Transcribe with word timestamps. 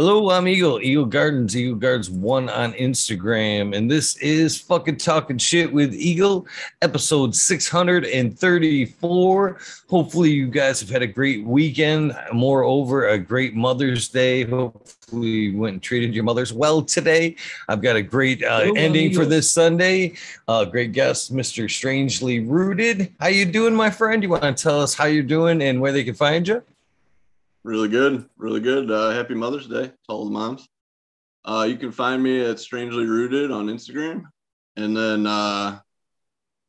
Hello, 0.00 0.30
I'm 0.30 0.46
Eagle, 0.46 0.80
Eagle 0.80 1.06
Gardens, 1.06 1.56
Eagle 1.56 1.74
Gardens 1.74 2.08
one 2.08 2.48
on 2.50 2.72
Instagram, 2.74 3.76
and 3.76 3.90
this 3.90 4.16
is 4.18 4.56
fucking 4.56 4.98
talking 4.98 5.38
shit 5.38 5.72
with 5.72 5.92
Eagle, 5.92 6.46
episode 6.82 7.34
634. 7.34 9.58
Hopefully, 9.90 10.30
you 10.30 10.46
guys 10.46 10.78
have 10.78 10.88
had 10.88 11.02
a 11.02 11.06
great 11.08 11.44
weekend. 11.44 12.16
Moreover, 12.32 13.08
a 13.08 13.18
great 13.18 13.56
Mother's 13.56 14.08
Day. 14.08 14.44
Hopefully, 14.44 15.26
you 15.26 15.58
went 15.58 15.72
and 15.72 15.82
treated 15.82 16.14
your 16.14 16.22
mothers 16.22 16.52
well 16.52 16.80
today. 16.80 17.34
I've 17.68 17.82
got 17.82 17.96
a 17.96 18.02
great 18.02 18.44
uh, 18.44 18.60
Hello, 18.60 18.74
ending 18.76 19.12
for 19.12 19.24
this 19.24 19.50
Sunday. 19.50 20.14
Uh, 20.46 20.64
great 20.64 20.92
guest, 20.92 21.34
Mr. 21.34 21.68
Strangely 21.68 22.38
Rooted. 22.38 23.12
How 23.18 23.26
you 23.26 23.44
doing, 23.44 23.74
my 23.74 23.90
friend? 23.90 24.22
You 24.22 24.28
want 24.28 24.44
to 24.44 24.54
tell 24.54 24.80
us 24.80 24.94
how 24.94 25.06
you're 25.06 25.24
doing 25.24 25.60
and 25.60 25.80
where 25.80 25.90
they 25.90 26.04
can 26.04 26.14
find 26.14 26.46
you? 26.46 26.62
Really 27.64 27.88
good, 27.88 28.28
really 28.36 28.60
good. 28.60 28.90
Uh, 28.90 29.10
happy 29.10 29.34
Mother's 29.34 29.66
Day 29.66 29.86
to 29.86 29.94
all 30.08 30.24
the 30.24 30.30
moms. 30.30 30.68
Uh, 31.44 31.66
you 31.68 31.76
can 31.76 31.90
find 31.90 32.22
me 32.22 32.40
at 32.40 32.60
Strangely 32.60 33.04
Rooted 33.04 33.50
on 33.50 33.66
Instagram, 33.66 34.24
and 34.76 34.96
then 34.96 35.26
uh, 35.26 35.80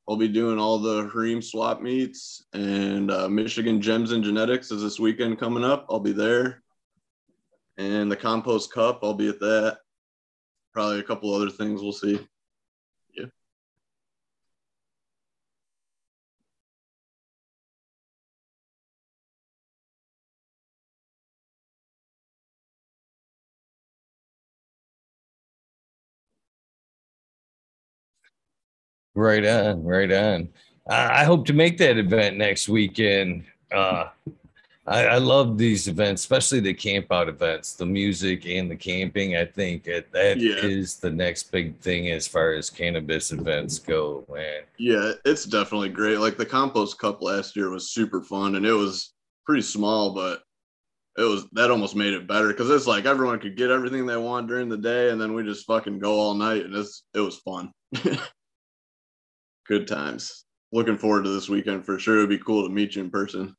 I'll 0.07 0.15
be 0.15 0.27
doing 0.27 0.57
all 0.57 0.79
the 0.79 1.03
Hareem 1.09 1.43
swap 1.43 1.81
meets 1.81 2.45
and 2.53 3.12
uh, 3.12 3.29
Michigan 3.29 3.81
Gems 3.81 4.12
and 4.12 4.23
Genetics 4.23 4.71
is 4.71 4.81
this 4.81 4.99
weekend 4.99 5.39
coming 5.39 5.63
up. 5.63 5.85
I'll 5.89 5.99
be 5.99 6.13
there, 6.13 6.63
and 7.77 8.12
the 8.12 8.15
Compost 8.15 8.73
Cup. 8.73 8.99
I'll 9.03 9.13
be 9.13 9.29
at 9.29 9.40
that. 9.40 9.77
Probably 10.73 10.99
a 10.99 11.03
couple 11.03 11.34
other 11.34 11.49
things. 11.49 11.81
We'll 11.81 11.91
see. 11.91 12.20
Right 29.15 29.46
on, 29.46 29.84
right 29.84 30.12
on. 30.12 30.49
I 30.90 31.21
I 31.21 31.24
hope 31.24 31.46
to 31.48 31.54
make 31.54 31.77
that 31.79 31.98
event 31.98 32.38
next 32.38 32.70
weekend. 32.70 33.43
Uh, 33.71 34.10
I, 34.88 35.05
I 35.05 35.18
love 35.20 35.57
these 35.57 35.88
events, 35.88 36.24
especially 36.24 36.62
the 36.62 36.74
camp 36.74 37.12
out 37.12 37.29
events, 37.29 37.74
the 37.74 37.85
music 37.85 38.48
and 38.48 38.71
the 38.71 38.76
camping. 38.76 39.35
I 39.38 39.46
think 39.46 39.84
that, 39.84 40.12
that 40.13 40.38
is 40.40 40.98
Yeah. 41.04 41.10
the 41.10 41.16
next 41.16 41.51
big 41.51 41.77
thing 41.79 42.10
as 42.10 42.27
far 42.27 42.54
as 42.54 42.71
cannabis 42.71 43.32
events 43.32 43.77
go, 43.77 44.26
man. 44.34 44.62
Yeah, 44.79 45.12
it's 45.26 45.46
definitely 45.46 45.90
great. 45.90 46.18
Like 46.18 46.38
the 46.38 46.46
Compost 46.46 46.98
Cup 46.98 47.21
last 47.21 47.55
year 47.55 47.70
was 47.70 47.91
super 47.91 48.23
fun, 48.23 48.55
and 48.55 48.66
it 48.66 48.73
was 48.73 49.13
pretty 49.46 49.62
small, 49.62 50.12
but 50.16 50.41
it 51.20 51.23
was 51.23 51.46
that 51.51 51.70
almost 51.70 51.96
made 51.96 52.13
it 52.13 52.27
better 52.27 52.48
because 52.48 52.70
it's 52.71 52.88
like 52.88 53.05
everyone 53.05 53.40
could 53.40 53.57
get 53.57 53.70
everything 53.70 54.07
they 54.07 54.18
want 54.18 54.48
during 54.48 54.70
the 54.70 54.77
day, 54.77 55.10
and 55.12 55.21
then 55.21 55.34
we 55.35 55.44
just 55.44 55.68
fucking 55.68 55.99
go 55.99 56.13
all 56.20 56.34
night, 56.34 56.66
and 56.66 56.73
it's 56.73 57.04
it 57.13 57.20
was 57.20 57.38
fun. 57.38 57.71
Good 59.70 59.87
times. 59.87 60.45
Looking 60.71 60.98
forward 60.98 61.25
to 61.25 61.29
this 61.29 61.48
weekend 61.48 61.85
for 61.85 61.99
sure. 61.99 62.17
It'd 62.17 62.29
be 62.29 62.39
cool 62.39 62.67
to 62.67 62.73
meet 62.73 62.95
you 62.95 63.03
in 63.03 63.12
person. 63.12 63.55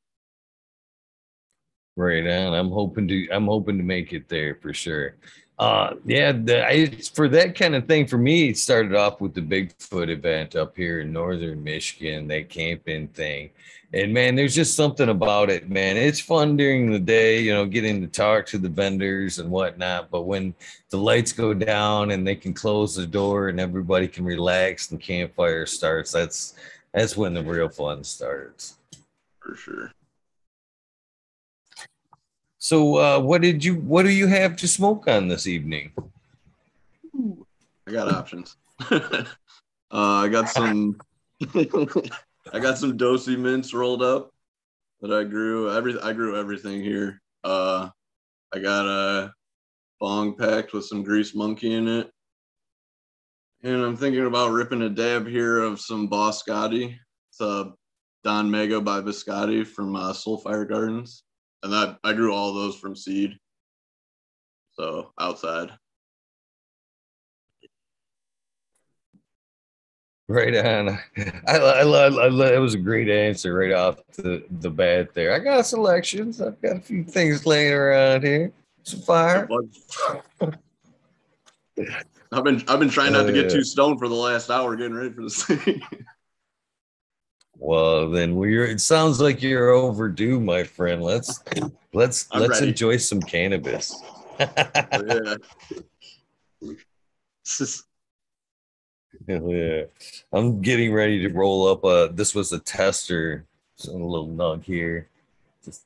Right 1.96 2.26
on. 2.26 2.52
I'm 2.52 2.70
hoping 2.70 3.06
to. 3.06 3.28
I'm 3.30 3.46
hoping 3.46 3.78
to 3.78 3.84
make 3.84 4.12
it 4.12 4.28
there 4.28 4.56
for 4.60 4.74
sure. 4.74 5.18
Uh, 5.60 5.94
yeah. 6.06 6.32
The, 6.32 6.66
I, 6.66 6.86
for 7.12 7.28
that 7.28 7.54
kind 7.54 7.74
of 7.74 7.86
thing, 7.86 8.06
for 8.06 8.16
me, 8.16 8.48
it 8.48 8.56
started 8.56 8.94
off 8.94 9.20
with 9.20 9.34
the 9.34 9.42
Bigfoot 9.42 10.08
event 10.08 10.56
up 10.56 10.74
here 10.74 11.00
in 11.00 11.12
northern 11.12 11.62
Michigan, 11.62 12.26
that 12.28 12.48
camping 12.48 13.08
thing. 13.08 13.50
And 13.92 14.14
man, 14.14 14.36
there's 14.36 14.54
just 14.54 14.74
something 14.74 15.10
about 15.10 15.50
it, 15.50 15.68
man. 15.68 15.98
It's 15.98 16.18
fun 16.18 16.56
during 16.56 16.90
the 16.90 16.98
day, 16.98 17.42
you 17.42 17.52
know, 17.52 17.66
getting 17.66 18.00
to 18.00 18.06
talk 18.06 18.46
to 18.46 18.58
the 18.58 18.70
vendors 18.70 19.38
and 19.38 19.50
whatnot. 19.50 20.10
But 20.10 20.22
when 20.22 20.54
the 20.88 20.96
lights 20.96 21.32
go 21.32 21.52
down 21.52 22.12
and 22.12 22.26
they 22.26 22.36
can 22.36 22.54
close 22.54 22.94
the 22.94 23.06
door 23.06 23.48
and 23.50 23.60
everybody 23.60 24.08
can 24.08 24.24
relax 24.24 24.90
and 24.92 25.00
campfire 25.00 25.66
starts, 25.66 26.12
that's 26.12 26.54
that's 26.94 27.18
when 27.18 27.34
the 27.34 27.42
real 27.42 27.68
fun 27.68 28.02
starts. 28.02 28.78
For 29.40 29.56
sure. 29.56 29.92
So, 32.62 32.96
uh, 32.98 33.20
what 33.20 33.40
did 33.40 33.64
you? 33.64 33.76
What 33.76 34.02
do 34.02 34.10
you 34.10 34.26
have 34.26 34.54
to 34.56 34.68
smoke 34.68 35.08
on 35.08 35.28
this 35.28 35.46
evening? 35.46 35.92
I 37.88 37.90
got 37.90 38.12
options. 38.12 38.54
uh, 38.90 39.24
I 39.90 40.28
got 40.28 40.50
some. 40.50 41.00
I 42.52 42.58
got 42.58 42.76
some 42.76 42.98
dosey 42.98 43.38
mints 43.38 43.72
rolled 43.72 44.02
up 44.02 44.30
that 45.00 45.10
I 45.10 45.24
grew. 45.24 45.72
Every 45.74 45.98
I 46.00 46.12
grew 46.12 46.38
everything 46.38 46.82
here. 46.82 47.22
Uh, 47.42 47.88
I 48.52 48.58
got 48.58 48.84
a 48.84 49.32
bong 49.98 50.36
packed 50.36 50.74
with 50.74 50.84
some 50.84 51.02
grease 51.02 51.34
monkey 51.34 51.72
in 51.72 51.88
it, 51.88 52.10
and 53.62 53.82
I'm 53.82 53.96
thinking 53.96 54.26
about 54.26 54.52
ripping 54.52 54.82
a 54.82 54.90
dab 54.90 55.26
here 55.26 55.60
of 55.60 55.80
some 55.80 56.10
Boscotti. 56.10 56.94
It's 57.30 57.40
a 57.40 57.72
Don 58.22 58.50
Mega 58.50 58.82
by 58.82 59.00
Biscotti 59.00 59.66
from 59.66 59.96
uh, 59.96 60.12
Soulfire 60.12 60.68
Gardens, 60.68 61.24
and 61.62 61.72
that 61.72 61.98
I 62.04 62.12
grew 62.12 62.32
all 62.34 62.52
those 62.54 62.76
from 62.76 62.96
seed. 62.96 63.38
So 64.72 65.12
outside. 65.18 65.70
Right 70.28 70.56
on. 70.56 70.90
I, 71.48 71.56
I 71.56 71.82
love. 71.82 72.14
I 72.16 72.28
love. 72.28 72.52
It 72.52 72.58
was 72.60 72.74
a 72.74 72.78
great 72.78 73.08
answer 73.08 73.52
right 73.52 73.72
off 73.72 73.96
the 74.16 74.44
the 74.60 74.70
bat 74.70 75.12
there. 75.12 75.34
I 75.34 75.40
got 75.40 75.66
selections. 75.66 76.40
I've 76.40 76.60
got 76.62 76.76
a 76.76 76.80
few 76.80 77.02
things 77.02 77.46
laying 77.46 77.72
around 77.72 78.22
here. 78.22 78.52
Some 78.84 79.00
fire. 79.00 79.48
I've 82.32 82.44
been 82.44 82.62
I've 82.68 82.78
been 82.78 82.90
trying 82.90 83.12
not 83.12 83.26
to 83.26 83.32
get 83.32 83.46
Uh, 83.46 83.54
too 83.54 83.64
stoned 83.64 83.98
for 83.98 84.06
the 84.08 84.14
last 84.14 84.50
hour 84.50 84.76
getting 84.76 84.94
ready 84.94 85.10
for 85.12 85.22
this 85.22 85.42
thing. 85.46 85.82
Well, 87.62 88.08
then 88.08 88.36
we're. 88.36 88.64
It 88.64 88.80
sounds 88.80 89.20
like 89.20 89.42
you're 89.42 89.68
overdue, 89.68 90.40
my 90.40 90.64
friend. 90.64 91.02
Let's 91.02 91.40
let's 91.92 92.26
I'm 92.32 92.40
let's 92.40 92.54
ready. 92.54 92.68
enjoy 92.68 92.96
some 92.96 93.20
cannabis. 93.20 93.94
yeah. 94.38 95.34
Just- 97.44 97.84
Hell 99.28 99.50
yeah. 99.50 99.82
I'm 100.32 100.62
getting 100.62 100.92
ready 100.92 101.20
to 101.20 101.28
roll 101.28 101.68
up 101.68 101.84
a 101.84 102.10
this 102.14 102.34
was 102.34 102.52
a 102.52 102.58
tester. 102.60 103.44
So 103.76 103.92
a 103.92 103.94
little 103.94 104.28
nug 104.28 104.64
here. 104.64 105.08
Just 105.62 105.82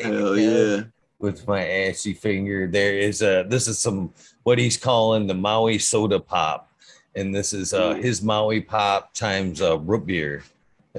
hell 0.00 0.38
yeah. 0.38 0.84
with 1.18 1.46
my 1.46 1.66
assy 1.66 2.14
finger. 2.14 2.66
There 2.66 2.94
is 2.98 3.20
a 3.20 3.44
this 3.46 3.68
is 3.68 3.78
some 3.78 4.12
what 4.44 4.58
he's 4.58 4.78
calling 4.78 5.26
the 5.26 5.34
Maui 5.34 5.78
soda 5.78 6.18
pop. 6.18 6.72
And 7.14 7.34
this 7.34 7.52
is 7.52 7.74
uh 7.74 7.94
his 7.94 8.22
Maui 8.22 8.62
pop 8.62 9.12
times 9.12 9.60
uh 9.60 9.78
root 9.78 10.06
beer, 10.06 10.42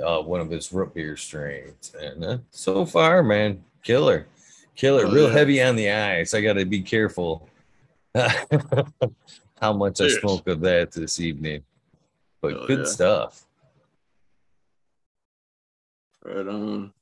uh 0.01 0.21
one 0.21 0.39
of 0.41 0.49
his 0.49 0.71
root 0.73 0.93
beer 0.93 1.15
strains. 1.17 1.93
And 1.99 2.23
uh, 2.23 2.37
so 2.51 2.85
far, 2.85 3.23
man, 3.23 3.63
killer. 3.83 4.27
Killer, 4.75 5.05
Oh, 5.05 5.11
real 5.11 5.27
yeah. 5.27 5.33
heavy 5.33 5.61
on 5.61 5.75
the 5.75 5.89
eyes. 5.91 6.33
I 6.33 6.41
gotta 6.41 6.65
be 6.65 6.81
careful 6.81 7.47
how 8.15 9.73
much 9.73 9.99
I 10.01 10.07
smoke 10.09 10.47
of 10.47 10.61
that 10.61 10.91
this 10.91 11.19
evening. 11.19 11.63
But 12.41 12.53
Hell 12.53 12.67
good 12.67 12.79
yeah. 12.79 12.85
stuff. 12.85 13.45
Right 16.23 16.47
on. 16.47 16.93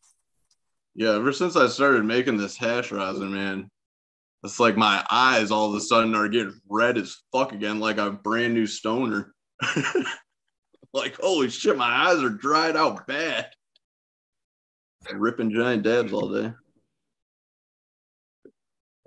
Yeah, 0.96 1.12
ever 1.16 1.32
since 1.32 1.56
I 1.56 1.68
started 1.68 2.04
making 2.06 2.38
this 2.38 2.58
hash 2.58 2.92
rosin, 2.92 3.32
man, 3.32 3.70
it's 4.44 4.60
like 4.60 4.76
my 4.78 5.06
eyes 5.12 5.52
all 5.52 5.70
of 5.70 5.76
a 5.76 5.82
sudden 5.82 6.16
are 6.16 6.28
getting 6.28 6.60
red 6.70 6.98
as 6.98 7.18
fuck 7.32 7.52
again, 7.52 7.80
like 7.80 7.98
a 7.98 8.12
brand 8.12 8.54
new 8.56 8.66
stoner. 8.66 9.34
like, 10.98 11.16
holy 11.18 11.50
shit, 11.50 11.78
my 11.78 12.10
eyes 12.10 12.22
are 12.22 12.30
dried 12.30 12.76
out 12.76 13.08
bad. 13.08 13.48
Ripping 15.14 15.52
giant 15.52 15.84
dabs 15.84 16.12
all 16.12 16.30
day. 16.34 16.52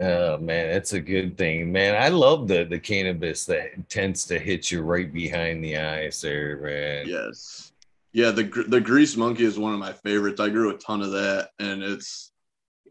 Oh 0.01 0.39
man, 0.39 0.73
that's 0.73 0.95
a 0.95 1.01
good 1.01 1.37
thing, 1.37 1.71
man. 1.71 2.01
I 2.01 2.09
love 2.09 2.49
the 2.49 2.65
the 2.65 2.79
cannabis 2.79 3.45
that 3.47 3.89
tends 3.91 4.25
to 4.27 4.39
hit 4.39 4.71
you 4.71 4.81
right 4.81 5.13
behind 5.13 5.63
the 5.63 5.77
eyes 5.77 6.23
there, 6.23 6.57
man. 6.59 7.07
Yes. 7.07 7.73
Yeah, 8.13 8.31
the 8.31 8.45
the 8.69 8.81
grease 8.81 9.17
monkey 9.17 9.45
is 9.45 9.59
one 9.59 9.75
of 9.75 9.79
my 9.79 9.93
favorites. 9.93 10.41
I 10.41 10.49
grew 10.49 10.71
a 10.71 10.79
ton 10.79 11.03
of 11.03 11.13
that, 11.13 11.51
and 11.59 11.83
it's 11.83 12.33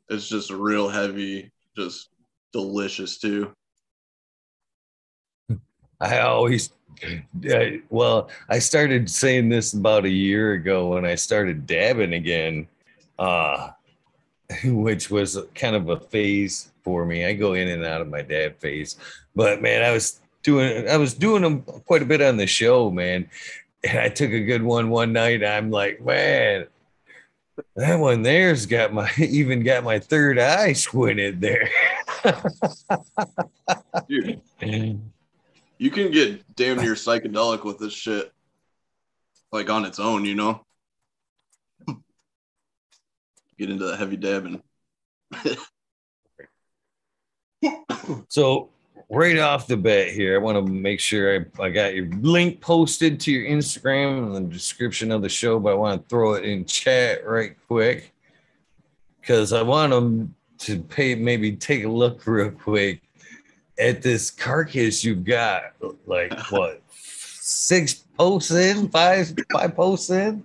it's 0.10 0.30
just 0.30 0.51
real 0.51 0.88
heavy, 0.88 1.51
just 1.75 2.10
delicious 2.54 3.18
too. 3.18 3.54
I 6.00 6.19
always, 6.19 6.72
I- 7.44 7.81
well, 7.90 8.30
I 8.50 8.60
started 8.60 9.10
saying 9.10 9.50
this 9.50 9.74
about 9.74 10.06
a 10.06 10.10
year 10.10 10.54
ago 10.54 10.90
when 10.90 11.06
I 11.06 11.16
started 11.16 11.68
dabbing 11.68 12.13
again, 12.13 12.68
uh, 13.18 13.72
which 14.63 15.10
was 15.10 15.38
kind 15.56 15.75
of 15.75 15.90
a 15.90 16.00
phase 16.00 16.72
for 16.84 17.06
me. 17.06 17.25
I 17.25 17.34
go 17.34 17.54
in 17.54 17.68
and 17.68 17.86
out 17.86 18.01
of 18.01 18.10
my 18.10 18.22
dab 18.22 18.60
phase, 18.60 18.96
but 19.36 19.62
man, 19.62 19.84
I 19.84 19.92
was 19.92 20.22
doing, 20.44 20.88
I 20.90 20.98
was 20.98 21.13
doing 21.13 21.44
them 21.44 21.62
quite 21.62 22.01
a 22.01 22.06
bit 22.06 22.22
on 22.22 22.38
the 22.38 22.48
show, 22.48 22.90
man. 22.90 23.30
And 23.84 24.00
I 24.00 24.10
took 24.10 24.31
a 24.31 24.44
good 24.44 24.63
one 24.63 24.90
one 24.90 25.13
night. 25.13 25.44
I'm 25.44 25.72
like, 25.72 26.04
man, 26.04 26.68
that 27.75 28.00
one 28.00 28.24
there's 28.24 28.66
got 28.66 28.94
my 28.94 29.10
even 29.18 29.63
got 29.63 29.84
my 29.84 30.00
third 30.00 30.40
eye 30.40 30.74
squinted 30.74 31.42
there. 31.42 31.69
you 35.80 35.90
can 35.90 36.12
get 36.12 36.56
damn 36.56 36.78
near 36.78 36.94
psychedelic 36.94 37.64
with 37.64 37.80
this 37.80 37.94
shit, 37.94 38.31
like 39.52 39.70
on 39.70 39.86
its 39.86 39.98
own, 39.98 40.26
you 40.26 40.36
know. 40.36 40.66
Get 43.58 43.70
into 43.70 43.86
the 43.86 43.98
heavy 43.98 44.18
dabbing. 44.18 44.62
so 48.28 48.70
right 49.10 49.38
off 49.38 49.68
the 49.68 49.78
bat 49.78 50.10
here, 50.10 50.36
I 50.36 50.38
want 50.38 50.58
to 50.58 50.72
make 50.72 51.00
sure 51.00 51.40
I, 51.40 51.46
I 51.64 51.70
got 51.70 51.96
your 51.96 52.08
link 52.22 52.60
posted 52.60 53.20
to 53.22 53.32
your 53.32 53.50
Instagram 53.50 54.28
in 54.28 54.34
the 54.34 54.42
description 54.50 55.12
of 55.12 55.22
the 55.22 55.30
show, 55.30 55.60
but 55.60 55.72
I 55.72 55.75
want 55.75 56.02
to 56.02 56.10
throw 56.10 56.34
it 56.34 56.44
in 56.44 56.66
chat 56.66 57.25
right 57.25 57.56
quick 57.68 58.14
because 59.22 59.54
I 59.54 59.62
want 59.62 59.92
them 59.92 60.36
to 60.60 60.82
pay 60.82 61.16
maybe 61.16 61.54
take 61.56 61.86
a 61.86 61.90
look 61.90 62.28
real 62.28 62.52
quick 62.52 63.02
at 63.80 64.02
this 64.02 64.30
carcass 64.30 65.04
you've 65.04 65.24
got. 65.24 65.74
Like 66.06 66.38
what, 66.52 66.81
six 66.92 67.94
posts 68.18 68.52
in, 68.52 68.90
five 68.90 69.34
five 69.52 69.76
posts 69.76 70.10
in. 70.10 70.44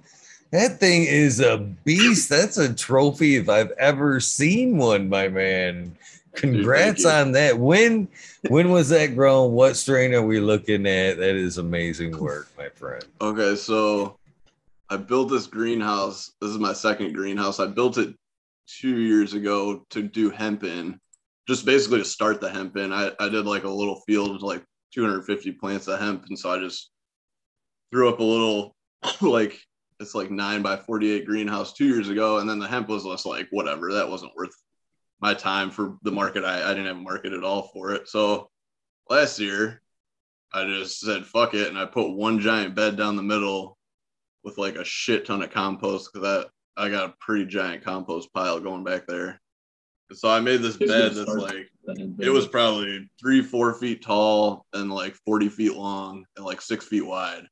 That 0.51 0.79
thing 0.79 1.03
is 1.03 1.41
a 1.41 1.59
beast. 1.59 2.29
That's 2.29 2.59
a 2.59 2.73
trophy 2.73 3.37
if 3.37 3.49
I've 3.49 3.73
ever 3.73 4.21
seen 4.21 4.79
one, 4.79 5.09
my 5.09 5.29
man. 5.29 5.97
Congrats 6.35 7.05
on 7.05 7.33
that. 7.33 7.59
When 7.59 8.09
when 8.49 8.71
was 8.71 8.89
that 8.91 9.15
grown? 9.15 9.53
What 9.53 9.77
strain 9.77 10.15
are 10.15 10.25
we 10.25 10.41
looking 10.41 10.87
at? 10.87 11.17
That 11.17 11.37
is 11.37 11.59
amazing 11.59 12.19
work, 12.19 12.49
my 12.57 12.69
friend. 12.69 13.05
Okay, 13.21 13.57
so 13.57 14.17
I 14.91 14.97
built 14.97 15.31
this 15.31 15.47
greenhouse. 15.47 16.33
This 16.41 16.51
is 16.51 16.59
my 16.59 16.73
second 16.73 17.15
greenhouse. 17.15 17.61
I 17.61 17.67
built 17.67 17.99
it 17.99 18.15
two 18.67 18.99
years 18.99 19.35
ago 19.35 19.85
to 19.91 20.03
do 20.03 20.31
hemp 20.31 20.65
in, 20.65 21.01
just 21.46 21.67
basically 21.67 21.99
to 21.99 22.05
start 22.05 22.41
the 22.41 22.50
hemp 22.50 22.76
in. 22.76 22.93
I, 22.93 23.12
I 23.20 23.29
did 23.29 23.46
like 23.46 23.64
a 23.64 23.69
little 23.69 24.00
field 24.06 24.43
like 24.43 24.64
250 24.94 25.52
plants 25.52 25.88
of 25.88 26.00
hemp. 26.00 26.25
And 26.29 26.38
so 26.38 26.50
I 26.50 26.58
just 26.58 26.91
threw 27.91 28.08
up 28.08 28.20
a 28.20 28.25
little, 28.25 28.76
like, 29.20 29.58
it's 30.00 30.14
like 30.14 30.31
nine 30.31 30.62
by 30.62 30.76
48 30.76 31.26
greenhouse 31.26 31.73
two 31.73 31.87
years 31.87 32.08
ago. 32.08 32.38
And 32.38 32.49
then 32.49 32.58
the 32.58 32.67
hemp 32.67 32.88
was 32.88 33.05
just 33.05 33.26
like, 33.26 33.49
whatever, 33.50 33.93
that 33.93 34.08
wasn't 34.08 34.35
worth 34.37 34.55
my 35.20 35.35
time 35.35 35.70
for 35.70 35.96
the 36.02 36.11
market. 36.11 36.44
I, 36.44 36.64
I 36.64 36.69
didn't 36.69 36.87
have 36.87 36.96
a 36.96 37.00
market 37.00 37.32
at 37.32 37.44
all 37.44 37.70
for 37.73 37.93
it. 37.93 38.08
So 38.08 38.50
last 39.08 39.38
year, 39.38 39.82
I 40.52 40.64
just 40.64 41.00
said, 41.00 41.26
fuck 41.26 41.55
it. 41.55 41.69
And 41.69 41.79
I 41.79 41.85
put 41.85 42.11
one 42.11 42.41
giant 42.41 42.75
bed 42.75 42.96
down 42.96 43.17
the 43.17 43.23
middle 43.23 43.76
with 44.44 44.58
like 44.58 44.76
a 44.76 44.85
shit 44.85 45.26
ton 45.26 45.43
of 45.43 45.50
compost 45.50 46.11
because 46.12 46.26
that 46.26 46.50
I 46.76 46.88
got 46.91 47.11
a 47.11 47.14
pretty 47.20 47.46
giant 47.46 47.85
compost 47.85 48.32
pile 48.32 48.61
going 48.61 48.85
back 48.85 49.06
there. 49.06 49.41
So 50.12 50.29
I 50.29 50.41
made 50.41 50.61
this 50.61 50.77
bed 50.77 51.15
that's 51.15 51.35
like 51.35 51.69
it 52.19 52.31
was 52.31 52.47
probably 52.47 53.09
three, 53.21 53.43
four 53.43 53.75
feet 53.75 54.03
tall 54.03 54.67
and 54.73 54.91
like 54.91 55.15
40 55.25 55.49
feet 55.49 55.75
long 55.75 56.25
and 56.37 56.45
like 56.45 56.61
six 56.61 56.87
feet 56.87 57.05
wide. 57.05 57.47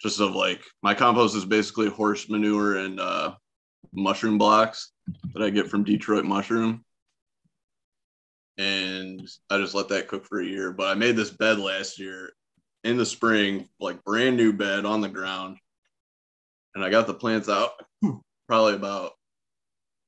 Just 0.00 0.20
of 0.20 0.34
like 0.34 0.62
my 0.82 0.94
compost 0.94 1.36
is 1.36 1.44
basically 1.44 1.88
horse 1.88 2.28
manure 2.28 2.78
and 2.78 2.98
uh, 2.98 3.34
mushroom 3.92 4.38
blocks 4.38 4.92
that 5.34 5.42
I 5.42 5.50
get 5.50 5.68
from 5.68 5.84
Detroit 5.84 6.24
Mushroom. 6.24 6.84
And 8.58 9.28
I 9.50 9.58
just 9.58 9.74
let 9.74 9.88
that 9.88 10.08
cook 10.08 10.26
for 10.26 10.40
a 10.40 10.46
year. 10.46 10.72
But 10.72 10.88
I 10.88 10.94
made 10.94 11.16
this 11.16 11.30
bed 11.30 11.58
last 11.58 11.98
year 11.98 12.32
in 12.82 12.96
the 12.96 13.06
spring, 13.06 13.68
like 13.78 14.02
brand 14.04 14.36
new 14.36 14.52
bed 14.52 14.84
on 14.84 15.00
the 15.00 15.08
ground 15.08 15.58
and 16.74 16.84
I 16.84 16.90
got 16.90 17.06
the 17.06 17.14
plants 17.14 17.48
out 17.48 17.72
probably 18.48 18.74
about 18.74 19.12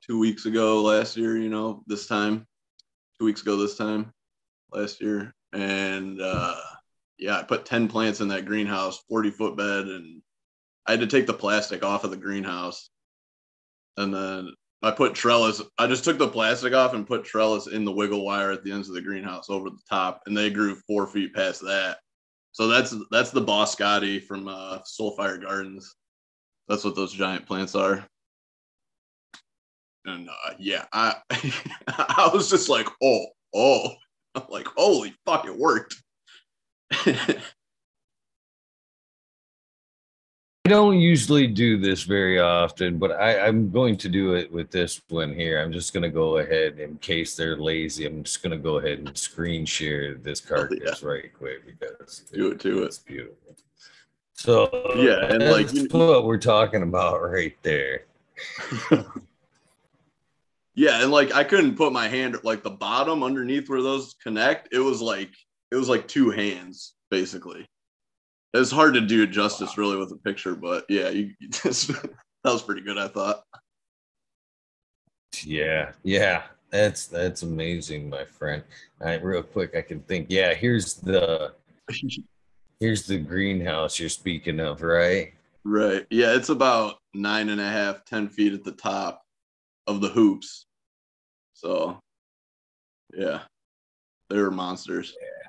two 0.07 0.19
weeks 0.19 0.47
ago 0.47 0.83
last 0.83 1.17
year, 1.17 1.37
you 1.37 1.49
know, 1.49 1.83
this 1.87 2.07
time, 2.07 2.47
two 3.19 3.25
weeks 3.25 3.43
ago 3.43 3.57
this 3.57 3.77
time 3.77 4.13
last 4.73 5.01
year. 5.01 5.35
And 5.53 6.21
uh, 6.21 6.57
yeah, 7.19 7.39
I 7.39 7.43
put 7.43 7.65
10 7.65 7.89
plants 7.89 8.21
in 8.21 8.29
that 8.29 8.45
greenhouse, 8.45 9.03
40 9.09 9.31
foot 9.31 9.57
bed, 9.57 9.87
and 9.87 10.23
I 10.87 10.93
had 10.93 11.01
to 11.01 11.07
take 11.07 11.27
the 11.27 11.33
plastic 11.33 11.85
off 11.85 12.05
of 12.05 12.11
the 12.11 12.17
greenhouse. 12.17 12.91
And 13.97 14.13
then 14.13 14.53
I 14.83 14.91
put 14.91 15.15
trellis, 15.15 15.63
I 15.79 15.87
just 15.87 16.05
took 16.05 16.19
the 16.19 16.29
plastic 16.29 16.75
off 16.75 16.93
and 16.93 17.07
put 17.07 17.25
trellis 17.25 17.69
in 17.69 17.85
the 17.85 17.93
wiggle 17.93 18.25
wire 18.25 18.53
at 18.53 18.65
the 18.65 18.73
ends 18.73 18.89
of 18.89 18.95
the 18.95 19.01
greenhouse 19.01 19.49
over 19.49 19.71
the 19.71 19.81
top, 19.89 20.23
and 20.27 20.37
they 20.37 20.51
grew 20.51 20.77
four 20.87 21.07
feet 21.07 21.35
past 21.35 21.63
that. 21.63 21.99
So 22.53 22.69
that's 22.69 22.95
that's 23.11 23.31
the 23.31 23.45
Boscotti 23.45 24.23
from 24.23 24.47
uh, 24.47 24.79
Soulfire 24.81 25.43
Gardens. 25.43 25.97
That's 26.69 26.85
what 26.85 26.95
those 26.95 27.13
giant 27.13 27.47
plants 27.47 27.75
are. 27.75 28.07
And 30.05 30.29
uh, 30.29 30.55
yeah, 30.59 30.85
I 30.93 31.17
I 31.89 32.31
was 32.33 32.51
just 32.51 32.69
like, 32.69 32.89
oh, 33.03 33.27
oh, 33.55 33.91
I'm 34.35 34.43
like, 34.49 34.67
holy 34.77 35.15
fuck, 35.25 35.47
it 35.47 35.57
worked. 35.57 36.03
I 40.67 40.71
don't 40.71 40.99
usually 40.99 41.47
do 41.47 41.77
this 41.77 42.05
very 42.05 42.41
often, 42.41 42.97
but 42.99 43.13
I, 43.13 43.47
am 43.47 43.71
going 43.71 43.99
to 43.99 44.09
do 44.09 44.33
it 44.33 44.51
with 44.51 44.71
this 44.71 45.03
one 45.11 45.35
here. 45.35 45.61
I'm 45.61 45.71
just 45.71 45.93
going 45.93 46.05
to 46.05 46.09
go 46.09 46.39
ahead, 46.39 46.79
in 46.79 46.97
case 46.99 47.37
they're 47.37 47.59
lazy, 47.59 48.07
I'm 48.07 48.23
just 48.25 48.43
going 48.43 48.53
to 48.53 48.57
go 48.57 48.79
ahead 48.79 49.01
and 49.01 49.17
screen 49.17 49.67
share 49.67 50.15
this 50.15 50.41
carcass 50.41 50.79
yeah. 51.03 51.09
right 51.09 51.31
quick 51.37 51.67
because 51.67 52.21
do 52.33 52.53
it 52.53 52.61
to 52.61 52.85
it. 52.85 52.99
beautiful. 53.05 53.57
So 54.33 54.71
yeah, 54.97 55.27
and 55.27 55.45
like 55.51 55.69
what 55.93 56.25
we're 56.25 56.39
talking 56.39 56.83
about 56.83 57.23
right 57.23 57.57
there. 57.63 58.05
Yeah, 60.75 61.03
and 61.03 61.11
like 61.11 61.33
I 61.33 61.45
couldn't 61.45 61.77
put 61.77 61.93
my 61.93 62.09
hand 62.09 62.37
like 62.43 62.63
the 62.63 62.71
bottom 62.71 63.23
underneath 63.23 63.69
where 63.69 63.83
those 63.83 64.15
connect. 64.23 64.69
It 64.73 64.81
was 64.81 65.01
like 65.01 65.31
it 65.71 65.77
was 65.77 65.89
like 65.89 66.09
two 66.09 66.31
hands 66.31 66.95
basically. 67.11 67.67
It's 68.53 68.71
hard 68.71 68.95
to 68.95 69.01
do 69.01 69.27
justice 69.27 69.79
really 69.79 69.97
with 69.97 70.13
a 70.13 70.17
picture, 70.19 70.55
but 70.55 70.85
yeah, 70.89 71.09
you 71.09 71.33
just, 71.51 71.89
that 71.89 72.13
was 72.45 72.63
pretty 72.63 72.83
good. 72.83 72.99
I 72.99 73.09
thought. 73.09 73.43
Yeah, 75.45 75.93
yeah, 76.03 76.45
that's 76.71 77.07
that's 77.07 77.43
amazing, 77.43 78.09
my 78.09 78.25
friend. 78.25 78.63
All 79.01 79.09
right, 79.09 79.23
real 79.23 79.43
quick, 79.43 79.77
I 79.77 79.83
can 79.83 80.01
think. 80.01 80.27
Yeah, 80.29 80.55
here's 80.55 80.95
the 80.95 81.55
Here's 82.81 83.07
the 83.07 83.19
greenhouse 83.19 84.01
you're 84.01 84.09
speaking 84.09 84.61
of, 84.61 84.83
right? 84.83 85.33
Right. 85.65 86.07
Yeah, 86.11 86.35
it's 86.35 86.49
about 86.49 86.97
nine 87.15 87.49
and 87.49 87.61
a 87.61 87.69
half, 87.69 88.05
ten 88.05 88.29
feet 88.29 88.53
at 88.53 88.65
the 88.65 88.73
top 88.73 89.24
of 89.87 90.01
the 90.01 90.09
hoops. 90.09 90.67
So, 91.53 92.01
yeah, 93.13 93.43
they 94.31 94.37
were 94.37 94.51
monsters. 94.51 95.15
Yeah. 95.21 95.45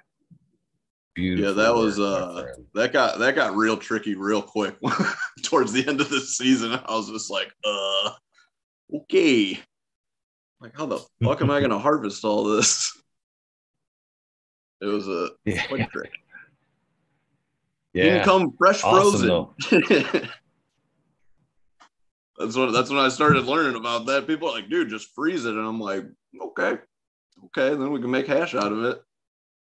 Beautiful. 1.15 1.47
Yeah, 1.47 1.63
that 1.63 1.73
was 1.73 1.97
uh 1.97 2.45
that 2.73 2.91
got 2.91 3.19
that 3.19 3.35
got 3.35 3.55
real 3.55 3.77
tricky 3.77 4.15
real 4.15 4.41
quick 4.41 4.75
towards 5.43 5.71
the 5.71 5.87
end 5.87 6.01
of 6.01 6.09
the 6.09 6.19
season. 6.19 6.73
I 6.73 6.93
was 6.93 7.09
just 7.09 7.31
like, 7.31 7.53
uh, 7.63 8.11
okay, 8.93 9.57
like 10.59 10.75
how 10.75 10.85
the 10.85 10.99
fuck 11.23 11.41
am 11.41 11.51
I 11.51 11.61
gonna 11.61 11.79
harvest 11.79 12.25
all 12.25 12.43
this? 12.43 12.91
It 14.81 14.87
was 14.87 15.07
a 15.07 15.29
yeah. 15.45 15.65
quick 15.67 15.89
trick. 15.89 16.11
Yeah. 17.93 18.03
Didn't 18.03 18.23
come 18.25 18.53
fresh 18.57 18.83
awesome, 18.83 19.47
frozen. 19.69 20.29
that's 22.37 22.55
what 22.55 22.71
that's 22.71 22.89
when 22.89 22.99
I 22.99 23.09
started 23.09 23.45
learning 23.45 23.75
about 23.75 24.05
that. 24.07 24.27
People 24.27 24.49
are 24.49 24.53
like, 24.53 24.69
dude, 24.69 24.89
just 24.89 25.13
freeze 25.15 25.45
it. 25.45 25.55
And 25.55 25.65
I'm 25.65 25.79
like, 25.79 26.05
okay. 26.41 26.77
Okay, 27.45 27.69
then 27.69 27.91
we 27.91 28.01
can 28.01 28.11
make 28.11 28.27
hash 28.27 28.55
out 28.55 28.71
of 28.71 28.83
it. 28.83 29.01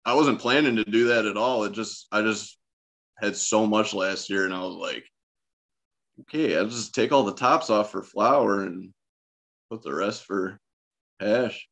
I 0.04 0.14
wasn't 0.14 0.40
planning 0.40 0.76
to 0.76 0.84
do 0.84 1.08
that 1.08 1.26
at 1.26 1.36
all. 1.36 1.64
It 1.64 1.72
just 1.72 2.06
I 2.12 2.22
just 2.22 2.58
had 3.18 3.36
so 3.36 3.66
much 3.66 3.94
last 3.94 4.28
year 4.30 4.44
and 4.44 4.54
I 4.54 4.60
was 4.60 4.74
like, 4.74 5.04
okay, 6.22 6.56
I'll 6.56 6.66
just 6.66 6.94
take 6.94 7.12
all 7.12 7.24
the 7.24 7.34
tops 7.34 7.70
off 7.70 7.90
for 7.90 8.02
flour 8.02 8.62
and 8.62 8.92
put 9.70 9.82
the 9.82 9.94
rest 9.94 10.24
for 10.24 10.58
hash. 11.20 11.68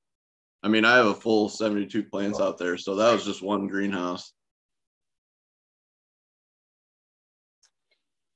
I 0.62 0.68
mean, 0.68 0.84
I 0.84 0.96
have 0.96 1.06
a 1.06 1.14
full 1.14 1.48
72 1.48 2.04
plants 2.04 2.38
out 2.38 2.56
there, 2.56 2.78
so 2.78 2.94
that 2.96 3.12
was 3.12 3.24
just 3.24 3.42
one 3.42 3.66
greenhouse. 3.66 4.32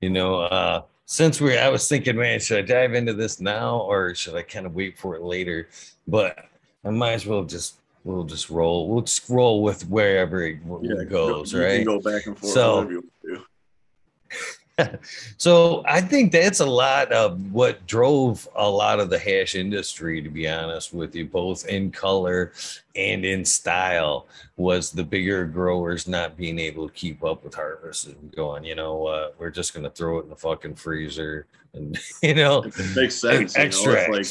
you 0.01 0.11
know, 0.11 0.41
uh, 0.41 0.83
since 1.07 1.41
we, 1.41 1.57
I 1.57 1.69
was 1.69 1.89
thinking, 1.89 2.17
man, 2.17 2.41
should 2.41 2.59
I 2.59 2.63
dive 2.63 2.95
into 2.95 3.15
this 3.15 3.41
now 3.41 3.79
or 3.79 4.15
should 4.15 4.35
I 4.35 4.43
kind 4.43 4.67
of 4.67 4.75
wait 4.75 4.99
for 4.99 5.15
it 5.15 5.23
later? 5.23 5.69
But 6.07 6.47
I 6.85 6.91
might 6.91 7.13
as 7.13 7.27
well 7.27 7.45
just 7.45 7.77
we'll 8.05 8.25
just 8.25 8.51
roll. 8.51 8.89
We'll 8.89 9.03
just 9.03 9.29
roll 9.29 9.63
with 9.63 9.89
wherever 9.89 10.45
it 10.45 10.59
yeah, 10.83 11.05
goes, 11.05 11.53
you 11.53 11.63
right? 11.63 11.85
go 11.85 12.01
back 12.01 12.27
and 12.27 12.39
forth. 12.39 12.53
So, 12.53 13.03
so 15.37 15.83
I 15.87 16.01
think 16.01 16.33
that's 16.33 16.61
a 16.61 16.67
lot 16.67 17.11
of 17.13 17.53
what 17.53 17.87
drove 17.87 18.47
a 18.55 18.69
lot 18.69 19.01
of 19.01 19.11
the 19.11 19.19
hash 19.19 19.55
industry, 19.55 20.21
to 20.21 20.29
be 20.29 20.49
honest 20.49 20.93
with 20.93 21.15
you, 21.15 21.27
both 21.27 21.67
in 21.67 21.91
color 21.91 22.53
and 22.95 23.25
in 23.25 23.45
style, 23.45 24.27
was 24.57 24.91
the 24.91 25.05
bigger 25.05 25.45
growers 25.47 26.07
not 26.07 26.37
being 26.37 26.59
able 26.59 26.89
to 26.89 26.95
keep 26.95 27.25
up 27.25 27.45
with 27.45 27.55
harvest 27.55 28.07
and 28.07 28.35
going, 28.35 28.65
you 28.65 28.75
know, 28.75 29.07
uh, 29.07 29.31
we're 29.39 29.51
just 29.51 29.75
going 29.75 29.85
to 29.85 29.91
throw 29.91 30.19
it 30.19 30.25
in 30.25 30.31
the 30.31 30.37
fucking 30.37 30.75
freezer 30.75 31.47
and, 31.73 31.99
you 32.23 32.35
know, 32.35 32.63
it 32.63 32.97
makes 32.97 33.15
sense. 33.17 33.57
Extra. 33.57 34.11
Like, 34.11 34.27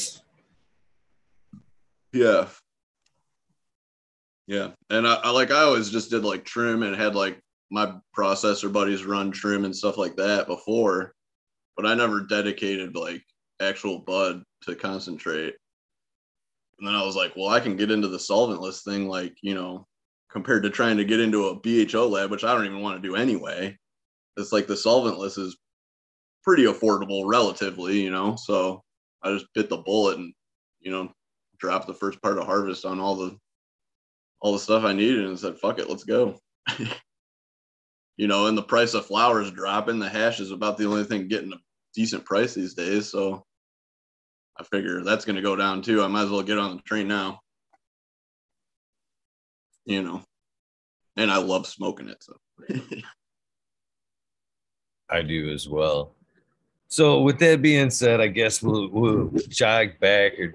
yeah. 2.12 2.46
Yeah, 4.48 4.70
and 4.90 5.08
I, 5.08 5.14
I 5.14 5.30
like 5.30 5.50
I 5.50 5.62
always 5.62 5.90
just 5.90 6.10
did 6.10 6.24
like 6.24 6.44
trim 6.44 6.84
and 6.84 6.94
had 6.94 7.16
like 7.16 7.40
my 7.70 7.94
processor 8.16 8.72
buddies 8.72 9.04
run 9.04 9.30
trim 9.30 9.64
and 9.64 9.74
stuff 9.74 9.98
like 9.98 10.16
that 10.16 10.46
before, 10.46 11.14
but 11.76 11.86
I 11.86 11.94
never 11.94 12.20
dedicated 12.20 12.96
like 12.96 13.22
actual 13.60 13.98
bud 14.00 14.42
to 14.62 14.74
concentrate. 14.74 15.54
And 16.78 16.86
then 16.86 16.94
I 16.94 17.04
was 17.04 17.16
like, 17.16 17.34
well, 17.36 17.48
I 17.48 17.60
can 17.60 17.76
get 17.76 17.90
into 17.90 18.08
the 18.08 18.18
solventless 18.18 18.84
thing, 18.84 19.08
like 19.08 19.36
you 19.42 19.54
know, 19.54 19.86
compared 20.30 20.62
to 20.62 20.70
trying 20.70 20.96
to 20.98 21.04
get 21.04 21.20
into 21.20 21.48
a 21.48 21.60
BHO 21.60 22.08
lab, 22.08 22.30
which 22.30 22.44
I 22.44 22.54
don't 22.54 22.66
even 22.66 22.80
want 22.80 23.02
to 23.02 23.08
do 23.08 23.16
anyway. 23.16 23.76
It's 24.36 24.52
like 24.52 24.66
the 24.66 24.74
solventless 24.74 25.38
is 25.38 25.56
pretty 26.42 26.64
affordable 26.64 27.22
relatively, 27.26 28.00
you 28.02 28.10
know. 28.10 28.36
So 28.36 28.82
I 29.22 29.32
just 29.32 29.46
bit 29.54 29.68
the 29.68 29.78
bullet 29.78 30.18
and 30.18 30.32
you 30.80 30.90
know 30.92 31.10
dropped 31.58 31.86
the 31.86 31.94
first 31.94 32.20
part 32.22 32.38
of 32.38 32.46
harvest 32.46 32.84
on 32.84 33.00
all 33.00 33.16
the 33.16 33.36
all 34.40 34.52
the 34.52 34.58
stuff 34.58 34.84
I 34.84 34.92
needed 34.92 35.26
and 35.26 35.38
said, 35.38 35.58
fuck 35.58 35.78
it, 35.78 35.88
let's 35.88 36.04
go. 36.04 36.38
you 38.16 38.26
know, 38.26 38.46
and 38.46 38.56
the 38.56 38.62
price 38.62 38.94
of 38.94 39.06
flowers 39.06 39.50
dropping, 39.50 39.98
the 39.98 40.08
hash 40.08 40.40
is 40.40 40.50
about 40.50 40.78
the 40.78 40.86
only 40.86 41.04
thing 41.04 41.28
getting 41.28 41.52
a 41.52 41.60
decent 41.94 42.24
price 42.24 42.54
these 42.54 42.74
days. 42.74 43.10
So 43.10 43.44
I 44.58 44.64
figure 44.64 45.02
that's 45.02 45.24
going 45.24 45.36
to 45.36 45.42
go 45.42 45.56
down 45.56 45.82
too. 45.82 46.02
I 46.02 46.06
might 46.06 46.24
as 46.24 46.30
well 46.30 46.42
get 46.42 46.58
on 46.58 46.76
the 46.76 46.82
train 46.82 47.08
now. 47.08 47.40
You 49.84 50.02
know, 50.02 50.22
and 51.16 51.30
I 51.30 51.36
love 51.36 51.66
smoking 51.66 52.08
it. 52.08 52.22
So 52.22 52.36
I 55.10 55.22
do 55.22 55.52
as 55.52 55.68
well. 55.68 56.12
So 56.88 57.20
with 57.20 57.38
that 57.40 57.62
being 57.62 57.90
said, 57.90 58.20
I 58.20 58.28
guess 58.28 58.62
we'll 58.62 58.88
we'll 58.88 59.30
jog 59.48 59.98
back 60.00 60.32
or 60.38 60.54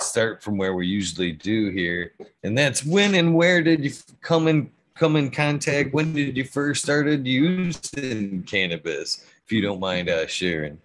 start 0.00 0.42
from 0.42 0.56
where 0.56 0.74
we 0.74 0.86
usually 0.86 1.32
do 1.32 1.70
here, 1.70 2.14
and 2.42 2.56
that's 2.56 2.84
when 2.84 3.14
and 3.14 3.34
where 3.34 3.62
did 3.62 3.84
you 3.84 3.92
come 4.20 4.48
in 4.48 4.70
come 4.94 5.16
in 5.16 5.30
contact? 5.30 5.92
When 5.92 6.12
did 6.12 6.36
you 6.36 6.44
first 6.44 6.82
started 6.82 7.26
using 7.26 8.42
cannabis? 8.44 9.26
If 9.44 9.52
you 9.52 9.60
don't 9.60 9.80
mind 9.80 10.08
uh, 10.08 10.26
sharing. 10.26 10.78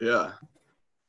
Yeah. 0.00 0.32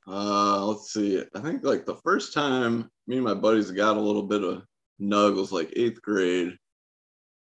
Uh, 0.08 0.66
let's 0.66 0.92
see. 0.92 1.24
I 1.34 1.40
think 1.40 1.64
like 1.64 1.86
the 1.86 1.96
first 1.96 2.34
time 2.34 2.90
me 3.08 3.18
and 3.18 3.26
my 3.26 3.34
buddies 3.34 3.72
got 3.72 3.98
a 3.98 4.02
little 4.02 4.24
bit 4.24 4.44
of 4.44 4.64
nug 5.02 5.36
was 5.36 5.52
like 5.52 5.74
eighth 5.76 6.02
grade, 6.02 6.56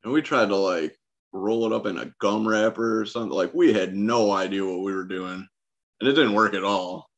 and 0.04 0.12
we 0.12 0.22
tried 0.22 0.48
to 0.48 0.56
like 0.56 0.96
roll 1.32 1.66
it 1.66 1.72
up 1.72 1.86
in 1.86 1.98
a 1.98 2.12
gum 2.20 2.46
wrapper 2.46 3.00
or 3.00 3.06
something. 3.06 3.32
Like 3.32 3.52
we 3.54 3.72
had 3.72 3.94
no 3.94 4.32
idea 4.32 4.64
what 4.64 4.80
we 4.80 4.94
were 4.94 5.04
doing, 5.04 5.46
and 6.00 6.08
it 6.08 6.12
didn't 6.12 6.34
work 6.34 6.54
at 6.54 6.64
all. 6.64 7.08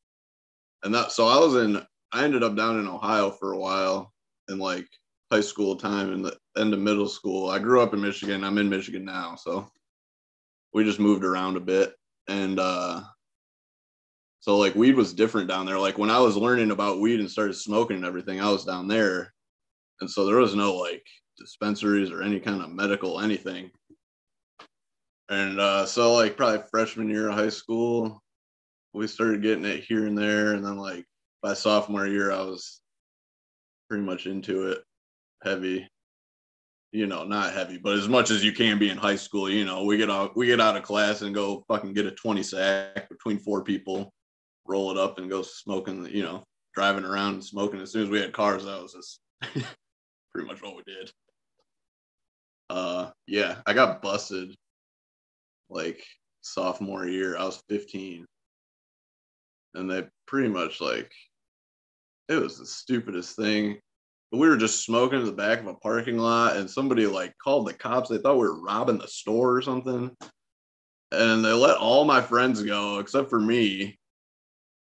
And 0.83 0.95
that 0.95 1.13
so 1.13 1.27
I 1.27 1.39
was 1.39 1.57
in 1.57 1.85
I 2.13 2.25
ended 2.25 2.43
up 2.43 2.57
down 2.57 2.79
in 2.79 2.89
Ohio 2.89 3.31
for 3.31 3.53
a 3.53 3.59
while 3.59 4.13
and 4.49 4.61
like 4.61 4.87
high 5.31 5.41
school 5.41 5.77
time 5.77 6.13
and 6.13 6.25
the 6.25 6.37
end 6.57 6.73
of 6.75 6.81
middle 6.81 7.09
school. 7.09 7.51
I 7.51 7.59
grew 7.59 7.81
up 7.81 7.95
in 7.95 8.01
Michigan. 8.01 8.45
I'm 8.45 8.59
in 8.59 8.69
Michigan 8.69 9.05
now, 9.05 9.37
so 9.37 9.69
we 10.73 10.85
just 10.85 11.01
moved 11.01 11.25
around 11.25 11.57
a 11.57 11.61
bit. 11.61 11.95
And 12.29 12.59
uh 12.59 13.03
so 14.41 14.59
like 14.59 14.75
weed 14.75 14.95
was 14.95 15.15
different 15.15 15.49
down 15.49 15.67
there. 15.67 15.79
Like 15.79 15.97
when 15.97 16.11
I 16.11 16.21
was 16.21 16.37
learning 16.37 16.71
about 16.71 17.01
weed 17.01 17.21
and 17.21 17.31
started 17.31 17.55
smoking 17.55 17.97
and 17.97 18.05
everything, 18.05 18.41
I 18.41 18.51
was 18.51 18.65
down 18.65 18.89
there. 18.89 19.33
And 20.01 20.11
so 20.11 20.27
there 20.27 20.37
was 20.37 20.55
no 20.55 20.75
like 20.75 21.05
dispensaries 21.39 22.11
or 22.11 22.23
any 22.23 22.41
kind 22.41 22.63
of 22.63 22.71
medical 22.71 23.21
anything. 23.21 23.71
And 25.31 25.59
uh 25.59 25.87
so 25.87 26.15
like 26.15 26.37
probably 26.37 26.63
freshman 26.71 27.09
year 27.09 27.29
of 27.29 27.35
high 27.35 27.49
school, 27.49 28.23
we 28.93 29.07
started 29.07 29.43
getting 29.43 29.65
it 29.65 29.85
here 29.85 30.07
and 30.07 30.17
there 30.17 30.55
and 30.55 30.65
then 30.65 30.77
like 30.77 31.07
by 31.43 31.55
sophomore 31.55 32.07
year, 32.07 32.31
I 32.33 32.41
was 32.41 32.81
pretty 33.89 34.05
much 34.05 34.27
into 34.27 34.69
it 34.69 34.83
heavy. 35.45 35.89
You 36.93 37.07
know, 37.07 37.25
not 37.25 37.53
heavy, 37.53 37.77
but 37.77 37.99
as 37.99 38.09
much 38.09 38.31
as 38.31 38.45
you 38.45 38.53
can 38.53 38.79
be 38.79 38.89
in 38.89 38.97
high 38.97 39.17
school. 39.17 39.51
You 39.51 39.65
know, 39.65 39.85
we 39.85 39.97
get 39.97 40.11
out 40.11 40.37
we 40.37 40.47
get 40.47 40.61
out 40.61 40.77
of 40.77 40.85
class 40.85 41.23
and 41.23 41.35
go 41.35 41.65
fucking 41.67 41.93
get 41.93 42.07
a 42.07 42.13
twenty 42.13 42.43
sack 42.43 43.09
between 43.09 43.39
four 43.39 43.65
people, 43.65 44.13
roll 44.67 44.93
it 44.93 44.97
up 44.97 45.19
and 45.19 45.29
go 45.29 45.43
smoking. 45.43 46.07
You 46.07 46.23
know, 46.23 46.45
driving 46.73 47.05
around 47.05 47.35
and 47.35 47.45
smoking. 47.45 47.81
As 47.81 47.91
soon 47.91 48.05
as 48.05 48.11
we 48.11 48.21
had 48.21 48.33
cars, 48.33 48.65
that 48.65 48.81
was 48.81 48.93
just 48.93 49.21
pretty 50.33 50.47
much 50.47 50.63
what 50.63 50.77
we 50.77 50.83
did. 50.87 51.11
Uh, 52.71 53.11
yeah, 53.27 53.57
I 53.67 53.73
got 53.75 54.01
busted 54.01 54.55
like 55.69 56.05
sophomore 56.43 57.07
year. 57.07 57.37
I 57.37 57.45
was 57.45 57.63
15, 57.69 58.25
and 59.75 59.91
they 59.91 60.05
pretty 60.27 60.49
much 60.49 60.81
like 60.81 61.13
it 62.29 62.37
was 62.37 62.59
the 62.59 62.67
stupidest 62.67 63.37
thing. 63.37 63.79
We 64.35 64.49
were 64.49 64.57
just 64.57 64.85
smoking 64.85 65.21
in 65.21 65.27
the 65.27 65.33
back 65.33 65.61
of 65.61 65.67
a 65.67 65.75
parking 65.75 66.19
lot, 66.19 66.57
and 66.57 66.69
somebody 66.69 67.07
like 67.07 67.35
called 67.39 67.67
the 67.67 67.73
cops. 67.73 68.09
They 68.09 68.19
thought 68.19 68.39
we 68.39 68.47
were 68.47 68.63
robbing 68.63 68.99
the 68.99 69.09
store 69.09 69.57
or 69.57 69.63
something, 69.63 70.11
and 71.13 71.45
they 71.45 71.53
let 71.53 71.77
all 71.77 72.05
my 72.05 72.21
friends 72.21 72.63
go 72.63 72.99
except 72.99 73.31
for 73.31 73.41
me. 73.41 73.99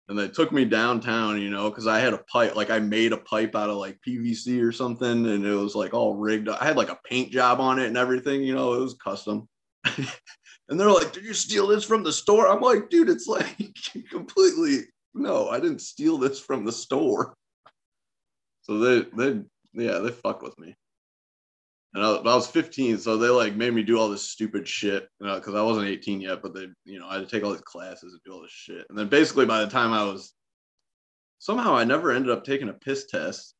And 0.09 0.19
they 0.19 0.29
took 0.29 0.53
me 0.53 0.67
downtown, 0.67 1.41
you 1.41 1.49
know, 1.49 1.71
because 1.71 1.87
I 1.87 1.99
had 1.99 2.13
a 2.13 2.19
pipe, 2.19 2.57
like 2.57 2.71
I 2.71 2.79
made 2.79 3.13
a 3.13 3.19
pipe 3.19 3.57
out 3.57 3.71
of 3.71 3.77
like 3.77 3.99
PVC 4.07 4.63
or 4.63 4.73
something, 4.73 5.27
and 5.27 5.47
it 5.47 5.55
was 5.55 5.75
like 5.75 5.95
all 5.95 6.15
rigged. 6.15 6.49
I 6.49 6.63
had 6.65 6.77
like 6.77 6.91
a 6.91 7.01
paint 7.09 7.31
job 7.31 7.59
on 7.61 7.79
it 7.79 7.87
and 7.87 7.97
everything, 7.97 8.43
you 8.43 8.55
know, 8.55 8.75
it 8.75 8.81
was 8.81 8.95
custom. 8.95 9.49
and 10.69 10.79
they're 10.81 10.91
like, 10.91 11.13
"Did 11.13 11.25
you 11.25 11.35
steal 11.35 11.67
this 11.67 11.85
from 11.85 12.03
the 12.03 12.13
store?" 12.13 12.49
I'm 12.49 12.61
like, 12.61 12.91
"Dude, 12.91 13.09
it's 13.09 13.27
like 13.27 13.57
completely 14.11 14.81
no, 15.15 15.49
I 15.49 15.61
didn't 15.61 15.81
steal 15.81 16.19
this 16.19 16.41
from 16.41 16.65
the 16.65 16.73
store. 16.73 17.35
So 18.65 18.79
they 18.79 19.07
they 19.17 19.43
yeah 19.73 19.99
they 19.99 20.11
fucked 20.11 20.43
with 20.43 20.59
me. 20.59 20.75
And 21.95 22.03
I, 22.03 22.11
I 22.11 22.35
was 22.35 22.49
15, 22.49 22.99
so 22.99 23.17
they 23.17 23.29
like 23.29 23.55
made 23.55 23.73
me 23.73 23.85
do 23.85 23.99
all 23.99 24.09
this 24.09 24.29
stupid 24.29 24.67
shit, 24.67 25.09
you 25.21 25.29
know, 25.29 25.37
because 25.37 25.55
I 25.55 25.63
wasn't 25.63 25.87
18 25.87 26.21
yet. 26.21 26.43
But 26.43 26.53
they, 26.53 26.67
you 26.85 26.99
know, 26.99 27.07
I 27.07 27.15
had 27.15 27.29
to 27.29 27.33
take 27.33 27.45
all 27.45 27.53
these 27.53 27.61
classes 27.61 28.13
and 28.13 28.21
do 28.27 28.33
all 28.33 28.43
this 28.43 28.51
shit. 28.51 28.85
And 28.89 28.99
then 28.99 29.09
basically 29.09 29.47
by 29.47 29.61
the 29.61 29.71
time 29.71 29.93
I 29.93 30.03
was, 30.03 30.35
somehow 31.39 31.77
I 31.77 31.85
never 31.85 32.11
ended 32.11 32.33
up 32.33 32.43
taking 32.43 32.69
a 32.69 32.73
piss 32.73 33.07
test, 33.07 33.55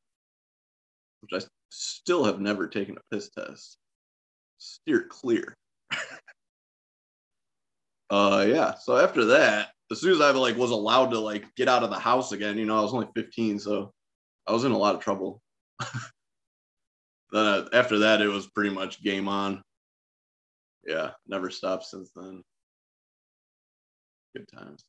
which 1.21 1.41
I 1.41 1.47
still 1.71 2.25
have 2.25 2.41
never 2.41 2.67
taken 2.67 2.97
a 2.97 3.15
piss 3.15 3.31
test. 3.31 3.79
Steer 4.59 5.07
clear. 5.09 5.55
uh, 8.11 8.45
yeah. 8.49 8.75
So 8.83 8.97
after 8.97 9.27
that, 9.27 9.69
as 9.93 10.01
soon 10.01 10.13
as 10.13 10.21
I 10.21 10.33
like 10.33 10.57
was 10.57 10.73
allowed 10.73 11.11
to 11.11 11.21
like 11.21 11.55
get 11.55 11.69
out 11.69 11.85
of 11.85 11.91
the 11.91 11.99
house 12.01 12.33
again, 12.33 12.59
you 12.59 12.67
know, 12.67 12.79
I 12.79 12.83
was 12.83 12.95
only 12.95 13.09
15, 13.15 13.61
so 13.61 13.93
I 14.47 14.53
was 14.53 14.65
in 14.65 14.73
a 14.73 14.79
lot 14.79 14.95
of 14.95 15.01
trouble. 15.01 15.41
then 15.81 17.47
uh, 17.47 17.69
after 17.73 17.99
that, 18.01 18.21
it 18.21 18.29
was 18.29 18.47
pretty 18.49 18.71
much 18.71 19.03
game 19.03 19.29
on. 19.29 19.63
Yeah, 20.87 21.11
never 21.27 21.51
stopped 21.51 21.85
since 21.85 22.11
then. 22.15 22.43
Good 24.37 24.47
times. 24.55 24.85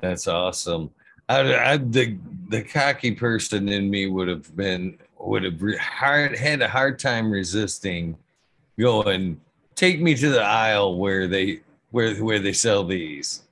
That's 0.00 0.28
awesome. 0.28 0.90
I, 1.28 1.72
I, 1.72 1.76
the 1.78 2.16
the 2.48 2.62
cocky 2.62 3.12
person 3.12 3.68
in 3.68 3.90
me 3.90 4.06
would 4.06 4.28
have 4.28 4.54
been 4.54 4.98
would 5.18 5.42
have 5.42 5.60
hard 5.80 6.36
had 6.36 6.62
a 6.62 6.68
hard 6.68 6.98
time 6.98 7.30
resisting 7.30 8.16
going 8.78 9.40
take 9.74 10.00
me 10.00 10.14
to 10.14 10.30
the 10.30 10.42
aisle 10.42 10.98
where 10.98 11.26
they 11.26 11.60
where 11.90 12.14
where 12.16 12.38
they 12.38 12.52
sell 12.52 12.84
these. 12.84 13.42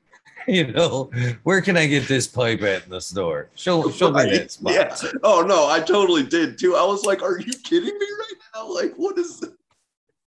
You 0.49 0.73
know, 0.73 1.11
where 1.43 1.63
can 1.63 1.77
I 1.77 1.87
get 1.87 2.07
this 2.07 2.27
pipe 2.27 2.63
at 2.63 2.85
in 2.85 2.91
the 2.91 3.01
store? 3.01 3.49
Show 3.55 3.91
show 3.91 4.11
me 4.11 4.25
that 4.31 4.51
spot. 4.51 4.75
Yeah. 4.75 4.95
Oh 5.23 5.43
no, 5.43 5.69
I 5.69 5.81
totally 5.81 6.23
did 6.23 6.59
too. 6.59 6.77
I 6.77 6.85
was 6.85 7.05
like, 7.05 7.23
"Are 7.23 7.41
you 7.41 7.53
kidding 7.65 7.99
me 7.99 8.07
right 8.19 8.35
now? 8.55 8.71
Like, 8.73 8.93
what 8.97 9.19
is?" 9.19 9.41
This? 9.41 9.51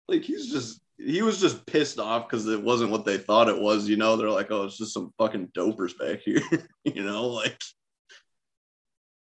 Like, 0.09 0.23
he's 0.23 0.51
just 0.51 0.81
he 0.99 1.23
was 1.23 1.41
just 1.41 1.67
pissed 1.67 1.99
off 1.99 2.29
because 2.29 2.47
it 2.47 2.63
wasn't 2.63 2.93
what 2.93 3.05
they 3.05 3.19
thought 3.19 3.49
it 3.49 3.61
was. 3.61 3.89
You 3.89 3.97
know, 3.97 4.17
they're 4.17 4.31
like, 4.31 4.51
"Oh, 4.51 4.65
it's 4.65 4.79
just 4.79 4.95
some 4.95 5.13
fucking 5.19 5.49
dopers 5.49 5.99
back 5.99 6.21
here." 6.25 6.43
you 6.85 7.03
know, 7.03 7.27
like 7.27 7.61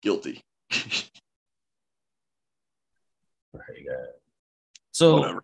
guilty. 0.01 0.41
right. 3.53 3.85
So. 4.91 5.17
Whatever 5.17 5.43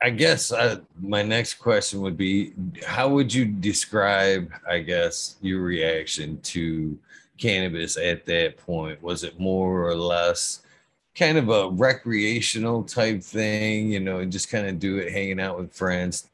I 0.00 0.10
guess 0.10 0.52
uh, 0.52 0.80
my 1.00 1.22
next 1.22 1.54
question 1.54 2.00
would 2.02 2.16
be 2.16 2.52
how 2.86 3.08
would 3.08 3.34
you 3.34 3.44
describe, 3.44 4.50
I 4.68 4.78
guess, 4.78 5.36
your 5.40 5.60
reaction 5.60 6.40
to 6.42 6.96
cannabis 7.36 7.96
at 7.96 8.24
that 8.26 8.58
point? 8.58 9.02
Was 9.02 9.24
it 9.24 9.40
more 9.40 9.88
or 9.88 9.96
less 9.96 10.62
kind 11.16 11.36
of 11.36 11.48
a 11.48 11.68
recreational 11.70 12.84
type 12.84 13.22
thing, 13.22 13.90
you 13.90 13.98
know, 13.98 14.24
just 14.24 14.50
kind 14.50 14.68
of 14.68 14.78
do 14.78 14.98
it 14.98 15.12
hanging 15.12 15.40
out 15.40 15.58
with 15.58 15.74
friends? 15.74 16.28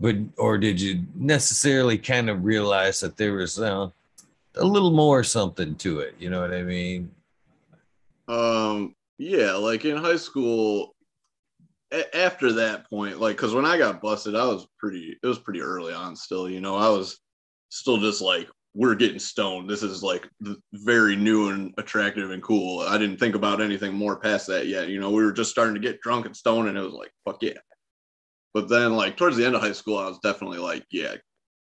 But, 0.00 0.16
or 0.36 0.58
did 0.58 0.80
you 0.80 1.02
necessarily 1.14 1.98
kind 1.98 2.28
of 2.28 2.44
realize 2.44 2.98
that 3.00 3.16
there 3.16 3.34
was 3.34 3.60
uh, 3.60 3.90
a 4.56 4.64
little 4.64 4.90
more 4.90 5.22
something 5.22 5.76
to 5.76 6.00
it? 6.00 6.16
You 6.18 6.30
know 6.30 6.40
what 6.40 6.52
I 6.52 6.62
mean? 6.62 7.12
Um, 8.26 8.96
yeah, 9.18 9.52
like 9.52 9.84
in 9.84 9.96
high 9.96 10.16
school, 10.16 10.93
after 12.14 12.52
that 12.52 12.88
point, 12.88 13.20
like, 13.20 13.36
because 13.36 13.54
when 13.54 13.66
I 13.66 13.78
got 13.78 14.02
busted, 14.02 14.34
I 14.34 14.46
was 14.46 14.66
pretty, 14.78 15.16
it 15.22 15.26
was 15.26 15.38
pretty 15.38 15.60
early 15.60 15.92
on 15.92 16.16
still, 16.16 16.48
you 16.48 16.60
know, 16.60 16.76
I 16.76 16.88
was 16.88 17.18
still 17.68 17.98
just 17.98 18.20
like 18.20 18.48
we're 18.74 18.94
getting 18.96 19.20
stoned. 19.20 19.70
This 19.70 19.82
is 19.82 20.02
like 20.02 20.28
very 20.72 21.14
new 21.14 21.50
and 21.50 21.72
attractive 21.78 22.30
and 22.32 22.42
cool. 22.42 22.80
I 22.80 22.98
didn't 22.98 23.18
think 23.18 23.36
about 23.36 23.60
anything 23.60 23.94
more 23.94 24.16
past 24.16 24.48
that 24.48 24.66
yet. 24.66 24.88
You 24.88 25.00
know, 25.00 25.10
we 25.10 25.24
were 25.24 25.32
just 25.32 25.50
starting 25.50 25.74
to 25.74 25.80
get 25.80 26.00
drunk 26.00 26.26
and 26.26 26.36
stoned, 26.36 26.68
and 26.68 26.76
it 26.76 26.82
was 26.82 26.92
like, 26.92 27.12
fuck 27.24 27.42
yeah. 27.42 27.58
But 28.52 28.68
then, 28.68 28.94
like 28.94 29.16
towards 29.16 29.36
the 29.36 29.46
end 29.46 29.54
of 29.54 29.62
high 29.62 29.72
school, 29.72 29.98
I 29.98 30.08
was 30.08 30.18
definitely 30.18 30.58
like, 30.58 30.84
yeah, 30.90 31.14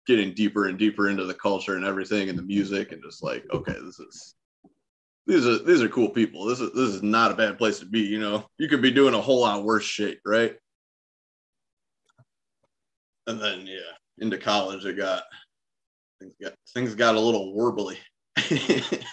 getting 0.06 0.34
deeper 0.34 0.68
and 0.68 0.78
deeper 0.78 1.08
into 1.08 1.24
the 1.24 1.34
culture 1.34 1.76
and 1.76 1.84
everything 1.84 2.28
and 2.28 2.38
the 2.38 2.42
music, 2.42 2.92
and 2.92 3.02
just 3.02 3.22
like, 3.22 3.44
okay, 3.52 3.74
this 3.84 3.98
is 4.00 4.34
these 5.26 5.46
are 5.46 5.58
these 5.58 5.82
are 5.82 5.88
cool 5.88 6.08
people. 6.08 6.46
This 6.46 6.60
is 6.60 6.72
this 6.72 6.88
is 6.88 7.02
not 7.02 7.30
a 7.30 7.36
bad 7.36 7.58
place 7.58 7.78
to 7.78 7.86
be. 7.86 8.00
You 8.00 8.18
know, 8.18 8.46
you 8.58 8.68
could 8.68 8.82
be 8.82 8.90
doing 8.90 9.14
a 9.14 9.20
whole 9.20 9.40
lot 9.40 9.64
worse 9.64 9.84
shit, 9.84 10.20
right? 10.24 10.56
And 13.26 13.40
then 13.40 13.66
yeah, 13.66 13.78
into 14.18 14.38
college, 14.38 14.84
it 14.84 14.96
got 14.96 15.22
things 16.20 16.34
got 16.42 16.54
things 16.74 16.94
got 16.94 17.14
a 17.14 17.20
little 17.20 17.54
warbly. 17.54 17.98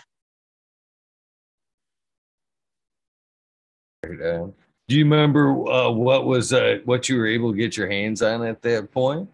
Do 4.89 4.95
you 4.95 5.03
remember 5.03 5.67
uh, 5.69 5.91
what 5.91 6.25
was 6.25 6.51
uh, 6.51 6.79
what 6.85 7.07
you 7.07 7.17
were 7.17 7.27
able 7.27 7.51
to 7.51 7.57
get 7.57 7.77
your 7.77 7.89
hands 7.89 8.23
on 8.23 8.43
at 8.43 8.63
that 8.63 8.91
point? 8.91 9.29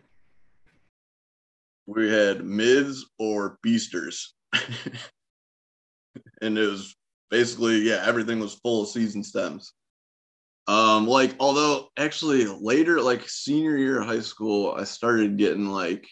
We 1.86 2.10
had 2.10 2.44
mids 2.44 3.06
or 3.18 3.58
beasters. 3.62 4.34
and 6.42 6.58
it 6.58 6.68
was 6.68 6.96
basically 7.30 7.80
yeah 7.80 8.04
everything 8.06 8.40
was 8.40 8.56
full 8.56 8.84
of 8.84 8.90
season 8.90 9.24
stems. 9.24 9.74
Um 10.68 11.08
like 11.08 11.36
although 11.40 11.90
actually 11.98 12.46
later 12.46 13.02
like 13.02 13.28
senior 13.30 13.78
year 13.78 14.02
of 14.02 14.08
high 14.08 14.22
school 14.22 14.74
i 14.76 14.84
started 14.84 15.38
getting 15.38 15.68
like 15.68 16.08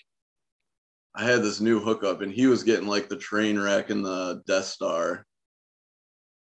i 1.15 1.23
had 1.23 1.41
this 1.41 1.59
new 1.59 1.79
hookup 1.79 2.21
and 2.21 2.31
he 2.31 2.45
was 2.45 2.63
getting 2.63 2.87
like 2.87 3.09
the 3.09 3.17
train 3.17 3.59
wreck 3.59 3.89
and 3.89 4.05
the 4.05 4.43
death 4.45 4.65
star 4.65 5.25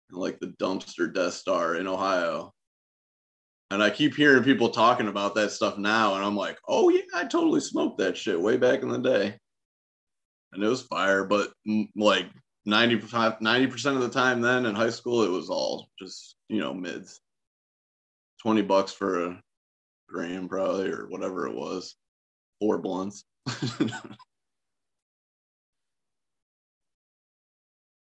and 0.09 0.19
like 0.19 0.39
the 0.39 0.53
dumpster 0.61 1.13
death 1.13 1.33
star 1.33 1.75
in 1.75 1.87
ohio. 1.87 2.53
And 3.71 3.83
i 3.83 3.89
keep 3.89 4.15
hearing 4.15 4.43
people 4.43 4.69
talking 4.69 5.09
about 5.09 5.35
that 5.35 5.51
stuff 5.51 5.77
now 5.77 6.15
and 6.15 6.23
i'm 6.23 6.35
like 6.35 6.57
oh 6.67 6.87
yeah 6.89 7.01
i 7.13 7.25
totally 7.25 7.59
smoked 7.59 7.97
that 7.97 8.15
shit 8.15 8.39
way 8.39 8.55
back 8.55 8.83
in 8.83 8.89
the 8.89 8.99
day. 8.99 9.37
And 10.53 10.63
it 10.63 10.67
was 10.67 10.83
fire 10.83 11.25
but 11.25 11.51
like 11.97 12.27
95 12.67 13.39
90% 13.39 13.95
of 13.95 14.01
the 14.01 14.09
time 14.09 14.41
then 14.41 14.65
in 14.65 14.75
high 14.75 14.89
school 14.89 15.23
it 15.23 15.31
was 15.31 15.49
all 15.49 15.87
just 15.97 16.35
you 16.49 16.59
know 16.59 16.73
mids. 16.73 17.21
20 18.43 18.61
bucks 18.63 18.91
for 18.91 19.23
a 19.23 19.41
gram 20.09 20.49
probably 20.49 20.89
or 20.89 21.07
whatever 21.07 21.47
it 21.47 21.55
was. 21.55 21.95
Four 22.59 22.77
blunts. 22.79 23.23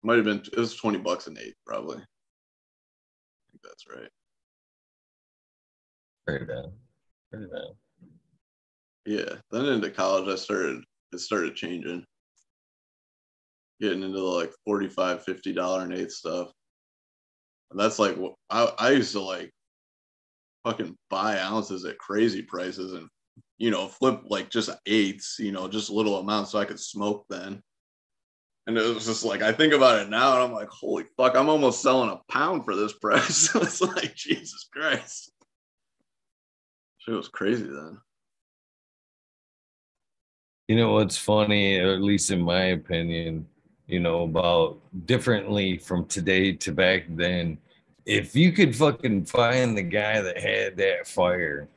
Might 0.02 0.16
have 0.16 0.24
been 0.26 0.42
it 0.52 0.58
was 0.58 0.76
20 0.76 0.98
bucks 0.98 1.26
an 1.28 1.38
eight 1.40 1.54
probably. 1.66 1.96
I 1.96 2.04
think 3.50 3.62
that's 3.62 3.86
right. 3.88 4.10
Pretty 6.26 6.44
bad. 6.44 6.66
Pretty 7.30 7.46
bad. 7.46 7.68
Yeah 9.06 9.36
then 9.50 9.64
into 9.64 9.90
college 9.90 10.28
i 10.28 10.36
started 10.36 10.84
it 11.12 11.18
started 11.18 11.56
changing 11.56 12.04
getting 13.82 14.04
into 14.04 14.18
the 14.18 14.24
like 14.24 14.52
45 14.64 15.24
50 15.24 15.52
dollar 15.52 15.82
and 15.82 15.92
eighth 15.92 16.12
stuff. 16.12 16.52
And 17.70 17.80
that's 17.80 17.98
like 17.98 18.16
I, 18.48 18.72
I 18.78 18.90
used 18.90 19.12
to 19.12 19.20
like 19.20 19.50
fucking 20.64 20.96
buy 21.10 21.40
ounces 21.40 21.84
at 21.84 21.98
crazy 21.98 22.42
prices 22.42 22.92
and 22.92 23.08
you 23.58 23.72
know 23.72 23.88
flip 23.88 24.20
like 24.26 24.48
just 24.48 24.70
eights 24.86 25.36
you 25.40 25.50
know 25.50 25.66
just 25.66 25.90
little 25.90 26.20
amounts 26.20 26.52
so 26.52 26.58
i 26.60 26.64
could 26.64 26.78
smoke 26.78 27.26
then. 27.28 27.60
And 28.68 28.78
it 28.78 28.94
was 28.94 29.06
just 29.06 29.24
like 29.24 29.42
i 29.42 29.52
think 29.52 29.72
about 29.72 29.98
it 29.98 30.08
now 30.08 30.34
and 30.34 30.44
i'm 30.44 30.52
like 30.52 30.68
holy 30.68 31.04
fuck 31.16 31.34
i'm 31.34 31.48
almost 31.48 31.82
selling 31.82 32.10
a 32.10 32.32
pound 32.32 32.64
for 32.64 32.76
this 32.76 32.92
price. 32.92 33.52
It's 33.56 33.80
like 33.80 34.14
jesus 34.14 34.68
christ. 34.72 35.32
It 37.08 37.10
was 37.10 37.26
crazy 37.26 37.64
then. 37.64 37.98
You 40.68 40.76
know 40.76 40.92
what's 40.92 41.18
funny 41.18 41.80
or 41.80 41.94
at 41.94 42.00
least 42.00 42.30
in 42.30 42.40
my 42.40 42.66
opinion 42.66 43.48
you 43.86 44.00
know, 44.00 44.24
about 44.24 44.78
differently 45.06 45.78
from 45.78 46.06
today 46.06 46.52
to 46.52 46.72
back 46.72 47.04
then. 47.08 47.58
If 48.04 48.34
you 48.34 48.52
could 48.52 48.74
fucking 48.74 49.26
find 49.26 49.76
the 49.76 49.82
guy 49.82 50.20
that 50.20 50.38
had 50.38 50.76
that 50.78 51.06
fire, 51.06 51.68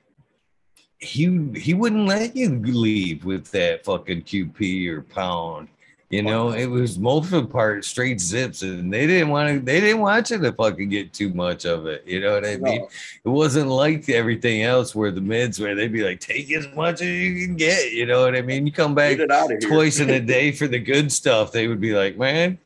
he 0.97 1.51
he 1.55 1.73
wouldn't 1.73 2.07
let 2.07 2.35
you 2.35 2.49
leave 2.59 3.25
with 3.25 3.51
that 3.51 3.85
fucking 3.85 4.23
QP 4.23 4.87
or 4.89 5.01
pound. 5.01 5.67
You 6.15 6.23
know, 6.23 6.51
it 6.51 6.67
was 6.67 6.97
multiple 6.97 7.45
part 7.45 7.83
straight 7.83 8.21
zips, 8.21 8.61
and 8.61 8.91
they 8.91 9.05
didn't 9.05 9.27
want 9.27 9.49
to. 9.49 9.59
They 9.59 9.81
didn't 9.81 9.99
want 9.99 10.29
you 10.29 10.37
to 10.37 10.53
fucking 10.53 10.87
get 10.87 11.11
too 11.11 11.33
much 11.33 11.65
of 11.65 11.87
it. 11.87 12.07
You 12.07 12.21
know 12.21 12.35
what 12.35 12.45
I 12.45 12.55
mean? 12.55 12.79
No. 12.79 12.89
It 13.25 13.29
wasn't 13.29 13.67
like 13.67 14.07
everything 14.07 14.63
else 14.63 14.95
where 14.95 15.11
the 15.11 15.19
mids 15.19 15.59
where 15.59 15.75
they'd 15.75 15.91
be 15.91 16.05
like, 16.05 16.21
take 16.21 16.49
as 16.53 16.69
much 16.73 17.01
as 17.01 17.09
you 17.09 17.45
can 17.45 17.57
get. 17.57 17.91
You 17.91 18.05
know 18.05 18.21
what 18.21 18.33
I 18.33 18.41
mean? 18.41 18.65
You 18.65 18.71
come 18.71 18.95
back 18.95 19.17
twice 19.61 19.99
in 19.99 20.09
a 20.09 20.19
day 20.35 20.53
for 20.53 20.67
the 20.69 20.79
good 20.79 21.11
stuff. 21.11 21.51
They 21.51 21.67
would 21.67 21.81
be 21.81 21.93
like, 21.93 22.17
man, 22.17 22.59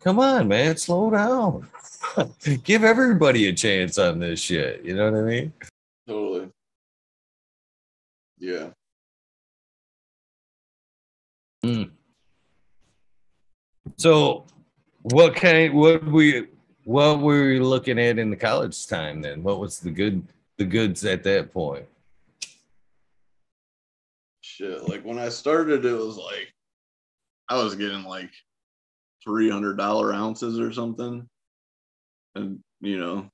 come 0.00 0.18
on, 0.18 0.48
man, 0.48 0.76
slow 0.76 1.10
down. 1.10 1.68
Give 2.64 2.82
everybody 2.82 3.46
a 3.46 3.52
chance 3.52 3.98
on 3.98 4.18
this 4.18 4.40
shit. 4.40 4.84
You 4.84 4.96
know 4.96 5.12
what 5.12 5.20
I 5.20 5.22
mean? 5.22 5.52
Totally. 6.08 6.48
Yeah. 8.40 8.70
Mm. 11.64 11.90
So, 14.00 14.46
what 15.02 15.36
kind? 15.36 15.74
What 15.74 16.02
we? 16.06 16.46
What 16.84 17.20
were 17.20 17.48
we 17.48 17.60
looking 17.60 17.98
at 17.98 18.18
in 18.18 18.30
the 18.30 18.36
college 18.36 18.86
time 18.86 19.20
then? 19.20 19.42
What 19.42 19.60
was 19.60 19.78
the 19.78 19.90
good? 19.90 20.26
The 20.56 20.64
goods 20.64 21.04
at 21.04 21.22
that 21.24 21.52
point? 21.52 21.84
Shit, 24.40 24.88
like 24.88 25.04
when 25.04 25.18
I 25.18 25.28
started, 25.28 25.84
it 25.84 25.92
was 25.92 26.16
like 26.16 26.50
I 27.50 27.62
was 27.62 27.74
getting 27.74 28.04
like 28.04 28.30
three 29.22 29.50
hundred 29.50 29.76
dollar 29.76 30.14
ounces 30.14 30.58
or 30.58 30.72
something, 30.72 31.28
and 32.36 32.58
you 32.80 32.98
know, 32.98 33.28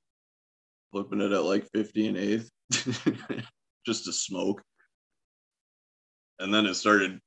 flipping 0.91 1.21
it 1.21 1.31
at 1.31 1.45
like 1.45 1.65
fifty 1.73 2.07
and 2.07 2.17
eighth, 2.17 2.51
just 3.85 4.03
to 4.03 4.11
smoke. 4.11 4.61
And 6.39 6.53
then 6.53 6.65
it 6.65 6.73
started 6.73 7.21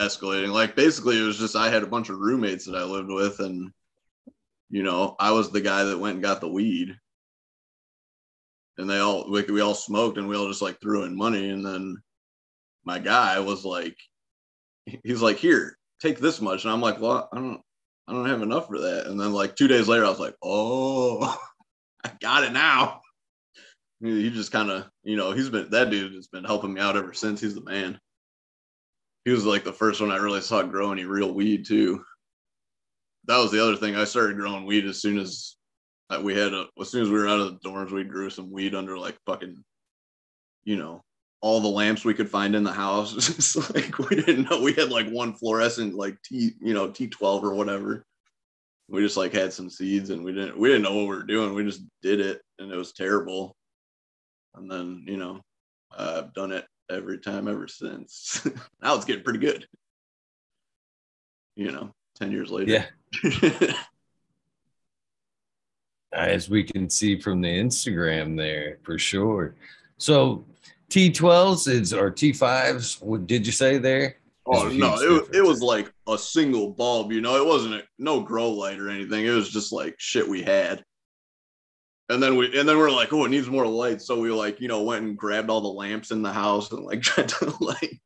escalating. 0.00 0.52
Like 0.52 0.74
basically, 0.74 1.20
it 1.20 1.24
was 1.24 1.38
just 1.38 1.54
I 1.54 1.70
had 1.70 1.82
a 1.82 1.88
bunch 1.88 2.08
of 2.08 2.18
roommates 2.18 2.64
that 2.64 2.74
I 2.74 2.84
lived 2.84 3.10
with, 3.10 3.38
and 3.40 3.70
you 4.70 4.82
know, 4.82 5.14
I 5.20 5.32
was 5.32 5.50
the 5.50 5.60
guy 5.60 5.84
that 5.84 5.98
went 5.98 6.14
and 6.14 6.22
got 6.22 6.40
the 6.40 6.48
weed, 6.48 6.96
and 8.78 8.88
they 8.88 8.98
all 8.98 9.30
like 9.30 9.48
we 9.48 9.60
all 9.60 9.74
smoked, 9.74 10.18
and 10.18 10.28
we 10.28 10.36
all 10.36 10.48
just 10.48 10.62
like 10.62 10.80
threw 10.80 11.04
in 11.04 11.16
money, 11.16 11.50
and 11.50 11.64
then 11.64 11.96
my 12.84 12.98
guy 12.98 13.38
was 13.40 13.64
like, 13.64 13.96
he's 15.04 15.22
like, 15.22 15.36
here, 15.36 15.76
take 16.00 16.18
this 16.18 16.40
much, 16.40 16.64
and 16.64 16.72
I'm 16.72 16.80
like, 16.80 17.00
well, 17.00 17.28
I 17.32 17.36
don't, 17.36 17.60
I 18.08 18.12
don't 18.12 18.28
have 18.28 18.42
enough 18.42 18.68
for 18.68 18.80
that, 18.80 19.06
and 19.06 19.20
then 19.20 19.32
like 19.32 19.54
two 19.54 19.68
days 19.68 19.86
later, 19.86 20.06
I 20.06 20.10
was 20.10 20.20
like, 20.20 20.36
oh, 20.42 21.38
I 22.04 22.10
got 22.20 22.44
it 22.44 22.52
now. 22.52 23.02
He 24.02 24.30
just 24.30 24.50
kind 24.50 24.70
of, 24.70 24.88
you 25.02 25.16
know, 25.16 25.32
he's 25.32 25.50
been 25.50 25.68
that 25.70 25.90
dude 25.90 26.14
has 26.14 26.26
been 26.26 26.44
helping 26.44 26.72
me 26.72 26.80
out 26.80 26.96
ever 26.96 27.12
since. 27.12 27.38
He's 27.38 27.54
the 27.54 27.60
man 27.60 28.00
he 29.24 29.30
was 29.30 29.44
like 29.44 29.64
the 29.64 29.72
first 29.72 30.00
one 30.00 30.10
I 30.10 30.16
really 30.16 30.40
saw 30.40 30.62
grow 30.62 30.92
any 30.92 31.04
real 31.04 31.32
weed 31.32 31.66
too. 31.66 32.04
That 33.26 33.38
was 33.38 33.52
the 33.52 33.62
other 33.62 33.76
thing. 33.76 33.96
I 33.96 34.04
started 34.04 34.36
growing 34.36 34.64
weed 34.64 34.86
as 34.86 35.00
soon 35.00 35.18
as 35.18 35.56
uh, 36.08 36.20
we 36.22 36.34
had 36.34 36.52
a, 36.52 36.66
as 36.80 36.90
soon 36.90 37.02
as 37.02 37.10
we 37.10 37.18
were 37.18 37.28
out 37.28 37.40
of 37.40 37.52
the 37.52 37.68
dorms, 37.68 37.92
we 37.92 38.02
grew 38.02 38.30
some 38.30 38.50
weed 38.50 38.74
under 38.74 38.98
like 38.98 39.16
fucking, 39.26 39.62
you 40.64 40.76
know, 40.76 41.04
all 41.42 41.60
the 41.60 41.68
lamps 41.68 42.04
we 42.04 42.14
could 42.14 42.28
find 42.28 42.54
in 42.54 42.64
the 42.64 42.72
house. 42.72 43.14
It's 43.30 43.56
like 43.74 43.98
we 43.98 44.16
didn't 44.16 44.50
know 44.50 44.60
we 44.60 44.72
had 44.72 44.90
like 44.90 45.08
one 45.08 45.34
fluorescent 45.34 45.94
like 45.94 46.16
T, 46.22 46.52
you 46.60 46.74
know, 46.74 46.88
T12 46.88 47.42
or 47.42 47.54
whatever. 47.54 48.04
We 48.88 49.02
just 49.02 49.16
like 49.16 49.32
had 49.32 49.52
some 49.52 49.70
seeds 49.70 50.10
and 50.10 50.24
we 50.24 50.32
didn't 50.32 50.58
we 50.58 50.68
didn't 50.68 50.82
know 50.82 50.94
what 50.94 51.02
we 51.02 51.16
were 51.16 51.22
doing. 51.22 51.54
We 51.54 51.64
just 51.64 51.82
did 52.02 52.20
it 52.20 52.40
and 52.58 52.72
it 52.72 52.76
was 52.76 52.92
terrible. 52.92 53.54
And 54.56 54.68
then, 54.68 55.04
you 55.06 55.16
know, 55.16 55.40
I've 55.96 56.34
done 56.34 56.50
it 56.50 56.66
every 56.90 57.18
time 57.18 57.48
ever 57.48 57.68
since. 57.68 58.46
now 58.82 58.94
it's 58.94 59.04
getting 59.04 59.24
pretty 59.24 59.38
good. 59.38 59.66
You 61.56 61.72
know, 61.72 61.94
10 62.16 62.32
years 62.32 62.50
later. 62.50 62.86
Yeah. 63.22 63.72
As 66.12 66.50
we 66.50 66.64
can 66.64 66.90
see 66.90 67.20
from 67.20 67.40
the 67.40 67.48
Instagram 67.48 68.36
there, 68.36 68.78
for 68.82 68.98
sure. 68.98 69.54
So 69.98 70.44
T12s 70.90 71.68
is 71.68 71.94
or 71.94 72.10
T5s, 72.10 73.00
what 73.02 73.26
did 73.26 73.46
you 73.46 73.52
say 73.52 73.78
there? 73.78 74.16
Oh 74.46 74.68
no, 74.68 74.94
it, 74.96 75.36
it 75.36 75.42
was 75.42 75.62
like 75.62 75.92
a 76.08 76.18
single 76.18 76.70
bulb, 76.70 77.12
you 77.12 77.20
know, 77.20 77.36
it 77.36 77.46
wasn't 77.46 77.74
a, 77.74 77.82
no 77.98 78.20
grow 78.20 78.50
light 78.50 78.80
or 78.80 78.88
anything. 78.88 79.24
It 79.24 79.30
was 79.30 79.50
just 79.50 79.70
like 79.70 79.94
shit 79.98 80.26
we 80.26 80.42
had 80.42 80.84
and 82.10 82.20
then 82.20 82.36
we 82.36 82.58
and 82.58 82.68
then 82.68 82.76
we're 82.76 82.90
like, 82.90 83.12
oh, 83.12 83.24
it 83.24 83.30
needs 83.30 83.48
more 83.48 83.66
light. 83.66 84.02
So 84.02 84.18
we 84.18 84.32
like, 84.32 84.60
you 84.60 84.66
know, 84.66 84.82
went 84.82 85.04
and 85.04 85.16
grabbed 85.16 85.48
all 85.48 85.60
the 85.60 85.68
lamps 85.68 86.10
in 86.10 86.22
the 86.22 86.32
house 86.32 86.72
and 86.72 86.84
like 86.84 87.02
tried 87.02 87.28
to 87.28 87.54
like 87.60 88.00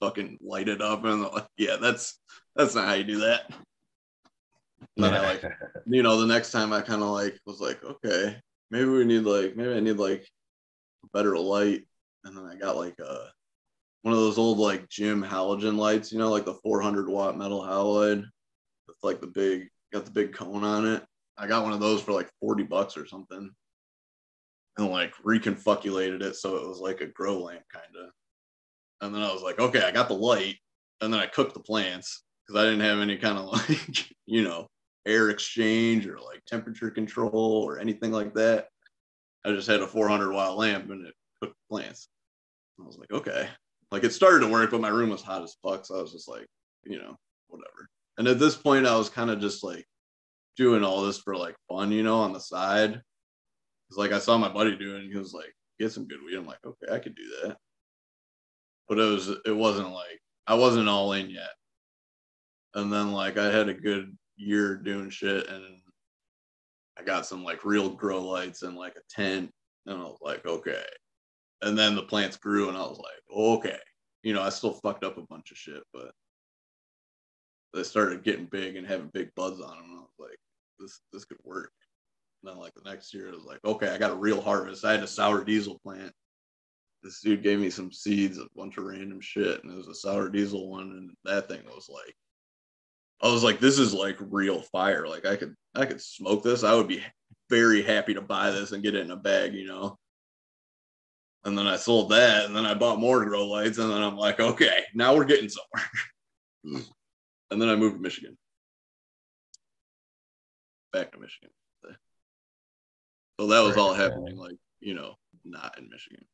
fucking 0.00 0.38
light 0.40 0.68
it 0.68 0.80
up. 0.80 1.04
And 1.04 1.22
like, 1.22 1.46
yeah, 1.58 1.76
that's 1.76 2.18
that's 2.56 2.74
not 2.74 2.86
how 2.86 2.94
you 2.94 3.04
do 3.04 3.20
that. 3.20 3.52
And 4.96 5.04
then 5.04 5.14
I 5.14 5.20
like, 5.20 5.44
you 5.86 6.02
know, 6.02 6.18
the 6.18 6.26
next 6.26 6.50
time 6.50 6.72
I 6.72 6.80
kind 6.80 7.02
of 7.02 7.10
like 7.10 7.38
was 7.44 7.60
like, 7.60 7.84
okay, 7.84 8.38
maybe 8.70 8.88
we 8.88 9.04
need 9.04 9.24
like, 9.24 9.54
maybe 9.54 9.74
I 9.74 9.80
need 9.80 9.98
like 9.98 10.26
a 11.04 11.08
better 11.12 11.36
light. 11.38 11.84
And 12.24 12.36
then 12.36 12.46
I 12.46 12.56
got 12.56 12.76
like 12.76 12.98
a 13.00 13.26
one 14.02 14.14
of 14.14 14.20
those 14.20 14.38
old 14.38 14.58
like 14.58 14.88
gym 14.88 15.22
halogen 15.22 15.76
lights, 15.76 16.10
you 16.10 16.18
know, 16.18 16.30
like 16.30 16.46
the 16.46 16.54
400 16.54 17.06
watt 17.06 17.36
metal 17.36 17.60
halide. 17.60 18.24
It's 18.88 19.04
like 19.04 19.20
the 19.20 19.26
big, 19.26 19.68
got 19.92 20.06
the 20.06 20.10
big 20.10 20.32
cone 20.32 20.64
on 20.64 20.86
it. 20.86 21.04
I 21.40 21.46
got 21.46 21.64
one 21.64 21.72
of 21.72 21.80
those 21.80 22.02
for 22.02 22.12
like 22.12 22.30
40 22.40 22.64
bucks 22.64 22.96
or 22.96 23.06
something. 23.06 23.50
And 24.76 24.88
like 24.88 25.14
reconfigurated 25.24 26.22
it 26.22 26.36
so 26.36 26.56
it 26.56 26.68
was 26.68 26.78
like 26.78 27.00
a 27.00 27.06
grow 27.06 27.38
lamp 27.38 27.62
kind 27.72 27.96
of. 27.98 28.10
And 29.00 29.14
then 29.14 29.22
I 29.22 29.32
was 29.32 29.42
like, 29.42 29.58
okay, 29.58 29.82
I 29.82 29.90
got 29.90 30.08
the 30.08 30.14
light. 30.14 30.56
And 31.00 31.12
then 31.12 31.20
I 31.20 31.26
cooked 31.26 31.54
the 31.54 31.60
plants 31.60 32.24
because 32.46 32.60
I 32.60 32.64
didn't 32.64 32.84
have 32.84 32.98
any 32.98 33.16
kind 33.16 33.38
of 33.38 33.46
like, 33.68 34.14
you 34.26 34.44
know, 34.44 34.68
air 35.06 35.30
exchange 35.30 36.06
or 36.06 36.18
like 36.18 36.44
temperature 36.46 36.90
control 36.90 37.32
or 37.34 37.78
anything 37.78 38.12
like 38.12 38.34
that. 38.34 38.68
I 39.44 39.52
just 39.52 39.68
had 39.68 39.80
a 39.80 39.86
400 39.86 40.32
watt 40.32 40.58
lamp 40.58 40.90
and 40.90 41.06
it 41.06 41.14
cooked 41.40 41.56
plants. 41.70 42.08
I 42.78 42.86
was 42.86 42.98
like, 42.98 43.10
okay. 43.10 43.48
Like 43.90 44.04
it 44.04 44.12
started 44.12 44.40
to 44.40 44.52
work, 44.52 44.70
but 44.70 44.82
my 44.82 44.88
room 44.88 45.08
was 45.08 45.22
hot 45.22 45.42
as 45.42 45.56
fuck. 45.62 45.86
So 45.86 45.98
I 45.98 46.02
was 46.02 46.12
just 46.12 46.28
like, 46.28 46.46
you 46.84 46.98
know, 46.98 47.16
whatever. 47.48 47.88
And 48.18 48.28
at 48.28 48.38
this 48.38 48.56
point, 48.56 48.86
I 48.86 48.96
was 48.96 49.08
kind 49.08 49.30
of 49.30 49.40
just 49.40 49.64
like 49.64 49.86
doing 50.56 50.84
all 50.84 51.02
this 51.02 51.18
for 51.18 51.36
like 51.36 51.56
fun, 51.68 51.92
you 51.92 52.02
know, 52.02 52.18
on 52.18 52.32
the 52.32 52.40
side. 52.40 53.00
Cause 53.88 53.98
like 53.98 54.12
I 54.12 54.18
saw 54.18 54.38
my 54.38 54.48
buddy 54.48 54.76
doing, 54.76 55.10
he 55.10 55.18
was 55.18 55.32
like, 55.32 55.52
get 55.78 55.92
some 55.92 56.06
good 56.06 56.18
weed. 56.24 56.36
I'm 56.36 56.46
like, 56.46 56.64
okay, 56.64 56.92
I 56.92 56.98
could 56.98 57.14
do 57.14 57.32
that. 57.42 57.56
But 58.88 58.98
it 58.98 59.10
was, 59.10 59.28
it 59.46 59.56
wasn't 59.56 59.90
like, 59.90 60.20
I 60.46 60.54
wasn't 60.54 60.88
all 60.88 61.12
in 61.12 61.30
yet. 61.30 61.50
And 62.74 62.92
then 62.92 63.12
like 63.12 63.36
I 63.36 63.46
had 63.46 63.68
a 63.68 63.74
good 63.74 64.16
year 64.36 64.76
doing 64.76 65.10
shit 65.10 65.48
and 65.48 65.64
I 66.98 67.02
got 67.02 67.26
some 67.26 67.42
like 67.44 67.64
real 67.64 67.90
grow 67.90 68.22
lights 68.22 68.62
and 68.62 68.76
like 68.76 68.94
a 68.96 69.14
tent. 69.14 69.50
And 69.86 70.00
I 70.00 70.04
was 70.04 70.18
like, 70.20 70.46
okay. 70.46 70.84
And 71.62 71.76
then 71.78 71.94
the 71.94 72.02
plants 72.02 72.36
grew 72.36 72.68
and 72.68 72.76
I 72.76 72.82
was 72.82 72.98
like, 72.98 73.36
okay. 73.36 73.78
You 74.22 74.34
know, 74.34 74.42
I 74.42 74.50
still 74.50 74.74
fucked 74.74 75.04
up 75.04 75.16
a 75.16 75.22
bunch 75.22 75.50
of 75.50 75.56
shit, 75.56 75.82
but 75.92 76.12
they 77.72 77.82
started 77.82 78.24
getting 78.24 78.46
big 78.46 78.76
and 78.76 78.86
having 78.86 79.10
big 79.12 79.30
buds 79.34 79.60
on 79.60 79.76
them. 79.76 79.84
And 79.90 79.98
I 79.98 80.02
was 80.02 80.10
like, 80.18 80.38
this 80.80 81.00
this 81.12 81.24
could 81.24 81.38
work. 81.44 81.72
And 82.42 82.50
then 82.50 82.58
like 82.58 82.72
the 82.74 82.88
next 82.88 83.12
year, 83.12 83.28
it 83.28 83.34
was 83.34 83.44
like, 83.44 83.60
okay, 83.64 83.88
I 83.88 83.98
got 83.98 84.12
a 84.12 84.16
real 84.16 84.40
harvest. 84.40 84.84
I 84.84 84.92
had 84.92 85.02
a 85.02 85.06
sour 85.06 85.44
diesel 85.44 85.78
plant. 85.84 86.12
This 87.02 87.20
dude 87.20 87.42
gave 87.42 87.58
me 87.58 87.70
some 87.70 87.92
seeds, 87.92 88.38
a 88.38 88.46
bunch 88.56 88.76
of 88.76 88.84
random 88.84 89.20
shit, 89.20 89.62
and 89.62 89.72
it 89.72 89.76
was 89.76 89.88
a 89.88 89.94
sour 89.94 90.28
diesel 90.28 90.70
one, 90.70 90.90
and 90.90 91.10
that 91.24 91.48
thing 91.48 91.62
was 91.64 91.88
like, 91.88 92.14
I 93.22 93.30
was 93.30 93.42
like, 93.42 93.60
this 93.60 93.78
is 93.78 93.94
like 93.94 94.16
real 94.20 94.62
fire. 94.62 95.06
Like 95.06 95.26
I 95.26 95.36
could 95.36 95.54
I 95.74 95.86
could 95.86 96.00
smoke 96.00 96.42
this. 96.42 96.64
I 96.64 96.74
would 96.74 96.88
be 96.88 97.02
very 97.48 97.82
happy 97.82 98.14
to 98.14 98.20
buy 98.20 98.50
this 98.50 98.72
and 98.72 98.82
get 98.82 98.94
it 98.94 99.04
in 99.04 99.10
a 99.10 99.16
bag, 99.16 99.54
you 99.54 99.66
know. 99.66 99.98
And 101.44 101.56
then 101.56 101.66
I 101.66 101.76
sold 101.76 102.10
that, 102.10 102.44
and 102.44 102.54
then 102.54 102.66
I 102.66 102.74
bought 102.74 103.00
more 103.00 103.24
grow 103.24 103.46
lights, 103.46 103.78
and 103.78 103.90
then 103.90 104.02
I'm 104.02 104.16
like, 104.16 104.40
okay, 104.40 104.84
now 104.94 105.14
we're 105.14 105.24
getting 105.24 105.48
somewhere. 105.48 105.90
and 107.50 107.60
then 107.60 107.68
I 107.68 107.76
moved 107.76 107.96
to 107.96 108.02
Michigan. 108.02 108.36
Back 110.92 111.12
to 111.12 111.18
Michigan. 111.18 111.50
So 113.40 113.46
that 113.46 113.60
was 113.60 113.78
all 113.78 113.94
happening, 113.94 114.36
like, 114.36 114.56
you 114.80 114.92
know, 114.92 115.14
not 115.46 115.78
in 115.78 115.88
Michigan. 115.88 116.26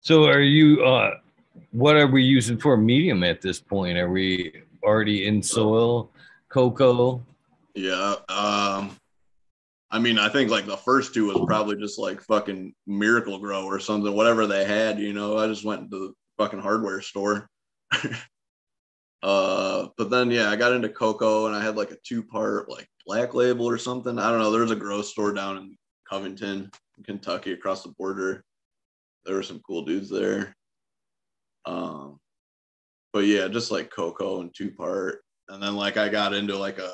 so 0.00 0.26
are 0.26 0.42
you 0.42 0.84
uh 0.84 1.12
what 1.70 1.96
are 1.96 2.06
we 2.06 2.22
using 2.22 2.58
for 2.58 2.76
medium 2.76 3.24
at 3.24 3.40
this 3.40 3.58
point? 3.58 3.96
Are 3.96 4.10
we 4.10 4.52
already 4.82 5.26
in 5.26 5.42
soil, 5.42 6.10
coco? 6.50 7.24
Yeah. 7.74 8.16
Um 8.28 8.98
I 9.90 10.00
mean, 10.00 10.18
I 10.18 10.28
think 10.28 10.50
like 10.50 10.66
the 10.66 10.76
first 10.76 11.14
two 11.14 11.28
was 11.28 11.42
probably 11.46 11.76
just 11.76 11.98
like 11.98 12.20
fucking 12.20 12.74
Miracle-Gro 12.86 13.64
or 13.64 13.80
something, 13.80 14.12
whatever 14.12 14.46
they 14.46 14.66
had, 14.66 14.98
you 14.98 15.14
know. 15.14 15.38
I 15.38 15.46
just 15.46 15.64
went 15.64 15.90
to 15.90 15.98
the 15.98 16.12
fucking 16.36 16.60
hardware 16.60 17.00
store 17.00 17.48
uh, 19.26 19.88
but 19.96 20.08
then 20.08 20.30
yeah, 20.30 20.50
I 20.50 20.54
got 20.54 20.72
into 20.72 20.88
coco 20.88 21.46
and 21.46 21.56
I 21.56 21.60
had 21.60 21.76
like 21.76 21.90
a 21.90 21.96
two 22.04 22.22
part 22.22 22.70
like 22.70 22.88
black 23.04 23.34
label 23.34 23.66
or 23.68 23.76
something. 23.76 24.20
I 24.20 24.30
don't 24.30 24.38
know. 24.38 24.52
There 24.52 24.62
was 24.62 24.70
a 24.70 24.76
grow 24.76 25.02
store 25.02 25.32
down 25.32 25.56
in 25.56 25.76
Covington, 26.08 26.70
Kentucky, 27.04 27.50
across 27.50 27.82
the 27.82 27.88
border. 27.98 28.44
There 29.24 29.34
were 29.34 29.42
some 29.42 29.60
cool 29.66 29.84
dudes 29.84 30.08
there. 30.08 30.54
Um, 31.64 32.20
but 33.12 33.24
yeah, 33.24 33.48
just 33.48 33.72
like 33.72 33.90
coco 33.90 34.42
and 34.42 34.54
two 34.54 34.70
part. 34.70 35.24
And 35.48 35.60
then 35.60 35.74
like 35.74 35.96
I 35.96 36.08
got 36.08 36.32
into 36.32 36.56
like 36.56 36.78
a 36.78 36.92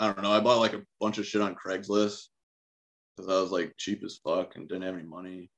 I 0.00 0.06
don't 0.06 0.22
know, 0.22 0.32
I 0.32 0.40
bought 0.40 0.58
like 0.58 0.72
a 0.72 0.82
bunch 1.00 1.18
of 1.18 1.26
shit 1.26 1.42
on 1.42 1.54
Craigslist 1.54 2.24
because 3.16 3.30
I 3.32 3.40
was 3.40 3.52
like 3.52 3.72
cheap 3.78 4.02
as 4.04 4.18
fuck 4.24 4.56
and 4.56 4.68
didn't 4.68 4.82
have 4.82 4.94
any 4.94 5.04
money. 5.04 5.48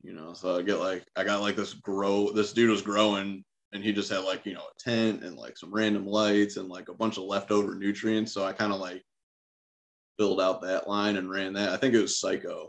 You 0.00 0.12
know, 0.12 0.32
so 0.32 0.58
I 0.58 0.62
get 0.62 0.78
like 0.78 1.04
I 1.16 1.24
got 1.24 1.40
like 1.40 1.56
this 1.56 1.74
grow 1.74 2.30
this 2.30 2.52
dude 2.52 2.70
was 2.70 2.82
growing 2.82 3.42
and 3.74 3.82
he 3.82 3.92
just 3.92 4.10
had 4.10 4.20
like 4.20 4.46
you 4.46 4.54
know 4.54 4.60
a 4.62 4.80
tent 4.82 5.22
and 5.24 5.36
like 5.36 5.58
some 5.58 5.74
random 5.74 6.06
lights 6.06 6.56
and 6.56 6.68
like 6.68 6.88
a 6.88 6.94
bunch 6.94 7.18
of 7.18 7.24
leftover 7.24 7.74
nutrients. 7.74 8.32
So 8.32 8.44
i 8.44 8.52
kind 8.52 8.72
of 8.72 8.80
like 8.80 9.02
filled 10.16 10.40
out 10.40 10.62
that 10.62 10.88
line 10.88 11.16
and 11.16 11.28
ran 11.28 11.52
that. 11.54 11.70
I 11.70 11.76
think 11.76 11.94
it 11.94 12.00
was 12.00 12.22
Cyco 12.24 12.68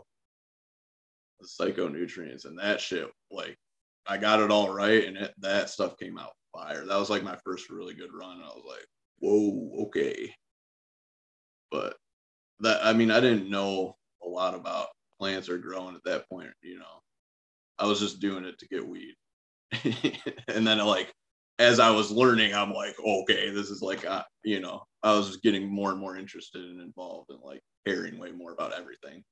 the 1.40 1.46
Cyco 1.46 1.92
nutrients 1.92 2.44
and 2.44 2.58
that 2.58 2.80
shit 2.80 3.08
like 3.30 3.56
i 4.06 4.16
got 4.16 4.40
it 4.40 4.50
all 4.50 4.72
right 4.72 5.04
and 5.04 5.16
it, 5.18 5.34
that 5.38 5.70
stuff 5.70 5.98
came 5.98 6.18
out 6.18 6.32
fire. 6.52 6.86
That 6.86 6.98
was 6.98 7.10
like 7.10 7.22
my 7.22 7.36
first 7.44 7.68
really 7.68 7.94
good 7.94 8.10
run. 8.12 8.40
I 8.42 8.48
was 8.48 8.64
like 8.66 8.86
whoa 9.20 9.86
okay. 9.86 10.34
But 11.70 11.96
that 12.60 12.84
i 12.84 12.92
mean 12.92 13.10
i 13.10 13.20
didn't 13.20 13.50
know 13.50 13.96
a 14.24 14.28
lot 14.28 14.54
about 14.54 14.88
plants 15.18 15.48
or 15.48 15.58
growing 15.58 15.94
at 15.94 16.04
that 16.04 16.28
point 16.28 16.50
you 16.62 16.78
know. 16.78 16.84
I 17.78 17.84
was 17.84 18.00
just 18.00 18.20
doing 18.20 18.44
it 18.44 18.58
to 18.58 18.68
get 18.68 18.86
weed 18.86 19.14
and 20.48 20.66
then 20.66 20.78
like 20.78 21.12
as 21.58 21.80
I 21.80 21.90
was 21.90 22.10
learning, 22.10 22.54
I'm 22.54 22.72
like, 22.72 22.96
okay, 23.00 23.50
this 23.50 23.70
is 23.70 23.80
like, 23.80 24.04
uh, 24.04 24.24
you 24.44 24.60
know, 24.60 24.82
I 25.02 25.14
was 25.14 25.28
just 25.28 25.42
getting 25.42 25.68
more 25.68 25.90
and 25.90 26.00
more 26.00 26.16
interested 26.16 26.62
and 26.62 26.80
involved 26.80 27.30
and 27.30 27.40
like 27.42 27.62
caring 27.86 28.18
way 28.18 28.32
more 28.32 28.52
about 28.52 28.74
everything. 28.74 29.24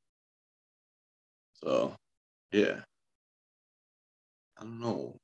So, 1.52 1.94
yeah. 2.52 2.80
I 4.58 4.62
don't 4.62 4.80
know. 4.80 5.18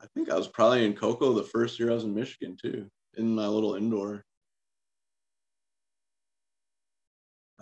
I 0.00 0.06
think 0.14 0.30
I 0.30 0.36
was 0.36 0.48
probably 0.48 0.86
in 0.86 0.94
Coco 0.94 1.34
the 1.34 1.42
first 1.42 1.78
year 1.78 1.90
I 1.90 1.94
was 1.94 2.04
in 2.04 2.14
Michigan 2.14 2.56
too, 2.60 2.86
in 3.18 3.34
my 3.34 3.46
little 3.46 3.74
indoor. 3.74 4.24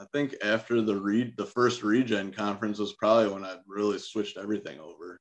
I 0.01 0.05
think 0.13 0.37
after 0.45 0.81
the 0.81 0.95
read 0.95 1.37
the 1.37 1.45
first 1.45 1.83
regen 1.83 2.33
conference 2.33 2.79
was 2.79 2.93
probably 2.93 3.33
when 3.33 3.45
I 3.45 3.57
really 3.67 3.99
switched 3.99 4.37
everything 4.37 4.79
over. 4.79 5.19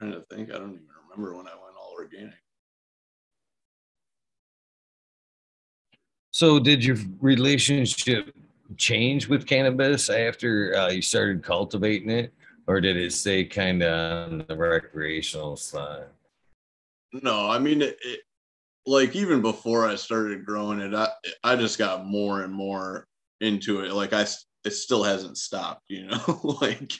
I'm 0.00 0.10
trying 0.10 0.20
to 0.20 0.26
think, 0.34 0.50
I 0.50 0.54
don't 0.58 0.70
even 0.70 0.86
remember 1.10 1.36
when 1.36 1.46
I 1.46 1.50
went 1.50 1.76
all 1.78 1.92
organic. 1.94 2.34
So, 6.30 6.58
did 6.58 6.82
your 6.84 6.96
relationship 7.20 8.34
change 8.76 9.28
with 9.28 9.46
cannabis 9.46 10.08
after 10.08 10.74
uh, 10.74 10.90
you 10.90 11.02
started 11.02 11.44
cultivating 11.44 12.10
it, 12.10 12.32
or 12.66 12.80
did 12.80 12.96
it 12.96 13.12
stay 13.12 13.44
kind 13.44 13.82
of 13.82 14.32
on 14.32 14.44
the 14.48 14.56
recreational 14.56 15.56
side? 15.56 16.06
No, 17.12 17.48
I 17.48 17.58
mean, 17.58 17.82
it, 17.82 17.98
it, 18.04 18.20
like 18.86 19.16
even 19.16 19.40
before 19.40 19.86
I 19.86 19.94
started 19.96 20.44
growing 20.44 20.80
it, 20.80 20.94
I 20.94 21.08
I 21.42 21.56
just 21.56 21.78
got 21.78 22.06
more 22.06 22.42
and 22.42 22.52
more 22.52 23.06
into 23.40 23.80
it. 23.80 23.92
Like 23.92 24.12
I, 24.12 24.22
it 24.64 24.70
still 24.70 25.02
hasn't 25.02 25.38
stopped. 25.38 25.84
You 25.88 26.06
know, 26.06 26.58
like 26.60 26.92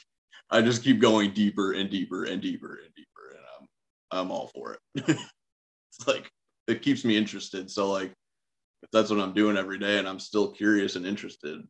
I 0.49 0.61
just 0.61 0.83
keep 0.83 0.99
going 0.99 1.33
deeper 1.33 1.73
and 1.73 1.89
deeper 1.89 2.25
and 2.25 2.41
deeper 2.41 2.79
and 2.83 2.93
deeper, 2.95 3.35
and 3.35 3.45
I'm 3.59 4.19
I'm 4.19 4.31
all 4.31 4.47
for 4.53 4.73
it. 4.73 4.79
it's 5.07 6.07
like 6.07 6.29
it 6.67 6.81
keeps 6.81 7.05
me 7.05 7.17
interested. 7.17 7.69
So 7.69 7.91
like 7.91 8.11
if 8.83 8.89
that's 8.91 9.09
what 9.09 9.19
I'm 9.19 9.33
doing 9.33 9.57
every 9.57 9.79
day 9.79 9.97
and 9.99 10.07
I'm 10.07 10.19
still 10.19 10.51
curious 10.51 10.95
and 10.95 11.05
interested, 11.05 11.61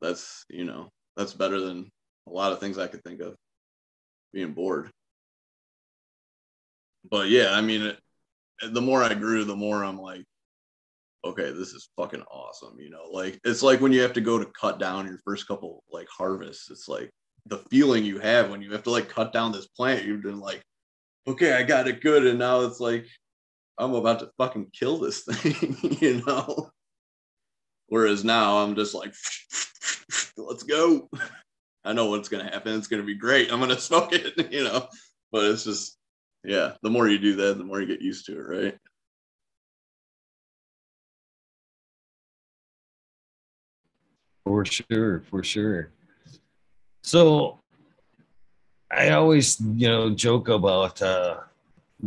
that's 0.00 0.44
you 0.48 0.64
know 0.64 0.90
that's 1.16 1.34
better 1.34 1.60
than 1.60 1.90
a 2.26 2.30
lot 2.30 2.52
of 2.52 2.60
things 2.60 2.78
I 2.78 2.86
could 2.86 3.02
think 3.04 3.20
of 3.20 3.34
being 4.32 4.52
bored. 4.52 4.90
But 7.10 7.28
yeah, 7.28 7.50
I 7.52 7.60
mean, 7.60 7.82
it, 7.82 7.98
the 8.62 8.80
more 8.80 9.02
I 9.02 9.14
grew, 9.14 9.44
the 9.44 9.56
more 9.56 9.84
I'm 9.84 10.00
like, 10.00 10.24
okay, 11.24 11.50
this 11.52 11.72
is 11.72 11.88
fucking 11.96 12.22
awesome. 12.30 12.78
You 12.78 12.90
know, 12.90 13.04
like 13.10 13.40
it's 13.44 13.62
like 13.62 13.80
when 13.80 13.92
you 13.92 14.02
have 14.02 14.12
to 14.14 14.20
go 14.20 14.38
to 14.38 14.50
cut 14.58 14.78
down 14.78 15.06
your 15.06 15.18
first 15.24 15.48
couple 15.48 15.82
like 15.90 16.08
harvests. 16.08 16.70
It's 16.70 16.88
like 16.88 17.10
the 17.46 17.58
feeling 17.70 18.04
you 18.04 18.18
have 18.18 18.50
when 18.50 18.62
you 18.62 18.72
have 18.72 18.82
to 18.84 18.90
like 18.90 19.08
cut 19.08 19.32
down 19.32 19.52
this 19.52 19.66
plant. 19.66 20.04
You've 20.04 20.22
been 20.22 20.40
like, 20.40 20.62
okay, 21.26 21.54
I 21.54 21.62
got 21.62 21.88
it 21.88 22.02
good, 22.02 22.26
and 22.26 22.38
now 22.38 22.60
it's 22.60 22.80
like 22.80 23.06
I'm 23.78 23.94
about 23.94 24.20
to 24.20 24.30
fucking 24.38 24.68
kill 24.72 24.98
this 24.98 25.22
thing. 25.24 25.76
you 26.00 26.22
know. 26.26 26.70
Whereas 27.88 28.24
now 28.24 28.58
I'm 28.58 28.74
just 28.74 28.94
like, 28.94 29.14
let's 30.36 30.62
go. 30.62 31.08
I 31.84 31.92
know 31.92 32.06
what's 32.06 32.30
gonna 32.30 32.50
happen. 32.50 32.76
It's 32.76 32.86
gonna 32.86 33.02
be 33.02 33.14
great. 33.16 33.52
I'm 33.52 33.60
gonna 33.60 33.78
smoke 33.78 34.12
it, 34.12 34.50
you 34.52 34.64
know. 34.64 34.88
But 35.30 35.44
it's 35.44 35.64
just, 35.64 35.98
yeah. 36.44 36.72
The 36.82 36.90
more 36.90 37.08
you 37.08 37.18
do 37.18 37.36
that, 37.36 37.58
the 37.58 37.64
more 37.64 37.80
you 37.80 37.86
get 37.86 38.02
used 38.02 38.26
to 38.26 38.32
it, 38.32 38.42
right? 38.42 38.78
For 44.44 44.64
sure, 44.64 45.20
for 45.30 45.42
sure. 45.42 45.90
So 47.02 47.58
I 48.90 49.10
always, 49.10 49.60
you 49.60 49.88
know, 49.88 50.10
joke 50.10 50.48
about 50.48 51.00
uh 51.00 51.40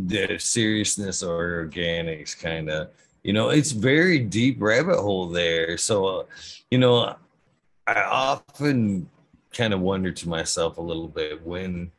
the 0.06 0.38
seriousness 0.38 1.23
or 1.23 1.65
organics 1.65 2.38
kind 2.39 2.69
of 2.69 2.89
you 3.23 3.34
know 3.34 3.50
it's 3.50 3.71
very 3.71 4.19
deep 4.19 4.62
rabbit 4.62 4.97
hole 4.97 5.28
there 5.28 5.78
so 5.78 6.06
uh, 6.06 6.23
you 6.69 6.78
know 6.78 7.15
i 7.88 8.02
often 8.02 9.10
kind 9.52 9.73
of 9.73 9.80
wonder 9.80 10.12
to 10.12 10.30
myself 10.30 10.78
a 10.78 10.82
little 10.82 11.08
bit 11.08 11.43
when 11.45 11.91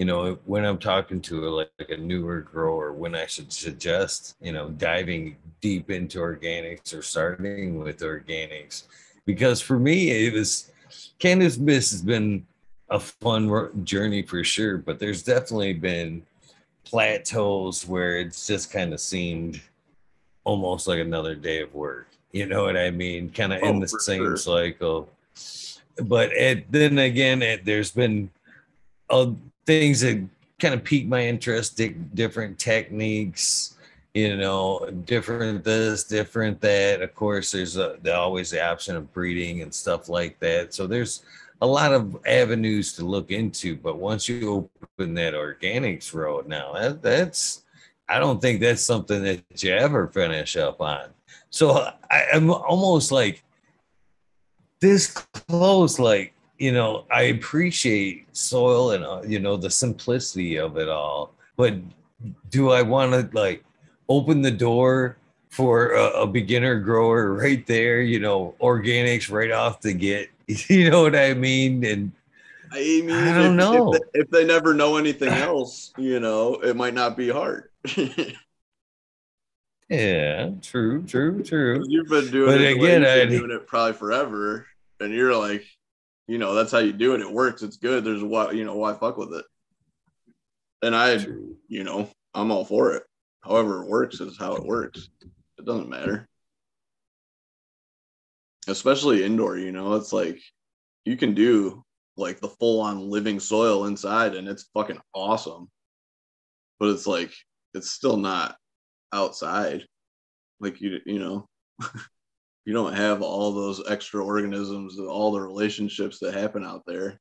you 0.00 0.06
know 0.06 0.36
when 0.46 0.64
i'm 0.64 0.78
talking 0.78 1.20
to 1.20 1.46
a, 1.46 1.50
like, 1.50 1.70
like 1.78 1.90
a 1.90 1.96
newer 1.96 2.40
grower 2.40 2.92
when 2.92 3.14
i 3.14 3.26
should 3.26 3.52
suggest 3.52 4.34
you 4.40 4.50
know 4.50 4.70
diving 4.70 5.36
deep 5.60 5.90
into 5.90 6.18
organics 6.18 6.92
or 6.92 7.02
starting 7.02 7.78
with 7.78 8.00
organics 8.00 8.84
because 9.26 9.60
for 9.60 9.78
me 9.78 10.10
it 10.10 10.32
was 10.32 10.72
cannabis 11.20 11.90
has 11.92 12.02
been 12.02 12.44
a 12.88 12.98
fun 12.98 13.84
journey 13.84 14.22
for 14.22 14.42
sure 14.42 14.78
but 14.78 14.98
there's 14.98 15.22
definitely 15.22 15.74
been 15.74 16.20
plateaus 16.90 17.86
where 17.86 18.18
it's 18.18 18.48
just 18.48 18.72
kind 18.72 18.92
of 18.92 19.00
seemed 19.00 19.60
almost 20.44 20.88
like 20.88 20.98
another 20.98 21.34
day 21.34 21.62
of 21.62 21.72
work. 21.74 22.08
You 22.32 22.46
know 22.46 22.64
what 22.64 22.76
I 22.76 22.90
mean? 22.90 23.30
Kind 23.30 23.52
of 23.52 23.60
oh, 23.62 23.68
in 23.68 23.80
the 23.80 23.88
same 23.88 24.22
sure. 24.22 24.36
cycle. 24.36 25.08
But 26.02 26.32
it, 26.32 26.70
then 26.70 26.98
again, 26.98 27.42
it, 27.42 27.64
there's 27.64 27.90
been 27.90 28.30
uh, 29.08 29.32
things 29.66 30.00
that 30.00 30.24
kind 30.58 30.74
of 30.74 30.84
piqued 30.84 31.08
my 31.08 31.26
interest, 31.26 31.76
di- 31.76 31.94
different 32.14 32.58
techniques, 32.58 33.76
you 34.14 34.36
know, 34.36 34.88
different 35.04 35.64
this, 35.64 36.04
different 36.04 36.60
that. 36.60 37.02
Of 37.02 37.14
course, 37.14 37.52
there's 37.52 37.76
a, 37.76 37.98
always 38.14 38.50
the 38.50 38.64
option 38.64 38.96
of 38.96 39.12
breeding 39.12 39.62
and 39.62 39.72
stuff 39.72 40.08
like 40.08 40.38
that. 40.40 40.74
So 40.74 40.86
there's 40.86 41.22
a 41.62 41.66
lot 41.66 41.92
of 41.92 42.18
avenues 42.26 42.92
to 42.94 43.04
look 43.04 43.30
into. 43.30 43.76
But 43.76 43.98
once 43.98 44.28
you 44.28 44.70
open 44.98 45.14
that 45.14 45.34
organics 45.34 46.14
road 46.14 46.48
now, 46.48 46.72
that, 46.72 47.02
that's 47.02 47.64
I 48.08 48.18
don't 48.18 48.40
think 48.42 48.60
that's 48.60 48.82
something 48.82 49.22
that 49.22 49.62
you 49.62 49.72
ever 49.72 50.08
finish 50.08 50.56
up 50.56 50.80
on. 50.80 51.10
So 51.50 51.88
I, 52.10 52.26
I'm 52.32 52.50
almost 52.50 53.12
like 53.12 53.44
this 54.80 55.08
close, 55.08 55.98
like 55.98 56.34
you 56.60 56.72
know, 56.72 57.06
I 57.10 57.22
appreciate 57.22 58.26
soil 58.36 58.92
and 58.92 59.02
uh, 59.02 59.22
you 59.26 59.40
know 59.40 59.56
the 59.56 59.70
simplicity 59.70 60.56
of 60.56 60.76
it 60.76 60.90
all, 60.90 61.32
but 61.56 61.74
do 62.50 62.70
I 62.70 62.82
want 62.82 63.12
to 63.12 63.28
like 63.36 63.64
open 64.10 64.42
the 64.42 64.50
door 64.50 65.16
for 65.48 65.92
a, 65.92 66.22
a, 66.22 66.26
beginner 66.26 66.78
grower 66.78 67.32
right 67.32 67.66
there? 67.66 68.02
You 68.02 68.20
know, 68.20 68.54
organics 68.60 69.32
right 69.32 69.50
off 69.50 69.80
the 69.80 69.94
get 69.94 70.28
You 70.68 70.90
know 70.90 71.02
what 71.02 71.16
I 71.16 71.32
mean? 71.34 71.82
And 71.84 72.12
I 72.70 72.78
mean, 72.78 73.10
I 73.10 73.32
don't 73.32 73.52
if, 73.52 73.56
know 73.56 73.94
if 73.94 74.00
they, 74.12 74.20
if 74.20 74.30
they 74.30 74.44
never 74.44 74.74
know 74.74 74.96
anything 74.98 75.28
else, 75.32 75.94
you 75.96 76.20
know, 76.20 76.56
it 76.56 76.76
might 76.76 76.94
not 76.94 77.16
be 77.16 77.30
hard. 77.30 77.70
yeah, 79.88 80.50
true, 80.60 81.02
true, 81.04 81.42
true. 81.42 81.82
You've 81.88 82.08
been 82.08 82.30
doing 82.30 82.50
but 82.52 82.60
it 82.60 82.76
again, 82.76 83.04
I've 83.04 83.30
been 83.30 83.38
doing 83.40 83.50
it 83.50 83.66
probably 83.66 83.94
forever, 83.94 84.66
and 85.00 85.14
you're 85.14 85.34
like, 85.34 85.64
you 86.30 86.38
know, 86.38 86.54
that's 86.54 86.72
how 86.72 86.78
you 86.78 86.92
do 86.92 87.14
it. 87.14 87.20
It 87.20 87.30
works. 87.30 87.62
It's 87.62 87.76
good. 87.76 88.04
There's 88.04 88.22
why, 88.22 88.52
you 88.52 88.64
know, 88.64 88.76
why 88.76 88.94
fuck 88.94 89.16
with 89.16 89.34
it. 89.34 89.44
And 90.82 90.94
I, 90.94 91.26
you 91.68 91.84
know, 91.84 92.08
I'm 92.34 92.50
all 92.50 92.64
for 92.64 92.94
it. 92.94 93.02
However, 93.42 93.82
it 93.82 93.88
works 93.88 94.20
is 94.20 94.38
how 94.38 94.54
it 94.54 94.64
works. 94.64 95.08
It 95.58 95.64
doesn't 95.64 95.88
matter 95.88 96.28
especially 98.68 99.24
indoor, 99.24 99.56
you 99.56 99.72
know, 99.72 99.94
it's 99.94 100.12
like 100.12 100.40
you 101.04 101.16
can 101.16 101.34
do 101.34 101.84
like 102.16 102.40
the 102.40 102.48
full 102.48 102.80
on 102.80 103.10
living 103.10 103.40
soil 103.40 103.86
inside 103.86 104.34
and 104.34 104.48
it's 104.48 104.70
fucking 104.74 105.00
awesome. 105.14 105.70
But 106.78 106.90
it's 106.90 107.06
like 107.06 107.32
it's 107.74 107.90
still 107.90 108.16
not 108.16 108.56
outside. 109.12 109.84
Like 110.60 110.80
you 110.80 110.98
you 111.06 111.18
know, 111.18 111.48
you 112.70 112.74
don't 112.74 112.94
have 112.94 113.20
all 113.20 113.52
those 113.52 113.82
extra 113.90 114.24
organisms 114.24 114.96
and 114.96 115.08
all 115.08 115.32
the 115.32 115.40
relationships 115.40 116.20
that 116.20 116.34
happen 116.34 116.64
out 116.64 116.84
there. 116.86 117.18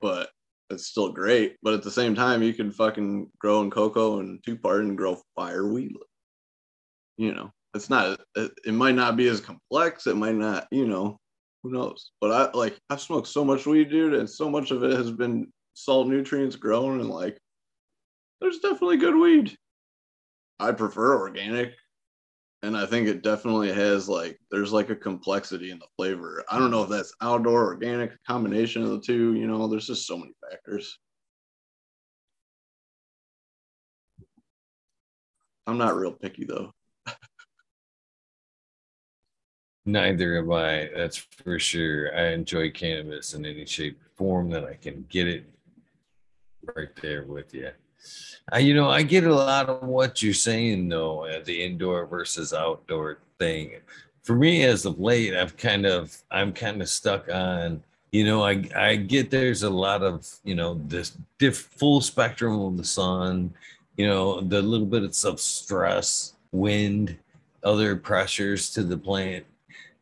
But 0.00 0.30
it's 0.70 0.86
still 0.86 1.10
great. 1.10 1.56
But 1.60 1.74
at 1.74 1.82
the 1.82 1.90
same 1.90 2.14
time, 2.14 2.40
you 2.40 2.54
can 2.54 2.70
fucking 2.70 3.28
grow 3.40 3.62
in 3.62 3.70
coco 3.72 4.20
and 4.20 4.38
two 4.44 4.56
part 4.56 4.84
and 4.84 4.96
grow 4.96 5.20
fire 5.34 5.66
weed. 5.66 5.90
You 7.16 7.34
know, 7.34 7.50
it's 7.74 7.90
not 7.90 8.20
it, 8.36 8.74
might 8.74 8.94
not 8.94 9.16
be 9.16 9.26
as 9.26 9.40
complex 9.40 10.06
it 10.06 10.16
might 10.16 10.36
not 10.36 10.68
you 10.70 10.86
know 10.86 11.18
who 11.62 11.72
knows 11.72 12.12
but 12.22 12.32
i 12.32 12.56
like 12.56 12.78
i've 12.88 13.00
smoked 13.00 13.28
so 13.28 13.44
much 13.44 13.66
weed 13.66 13.90
dude 13.90 14.14
and 14.14 14.30
so 14.30 14.48
much 14.48 14.70
of 14.70 14.82
it 14.82 14.92
has 14.92 15.10
been 15.10 15.46
salt 15.74 16.08
nutrients 16.08 16.56
grown 16.56 17.00
and 17.00 17.10
like 17.10 17.36
there's 18.40 18.60
definitely 18.60 18.96
good 18.96 19.14
weed 19.14 19.54
i 20.58 20.72
prefer 20.72 21.18
organic 21.18 21.74
and 22.62 22.76
i 22.76 22.86
think 22.86 23.06
it 23.06 23.22
definitely 23.22 23.72
has 23.72 24.08
like 24.08 24.38
there's 24.50 24.72
like 24.72 24.90
a 24.90 24.96
complexity 24.96 25.70
in 25.70 25.78
the 25.78 25.86
flavor 25.96 26.44
i 26.50 26.58
don't 26.58 26.70
know 26.70 26.82
if 26.82 26.88
that's 26.88 27.14
outdoor 27.20 27.64
organic 27.64 28.12
combination 28.24 28.82
of 28.82 28.90
the 28.90 29.00
two 29.00 29.34
you 29.34 29.46
know 29.46 29.66
there's 29.68 29.86
just 29.86 30.06
so 30.06 30.16
many 30.16 30.32
factors 30.50 30.98
i'm 35.66 35.78
not 35.78 35.96
real 35.96 36.12
picky 36.12 36.44
though 36.44 36.70
Neither 39.88 40.38
am 40.38 40.50
I. 40.50 40.90
That's 40.96 41.16
for 41.16 41.60
sure. 41.60 42.12
I 42.18 42.32
enjoy 42.32 42.72
cannabis 42.72 43.34
in 43.34 43.46
any 43.46 43.64
shape 43.64 44.00
form 44.16 44.50
that 44.50 44.64
I 44.64 44.74
can 44.74 45.06
get 45.08 45.28
it 45.28 45.48
right 46.74 46.88
there 47.00 47.22
with 47.22 47.54
you. 47.54 47.70
I, 48.52 48.58
you 48.58 48.74
know, 48.74 48.88
I 48.88 49.02
get 49.02 49.24
a 49.24 49.34
lot 49.34 49.68
of 49.68 49.82
what 49.82 50.22
you're 50.22 50.34
saying 50.34 50.88
though, 50.88 51.24
uh, 51.24 51.42
the 51.44 51.64
indoor 51.64 52.06
versus 52.06 52.52
outdoor 52.52 53.18
thing. 53.38 53.72
For 54.22 54.34
me, 54.34 54.64
as 54.64 54.84
of 54.84 54.98
late, 54.98 55.34
I've 55.34 55.56
kind 55.56 55.86
of, 55.86 56.16
I'm 56.30 56.52
kind 56.52 56.82
of 56.82 56.88
stuck 56.88 57.28
on, 57.32 57.82
you 58.12 58.24
know, 58.24 58.44
I, 58.44 58.64
I 58.74 58.96
get 58.96 59.30
there's 59.30 59.62
a 59.62 59.70
lot 59.70 60.02
of, 60.02 60.28
you 60.44 60.54
know, 60.54 60.80
this 60.86 61.16
diff, 61.38 61.56
full 61.56 62.00
spectrum 62.00 62.60
of 62.60 62.76
the 62.76 62.84
sun, 62.84 63.52
you 63.96 64.06
know, 64.06 64.40
the 64.40 64.62
little 64.62 64.86
bit 64.86 65.04
of 65.04 65.40
stress, 65.40 66.34
wind, 66.52 67.16
other 67.62 67.96
pressures 67.96 68.70
to 68.70 68.82
the 68.82 68.96
plant 68.96 69.44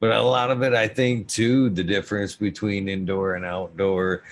but 0.05 0.13
a 0.13 0.21
lot 0.21 0.51
of 0.51 0.63
it, 0.63 0.75
I 0.75 0.87
think, 0.87 1.29
too, 1.29 1.71
the 1.71 1.83
difference 1.83 2.37
between 2.37 2.91
indoor 2.91 3.37
and 3.37 3.45
outdoor, 3.47 4.23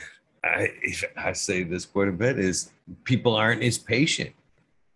I, 0.44 0.68
I 1.16 1.32
say 1.32 1.62
this 1.62 1.86
quite 1.86 2.08
a 2.08 2.12
bit, 2.12 2.38
is 2.38 2.72
people 3.04 3.34
aren't 3.34 3.62
as 3.62 3.78
patient. 3.78 4.30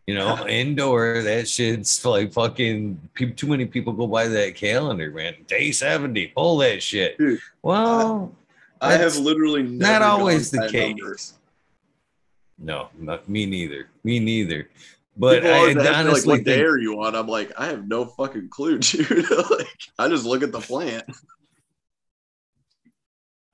You 0.07 0.15
know, 0.15 0.47
indoor, 0.49 1.23
that 1.23 1.49
shit's 1.49 2.05
like 2.05 2.33
fucking, 2.33 3.01
too 3.37 3.47
many 3.47 3.67
people 3.67 3.93
go 3.93 4.07
by 4.07 4.29
that 4.29 4.55
calendar, 4.55 5.11
man. 5.11 5.35
Day 5.47 5.73
70, 5.73 6.29
pull 6.29 6.59
that 6.59 6.83
shit. 6.83 7.19
Dude, 7.19 7.41
well, 7.63 8.33
I, 8.81 8.95
I 8.95 8.99
have 8.99 9.17
literally 9.17 9.63
not 9.63 10.03
always 10.03 10.51
the 10.51 10.69
case. 10.69 10.97
Number. 10.97 11.17
No, 12.59 12.89
not 12.99 13.29
me 13.29 13.47
neither. 13.47 13.89
Me 14.05 14.19
neither. 14.19 14.69
But 15.17 15.47
I 15.47 15.71
honestly 15.71 16.39
like, 16.39 16.41
what 16.41 16.45
day 16.45 16.63
are 16.63 16.77
you 16.77 17.01
on? 17.03 17.15
I'm 17.15 17.27
like, 17.27 17.53
I 17.59 17.67
have 17.67 17.89
no 17.89 18.05
fucking 18.05 18.49
clue, 18.51 18.79
dude. 18.81 19.31
like, 19.51 19.79
I 19.99 20.09
just 20.09 20.25
look 20.25 20.43
at 20.43 20.53
the 20.53 20.61
plant. 20.61 21.05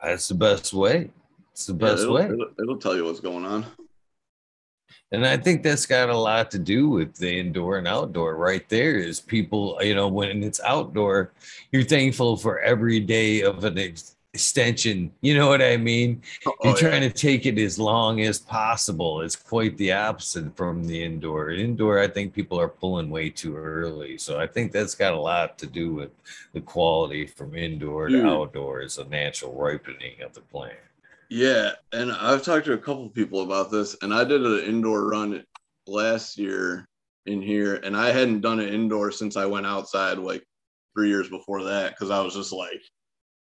That's 0.03 0.29
the 0.29 0.35
best 0.35 0.73
way. 0.73 1.11
It's 1.53 1.67
the 1.67 1.75
best 1.75 1.99
yeah, 1.99 2.03
it'll, 2.05 2.15
way. 2.15 2.25
It'll, 2.25 2.49
it'll 2.59 2.79
tell 2.79 2.97
you 2.97 3.05
what's 3.05 3.21
going 3.21 3.45
on. 3.45 3.65
And 5.13 5.27
I 5.27 5.37
think 5.37 5.63
that's 5.63 5.85
got 5.85 6.09
a 6.09 6.17
lot 6.17 6.51
to 6.53 6.59
do 6.59 6.89
with 6.89 7.15
the 7.17 7.39
indoor 7.39 7.77
and 7.77 7.87
outdoor 7.87 8.37
right 8.37 8.67
there 8.71 8.97
is 8.97 9.21
people, 9.21 9.79
you 9.83 9.95
know, 9.95 10.09
when 10.09 10.43
it's 10.43 10.61
outdoor, 10.63 11.33
you're 11.71 11.83
thankful 11.85 12.39
for 12.39 12.61
every 12.61 12.99
day 12.99 13.43
of 13.43 13.63
an 13.65 13.79
ex- 13.79 14.17
extension. 14.33 15.13
You 15.21 15.37
know 15.37 15.49
what 15.49 15.61
I 15.61 15.77
mean? 15.77 16.23
Oh, 16.47 16.53
oh 16.53 16.69
You're 16.69 16.77
trying 16.77 17.03
yeah. 17.03 17.11
to 17.11 17.15
take 17.15 17.45
it 17.45 17.59
as 17.59 17.79
long 17.79 18.23
as 18.23 18.39
possible. 18.39 19.21
It's 19.21 19.37
quite 19.37 19.77
the 19.77 19.93
opposite 19.93 20.57
from 20.57 20.87
the 20.87 21.05
indoor. 21.05 21.51
Indoor, 21.51 21.99
I 21.99 22.09
think 22.09 22.33
people 22.33 22.59
are 22.59 22.69
pulling 22.69 23.11
way 23.11 23.29
too 23.29 23.55
early. 23.55 24.17
So 24.17 24.41
I 24.41 24.47
think 24.47 24.73
that's 24.73 24.95
got 24.95 25.13
a 25.13 25.21
lot 25.21 25.59
to 25.59 25.67
do 25.67 25.93
with 25.93 26.11
the 26.55 26.63
quality 26.63 27.27
from 27.27 27.55
indoor 27.55 28.09
to 28.09 28.27
outdoor 28.27 28.81
is 28.81 28.97
a 28.97 29.05
natural 29.05 29.55
ripening 29.55 30.23
of 30.23 30.33
the 30.33 30.41
plant. 30.41 30.79
Yeah, 31.35 31.71
and 31.95 32.13
I've 32.13 32.43
talked 32.43 32.67
to 32.67 32.75
a 32.75 32.79
couple 32.79 33.09
people 33.09 33.41
about 33.41 33.71
this, 33.71 33.97
and 34.03 34.13
I 34.13 34.23
did 34.23 34.45
an 34.45 34.65
indoor 34.65 35.09
run 35.09 35.43
last 35.87 36.37
year 36.37 36.87
in 37.25 37.41
here, 37.41 37.77
and 37.77 37.97
I 37.97 38.13
hadn't 38.13 38.43
done 38.43 38.61
it 38.61 38.75
indoor 38.75 39.11
since 39.11 39.35
I 39.39 39.47
went 39.47 39.65
outside 39.65 40.19
like 40.19 40.45
three 40.95 41.09
years 41.09 41.31
before 41.31 41.65
that 41.65 41.93
because 41.93 42.11
I 42.11 42.21
was 42.21 42.35
just 42.35 42.53
like, 42.53 42.83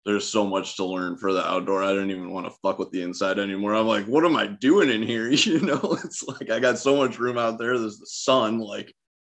there's 0.06 0.26
so 0.26 0.46
much 0.46 0.76
to 0.76 0.86
learn 0.86 1.18
for 1.18 1.34
the 1.34 1.46
outdoor. 1.46 1.82
I 1.82 1.92
don't 1.92 2.10
even 2.10 2.30
want 2.30 2.46
to 2.46 2.58
fuck 2.62 2.78
with 2.78 2.92
the 2.92 3.02
inside 3.02 3.38
anymore. 3.38 3.74
I'm 3.74 3.86
like, 3.86 4.06
what 4.06 4.24
am 4.24 4.36
I 4.36 4.46
doing 4.46 4.88
in 4.88 5.02
here? 5.02 5.30
You 5.30 5.60
know, 5.60 5.98
it's 6.02 6.26
like 6.26 6.50
I 6.50 6.60
got 6.60 6.78
so 6.78 6.96
much 6.96 7.18
room 7.18 7.36
out 7.36 7.58
there. 7.58 7.78
There's 7.78 7.98
the 7.98 8.06
sun, 8.06 8.58
like 8.58 8.90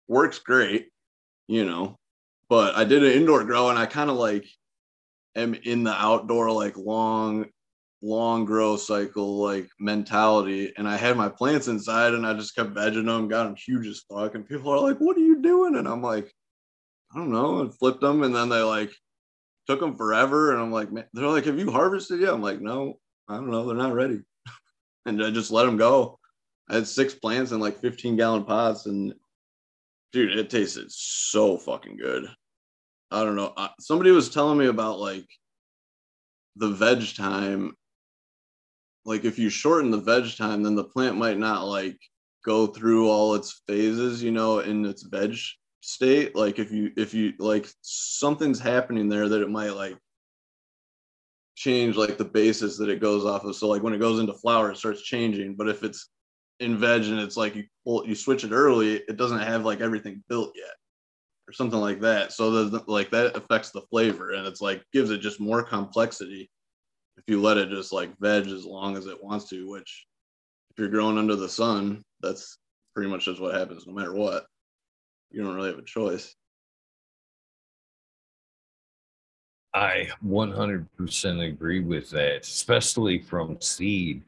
works 0.07 0.39
great, 0.39 0.91
you 1.49 1.65
know. 1.65 1.97
But 2.49 2.77
I 2.77 2.85
did 2.85 3.03
an 3.03 3.11
indoor 3.11 3.43
grow 3.43 3.69
and 3.69 3.79
I 3.81 3.87
kind 3.87 4.11
of 4.11 4.17
like 4.17 4.47
am 5.35 5.55
in 5.55 5.83
the 5.83 5.93
outdoor 5.93 6.53
like 6.53 6.77
long 6.77 7.47
long 8.01 8.45
grow 8.45 8.77
cycle 8.77 9.39
like 9.39 9.69
mentality 9.81 10.73
and 10.77 10.87
i 10.87 10.97
had 10.97 11.17
my 11.17 11.29
plants 11.29 11.67
inside 11.67 12.15
and 12.15 12.25
i 12.25 12.33
just 12.33 12.55
kept 12.55 12.73
vegging 12.73 13.07
them 13.07 13.27
got 13.27 13.45
them 13.45 13.57
huge 13.57 13.87
as 13.89 14.05
fuck 14.11 14.37
and 14.37 14.49
people 14.49 14.71
are 14.71 14.81
like 14.81 14.99
what 14.99 15.17
are 15.17 15.21
you 15.21 15.43
doing? 15.43 15.75
And 15.75 15.89
i'm 15.89 16.03
like 16.03 16.33
i 17.13 17.19
don't 17.19 17.33
know 17.33 17.61
and 17.61 17.77
flipped 17.77 18.01
them 18.01 18.23
and 18.23 18.35
then 18.35 18.49
they 18.49 18.63
like 18.63 18.93
took 19.67 19.81
them 19.81 19.97
forever 19.97 20.53
and 20.53 20.63
i'm 20.63 20.71
like 20.71 20.93
man, 20.93 21.07
they're 21.13 21.27
like 21.27 21.47
have 21.47 21.59
you 21.59 21.73
harvested 21.73 22.21
yet? 22.21 22.33
I'm 22.33 22.43
like 22.43 22.61
no 22.61 23.01
i 23.29 23.35
don't 23.35 23.51
know 23.51 23.67
they're 23.67 23.77
not 23.77 23.95
ready. 23.95 24.21
And 25.07 25.25
i 25.25 25.31
just 25.31 25.51
let 25.51 25.65
them 25.65 25.79
go. 25.79 26.19
I 26.69 26.75
had 26.75 26.87
six 26.87 27.15
plants 27.15 27.51
in 27.51 27.61
like 27.61 27.81
15 27.81 28.17
gallon 28.17 28.45
pots 28.45 28.87
and 28.87 29.15
dude 30.13 30.39
it 30.39 30.51
tasted 30.51 30.93
so 30.93 31.57
fucking 31.57 31.97
good. 31.97 32.29
I 33.11 33.25
don't 33.25 33.37
know 33.37 33.55
somebody 33.81 34.13
was 34.13 34.29
telling 34.29 34.59
me 34.59 34.67
about 34.67 35.01
like 35.01 35.27
the 36.57 36.69
veg 36.69 37.17
time 37.17 37.73
like 39.09 39.25
if 39.25 39.39
you 39.39 39.49
shorten 39.49 39.91
the 39.91 39.97
veg 39.97 40.37
time, 40.37 40.63
then 40.63 40.75
the 40.75 40.85
plant 40.85 41.17
might 41.17 41.39
not 41.39 41.65
like 41.67 41.99
go 42.45 42.67
through 42.67 43.09
all 43.09 43.35
its 43.35 43.63
phases, 43.67 44.23
you 44.23 44.31
know, 44.31 44.59
in 44.59 44.85
its 44.85 45.03
veg 45.03 45.35
state. 45.81 46.37
Like 46.37 46.59
if 46.59 46.71
you 46.71 46.93
if 46.95 47.15
you 47.15 47.33
like 47.39 47.67
something's 47.81 48.61
happening 48.61 49.09
there 49.09 49.27
that 49.27 49.41
it 49.41 49.51
might 49.51 49.71
like 49.71 49.97
change 51.55 51.97
like 51.97 52.19
the 52.19 52.25
basis 52.25 52.77
that 52.77 52.91
it 52.91 53.01
goes 53.01 53.25
off 53.25 53.45
of. 53.45 53.57
So 53.57 53.69
like 53.69 53.83
when 53.83 53.95
it 53.95 53.99
goes 53.99 54.21
into 54.21 54.35
flower, 54.35 54.71
it 54.73 54.77
starts 54.77 55.01
changing. 55.01 55.57
But 55.57 55.71
if 55.71 55.83
it's 55.83 56.11
in 56.61 56.77
veg 56.77 57.05
and 57.05 57.19
it's 57.19 57.37
like 57.39 57.57
you 57.57 57.65
pull, 57.87 58.07
you 58.07 58.15
switch 58.15 58.45
it 58.45 58.53
early, 58.53 58.97
it 58.97 59.17
doesn't 59.17 59.39
have 59.39 59.65
like 59.65 59.81
everything 59.81 60.23
built 60.29 60.53
yet 60.55 60.75
or 61.49 61.55
something 61.55 61.81
like 61.81 62.03
that. 62.03 62.35
So 62.35 62.65
the, 62.65 62.85
like 62.87 63.11
that 63.13 63.39
affects 63.39 63.71
the 63.71 63.87
flavor 63.91 64.33
and 64.33 64.47
it's 64.47 64.61
like 64.61 64.85
gives 64.93 65.11
it 65.11 65.23
just 65.23 65.41
more 65.41 65.63
complexity 65.63 66.51
if 67.19 67.25
you 67.27 67.41
let 67.41 67.59
it 67.59 67.69
just 67.69 67.93
like 67.93 68.17
veg 68.19 68.47
as 68.47 68.65
long 68.65 68.97
as 68.97 69.07
it 69.07 69.23
wants 69.23 69.49
to, 69.51 69.69
which 69.69 70.07
if 70.71 70.79
you're 70.79 70.89
growing 70.89 71.19
under 71.19 71.35
the 71.35 71.49
sun, 71.49 72.03
that's 72.21 72.59
pretty 72.95 73.11
much 73.11 73.25
just 73.25 73.41
what 73.41 73.55
happens 73.55 73.87
no 73.87 73.93
matter 73.93 74.15
what. 74.15 74.47
You 75.31 75.43
don't 75.43 75.55
really 75.55 75.71
have 75.71 75.79
a 75.79 75.85
choice. 75.85 76.35
I 79.75 80.09
100% 80.25 81.49
agree 81.49 81.81
with 81.81 82.11
that, 82.11 82.43
especially 82.43 83.19
from 83.19 83.61
seed. 83.61 84.23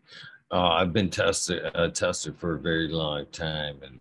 Uh, 0.53 0.69
I've 0.69 0.93
been 0.93 1.11
tested 1.11 1.71
uh, 1.75 1.89
tested 1.89 2.37
for 2.37 2.57
a 2.57 2.59
very 2.59 2.89
long 2.89 3.25
time, 3.27 3.79
and 3.83 4.01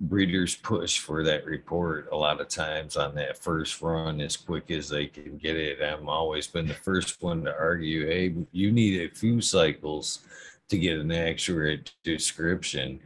breeders 0.00 0.56
push 0.56 0.98
for 0.98 1.22
that 1.22 1.46
report 1.46 2.08
a 2.12 2.16
lot 2.16 2.40
of 2.40 2.48
times 2.48 2.96
on 2.96 3.14
that 3.14 3.38
first 3.38 3.80
run 3.80 4.20
as 4.20 4.36
quick 4.36 4.70
as 4.70 4.88
they 4.88 5.06
can 5.06 5.38
get 5.38 5.56
it. 5.56 5.80
I've 5.80 6.06
always 6.08 6.46
been 6.46 6.66
the 6.66 6.74
first 6.74 7.22
one 7.22 7.44
to 7.44 7.56
argue, 7.56 8.06
hey, 8.06 8.34
you 8.52 8.72
need 8.72 9.00
a 9.00 9.14
few 9.14 9.40
cycles 9.40 10.20
to 10.68 10.78
get 10.78 10.98
an 10.98 11.12
accurate 11.12 11.92
description. 12.02 13.00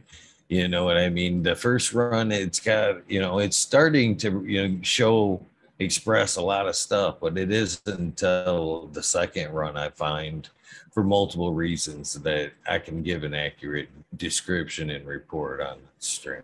You 0.47 0.67
know 0.67 0.83
what 0.83 0.97
I 0.97 1.09
mean? 1.09 1.43
The 1.43 1.55
first 1.55 1.93
run, 1.93 2.31
it's 2.31 2.59
got, 2.59 3.09
you 3.09 3.19
know, 3.19 3.39
it's 3.39 3.57
starting 3.57 4.17
to, 4.17 4.43
you 4.45 4.67
know, 4.67 4.79
show, 4.81 5.45
express 5.77 6.37
a 6.37 6.41
lot 6.41 6.67
of 6.67 6.75
stuff, 6.75 7.17
but 7.21 7.37
it 7.37 7.51
isn't 7.51 7.87
until 7.87 8.87
the 8.91 9.03
second 9.03 9.51
run 9.51 9.77
I 9.77 9.89
find 9.89 10.49
for 10.91 11.03
multiple 11.03 11.53
reasons 11.53 12.15
that 12.15 12.51
I 12.67 12.79
can 12.79 13.03
give 13.03 13.23
an 13.23 13.35
accurate 13.35 13.89
description 14.17 14.89
and 14.89 15.05
report 15.05 15.61
on 15.61 15.77
the 15.77 15.87
strain 15.99 16.41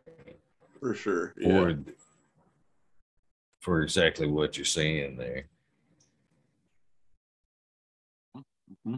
for 0.80 0.94
sure. 0.94 1.34
Yeah. 1.38 1.48
For, 1.50 1.78
for 3.62 3.82
exactly 3.82 4.28
what 4.28 4.58
you're 4.58 4.66
saying 4.66 5.18
there. 5.18 5.46
Mm-hmm. 8.38 8.98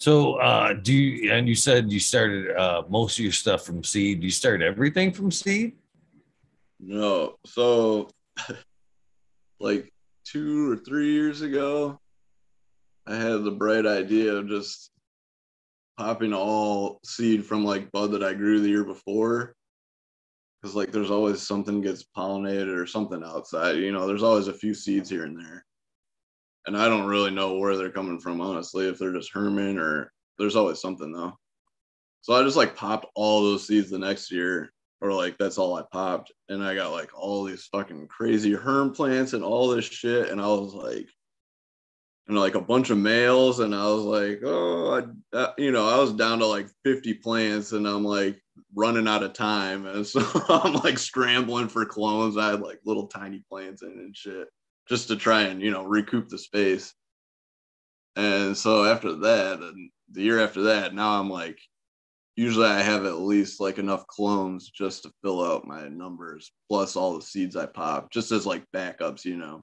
So, 0.00 0.34
uh, 0.34 0.74
do 0.74 0.94
you, 0.94 1.32
and 1.32 1.48
you 1.48 1.56
said 1.56 1.90
you 1.90 1.98
started 1.98 2.56
uh, 2.56 2.82
most 2.88 3.18
of 3.18 3.24
your 3.24 3.32
stuff 3.32 3.64
from 3.64 3.82
seed. 3.82 4.20
Do 4.20 4.26
you 4.26 4.32
start 4.32 4.62
everything 4.62 5.12
from 5.12 5.32
seed? 5.32 5.76
No. 6.78 7.34
So, 7.44 8.08
like 9.60 9.92
two 10.24 10.70
or 10.70 10.76
three 10.76 11.12
years 11.12 11.42
ago, 11.42 11.98
I 13.06 13.16
had 13.16 13.42
the 13.42 13.50
bright 13.50 13.86
idea 13.86 14.34
of 14.34 14.48
just 14.48 14.92
popping 15.98 16.32
all 16.32 17.00
seed 17.04 17.44
from 17.44 17.64
like 17.64 17.90
bud 17.90 18.12
that 18.12 18.22
I 18.22 18.32
grew 18.32 18.60
the 18.60 18.68
year 18.68 18.84
before. 18.84 19.54
Cause 20.62 20.74
like 20.74 20.92
there's 20.92 21.10
always 21.10 21.42
something 21.42 21.80
gets 21.80 22.04
pollinated 22.16 22.74
or 22.76 22.86
something 22.86 23.22
outside. 23.24 23.76
You 23.76 23.92
know, 23.92 24.06
there's 24.06 24.22
always 24.22 24.48
a 24.48 24.54
few 24.54 24.74
seeds 24.74 25.10
here 25.10 25.24
and 25.24 25.38
there. 25.38 25.64
And 26.66 26.76
I 26.76 26.88
don't 26.88 27.06
really 27.06 27.30
know 27.30 27.58
where 27.58 27.76
they're 27.76 27.90
coming 27.90 28.20
from, 28.20 28.40
honestly, 28.40 28.88
if 28.88 28.98
they're 28.98 29.12
just 29.12 29.32
Herman 29.32 29.78
or 29.78 30.12
there's 30.38 30.56
always 30.56 30.80
something 30.80 31.12
though. 31.12 31.36
So 32.22 32.32
I 32.32 32.42
just 32.42 32.56
like 32.56 32.76
popped 32.76 33.06
all 33.14 33.42
those 33.42 33.66
seeds 33.66 33.90
the 33.90 33.98
next 33.98 34.30
year, 34.30 34.72
or 35.00 35.12
like 35.12 35.36
that's 35.38 35.58
all 35.58 35.76
I 35.76 35.82
popped. 35.90 36.32
And 36.48 36.62
I 36.62 36.74
got 36.74 36.92
like 36.92 37.10
all 37.16 37.44
these 37.44 37.66
fucking 37.72 38.08
crazy 38.08 38.52
herm 38.52 38.92
plants 38.92 39.32
and 39.32 39.44
all 39.44 39.68
this 39.68 39.84
shit. 39.84 40.28
And 40.28 40.40
I 40.40 40.46
was 40.46 40.74
like, 40.74 41.08
and 42.28 42.38
like 42.38 42.54
a 42.54 42.60
bunch 42.60 42.90
of 42.90 42.98
males 42.98 43.60
and 43.60 43.74
i 43.74 43.84
was 43.84 44.04
like 44.04 44.40
oh 44.44 45.00
I, 45.32 45.36
uh, 45.36 45.52
you 45.58 45.72
know 45.72 45.88
i 45.88 45.98
was 45.98 46.12
down 46.12 46.38
to 46.40 46.46
like 46.46 46.68
50 46.84 47.14
plants 47.14 47.72
and 47.72 47.86
i'm 47.86 48.04
like 48.04 48.40
running 48.74 49.08
out 49.08 49.22
of 49.22 49.32
time 49.32 49.86
and 49.86 50.06
so 50.06 50.20
i'm 50.48 50.74
like 50.74 50.98
scrambling 50.98 51.68
for 51.68 51.84
clones. 51.84 52.36
I 52.36 52.50
had 52.50 52.60
like 52.60 52.80
little 52.84 53.06
tiny 53.06 53.42
plants 53.48 53.82
in 53.82 53.90
and 53.90 54.16
shit 54.16 54.48
just 54.88 55.08
to 55.08 55.16
try 55.16 55.42
and 55.42 55.60
you 55.60 55.70
know 55.70 55.84
recoup 55.84 56.28
the 56.28 56.38
space. 56.38 56.94
And 58.16 58.56
so 58.56 58.84
after 58.84 59.14
that 59.14 59.60
and 59.60 59.90
the 60.10 60.22
year 60.22 60.40
after 60.40 60.62
that 60.62 60.94
now 60.94 61.20
i'm 61.20 61.30
like 61.30 61.58
usually 62.34 62.66
i 62.66 62.80
have 62.80 63.04
at 63.04 63.18
least 63.18 63.60
like 63.60 63.78
enough 63.78 64.06
clones 64.06 64.70
just 64.70 65.02
to 65.02 65.12
fill 65.22 65.44
out 65.44 65.66
my 65.66 65.86
numbers 65.88 66.50
plus 66.68 66.96
all 66.96 67.14
the 67.14 67.22
seeds 67.22 67.56
i 67.56 67.66
pop 67.66 68.10
just 68.10 68.32
as 68.32 68.46
like 68.46 68.64
backups 68.74 69.24
you 69.24 69.36
know 69.36 69.60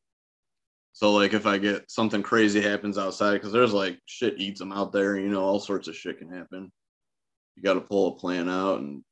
so 0.96 1.12
like 1.12 1.34
if 1.34 1.46
I 1.46 1.58
get 1.58 1.92
something 1.92 2.24
crazy 2.24 2.62
happens 2.62 2.98
outside, 2.98 3.34
because 3.34 3.52
there's 3.52 3.74
like 3.74 4.00
shit 4.06 4.40
eats 4.40 4.60
them 4.60 4.72
out 4.72 4.94
there, 4.94 5.18
you 5.18 5.28
know, 5.28 5.42
all 5.42 5.60
sorts 5.60 5.90
of 5.90 5.96
shit 5.98 6.20
can 6.20 6.32
happen. 6.32 6.72
You 7.58 7.64
got 7.64 7.74
to 7.74 7.82
pull 7.82 8.08
a 8.08 8.16
plan 8.16 8.48
out, 8.48 8.80
and 8.80 9.04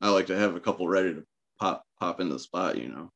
I 0.00 0.10
like 0.10 0.26
to 0.26 0.36
have 0.36 0.54
a 0.54 0.60
couple 0.60 0.86
ready 0.86 1.14
to 1.14 1.24
pop 1.58 1.82
pop 1.98 2.20
in 2.20 2.28
the 2.28 2.38
spot, 2.38 2.78
you 2.78 2.88
know. 2.88 3.10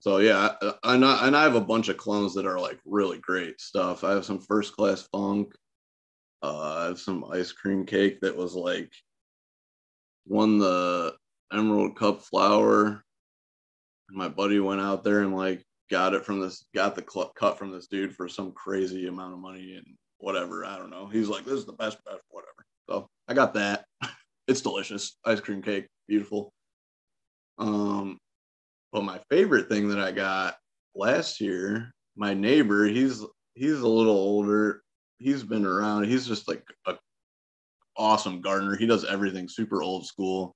So 0.00 0.18
yeah, 0.18 0.50
I, 0.60 0.74
I 0.82 0.94
and 0.96 1.34
I 1.34 1.44
have 1.44 1.54
a 1.54 1.62
bunch 1.62 1.88
of 1.88 1.96
clones 1.96 2.34
that 2.34 2.44
are 2.44 2.60
like 2.60 2.78
really 2.84 3.20
great 3.20 3.58
stuff. 3.58 4.04
I 4.04 4.10
have 4.10 4.26
some 4.26 4.38
first 4.38 4.76
class 4.76 5.08
funk. 5.10 5.54
Uh, 6.42 6.60
I 6.60 6.84
have 6.88 6.98
some 6.98 7.24
ice 7.32 7.52
cream 7.52 7.86
cake 7.86 8.20
that 8.20 8.36
was 8.36 8.54
like 8.54 8.92
won 10.26 10.58
the 10.58 11.14
Emerald 11.50 11.96
Cup 11.96 12.20
flower. 12.20 13.02
And 14.10 14.18
my 14.18 14.28
buddy 14.28 14.60
went 14.60 14.82
out 14.82 15.04
there 15.04 15.22
and 15.22 15.34
like 15.34 15.64
got 15.90 16.14
it 16.14 16.24
from 16.24 16.40
this, 16.40 16.64
got 16.74 16.94
the 16.94 17.04
cl- 17.08 17.32
cut 17.36 17.58
from 17.58 17.70
this 17.70 17.86
dude 17.86 18.14
for 18.14 18.28
some 18.28 18.52
crazy 18.52 19.06
amount 19.06 19.32
of 19.32 19.38
money 19.38 19.74
and 19.76 19.86
whatever. 20.18 20.64
I 20.64 20.78
don't 20.78 20.90
know. 20.90 21.06
He's 21.06 21.28
like, 21.28 21.44
this 21.44 21.54
is 21.54 21.66
the 21.66 21.72
best, 21.72 21.98
best, 22.04 22.20
whatever. 22.30 22.64
So 22.88 23.08
I 23.28 23.34
got 23.34 23.54
that. 23.54 23.84
it's 24.48 24.60
delicious. 24.60 25.18
Ice 25.24 25.40
cream 25.40 25.62
cake, 25.62 25.86
beautiful. 26.08 26.52
Um, 27.58 28.18
but 28.92 29.04
my 29.04 29.20
favorite 29.30 29.68
thing 29.68 29.88
that 29.88 30.00
I 30.00 30.12
got 30.12 30.56
last 30.94 31.40
year, 31.40 31.92
my 32.16 32.34
neighbor, 32.34 32.84
he's 32.84 33.24
he's 33.54 33.80
a 33.80 33.88
little 33.88 34.16
older. 34.16 34.82
He's 35.18 35.42
been 35.42 35.64
around. 35.64 36.04
He's 36.04 36.26
just 36.26 36.48
like 36.48 36.64
a 36.86 36.94
awesome 37.96 38.40
gardener. 38.40 38.76
He 38.76 38.86
does 38.86 39.04
everything 39.04 39.48
super 39.48 39.82
old 39.82 40.06
school 40.06 40.54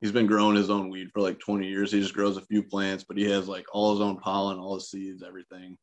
he's 0.00 0.12
been 0.12 0.26
growing 0.26 0.56
his 0.56 0.70
own 0.70 0.90
weed 0.90 1.10
for 1.12 1.20
like 1.20 1.38
20 1.40 1.66
years. 1.66 1.92
He 1.92 2.00
just 2.00 2.14
grows 2.14 2.36
a 2.36 2.42
few 2.42 2.62
plants, 2.62 3.04
but 3.06 3.16
he 3.16 3.28
has 3.30 3.48
like 3.48 3.66
all 3.72 3.92
his 3.92 4.00
own 4.00 4.18
pollen, 4.18 4.58
all 4.58 4.74
his 4.74 4.90
seeds, 4.90 5.22
everything. 5.22 5.76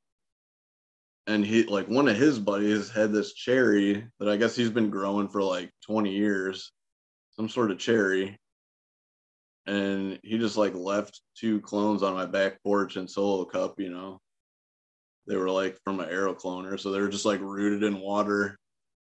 And 1.28 1.44
he 1.46 1.64
like 1.64 1.88
one 1.88 2.08
of 2.08 2.16
his 2.16 2.38
buddies 2.40 2.90
had 2.90 3.12
this 3.12 3.34
cherry 3.34 4.08
that 4.20 4.30
I 4.30 4.38
guess 4.38 4.56
he's 4.56 4.70
been 4.70 4.90
growing 4.90 5.28
for 5.28 5.42
like 5.42 5.72
20 5.86 6.12
years, 6.12 6.72
some 7.32 7.50
sort 7.50 7.72
of 7.72 7.80
cherry. 7.80 8.38
And 9.66 10.20
he 10.22 10.38
just 10.38 10.58
like 10.58 10.76
left 10.76 11.22
two 11.36 11.60
clones 11.62 12.04
on 12.04 12.14
my 12.14 12.28
back 12.28 12.62
porch 12.62 12.98
in 12.98 13.08
solo 13.08 13.44
cup, 13.46 13.80
you 13.80 13.90
know. 13.90 14.22
They 15.28 15.36
were 15.36 15.50
like 15.50 15.80
from 15.84 16.00
an 16.00 16.10
aero 16.10 16.36
cloner, 16.36 16.80
so 16.80 16.92
they 16.92 17.02
were 17.02 17.10
just 17.10 17.26
like 17.26 17.42
rooted 17.42 17.82
in 17.82 18.00
water. 18.00 18.60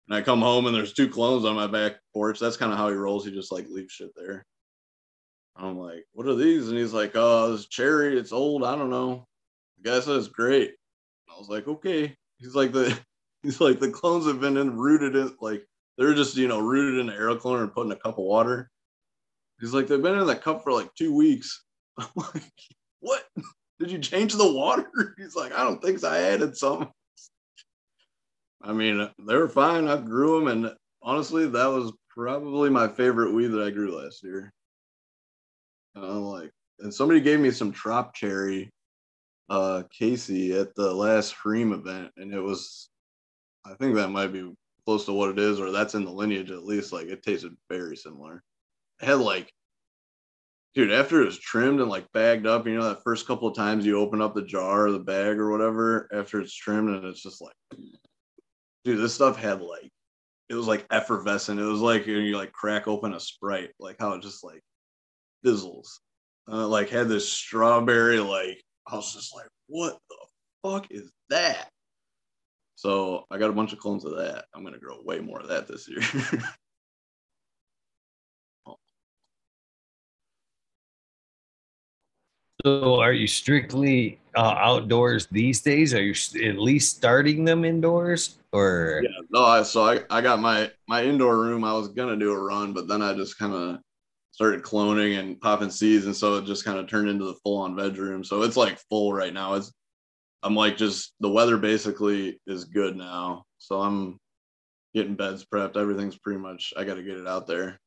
And 0.08 0.16
I 0.16 0.22
come 0.22 0.40
home 0.40 0.66
and 0.66 0.74
there's 0.74 0.94
two 0.94 1.08
clones 1.08 1.44
on 1.44 1.54
my 1.54 1.68
back 1.68 2.00
porch. 2.12 2.40
That's 2.40 2.56
kind 2.56 2.72
of 2.72 2.78
how 2.78 2.88
he 2.88 2.96
rolls. 2.96 3.24
He 3.24 3.30
just 3.30 3.52
like 3.52 3.68
leaves 3.68 3.92
shit 3.92 4.10
there. 4.16 4.44
I'm 5.58 5.78
like, 5.78 6.04
what 6.12 6.26
are 6.26 6.36
these? 6.36 6.68
And 6.68 6.78
he's 6.78 6.92
like, 6.92 7.16
uh, 7.16 7.44
oh, 7.44 7.52
this 7.52 7.66
cherry. 7.66 8.16
It's 8.16 8.32
old. 8.32 8.64
I 8.64 8.76
don't 8.76 8.90
know. 8.90 9.26
The 9.78 9.90
guy 9.90 10.00
says 10.00 10.28
great. 10.28 10.74
I 11.28 11.38
was 11.38 11.48
like, 11.48 11.66
okay. 11.66 12.16
He's 12.38 12.54
like 12.54 12.72
the 12.72 12.96
he's 13.42 13.60
like 13.60 13.80
the 13.80 13.90
clones 13.90 14.26
have 14.26 14.40
been 14.40 14.56
in 14.56 14.76
rooted 14.76 15.16
in 15.16 15.34
like 15.40 15.66
they're 15.96 16.14
just 16.14 16.36
you 16.36 16.48
know 16.48 16.60
rooted 16.60 17.00
in 17.00 17.06
the 17.06 17.12
aeroclone 17.12 17.62
and 17.62 17.72
put 17.72 17.86
in 17.86 17.92
a 17.92 17.96
cup 17.96 18.18
of 18.18 18.24
water. 18.24 18.70
He's 19.60 19.74
like 19.74 19.88
they've 19.88 20.02
been 20.02 20.18
in 20.18 20.26
that 20.26 20.42
cup 20.42 20.62
for 20.62 20.72
like 20.72 20.94
two 20.94 21.14
weeks. 21.14 21.64
I'm 21.98 22.06
like, 22.16 22.52
what? 23.00 23.24
Did 23.80 23.90
you 23.90 23.98
change 23.98 24.34
the 24.34 24.52
water? 24.52 25.14
He's 25.18 25.36
like, 25.36 25.52
I 25.52 25.64
don't 25.64 25.82
think 25.82 25.98
so. 25.98 26.08
I 26.08 26.20
added 26.20 26.56
some. 26.56 26.90
I 28.62 28.72
mean, 28.72 29.08
they 29.26 29.36
were 29.36 29.48
fine. 29.48 29.86
I 29.86 29.96
grew 29.98 30.38
them, 30.38 30.48
and 30.48 30.74
honestly, 31.00 31.46
that 31.46 31.66
was 31.66 31.92
probably 32.08 32.70
my 32.70 32.88
favorite 32.88 33.32
weed 33.32 33.48
that 33.48 33.62
I 33.62 33.70
grew 33.70 33.96
last 33.96 34.24
year. 34.24 34.52
And 36.02 36.12
I'm 36.12 36.24
like, 36.24 36.50
and 36.80 36.94
somebody 36.94 37.20
gave 37.20 37.40
me 37.40 37.50
some 37.50 37.72
trop 37.72 38.14
cherry, 38.14 38.70
uh, 39.50 39.82
Casey 39.90 40.58
at 40.58 40.74
the 40.74 40.92
last 40.92 41.34
Freem 41.34 41.72
event, 41.72 42.12
and 42.16 42.32
it 42.32 42.40
was, 42.40 42.88
I 43.66 43.74
think 43.74 43.96
that 43.96 44.10
might 44.10 44.32
be 44.32 44.52
close 44.84 45.04
to 45.06 45.12
what 45.12 45.30
it 45.30 45.38
is, 45.38 45.60
or 45.60 45.70
that's 45.70 45.94
in 45.94 46.04
the 46.04 46.10
lineage 46.10 46.50
at 46.50 46.64
least. 46.64 46.92
Like 46.92 47.08
it 47.08 47.22
tasted 47.22 47.56
very 47.68 47.96
similar. 47.96 48.42
It 49.02 49.06
had 49.06 49.18
like, 49.18 49.52
dude, 50.74 50.92
after 50.92 51.20
it 51.22 51.26
was 51.26 51.38
trimmed 51.38 51.80
and 51.80 51.90
like 51.90 52.10
bagged 52.12 52.46
up, 52.46 52.66
you 52.66 52.76
know, 52.76 52.88
that 52.88 53.02
first 53.02 53.26
couple 53.26 53.48
of 53.48 53.56
times 53.56 53.84
you 53.84 53.98
open 53.98 54.22
up 54.22 54.34
the 54.34 54.42
jar 54.42 54.86
or 54.86 54.92
the 54.92 54.98
bag 54.98 55.38
or 55.38 55.50
whatever 55.50 56.08
after 56.12 56.40
it's 56.40 56.54
trimmed, 56.54 56.90
and 56.90 57.04
it's 57.04 57.22
just 57.22 57.42
like, 57.42 57.56
dude, 58.84 59.00
this 59.00 59.14
stuff 59.14 59.36
had 59.36 59.60
like, 59.60 59.90
it 60.48 60.54
was 60.54 60.66
like 60.66 60.86
effervescent. 60.90 61.60
It 61.60 61.64
was 61.64 61.80
like 61.80 62.06
you, 62.06 62.14
know, 62.14 62.20
you 62.20 62.36
like 62.36 62.52
crack 62.52 62.86
open 62.86 63.14
a 63.14 63.20
sprite, 63.20 63.70
like 63.80 63.96
how 63.98 64.12
it 64.12 64.22
just 64.22 64.44
like 64.44 64.62
fizzles. 65.44 66.00
Uh, 66.50 66.66
like 66.66 66.88
had 66.88 67.08
this 67.08 67.28
strawberry, 67.30 68.20
like 68.20 68.62
I 68.86 68.96
was 68.96 69.12
just 69.12 69.34
like, 69.34 69.48
what 69.66 69.98
the 70.08 70.16
fuck 70.62 70.86
is 70.90 71.10
that? 71.28 71.68
So 72.74 73.24
I 73.30 73.38
got 73.38 73.50
a 73.50 73.54
bunch 73.54 73.72
of 73.72 73.80
clones 73.80 74.04
of 74.04 74.16
that. 74.16 74.44
I'm 74.54 74.64
gonna 74.64 74.78
grow 74.78 75.02
way 75.02 75.18
more 75.18 75.40
of 75.40 75.48
that 75.48 75.66
this 75.66 75.88
year. 75.88 76.00
so 82.64 83.00
are 83.00 83.12
you 83.12 83.26
strictly 83.26 84.20
uh, 84.36 84.54
outdoors 84.58 85.26
these 85.26 85.60
days? 85.60 85.92
Are 85.92 86.02
you 86.02 86.14
at 86.48 86.58
least 86.58 86.96
starting 86.96 87.44
them 87.44 87.64
indoors 87.64 88.38
or? 88.52 89.02
Yeah, 89.02 89.10
no. 89.30 89.44
I, 89.44 89.62
so 89.64 89.84
I, 89.84 90.00
I 90.08 90.20
got 90.20 90.40
my 90.40 90.70
my 90.86 91.02
indoor 91.04 91.36
room. 91.36 91.64
I 91.64 91.72
was 91.72 91.88
gonna 91.88 92.16
do 92.16 92.30
a 92.32 92.38
run, 92.38 92.72
but 92.72 92.86
then 92.88 93.02
I 93.02 93.12
just 93.12 93.38
kind 93.38 93.52
of 93.52 93.80
started 94.38 94.62
cloning 94.62 95.18
and 95.18 95.40
popping 95.40 95.68
seeds, 95.68 96.06
and 96.06 96.14
so 96.14 96.36
it 96.36 96.44
just 96.44 96.64
kind 96.64 96.78
of 96.78 96.86
turned 96.86 97.08
into 97.08 97.24
the 97.24 97.34
full 97.42 97.56
on 97.56 97.74
veg 97.74 97.96
room. 97.96 98.22
So 98.22 98.42
it's 98.42 98.56
like 98.56 98.78
full 98.88 99.12
right 99.12 99.34
now. 99.34 99.54
It's 99.54 99.72
I'm 100.44 100.54
like 100.54 100.76
just 100.76 101.12
the 101.18 101.28
weather 101.28 101.56
basically 101.56 102.40
is 102.46 102.64
good 102.64 102.94
now, 102.94 103.42
so 103.58 103.80
I'm 103.80 104.16
getting 104.94 105.16
beds 105.16 105.44
prepped. 105.44 105.76
Everything's 105.76 106.16
pretty 106.16 106.38
much 106.38 106.72
I 106.76 106.84
got 106.84 106.94
to 106.94 107.02
get 107.02 107.16
it 107.16 107.26
out 107.26 107.48
there 107.48 107.80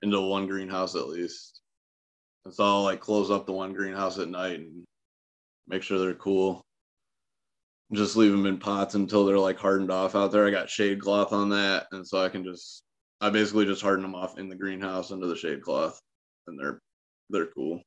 into 0.00 0.18
one 0.22 0.46
greenhouse 0.46 0.94
at 0.94 1.06
least. 1.06 1.60
It's 2.46 2.60
all 2.60 2.84
like 2.84 3.00
close 3.00 3.30
up 3.30 3.44
the 3.44 3.52
one 3.52 3.74
greenhouse 3.74 4.18
at 4.18 4.30
night 4.30 4.60
and 4.60 4.84
make 5.68 5.82
sure 5.82 5.98
they're 5.98 6.14
cool. 6.14 6.62
Just 7.92 8.16
leave 8.16 8.32
them 8.32 8.46
in 8.46 8.56
pots 8.56 8.94
until 8.94 9.26
they're 9.26 9.38
like 9.38 9.58
hardened 9.58 9.90
off 9.90 10.14
out 10.14 10.32
there. 10.32 10.46
I 10.46 10.50
got 10.50 10.70
shade 10.70 11.02
cloth 11.02 11.34
on 11.34 11.50
that, 11.50 11.88
and 11.92 12.08
so 12.08 12.24
I 12.24 12.30
can 12.30 12.42
just 12.42 12.83
I 13.24 13.30
basically 13.30 13.64
just 13.64 13.80
harden 13.80 14.02
them 14.02 14.14
off 14.14 14.38
in 14.38 14.50
the 14.50 14.54
greenhouse 14.54 15.10
under 15.10 15.26
the 15.26 15.34
shade 15.34 15.62
cloth, 15.62 15.98
and 16.46 16.60
they're 16.60 16.78
they're 17.30 17.46
cool. 17.46 17.80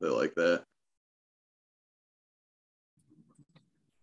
They 0.00 0.08
like 0.08 0.34
that. 0.36 0.64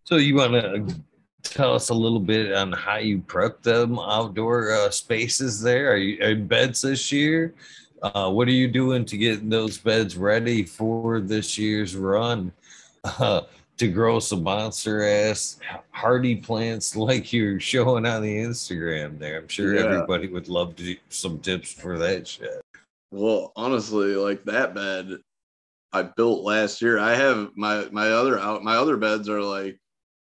So 0.04 0.14
you 0.14 0.36
want 0.36 0.52
to 0.52 0.94
tell 1.42 1.74
us 1.74 1.88
a 1.88 1.94
little 1.94 2.20
bit 2.20 2.52
on 2.52 2.70
how 2.70 2.98
you 2.98 3.20
prep 3.22 3.62
them 3.62 3.98
outdoor 3.98 4.70
uh, 4.70 4.90
spaces 4.90 5.60
there? 5.60 5.92
Are 5.92 5.96
you 5.96 6.36
beds 6.36 6.82
this 6.82 7.10
year? 7.10 7.52
Uh, 8.00 8.30
what 8.30 8.46
are 8.46 8.52
you 8.52 8.68
doing 8.68 9.04
to 9.06 9.16
get 9.16 9.50
those 9.50 9.76
beds 9.76 10.16
ready 10.16 10.62
for 10.62 11.18
this 11.20 11.58
year's 11.58 11.96
run? 11.96 12.52
Uh, 13.18 13.42
to 13.76 13.88
grow 13.88 14.20
some 14.20 14.42
monster 14.42 15.02
ass 15.02 15.58
hardy 15.90 16.36
plants 16.36 16.94
like 16.96 17.32
you're 17.32 17.60
showing 17.60 18.06
on 18.06 18.22
the 18.22 18.36
Instagram 18.36 19.18
there. 19.18 19.38
I'm 19.38 19.48
sure 19.48 19.74
yeah. 19.74 19.82
everybody 19.82 20.28
would 20.28 20.48
love 20.48 20.76
to 20.76 20.96
some 21.08 21.38
tips 21.40 21.72
for 21.72 21.98
that 21.98 22.26
shit. 22.26 22.60
Well, 23.10 23.52
honestly, 23.56 24.16
like 24.16 24.44
that 24.44 24.74
bed 24.74 25.18
I 25.94 26.02
built 26.02 26.42
last 26.42 26.82
year. 26.82 26.98
I 26.98 27.14
have 27.14 27.50
my 27.54 27.88
my 27.92 28.10
other 28.10 28.38
out 28.38 28.64
my 28.64 28.74
other 28.74 28.96
beds 28.96 29.28
are 29.28 29.40
like 29.40 29.78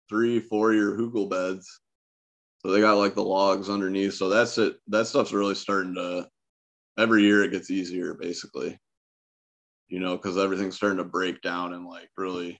three, 0.08 0.40
four 0.40 0.74
year 0.74 0.96
hugel 0.96 1.30
beds. 1.30 1.80
So 2.58 2.72
they 2.72 2.80
got 2.80 2.98
like 2.98 3.14
the 3.14 3.22
logs 3.22 3.70
underneath. 3.70 4.14
So 4.14 4.28
that's 4.28 4.58
it. 4.58 4.76
That 4.88 5.06
stuff's 5.06 5.32
really 5.32 5.54
starting 5.54 5.94
to 5.94 6.28
every 6.98 7.22
year 7.22 7.44
it 7.44 7.52
gets 7.52 7.70
easier 7.70 8.14
basically. 8.14 8.76
You 9.88 10.00
know, 10.00 10.16
because 10.16 10.38
everything's 10.38 10.74
starting 10.74 10.98
to 10.98 11.04
break 11.04 11.40
down 11.40 11.72
and 11.74 11.86
like 11.86 12.10
really 12.16 12.58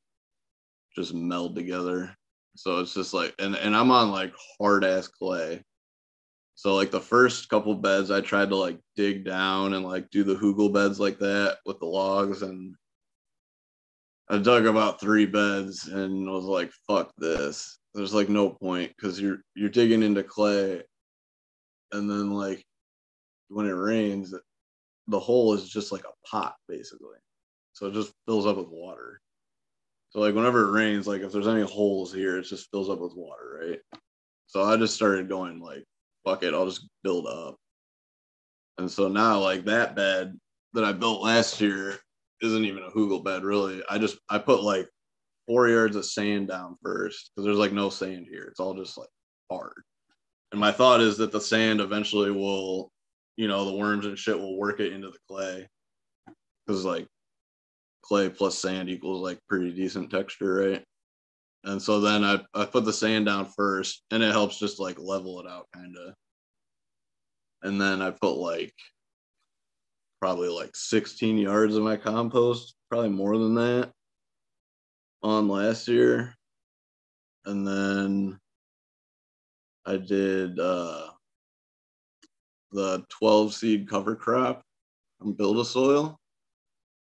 just 0.94 1.14
meld 1.14 1.54
together. 1.54 2.14
So 2.56 2.80
it's 2.80 2.94
just 2.94 3.14
like, 3.14 3.34
and, 3.38 3.54
and 3.54 3.76
I'm 3.76 3.90
on 3.90 4.10
like 4.10 4.34
hard 4.58 4.84
ass 4.84 5.08
clay. 5.08 5.62
So 6.60 6.74
like 6.74 6.90
the 6.90 7.00
first 7.00 7.48
couple 7.48 7.74
beds, 7.74 8.10
I 8.10 8.20
tried 8.20 8.50
to 8.50 8.56
like 8.56 8.78
dig 8.94 9.24
down 9.24 9.72
and 9.72 9.82
like 9.82 10.10
do 10.10 10.24
the 10.24 10.34
hugel 10.34 10.70
beds 10.70 11.00
like 11.00 11.18
that 11.20 11.56
with 11.64 11.78
the 11.78 11.86
logs, 11.86 12.42
and 12.42 12.74
I 14.28 14.36
dug 14.36 14.66
about 14.66 15.00
three 15.00 15.24
beds 15.24 15.88
and 15.88 16.28
was 16.30 16.44
like, 16.44 16.70
"Fuck 16.86 17.12
this." 17.16 17.78
There's 17.94 18.12
like 18.12 18.28
no 18.28 18.50
point 18.50 18.92
because 18.94 19.18
you're 19.18 19.38
you're 19.54 19.70
digging 19.70 20.02
into 20.02 20.22
clay, 20.22 20.82
and 21.92 22.10
then 22.10 22.30
like 22.30 22.62
when 23.48 23.64
it 23.64 23.70
rains, 23.70 24.34
the 25.08 25.18
hole 25.18 25.54
is 25.54 25.66
just 25.66 25.92
like 25.92 26.04
a 26.04 26.28
pot 26.28 26.56
basically, 26.68 27.16
so 27.72 27.86
it 27.86 27.94
just 27.94 28.12
fills 28.26 28.44
up 28.44 28.58
with 28.58 28.68
water. 28.68 29.22
So 30.10 30.20
like 30.20 30.34
whenever 30.34 30.68
it 30.68 30.72
rains, 30.72 31.06
like 31.06 31.22
if 31.22 31.32
there's 31.32 31.46
any 31.46 31.62
holes 31.62 32.12
here, 32.12 32.38
it 32.38 32.42
just 32.42 32.70
fills 32.70 32.90
up 32.90 32.98
with 32.98 33.14
water, 33.14 33.60
right? 33.62 34.00
So 34.46 34.62
I 34.62 34.76
just 34.76 34.94
started 34.94 35.28
going 35.28 35.60
like, 35.60 35.84
fuck 36.24 36.42
it, 36.42 36.52
I'll 36.52 36.66
just 36.66 36.88
build 37.04 37.26
up. 37.26 37.56
And 38.78 38.90
so 38.90 39.08
now 39.08 39.38
like 39.38 39.64
that 39.66 39.94
bed 39.94 40.38
that 40.72 40.84
I 40.84 40.92
built 40.92 41.22
last 41.22 41.60
year 41.60 41.96
isn't 42.42 42.64
even 42.64 42.82
a 42.82 42.90
hugel 42.90 43.22
bed 43.22 43.44
really. 43.44 43.82
I 43.88 43.98
just 43.98 44.18
I 44.28 44.38
put 44.38 44.62
like 44.62 44.88
four 45.46 45.68
yards 45.68 45.96
of 45.96 46.04
sand 46.04 46.48
down 46.48 46.76
first 46.82 47.30
because 47.30 47.44
there's 47.44 47.58
like 47.58 47.72
no 47.72 47.90
sand 47.90 48.26
here. 48.28 48.44
It's 48.44 48.60
all 48.60 48.74
just 48.74 48.98
like 48.98 49.08
hard. 49.50 49.82
And 50.50 50.60
my 50.60 50.72
thought 50.72 51.00
is 51.00 51.18
that 51.18 51.30
the 51.30 51.40
sand 51.40 51.80
eventually 51.80 52.32
will, 52.32 52.90
you 53.36 53.46
know, 53.46 53.64
the 53.64 53.76
worms 53.76 54.06
and 54.06 54.18
shit 54.18 54.38
will 54.38 54.58
work 54.58 54.80
it 54.80 54.92
into 54.92 55.10
the 55.10 55.18
clay. 55.28 55.68
Because 56.66 56.84
like 56.84 57.06
clay 58.10 58.28
plus 58.28 58.58
sand 58.58 58.90
equals 58.90 59.22
like 59.22 59.38
pretty 59.48 59.70
decent 59.70 60.10
texture, 60.10 60.54
right? 60.54 60.84
And 61.62 61.80
so 61.80 62.00
then 62.00 62.24
I, 62.24 62.40
I 62.54 62.64
put 62.64 62.84
the 62.84 62.92
sand 62.92 63.26
down 63.26 63.46
first 63.46 64.02
and 64.10 64.20
it 64.20 64.32
helps 64.32 64.58
just 64.58 64.80
like 64.80 64.98
level 64.98 65.38
it 65.38 65.46
out 65.46 65.68
kind 65.72 65.96
of. 65.96 66.14
And 67.62 67.80
then 67.80 68.02
I 68.02 68.10
put 68.10 68.32
like 68.32 68.74
probably 70.20 70.48
like 70.48 70.74
16 70.74 71.38
yards 71.38 71.76
of 71.76 71.84
my 71.84 71.96
compost, 71.96 72.74
probably 72.90 73.10
more 73.10 73.38
than 73.38 73.54
that 73.54 73.92
on 75.22 75.46
last 75.46 75.86
year. 75.86 76.34
And 77.44 77.64
then 77.64 78.40
I 79.86 79.98
did 79.98 80.58
uh, 80.58 81.10
the 82.72 83.04
12 83.08 83.54
seed 83.54 83.88
cover 83.88 84.16
crop 84.16 84.62
from 85.20 85.34
Build 85.34 85.58
a 85.58 85.64
Soil. 85.64 86.18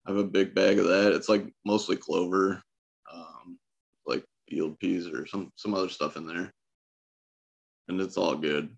I 0.07 0.11
have 0.11 0.19
a 0.19 0.23
big 0.23 0.55
bag 0.55 0.79
of 0.79 0.87
that. 0.87 1.11
It's 1.11 1.27
like 1.27 1.45
mostly 1.65 1.97
clover, 1.97 2.61
um, 3.13 3.59
like 4.05 4.23
field 4.49 4.79
peas 4.79 5.07
or 5.07 5.27
some 5.27 5.51
some 5.55 5.73
other 5.73 5.89
stuff 5.89 6.15
in 6.15 6.25
there, 6.25 6.53
and 7.89 7.99
it's 7.99 8.17
all 8.17 8.35
good. 8.35 8.69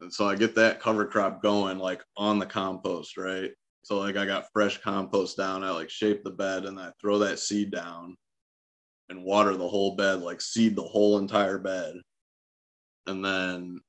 And 0.00 0.12
so 0.12 0.28
I 0.28 0.36
get 0.36 0.54
that 0.56 0.80
cover 0.80 1.06
crop 1.06 1.42
going 1.42 1.78
like 1.78 2.02
on 2.16 2.38
the 2.38 2.46
compost, 2.46 3.16
right? 3.16 3.52
So 3.84 3.98
like 3.98 4.16
I 4.16 4.26
got 4.26 4.48
fresh 4.52 4.78
compost 4.78 5.38
down. 5.38 5.64
I 5.64 5.70
like 5.70 5.88
shape 5.88 6.24
the 6.24 6.30
bed 6.30 6.66
and 6.66 6.78
I 6.78 6.90
throw 7.00 7.18
that 7.20 7.38
seed 7.38 7.70
down 7.70 8.16
and 9.08 9.24
water 9.24 9.56
the 9.56 9.68
whole 9.68 9.96
bed, 9.96 10.20
like 10.20 10.40
seed 10.40 10.76
the 10.76 10.82
whole 10.82 11.18
entire 11.18 11.58
bed. 11.58 11.94
And 13.06 13.24
then 13.24 13.80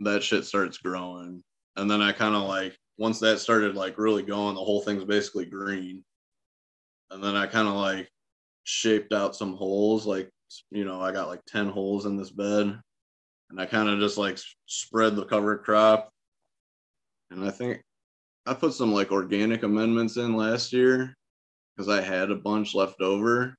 that 0.00 0.22
shit 0.22 0.44
starts 0.44 0.78
growing. 0.78 1.42
And 1.76 1.90
then 1.90 2.00
I 2.02 2.12
kind 2.12 2.34
of 2.34 2.42
like 2.42 2.76
once 2.96 3.18
that 3.20 3.40
started 3.40 3.74
like 3.74 3.98
really 3.98 4.22
going, 4.22 4.54
the 4.54 4.64
whole 4.64 4.80
thing's 4.80 5.04
basically 5.04 5.46
green. 5.46 6.04
And 7.10 7.22
then 7.22 7.36
I 7.36 7.46
kind 7.46 7.68
of 7.68 7.74
like 7.74 8.08
shaped 8.64 9.12
out 9.12 9.36
some 9.36 9.56
holes. 9.56 10.06
Like, 10.06 10.30
you 10.70 10.84
know, 10.84 11.00
I 11.00 11.12
got 11.12 11.28
like 11.28 11.44
10 11.46 11.68
holes 11.68 12.06
in 12.06 12.16
this 12.16 12.30
bed. 12.30 12.78
And 13.50 13.60
I 13.60 13.66
kind 13.66 13.88
of 13.88 13.98
just 14.00 14.18
like 14.18 14.38
spread 14.66 15.16
the 15.16 15.24
cover 15.24 15.58
crop. 15.58 16.10
And 17.30 17.44
I 17.44 17.50
think 17.50 17.82
I 18.46 18.54
put 18.54 18.74
some 18.74 18.92
like 18.92 19.12
organic 19.12 19.62
amendments 19.62 20.16
in 20.16 20.36
last 20.36 20.72
year 20.72 21.14
because 21.76 21.88
I 21.88 22.00
had 22.00 22.30
a 22.30 22.36
bunch 22.36 22.74
left 22.74 23.00
over. 23.00 23.54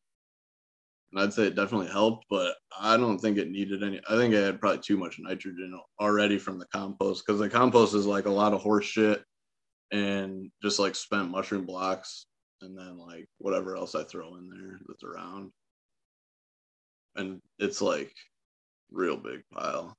And 1.16 1.24
I'd 1.24 1.34
say 1.34 1.47
it 1.47 1.55
definitely 1.55 1.88
helped, 1.88 2.26
but 2.30 2.55
I 2.78 2.97
don't 2.97 3.20
think 3.20 3.38
it 3.38 3.49
needed 3.49 3.84
any. 3.84 4.01
I 4.09 4.18
think 4.18 4.36
I 4.36 4.39
had 4.39 4.59
probably 4.59 4.82
too 4.82 4.97
much 4.97 5.18
nitrogen 5.18 5.80
already 5.97 6.38
from 6.38 6.59
the 6.59 6.66
compost 6.66 7.24
because 7.26 7.39
the 7.39 7.47
compost 7.47 7.95
is 7.95 8.05
like 8.05 8.26
a 8.26 8.32
lot 8.32 8.51
of 8.51 8.61
horse 8.61 8.84
shit 8.84 9.24
and 9.93 10.51
just 10.61 10.78
like 10.78 10.93
spent 10.93 11.32
mushroom 11.32 11.66
blocks 11.66 12.26
and 12.61 12.78
then 12.78 12.97
like 12.97 13.28
whatever 13.38 13.78
else 13.78 13.95
I 13.95 14.03
throw 14.03 14.36
in 14.36 14.49
there 14.49 14.78
that's 14.89 15.05
around. 15.05 15.51
And 17.16 17.39
it's 17.59 17.82
like 17.82 18.11
real 18.91 19.16
big 19.16 19.41
pile. 19.53 19.95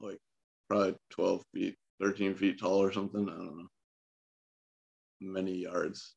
Like 0.00 0.18
probably 0.68 0.96
12 1.10 1.42
feet, 1.54 1.76
13 2.00 2.34
feet 2.34 2.58
tall 2.58 2.82
or 2.82 2.92
something. 2.92 3.28
I 3.28 3.32
don't 3.32 3.58
know. 3.58 3.68
Many 5.20 5.58
yards. 5.58 6.16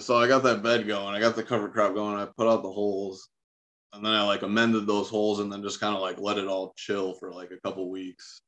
So 0.00 0.16
I 0.16 0.28
got 0.28 0.42
that 0.44 0.62
bed 0.62 0.86
going. 0.86 1.14
I 1.14 1.20
got 1.20 1.36
the 1.36 1.42
cover 1.42 1.68
crop 1.68 1.94
going. 1.94 2.16
I 2.16 2.26
put 2.36 2.46
out 2.46 2.62
the 2.62 2.72
holes, 2.72 3.28
and 3.92 4.04
then 4.04 4.12
I 4.12 4.22
like 4.22 4.42
amended 4.42 4.86
those 4.86 5.08
holes, 5.08 5.40
and 5.40 5.52
then 5.52 5.62
just 5.62 5.80
kind 5.80 5.94
of 5.94 6.00
like 6.00 6.18
let 6.18 6.38
it 6.38 6.46
all 6.46 6.72
chill 6.76 7.14
for 7.14 7.32
like 7.32 7.50
a 7.50 7.60
couple 7.60 7.90
weeks, 7.90 8.42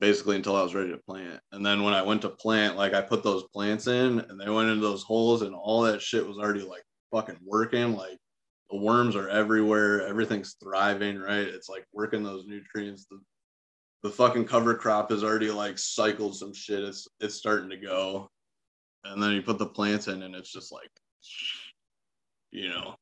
basically 0.00 0.36
until 0.36 0.56
I 0.56 0.62
was 0.62 0.74
ready 0.74 0.90
to 0.90 0.98
plant. 0.98 1.40
And 1.52 1.64
then 1.64 1.82
when 1.82 1.94
I 1.94 2.02
went 2.02 2.22
to 2.22 2.30
plant, 2.30 2.76
like 2.76 2.94
I 2.94 3.02
put 3.02 3.22
those 3.22 3.44
plants 3.52 3.86
in, 3.86 4.20
and 4.20 4.40
they 4.40 4.48
went 4.48 4.70
into 4.70 4.80
those 4.80 5.02
holes, 5.02 5.42
and 5.42 5.54
all 5.54 5.82
that 5.82 6.02
shit 6.02 6.26
was 6.26 6.38
already 6.38 6.62
like 6.62 6.84
fucking 7.12 7.38
working. 7.44 7.94
Like 7.94 8.18
the 8.70 8.78
worms 8.78 9.16
are 9.16 9.28
everywhere. 9.28 10.06
Everything's 10.06 10.56
thriving. 10.62 11.18
Right? 11.18 11.46
It's 11.46 11.68
like 11.68 11.84
working 11.92 12.22
those 12.22 12.46
nutrients. 12.46 13.06
The 13.10 13.20
the 14.02 14.10
fucking 14.10 14.46
cover 14.46 14.74
crop 14.74 15.10
has 15.10 15.22
already 15.24 15.50
like 15.50 15.78
cycled 15.78 16.36
some 16.36 16.52
shit. 16.52 16.82
It's 16.82 17.06
it's 17.20 17.36
starting 17.36 17.70
to 17.70 17.76
go 17.76 18.30
and 19.04 19.22
then 19.22 19.32
you 19.32 19.42
put 19.42 19.58
the 19.58 19.66
plants 19.66 20.08
in 20.08 20.22
and 20.22 20.34
it's 20.34 20.52
just 20.52 20.72
like 20.72 20.90
you 22.50 22.68
know 22.68 22.94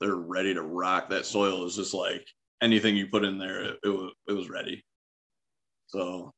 they're 0.00 0.16
ready 0.16 0.52
to 0.54 0.62
rock. 0.62 1.08
That 1.08 1.26
soil 1.26 1.64
is 1.64 1.76
just 1.76 1.94
like 1.94 2.26
anything 2.62 2.96
you 2.96 3.06
put 3.06 3.24
in 3.24 3.38
there 3.38 3.62
it, 3.62 3.78
it 3.84 3.88
was 3.88 4.12
it 4.28 4.32
was 4.32 4.50
ready. 4.50 4.84
So 5.86 6.32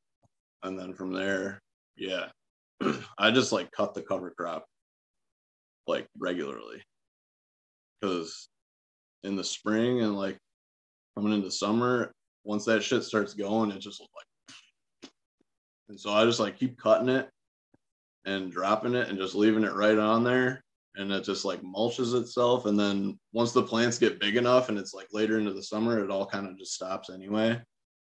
and 0.62 0.78
then 0.78 0.94
from 0.94 1.12
there 1.12 1.60
yeah 1.96 2.26
i 3.18 3.30
just 3.30 3.52
like 3.52 3.70
cut 3.70 3.94
the 3.94 4.02
cover 4.02 4.32
crop 4.36 4.66
like 5.86 6.06
regularly. 6.18 6.82
Because 8.00 8.48
in 9.22 9.36
the 9.36 9.44
spring 9.44 10.02
and 10.02 10.16
like 10.16 10.38
coming 11.16 11.32
into 11.32 11.50
summer 11.50 12.12
once 12.44 12.64
that 12.64 12.82
shit 12.82 13.02
starts 13.02 13.34
going 13.34 13.70
it 13.72 13.80
just 13.80 14.00
like 14.00 15.10
and 15.88 15.98
so 15.98 16.12
i 16.12 16.24
just 16.24 16.38
like 16.38 16.58
keep 16.58 16.78
cutting 16.78 17.08
it 17.08 17.28
and 18.26 18.52
dropping 18.52 18.94
it 18.94 19.08
and 19.08 19.18
just 19.18 19.34
leaving 19.34 19.64
it 19.64 19.72
right 19.72 19.98
on 19.98 20.24
there. 20.24 20.62
And 20.96 21.12
it 21.12 21.24
just 21.24 21.44
like 21.44 21.62
mulches 21.62 22.18
itself. 22.20 22.66
And 22.66 22.78
then 22.78 23.18
once 23.32 23.52
the 23.52 23.62
plants 23.62 23.98
get 23.98 24.20
big 24.20 24.36
enough 24.36 24.68
and 24.68 24.78
it's 24.78 24.94
like 24.94 25.06
later 25.12 25.38
into 25.38 25.52
the 25.52 25.62
summer 25.62 26.02
it 26.02 26.10
all 26.10 26.26
kind 26.26 26.46
of 26.46 26.58
just 26.58 26.74
stops 26.74 27.08
anyway. 27.08 27.60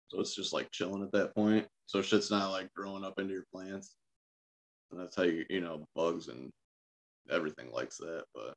So 0.10 0.20
it's 0.20 0.36
just 0.36 0.54
like 0.54 0.72
chilling 0.72 1.04
at 1.04 1.12
that 1.12 1.36
point. 1.36 1.68
So 1.86 2.02
shit's 2.02 2.32
not 2.32 2.52
like 2.52 2.74
growing 2.74 3.04
up 3.04 3.20
into 3.20 3.34
your 3.34 3.46
plants. 3.54 3.96
And 4.92 5.00
that's 5.00 5.16
how 5.16 5.24
you 5.24 5.46
you 5.50 5.62
know 5.62 5.86
bugs 5.96 6.30
and 6.30 6.50
everything 7.30 7.70
likes 7.74 7.98
that 7.98 8.24
but 8.34 8.54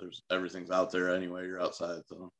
there's 0.00 0.22
everything's 0.30 0.72
out 0.72 0.90
there 0.90 1.14
anyway. 1.14 1.46
You're 1.46 1.62
outside 1.62 2.02
so. 2.08 2.30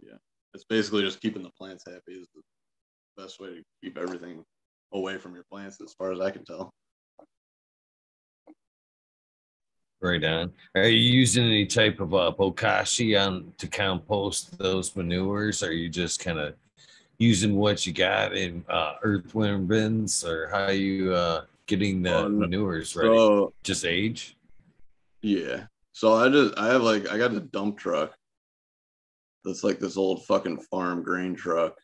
Yeah. 0.00 0.16
It's 0.54 0.64
basically 0.64 1.02
just 1.02 1.20
keeping 1.20 1.42
the 1.42 1.50
plants 1.58 1.84
happy 1.86 2.12
is 2.12 2.28
the 2.34 3.22
best 3.22 3.40
way 3.40 3.48
to 3.48 3.62
keep 3.82 3.98
everything 3.98 4.44
away 4.94 5.18
from 5.18 5.34
your 5.34 5.44
plants, 5.50 5.80
as 5.84 5.92
far 5.92 6.12
as 6.12 6.20
I 6.20 6.30
can 6.30 6.44
tell. 6.44 6.72
Right 10.00 10.22
on. 10.24 10.52
Are 10.74 10.86
you 10.86 11.12
using 11.12 11.44
any 11.44 11.66
type 11.66 12.00
of 12.00 12.14
uh, 12.14 12.32
bokashi 12.38 13.20
on 13.20 13.52
to 13.58 13.66
compost 13.66 14.58
those 14.58 14.94
manures? 14.94 15.62
Or 15.62 15.68
are 15.68 15.72
you 15.72 15.88
just 15.88 16.20
kind 16.20 16.38
of 16.38 16.54
using 17.18 17.56
what 17.56 17.86
you 17.86 17.92
got 17.92 18.36
in 18.36 18.64
uh, 18.68 18.94
earthworm 19.02 19.66
bins, 19.66 20.24
or 20.24 20.48
how 20.48 20.64
are 20.64 20.72
you 20.72 21.14
uh, 21.14 21.44
getting 21.66 22.02
the 22.02 22.28
manures 22.28 22.94
ready? 22.94 23.08
So, 23.08 23.52
just 23.62 23.84
age. 23.84 24.36
Yeah. 25.22 25.64
So 25.92 26.12
I 26.12 26.28
just 26.28 26.58
I 26.58 26.66
have 26.66 26.82
like 26.82 27.10
I 27.10 27.16
got 27.16 27.32
a 27.32 27.40
dump 27.40 27.78
truck. 27.78 28.14
That's 29.44 29.64
like 29.64 29.78
this 29.78 29.96
old 29.96 30.24
fucking 30.26 30.60
farm 30.70 31.02
grain 31.02 31.34
truck. 31.34 31.76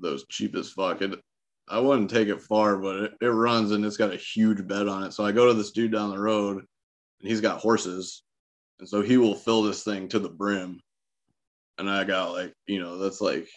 Those 0.00 0.24
cheap 0.28 0.56
as 0.56 0.70
fuck. 0.70 1.02
It 1.02 1.20
I 1.70 1.78
wouldn't 1.78 2.10
take 2.10 2.28
it 2.28 2.40
far, 2.40 2.76
but 2.76 2.96
it, 2.96 3.12
it 3.20 3.26
runs 3.26 3.72
and 3.72 3.84
it's 3.84 3.96
got 3.96 4.12
a 4.12 4.16
huge 4.16 4.66
bed 4.66 4.88
on 4.88 5.02
it. 5.02 5.12
So 5.12 5.24
I 5.24 5.32
go 5.32 5.48
to 5.48 5.54
this 5.54 5.70
dude 5.70 5.92
down 5.92 6.10
the 6.10 6.18
road 6.18 6.58
and 7.20 7.28
he's 7.28 7.40
got 7.40 7.60
horses. 7.60 8.22
And 8.78 8.88
so 8.88 9.02
he 9.02 9.16
will 9.16 9.34
fill 9.34 9.62
this 9.62 9.82
thing 9.82 10.08
to 10.08 10.18
the 10.18 10.28
brim. 10.28 10.80
And 11.78 11.90
I 11.90 12.04
got 12.04 12.32
like, 12.32 12.52
you 12.66 12.80
know, 12.80 12.98
that's 12.98 13.20
like, 13.20 13.48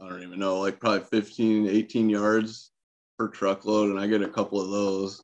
I 0.00 0.08
don't 0.08 0.22
even 0.22 0.38
know, 0.38 0.60
like 0.60 0.80
probably 0.80 1.00
15, 1.00 1.68
18 1.68 2.08
yards 2.08 2.70
per 3.18 3.28
truckload. 3.28 3.90
And 3.90 3.98
I 3.98 4.06
get 4.06 4.22
a 4.22 4.28
couple 4.28 4.60
of 4.60 4.70
those. 4.70 5.22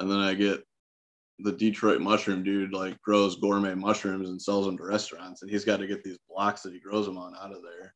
And 0.00 0.10
then 0.10 0.18
I 0.18 0.34
get 0.34 0.64
the 1.38 1.52
Detroit 1.52 2.00
mushroom 2.00 2.42
dude, 2.42 2.72
like 2.72 3.00
grows 3.02 3.36
gourmet 3.36 3.74
mushrooms 3.74 4.28
and 4.28 4.40
sells 4.40 4.66
them 4.66 4.76
to 4.78 4.84
restaurants. 4.84 5.42
And 5.42 5.50
he's 5.50 5.64
got 5.64 5.78
to 5.78 5.86
get 5.86 6.02
these 6.02 6.18
blocks 6.28 6.62
that 6.62 6.72
he 6.72 6.80
grows 6.80 7.06
them 7.06 7.18
on 7.18 7.34
out 7.36 7.52
of 7.52 7.62
there. 7.62 7.94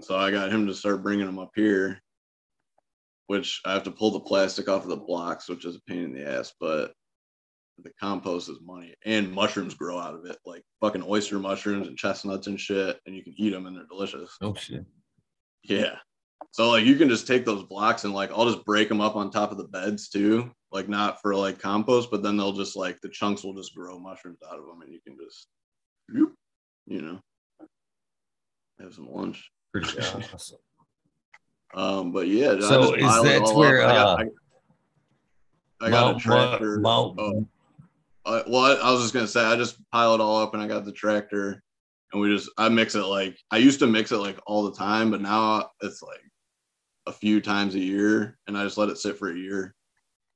So 0.00 0.16
I 0.16 0.30
got 0.30 0.52
him 0.52 0.66
to 0.66 0.74
start 0.74 1.02
bringing 1.02 1.26
them 1.26 1.38
up 1.38 1.50
here, 1.54 2.00
which 3.26 3.60
I 3.64 3.72
have 3.72 3.82
to 3.84 3.90
pull 3.90 4.12
the 4.12 4.20
plastic 4.20 4.68
off 4.68 4.84
of 4.84 4.88
the 4.88 4.96
blocks, 4.96 5.48
which 5.48 5.64
is 5.64 5.76
a 5.76 5.80
pain 5.86 6.04
in 6.04 6.12
the 6.12 6.30
ass, 6.30 6.52
but 6.60 6.92
the 7.82 7.90
compost 7.98 8.48
is 8.48 8.58
money 8.62 8.94
and 9.06 9.32
mushrooms 9.32 9.74
grow 9.74 9.98
out 9.98 10.14
of 10.14 10.26
it, 10.26 10.36
like 10.44 10.62
fucking 10.80 11.02
oyster 11.06 11.38
mushrooms 11.38 11.88
and 11.88 11.96
chestnuts 11.96 12.46
and 12.46 12.60
shit, 12.60 13.00
and 13.06 13.16
you 13.16 13.24
can 13.24 13.34
eat 13.36 13.50
them 13.50 13.66
and 13.66 13.76
they're 13.76 13.86
delicious. 13.86 14.36
Oh 14.42 14.54
shit. 14.54 14.84
Yeah. 15.62 15.96
So 16.52 16.70
like 16.70 16.84
you 16.84 16.96
can 16.96 17.08
just 17.08 17.26
take 17.26 17.44
those 17.44 17.64
blocks 17.64 18.04
and 18.04 18.14
like 18.14 18.30
I'll 18.32 18.50
just 18.50 18.64
break 18.64 18.88
them 18.88 19.00
up 19.00 19.16
on 19.16 19.30
top 19.30 19.50
of 19.50 19.58
the 19.58 19.68
beds 19.68 20.08
too, 20.08 20.50
like 20.70 20.88
not 20.88 21.20
for 21.20 21.34
like 21.34 21.58
compost, 21.58 22.10
but 22.10 22.22
then 22.22 22.36
they'll 22.36 22.52
just 22.52 22.76
like 22.76 23.00
the 23.00 23.08
chunks 23.08 23.42
will 23.44 23.54
just 23.54 23.74
grow 23.74 23.98
mushrooms 23.98 24.38
out 24.46 24.58
of 24.58 24.66
them 24.66 24.82
and 24.82 24.92
you 24.92 25.00
can 25.06 25.16
just, 25.18 25.48
you 26.08 27.00
know, 27.00 27.20
have 28.80 28.94
some 28.94 29.10
lunch. 29.10 29.50
Pretty 29.72 29.98
awesome. 30.00 30.58
Um, 31.74 32.12
but 32.12 32.26
yeah, 32.26 32.58
so 32.58 32.94
is 32.94 33.22
that 33.22 33.52
where 33.54 33.82
uh, 33.82 33.86
I 33.86 33.94
got, 33.94 34.20
I, 34.20 34.24
I 35.86 35.90
got 35.90 36.06
Mount, 36.06 36.16
a 36.16 36.20
tractor. 36.20 36.80
Mount, 36.80 37.20
oh, 37.20 37.46
uh, 38.26 38.42
well, 38.48 38.64
I, 38.64 38.88
I 38.88 38.90
was 38.90 39.02
just 39.02 39.14
gonna 39.14 39.28
say 39.28 39.44
I 39.44 39.56
just 39.56 39.78
pile 39.92 40.14
it 40.14 40.20
all 40.20 40.42
up 40.42 40.52
and 40.54 40.62
I 40.62 40.66
got 40.66 40.84
the 40.84 40.92
tractor, 40.92 41.62
and 42.12 42.20
we 42.20 42.34
just 42.34 42.50
I 42.58 42.68
mix 42.68 42.96
it 42.96 43.04
like 43.04 43.38
I 43.52 43.58
used 43.58 43.78
to 43.78 43.86
mix 43.86 44.10
it 44.10 44.16
like 44.16 44.40
all 44.46 44.64
the 44.64 44.76
time, 44.76 45.12
but 45.12 45.20
now 45.20 45.70
it's 45.80 46.02
like 46.02 46.20
a 47.06 47.12
few 47.12 47.40
times 47.40 47.76
a 47.76 47.80
year, 47.80 48.36
and 48.48 48.58
I 48.58 48.64
just 48.64 48.76
let 48.76 48.88
it 48.88 48.98
sit 48.98 49.16
for 49.16 49.30
a 49.30 49.38
year. 49.38 49.76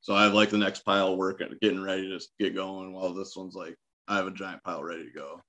So 0.03 0.15
I 0.15 0.23
have 0.23 0.35
like 0.35 0.51
the 0.51 0.59
next 0.59 0.85
pile 0.85 1.17
working, 1.17 1.49
getting 1.61 1.83
ready 1.83 2.17
to 2.17 2.25
get 2.39 2.55
going, 2.55 2.93
while 2.93 3.13
this 3.13 3.35
one's 3.35 3.57
like 3.57 3.75
I 4.07 4.15
have 4.17 4.29
a 4.29 4.31
giant 4.31 4.63
pile 4.63 4.85
ready 4.85 5.05
to 5.05 5.11
go. 5.11 5.41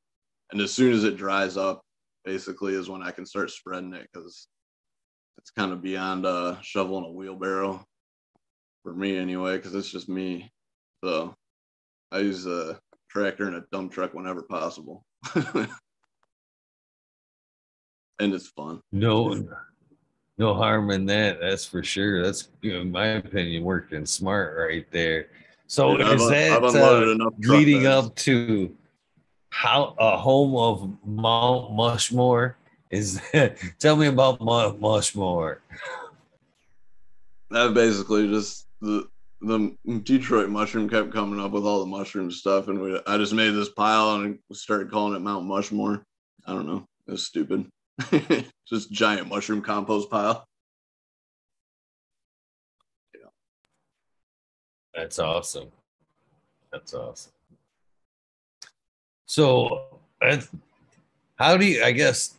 And 0.51 0.59
as 0.61 0.73
soon 0.73 0.93
as 0.93 1.03
it 1.03 1.15
dries 1.15 1.57
up, 1.57 1.84
basically 2.25 2.73
is 2.73 2.89
when 2.89 3.03
I 3.03 3.11
can 3.11 3.25
start 3.25 3.51
spreading 3.51 3.93
it 3.93 4.07
because 4.11 4.47
it's 5.37 5.51
kind 5.51 5.71
of 5.71 5.81
beyond 5.81 6.25
uh, 6.25 6.59
shoveling 6.61 7.05
a 7.05 7.11
wheelbarrow 7.11 7.85
for 8.83 8.93
me 8.93 9.17
anyway, 9.17 9.57
because 9.57 9.75
it's 9.75 9.91
just 9.91 10.09
me. 10.09 10.51
So 11.03 11.35
I 12.11 12.19
use 12.19 12.45
a 12.45 12.79
tractor 13.09 13.47
and 13.47 13.55
a 13.57 13.63
dump 13.71 13.91
truck 13.91 14.13
whenever 14.13 14.41
possible. 14.41 15.05
and 15.35 15.67
it's 18.19 18.47
fun. 18.47 18.81
No, 18.91 19.47
no 20.37 20.53
harm 20.53 20.91
in 20.91 21.05
that. 21.07 21.39
That's 21.39 21.65
for 21.65 21.83
sure. 21.83 22.23
That's, 22.23 22.49
in 22.63 22.91
my 22.91 23.07
opinion, 23.07 23.63
working 23.63 24.05
smart 24.05 24.57
right 24.57 24.85
there. 24.91 25.27
So 25.67 25.97
is 25.97 26.21
I've, 26.21 26.29
that 26.29 26.63
I've 26.63 26.75
uh, 26.75 27.29
leading 27.39 27.87
up 27.87 28.15
to 28.17 28.75
how 29.55 29.95
a 29.97 30.17
home 30.17 30.53
of 30.53 30.97
Mount 31.05 31.71
Mushmore 31.71 32.55
is. 32.91 33.21
tell 33.79 33.95
me 33.95 34.07
about 34.07 34.41
Mount 34.41 34.81
Mushmore. 34.81 35.59
That 37.51 37.73
basically 37.73 38.27
just 38.27 38.67
the 38.81 39.07
the 39.39 39.73
Detroit 40.03 40.49
mushroom 40.49 40.89
kept 40.89 41.13
coming 41.13 41.39
up 41.39 41.51
with 41.51 41.65
all 41.65 41.79
the 41.79 41.85
mushroom 41.85 42.31
stuff, 42.31 42.67
and 42.67 42.81
we, 42.81 42.99
I 43.07 43.17
just 43.17 43.33
made 43.33 43.51
this 43.51 43.69
pile 43.69 44.15
and 44.15 44.39
started 44.51 44.91
calling 44.91 45.15
it 45.15 45.19
Mount 45.19 45.45
Mushmore. 45.45 46.03
I 46.45 46.51
don't 46.51 46.67
know, 46.67 46.85
it's 47.07 47.23
stupid. 47.23 47.65
just 48.67 48.91
giant 48.91 49.29
mushroom 49.29 49.61
compost 49.61 50.09
pile. 50.09 50.45
Yeah, 53.13 53.29
that's 54.93 55.17
awesome. 55.17 55.69
That's 56.73 56.93
awesome. 56.93 57.31
So, 59.25 59.85
how 61.35 61.57
do 61.57 61.65
you? 61.65 61.83
I 61.83 61.91
guess 61.91 62.35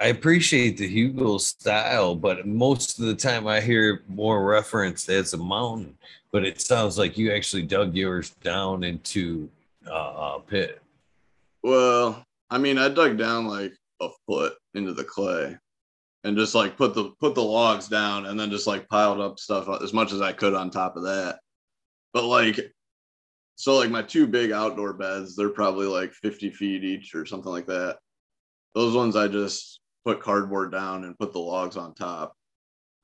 I 0.00 0.06
appreciate 0.06 0.78
the 0.78 0.88
hugel 0.88 1.38
style, 1.38 2.14
but 2.14 2.46
most 2.46 2.98
of 2.98 3.04
the 3.04 3.14
time 3.14 3.46
I 3.46 3.60
hear 3.60 4.02
more 4.08 4.44
referenced 4.44 5.10
as 5.10 5.34
a 5.34 5.36
mountain. 5.36 5.94
But 6.32 6.44
it 6.44 6.60
sounds 6.60 6.96
like 6.96 7.18
you 7.18 7.32
actually 7.32 7.62
dug 7.62 7.94
yours 7.94 8.30
down 8.42 8.82
into 8.82 9.50
uh, 9.86 10.36
a 10.36 10.40
pit. 10.40 10.80
Well, 11.62 12.24
I 12.48 12.58
mean, 12.58 12.78
I 12.78 12.88
dug 12.88 13.18
down 13.18 13.46
like 13.46 13.74
a 14.00 14.08
foot 14.26 14.54
into 14.74 14.94
the 14.94 15.04
clay, 15.04 15.58
and 16.24 16.36
just 16.36 16.54
like 16.54 16.76
put 16.76 16.94
the 16.94 17.12
put 17.20 17.34
the 17.34 17.42
logs 17.42 17.88
down, 17.88 18.26
and 18.26 18.40
then 18.40 18.50
just 18.50 18.66
like 18.66 18.88
piled 18.88 19.20
up 19.20 19.38
stuff 19.38 19.68
as 19.82 19.92
much 19.92 20.12
as 20.12 20.22
I 20.22 20.32
could 20.32 20.54
on 20.54 20.70
top 20.70 20.96
of 20.96 21.02
that. 21.02 21.40
But 22.14 22.24
like, 22.24 22.72
so 23.60 23.76
like 23.76 23.90
my 23.90 24.00
two 24.00 24.26
big 24.26 24.52
outdoor 24.52 24.94
beds, 24.94 25.36
they're 25.36 25.50
probably 25.50 25.84
like 25.84 26.14
fifty 26.14 26.48
feet 26.48 26.82
each 26.82 27.14
or 27.14 27.26
something 27.26 27.52
like 27.52 27.66
that. 27.66 27.98
Those 28.74 28.96
ones 28.96 29.16
I 29.16 29.28
just 29.28 29.80
put 30.02 30.22
cardboard 30.22 30.72
down 30.72 31.04
and 31.04 31.18
put 31.18 31.34
the 31.34 31.40
logs 31.40 31.76
on 31.76 31.94
top 31.94 32.34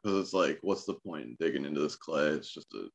because 0.03 0.19
it's 0.19 0.33
like 0.33 0.59
what's 0.63 0.87
the 0.87 0.95
point 0.95 1.25
in 1.25 1.37
digging 1.39 1.67
into 1.67 1.83
this 1.83 1.97
clay? 1.97 2.29
It's 2.29 2.51
just 2.51 2.73
a 2.73 2.89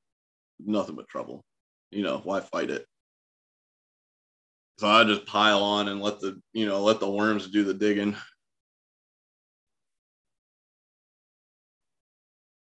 nothing 0.60 0.96
but 0.96 1.08
trouble. 1.08 1.46
You 1.92 2.02
know 2.02 2.20
why 2.24 2.40
fight 2.40 2.72
it? 2.72 2.88
So 4.80 4.88
i 4.88 5.04
just 5.04 5.28
pile 5.28 5.62
on 5.62 5.88
and 5.88 6.02
let 6.02 6.20
the 6.20 6.42
you 6.54 6.66
know 6.66 6.82
let 6.82 7.00
the 7.00 7.12
worms 7.12 7.48
do 7.48 7.64
the 7.64 7.76
digging. 7.76 8.16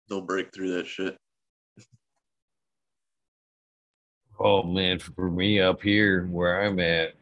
They'll 0.08 0.22
break 0.22 0.54
through 0.54 0.72
that 0.76 0.86
shit 0.86 1.18
oh 4.38 4.62
man 4.62 4.98
for 4.98 5.30
me 5.30 5.60
up 5.60 5.80
here 5.82 6.26
where 6.26 6.62
i'm 6.62 6.78
at 6.78 7.14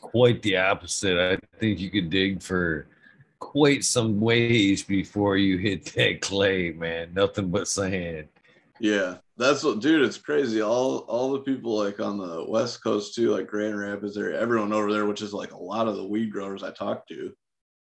quite 0.00 0.40
the 0.42 0.56
opposite 0.56 1.18
i 1.18 1.58
think 1.58 1.78
you 1.78 1.90
could 1.90 2.10
dig 2.10 2.42
for 2.42 2.86
quite 3.38 3.84
some 3.84 4.20
ways 4.20 4.82
before 4.82 5.36
you 5.36 5.58
hit 5.58 5.84
that 5.94 6.20
clay, 6.20 6.72
man. 6.72 7.12
Nothing 7.14 7.48
but 7.48 7.68
sand. 7.68 8.28
Yeah, 8.80 9.16
that's 9.36 9.64
what, 9.64 9.80
dude. 9.80 10.02
It's 10.02 10.18
crazy. 10.18 10.62
All 10.62 10.98
all 11.08 11.32
the 11.32 11.40
people 11.40 11.76
like 11.76 11.98
on 12.00 12.18
the 12.18 12.44
West 12.46 12.82
Coast 12.82 13.14
too, 13.14 13.30
like 13.30 13.48
Grand 13.48 13.78
Rapids 13.78 14.16
area, 14.16 14.40
everyone 14.40 14.72
over 14.72 14.92
there, 14.92 15.06
which 15.06 15.22
is 15.22 15.32
like 15.32 15.52
a 15.52 15.62
lot 15.62 15.88
of 15.88 15.96
the 15.96 16.06
weed 16.06 16.30
growers 16.30 16.62
I 16.62 16.70
talk 16.70 17.08
to, 17.08 17.32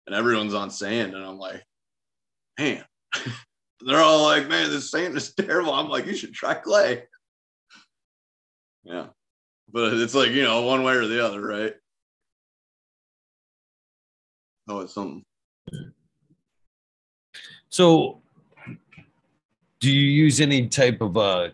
and 0.05 0.15
everyone's 0.15 0.53
on 0.53 0.70
sand, 0.70 1.13
and 1.13 1.26
I'm 1.26 1.38
like, 1.38 1.63
man. 2.57 2.84
They're 3.86 4.01
all 4.01 4.24
like, 4.24 4.47
man, 4.47 4.72
this 4.72 4.89
sand 4.89 5.15
is 5.15 5.36
terrible. 5.39 5.72
I'm 5.72 5.88
like, 5.88 6.07
you 6.07 6.15
should 6.15 6.34
try 6.34 6.55
clay. 6.55 7.03
Yeah, 8.88 9.07
but 9.71 9.93
it's 9.95 10.15
like 10.15 10.31
you 10.31 10.43
know, 10.43 10.61
one 10.61 10.83
way 10.83 10.93
or 10.93 11.07
the 11.07 11.25
other, 11.25 11.41
right? 11.41 11.73
Oh, 14.69 14.79
it's 14.79 14.93
something. 14.93 15.23
So, 17.69 18.21
do 19.81 19.91
you 19.91 20.09
use 20.09 20.39
any 20.39 20.67
type 20.67 21.01
of 21.01 21.17
uh, 21.17 21.49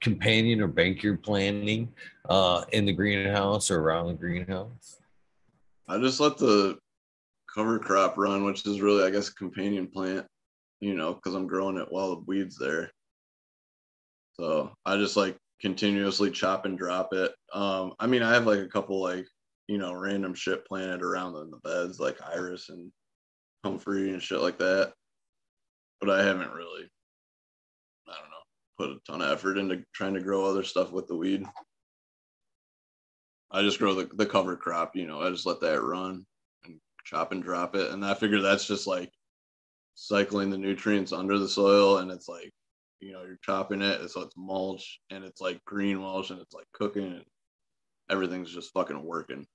companion 0.00 0.62
or 0.62 0.66
banker 0.66 1.14
planting 1.16 1.92
uh, 2.30 2.64
in 2.72 2.86
the 2.86 2.92
greenhouse 2.92 3.70
or 3.70 3.80
around 3.80 4.06
the 4.06 4.14
greenhouse? 4.14 4.98
I 5.88 5.98
just 5.98 6.20
let 6.20 6.38
the 6.38 6.78
cover 7.54 7.78
crop 7.78 8.16
run, 8.16 8.44
which 8.44 8.66
is 8.66 8.80
really, 8.80 9.04
I 9.04 9.10
guess, 9.10 9.28
a 9.28 9.34
companion 9.34 9.88
plant, 9.88 10.26
you 10.80 10.94
know, 10.94 11.12
because 11.12 11.34
I'm 11.34 11.46
growing 11.46 11.76
it 11.76 11.88
while 11.90 12.16
the 12.16 12.22
weeds 12.26 12.56
there. 12.56 12.90
So 14.40 14.72
I 14.86 14.96
just 14.96 15.16
like 15.16 15.36
continuously 15.60 16.30
chop 16.30 16.64
and 16.64 16.78
drop 16.78 17.12
it. 17.12 17.32
Um, 17.52 17.94
I 17.98 18.06
mean, 18.06 18.22
I 18.22 18.32
have 18.34 18.46
like 18.46 18.60
a 18.60 18.68
couple 18.68 19.00
like, 19.00 19.26
you 19.66 19.78
know, 19.78 19.92
random 19.92 20.34
shit 20.34 20.66
planted 20.66 21.02
around 21.02 21.36
in 21.36 21.50
the 21.50 21.58
beds, 21.58 22.00
like 22.00 22.18
iris 22.22 22.68
and 22.68 22.90
Comfrey 23.64 24.10
and 24.10 24.22
shit 24.22 24.40
like 24.40 24.58
that. 24.58 24.92
But 26.00 26.10
I 26.10 26.22
haven't 26.22 26.52
really, 26.52 26.88
I 28.08 28.12
don't 28.12 28.30
know, 28.30 28.36
put 28.78 28.90
a 28.90 29.10
ton 29.10 29.20
of 29.20 29.30
effort 29.30 29.58
into 29.58 29.82
trying 29.92 30.14
to 30.14 30.20
grow 30.20 30.44
other 30.44 30.62
stuff 30.62 30.92
with 30.92 31.08
the 31.08 31.16
weed. 31.16 31.44
I 33.50 33.62
just 33.62 33.78
grow 33.78 33.94
the, 33.94 34.08
the 34.14 34.26
cover 34.26 34.56
crop, 34.56 34.94
you 34.94 35.06
know, 35.06 35.20
I 35.20 35.30
just 35.30 35.46
let 35.46 35.60
that 35.60 35.82
run 35.82 36.24
and 36.64 36.78
chop 37.04 37.32
and 37.32 37.42
drop 37.42 37.74
it. 37.74 37.90
And 37.90 38.04
I 38.04 38.14
figure 38.14 38.40
that's 38.40 38.66
just 38.66 38.86
like 38.86 39.10
cycling 39.94 40.50
the 40.50 40.58
nutrients 40.58 41.12
under 41.12 41.38
the 41.38 41.48
soil. 41.48 41.98
And 41.98 42.10
it's 42.10 42.28
like, 42.28 42.52
you 43.00 43.12
know, 43.12 43.22
you're 43.22 43.38
chopping 43.42 43.82
it. 43.82 44.10
So 44.10 44.22
it's 44.22 44.36
mulch 44.36 45.00
and 45.10 45.24
it's 45.24 45.40
like 45.40 45.64
green 45.64 45.98
mulch 45.98 46.30
and 46.30 46.40
it's 46.40 46.54
like 46.54 46.66
cooking 46.72 47.04
and 47.04 47.24
everything's 48.10 48.52
just 48.52 48.72
fucking 48.72 49.02
working. 49.02 49.46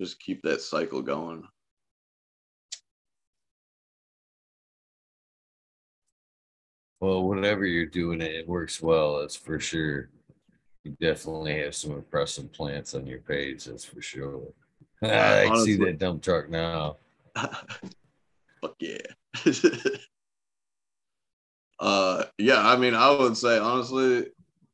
Just 0.00 0.20
keep 0.20 0.42
that 0.42 0.60
cycle 0.60 1.02
going. 1.02 1.42
Well, 7.00 7.22
whatever 7.22 7.64
you're 7.64 7.86
doing, 7.86 8.20
it 8.20 8.48
works 8.48 8.82
well. 8.82 9.20
That's 9.20 9.36
for 9.36 9.60
sure. 9.60 10.10
You 10.84 10.96
definitely 11.00 11.60
have 11.60 11.74
some 11.74 11.92
impressive 11.92 12.52
plants 12.52 12.94
on 12.94 13.06
your 13.06 13.20
page. 13.20 13.64
That's 13.64 13.84
for 13.84 14.02
sure. 14.02 14.42
I 15.02 15.46
Honestly. 15.46 15.74
see 15.74 15.84
that 15.84 15.98
dump 15.98 16.22
truck 16.22 16.48
now. 16.48 16.96
Fuck 17.36 18.74
yeah. 18.80 18.98
uh, 21.80 22.24
yeah. 22.38 22.66
I 22.66 22.76
mean, 22.76 22.94
I 22.94 23.10
would 23.16 23.36
say 23.36 23.58
honestly, 23.58 24.26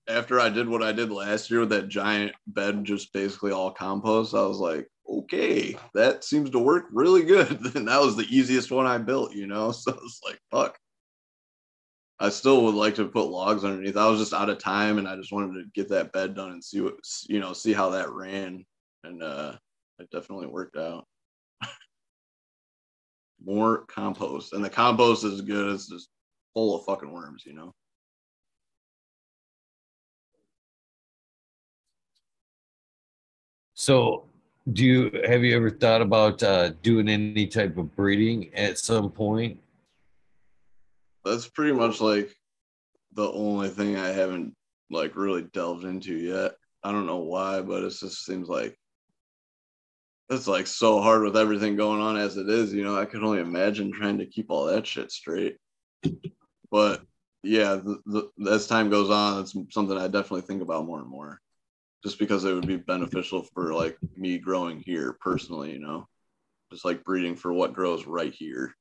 after 0.09 0.39
I 0.39 0.49
did 0.49 0.69
what 0.69 0.83
I 0.83 0.93
did 0.93 1.11
last 1.11 1.51
year 1.51 1.61
with 1.61 1.71
that 1.71 1.89
giant 1.89 2.33
bed, 2.47 2.85
just 2.85 3.13
basically 3.13 3.53
all 3.53 3.71
compost, 3.71 4.35
I 4.35 4.47
was 4.47 4.59
like, 4.59 4.89
okay, 5.09 5.77
that 5.95 6.25
seems 6.25 6.51
to 6.51 6.59
work 6.59 6.87
really 6.93 7.23
good. 7.25 7.51
and 7.75 7.89
that 7.89 8.01
was 8.01 8.17
the 8.17 8.27
easiest 8.29 8.71
one 8.71 8.87
I 8.87 8.99
built, 8.99 9.33
you 9.35 9.47
know. 9.47 9.73
So 9.85 9.93
it's 9.93 10.21
like, 10.25 10.41
fuck. 10.51 10.79
I 12.21 12.29
still 12.29 12.65
would 12.65 12.75
like 12.75 12.95
to 12.97 13.07
put 13.07 13.29
logs 13.29 13.65
underneath. 13.65 13.97
I 13.97 14.09
was 14.09 14.21
just 14.21 14.33
out 14.33 14.49
of 14.49 14.59
time 14.59 14.99
and 14.99 15.09
I 15.09 15.17
just 15.17 15.33
wanted 15.33 15.55
to 15.55 15.71
get 15.75 15.89
that 15.91 16.13
bed 16.13 16.35
done 16.35 16.53
and 16.53 16.63
see 16.63 16.81
what 16.81 16.95
you 17.29 17.41
know, 17.41 17.53
see 17.53 17.73
how 17.73 17.91
that 17.91 18.11
ran. 18.13 18.65
And 19.03 19.23
uh 19.23 19.57
it 19.99 20.11
definitely 20.11 20.47
worked 20.47 20.77
out. 20.77 21.07
More 23.45 23.85
compost. 23.87 24.53
And 24.53 24.65
the 24.65 24.71
compost 24.71 25.25
is 25.25 25.41
good. 25.41 25.75
It's 25.75 25.89
just 25.89 26.09
full 26.55 26.77
of 26.77 26.85
fucking 26.87 27.13
worms, 27.13 27.45
you 27.45 27.53
know. 27.53 27.73
So 33.75 34.25
do 34.73 34.85
you 34.85 35.23
have 35.27 35.45
you 35.45 35.55
ever 35.57 35.69
thought 35.69 36.01
about 36.01 36.43
uh, 36.43 36.71
doing 36.83 37.09
any 37.09 37.47
type 37.47 37.77
of 37.77 37.95
breeding 37.95 38.55
at 38.55 38.79
some 38.79 39.11
point? 39.11 39.59
that's 41.25 41.49
pretty 41.49 41.73
much 41.73 42.01
like 42.01 42.31
the 43.15 43.31
only 43.33 43.69
thing 43.69 43.97
I 43.97 44.09
haven't 44.09 44.55
like 44.91 45.17
really 45.17 45.43
delved 45.43 45.85
into 45.85 46.15
yet. 46.15 46.53
I 46.83 46.93
don't 46.93 47.07
know 47.07 47.19
why, 47.19 47.63
but 47.63 47.83
it 47.83 47.91
just 47.91 48.25
seems 48.25 48.49
like 48.49 48.77
it's 50.29 50.47
like 50.47 50.67
so 50.67 51.01
hard 51.01 51.23
with 51.23 51.37
everything 51.37 51.77
going 51.77 52.01
on 52.01 52.17
as 52.17 52.37
it 52.37 52.49
is. 52.49 52.73
You 52.73 52.85
know, 52.85 52.97
I 52.99 53.07
can 53.07 53.25
only 53.25 53.41
imagine 53.41 53.93
trying 53.93 54.19
to 54.19 54.27
keep 54.27 54.51
all 54.51 54.67
that 54.67 54.87
shit 54.87 55.11
straight. 55.11 55.57
But 56.75 57.03
yeah, 57.45 57.77
the, 57.77 58.31
the, 58.37 58.51
as 58.51 58.67
time 58.67 58.91
goes 58.91 59.09
on, 59.09 59.43
it's 59.43 59.55
something 59.71 59.97
I 59.97 60.09
definitely 60.09 60.41
think 60.41 60.61
about 60.61 60.87
more 60.87 60.99
and 60.99 61.09
more, 61.09 61.41
just 62.03 62.19
because 62.19 62.45
it 62.45 62.53
would 62.53 62.67
be 62.67 62.79
beneficial 62.79 63.47
for 63.55 63.73
like 63.73 63.97
me 64.17 64.39
growing 64.39 64.83
here 64.85 65.17
personally. 65.21 65.71
You 65.71 65.79
know, 65.79 66.09
just 66.73 66.85
like 66.85 67.05
breeding 67.05 67.37
for 67.37 67.53
what 67.53 67.75
grows 67.75 68.09
right 68.09 68.35
here. 68.35 68.75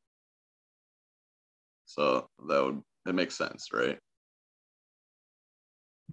So 1.85 2.27
that 2.49 2.63
would 2.63 2.81
it 3.05 3.13
makes 3.13 3.37
sense, 3.37 3.67
right? 3.71 3.99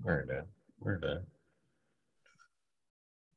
Where 0.03 0.26
that? 0.28 0.49
Where 0.81 0.99
that? 1.01 1.22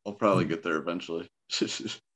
I'll 0.05 0.11
probably 0.11 0.43
get 0.43 0.63
there 0.63 0.75
eventually. 0.75 1.29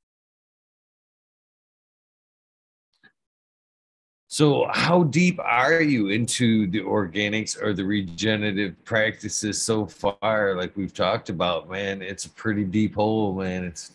so, 4.38 4.68
how 4.72 5.02
deep 5.02 5.40
are 5.40 5.82
you 5.82 6.10
into 6.10 6.68
the 6.68 6.82
organics 6.82 7.60
or 7.60 7.74
the 7.74 7.84
regenerative 7.84 8.76
practices 8.86 9.60
so 9.60 9.88
far? 9.88 10.54
Like 10.56 10.78
we've 10.78 10.94
talked 10.94 11.30
about, 11.30 11.72
man, 11.72 12.04
it's 12.04 12.26
a 12.26 12.30
pretty 12.30 12.64
deep 12.64 12.94
hole, 12.94 13.34
man. 13.34 13.64
It's 13.64 13.94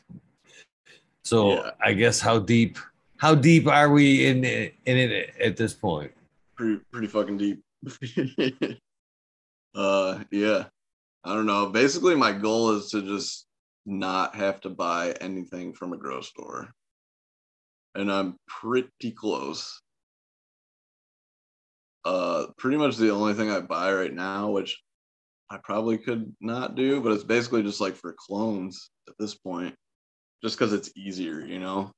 so. 1.23 1.53
Yeah. 1.53 1.71
I 1.81 1.93
guess 1.93 2.19
how 2.19 2.41
deep 2.41 2.77
how 3.19 3.37
deep 3.37 3.69
are 3.69 3.89
we 3.91 4.27
in 4.27 4.43
it, 4.43 4.75
in 4.85 4.97
it 4.97 5.33
at 5.41 5.57
this 5.57 5.75
point? 5.75 6.11
Pretty 6.57 6.81
pretty 6.91 7.07
fucking 7.07 7.39
deep. 7.39 7.63
uh 9.77 10.25
yeah. 10.33 10.65
I 11.23 11.35
don't 11.35 11.47
know. 11.47 11.67
Basically 11.67 12.17
my 12.17 12.33
goal 12.33 12.73
is 12.73 12.91
to 12.91 13.03
just 13.03 13.47
not 13.87 14.35
have 14.35 14.61
to 14.63 14.71
buy 14.71 15.13
anything 15.21 15.73
from 15.73 15.93
a 15.93 15.97
grocery 15.97 16.25
store. 16.25 16.75
And 17.95 18.11
I'm 18.11 18.35
pretty 18.49 19.13
close. 19.13 19.81
Uh 22.05 22.47
pretty 22.59 22.77
much 22.77 22.97
the 22.97 23.11
only 23.11 23.35
thing 23.35 23.51
I 23.51 23.61
buy 23.61 23.93
right 23.93 24.13
now, 24.13 24.51
which 24.51 24.81
I 25.51 25.59
probably 25.63 25.99
could 25.99 26.35
not 26.41 26.75
do, 26.75 27.01
but 27.03 27.13
it's 27.13 27.25
basically 27.25 27.63
just 27.63 27.81
like 27.81 27.95
for 27.97 28.15
clones 28.19 28.91
at 29.09 29.15
this 29.19 29.35
point, 29.35 29.75
just 30.43 30.59
because 30.59 30.73
it's 30.73 30.91
easier, 30.97 31.41
you 31.41 31.59
know 31.61 31.93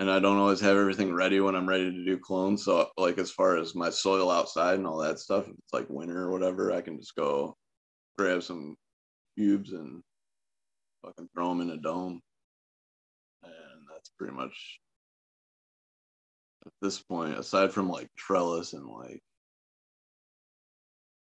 and 0.00 0.10
I 0.10 0.18
don't 0.18 0.38
always 0.38 0.60
have 0.60 0.78
everything 0.78 1.12
ready 1.12 1.40
when 1.40 1.54
I'm 1.54 1.68
ready 1.68 1.90
to 1.90 2.04
do 2.04 2.18
clones. 2.18 2.64
So 2.64 2.88
like 2.96 3.18
as 3.18 3.30
far 3.30 3.58
as 3.58 3.74
my 3.74 3.90
soil 3.90 4.30
outside 4.30 4.78
and 4.78 4.86
all 4.86 4.96
that 4.98 5.18
stuff, 5.18 5.44
if 5.44 5.50
it's 5.50 5.72
like 5.74 5.90
winter 5.90 6.22
or 6.22 6.30
whatever, 6.32 6.72
I 6.72 6.80
can 6.80 6.98
just 6.98 7.14
go 7.14 7.54
grab 8.16 8.42
some 8.42 8.76
cubes 9.36 9.72
and 9.72 10.02
fucking 11.04 11.28
throw 11.34 11.50
them 11.50 11.60
in 11.60 11.70
a 11.70 11.76
dome. 11.76 12.18
And 13.42 13.82
that's 13.92 14.10
pretty 14.18 14.32
much 14.34 14.80
at 16.66 16.72
this 16.82 17.00
point, 17.00 17.38
aside 17.38 17.72
from 17.72 17.88
like 17.88 18.08
trellis 18.16 18.72
and 18.72 18.86
like 18.86 19.22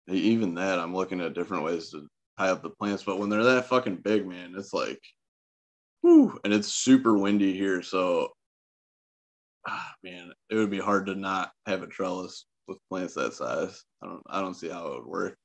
even 0.07 0.55
that, 0.55 0.79
I'm 0.79 0.95
looking 0.95 1.21
at 1.21 1.33
different 1.33 1.63
ways 1.63 1.91
to 1.91 2.07
tie 2.37 2.49
up 2.49 2.63
the 2.63 2.69
plants. 2.69 3.03
But 3.03 3.19
when 3.19 3.29
they're 3.29 3.43
that 3.43 3.67
fucking 3.67 3.97
big, 3.97 4.27
man, 4.27 4.53
it's 4.57 4.73
like, 4.73 4.99
whew, 6.01 6.39
and 6.43 6.53
it's 6.53 6.67
super 6.67 7.17
windy 7.17 7.53
here. 7.53 7.81
So, 7.81 8.29
ah, 9.67 9.93
man, 10.03 10.31
it 10.49 10.55
would 10.55 10.71
be 10.71 10.79
hard 10.79 11.05
to 11.07 11.15
not 11.15 11.51
have 11.65 11.83
a 11.83 11.87
trellis 11.87 12.45
with 12.67 12.79
plants 12.89 13.13
that 13.15 13.33
size. 13.33 13.83
I 14.03 14.07
don't, 14.07 14.23
I 14.27 14.41
don't 14.41 14.55
see 14.55 14.69
how 14.69 14.87
it 14.87 14.99
would 14.99 15.07
work. 15.07 15.37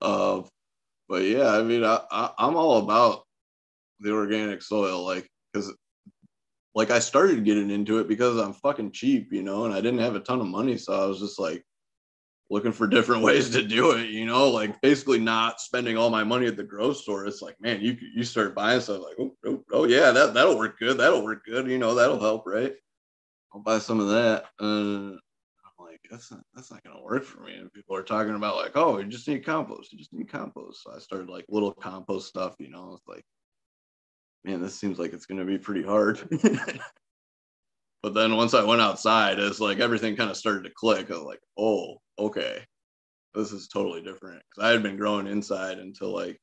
Uh, 0.00 0.42
but 1.08 1.22
yeah, 1.22 1.50
I 1.50 1.62
mean, 1.62 1.84
I, 1.84 2.00
I 2.10 2.30
I'm 2.38 2.56
all 2.56 2.78
about 2.78 3.22
the 4.00 4.12
organic 4.12 4.62
soil, 4.62 5.04
like, 5.04 5.28
because 5.52 5.74
like 6.76 6.90
I 6.90 6.98
started 6.98 7.46
getting 7.46 7.70
into 7.70 8.00
it 8.00 8.06
because 8.06 8.36
I'm 8.36 8.52
fucking 8.52 8.92
cheap, 8.92 9.32
you 9.32 9.42
know, 9.42 9.64
and 9.64 9.72
I 9.72 9.80
didn't 9.80 10.00
have 10.00 10.14
a 10.14 10.20
ton 10.20 10.42
of 10.42 10.46
money. 10.46 10.76
So 10.76 10.92
I 10.92 11.06
was 11.06 11.18
just 11.18 11.38
like 11.38 11.64
looking 12.50 12.70
for 12.70 12.86
different 12.86 13.22
ways 13.22 13.48
to 13.50 13.62
do 13.62 13.92
it, 13.92 14.10
you 14.10 14.26
know, 14.26 14.50
like 14.50 14.78
basically 14.82 15.18
not 15.18 15.58
spending 15.58 15.96
all 15.96 16.10
my 16.10 16.22
money 16.22 16.46
at 16.46 16.56
the 16.58 16.62
grocery 16.62 17.02
store. 17.02 17.26
It's 17.26 17.40
like, 17.40 17.58
man, 17.62 17.80
you 17.80 17.96
you 18.14 18.22
start 18.24 18.54
buying 18.54 18.80
stuff 18.82 19.00
like, 19.00 19.16
oh, 19.18 19.34
oh, 19.46 19.64
oh 19.72 19.84
yeah, 19.84 20.10
that, 20.10 20.34
that'll 20.34 20.58
work 20.58 20.78
good. 20.78 20.98
That'll 20.98 21.24
work 21.24 21.46
good. 21.46 21.66
You 21.66 21.78
know, 21.78 21.94
that'll 21.94 22.20
help, 22.20 22.46
right? 22.46 22.74
I'll 23.54 23.62
buy 23.62 23.78
some 23.78 23.98
of 23.98 24.08
that. 24.08 24.44
Uh, 24.60 25.16
I'm 25.16 25.78
like, 25.78 26.00
that's 26.10 26.30
not 26.30 26.42
that's 26.54 26.70
not 26.70 26.84
gonna 26.84 27.02
work 27.02 27.24
for 27.24 27.40
me. 27.40 27.54
And 27.54 27.72
people 27.72 27.96
are 27.96 28.02
talking 28.02 28.34
about 28.34 28.56
like, 28.56 28.72
oh, 28.74 28.98
you 28.98 29.06
just 29.06 29.26
need 29.28 29.46
compost. 29.46 29.92
You 29.92 29.98
just 29.98 30.12
need 30.12 30.28
compost. 30.28 30.82
So 30.82 30.92
I 30.94 30.98
started 30.98 31.30
like 31.30 31.46
little 31.48 31.72
compost 31.72 32.28
stuff, 32.28 32.54
you 32.58 32.68
know, 32.68 32.92
it's 32.98 33.08
like 33.08 33.24
man, 34.46 34.62
this 34.62 34.78
seems 34.78 34.98
like 34.98 35.12
it's 35.12 35.26
going 35.26 35.40
to 35.40 35.44
be 35.44 35.58
pretty 35.58 35.82
hard. 35.82 36.20
but 38.02 38.14
then 38.14 38.36
once 38.36 38.54
I 38.54 38.62
went 38.62 38.80
outside, 38.80 39.38
it's 39.38 39.60
like 39.60 39.80
everything 39.80 40.16
kind 40.16 40.30
of 40.30 40.36
started 40.36 40.64
to 40.64 40.74
click. 40.74 41.10
I 41.10 41.14
was 41.14 41.22
like, 41.22 41.40
oh, 41.58 41.96
okay, 42.18 42.62
this 43.34 43.50
is 43.52 43.68
totally 43.68 44.02
different. 44.02 44.40
Because 44.48 44.68
I 44.68 44.72
had 44.72 44.82
been 44.82 44.96
growing 44.96 45.26
inside 45.26 45.78
until 45.78 46.14
like 46.14 46.38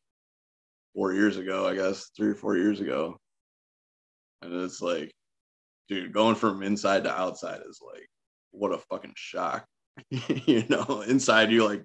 four 0.94 1.14
years 1.14 1.38
ago, 1.38 1.66
I 1.66 1.76
guess, 1.76 2.12
three 2.16 2.30
or 2.30 2.36
four 2.36 2.58
years 2.58 2.82
ago. 2.82 3.18
And 4.42 4.54
it's 4.62 4.82
like, 4.82 5.14
dude, 5.88 6.14
going 6.14 6.36
from 6.36 6.62
inside 6.62 7.06
to 7.06 7.18
outside 7.18 7.62
is 7.68 7.80
like, 7.82 8.08
what 8.52 8.74
a 8.74 8.78
fucking 8.78 9.14
shock. 9.16 9.66
you 10.10 10.66
know, 10.68 11.04
inside 11.08 11.52
you 11.52 11.66
like 11.66 11.84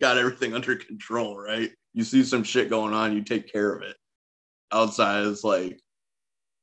got 0.00 0.18
everything 0.18 0.52
under 0.52 0.74
control, 0.74 1.38
right? 1.38 1.70
You 1.92 2.02
see 2.02 2.24
some 2.24 2.42
shit 2.42 2.68
going 2.68 2.92
on, 2.92 3.14
you 3.14 3.22
take 3.22 3.52
care 3.52 3.72
of 3.72 3.82
it 3.82 3.96
outside 4.72 5.24
is 5.26 5.44
like, 5.44 5.80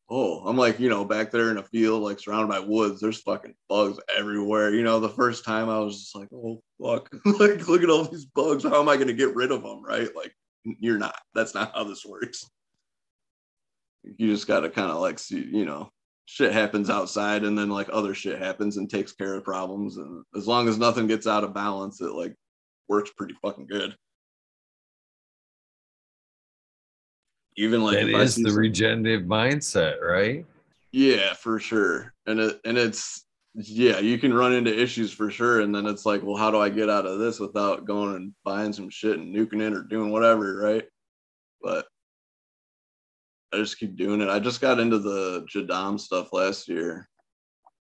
oh, 0.10 0.46
I'm 0.46 0.58
like, 0.58 0.80
you 0.80 0.90
know, 0.90 1.06
back 1.06 1.32
there 1.32 1.52
in 1.52 1.58
a 1.58 1.64
field, 1.64 2.04
like 2.04 2.20
surrounded 2.20 2.50
by 2.50 2.60
woods, 2.60 3.00
there's 3.00 3.22
fucking 3.22 3.56
bugs 3.70 3.98
everywhere. 4.16 4.74
You 4.74 4.84
know, 4.84 5.00
the 5.00 5.10
first 5.10 5.46
time 5.46 5.70
I 5.70 5.80
was 5.80 6.00
just 6.00 6.16
like, 6.16 6.28
oh, 6.34 6.62
fuck, 6.82 7.10
like, 7.26 7.68
look 7.68 7.82
at 7.82 7.90
all 7.90 8.04
these 8.04 8.26
bugs. 8.26 8.64
How 8.64 8.82
am 8.82 8.90
I 8.90 8.96
going 8.96 9.08
to 9.08 9.14
get 9.14 9.36
rid 9.36 9.52
of 9.52 9.64
them? 9.64 9.84
Right. 9.84 10.10
Like, 10.16 10.34
you're 10.64 10.98
not. 10.98 11.16
That's 11.34 11.56
not 11.56 11.74
how 11.74 11.86
this 11.86 12.06
works. 12.06 12.46
You 14.04 14.28
just 14.32 14.48
got 14.48 14.62
to 14.62 14.70
kind 14.70 14.92
of 14.92 15.00
like 15.00 15.18
see, 15.18 15.48
you 15.52 15.66
know, 15.66 15.90
shit 16.26 16.52
happens 16.52 16.90
outside 16.90 17.44
and 17.44 17.58
then 17.58 17.70
like 17.70 17.88
other 17.92 18.14
shit 18.14 18.40
happens 18.40 18.78
and 18.78 18.90
takes 18.90 19.14
care 19.14 19.36
of 19.36 19.44
problems. 19.44 19.98
And 19.98 20.24
as 20.36 20.48
long 20.48 20.68
as 20.68 20.78
nothing 20.78 21.08
gets 21.08 21.28
out 21.28 21.44
of 21.44 21.54
balance, 21.54 22.02
it 22.02 22.12
like 22.12 22.36
works 22.88 23.12
pretty 23.16 23.36
fucking 23.42 23.68
good. 23.68 23.96
Even 27.58 27.84
like 27.84 27.98
that 27.98 28.10
is 28.22 28.36
the 28.36 28.52
regenerative 28.52 29.28
mindset, 29.28 30.02
right? 30.02 30.46
Yeah, 30.92 31.34
for 31.34 31.60
sure. 31.60 32.14
And 32.26 32.40
it 32.40 32.60
and 32.66 32.78
it's 32.78 33.26
yeah, 33.56 34.00
you 34.00 34.18
can 34.18 34.34
run 34.34 34.54
into 34.54 34.78
issues 34.78 35.12
for 35.12 35.30
sure. 35.30 35.62
And 35.62 35.76
then 35.76 35.86
it's 35.86 36.06
like, 36.06 36.24
well, 36.24 36.38
how 36.38 36.52
do 36.52 36.60
I 36.60 36.70
get 36.70 36.90
out 36.90 37.06
of 37.06 37.20
this 37.20 37.40
without 37.40 37.86
going 37.86 38.16
and 38.16 38.34
buying 38.46 38.72
some 38.72 38.90
shit 38.90 39.20
and 39.20 39.36
nuking 39.36 39.62
it 39.62 39.74
or 39.74 39.84
doing 39.84 40.12
whatever, 40.12 40.58
right? 40.58 40.86
But 41.62 41.86
I 43.54 43.58
just 43.58 43.78
keep 43.78 43.98
doing 43.98 44.22
it. 44.22 44.30
I 44.30 44.40
just 44.40 44.62
got 44.62 44.80
into 44.80 45.00
the 45.00 45.46
Jadam 45.54 46.00
stuff 46.00 46.32
last 46.32 46.70
year 46.70 47.10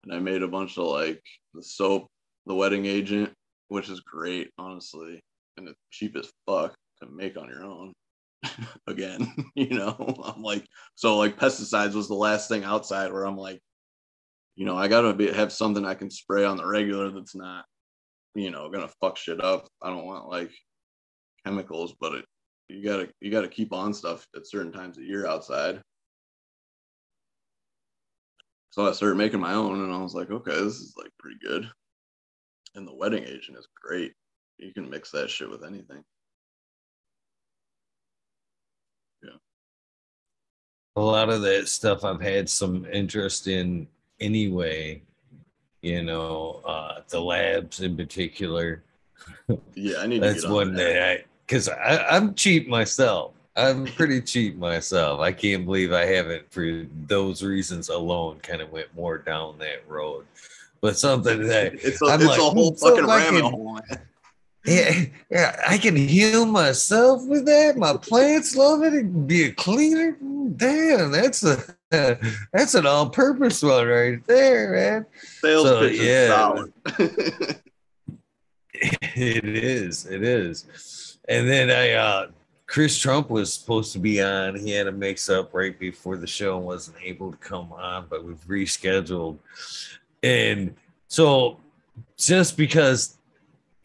and 0.04 0.14
I 0.14 0.20
made 0.20 0.44
a 0.44 0.48
bunch 0.48 0.78
of 0.78 0.86
like 0.88 1.22
the 1.54 1.64
soap, 1.64 2.08
the 2.46 2.54
wetting 2.54 2.86
agent, 2.86 3.32
which 3.70 3.90
is 3.90 4.02
great, 4.02 4.52
honestly, 4.58 5.22
and 5.58 5.70
it's 5.70 5.80
cheap 5.90 6.18
as 6.18 6.32
fuck 6.46 6.76
to 7.02 7.10
make 7.10 7.38
on 7.38 7.48
your 7.48 7.64
own. 7.64 7.94
again. 8.88 9.34
you 9.56 9.70
know, 9.70 9.96
I'm 10.24 10.42
like, 10.42 10.66
so 10.96 11.18
like 11.18 11.38
pesticides 11.38 11.94
was 11.94 12.08
the 12.08 12.16
last 12.16 12.50
thing 12.50 12.64
outside 12.64 13.12
where 13.12 13.26
I'm 13.26 13.38
like, 13.38 13.62
you 14.56 14.66
know, 14.66 14.78
I 14.78 14.88
gotta 14.88 15.14
be, 15.14 15.32
have 15.32 15.52
something 15.52 15.86
I 15.86 15.96
can 15.96 16.10
spray 16.10 16.46
on 16.46 16.58
the 16.58 16.66
regular 16.66 17.10
that's 17.12 17.36
not, 17.36 17.66
you 18.36 18.52
know, 18.52 18.70
gonna 18.70 18.90
fuck 19.02 19.18
shit 19.18 19.44
up. 19.44 19.68
I 19.82 19.90
don't 19.90 20.06
want 20.06 20.30
like 20.30 20.52
chemicals, 21.46 21.94
but 22.00 22.16
it, 22.16 22.26
you 22.70 22.84
gotta 22.84 23.10
you 23.20 23.32
gotta 23.32 23.48
keep 23.48 23.74
on 23.74 23.94
stuff 23.94 24.26
at 24.36 24.48
certain 24.48 24.72
times 24.72 24.98
of 24.98 25.04
year 25.04 25.28
outside. 25.28 25.82
So 28.72 28.88
I 28.88 28.92
started 28.92 29.16
making 29.16 29.40
my 29.40 29.54
own, 29.54 29.82
and 29.82 29.94
I 29.94 30.02
was 30.02 30.14
like, 30.14 30.32
okay, 30.32 30.52
this 30.52 30.76
is 30.76 30.96
like 30.98 31.12
pretty 31.18 31.38
good. 31.42 31.70
And 32.76 32.86
the 32.86 32.94
wetting 32.94 33.24
agent 33.24 33.58
is 33.58 33.68
great. 33.82 34.14
You 34.58 34.74
can 34.74 34.90
mix 34.90 35.12
that 35.12 35.30
shit 35.30 35.50
with 35.50 35.64
anything. 35.64 36.04
A 40.96 41.02
lot 41.02 41.30
of 41.30 41.42
that 41.42 41.68
stuff 41.68 42.04
I've 42.04 42.22
had 42.22 42.50
some 42.50 42.86
interest 42.86 43.48
in 43.48 43.88
anyway. 44.20 45.02
You 45.82 46.04
know, 46.04 46.62
uh, 46.66 47.02
the 47.10 47.20
labs 47.20 47.82
in 47.82 47.96
particular. 47.96 48.82
Yeah, 49.76 50.00
I 50.00 50.08
need. 50.08 50.24
That's 50.24 50.44
on 50.44 50.52
one 50.52 50.74
that, 50.74 50.94
that 50.94 51.02
I 51.02 51.24
because 51.46 51.70
I'm 51.70 52.34
cheap 52.34 52.68
myself. 52.68 53.34
I'm 53.56 53.86
pretty 53.86 54.22
cheap 54.22 54.58
myself. 54.58 55.22
I 55.22 55.32
can't 55.32 55.64
believe 55.64 55.94
I 55.94 56.06
haven't, 56.06 56.52
for 56.52 56.86
those 57.08 57.42
reasons 57.42 57.88
alone, 57.88 58.40
kind 58.40 58.62
of 58.62 58.70
went 58.72 58.94
more 58.96 59.18
down 59.18 59.58
that 59.60 59.88
road. 59.88 60.26
But 60.82 60.98
something 60.98 61.48
that 61.48 61.76
it's 61.76 62.02
a, 62.02 62.06
I'm 62.08 62.20
it's 62.20 62.30
like, 62.30 62.40
a 62.40 62.44
whole 62.44 62.74
fucking 62.76 63.06
rabbit 63.06 63.44
hole 63.44 63.80
yeah, 64.66 65.06
yeah, 65.30 65.64
I 65.68 65.78
can 65.78 65.96
heal 65.96 66.46
myself 66.46 67.26
with 67.28 67.46
that. 67.46 67.78
My 67.78 67.98
plants 67.98 68.56
love 68.56 68.84
it. 68.84 69.28
be 69.28 69.46
a 69.46 69.52
cleaner. 69.52 70.18
Damn, 70.56 71.12
that's 71.12 71.44
a 71.44 71.64
that's 72.52 72.76
an 72.76 72.86
all-purpose 72.86 73.62
one 73.64 73.88
right 73.88 74.26
there, 74.28 74.72
man. 74.72 75.06
Sales 75.40 75.68
so, 75.68 75.80
pitch 75.82 76.02
yeah, 76.02 76.28
solid. 76.28 76.74
it 78.74 79.46
is. 79.46 80.06
It 80.06 80.24
is. 80.24 81.18
And 81.28 81.48
then 81.50 81.70
I, 81.70 81.92
uh, 81.92 82.28
Chris 82.68 82.98
Trump 82.98 83.30
was 83.30 83.54
supposed 83.54 83.94
to 83.94 84.00
be 84.00 84.22
on. 84.22 84.56
He 84.56 84.72
had 84.72 84.88
a 84.88 84.92
mix-up 84.92 85.54
right 85.54 85.78
before 85.78 86.18
the 86.18 86.28
show 86.28 86.58
and 86.58 86.66
wasn't 86.66 86.98
able 87.04 87.32
to 87.32 87.38
come 87.38 87.72
on, 87.74 88.08
but 88.10 88.24
we've 88.24 88.44
rescheduled. 88.48 89.38
And 90.24 90.76
so, 91.08 91.60
just 92.18 92.58
because 92.58 93.15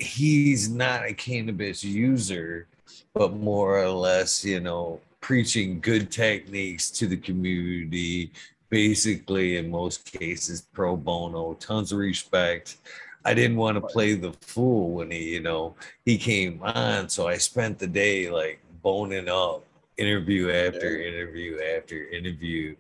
he's 0.01 0.69
not 0.69 1.05
a 1.05 1.13
cannabis 1.13 1.85
user, 1.85 2.67
but 3.15 3.35
more 3.35 3.83
or 3.83 3.91
less, 3.91 4.45
you 4.45 4.61
know, 4.61 5.01
preaching 5.21 5.81
good 5.81 6.11
techniques 6.11 6.91
to 6.91 7.07
the 7.07 7.17
community, 7.17 8.33
basically, 8.69 9.57
in 9.57 9.71
most 9.71 10.11
cases, 10.11 10.63
pro 10.73 10.97
bono, 10.97 11.55
tons 11.55 11.93
of 11.93 11.99
respect. 11.99 12.79
I 13.25 13.35
didn't 13.35 13.59
want 13.59 13.77
to 13.77 13.83
play 13.83 14.15
the 14.15 14.33
fool 14.41 14.93
when 14.93 15.11
he, 15.11 15.35
you 15.35 15.41
know, 15.41 15.75
he 16.07 16.17
came 16.17 16.63
on. 16.63 17.09
So 17.09 17.29
I 17.29 17.37
spent 17.37 17.79
the 17.79 17.87
day 17.87 18.31
like 18.31 18.61
boning 18.83 19.29
up 19.29 19.65
interview 19.99 20.51
after 20.51 20.97
yeah. 20.97 21.09
interview 21.09 21.61
after 21.77 22.09
interview. 22.09 22.77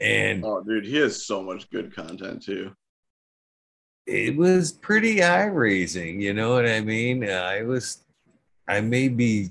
And 0.00 0.42
oh, 0.44 0.62
dude, 0.62 0.86
he 0.86 0.96
has 0.96 1.26
so 1.26 1.42
much 1.42 1.68
good 1.68 1.94
content 1.94 2.42
too 2.42 2.74
it 4.06 4.36
was 4.36 4.72
pretty 4.72 5.22
eye 5.22 5.46
raising. 5.46 6.20
You 6.20 6.34
know 6.34 6.52
what 6.52 6.66
I 6.66 6.80
mean? 6.80 7.28
I 7.28 7.62
was, 7.62 7.98
I 8.68 8.80
may 8.80 9.08
be 9.08 9.50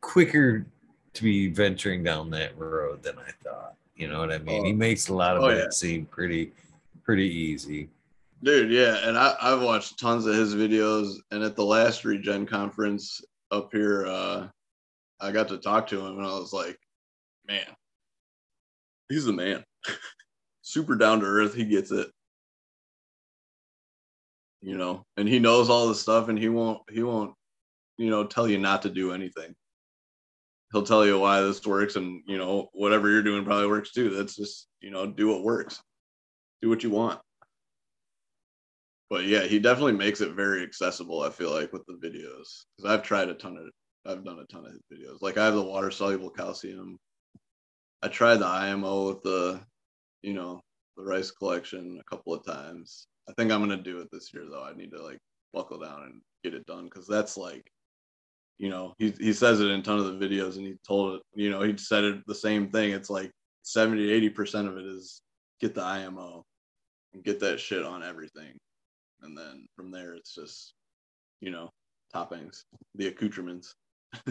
quicker 0.00 0.66
to 1.14 1.22
be 1.22 1.48
venturing 1.48 2.02
down 2.02 2.30
that 2.30 2.56
road 2.58 3.02
than 3.02 3.18
I 3.18 3.30
thought. 3.42 3.74
You 3.96 4.08
know 4.08 4.20
what 4.20 4.32
I 4.32 4.38
mean? 4.38 4.60
Oh. 4.62 4.64
He 4.64 4.72
makes 4.72 5.08
a 5.08 5.14
lot 5.14 5.36
of 5.36 5.42
oh, 5.42 5.48
it 5.48 5.58
yeah. 5.58 5.70
seem 5.70 6.06
pretty, 6.06 6.52
pretty 7.02 7.28
easy. 7.28 7.88
Dude, 8.42 8.70
yeah, 8.70 9.08
and 9.08 9.18
I, 9.18 9.34
I've 9.40 9.62
watched 9.62 9.98
tons 9.98 10.26
of 10.26 10.34
his 10.34 10.54
videos, 10.54 11.16
and 11.32 11.42
at 11.42 11.56
the 11.56 11.64
last 11.64 12.04
Regen 12.04 12.46
conference 12.46 13.20
up 13.50 13.70
here, 13.72 14.06
uh, 14.06 14.46
I 15.20 15.32
got 15.32 15.48
to 15.48 15.58
talk 15.58 15.88
to 15.88 16.06
him, 16.06 16.18
and 16.18 16.26
I 16.26 16.38
was 16.38 16.52
like, 16.52 16.78
man, 17.48 17.66
he's 19.08 19.24
the 19.24 19.32
man. 19.32 19.64
Super 20.62 20.94
down 20.94 21.18
to 21.20 21.26
earth. 21.26 21.54
He 21.54 21.64
gets 21.64 21.90
it. 21.90 22.08
You 24.60 24.76
know, 24.76 25.04
and 25.16 25.28
he 25.28 25.38
knows 25.38 25.70
all 25.70 25.88
the 25.88 25.94
stuff, 25.94 26.28
and 26.28 26.38
he 26.38 26.48
won't. 26.48 26.80
He 26.90 27.02
won't. 27.02 27.34
You 27.96 28.10
know, 28.10 28.24
tell 28.24 28.48
you 28.48 28.58
not 28.58 28.82
to 28.82 28.90
do 28.90 29.12
anything. 29.12 29.54
He'll 30.72 30.82
tell 30.82 31.06
you 31.06 31.18
why 31.18 31.40
this 31.40 31.64
works, 31.66 31.96
and 31.96 32.22
you 32.26 32.38
know 32.38 32.68
whatever 32.72 33.08
you're 33.10 33.22
doing 33.22 33.44
probably 33.44 33.68
works 33.68 33.92
too. 33.92 34.10
That's 34.10 34.36
just 34.36 34.68
you 34.80 34.90
know 34.90 35.06
do 35.06 35.28
what 35.28 35.42
works, 35.42 35.80
do 36.62 36.68
what 36.68 36.82
you 36.82 36.90
want. 36.90 37.20
But 39.10 39.24
yeah, 39.24 39.44
he 39.44 39.58
definitely 39.58 39.92
makes 39.92 40.20
it 40.20 40.34
very 40.34 40.62
accessible. 40.62 41.22
I 41.22 41.30
feel 41.30 41.50
like 41.50 41.72
with 41.72 41.86
the 41.86 41.94
videos 41.94 42.64
because 42.76 42.90
I've 42.90 43.02
tried 43.02 43.28
a 43.28 43.34
ton 43.34 43.56
of 43.56 43.70
I've 44.08 44.24
done 44.24 44.38
a 44.38 44.44
ton 44.46 44.66
of 44.66 44.72
his 44.72 44.82
videos. 44.92 45.20
Like 45.20 45.38
I 45.38 45.44
have 45.44 45.54
the 45.54 45.62
water 45.62 45.90
soluble 45.90 46.30
calcium. 46.30 46.98
I 48.02 48.08
tried 48.08 48.36
the 48.36 48.46
IMO 48.46 49.08
with 49.08 49.22
the, 49.22 49.60
you 50.22 50.34
know, 50.34 50.60
the 50.96 51.02
rice 51.02 51.30
collection 51.30 52.00
a 52.00 52.10
couple 52.10 52.32
of 52.32 52.44
times. 52.44 53.06
I 53.28 53.32
think 53.32 53.52
I'm 53.52 53.60
gonna 53.60 53.76
do 53.76 54.00
it 54.00 54.08
this 54.10 54.32
year 54.32 54.44
though. 54.50 54.64
I 54.64 54.74
need 54.74 54.90
to 54.92 55.02
like 55.02 55.18
buckle 55.52 55.78
down 55.78 56.02
and 56.04 56.20
get 56.42 56.54
it 56.54 56.66
done 56.66 56.84
because 56.84 57.06
that's 57.06 57.36
like, 57.36 57.70
you 58.58 58.70
know, 58.70 58.94
he 58.98 59.12
he 59.18 59.32
says 59.32 59.60
it 59.60 59.68
in 59.70 59.80
a 59.80 59.82
ton 59.82 59.98
of 59.98 60.06
the 60.06 60.26
videos 60.26 60.56
and 60.56 60.66
he 60.66 60.76
told 60.86 61.16
it, 61.16 61.22
you 61.34 61.50
know, 61.50 61.62
he 61.62 61.76
said 61.76 62.04
it 62.04 62.26
the 62.26 62.34
same 62.34 62.70
thing. 62.70 62.90
It's 62.92 63.10
like 63.10 63.30
70 63.62 64.10
80 64.10 64.30
percent 64.30 64.68
of 64.68 64.78
it 64.78 64.86
is 64.86 65.20
get 65.60 65.74
the 65.74 65.82
IMO 65.82 66.44
and 67.12 67.24
get 67.24 67.40
that 67.40 67.60
shit 67.60 67.84
on 67.84 68.02
everything, 68.02 68.56
and 69.22 69.36
then 69.36 69.66
from 69.76 69.90
there 69.90 70.14
it's 70.14 70.34
just, 70.34 70.72
you 71.40 71.50
know, 71.50 71.70
toppings, 72.14 72.62
the 72.94 73.08
accoutrements. 73.08 73.74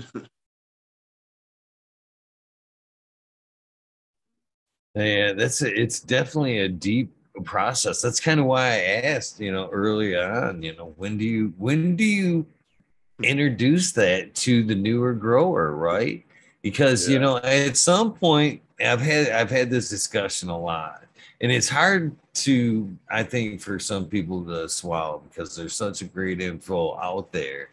yeah, 4.95 5.33
that's 5.33 5.61
a, 5.61 5.81
it's 5.81 5.99
definitely 5.99 6.59
a 6.59 6.69
deep 6.69 7.11
process. 7.41 8.01
That's 8.01 8.19
kind 8.19 8.39
of 8.39 8.45
why 8.45 8.67
I 8.67 9.01
asked, 9.03 9.39
you 9.39 9.51
know, 9.51 9.69
early 9.71 10.17
on, 10.17 10.61
you 10.61 10.75
know, 10.75 10.93
when 10.97 11.17
do 11.17 11.25
you 11.25 11.53
when 11.57 11.95
do 11.95 12.03
you 12.03 12.45
introduce 13.23 13.91
that 13.93 14.35
to 14.35 14.63
the 14.63 14.75
newer 14.75 15.13
grower, 15.13 15.75
right? 15.75 16.25
Because 16.61 17.07
yeah. 17.07 17.13
you 17.13 17.19
know, 17.19 17.37
at 17.37 17.77
some 17.77 18.13
point 18.13 18.61
I've 18.83 19.01
had 19.01 19.29
I've 19.29 19.51
had 19.51 19.69
this 19.69 19.89
discussion 19.89 20.49
a 20.49 20.57
lot. 20.57 21.03
And 21.39 21.51
it's 21.51 21.69
hard 21.69 22.15
to, 22.33 22.97
I 23.11 23.21
think, 23.21 23.61
for 23.61 23.77
some 23.77 24.05
people 24.05 24.43
to 24.45 24.67
swallow 24.67 25.21
because 25.29 25.55
there's 25.55 25.75
such 25.75 26.01
a 26.01 26.05
great 26.05 26.41
info 26.41 26.97
out 26.97 27.31
there. 27.31 27.69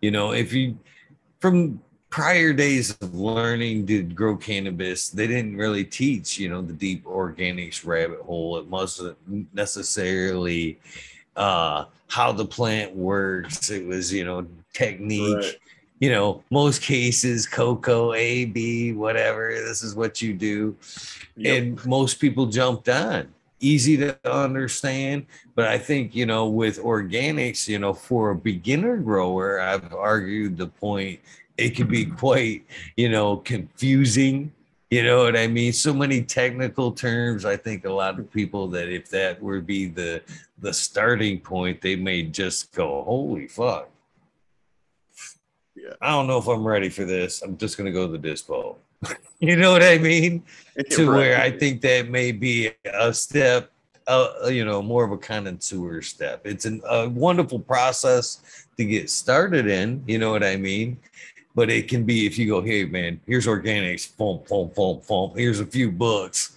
You 0.00 0.10
know, 0.10 0.32
if 0.32 0.52
you 0.52 0.78
from 1.40 1.80
prior 2.16 2.54
days 2.54 2.96
of 3.02 3.14
learning 3.14 3.86
to 3.86 4.02
grow 4.02 4.34
cannabis, 4.34 5.10
they 5.10 5.26
didn't 5.26 5.54
really 5.54 5.84
teach, 5.84 6.38
you 6.38 6.48
know, 6.48 6.62
the 6.62 6.72
deep 6.72 7.04
organics 7.04 7.84
rabbit 7.84 8.22
hole. 8.22 8.56
It 8.56 8.66
wasn't 8.68 9.18
necessarily 9.52 10.78
uh, 11.36 11.84
how 12.08 12.32
the 12.32 12.46
plant 12.46 12.96
works. 12.96 13.70
It 13.70 13.86
was, 13.86 14.10
you 14.10 14.24
know, 14.24 14.46
technique. 14.72 15.36
Right. 15.36 15.56
You 16.00 16.10
know, 16.10 16.42
most 16.50 16.80
cases, 16.80 17.46
coco, 17.46 18.14
A, 18.14 18.46
B, 18.46 18.94
whatever. 18.94 19.52
This 19.52 19.82
is 19.82 19.94
what 19.94 20.22
you 20.22 20.32
do, 20.32 20.74
yep. 21.36 21.58
and 21.58 21.84
most 21.84 22.18
people 22.18 22.46
jumped 22.46 22.88
on 22.88 23.28
easy 23.60 23.96
to 23.96 24.18
understand. 24.30 25.26
But 25.54 25.66
I 25.68 25.78
think, 25.78 26.14
you 26.14 26.26
know, 26.26 26.46
with 26.46 26.78
organics, 26.78 27.66
you 27.66 27.78
know, 27.78 27.94
for 27.94 28.30
a 28.30 28.36
beginner 28.36 28.98
grower, 28.98 29.60
I've 29.60 29.94
argued 29.94 30.58
the 30.58 30.66
point 30.66 31.20
it 31.58 31.70
can 31.76 31.88
be 31.88 32.06
quite, 32.06 32.64
you 32.96 33.08
know, 33.08 33.38
confusing. 33.38 34.52
You 34.90 35.02
know 35.02 35.24
what 35.24 35.36
I 35.36 35.48
mean? 35.48 35.72
So 35.72 35.92
many 35.92 36.22
technical 36.22 36.92
terms. 36.92 37.44
I 37.44 37.56
think 37.56 37.84
a 37.84 37.92
lot 37.92 38.18
of 38.18 38.30
people 38.30 38.68
that 38.68 38.88
if 38.88 39.08
that 39.10 39.42
were 39.42 39.60
be 39.60 39.86
the 39.86 40.22
the 40.58 40.72
starting 40.72 41.40
point, 41.40 41.80
they 41.80 41.96
may 41.96 42.22
just 42.22 42.72
go, 42.72 43.02
"Holy 43.02 43.48
fuck!" 43.48 43.88
Yeah. 45.74 45.92
I 46.00 46.10
don't 46.10 46.26
know 46.26 46.38
if 46.38 46.46
I'm 46.46 46.66
ready 46.66 46.88
for 46.88 47.04
this. 47.04 47.42
I'm 47.42 47.56
just 47.56 47.76
gonna 47.76 47.92
go 47.92 48.06
to 48.06 48.16
the 48.16 48.28
dispo. 48.28 48.76
you 49.40 49.56
know 49.56 49.72
what 49.72 49.82
I 49.82 49.98
mean? 49.98 50.42
to 50.90 51.10
right. 51.10 51.16
where 51.16 51.40
I 51.40 51.50
think 51.50 51.80
that 51.82 52.08
may 52.08 52.32
be 52.32 52.70
a 52.84 53.12
step, 53.12 53.70
uh, 54.06 54.48
you 54.48 54.64
know, 54.64 54.82
more 54.82 55.04
of 55.04 55.12
a 55.12 55.18
connoisseur 55.18 56.02
step. 56.02 56.42
It's 56.44 56.64
an, 56.64 56.80
a 56.88 57.08
wonderful 57.08 57.58
process 57.58 58.66
to 58.76 58.84
get 58.84 59.10
started 59.10 59.66
in. 59.66 60.02
You 60.06 60.18
know 60.18 60.30
what 60.30 60.44
I 60.44 60.56
mean? 60.56 60.98
But 61.56 61.70
it 61.70 61.88
can 61.88 62.04
be 62.04 62.26
if 62.26 62.38
you 62.38 62.46
go, 62.46 62.60
hey 62.60 62.84
man, 62.84 63.18
here's 63.26 63.46
organics, 63.46 64.14
boom, 64.14 64.42
boom, 64.46 64.70
boom, 64.76 65.00
boom. 65.08 65.32
Here's 65.34 65.58
a 65.58 65.64
few 65.64 65.90
books. 65.90 66.54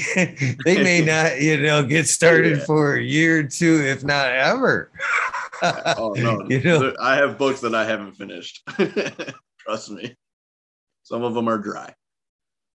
they 0.16 0.82
may 0.82 1.02
not, 1.02 1.40
you 1.40 1.56
know, 1.62 1.84
get 1.84 2.08
started 2.08 2.58
yeah. 2.58 2.64
for 2.64 2.96
a 2.96 3.02
year 3.02 3.38
or 3.38 3.42
two, 3.44 3.80
if 3.86 4.02
not 4.02 4.26
ever. 4.26 4.90
oh 5.62 6.14
no, 6.18 6.44
you 6.48 6.60
know, 6.64 6.92
I 7.00 7.14
have 7.14 7.38
books 7.38 7.60
that 7.60 7.76
I 7.76 7.84
haven't 7.84 8.14
finished. 8.16 8.68
Trust 9.60 9.92
me, 9.92 10.16
some 11.04 11.22
of 11.22 11.34
them 11.34 11.46
are 11.46 11.58
dry, 11.58 11.94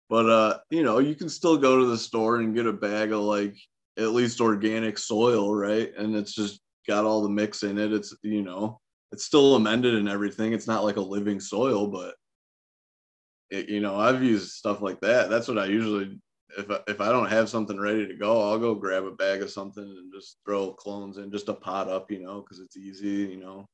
but 0.09 0.29
uh, 0.29 0.59
you 0.71 0.83
know, 0.83 0.99
you 0.99 1.15
can 1.15 1.29
still 1.29 1.57
go 1.57 1.79
to 1.79 1.87
the 1.87 1.99
store 1.99 2.39
and 2.39 2.53
get 2.53 2.67
a 2.67 2.73
bag 2.73 3.13
of 3.13 3.21
like 3.21 3.57
at 3.97 4.09
least 4.09 4.41
organic 4.41 4.99
soil, 4.99 5.55
right? 5.55 5.93
And 5.97 6.17
it's 6.17 6.35
just 6.35 6.61
got 6.89 7.05
all 7.05 7.23
the 7.23 7.29
mix 7.29 7.63
in 7.63 7.79
it. 7.79 7.93
It's 7.93 8.13
you 8.23 8.43
know 8.43 8.81
it's 9.13 9.25
still 9.25 9.57
amended 9.57 9.95
and 9.95 10.09
everything. 10.09 10.53
It's 10.53 10.67
not 10.67 10.85
like 10.85 10.97
a 10.97 11.01
living 11.01 11.41
soil, 11.41 11.89
but 11.89 12.15
it, 13.51 13.69
you 13.69 13.81
know, 13.81 13.99
I've 13.99 14.23
used 14.23 14.53
stuff 14.53 14.81
like 14.81 15.01
that. 15.01 15.31
That's 15.31 15.49
what 15.49 15.59
I 15.59 15.67
usually 15.67 16.21
if 16.59 16.71
I, 16.71 16.81
if 16.89 17.01
I 17.01 17.11
don't 17.11 17.29
have 17.29 17.49
something 17.49 17.79
ready 17.79 18.07
to 18.07 18.15
go, 18.15 18.43
I'll 18.43 18.59
go 18.59 18.75
grab 18.75 19.05
a 19.05 19.13
bag 19.13 19.43
of 19.43 19.51
something 19.51 19.85
and 19.85 20.13
just 20.13 20.39
throw 20.45 20.73
clones 20.73 21.19
in 21.19 21.31
just 21.31 21.49
a 21.49 21.55
pot 21.55 21.89
up, 21.89 22.11
you 22.11 22.21
know, 22.21 22.41
because 22.41 22.61
it's 22.61 22.77
easy, 22.77 23.31
you 23.31 23.37
know. 23.37 23.67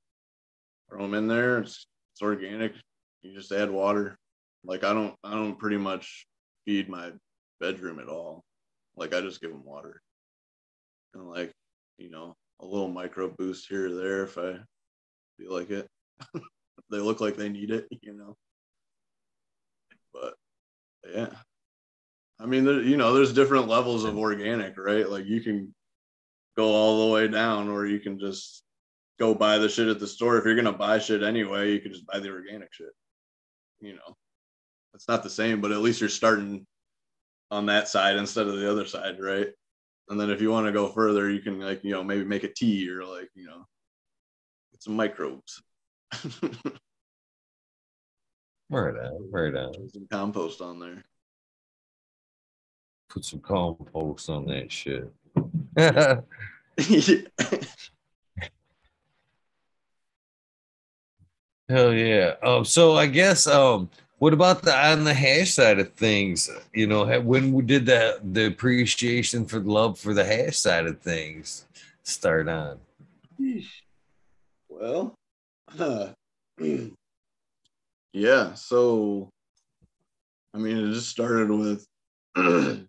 Throw 0.91 1.03
them 1.03 1.15
in 1.15 1.27
there. 1.27 1.59
It's, 1.59 1.87
it's 2.13 2.23
organic. 2.23 2.75
You 3.23 3.35
just 3.35 3.53
add 3.53 3.71
water. 3.71 4.17
Like 4.65 4.85
I 4.85 4.93
don't 4.93 5.15
I 5.25 5.33
don't 5.33 5.59
pretty 5.59 5.79
much 5.79 6.27
feed 6.65 6.89
my 6.89 7.13
bedroom 7.61 7.99
at 7.99 8.09
all. 8.09 8.43
Like 8.97 9.15
I 9.15 9.21
just 9.21 9.41
give 9.41 9.51
them 9.51 9.65
water 9.65 10.01
and 11.17 11.29
like 11.29 11.53
you 11.99 12.11
know 12.11 12.35
a 12.61 12.67
little 12.67 12.89
micro 12.89 13.29
boost 13.39 13.69
here 13.69 13.87
or 13.87 13.95
there 13.95 14.25
if 14.25 14.39
I 14.39 14.59
feel 15.39 15.53
like 15.53 15.71
it. 15.71 15.89
they 16.91 16.99
look 16.99 17.21
like 17.21 17.37
they 17.37 17.49
need 17.49 17.71
it, 17.71 17.87
you 18.03 18.15
know. 18.15 18.37
But 20.13 20.35
yeah, 21.13 21.29
I 22.41 22.47
mean, 22.47 22.65
there, 22.65 22.81
you 22.81 22.97
know, 22.97 23.13
there's 23.13 23.33
different 23.33 23.69
levels 23.69 24.05
of 24.05 24.19
organic, 24.19 24.77
right? 24.79 25.09
Like 25.09 25.27
you 25.27 25.41
can 25.41 25.75
go 26.57 26.73
all 26.73 27.07
the 27.07 27.15
way 27.15 27.29
down, 27.29 27.69
or 27.69 27.87
you 27.87 28.01
can 28.01 28.19
just 28.19 28.63
go 29.19 29.35
buy 29.35 29.59
the 29.59 29.69
shit 29.69 29.89
at 29.89 30.01
the 30.01 30.07
store. 30.07 30.39
If 30.39 30.45
you're 30.45 30.57
gonna 30.57 30.73
buy 30.73 30.99
shit 30.99 31.23
anyway, 31.23 31.73
you 31.73 31.81
can 31.81 31.93
just 31.93 32.07
buy 32.07 32.19
the 32.19 32.31
organic 32.31 32.73
shit. 32.73 32.93
You 33.81 33.95
know, 33.95 34.17
it's 34.95 35.09
not 35.09 35.23
the 35.23 35.31
same, 35.31 35.61
but 35.61 35.73
at 35.73 35.81
least 35.81 36.01
you're 36.01 36.09
starting 36.09 36.67
on 37.51 37.67
that 37.67 37.89
side 37.89 38.17
instead 38.17 38.47
of 38.47 38.57
the 38.57 38.71
other 38.71 38.87
side, 38.87 39.21
right? 39.21 39.49
And 40.09 40.21
then 40.21 40.31
if 40.31 40.41
you 40.41 40.51
want 40.51 40.67
to 40.67 40.73
go 40.73 40.89
further, 40.89 41.31
you 41.31 41.41
can 41.41 41.61
like 41.61 41.83
you 41.85 41.93
know 41.93 42.05
maybe 42.05 42.25
make 42.25 42.45
a 42.45 42.53
tea 42.53 42.89
or 42.89 43.05
like 43.05 43.29
you 43.35 43.47
know 43.47 43.67
some 44.81 44.97
microbes. 44.97 45.63
right 48.71 48.95
on, 48.97 49.31
right 49.31 49.55
on. 49.55 49.89
Some 49.89 50.07
compost 50.11 50.61
on 50.61 50.79
there. 50.79 51.03
Put 53.09 53.25
some 53.25 53.41
compost 53.41 54.29
on 54.29 54.47
that 54.47 54.71
shit. 54.73 55.11
Hell 61.69 61.93
yeah. 61.93 62.35
Um, 62.43 62.65
so 62.65 62.97
I 62.97 63.07
guess 63.07 63.47
um 63.47 63.91
what 64.19 64.33
about 64.33 64.63
the 64.63 64.75
on 64.75 65.05
the 65.05 65.13
hash 65.13 65.55
side 65.55 65.79
of 65.79 65.93
things? 65.93 66.49
You 66.73 66.87
know, 66.87 67.21
when 67.21 67.53
we 67.53 67.63
did 67.63 67.87
that 67.87 68.35
the 68.35 68.47
appreciation 68.47 69.45
for 69.45 69.61
love 69.61 69.99
for 69.99 70.15
the 70.15 70.25
hash 70.25 70.59
side 70.59 70.87
of 70.87 71.01
things 71.01 71.67
start 72.03 72.49
on? 72.49 72.79
Well, 74.79 75.15
yeah. 78.13 78.53
So, 78.55 79.31
I 80.55 80.59
mean, 80.59 80.77
it 80.77 80.93
just 80.93 81.09
started 81.09 81.51
with 81.51 81.87
pretty 82.35 82.89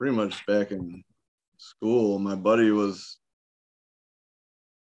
much 0.00 0.44
back 0.46 0.72
in 0.72 1.04
school. 1.58 2.18
My 2.18 2.34
buddy 2.34 2.72
was 2.72 3.18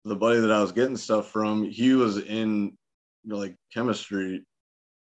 the 0.06 0.16
buddy 0.16 0.40
that 0.40 0.52
I 0.52 0.62
was 0.62 0.72
getting 0.72 0.96
stuff 0.96 1.30
from. 1.32 1.66
He 1.66 1.94
was 1.94 2.20
in 2.20 2.78
like 3.26 3.58
chemistry 3.74 4.46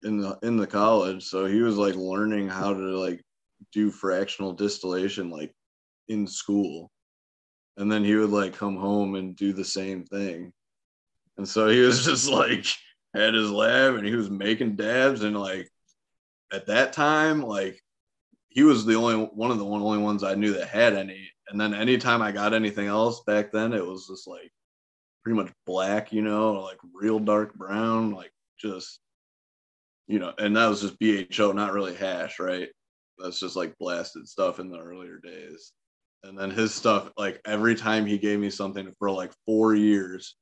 in 0.04 0.20
the 0.20 0.38
in 0.44 0.56
the 0.56 0.68
college, 0.68 1.24
so 1.24 1.46
he 1.46 1.62
was 1.62 1.78
like 1.78 1.96
learning 1.96 2.48
how 2.48 2.76
to 2.76 2.80
like 2.80 3.24
do 3.74 3.90
fractional 3.90 4.54
distillation 4.54 5.32
like 5.32 5.52
in 6.10 6.28
school 6.28 6.92
and 7.80 7.92
then 7.92 8.04
he 8.04 8.16
would 8.16 8.30
like 8.30 8.54
come 8.54 8.78
home 8.78 9.16
and 9.16 9.36
do 9.36 9.52
the 9.52 9.66
same 9.66 10.04
thing 10.04 10.54
and 11.38 11.48
so 11.48 11.70
he 11.70 11.80
was 11.80 12.06
just 12.06 12.30
like 12.30 12.66
at 13.16 13.34
his 13.34 13.50
lab 13.50 13.96
and 13.96 14.06
he 14.06 14.16
was 14.16 14.30
making 14.30 14.76
dabs 14.76 15.24
and 15.24 15.40
like 15.40 15.70
at 16.52 16.68
that 16.68 16.94
time, 16.94 17.42
like 17.42 17.82
he 18.50 18.64
was 18.64 18.86
the 18.86 18.96
only 18.96 19.26
one 19.34 19.52
of 19.52 19.58
the 19.58 19.66
one 19.66 19.82
only 19.82 20.00
ones 20.00 20.24
I 20.24 20.36
knew 20.36 20.54
that 20.54 20.68
had 20.68 20.94
any. 20.94 21.30
And 21.48 21.60
then 21.60 21.74
anytime 21.74 22.22
I 22.22 22.32
got 22.32 22.54
anything 22.54 22.88
else 22.88 23.22
back 23.26 23.52
then, 23.52 23.74
it 23.74 23.86
was 23.86 24.08
just 24.08 24.28
like 24.28 24.52
pretty 25.24 25.38
much 25.38 25.52
black, 25.66 26.12
you 26.12 26.22
know, 26.22 26.54
like 26.54 26.78
real 26.94 27.20
dark 27.20 27.56
brown, 27.56 28.12
like 28.12 28.32
just 28.60 29.00
you 30.08 30.20
know, 30.20 30.34
and 30.40 30.56
that 30.58 30.68
was 30.68 30.82
just 30.82 31.00
BHO, 31.00 31.52
not 31.52 31.72
really 31.72 31.96
hash, 31.96 32.40
right? 32.40 32.70
That's 33.18 33.40
just 33.40 33.56
like 33.56 33.78
blasted 33.78 34.28
stuff 34.28 34.60
in 34.60 34.70
the 34.70 34.80
earlier 34.80 35.20
days. 35.20 35.72
And 36.24 36.38
then 36.38 36.52
his 36.52 36.74
stuff, 36.74 37.12
like 37.18 37.40
every 37.46 37.76
time 37.76 38.06
he 38.06 38.18
gave 38.18 38.40
me 38.40 38.50
something 38.50 38.92
for 39.00 39.10
like 39.10 39.32
four 39.46 39.76
years, 39.76 40.36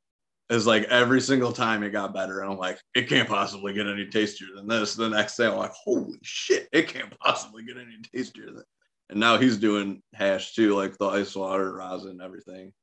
is 0.49 0.65
like 0.65 0.83
every 0.83 1.19
single 1.19 1.51
time 1.51 1.83
it 1.83 1.89
got 1.89 2.13
better. 2.13 2.39
And 2.39 2.51
I'm 2.51 2.57
like, 2.57 2.79
it 2.95 3.09
can't 3.09 3.27
possibly 3.27 3.73
get 3.73 3.87
any 3.87 4.07
tastier 4.07 4.47
than 4.55 4.67
this. 4.67 4.95
The 4.95 5.09
next 5.09 5.35
day, 5.35 5.45
I'm 5.45 5.57
like, 5.57 5.71
holy 5.71 6.19
shit, 6.23 6.67
it 6.71 6.87
can't 6.87 7.13
possibly 7.19 7.63
get 7.63 7.77
any 7.77 7.97
tastier 8.13 8.47
than. 8.47 8.63
And 9.09 9.19
now 9.19 9.37
he's 9.37 9.57
doing 9.57 10.01
hash 10.13 10.53
too, 10.53 10.75
like 10.75 10.97
the 10.97 11.07
ice 11.07 11.35
water, 11.35 11.73
rosin, 11.73 12.19
everything, 12.21 12.73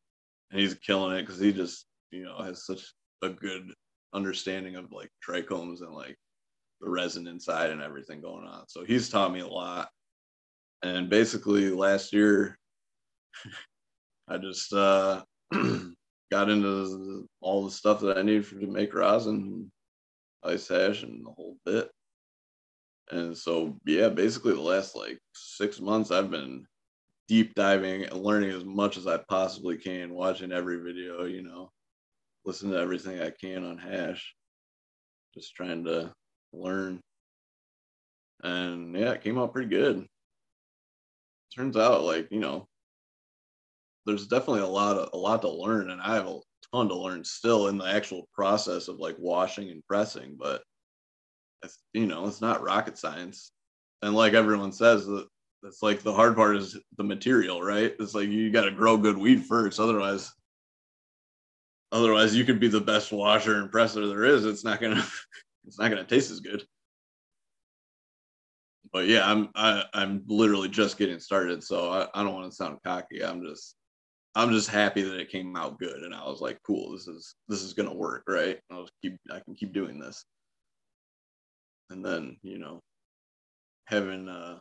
and 0.51 0.61
he's 0.61 0.75
killing 0.75 1.17
it 1.17 1.23
because 1.23 1.41
he 1.41 1.53
just, 1.53 1.87
you 2.11 2.25
know, 2.25 2.39
has 2.39 2.65
such 2.65 2.93
a 3.23 3.29
good 3.29 3.73
understanding 4.15 4.77
of 4.77 4.93
like 4.93 5.11
trichomes 5.27 5.81
and 5.81 5.93
like 5.93 6.17
the 6.81 6.89
resin 6.89 7.27
inside 7.27 7.71
and 7.71 7.83
everything 7.83 8.21
going 8.21 8.47
on. 8.47 8.65
So 8.69 8.85
he's 8.85 9.09
taught 9.09 9.33
me 9.33 9.41
a 9.41 9.47
lot. 9.47 9.91
And 10.83 11.09
basically, 11.09 11.71
last 11.71 12.13
year, 12.13 12.59
I 14.29 14.39
just 14.39 14.73
uh, 14.73 15.23
got 16.31 16.51
into 16.51 17.29
all 17.41 17.65
the 17.65 17.71
stuff 17.71 18.01
that 18.01 18.19
I 18.19 18.23
needed 18.23 18.47
for, 18.47 18.59
to 18.59 18.67
make 18.67 18.95
rosin, 18.95 19.71
ice 20.43 20.69
hash, 20.69 21.03
and 21.03 21.25
the 21.25 21.31
whole 21.31 21.57
bit. 21.65 21.91
And 23.11 23.37
so, 23.37 23.77
yeah, 23.85 24.09
basically 24.09 24.55
the 24.55 24.61
last 24.61 24.97
like 24.97 25.19
six 25.35 25.81
months, 25.81 26.11
I've 26.11 26.31
been 26.31 26.67
deep 27.29 27.55
diving 27.55 28.05
and 28.05 28.23
learning 28.23 28.51
as 28.51 28.65
much 28.65 28.97
as 28.97 29.07
I 29.07 29.19
possibly 29.29 29.77
can, 29.77 30.15
watching 30.15 30.53
every 30.53 30.79
video, 30.79 31.25
you 31.25 31.43
know, 31.43 31.71
listen 32.45 32.71
to 32.71 32.79
everything 32.79 33.21
I 33.21 33.31
can 33.31 33.65
on 33.65 33.79
hash, 33.79 34.35
just 35.35 35.55
trying 35.55 35.85
to 35.85 36.13
learn. 36.53 37.01
And 38.43 38.97
yeah, 38.97 39.13
it 39.13 39.23
came 39.23 39.39
out 39.39 39.53
pretty 39.53 39.69
good. 39.69 40.07
Turns 41.55 41.77
out, 41.77 42.03
like, 42.03 42.29
you 42.31 42.41
know, 42.41 42.67
there's 44.07 44.27
definitely 44.27 44.63
a 44.63 44.67
lot 44.67 44.97
of 44.97 45.11
a 45.13 45.17
lot 45.17 45.43
to 45.43 45.51
learn, 45.51 45.91
and 45.91 46.01
I 46.01 46.15
have 46.15 46.27
a 46.27 46.41
ton 46.73 46.89
to 46.89 46.97
learn 46.97 47.25
still 47.25 47.69
in 47.69 47.79
the 47.79 47.87
actual 47.87 48.29
process 48.33 48.89
of 48.89 48.99
like 48.99 49.17
washing 49.19 49.71
and 49.71 49.85
pressing, 49.87 50.37
but 50.39 50.63
it's 51.63 51.79
you 51.93 52.07
know, 52.07 52.27
it's 52.27 52.41
not 52.41 52.63
rocket 52.63 52.99
science. 52.99 53.51
And 54.03 54.15
like 54.15 54.35
everyone 54.35 54.73
says, 54.73 55.07
that 55.07 55.27
it's 55.63 55.83
like 55.83 56.03
the 56.03 56.13
hard 56.13 56.37
part 56.37 56.57
is 56.57 56.79
the 56.97 57.05
material, 57.05 57.63
right? 57.63 57.95
It's 57.99 58.15
like 58.15 58.29
you 58.29 58.51
got 58.51 58.65
to 58.65 58.71
grow 58.71 58.97
good 58.97 59.17
weed 59.17 59.45
first, 59.47 59.81
otherwise, 59.81 60.33
otherwise 61.91 62.35
you 62.35 62.45
could 62.45 62.61
be 62.61 62.69
the 62.69 62.81
best 62.81 63.13
washer 63.13 63.61
and 63.61 63.71
presser 63.71 64.07
there 64.07 64.25
is. 64.25 64.45
It's 64.45 64.65
not 64.65 64.81
gonna, 64.81 65.05
it's 65.67 65.79
not 65.79 65.89
gonna 65.89 66.05
taste 66.05 66.31
as 66.31 66.41
good. 66.41 66.65
But 68.93 69.07
yeah, 69.07 69.29
I'm 69.29 69.49
I, 69.55 69.85
I'm 69.95 70.23
literally 70.27 70.69
just 70.69 70.99
getting 70.99 71.19
started, 71.19 71.65
so 71.65 71.91
I, 71.91 72.09
I 72.15 72.23
don't 72.23 72.35
want 72.35 72.51
to 72.51 72.55
sound 72.55 72.79
cocky. 72.85 73.25
I'm 73.25 73.43
just 73.43 73.77
I'm 74.37 74.51
just 74.51 74.69
happy 74.69 75.03
that 75.03 75.21
it 75.21 75.31
came 75.31 75.57
out 75.57 75.79
good, 75.79 76.03
and 76.03 76.15
I 76.15 76.29
was 76.29 76.41
like, 76.41 76.59
cool, 76.67 76.93
this 76.93 77.07
is 77.07 77.37
this 77.49 77.63
is 77.63 77.73
gonna 77.73 77.95
work, 77.95 78.25
right? 78.29 78.59
I'll 78.71 78.89
keep 79.01 79.17
I 79.31 79.41
can 79.41 79.55
keep 79.55 79.73
doing 79.73 79.99
this, 79.99 80.25
and 81.91 82.05
then 82.05 82.37
you 82.43 82.59
know, 82.59 82.81
having 83.87 84.29
uh, 84.29 84.59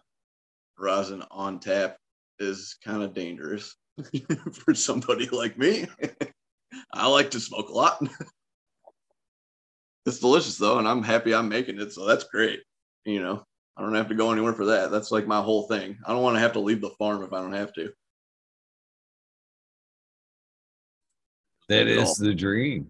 rosin 0.77 1.23
on 1.31 1.59
tap 1.59 1.97
is 2.39 2.77
kind 2.83 3.01
of 3.01 3.13
dangerous 3.13 3.75
for 4.53 4.75
somebody 4.75 5.27
like 5.29 5.57
me. 5.57 5.87
I 6.93 7.07
like 7.07 7.31
to 7.31 7.39
smoke 7.39 7.69
a 7.69 7.73
lot. 7.73 8.01
it's 10.05 10.19
delicious 10.19 10.57
though, 10.57 10.77
and 10.77 10.87
I'm 10.87 11.03
happy 11.03 11.33
I'm 11.33 11.49
making 11.49 11.79
it, 11.79 11.93
so 11.93 12.05
that's 12.05 12.25
great. 12.25 12.59
You 13.05 13.21
know, 13.21 13.43
I 13.75 13.81
don't 13.81 13.95
have 13.95 14.09
to 14.09 14.15
go 14.15 14.31
anywhere 14.31 14.53
for 14.53 14.65
that. 14.65 14.91
That's 14.91 15.11
like 15.11 15.25
my 15.25 15.41
whole 15.41 15.67
thing. 15.67 15.97
I 16.05 16.13
don't 16.13 16.21
want 16.21 16.35
to 16.35 16.41
have 16.41 16.53
to 16.53 16.59
leave 16.59 16.81
the 16.81 16.91
farm 16.91 17.23
if 17.23 17.33
I 17.33 17.41
don't 17.41 17.53
have 17.53 17.73
to. 17.73 17.91
That 21.73 21.87
is 21.87 22.15
the 22.15 22.33
dream. 22.33 22.89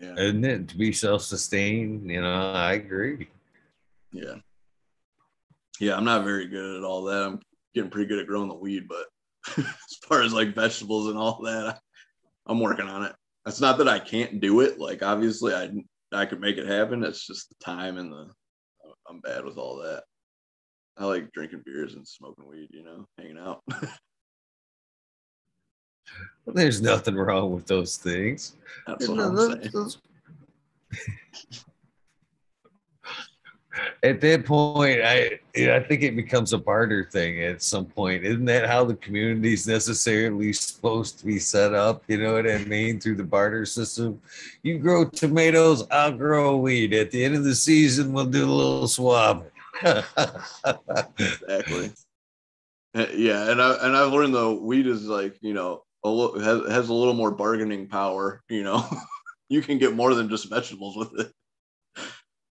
Yeah. 0.00 0.14
Isn't 0.16 0.44
it? 0.44 0.68
To 0.68 0.76
be 0.76 0.92
self 0.92 1.22
sustained. 1.22 2.10
You 2.10 2.22
know, 2.22 2.52
I 2.52 2.74
agree. 2.74 3.28
Yeah. 4.12 4.36
Yeah, 5.80 5.96
I'm 5.96 6.04
not 6.04 6.24
very 6.24 6.46
good 6.46 6.76
at 6.76 6.84
all 6.84 7.04
that. 7.04 7.22
I'm 7.22 7.40
getting 7.74 7.90
pretty 7.90 8.08
good 8.08 8.20
at 8.20 8.26
growing 8.26 8.48
the 8.48 8.54
weed, 8.54 8.86
but 8.88 9.06
as 9.58 9.96
far 10.06 10.22
as 10.22 10.32
like 10.32 10.54
vegetables 10.54 11.08
and 11.08 11.18
all 11.18 11.42
that, 11.42 11.80
I'm 12.46 12.60
working 12.60 12.88
on 12.88 13.04
it. 13.04 13.14
It's 13.46 13.60
not 13.60 13.78
that 13.78 13.88
I 13.88 13.98
can't 13.98 14.40
do 14.40 14.60
it. 14.60 14.78
Like 14.78 15.02
obviously 15.02 15.54
I 15.54 15.70
I 16.12 16.26
could 16.26 16.40
make 16.40 16.58
it 16.58 16.66
happen. 16.66 17.02
It's 17.02 17.26
just 17.26 17.48
the 17.48 17.56
time 17.64 17.98
and 17.98 18.12
the 18.12 18.28
I'm 19.08 19.20
bad 19.20 19.44
with 19.44 19.58
all 19.58 19.78
that. 19.78 20.04
I 20.96 21.06
like 21.06 21.32
drinking 21.32 21.62
beers 21.64 21.94
and 21.94 22.06
smoking 22.06 22.46
weed, 22.46 22.68
you 22.70 22.84
know, 22.84 23.06
hanging 23.18 23.38
out. 23.38 23.62
There's 26.46 26.82
nothing 26.82 27.14
wrong 27.14 27.52
with 27.52 27.66
those 27.66 27.96
things. 27.96 28.56
That's 28.86 29.08
what 29.08 29.20
I'm 29.20 29.36
saying. 29.36 29.90
At 34.02 34.20
that 34.20 34.44
point, 34.44 35.00
I 35.00 35.38
I 35.56 35.80
think 35.80 36.02
it 36.02 36.14
becomes 36.14 36.52
a 36.52 36.58
barter 36.58 37.04
thing 37.04 37.42
at 37.42 37.62
some 37.62 37.86
point. 37.86 38.24
Isn't 38.24 38.44
that 38.44 38.68
how 38.68 38.84
the 38.84 38.96
community 38.96 39.54
is 39.54 39.66
necessarily 39.66 40.52
supposed 40.52 41.18
to 41.20 41.26
be 41.26 41.38
set 41.38 41.72
up? 41.72 42.02
You 42.06 42.18
know 42.18 42.34
what 42.34 42.50
I 42.50 42.58
mean? 42.64 43.00
Through 43.00 43.16
the 43.16 43.24
barter 43.24 43.64
system. 43.64 44.20
You 44.62 44.78
grow 44.78 45.06
tomatoes, 45.06 45.86
I'll 45.90 46.12
grow 46.12 46.58
weed. 46.58 46.92
At 46.92 47.12
the 47.12 47.24
end 47.24 47.34
of 47.34 47.44
the 47.44 47.54
season, 47.54 48.12
we'll 48.12 48.26
do 48.26 48.44
a 48.44 48.52
little 48.52 48.88
swap. 48.88 49.46
exactly. 51.18 51.92
Uh, 52.94 53.06
yeah, 53.14 53.50
and 53.50 53.62
I 53.62 53.86
and 53.86 53.96
I've 53.96 54.12
learned 54.12 54.34
though 54.34 54.52
weed 54.52 54.86
is 54.86 55.06
like 55.06 55.38
you 55.40 55.54
know 55.54 55.84
a 56.04 56.08
little, 56.08 56.40
has, 56.40 56.70
has 56.70 56.88
a 56.88 56.94
little 56.94 57.14
more 57.14 57.30
bargaining 57.30 57.88
power. 57.88 58.42
You 58.48 58.64
know, 58.64 58.84
you 59.48 59.62
can 59.62 59.78
get 59.78 59.94
more 59.94 60.14
than 60.14 60.28
just 60.28 60.50
vegetables 60.50 60.96
with 60.96 61.20
it. 61.20 61.32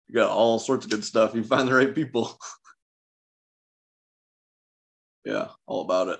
You 0.08 0.16
got 0.16 0.32
all 0.32 0.60
sorts 0.60 0.86
of 0.86 0.92
good 0.92 1.04
stuff. 1.04 1.36
You 1.36 1.44
find 1.44 1.68
the 1.68 1.74
right 1.74 1.94
people. 1.94 2.38
yeah, 5.26 5.50
all 5.66 5.82
about 5.82 6.10
it. 6.10 6.20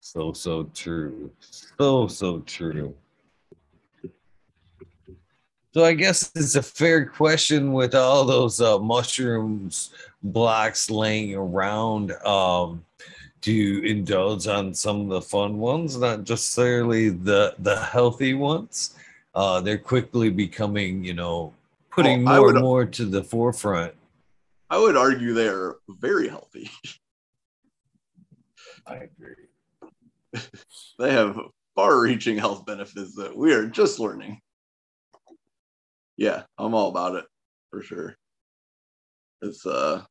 So 0.00 0.32
so 0.32 0.64
true. 0.74 1.30
So 1.78 2.08
so 2.08 2.40
true. 2.40 2.94
So 5.72 5.84
I 5.84 5.94
guess 5.94 6.30
it's 6.34 6.56
a 6.56 6.62
fair 6.62 7.06
question 7.06 7.72
with 7.72 7.94
all 7.94 8.24
those 8.24 8.60
uh, 8.60 8.78
mushrooms 8.78 9.94
blocks 10.22 10.90
laying 10.90 11.34
around. 11.34 12.12
Um, 12.26 12.84
to 13.42 13.84
indulge 13.84 14.46
on 14.46 14.72
some 14.72 15.02
of 15.02 15.08
the 15.08 15.20
fun 15.20 15.58
ones, 15.58 15.98
not 15.98 16.20
necessarily 16.20 17.10
the 17.10 17.54
the 17.58 17.76
healthy 17.76 18.34
ones. 18.34 18.94
Uh, 19.34 19.60
they're 19.60 19.78
quickly 19.78 20.30
becoming, 20.30 21.04
you 21.04 21.14
know, 21.14 21.52
putting 21.90 22.24
well, 22.24 22.36
more 22.36 22.46
would, 22.46 22.56
and 22.56 22.64
more 22.64 22.84
to 22.84 23.04
the 23.04 23.22
forefront. 23.22 23.94
I 24.70 24.78
would 24.78 24.96
argue 24.96 25.32
they're 25.32 25.76
very 25.88 26.28
healthy. 26.28 26.70
I 28.86 28.96
agree. 28.96 29.34
they 30.98 31.12
have 31.12 31.38
far-reaching 31.74 32.38
health 32.38 32.66
benefits 32.66 33.14
that 33.16 33.36
we 33.36 33.54
are 33.54 33.66
just 33.66 33.98
learning. 33.98 34.40
Yeah, 36.16 36.42
I'm 36.58 36.74
all 36.74 36.88
about 36.88 37.16
it 37.16 37.24
for 37.70 37.82
sure. 37.82 38.16
It's 39.40 39.66
uh 39.66 40.02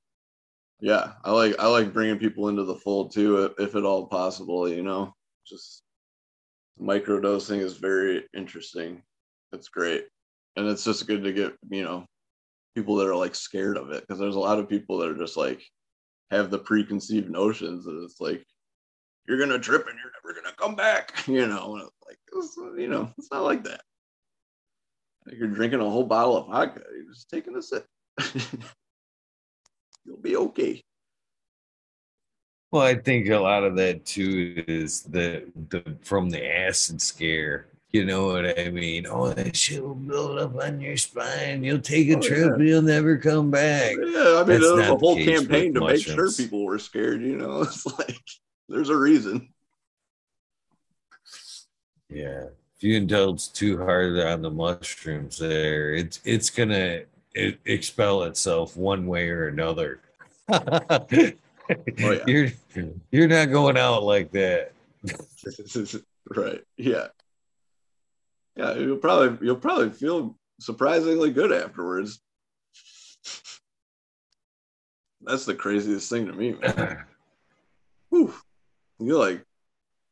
yeah, 0.82 1.14
I 1.24 1.32
like 1.32 1.56
I 1.60 1.68
like 1.68 1.94
bringing 1.94 2.18
people 2.18 2.50
into 2.50 2.64
the 2.64 2.76
fold 2.76 3.14
too, 3.14 3.54
if, 3.60 3.76
at 3.76 3.86
all 3.86 4.08
possible. 4.08 4.68
You 4.68 4.82
know, 4.82 5.14
just 5.48 5.84
microdosing 6.82 7.60
is 7.60 7.78
very 7.78 8.28
interesting. 8.36 9.04
It's 9.54 9.70
great, 9.70 10.08
and 10.56 10.68
it's 10.68 10.84
just 10.84 11.06
good 11.06 11.24
to 11.24 11.32
get 11.32 11.54
you 11.70 11.84
know 11.84 12.06
people 12.76 12.96
that 12.96 13.08
are 13.08 13.16
like 13.16 13.36
scared 13.36 13.78
of 13.78 13.92
it 13.92 14.02
because 14.02 14.20
there's 14.20 14.36
a 14.36 14.40
lot 14.40 14.58
of 14.58 14.68
people 14.68 14.98
that 14.98 15.10
are 15.10 15.18
just 15.18 15.38
like 15.38 15.62
have 16.32 16.50
the 16.50 16.58
preconceived 16.58 17.30
notions 17.30 17.86
that 17.86 18.02
it's 18.04 18.20
like 18.20 18.44
you're 19.28 19.38
gonna 19.38 19.60
trip 19.60 19.86
and 19.88 20.00
you're 20.00 20.12
never 20.24 20.42
gonna 20.42 20.56
come 20.58 20.76
back. 20.76 21.14
You 21.28 21.46
know, 21.46 21.90
like 22.08 22.18
it's, 22.34 22.58
you 22.58 22.88
know, 22.88 23.12
it's 23.20 23.32
not 23.32 23.44
like 23.44 23.64
that. 23.66 23.82
Like 25.28 25.38
you're 25.38 25.48
drinking 25.48 25.82
a 25.82 25.90
whole 25.90 26.06
bottle 26.06 26.38
of 26.38 26.48
vodka, 26.48 26.82
you're 26.92 27.14
just 27.14 27.30
taking 27.30 27.56
a 27.56 27.62
sip. 27.62 27.86
you'll 30.06 30.18
be 30.18 30.36
okay. 30.36 30.82
Well, 32.72 32.84
I 32.84 32.96
think 32.96 33.28
a 33.30 33.38
lot 33.38 33.64
of 33.64 33.76
that 33.76 34.06
too 34.06 34.64
is 34.68 35.02
the 35.04 35.46
the 35.70 35.98
from 36.02 36.30
the 36.30 36.46
acid 36.46 37.02
scare. 37.02 37.68
You 37.90 38.06
know 38.06 38.28
what 38.28 38.58
I 38.58 38.70
mean? 38.70 39.06
Oh, 39.06 39.34
that 39.34 39.54
shit 39.54 39.84
will 39.84 39.96
build 39.96 40.40
up 40.40 40.56
on 40.56 40.80
your 40.80 40.96
spine. 40.96 41.62
You'll 41.62 41.82
take 41.82 42.08
a 42.08 42.16
Oh, 42.16 42.22
trip, 42.22 42.54
and 42.54 42.66
you'll 42.66 42.82
never 42.82 43.18
come 43.18 43.52
back. 43.52 43.98
Oh, 44.00 44.06
yeah, 44.06 44.42
I 44.42 44.48
mean, 44.48 44.62
That's 44.62 44.62
there 44.62 44.76
was 44.76 44.88
a 44.88 44.98
whole 44.98 45.18
campaign 45.18 45.74
to 45.74 45.82
make 45.82 46.02
sure 46.02 46.32
people 46.32 46.64
were 46.64 46.80
scared. 46.80 47.22
You 47.22 47.36
know, 47.36 47.62
it's 47.64 47.86
like 48.00 48.22
there's 48.70 48.90
a 48.90 48.96
reason. 48.96 49.50
Yeah. 52.10 52.46
If 52.78 52.84
you 52.84 52.96
indulge 52.96 53.52
too 53.52 53.78
hard 53.78 54.18
on 54.20 54.42
the 54.42 54.50
mushrooms 54.50 55.38
there, 55.38 55.94
it's 55.94 56.22
it's 56.24 56.50
gonna 56.50 57.02
it, 57.34 57.60
expel 57.66 58.24
itself 58.24 58.76
one 58.76 59.08
way 59.08 59.30
or 59.30 59.48
another. 59.48 60.02
Oh, 60.50 62.12
yeah. 62.12 62.24
You're 62.28 62.50
you're 63.12 63.28
not 63.28 63.52
going 63.52 63.78
out 63.78 64.04
like 64.04 64.32
that. 64.32 64.74
right? 66.36 66.62
Yeah, 66.78 67.08
yeah. 68.56 68.74
You'll 68.74 68.98
probably 68.98 69.46
you'll 69.46 69.56
probably 69.56 69.92
feel 69.92 70.36
surprisingly 70.60 71.32
good 71.32 71.52
afterwards. 71.52 72.20
That's 75.22 75.46
the 75.46 75.56
craziest 75.56 76.10
thing 76.10 76.28
to 76.28 76.34
me, 76.34 76.54
man. 76.54 77.06
Whew. 78.10 78.34
You're 79.00 79.20
like 79.20 79.46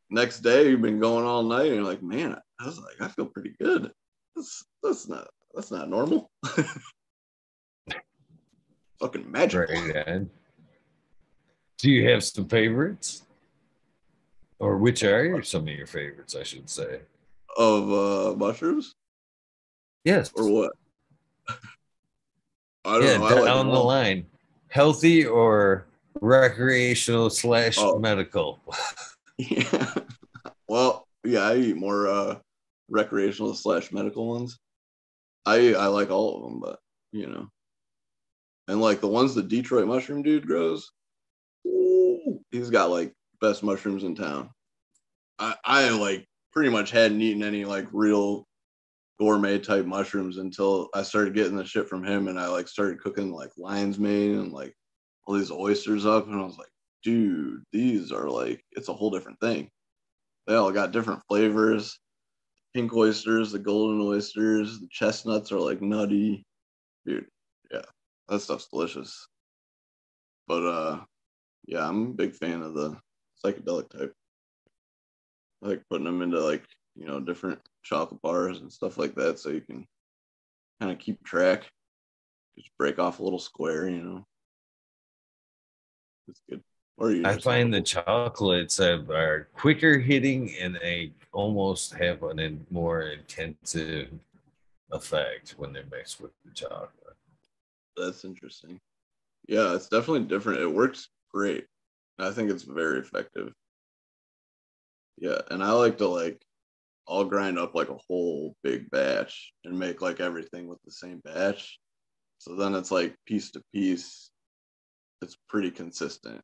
next 0.10 0.40
day 0.40 0.70
you've 0.70 0.82
been 0.82 1.00
going 1.00 1.26
all 1.26 1.44
night 1.44 1.68
and 1.68 1.76
you're 1.76 1.84
like, 1.84 2.02
man, 2.02 2.36
I 2.60 2.66
was 2.66 2.80
like, 2.80 3.02
I 3.02 3.08
feel 3.10 3.26
pretty 3.26 3.56
good. 3.60 3.92
That's 4.36 4.66
that's 4.82 5.08
not 5.08 5.28
that's 5.54 5.72
not 5.72 5.90
normal. 5.90 6.32
Fucking 9.00 9.32
magic. 9.32 9.70
Right. 9.70 10.26
Do 11.78 11.90
you 11.90 12.10
have 12.10 12.24
some 12.24 12.48
favorites? 12.48 13.24
Or 14.60 14.78
which 14.78 15.04
are 15.04 15.42
some 15.44 15.62
of 15.64 15.70
your 15.74 15.88
favorites, 15.88 16.36
I 16.36 16.44
should 16.44 16.70
say? 16.70 17.00
Of 17.58 17.92
uh 17.92 18.36
mushrooms 18.38 18.96
Yes. 20.04 20.32
or 20.36 20.50
what? 20.52 20.72
I 22.86 22.94
don't 23.00 23.04
Yeah, 23.04 23.18
know. 23.18 23.26
I 23.26 23.34
like 23.34 23.46
down 23.46 23.68
the 23.68 23.74
line. 23.80 24.26
Healthy 24.70 25.26
or 25.26 25.86
recreational 26.22 27.30
slash 27.30 27.78
Oh. 27.80 27.98
medical? 28.00 28.60
Yeah. 29.38 29.94
well, 30.68 31.08
yeah, 31.24 31.42
I 31.48 31.56
eat 31.58 31.78
more 31.78 32.08
uh 32.08 32.36
recreational 32.90 33.54
slash 33.54 33.92
medical 33.94 34.28
ones. 34.28 34.58
I 35.46 35.74
I 35.74 35.88
like 35.88 36.10
all 36.12 36.36
of 36.38 36.44
them, 36.44 36.60
but 36.60 36.80
you 37.14 37.28
know, 37.28 37.48
and 38.70 38.80
like 38.80 39.02
the 39.02 39.08
ones 39.08 39.34
the 39.34 39.42
Detroit 39.42 39.88
mushroom 39.88 40.22
dude 40.22 40.46
grows, 40.46 40.92
ooh, 41.66 42.40
he's 42.52 42.70
got 42.70 42.92
like 42.92 43.14
best 43.42 43.64
mushrooms 43.64 44.04
in 44.04 44.16
town. 44.16 44.52
I 45.40 45.56
I 45.66 45.90
like 45.90 46.26
pretty 46.54 46.70
much 46.70 46.92
hadn't 46.92 47.22
eaten 47.22 47.44
any 47.44 47.66
like 47.66 47.88
real 47.92 48.48
gourmet 49.20 49.58
type 49.58 49.86
mushrooms 49.86 50.38
until 50.38 50.88
I 50.94 51.02
started 51.02 51.34
getting 51.34 51.58
the 51.58 51.66
shit 51.66 51.90
from 51.90 52.04
him, 52.04 52.28
and 52.28 52.40
I 52.40 52.48
like 52.48 52.68
started 52.68 53.02
cooking 53.02 53.32
like 53.32 53.50
lion's 53.58 54.00
mane 54.00 54.40
and 54.40 54.54
like 54.54 54.76
all 55.26 55.36
these 55.36 55.52
oysters 55.52 56.06
up, 56.06 56.28
and 56.28 56.40
I 56.40 56.44
was 56.44 56.58
like 56.58 56.70
dude, 57.04 57.64
these 57.72 58.12
are 58.12 58.30
like 58.30 58.64
it's 58.74 58.90
a 58.90 58.94
whole 58.94 59.10
different 59.10 59.40
thing. 59.40 59.70
They 60.48 60.56
all 60.56 60.72
got 60.72 60.92
different 60.92 61.22
flavors. 61.28 62.00
Pink 62.76 62.94
oysters, 62.94 63.52
the 63.52 63.58
golden 63.58 64.00
oysters, 64.00 64.80
the 64.80 64.88
chestnuts 64.92 65.52
are 65.52 65.60
like 65.60 65.82
nutty. 65.82 66.46
Dude, 67.06 67.26
that 68.30 68.42
stuff's 68.42 68.68
delicious. 68.68 69.28
But 70.48 70.66
uh 70.66 71.00
yeah, 71.66 71.88
I'm 71.88 72.08
a 72.08 72.14
big 72.14 72.34
fan 72.34 72.62
of 72.62 72.74
the 72.74 72.98
psychedelic 73.44 73.90
type. 73.90 74.14
I 75.64 75.68
like 75.68 75.84
putting 75.90 76.06
them 76.06 76.22
into 76.22 76.40
like, 76.40 76.64
you 76.96 77.06
know, 77.06 77.20
different 77.20 77.60
chocolate 77.84 78.22
bars 78.22 78.60
and 78.60 78.72
stuff 78.72 78.98
like 78.98 79.16
that 79.16 79.40
so 79.40 79.50
you 79.50 79.62
can 79.62 79.86
kind 80.80 80.92
of 80.92 81.00
keep 81.00 81.24
track. 81.24 81.70
Just 82.58 82.72
break 82.78 83.00
off 83.00 83.20
a 83.20 83.24
little 83.24 83.40
square, 83.40 83.90
you 83.90 84.02
know. 84.02 84.26
It's 86.28 86.42
good. 86.50 86.62
Or 86.98 87.12
you 87.12 87.26
I 87.26 87.38
find 87.38 87.74
the 87.74 87.82
chocolates 87.82 88.80
are 88.80 89.48
quicker 89.54 90.00
hitting 90.00 90.54
and 90.60 90.76
they 90.76 91.14
almost 91.32 91.94
have 91.94 92.24
an 92.24 92.40
in, 92.40 92.66
more 92.70 93.04
intensive 93.04 94.10
effect 94.92 95.56
when 95.58 95.72
they're 95.72 95.86
mixed 95.92 96.20
with 96.20 96.32
the 96.44 96.52
chocolate. 96.52 97.16
That's 98.00 98.26
interesting. 98.26 98.80
Yeah, 99.48 99.76
it's 99.76 99.90
definitely 99.90 100.28
different. 100.28 100.62
It 100.62 100.74
works 100.74 101.10
great. 101.34 101.66
I 102.18 102.32
think 102.32 102.50
it's 102.52 102.64
very 102.64 103.00
effective. 103.00 103.54
Yeah, 105.18 105.40
and 105.52 105.64
I 105.64 105.72
like 105.72 105.98
to 106.00 106.08
like 106.08 106.42
I'll 107.08 107.26
grind 107.26 107.60
up 107.60 107.76
like 107.76 107.90
a 107.90 107.98
whole 108.08 108.56
big 108.64 108.90
batch 108.92 109.54
and 109.66 109.78
make 109.78 110.02
like 110.02 110.20
everything 110.20 110.68
with 110.68 110.80
the 110.86 110.92
same 110.92 111.20
batch. 111.26 111.80
So 112.38 112.56
then 112.56 112.76
it's 112.76 112.92
like 112.92 113.16
piece 113.26 113.52
to 113.52 113.62
piece, 113.74 114.32
it's 115.22 115.38
pretty 115.50 115.72
consistent. 115.72 116.42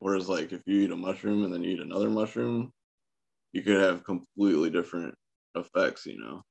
Whereas 0.00 0.28
like 0.28 0.52
if 0.52 0.62
you 0.66 0.82
eat 0.82 0.90
a 0.92 0.96
mushroom 0.96 1.44
and 1.44 1.52
then 1.52 1.64
you 1.64 1.72
eat 1.72 1.80
another 1.80 2.10
mushroom, 2.10 2.72
you 3.52 3.62
could 3.62 3.80
have 3.80 4.04
completely 4.04 4.70
different 4.70 5.14
effects, 5.56 6.06
you 6.06 6.20
know. 6.20 6.42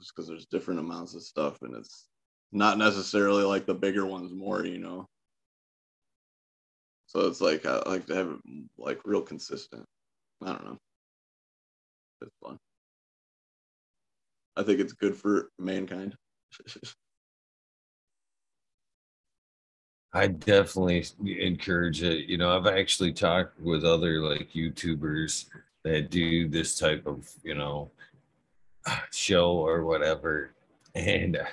Just 0.00 0.14
because 0.14 0.28
there's 0.28 0.46
different 0.46 0.80
amounts 0.80 1.14
of 1.14 1.22
stuff 1.22 1.62
and 1.62 1.74
it's 1.76 2.08
not 2.52 2.78
necessarily 2.78 3.44
like 3.44 3.66
the 3.66 3.74
bigger 3.74 4.06
ones 4.06 4.32
more, 4.32 4.64
you 4.64 4.78
know. 4.78 5.06
So 7.06 7.20
it's 7.20 7.40
like 7.40 7.64
I 7.66 7.80
like 7.86 8.06
to 8.06 8.14
have 8.14 8.28
it 8.28 8.64
like 8.78 9.00
real 9.04 9.22
consistent. 9.22 9.84
I 10.42 10.46
don't 10.46 10.64
know. 10.64 10.78
It's 12.22 12.34
fun. 12.42 12.58
I 14.56 14.62
think 14.62 14.80
it's 14.80 14.92
good 14.92 15.16
for 15.16 15.50
mankind. 15.58 16.16
I 20.12 20.28
definitely 20.28 21.04
encourage 21.24 22.04
it. 22.04 22.28
You 22.28 22.38
know, 22.38 22.56
I've 22.56 22.68
actually 22.68 23.12
talked 23.12 23.60
with 23.60 23.84
other 23.84 24.20
like 24.20 24.52
YouTubers 24.52 25.46
that 25.82 26.10
do 26.10 26.48
this 26.48 26.78
type 26.78 27.06
of, 27.06 27.28
you 27.42 27.56
know, 27.56 27.90
show 29.10 29.50
or 29.50 29.84
whatever. 29.84 30.52
And 30.94 31.36
uh, 31.36 31.44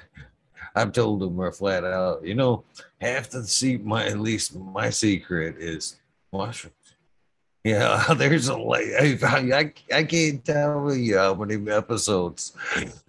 I've 0.76 0.92
told 0.94 1.20
them 1.20 1.36
we're 1.36 1.52
flat 1.52 1.84
out, 1.84 2.26
you 2.26 2.34
know, 2.36 2.64
half 3.00 3.30
the 3.30 3.44
seat, 3.46 3.84
my 3.84 4.06
at 4.08 4.20
least 4.20 4.56
my 4.56 4.90
secret 4.90 5.58
is 5.58 6.00
mushrooms. 6.32 6.76
Yeah, 7.64 8.14
there's 8.18 8.48
a 8.48 8.58
like 8.58 8.88
I, 9.00 9.18
I, 9.54 9.74
I 9.94 10.04
can't 10.04 10.44
tell 10.44 10.94
you 10.94 11.18
how 11.18 11.34
many 11.36 11.70
episodes 11.70 12.54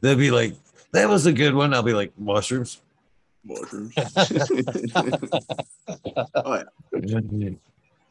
they'll 0.00 0.16
be 0.16 0.30
like, 0.30 0.54
that 0.92 1.08
was 1.08 1.26
a 1.26 1.32
good 1.32 1.54
one. 1.54 1.72
I'll 1.72 1.82
be 1.82 1.94
like, 1.94 2.12
mushrooms. 2.18 2.80
Mushrooms. 3.44 3.94
oh 6.34 6.62
yeah. 6.92 7.50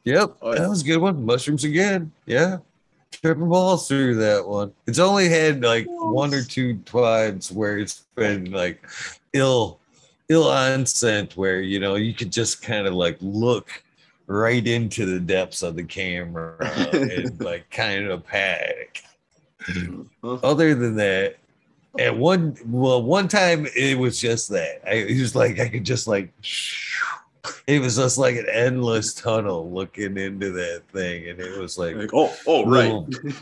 Yep, 0.04 0.38
Oh, 0.41 0.53
yeah. 0.53 0.60
that 0.60 0.69
was 0.69 0.82
a 0.82 0.86
good 0.86 0.98
one. 0.98 1.23
Mushrooms 1.26 1.64
again. 1.64 2.11
Yeah. 2.26 2.57
Tripping 3.12 3.50
balls 3.50 3.88
through 3.88 4.16
that 4.16 4.48
one. 4.48 4.74
It's 4.88 5.00
only 5.00 5.30
had 5.30 5.62
like 5.62 5.86
one 5.88 6.34
or 6.34 6.44
two 6.44 6.78
times 6.80 7.52
where 7.52 7.78
it's 7.78 8.06
been 8.16 8.52
like 8.52 8.84
ill 9.34 9.80
ill 10.30 10.48
onset 10.50 11.36
where 11.36 11.62
you 11.62 11.80
know 11.80 11.96
you 11.96 12.14
could 12.14 12.32
just 12.32 12.62
kind 12.62 12.88
of 12.88 12.94
like 12.94 13.18
look 13.20 13.84
right 14.28 14.66
into 14.66 15.06
the 15.06 15.20
depths 15.20 15.62
of 15.62 15.76
the 15.76 15.84
camera 15.84 16.56
and 16.94 17.40
like 17.44 17.70
kind 17.70 18.08
of 18.08 18.26
panic. 18.26 19.04
Huh? 20.24 20.40
Other 20.42 20.74
than 20.74 20.96
that, 20.96 21.36
at 22.00 22.16
one 22.16 22.56
well, 22.66 23.04
one 23.04 23.28
time 23.28 23.68
it 23.76 23.98
was 23.98 24.20
just 24.20 24.50
that. 24.50 24.82
I 24.88 24.94
it 24.94 25.20
was 25.20 25.36
like 25.36 25.60
I 25.60 25.68
could 25.68 25.86
just 25.86 26.08
like 26.08 26.32
it 27.68 27.81
was 27.81 27.95
just 27.97 28.18
like 28.18 28.35
an 28.35 28.47
endless 28.51 29.13
tunnel 29.13 29.72
looking 29.72 30.18
into 30.18 30.51
that 30.51 30.84
thing, 30.91 31.30
and 31.30 31.39
it 31.39 31.59
was 31.59 31.77
like 31.77 31.95
Like, 31.95 32.13
oh, 32.13 32.34
oh, 32.47 32.65
right. 32.65 32.91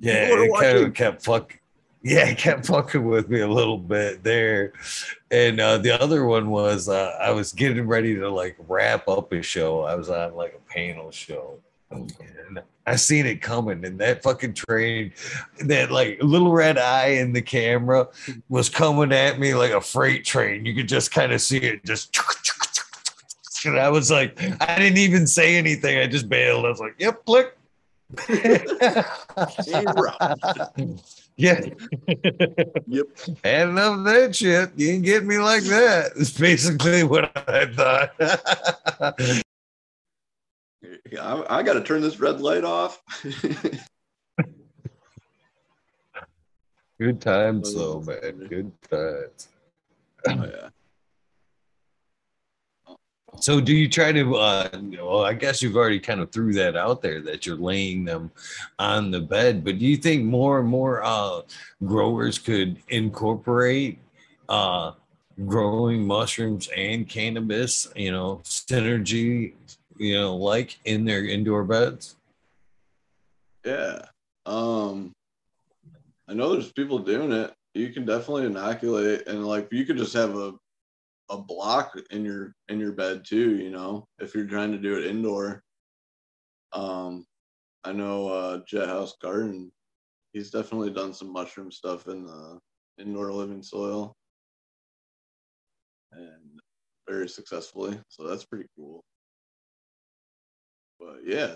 yeah, 0.00 0.28
it 0.30 0.52
kind 0.60 0.78
of 0.78 0.94
kept 0.94 1.24
fuck. 1.24 1.58
Yeah, 2.02 2.28
it 2.28 2.38
kept 2.38 2.66
fucking 2.66 3.04
with 3.04 3.28
me 3.28 3.40
a 3.40 3.48
little 3.48 3.78
bit 3.78 4.22
there. 4.22 4.72
And 5.30 5.60
uh, 5.60 5.78
the 5.78 6.00
other 6.00 6.24
one 6.24 6.48
was 6.48 6.88
uh, 6.88 7.16
I 7.20 7.32
was 7.32 7.52
getting 7.52 7.86
ready 7.86 8.14
to 8.14 8.30
like 8.30 8.56
wrap 8.68 9.08
up 9.08 9.32
a 9.32 9.42
show. 9.42 9.82
I 9.82 9.94
was 9.96 10.08
on 10.08 10.34
like 10.34 10.54
a 10.54 10.72
panel 10.72 11.10
show. 11.10 11.58
And 11.90 12.62
I 12.86 12.96
seen 12.96 13.26
it 13.26 13.42
coming, 13.42 13.84
and 13.84 13.98
that 13.98 14.22
fucking 14.22 14.54
train, 14.54 15.12
that 15.60 15.90
like 15.90 16.22
little 16.22 16.52
red 16.52 16.78
eye 16.78 17.08
in 17.08 17.32
the 17.32 17.42
camera 17.42 18.08
was 18.48 18.68
coming 18.68 19.12
at 19.12 19.38
me 19.38 19.54
like 19.54 19.72
a 19.72 19.80
freight 19.80 20.24
train. 20.24 20.64
You 20.64 20.74
could 20.74 20.88
just 20.88 21.10
kind 21.10 21.32
of 21.32 21.40
see 21.40 21.58
it 21.58 21.84
just. 21.84 22.18
And 23.64 23.78
I 23.80 23.88
was 23.90 24.10
like, 24.10 24.40
I 24.60 24.78
didn't 24.78 24.98
even 24.98 25.26
say 25.26 25.56
anything. 25.56 25.98
I 25.98 26.06
just 26.06 26.28
bailed. 26.28 26.64
I 26.64 26.68
was 26.70 26.80
like, 26.80 26.94
yep, 26.98 27.24
click. 27.24 27.56
yeah. 31.36 31.60
Yep. 32.86 33.06
Had 33.44 33.68
enough 33.68 33.98
of 33.98 34.04
that 34.04 34.34
shit. 34.34 34.70
You 34.76 34.92
can 34.94 35.02
get 35.02 35.24
me 35.24 35.38
like 35.38 35.64
that. 35.64 36.12
It's 36.16 36.30
basically 36.30 37.04
what 37.04 37.30
I 37.48 37.66
thought. 37.66 38.14
Yeah, 41.10 41.34
I, 41.34 41.58
I 41.58 41.62
got 41.62 41.74
to 41.74 41.82
turn 41.82 42.00
this 42.00 42.18
red 42.20 42.40
light 42.40 42.64
off. 42.64 43.02
Good 46.98 47.20
times, 47.20 47.74
though, 47.74 48.00
man. 48.00 48.46
Good 48.48 48.72
times. 48.90 49.48
Oh, 50.26 50.44
yeah. 50.44 50.68
So, 53.40 53.60
do 53.60 53.74
you 53.74 53.88
try 53.88 54.12
to? 54.12 54.36
Uh, 54.36 54.68
well, 55.00 55.24
I 55.24 55.32
guess 55.32 55.62
you've 55.62 55.76
already 55.76 56.00
kind 56.00 56.20
of 56.20 56.30
threw 56.32 56.52
that 56.54 56.76
out 56.76 57.02
there 57.02 57.20
that 57.22 57.46
you're 57.46 57.56
laying 57.56 58.04
them 58.04 58.30
on 58.78 59.10
the 59.10 59.20
bed. 59.20 59.64
But 59.64 59.78
do 59.78 59.86
you 59.86 59.96
think 59.96 60.24
more 60.24 60.58
and 60.58 60.68
more 60.68 61.02
uh, 61.04 61.42
growers 61.84 62.38
could 62.38 62.78
incorporate 62.88 63.98
uh, 64.48 64.92
growing 65.46 66.06
mushrooms 66.06 66.68
and 66.76 67.08
cannabis? 67.08 67.88
You 67.94 68.12
know, 68.12 68.40
synergy. 68.44 69.54
You 69.96 70.14
know, 70.14 70.36
like 70.36 70.78
in 70.84 71.04
their 71.04 71.24
indoor 71.24 71.64
beds. 71.64 72.16
Yeah. 73.64 74.02
Um, 74.46 75.12
I 76.28 76.34
know 76.34 76.52
there's 76.52 76.72
people 76.72 76.98
doing 76.98 77.32
it. 77.32 77.52
You 77.74 77.90
can 77.90 78.06
definitely 78.06 78.46
inoculate, 78.46 79.26
and 79.26 79.46
like 79.46 79.68
you 79.72 79.84
could 79.84 79.96
just 79.96 80.14
have 80.14 80.36
a 80.36 80.54
a 81.30 81.38
block 81.38 81.98
in 82.10 82.24
your 82.24 82.54
in 82.68 82.80
your 82.80 82.92
bed 82.92 83.24
too. 83.24 83.56
You 83.56 83.70
know, 83.70 84.06
if 84.18 84.34
you're 84.34 84.46
trying 84.46 84.72
to 84.72 84.78
do 84.78 84.98
it 84.98 85.06
indoor. 85.06 85.62
Um, 86.72 87.24
I 87.84 87.92
know 87.92 88.28
uh, 88.28 88.60
Jet 88.66 88.88
House 88.88 89.16
Garden. 89.22 89.70
He's 90.32 90.50
definitely 90.50 90.90
done 90.90 91.14
some 91.14 91.32
mushroom 91.32 91.72
stuff 91.72 92.06
in 92.06 92.26
the 92.26 92.58
indoor 92.98 93.32
living 93.32 93.62
soil, 93.62 94.14
and 96.12 96.60
very 97.08 97.28
successfully. 97.28 97.98
So 98.08 98.26
that's 98.26 98.44
pretty 98.44 98.66
cool. 98.76 99.02
But 101.00 101.20
yeah, 101.24 101.54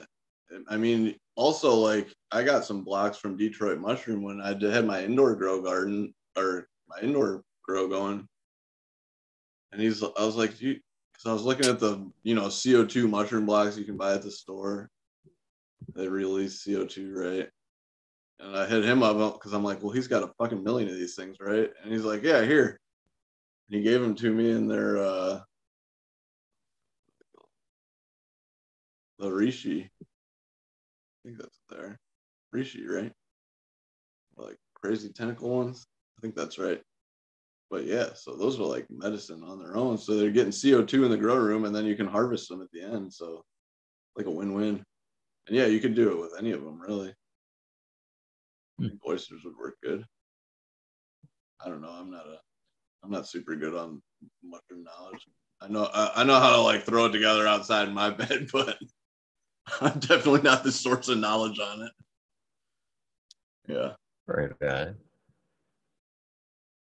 I 0.68 0.76
mean, 0.76 1.16
also 1.36 1.74
like 1.74 2.12
I 2.30 2.42
got 2.42 2.64
some 2.64 2.84
blocks 2.84 3.18
from 3.18 3.36
Detroit 3.36 3.78
Mushroom 3.78 4.22
when 4.22 4.40
I 4.40 4.54
did 4.54 4.72
had 4.72 4.86
my 4.86 5.04
indoor 5.04 5.34
grow 5.34 5.60
garden 5.60 6.14
or 6.36 6.66
my 6.88 7.00
indoor 7.00 7.42
grow 7.66 7.88
going. 7.88 8.26
And 9.72 9.80
he's, 9.80 10.02
I 10.02 10.24
was 10.24 10.36
like, 10.36 10.58
because 10.58 11.26
I 11.26 11.32
was 11.32 11.42
looking 11.42 11.66
at 11.66 11.80
the, 11.80 12.10
you 12.22 12.34
know, 12.34 12.46
CO2 12.46 13.08
mushroom 13.08 13.46
blocks 13.46 13.78
you 13.78 13.84
can 13.84 13.96
buy 13.96 14.14
at 14.14 14.22
the 14.22 14.30
store. 14.30 14.90
They 15.94 16.08
release 16.08 16.64
CO2, 16.64 17.14
right? 17.14 17.48
And 18.38 18.56
I 18.56 18.66
hit 18.66 18.84
him 18.84 19.02
up 19.02 19.34
because 19.34 19.52
I'm 19.52 19.64
like, 19.64 19.82
well, 19.82 19.92
he's 19.92 20.08
got 20.08 20.24
a 20.24 20.32
fucking 20.38 20.62
million 20.62 20.88
of 20.88 20.96
these 20.96 21.14
things, 21.14 21.36
right? 21.40 21.70
And 21.82 21.92
he's 21.92 22.04
like, 22.04 22.22
yeah, 22.22 22.44
here. 22.44 22.78
And 23.68 23.78
he 23.78 23.82
gave 23.82 24.00
them 24.00 24.14
to 24.16 24.32
me 24.32 24.50
in 24.50 24.68
their, 24.68 24.98
uh, 24.98 25.40
the 29.18 29.28
Reishi. 29.28 29.84
I 29.84 31.24
think 31.24 31.38
that's 31.38 31.60
there. 31.70 31.98
Reishi, 32.54 32.86
right? 32.88 33.12
Like 34.36 34.58
crazy 34.74 35.10
tentacle 35.10 35.50
ones. 35.50 35.86
I 36.18 36.20
think 36.20 36.34
that's 36.34 36.58
right. 36.58 36.82
But 37.72 37.86
yeah, 37.86 38.10
so 38.14 38.36
those 38.36 38.60
are 38.60 38.64
like 38.64 38.84
medicine 38.90 39.42
on 39.42 39.58
their 39.58 39.78
own. 39.78 39.96
So 39.96 40.14
they're 40.14 40.30
getting 40.30 40.52
CO2 40.52 41.06
in 41.06 41.10
the 41.10 41.16
grow 41.16 41.36
room 41.36 41.64
and 41.64 41.74
then 41.74 41.86
you 41.86 41.96
can 41.96 42.06
harvest 42.06 42.50
them 42.50 42.60
at 42.60 42.70
the 42.70 42.82
end. 42.82 43.10
So 43.10 43.46
like 44.14 44.26
a 44.26 44.30
win-win. 44.30 44.84
And 45.46 45.56
yeah, 45.56 45.64
you 45.64 45.80
could 45.80 45.94
do 45.94 46.10
it 46.10 46.20
with 46.20 46.34
any 46.38 46.50
of 46.50 46.62
them 46.62 46.78
really. 46.78 47.14
Oysters 49.08 49.40
would 49.46 49.56
work 49.56 49.76
good. 49.82 50.04
I 51.64 51.70
don't 51.70 51.80
know. 51.80 51.88
I'm 51.88 52.10
not 52.10 52.26
a 52.26 52.36
I'm 53.02 53.10
not 53.10 53.26
super 53.26 53.56
good 53.56 53.74
on 53.74 54.02
mushroom 54.44 54.84
knowledge. 54.84 55.26
I 55.62 55.68
know 55.68 55.88
I, 55.94 56.12
I 56.16 56.24
know 56.24 56.40
how 56.40 56.50
to 56.50 56.60
like 56.60 56.84
throw 56.84 57.06
it 57.06 57.12
together 57.12 57.48
outside 57.48 57.90
my 57.90 58.10
bed, 58.10 58.50
but 58.52 58.76
I'm 59.80 59.98
definitely 59.98 60.42
not 60.42 60.62
the 60.62 60.72
source 60.72 61.08
of 61.08 61.16
knowledge 61.16 61.58
on 61.58 61.82
it. 61.84 61.92
Yeah. 63.66 63.92
Right. 64.26 64.50
On. 64.60 64.94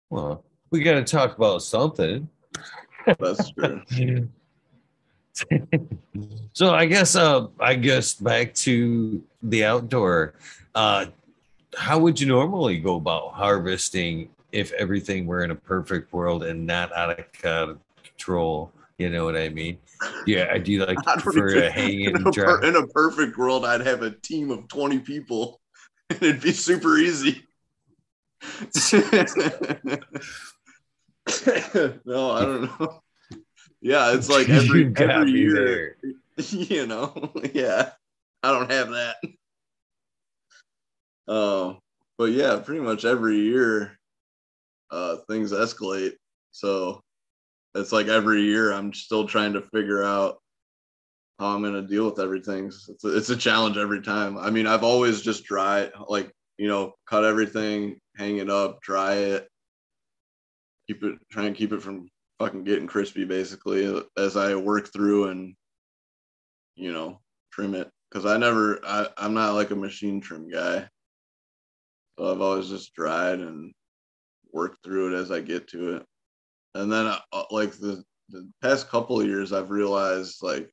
Well, 0.10 0.46
we 0.76 0.84
got 0.84 0.96
to 0.96 1.04
talk 1.04 1.38
about 1.38 1.62
something. 1.62 2.28
That's 3.18 3.50
true. 3.52 4.30
so 6.54 6.74
I 6.74 6.86
guess 6.86 7.16
uh 7.16 7.48
I 7.60 7.76
guess 7.76 8.14
back 8.14 8.54
to 8.56 9.24
the 9.44 9.66
outdoor. 9.66 10.36
Uh 10.74 11.08
how 11.78 12.00
would 12.00 12.20
you 12.20 12.28
normally 12.28 12.80
go 12.80 12.96
about 12.96 13.34
harvesting 13.34 14.30
if 14.52 14.72
everything 14.74 15.26
were 15.26 15.44
in 15.44 15.52
a 15.52 15.56
perfect 15.56 16.14
world 16.14 16.44
and 16.44 16.66
not 16.66 16.94
out 16.94 17.20
of 17.20 17.78
control? 18.02 18.72
You 18.98 19.10
know 19.10 19.26
what 19.26 19.36
I 19.36 19.50
mean? 19.50 19.78
Yeah, 20.26 20.50
I 20.52 20.58
do 20.58 20.72
you 20.74 20.86
like 20.86 20.98
prefer 21.20 21.54
to 21.54 21.72
hang 21.72 22.02
in, 22.02 22.16
in, 22.16 22.28
a 22.28 22.32
per, 22.32 22.64
in 22.64 22.76
a 22.76 22.88
perfect 22.88 23.38
world, 23.38 23.66
I'd 23.66 23.82
have 23.82 24.02
a 24.04 24.12
team 24.12 24.52
of 24.52 24.68
20 24.68 25.00
people 25.00 25.60
and 26.10 26.22
it'd 26.22 26.42
be 26.42 26.52
super 26.52 26.98
easy. 26.98 27.44
no, 32.06 32.32
I 32.32 32.42
don't 32.42 32.80
know. 32.80 33.02
Yeah, 33.82 34.14
it's 34.16 34.30
like 34.30 34.50
every 34.50 34.92
every 34.98 35.32
year. 35.32 35.98
You 36.38 36.86
know, 36.86 37.32
yeah. 37.54 37.92
I 38.44 38.52
don't 38.52 38.70
have 38.70 38.90
that. 38.90 39.16
Uh, 41.30 41.76
but 42.18 42.26
yeah, 42.26 42.58
pretty 42.58 42.82
much 42.82 43.06
every 43.06 43.38
year 43.38 43.98
uh 44.92 45.16
things 45.30 45.54
escalate. 45.54 46.16
So 46.52 47.00
it's 47.74 47.94
like 47.94 48.08
every 48.08 48.42
year 48.42 48.74
I'm 48.74 48.94
still 48.94 49.28
trying 49.28 49.54
to 49.54 49.62
figure 49.62 50.04
out 50.04 50.40
how 51.40 51.48
I'm 51.48 51.64
gonna 51.64 51.82
deal 51.82 52.06
with 52.06 52.20
everything. 52.20 52.66
It's 52.66 53.04
a, 53.06 53.16
it's 53.16 53.30
a 53.30 53.38
challenge 53.38 53.78
every 53.78 54.02
time. 54.02 54.38
I 54.38 54.50
mean, 54.50 54.68
I've 54.68 54.84
always 54.84 55.22
just 55.22 55.46
dry, 55.46 55.90
like 56.10 56.32
you 56.58 56.68
know, 56.68 56.94
cut 57.06 57.24
everything, 57.24 58.00
hang 58.18 58.38
it 58.38 58.50
up, 58.50 58.82
dry 58.82 59.14
it, 59.16 59.50
keep 60.88 61.04
it, 61.04 61.20
try 61.32 61.46
and 61.46 61.56
keep 61.56 61.72
it 61.72 61.82
from 61.82 62.10
fucking 62.40 62.64
getting 62.64 62.88
crispy, 62.88 63.26
basically, 63.26 64.02
as 64.18 64.38
I 64.38 64.56
work 64.56 64.92
through 64.92 65.30
and 65.30 65.56
you 66.76 66.92
know 66.92 67.20
trim 67.52 67.76
it. 67.76 67.90
Because 68.10 68.26
I 68.26 68.38
never, 68.38 68.80
I, 68.86 69.08
I'm 69.18 69.34
not 69.34 69.56
like 69.56 69.72
a 69.72 69.76
machine 69.76 70.22
trim 70.22 70.50
guy, 70.50 70.88
so 72.18 72.32
I've 72.32 72.42
always 72.42 72.70
just 72.70 72.94
dried 72.94 73.40
and 73.40 73.74
worked 74.54 74.84
through 74.84 75.14
it 75.14 75.20
as 75.20 75.32
I 75.32 75.42
get 75.42 75.68
to 75.70 75.98
it 75.98 76.06
and 76.76 76.92
then 76.92 77.08
uh, 77.08 77.44
like 77.50 77.72
the 77.74 78.04
the 78.30 78.48
past 78.62 78.90
couple 78.90 79.20
of 79.20 79.26
years 79.26 79.52
i've 79.54 79.72
realized 79.72 80.44
like 80.44 80.70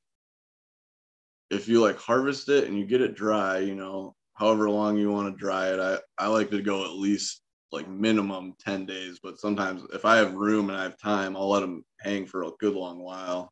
if 1.51 1.69
you 1.69 1.81
like 1.81 1.99
harvest 1.99 2.49
it 2.49 2.65
and 2.65 2.79
you 2.79 2.85
get 2.85 3.01
it 3.01 3.15
dry 3.15 3.59
you 3.59 3.75
know 3.75 4.15
however 4.35 4.69
long 4.69 4.99
you 4.99 5.11
want 5.11 5.33
to 5.33 5.41
dry 5.41 5.73
it 5.73 5.81
i 5.81 5.99
i 6.19 6.27
like 6.27 6.51
to 6.51 6.61
go 6.61 6.85
at 6.85 6.93
least 6.93 7.42
like 7.73 7.89
minimum 7.89 8.55
10 8.59 8.87
days 8.87 9.19
but 9.23 9.39
sometimes 9.39 9.83
if 9.93 10.05
i 10.05 10.17
have 10.17 10.35
room 10.35 10.69
and 10.69 10.79
i 10.79 10.83
have 10.83 10.99
time 10.99 11.37
i'll 11.37 11.51
let 11.51 11.61
them 11.61 11.85
hang 12.01 12.27
for 12.27 12.45
a 12.45 12.51
good 12.61 12.75
long 12.75 12.99
while 12.99 13.51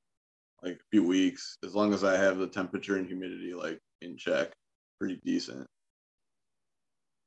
like 0.62 0.74
a 0.74 0.88
few 0.90 1.04
weeks 1.04 1.56
as 1.64 1.74
long 1.74 1.92
as 1.94 2.04
i 2.04 2.16
have 2.16 2.38
the 2.38 2.46
temperature 2.46 2.96
and 2.96 3.06
humidity 3.06 3.54
like 3.54 3.78
in 4.02 4.16
check 4.16 4.52
pretty 4.98 5.20
decent 5.24 5.66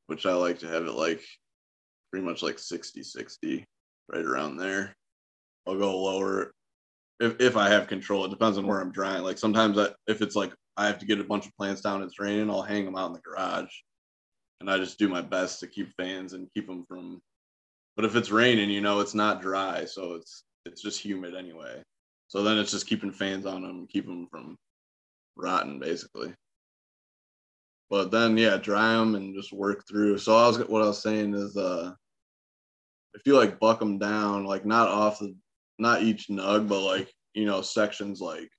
which 0.08 0.26
i 0.26 0.34
like 0.34 0.60
to 0.60 0.68
have 0.68 0.86
it 0.86 0.94
like 0.94 1.22
pretty 2.12 2.26
much 2.26 2.44
like 2.44 2.60
60 2.60 3.04
60 3.04 3.66
right 4.12 4.26
around 4.26 4.58
there 4.58 4.96
I'll 5.68 5.78
go 5.78 5.98
lower 5.98 6.54
if, 7.20 7.40
if 7.40 7.58
I 7.58 7.70
have 7.70 7.88
control. 7.88 8.26
It 8.26 8.30
depends 8.32 8.58
on 8.58 8.68
where 8.68 8.82
I'm 8.82 8.92
drying. 8.92 9.24
Like 9.24 9.38
sometimes 9.38 9.78
I, 9.78 9.90
if 10.08 10.22
it's 10.22 10.36
like 10.36 10.54
I 10.78 10.88
have 10.88 11.00
to 11.00 11.06
get 11.06 11.20
a 11.20 11.24
bunch 11.24 11.46
of 11.46 11.56
plants 11.56 11.82
down, 11.82 12.04
it's 12.04 12.20
raining, 12.20 12.50
I'll 12.50 12.62
hang 12.62 12.86
them 12.86 12.96
out 12.96 13.08
in 13.08 13.14
the 13.14 13.20
garage, 13.20 13.72
and 14.64 14.72
I 14.72 14.78
just 14.78 14.98
do 14.98 15.10
my 15.10 15.22
best 15.22 15.60
to 15.60 15.68
keep 15.68 15.94
fans 15.98 16.32
and 16.32 16.48
keep 16.54 16.68
them 16.68 16.86
from. 16.88 17.22
But 17.98 18.06
if 18.06 18.16
it's 18.16 18.32
raining, 18.32 18.70
you 18.70 18.80
know, 18.80 19.02
it's 19.02 19.14
not 19.14 19.42
dry, 19.42 19.84
so 19.84 20.14
it's 20.14 20.46
it's 20.66 20.82
just 20.82 21.02
humid 21.02 21.36
anyway. 21.36 21.84
So 22.30 22.44
then 22.44 22.58
it's 22.58 22.72
just 22.72 22.88
keeping 22.88 23.12
fans 23.12 23.46
on 23.46 23.62
them, 23.62 23.88
keep 23.88 24.06
them 24.06 24.26
from 24.32 24.58
rotting, 25.36 25.80
basically. 25.80 26.34
But 27.90 28.10
then 28.10 28.38
yeah, 28.38 28.56
dry 28.56 28.94
them 28.94 29.16
and 29.16 29.36
just 29.36 29.52
work 29.52 29.86
through. 29.86 30.18
So 30.20 30.38
I 30.38 30.48
was 30.48 30.60
what 30.60 30.82
I 30.82 30.88
was 30.88 31.04
saying 31.04 31.34
is 31.34 31.58
uh 31.58 31.92
if 33.16 33.22
you 33.26 33.36
like 33.38 33.60
buck 33.60 33.80
them 33.80 34.00
down, 34.00 34.46
like 34.46 34.66
not 34.66 34.88
off 34.88 35.20
the 35.20 35.36
not 35.78 36.04
each 36.04 36.30
nug, 36.30 36.70
but 36.70 36.80
like 36.80 37.14
you 37.34 37.46
know 37.46 37.62
sections 37.62 38.22
like 38.22 38.50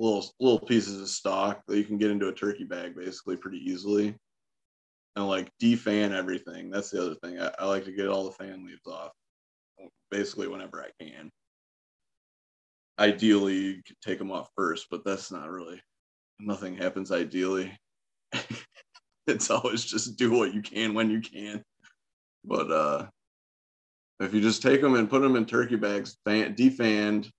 little 0.00 0.28
little 0.40 0.66
pieces 0.66 1.00
of 1.00 1.08
stock 1.08 1.62
that 1.68 1.78
you 1.78 1.84
can 1.84 1.96
get 1.96 2.10
into 2.10 2.26
a 2.26 2.34
turkey 2.34 2.64
bag 2.64 2.96
basically 2.96 3.36
pretty 3.36 3.58
easily, 3.58 4.16
and 5.16 5.26
like 5.26 5.50
defan 5.62 6.12
everything. 6.12 6.70
That's 6.70 6.90
the 6.90 7.02
other 7.02 7.14
thing. 7.16 7.40
I, 7.40 7.50
I 7.58 7.66
like 7.66 7.84
to 7.84 7.92
get 7.92 8.08
all 8.08 8.24
the 8.24 8.32
fan 8.32 8.64
leaves 8.66 8.86
off, 8.86 9.12
basically 10.10 10.48
whenever 10.48 10.82
I 10.82 11.04
can. 11.04 11.30
Ideally, 12.98 13.56
you 13.56 13.82
could 13.86 14.00
take 14.02 14.18
them 14.18 14.32
off 14.32 14.48
first, 14.56 14.86
but 14.90 15.04
that's 15.04 15.30
not 15.30 15.50
really. 15.50 15.80
Nothing 16.40 16.76
happens 16.76 17.12
ideally. 17.12 17.76
it's 19.26 19.50
always 19.50 19.84
just 19.84 20.16
do 20.16 20.32
what 20.32 20.54
you 20.54 20.62
can 20.62 20.94
when 20.94 21.10
you 21.10 21.20
can. 21.20 21.62
But 22.44 22.70
uh 22.70 23.06
if 24.20 24.34
you 24.34 24.40
just 24.40 24.62
take 24.62 24.80
them 24.80 24.94
and 24.94 25.08
put 25.08 25.22
them 25.22 25.36
in 25.36 25.46
turkey 25.46 25.76
bags, 25.76 26.16
fan, 26.24 26.54
defanned, 26.54 27.30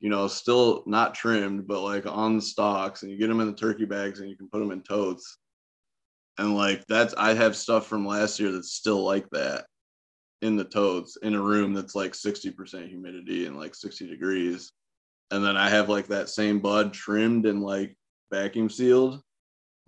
you 0.00 0.10
know, 0.10 0.26
still 0.26 0.82
not 0.86 1.14
trimmed, 1.14 1.66
but 1.66 1.82
like 1.82 2.06
on 2.06 2.36
the 2.36 2.42
stalks, 2.42 3.02
and 3.02 3.12
you 3.12 3.18
get 3.18 3.28
them 3.28 3.40
in 3.40 3.46
the 3.46 3.54
turkey 3.54 3.84
bags 3.84 4.20
and 4.20 4.28
you 4.28 4.36
can 4.36 4.48
put 4.48 4.58
them 4.58 4.72
in 4.72 4.82
totes. 4.82 5.38
And 6.38 6.54
like 6.54 6.84
that's 6.86 7.14
I 7.14 7.34
have 7.34 7.56
stuff 7.56 7.86
from 7.86 8.06
last 8.06 8.38
year 8.38 8.52
that's 8.52 8.72
still 8.72 9.02
like 9.02 9.28
that 9.30 9.66
in 10.42 10.56
the 10.56 10.64
totes 10.64 11.16
in 11.16 11.34
a 11.34 11.40
room 11.40 11.72
that's 11.72 11.94
like 11.94 12.12
60% 12.12 12.88
humidity 12.88 13.46
and 13.46 13.56
like 13.56 13.74
60 13.74 14.06
degrees. 14.06 14.72
And 15.30 15.44
then 15.44 15.56
I 15.56 15.68
have 15.70 15.88
like 15.88 16.08
that 16.08 16.28
same 16.28 16.60
bud 16.60 16.92
trimmed 16.92 17.46
and 17.46 17.62
like 17.62 17.96
vacuum 18.30 18.68
sealed, 18.68 19.20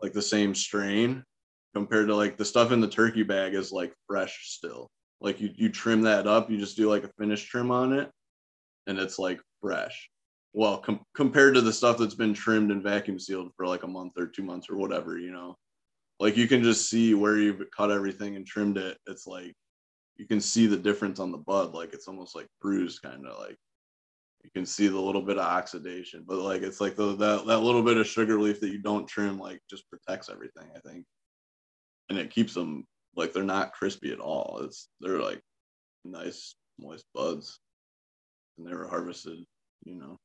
like 0.02 0.12
the 0.12 0.22
same 0.22 0.54
strain 0.54 1.22
compared 1.74 2.08
to 2.08 2.14
like 2.14 2.36
the 2.36 2.44
stuff 2.44 2.72
in 2.72 2.80
the 2.80 2.88
turkey 2.88 3.22
bag 3.22 3.54
is 3.54 3.70
like 3.70 3.92
fresh 4.06 4.50
still. 4.50 4.90
Like 5.20 5.40
you 5.40 5.50
you 5.54 5.68
trim 5.68 6.02
that 6.02 6.26
up, 6.26 6.50
you 6.50 6.58
just 6.58 6.76
do 6.76 6.88
like 6.88 7.04
a 7.04 7.12
finish 7.18 7.44
trim 7.44 7.70
on 7.70 7.92
it 7.92 8.10
and 8.86 8.98
it's 8.98 9.18
like 9.18 9.40
fresh. 9.60 10.08
Well, 10.54 10.78
com- 10.78 11.04
compared 11.14 11.54
to 11.54 11.60
the 11.60 11.72
stuff 11.72 11.98
that's 11.98 12.14
been 12.14 12.34
trimmed 12.34 12.72
and 12.72 12.82
vacuum 12.82 13.18
sealed 13.18 13.52
for 13.56 13.66
like 13.66 13.82
a 13.82 13.88
month 13.88 14.14
or 14.16 14.26
two 14.26 14.42
months 14.42 14.68
or 14.70 14.76
whatever, 14.76 15.18
you 15.18 15.30
know, 15.30 15.56
like 16.20 16.36
you 16.36 16.48
can 16.48 16.62
just 16.62 16.88
see 16.88 17.14
where 17.14 17.36
you've 17.36 17.62
cut 17.76 17.90
everything 17.90 18.36
and 18.36 18.46
trimmed 18.46 18.78
it. 18.78 18.98
It's 19.06 19.26
like 19.26 19.54
you 20.16 20.26
can 20.26 20.40
see 20.40 20.66
the 20.66 20.76
difference 20.76 21.20
on 21.20 21.30
the 21.30 21.38
bud. 21.38 21.74
Like 21.74 21.94
it's 21.94 22.08
almost 22.08 22.34
like 22.34 22.48
bruised, 22.60 23.02
kind 23.02 23.26
of 23.26 23.38
like 23.38 23.56
you 24.44 24.50
can 24.54 24.66
see 24.66 24.88
the 24.88 25.00
little 25.00 25.22
bit 25.22 25.38
of 25.38 25.44
oxidation, 25.44 26.24
but 26.26 26.38
like 26.38 26.62
it's 26.62 26.80
like 26.80 26.96
the, 26.96 27.14
that 27.16 27.46
that 27.46 27.58
little 27.58 27.82
bit 27.82 27.96
of 27.96 28.06
sugar 28.06 28.40
leaf 28.40 28.60
that 28.60 28.70
you 28.70 28.78
don't 28.78 29.06
trim, 29.06 29.38
like 29.38 29.60
just 29.70 29.88
protects 29.90 30.28
everything. 30.28 30.68
I 30.74 30.80
think, 30.80 31.04
and 32.08 32.18
it 32.18 32.30
keeps 32.30 32.54
them 32.54 32.86
like 33.16 33.32
they're 33.32 33.42
not 33.44 33.72
crispy 33.72 34.12
at 34.12 34.20
all. 34.20 34.60
It's 34.64 34.88
they're 35.00 35.20
like 35.20 35.40
nice 36.04 36.54
moist 36.80 37.04
buds, 37.14 37.60
and 38.56 38.66
they 38.66 38.74
were 38.74 38.88
harvested, 38.88 39.38
you 39.84 39.94
know, 39.94 40.16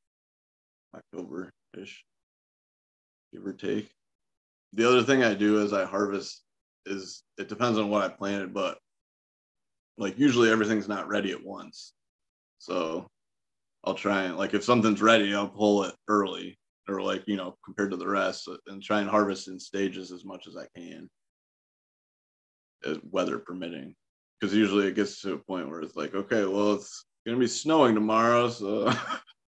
October 0.94 1.52
ish, 1.76 2.04
give 3.32 3.46
or 3.46 3.52
take. 3.52 3.90
The 4.74 4.88
other 4.88 5.02
thing 5.02 5.22
I 5.22 5.34
do 5.34 5.62
as 5.62 5.72
I 5.72 5.84
harvest 5.84 6.42
is 6.86 7.22
it 7.38 7.48
depends 7.48 7.78
on 7.78 7.90
what 7.90 8.02
I 8.04 8.08
planted, 8.08 8.52
but 8.52 8.78
like 9.96 10.18
usually 10.18 10.50
everything's 10.50 10.88
not 10.88 11.08
ready 11.08 11.30
at 11.30 11.44
once. 11.44 11.92
So 12.58 13.08
I'll 13.84 13.94
try 13.94 14.24
and 14.24 14.36
like 14.36 14.54
if 14.54 14.64
something's 14.64 15.02
ready, 15.02 15.34
I'll 15.34 15.48
pull 15.48 15.84
it 15.84 15.94
early 16.08 16.58
or 16.88 17.00
like, 17.00 17.22
you 17.26 17.36
know, 17.36 17.56
compared 17.64 17.90
to 17.92 17.96
the 17.96 18.08
rest 18.08 18.48
and 18.66 18.82
try 18.82 19.00
and 19.00 19.08
harvest 19.08 19.48
in 19.48 19.58
stages 19.58 20.10
as 20.10 20.24
much 20.24 20.46
as 20.46 20.56
I 20.56 20.66
can, 20.76 21.08
as 22.84 22.98
weather 23.10 23.38
permitting. 23.38 23.94
Because 24.40 24.54
usually 24.54 24.88
it 24.88 24.96
gets 24.96 25.20
to 25.22 25.34
a 25.34 25.38
point 25.38 25.70
where 25.70 25.80
it's 25.80 25.96
like, 25.96 26.14
okay, 26.14 26.44
well, 26.44 26.74
it's 26.74 27.04
gonna 27.24 27.38
be 27.38 27.46
snowing 27.46 27.94
tomorrow, 27.94 28.48
so 28.48 28.92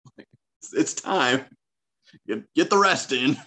it's 0.73 0.93
time. 0.93 1.45
Get 2.27 2.51
get 2.55 2.69
the 2.69 2.77
rest 2.77 3.11
in. 3.11 3.37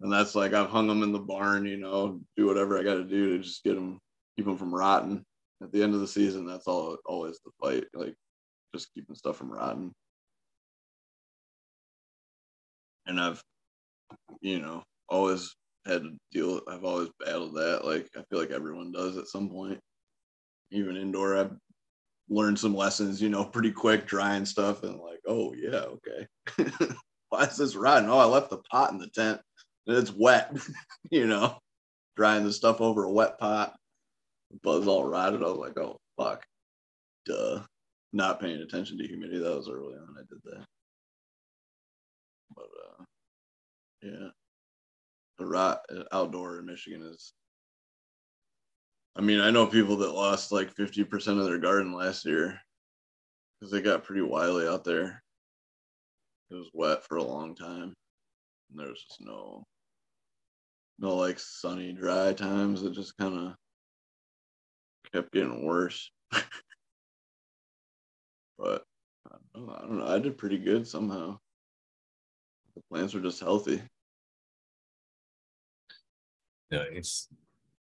And 0.00 0.12
that's 0.12 0.34
like 0.34 0.54
I've 0.54 0.70
hung 0.70 0.86
them 0.86 1.02
in 1.02 1.12
the 1.12 1.18
barn, 1.18 1.66
you 1.66 1.76
know, 1.76 2.20
do 2.36 2.46
whatever 2.46 2.78
I 2.78 2.84
got 2.84 2.94
to 2.94 3.04
do 3.04 3.36
to 3.36 3.42
just 3.42 3.64
get 3.64 3.74
them, 3.74 3.98
keep 4.36 4.46
them 4.46 4.56
from 4.56 4.74
rotting 4.74 5.24
at 5.62 5.72
the 5.72 5.82
end 5.82 5.94
of 5.94 6.00
the 6.00 6.06
season, 6.06 6.46
that's 6.46 6.66
all 6.66 6.96
always 7.04 7.38
the 7.44 7.50
fight, 7.60 7.84
like 7.94 8.14
just 8.74 8.92
keeping 8.94 9.16
stuff 9.16 9.36
from 9.36 9.52
rotting. 9.52 9.92
And 13.06 13.20
I've, 13.20 13.42
you 14.40 14.60
know, 14.60 14.82
always 15.08 15.54
had 15.86 16.02
to 16.02 16.16
deal. 16.32 16.60
I've 16.68 16.84
always 16.84 17.08
battled 17.18 17.54
that. 17.54 17.84
Like 17.84 18.08
I 18.16 18.22
feel 18.28 18.38
like 18.38 18.50
everyone 18.50 18.92
does 18.92 19.16
at 19.16 19.26
some 19.26 19.48
point. 19.48 19.80
Even 20.70 20.96
indoor, 20.96 21.36
I've 21.36 21.56
learned 22.28 22.58
some 22.58 22.76
lessons. 22.76 23.20
You 23.22 23.30
know, 23.30 23.44
pretty 23.44 23.72
quick 23.72 24.06
drying 24.06 24.44
stuff, 24.44 24.82
and 24.82 25.00
like, 25.00 25.20
oh 25.26 25.54
yeah, 25.54 25.84
okay. 25.96 26.86
Why 27.30 27.44
is 27.44 27.56
this 27.56 27.74
rotting? 27.74 28.08
Oh, 28.08 28.18
I 28.18 28.26
left 28.26 28.50
the 28.50 28.58
pot 28.70 28.92
in 28.92 28.98
the 28.98 29.08
tent, 29.08 29.40
it's 29.96 30.12
wet. 30.12 30.54
you 31.10 31.26
know, 31.26 31.58
drying 32.16 32.44
the 32.44 32.52
stuff 32.52 32.80
over 32.80 33.04
a 33.04 33.12
wet 33.12 33.38
pot 33.38 33.74
buzz 34.62 34.86
all 34.86 35.04
rotted. 35.04 35.42
I 35.42 35.46
was 35.46 35.58
like, 35.58 35.78
oh 35.78 35.98
fuck, 36.16 36.44
duh. 37.26 37.60
Not 38.12 38.40
paying 38.40 38.60
attention 38.60 38.96
to 38.98 39.06
humidity. 39.06 39.38
That 39.38 39.56
was 39.56 39.68
early 39.68 39.94
on. 39.94 40.16
I 40.16 40.20
did 40.20 40.38
that. 40.44 40.64
But 42.56 42.64
uh, 42.64 43.04
yeah, 44.02 44.28
the 45.38 45.46
rot 45.46 45.80
outdoor 46.10 46.58
in 46.58 46.66
Michigan 46.66 47.02
is. 47.02 47.32
I 49.14 49.20
mean, 49.20 49.40
I 49.40 49.50
know 49.50 49.66
people 49.66 49.96
that 49.98 50.14
lost 50.14 50.52
like 50.52 50.74
fifty 50.74 51.04
percent 51.04 51.38
of 51.38 51.44
their 51.44 51.58
garden 51.58 51.92
last 51.92 52.24
year 52.24 52.58
because 53.60 53.70
they 53.70 53.82
got 53.82 54.04
pretty 54.04 54.22
wily 54.22 54.66
out 54.66 54.84
there. 54.84 55.22
It 56.50 56.54
was 56.54 56.70
wet 56.72 57.04
for 57.04 57.18
a 57.18 57.22
long 57.22 57.54
time. 57.54 57.92
And 58.70 58.78
there 58.78 58.88
was 58.88 59.02
just 59.02 59.20
no, 59.20 59.64
no 60.98 61.16
like 61.16 61.38
sunny, 61.38 61.92
dry 61.92 62.32
times. 62.32 62.82
It 62.82 62.92
just 62.92 63.16
kind 63.16 63.34
of 63.34 63.54
kept 65.12 65.32
getting 65.32 65.64
worse. 65.64 66.10
but 68.58 68.84
I 69.26 69.36
don't, 69.54 69.66
know, 69.66 69.74
I 69.74 69.80
don't 69.80 69.98
know. 69.98 70.06
I 70.06 70.18
did 70.18 70.38
pretty 70.38 70.58
good 70.58 70.86
somehow. 70.86 71.38
The 72.74 72.82
plants 72.90 73.14
were 73.14 73.20
just 73.20 73.40
healthy. 73.40 73.80
Nice. 76.70 77.28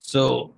So 0.01 0.55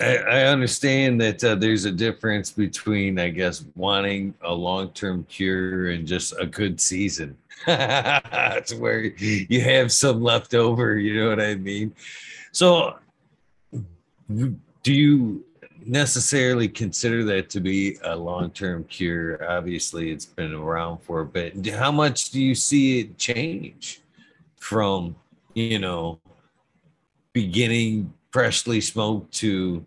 I, 0.00 0.16
I 0.16 0.44
understand 0.44 1.20
that 1.20 1.42
uh, 1.44 1.54
there's 1.54 1.84
a 1.84 1.92
difference 1.92 2.50
between, 2.50 3.18
I 3.18 3.28
guess, 3.28 3.64
wanting 3.76 4.34
a 4.42 4.52
long 4.52 4.90
term 4.90 5.24
cure 5.24 5.90
and 5.90 6.06
just 6.06 6.34
a 6.38 6.46
good 6.46 6.80
season. 6.80 7.36
Where 7.64 9.02
you 9.02 9.60
have 9.60 9.92
some 9.92 10.22
left 10.22 10.54
over. 10.54 10.96
You 10.96 11.22
know 11.22 11.28
what 11.28 11.40
I 11.40 11.54
mean? 11.56 11.94
So, 12.52 12.98
do 14.82 14.94
you 14.94 15.44
necessarily 15.86 16.68
consider 16.68 17.24
that 17.24 17.50
to 17.50 17.60
be 17.60 17.98
a 18.04 18.14
long-term 18.14 18.84
cure. 18.84 19.50
Obviously, 19.50 20.10
it's 20.10 20.26
been 20.26 20.52
around 20.52 20.98
for 20.98 21.20
a 21.20 21.26
bit. 21.26 21.66
How 21.68 21.90
much 21.90 22.30
do 22.30 22.40
you 22.40 22.54
see 22.54 23.00
it 23.00 23.18
change 23.18 24.00
from, 24.56 25.16
you 25.54 25.78
know, 25.78 26.20
beginning 27.32 28.12
freshly 28.32 28.80
smoked 28.80 29.32
to, 29.34 29.84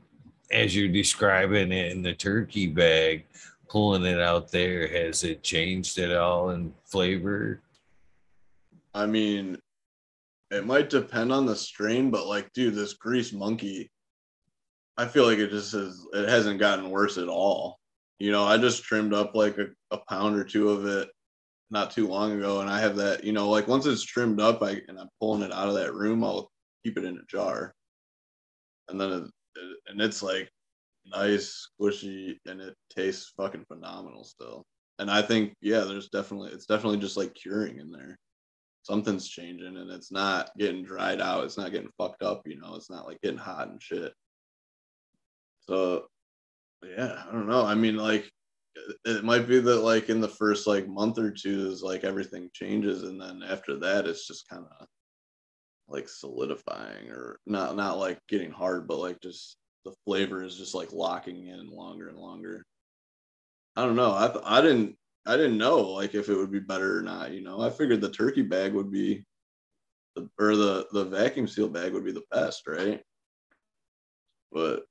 as 0.52 0.76
you're 0.76 0.90
describing 0.90 1.72
it 1.72 1.92
in 1.92 2.02
the 2.02 2.14
turkey 2.14 2.68
bag, 2.68 3.26
pulling 3.70 4.06
it 4.06 4.20
out 4.20 4.52
there? 4.52 4.88
Has 4.88 5.24
it 5.24 5.44
changed 5.44 5.98
at 6.00 6.16
all 6.16 6.52
in 6.52 6.74
flavor? 6.86 7.62
I 8.94 9.06
mean, 9.06 9.58
it 10.52 10.66
might 10.66 10.90
depend 10.90 11.32
on 11.32 11.46
the 11.46 11.56
strain, 11.56 12.12
but 12.12 12.28
like, 12.28 12.52
dude, 12.54 12.76
this 12.76 12.94
grease 12.94 13.34
monkey 13.34 13.90
I 14.98 15.08
feel 15.08 15.26
like 15.26 15.40
it 15.40 15.50
just 15.50 15.72
has 15.74 16.06
it 16.14 16.30
hasn't 16.30 16.60
gotten 16.60 16.90
worse 16.90 17.18
at 17.18 17.28
all. 17.28 17.80
You 18.20 18.32
know, 18.32 18.44
I 18.44 18.58
just 18.58 18.84
trimmed 18.84 19.14
up 19.14 19.36
like 19.36 19.58
a, 19.58 19.68
a 19.92 19.98
pound 20.10 20.36
or 20.38 20.44
two 20.44 20.70
of 20.70 20.86
it 20.86 21.10
not 21.72 21.92
too 21.92 22.08
long 22.08 22.34
ago, 22.34 22.62
and 22.62 22.70
I 22.70 22.80
have 22.80 22.96
that. 22.98 23.24
You 23.24 23.34
know, 23.34 23.50
like 23.50 23.68
once 23.68 23.86
it's 23.86 24.04
trimmed 24.04 24.40
up, 24.40 24.62
I 24.62 24.82
and 24.88 25.00
I'm 25.00 25.10
pulling 25.20 25.42
it 25.42 25.52
out 25.52 25.68
of 25.68 25.76
that 25.76 25.94
room, 25.94 26.24
I'll 26.24 26.52
keep 26.84 26.98
it 26.98 27.06
in 27.06 27.18
a 27.18 27.26
jar, 27.28 27.74
and 28.94 29.02
then 29.02 29.12
it, 29.12 29.32
and 29.88 30.02
it's 30.02 30.24
like 30.24 30.50
nice, 31.06 31.68
squishy, 31.82 32.38
and 32.46 32.62
it 32.62 32.76
tastes 32.90 33.34
fucking 33.36 33.66
phenomenal 33.68 34.24
still. 34.24 34.66
And 35.00 35.12
I 35.12 35.22
think 35.22 35.54
yeah, 35.62 35.82
there's 35.82 36.10
definitely 36.10 36.52
it's 36.52 36.66
definitely 36.66 37.00
just 37.00 37.18
like 37.18 37.34
curing 37.34 37.80
in 37.80 37.92
there. 37.92 38.18
Something's 38.84 39.28
changing, 39.28 39.78
and 39.78 39.90
it's 39.90 40.12
not 40.12 40.52
getting 40.58 40.84
dried 40.84 41.22
out. 41.22 41.44
It's 41.44 41.58
not 41.58 41.72
getting 41.72 41.90
fucked 41.98 42.24
up. 42.24 42.44
You 42.46 42.60
know, 42.60 42.76
it's 42.76 42.90
not 42.90 43.08
like 43.08 43.20
getting 43.22 43.38
hot 43.38 43.70
and 43.70 43.82
shit. 43.82 44.14
So 45.62 46.06
yeah, 46.86 47.24
I 47.28 47.32
don't 47.32 47.48
know. 47.48 47.66
I 47.66 47.76
mean, 47.76 47.98
like 47.98 48.32
it 49.06 49.24
might 49.24 49.48
be 49.48 49.60
that 49.60 49.82
like 49.82 50.10
in 50.10 50.22
the 50.22 50.28
first 50.28 50.68
like 50.68 50.88
month 50.88 51.18
or 51.18 51.32
two 51.32 51.68
is 51.68 51.82
like 51.82 52.04
everything 52.04 52.50
changes 52.54 53.04
and 53.04 53.22
then 53.22 53.44
after 53.48 53.78
that 53.78 54.08
it's 54.08 54.28
just 54.28 54.50
kind 54.50 54.66
of 54.80 54.88
like 55.88 56.08
solidifying 56.08 57.10
or 57.10 57.40
not 57.46 57.76
not 57.76 57.98
like 57.98 58.20
getting 58.28 58.52
hard 58.52 58.88
but 58.88 59.00
like 59.00 59.20
just 59.22 59.58
the 59.86 59.94
flavor 60.06 60.44
is 60.44 60.58
just 60.58 60.74
like 60.74 60.92
locking 60.94 61.48
in 61.48 61.70
longer 61.70 62.08
and 62.08 62.18
longer 62.18 62.66
i 63.76 63.84
don't 63.84 63.96
know 63.96 64.12
i 64.12 64.58
i 64.58 64.62
didn't 64.62 64.96
i 65.26 65.36
didn't 65.36 65.58
know 65.58 65.82
like 65.82 66.16
if 66.16 66.30
it 66.30 66.36
would 66.36 66.52
be 66.52 66.60
better 66.60 66.98
or 66.98 67.02
not 67.02 67.32
you 67.32 67.42
know 67.42 67.62
i 67.62 67.70
figured 67.70 68.02
the 68.02 68.10
turkey 68.10 68.42
bag 68.42 68.74
would 68.74 68.92
be 68.92 69.24
the 70.16 70.30
or 70.40 70.56
the 70.56 70.88
the 70.94 71.06
vacuum 71.06 71.48
seal 71.48 71.68
bag 71.68 71.94
would 71.94 72.06
be 72.06 72.12
the 72.12 72.24
best 72.32 72.66
right 72.68 73.02
but 74.52 74.84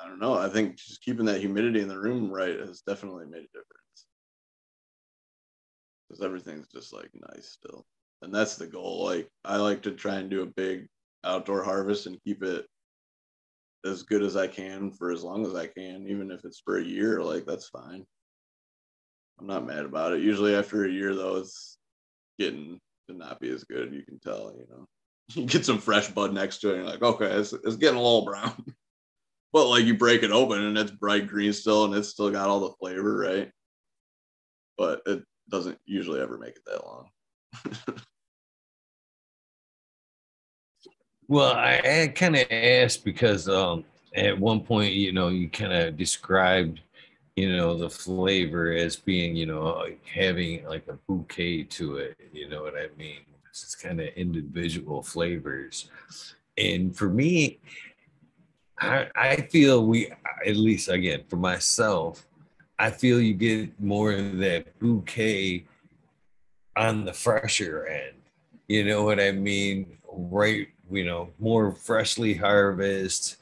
I 0.00 0.06
don't 0.06 0.20
know. 0.20 0.34
I 0.34 0.48
think 0.48 0.76
just 0.76 1.02
keeping 1.02 1.26
that 1.26 1.40
humidity 1.40 1.80
in 1.80 1.88
the 1.88 1.98
room 1.98 2.30
right 2.30 2.58
has 2.58 2.82
definitely 2.82 3.26
made 3.26 3.44
a 3.44 3.58
difference. 3.58 4.06
Because 6.08 6.24
everything's 6.24 6.68
just 6.68 6.92
like 6.92 7.10
nice 7.14 7.48
still. 7.48 7.86
And 8.22 8.32
that's 8.32 8.56
the 8.56 8.66
goal. 8.66 9.04
Like 9.04 9.28
I 9.44 9.56
like 9.56 9.82
to 9.82 9.90
try 9.90 10.16
and 10.16 10.30
do 10.30 10.42
a 10.42 10.46
big 10.46 10.86
outdoor 11.24 11.62
harvest 11.62 12.06
and 12.06 12.22
keep 12.24 12.42
it 12.42 12.66
as 13.84 14.04
good 14.04 14.22
as 14.22 14.36
I 14.36 14.46
can 14.46 14.92
for 14.92 15.10
as 15.10 15.24
long 15.24 15.44
as 15.44 15.54
I 15.54 15.66
can, 15.66 16.06
even 16.08 16.30
if 16.30 16.44
it's 16.44 16.62
for 16.64 16.78
a 16.78 16.84
year, 16.84 17.20
like 17.20 17.44
that's 17.46 17.68
fine. 17.68 18.04
I'm 19.40 19.46
not 19.46 19.66
mad 19.66 19.84
about 19.84 20.12
it. 20.12 20.22
Usually 20.22 20.54
after 20.54 20.84
a 20.84 20.90
year 20.90 21.14
though, 21.14 21.36
it's 21.36 21.78
getting 22.38 22.78
to 23.08 23.16
not 23.16 23.40
be 23.40 23.50
as 23.50 23.64
good, 23.64 23.92
you 23.92 24.02
can 24.02 24.20
tell, 24.20 24.54
you 24.56 24.66
know. 24.70 24.86
you 25.34 25.46
get 25.46 25.66
some 25.66 25.78
fresh 25.78 26.08
bud 26.08 26.32
next 26.32 26.58
to 26.58 26.70
it, 26.70 26.74
and 26.74 26.82
you're 26.82 26.92
like, 26.92 27.02
okay, 27.02 27.32
it's, 27.32 27.52
it's 27.52 27.76
getting 27.76 27.98
a 27.98 28.02
little 28.02 28.24
brown. 28.24 28.64
but 29.52 29.68
like 29.68 29.84
you 29.84 29.96
break 29.96 30.22
it 30.22 30.30
open 30.30 30.62
and 30.62 30.78
it's 30.78 30.92
bright 30.92 31.26
green 31.26 31.52
still, 31.52 31.84
and 31.84 31.94
it's 31.94 32.08
still 32.08 32.30
got 32.30 32.48
all 32.48 32.60
the 32.60 32.76
flavor, 32.78 33.16
right? 33.18 33.50
But 34.78 35.02
it 35.06 35.24
doesn't 35.48 35.78
usually 35.84 36.20
ever 36.20 36.38
make 36.38 36.56
it 36.56 36.62
that 36.66 36.84
long. 36.84 37.08
well, 41.32 41.54
I, 41.54 41.80
I 42.02 42.08
kind 42.08 42.36
of 42.36 42.44
asked 42.50 43.06
because 43.06 43.48
um, 43.48 43.86
at 44.14 44.38
one 44.38 44.60
point, 44.60 44.92
you 44.92 45.12
know, 45.12 45.28
you 45.28 45.48
kind 45.48 45.72
of 45.72 45.96
described, 45.96 46.82
you 47.36 47.56
know, 47.56 47.74
the 47.74 47.88
flavor 47.88 48.74
as 48.74 48.96
being, 48.96 49.34
you 49.34 49.46
know, 49.46 49.82
having 50.14 50.62
like 50.66 50.86
a 50.88 50.98
bouquet 51.08 51.62
to 51.62 51.96
it. 51.96 52.18
You 52.34 52.50
know 52.50 52.60
what 52.60 52.74
I 52.74 52.88
mean? 52.98 53.20
It's 53.48 53.74
kind 53.74 53.98
of 54.02 54.08
individual 54.08 55.02
flavors. 55.02 55.88
And 56.58 56.94
for 56.94 57.08
me, 57.08 57.60
I, 58.78 59.08
I 59.16 59.36
feel 59.36 59.86
we, 59.86 60.12
at 60.46 60.56
least 60.56 60.90
again, 60.90 61.22
for 61.30 61.36
myself, 61.36 62.26
I 62.78 62.90
feel 62.90 63.18
you 63.22 63.32
get 63.32 63.80
more 63.80 64.12
of 64.12 64.36
that 64.36 64.78
bouquet 64.78 65.64
on 66.76 67.06
the 67.06 67.14
fresher 67.14 67.86
end. 67.86 68.16
You 68.68 68.84
know 68.84 69.02
what 69.02 69.18
I 69.18 69.32
mean? 69.32 69.96
Right, 70.14 70.68
you 70.92 71.04
know, 71.04 71.30
more 71.38 71.72
freshly 71.72 72.34
harvested, 72.34 73.38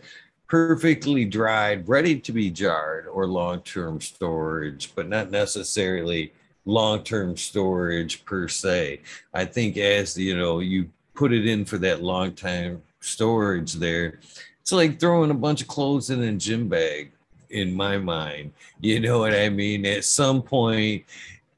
perfectly 0.48 1.24
dried, 1.24 1.88
ready 1.88 2.18
to 2.18 2.32
be 2.32 2.50
jarred 2.50 3.06
or 3.06 3.26
long-term 3.26 4.00
storage, 4.00 4.92
but 4.94 5.08
not 5.08 5.30
necessarily 5.30 6.32
long-term 6.64 7.36
storage 7.36 8.24
per 8.24 8.48
se. 8.48 9.00
I 9.32 9.44
think 9.44 9.76
as 9.76 10.16
you 10.18 10.36
know, 10.36 10.58
you 10.60 10.90
put 11.14 11.32
it 11.32 11.46
in 11.46 11.64
for 11.64 11.78
that 11.78 12.02
long 12.02 12.32
time 12.32 12.82
storage 13.00 13.74
there, 13.74 14.20
it's 14.60 14.72
like 14.72 15.00
throwing 15.00 15.30
a 15.30 15.34
bunch 15.34 15.62
of 15.62 15.68
clothes 15.68 16.10
in 16.10 16.22
a 16.22 16.32
gym 16.32 16.68
bag 16.68 17.12
in 17.50 17.74
my 17.74 17.98
mind. 17.98 18.52
You 18.80 19.00
know 19.00 19.18
what 19.20 19.34
I 19.34 19.48
mean? 19.48 19.84
At 19.86 20.04
some 20.04 20.42
point, 20.42 21.04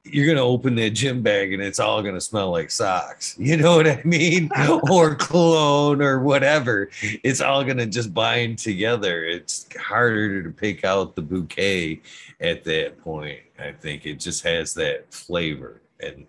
you're 0.05 0.27
gonna 0.27 0.45
open 0.45 0.75
that 0.75 0.91
gym 0.91 1.23
bag 1.23 1.53
and 1.53 1.63
it's 1.63 1.79
all 1.79 2.03
gonna 2.03 2.21
smell 2.21 2.51
like 2.51 2.71
socks. 2.71 3.37
You 3.43 3.57
know 3.57 3.77
what 3.77 3.87
I 3.87 4.01
mean? 4.05 4.51
or 4.91 5.15
cologne 5.15 6.03
or 6.03 6.21
whatever. 6.21 6.91
It's 7.23 7.41
all 7.41 7.65
gonna 7.65 7.87
just 7.87 8.13
bind 8.13 8.59
together. 8.59 9.25
It's 9.25 9.67
harder 9.77 10.43
to 10.43 10.51
pick 10.51 10.85
out 10.85 11.15
the 11.15 11.23
bouquet 11.23 12.03
at 12.41 12.65
that 12.65 13.01
point. 13.01 13.41
I 13.59 13.73
think 13.73 14.07
it 14.07 14.19
just 14.19 14.43
has 14.45 14.75
that 14.75 15.13
flavor 15.13 15.83
and 16.01 16.27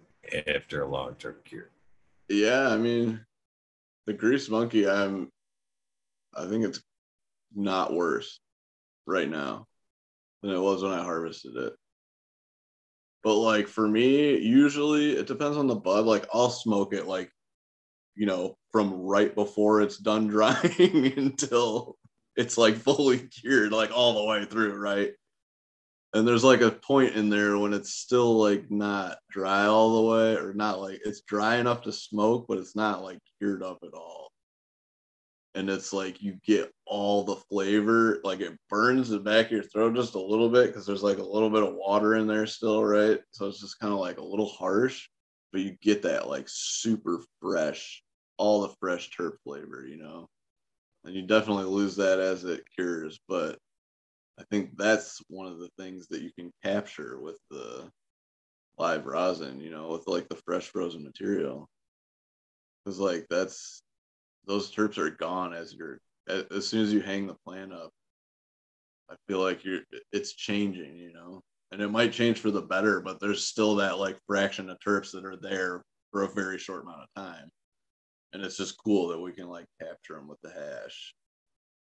after 0.47 0.83
a 0.83 0.87
long 0.87 1.15
term 1.15 1.35
cure. 1.43 1.69
Yeah, 2.29 2.69
I 2.69 2.77
mean 2.77 3.25
the 4.05 4.13
grease 4.13 4.49
monkey, 4.49 4.87
I'm 4.87 5.29
I 6.35 6.47
think 6.47 6.65
it's 6.65 6.81
not 7.55 7.93
worse 7.93 8.39
right 9.05 9.29
now 9.29 9.67
than 10.41 10.51
it 10.51 10.59
was 10.59 10.83
when 10.83 10.91
I 10.91 11.03
harvested 11.03 11.55
it. 11.55 11.73
But 13.23 13.35
like 13.37 13.67
for 13.67 13.87
me, 13.87 14.37
usually 14.37 15.13
it 15.13 15.27
depends 15.27 15.57
on 15.57 15.67
the 15.67 15.75
bud. 15.75 16.05
Like 16.05 16.27
I'll 16.33 16.49
smoke 16.49 16.93
it 16.93 17.07
like, 17.07 17.31
you 18.15 18.25
know, 18.25 18.57
from 18.71 18.93
right 18.93 19.33
before 19.33 19.81
it's 19.81 19.97
done 19.97 20.27
drying 20.29 21.13
until 21.17 21.97
it's 22.35 22.57
like 22.57 22.75
fully 22.75 23.19
cured, 23.19 23.71
like 23.71 23.91
all 23.95 24.13
the 24.15 24.25
way 24.25 24.45
through, 24.45 24.75
right? 24.75 25.11
And 26.13 26.27
there's 26.27 26.43
like 26.43 26.61
a 26.61 26.71
point 26.71 27.15
in 27.15 27.29
there 27.29 27.57
when 27.57 27.73
it's 27.73 27.93
still 27.93 28.37
like 28.37 28.69
not 28.69 29.17
dry 29.31 29.65
all 29.65 29.95
the 29.95 30.11
way, 30.11 30.35
or 30.35 30.53
not 30.53 30.79
like 30.81 30.99
it's 31.05 31.21
dry 31.21 31.57
enough 31.57 31.83
to 31.83 31.91
smoke, 31.91 32.45
but 32.47 32.59
it's 32.59 32.75
not 32.75 33.03
like 33.03 33.19
cured 33.39 33.63
up 33.63 33.79
at 33.83 33.93
all 33.93 34.32
and 35.55 35.69
it's 35.69 35.93
like 35.93 36.21
you 36.21 36.37
get 36.45 36.71
all 36.85 37.23
the 37.23 37.35
flavor 37.35 38.19
like 38.23 38.39
it 38.39 38.57
burns 38.69 39.09
the 39.09 39.19
back 39.19 39.47
of 39.47 39.51
your 39.51 39.63
throat 39.63 39.95
just 39.95 40.15
a 40.15 40.19
little 40.19 40.49
bit 40.49 40.67
because 40.67 40.85
there's 40.85 41.03
like 41.03 41.19
a 41.19 41.23
little 41.23 41.49
bit 41.49 41.63
of 41.63 41.75
water 41.75 42.15
in 42.15 42.27
there 42.27 42.47
still 42.47 42.83
right? 42.83 43.19
So 43.31 43.47
it's 43.47 43.61
just 43.61 43.79
kind 43.79 43.93
of 43.93 43.99
like 43.99 44.17
a 44.17 44.23
little 44.23 44.49
harsh 44.49 45.07
but 45.51 45.61
you 45.61 45.77
get 45.81 46.01
that 46.03 46.27
like 46.27 46.45
super 46.47 47.21
fresh 47.39 48.03
all 48.37 48.61
the 48.61 48.73
fresh 48.79 49.09
terp 49.11 49.33
flavor 49.43 49.85
you 49.85 49.97
know? 49.97 50.27
And 51.05 51.13
you 51.15 51.23
definitely 51.23 51.65
lose 51.65 51.95
that 51.97 52.19
as 52.19 52.43
it 52.43 52.63
cures 52.75 53.19
but 53.27 53.57
i 54.39 54.43
think 54.49 54.75
that's 54.77 55.21
one 55.27 55.47
of 55.47 55.59
the 55.59 55.69
things 55.77 56.07
that 56.07 56.21
you 56.21 56.31
can 56.37 56.51
capture 56.63 57.19
with 57.19 57.37
the 57.51 57.89
live 58.79 59.05
rosin 59.05 59.61
you 59.61 59.69
know 59.69 59.89
with 59.89 60.07
like 60.07 60.27
the 60.29 60.35
fresh 60.35 60.67
frozen 60.67 61.03
material. 61.03 61.69
Because 62.83 62.99
like 62.99 63.27
that's 63.29 63.83
those 64.45 64.73
terps 64.73 64.97
are 64.97 65.09
gone 65.09 65.53
as 65.53 65.73
you're 65.73 65.99
as 66.27 66.67
soon 66.67 66.81
as 66.81 66.93
you 66.93 67.01
hang 67.01 67.27
the 67.27 67.35
plant 67.45 67.73
up. 67.73 67.91
I 69.09 69.15
feel 69.27 69.39
like 69.39 69.63
you're 69.63 69.81
it's 70.11 70.33
changing, 70.33 70.97
you 70.97 71.13
know, 71.13 71.41
and 71.71 71.81
it 71.81 71.89
might 71.89 72.13
change 72.13 72.39
for 72.39 72.51
the 72.51 72.61
better, 72.61 73.01
but 73.01 73.19
there's 73.19 73.45
still 73.45 73.75
that 73.75 73.99
like 73.99 74.17
fraction 74.25 74.69
of 74.69 74.77
terps 74.79 75.11
that 75.11 75.25
are 75.25 75.37
there 75.37 75.83
for 76.11 76.23
a 76.23 76.33
very 76.33 76.57
short 76.57 76.83
amount 76.83 77.01
of 77.01 77.23
time, 77.23 77.49
and 78.31 78.43
it's 78.43 78.57
just 78.57 78.81
cool 78.83 79.07
that 79.09 79.19
we 79.19 79.31
can 79.31 79.47
like 79.47 79.65
capture 79.81 80.15
them 80.15 80.27
with 80.27 80.39
the 80.41 80.51
hash 80.51 81.13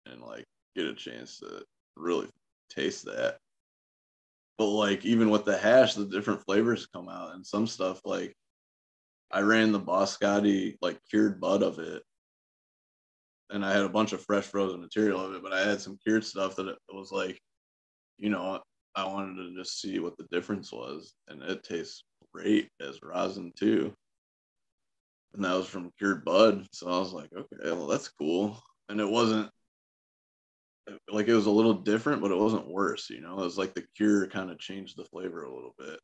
and 0.05 0.21
like 0.21 0.45
get 0.75 0.87
a 0.87 0.93
chance 0.93 1.39
to 1.39 1.63
really 1.95 2.29
taste 2.69 3.05
that. 3.05 3.37
But 4.57 4.67
like 4.67 5.05
even 5.05 5.29
with 5.29 5.45
the 5.45 5.57
hash, 5.57 5.95
the 5.95 6.05
different 6.05 6.43
flavors 6.45 6.87
come 6.87 7.09
out, 7.09 7.35
and 7.35 7.45
some 7.45 7.67
stuff 7.67 8.01
like 8.05 8.33
I 9.31 9.41
ran 9.41 9.71
the 9.71 9.79
Boscotti 9.79 10.77
like 10.81 10.99
cured 11.09 11.39
bud 11.39 11.61
of 11.63 11.79
it 11.79 12.03
and 13.49 13.65
I 13.65 13.73
had 13.73 13.83
a 13.83 13.89
bunch 13.89 14.13
of 14.13 14.21
fresh 14.21 14.45
frozen 14.45 14.81
material 14.81 15.19
of 15.19 15.33
it, 15.33 15.43
but 15.43 15.53
I 15.53 15.67
had 15.67 15.81
some 15.81 15.97
cured 16.03 16.23
stuff 16.25 16.55
that 16.55 16.67
it 16.67 16.77
was 16.91 17.11
like, 17.11 17.39
you 18.17 18.29
know, 18.29 18.61
I 18.95 19.05
wanted 19.05 19.35
to 19.35 19.55
just 19.55 19.81
see 19.81 19.99
what 19.99 20.17
the 20.17 20.27
difference 20.31 20.71
was, 20.71 21.13
and 21.27 21.41
it 21.43 21.63
tastes 21.63 22.03
great 22.33 22.69
as 22.81 23.01
rosin 23.03 23.51
too. 23.57 23.93
And 25.33 25.43
that 25.43 25.53
was 25.53 25.67
from 25.67 25.91
cured 25.97 26.23
bud, 26.23 26.65
so 26.71 26.87
I 26.87 26.97
was 26.99 27.11
like, 27.11 27.29
okay, 27.35 27.71
well 27.71 27.87
that's 27.87 28.07
cool. 28.09 28.57
And 28.89 28.99
it 29.01 29.09
wasn't 29.09 29.49
like 31.11 31.27
it 31.27 31.33
was 31.33 31.47
a 31.47 31.51
little 31.51 31.73
different, 31.73 32.21
but 32.21 32.31
it 32.31 32.37
wasn't 32.37 32.67
worse. 32.67 33.09
You 33.09 33.21
know, 33.21 33.33
it 33.39 33.43
was 33.43 33.57
like 33.57 33.73
the 33.73 33.85
cure 33.95 34.27
kind 34.27 34.51
of 34.51 34.59
changed 34.59 34.97
the 34.97 35.05
flavor 35.05 35.43
a 35.43 35.53
little 35.53 35.73
bit. 35.77 35.99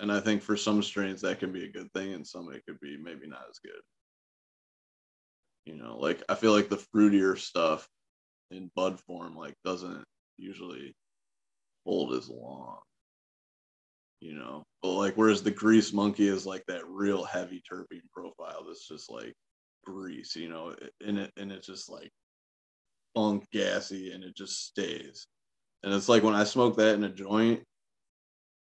And 0.00 0.12
I 0.12 0.20
think 0.20 0.42
for 0.42 0.56
some 0.56 0.82
strains 0.82 1.22
that 1.22 1.40
can 1.40 1.52
be 1.52 1.64
a 1.64 1.72
good 1.72 1.92
thing, 1.92 2.12
and 2.12 2.26
some 2.26 2.52
it 2.52 2.62
could 2.66 2.78
be 2.80 2.96
maybe 2.98 3.26
not 3.26 3.46
as 3.50 3.58
good. 3.58 3.80
You 5.66 5.74
know, 5.74 5.98
like 5.98 6.22
I 6.28 6.36
feel 6.36 6.52
like 6.52 6.68
the 6.68 6.82
fruitier 6.94 7.36
stuff 7.36 7.88
in 8.50 8.70
bud 8.76 9.00
form 9.00 9.36
like 9.36 9.54
doesn't 9.64 10.04
usually 10.38 10.94
hold 11.84 12.14
as 12.14 12.28
long. 12.28 12.78
You 14.20 14.34
know, 14.34 14.62
but 14.82 14.92
like 14.92 15.14
whereas 15.14 15.42
the 15.42 15.50
grease 15.50 15.92
monkey 15.92 16.28
is 16.28 16.46
like 16.46 16.64
that 16.68 16.86
real 16.88 17.24
heavy 17.24 17.62
terpene 17.70 18.08
profile 18.12 18.64
that's 18.66 18.88
just 18.88 19.10
like 19.10 19.34
grease, 19.84 20.36
you 20.36 20.48
know, 20.48 20.74
and 21.04 21.18
it 21.18 21.32
and 21.36 21.52
it's 21.52 21.66
just 21.66 21.90
like 21.90 22.10
funk 23.14 23.44
gassy 23.52 24.12
and 24.12 24.22
it 24.24 24.36
just 24.36 24.66
stays. 24.66 25.26
And 25.82 25.92
it's 25.92 26.08
like 26.08 26.22
when 26.22 26.34
I 26.34 26.44
smoke 26.44 26.76
that 26.76 26.94
in 26.94 27.04
a 27.04 27.08
joint, 27.08 27.62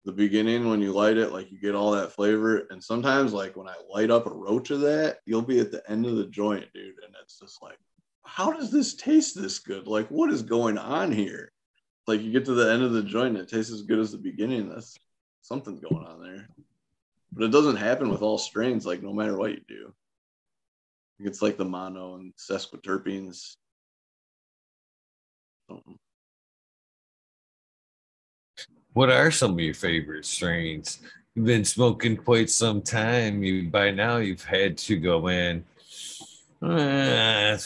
the 0.09 0.13
beginning 0.13 0.71
when 0.71 0.81
you 0.81 0.91
light 0.91 1.19
it, 1.19 1.33
like 1.33 1.53
you 1.53 1.61
get 1.61 1.75
all 1.75 1.91
that 1.91 2.13
flavor. 2.13 2.67
And 2.71 2.83
sometimes, 2.83 3.35
like 3.35 3.57
when 3.57 3.69
I 3.69 3.75
light 3.93 4.11
up 4.11 4.25
a 4.25 4.31
roach 4.31 4.71
of 4.71 4.81
that, 4.81 5.19
you'll 5.27 5.43
be 5.43 5.61
at 5.61 5.71
the 5.71 5.83
end 5.87 6.07
of 6.07 6.17
the 6.17 6.25
joint, 6.25 6.65
dude. 6.73 6.95
And 7.05 7.15
it's 7.23 7.39
just 7.39 7.63
like, 7.63 7.77
how 8.25 8.51
does 8.51 8.71
this 8.71 8.95
taste 8.95 9.39
this 9.39 9.59
good? 9.59 9.87
Like, 9.87 10.09
what 10.09 10.31
is 10.31 10.41
going 10.41 10.79
on 10.79 11.13
here? 11.13 11.53
Like, 12.07 12.23
you 12.23 12.33
get 12.33 12.47
to 12.47 12.55
the 12.55 12.73
end 12.73 12.83
of 12.83 12.93
the 12.93 13.03
joint 13.03 13.37
and 13.37 13.45
it 13.45 13.51
tastes 13.51 13.71
as 13.71 13.83
good 13.83 13.99
as 13.99 14.11
the 14.11 14.17
beginning. 14.17 14.71
That's 14.71 14.97
something's 15.43 15.81
going 15.81 16.07
on 16.07 16.23
there. 16.23 16.49
But 17.31 17.45
it 17.45 17.53
doesn't 17.53 17.77
happen 17.77 18.09
with 18.09 18.23
all 18.23 18.39
strains, 18.39 18.87
like, 18.87 19.03
no 19.03 19.13
matter 19.13 19.37
what 19.37 19.51
you 19.51 19.61
do. 19.69 19.93
It's 21.19 21.43
like 21.43 21.59
the 21.59 21.67
mono 21.67 22.15
and 22.15 22.33
sesquiterpenes. 22.37 23.57
Something. 25.69 25.99
What 28.99 29.11
are 29.11 29.31
some 29.31 29.53
of 29.53 29.61
your 29.61 29.75
favorite 29.75 30.27
strains? 30.27 30.99
You've 31.37 31.47
been 31.47 31.65
smoking 31.65 32.17
quite 32.17 32.51
some 32.51 32.83
time. 32.83 33.45
You 33.45 33.71
by 33.71 33.93
now 33.93 34.17
you've 34.17 34.43
had 34.43 34.77
to 34.79 34.97
go 34.97 35.29
in. 35.29 35.65
Uh, 36.61 37.57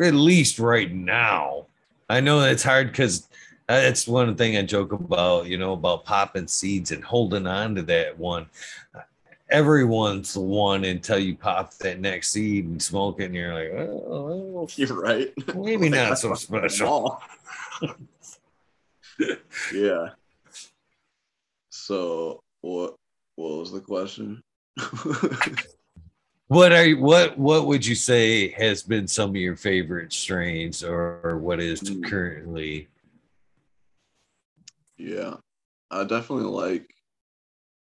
at 0.00 0.14
least 0.14 0.58
right 0.58 0.90
now. 0.90 1.66
I 2.08 2.20
know 2.20 2.40
that's 2.40 2.62
hard 2.62 2.86
because 2.86 3.28
that's 3.66 4.08
one 4.08 4.34
thing 4.36 4.56
I 4.56 4.62
joke 4.62 4.92
about, 4.92 5.48
you 5.48 5.58
know, 5.58 5.74
about 5.74 6.06
popping 6.06 6.48
seeds 6.48 6.92
and 6.92 7.04
holding 7.04 7.46
on 7.46 7.74
to 7.74 7.82
that 7.82 8.18
one. 8.18 8.46
Everyone's 9.50 10.32
the 10.32 10.40
one 10.40 10.86
until 10.86 11.18
you 11.18 11.36
pop 11.36 11.74
that 11.74 12.00
next 12.00 12.30
seed 12.30 12.64
and 12.64 12.82
smoke 12.82 13.20
it, 13.20 13.24
and 13.24 13.34
you're 13.34 13.52
like, 13.52 13.70
oh, 13.70 14.66
you're 14.76 14.98
right. 14.98 15.30
Maybe 15.54 15.90
not 15.90 16.18
so 16.18 16.32
special. 16.32 17.20
yeah. 19.74 20.08
So 21.88 22.42
what 22.60 22.96
what 23.36 23.60
was 23.60 23.72
the 23.72 23.80
question? 23.80 24.42
What 26.50 26.72
are 26.72 26.86
you, 26.86 26.98
what 26.98 27.38
what 27.38 27.66
would 27.66 27.84
you 27.84 27.94
say 27.94 28.48
has 28.52 28.82
been 28.82 29.06
some 29.06 29.30
of 29.30 29.36
your 29.36 29.54
favorite 29.54 30.14
strains, 30.14 30.82
or, 30.82 31.20
or 31.22 31.36
what 31.36 31.60
is 31.60 31.82
Mm. 31.82 32.08
currently? 32.08 32.88
Yeah, 34.96 35.34
I 35.90 36.04
definitely 36.04 36.46
like 36.46 36.88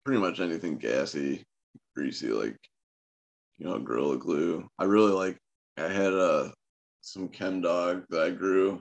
pretty 0.05 0.19
much 0.19 0.41
anything 0.41 0.79
gassy, 0.79 1.45
greasy, 1.95 2.29
like 2.29 2.57
you 3.59 3.67
know, 3.67 3.79
Gorilla 3.79 4.17
Glue. 4.17 4.67
I 4.79 4.85
really 4.85 5.13
like. 5.13 5.37
I 5.77 5.89
had 5.89 6.15
uh, 6.15 6.51
some 7.03 7.29
Chem 7.29 7.61
Dog 7.61 8.05
that 8.09 8.23
I 8.23 8.31
grew 8.31 8.81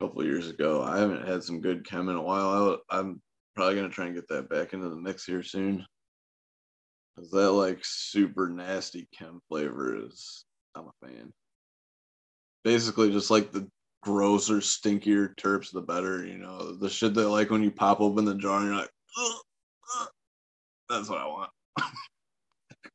a 0.00 0.04
couple 0.04 0.22
of 0.22 0.26
years 0.26 0.50
ago. 0.50 0.82
I 0.82 0.98
haven't 0.98 1.24
had 1.24 1.44
some 1.44 1.60
good 1.60 1.86
Chem 1.86 2.08
in 2.08 2.16
a 2.16 2.22
while. 2.22 2.80
I, 2.90 2.98
I'm 2.98 3.22
probably 3.56 3.74
gonna 3.74 3.88
try 3.88 4.06
and 4.06 4.14
get 4.14 4.28
that 4.28 4.48
back 4.48 4.74
into 4.74 4.88
the 4.88 4.96
mix 4.96 5.24
here 5.24 5.42
soon. 5.42 5.84
Cause 7.16 7.30
that 7.30 7.52
like 7.52 7.78
super 7.82 8.48
nasty 8.48 9.08
Chem 9.16 9.40
flavor 9.48 10.06
is 10.06 10.44
I'm 10.74 10.88
a 10.88 11.06
fan. 11.06 11.32
Basically, 12.62 13.10
just 13.10 13.30
like 13.30 13.52
the 13.52 13.66
grosser, 14.02 14.56
stinkier 14.58 15.34
terps, 15.36 15.72
the 15.72 15.80
better. 15.80 16.26
You 16.26 16.38
know, 16.38 16.76
the 16.76 16.90
shit 16.90 17.14
that 17.14 17.28
like 17.28 17.50
when 17.50 17.62
you 17.62 17.70
pop 17.70 18.00
open 18.00 18.26
the 18.26 18.34
jar 18.34 18.58
and 18.58 18.66
you're 18.66 18.76
like, 18.76 18.90
that's 20.90 21.08
what 21.08 21.20
I 21.20 21.26
want. 21.26 21.50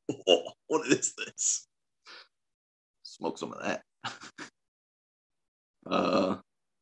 Whoa, 0.07 0.43
what 0.67 0.87
is 0.87 1.13
this? 1.17 1.67
Smoke 3.03 3.37
some 3.39 3.53
of 3.53 3.63
that. 3.63 3.81
uh, 5.89 6.35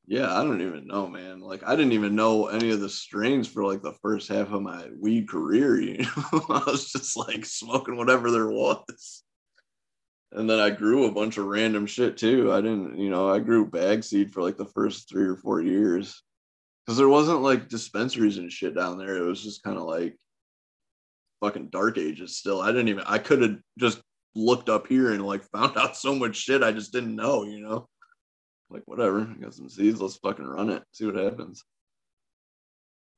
yeah, 0.09 0.35
I 0.35 0.43
don't 0.43 0.61
even 0.61 0.87
know, 0.87 1.07
man. 1.07 1.39
Like, 1.39 1.61
I 1.63 1.75
didn't 1.75 1.91
even 1.91 2.15
know 2.15 2.47
any 2.47 2.71
of 2.71 2.79
the 2.79 2.89
strains 2.89 3.47
for 3.47 3.63
like 3.63 3.83
the 3.83 3.93
first 4.01 4.27
half 4.27 4.51
of 4.51 4.63
my 4.63 4.87
weed 4.99 5.29
career. 5.29 5.79
You 5.81 5.99
know, 5.99 6.45
I 6.49 6.63
was 6.65 6.91
just 6.91 7.15
like 7.15 7.45
smoking 7.45 7.95
whatever 7.95 8.31
there 8.31 8.49
was. 8.49 9.23
And 10.31 10.49
then 10.49 10.59
I 10.59 10.71
grew 10.71 11.05
a 11.05 11.11
bunch 11.11 11.37
of 11.37 11.45
random 11.45 11.85
shit 11.85 12.17
too. 12.17 12.51
I 12.51 12.59
didn't, 12.59 12.97
you 12.97 13.11
know, 13.11 13.29
I 13.29 13.37
grew 13.37 13.69
bag 13.69 14.03
seed 14.03 14.33
for 14.33 14.41
like 14.41 14.57
the 14.57 14.65
first 14.65 15.07
three 15.07 15.27
or 15.27 15.35
four 15.35 15.61
years 15.61 16.23
because 16.83 16.97
there 16.97 17.07
wasn't 17.07 17.43
like 17.43 17.69
dispensaries 17.69 18.39
and 18.39 18.51
shit 18.51 18.75
down 18.75 18.97
there. 18.97 19.15
It 19.15 19.27
was 19.27 19.43
just 19.43 19.61
kind 19.61 19.77
of 19.77 19.83
like 19.83 20.17
fucking 21.39 21.69
dark 21.69 21.99
ages 21.99 22.35
still. 22.35 22.61
I 22.61 22.71
didn't 22.71 22.87
even, 22.87 23.03
I 23.05 23.19
could 23.19 23.43
have 23.43 23.57
just 23.77 24.01
looked 24.33 24.69
up 24.69 24.87
here 24.87 25.11
and 25.11 25.23
like 25.23 25.43
found 25.51 25.77
out 25.77 25.95
so 25.95 26.15
much 26.15 26.35
shit 26.35 26.63
I 26.63 26.71
just 26.71 26.91
didn't 26.91 27.15
know, 27.15 27.43
you 27.43 27.61
know? 27.61 27.87
Like, 28.69 28.83
whatever, 28.85 29.21
I 29.21 29.41
got 29.41 29.53
some 29.53 29.69
seeds, 29.69 30.01
let's 30.01 30.17
fucking 30.17 30.45
run 30.45 30.69
it, 30.69 30.83
see 30.91 31.05
what 31.05 31.15
happens. 31.15 31.63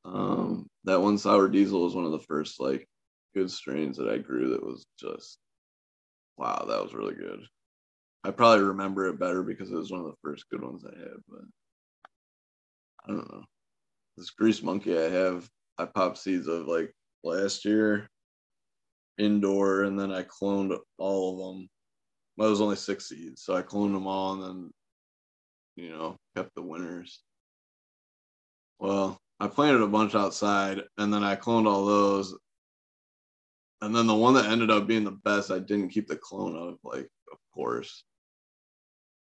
Um, 0.05 0.67
that 0.85 1.01
one 1.01 1.17
sour 1.17 1.47
diesel 1.47 1.83
was 1.83 1.95
one 1.95 2.05
of 2.05 2.11
the 2.11 2.19
first 2.19 2.59
like 2.59 2.87
good 3.35 3.51
strains 3.51 3.97
that 3.97 4.09
I 4.09 4.17
grew 4.17 4.49
that 4.49 4.65
was 4.65 4.85
just 4.99 5.37
wow, 6.37 6.65
that 6.67 6.81
was 6.81 6.93
really 6.93 7.13
good. 7.13 7.41
I 8.23 8.31
probably 8.31 8.63
remember 8.65 9.07
it 9.07 9.19
better 9.19 9.43
because 9.43 9.71
it 9.71 9.75
was 9.75 9.91
one 9.91 10.01
of 10.01 10.07
the 10.07 10.17
first 10.23 10.49
good 10.49 10.63
ones 10.63 10.83
I 10.85 10.97
had, 10.97 11.17
but 11.29 11.41
I 13.05 13.07
don't 13.09 13.31
know. 13.31 13.43
This 14.17 14.29
grease 14.31 14.61
monkey 14.61 14.97
I 14.97 15.09
have, 15.09 15.49
I 15.77 15.85
popped 15.85 16.17
seeds 16.17 16.47
of 16.47 16.67
like 16.67 16.93
last 17.23 17.65
year 17.65 18.09
indoor, 19.17 19.83
and 19.83 19.99
then 19.99 20.11
I 20.11 20.23
cloned 20.23 20.77
all 20.97 21.31
of 21.31 21.55
them. 21.55 21.69
Well, 22.37 22.47
it 22.47 22.51
was 22.51 22.61
only 22.61 22.75
six 22.75 23.09
seeds, 23.09 23.43
so 23.43 23.55
I 23.55 23.61
cloned 23.61 23.93
them 23.93 24.07
all 24.07 24.33
and 24.33 24.43
then, 24.43 24.71
you 25.75 25.89
know, 25.89 26.17
kept 26.35 26.53
the 26.55 26.61
winners. 26.61 27.21
Well, 28.79 29.17
I 29.39 29.47
planted 29.47 29.81
a 29.81 29.87
bunch 29.87 30.15
outside, 30.15 30.81
and 30.97 31.13
then 31.13 31.23
I 31.23 31.35
cloned 31.35 31.67
all 31.67 31.85
those, 31.85 32.35
and 33.81 33.95
then 33.95 34.07
the 34.07 34.15
one 34.15 34.35
that 34.35 34.45
ended 34.45 34.69
up 34.69 34.87
being 34.87 35.03
the 35.03 35.11
best, 35.11 35.51
I 35.51 35.59
didn't 35.59 35.89
keep 35.89 36.07
the 36.07 36.15
clone 36.15 36.55
of, 36.55 36.77
like, 36.83 37.09
of 37.31 37.37
course. 37.53 38.03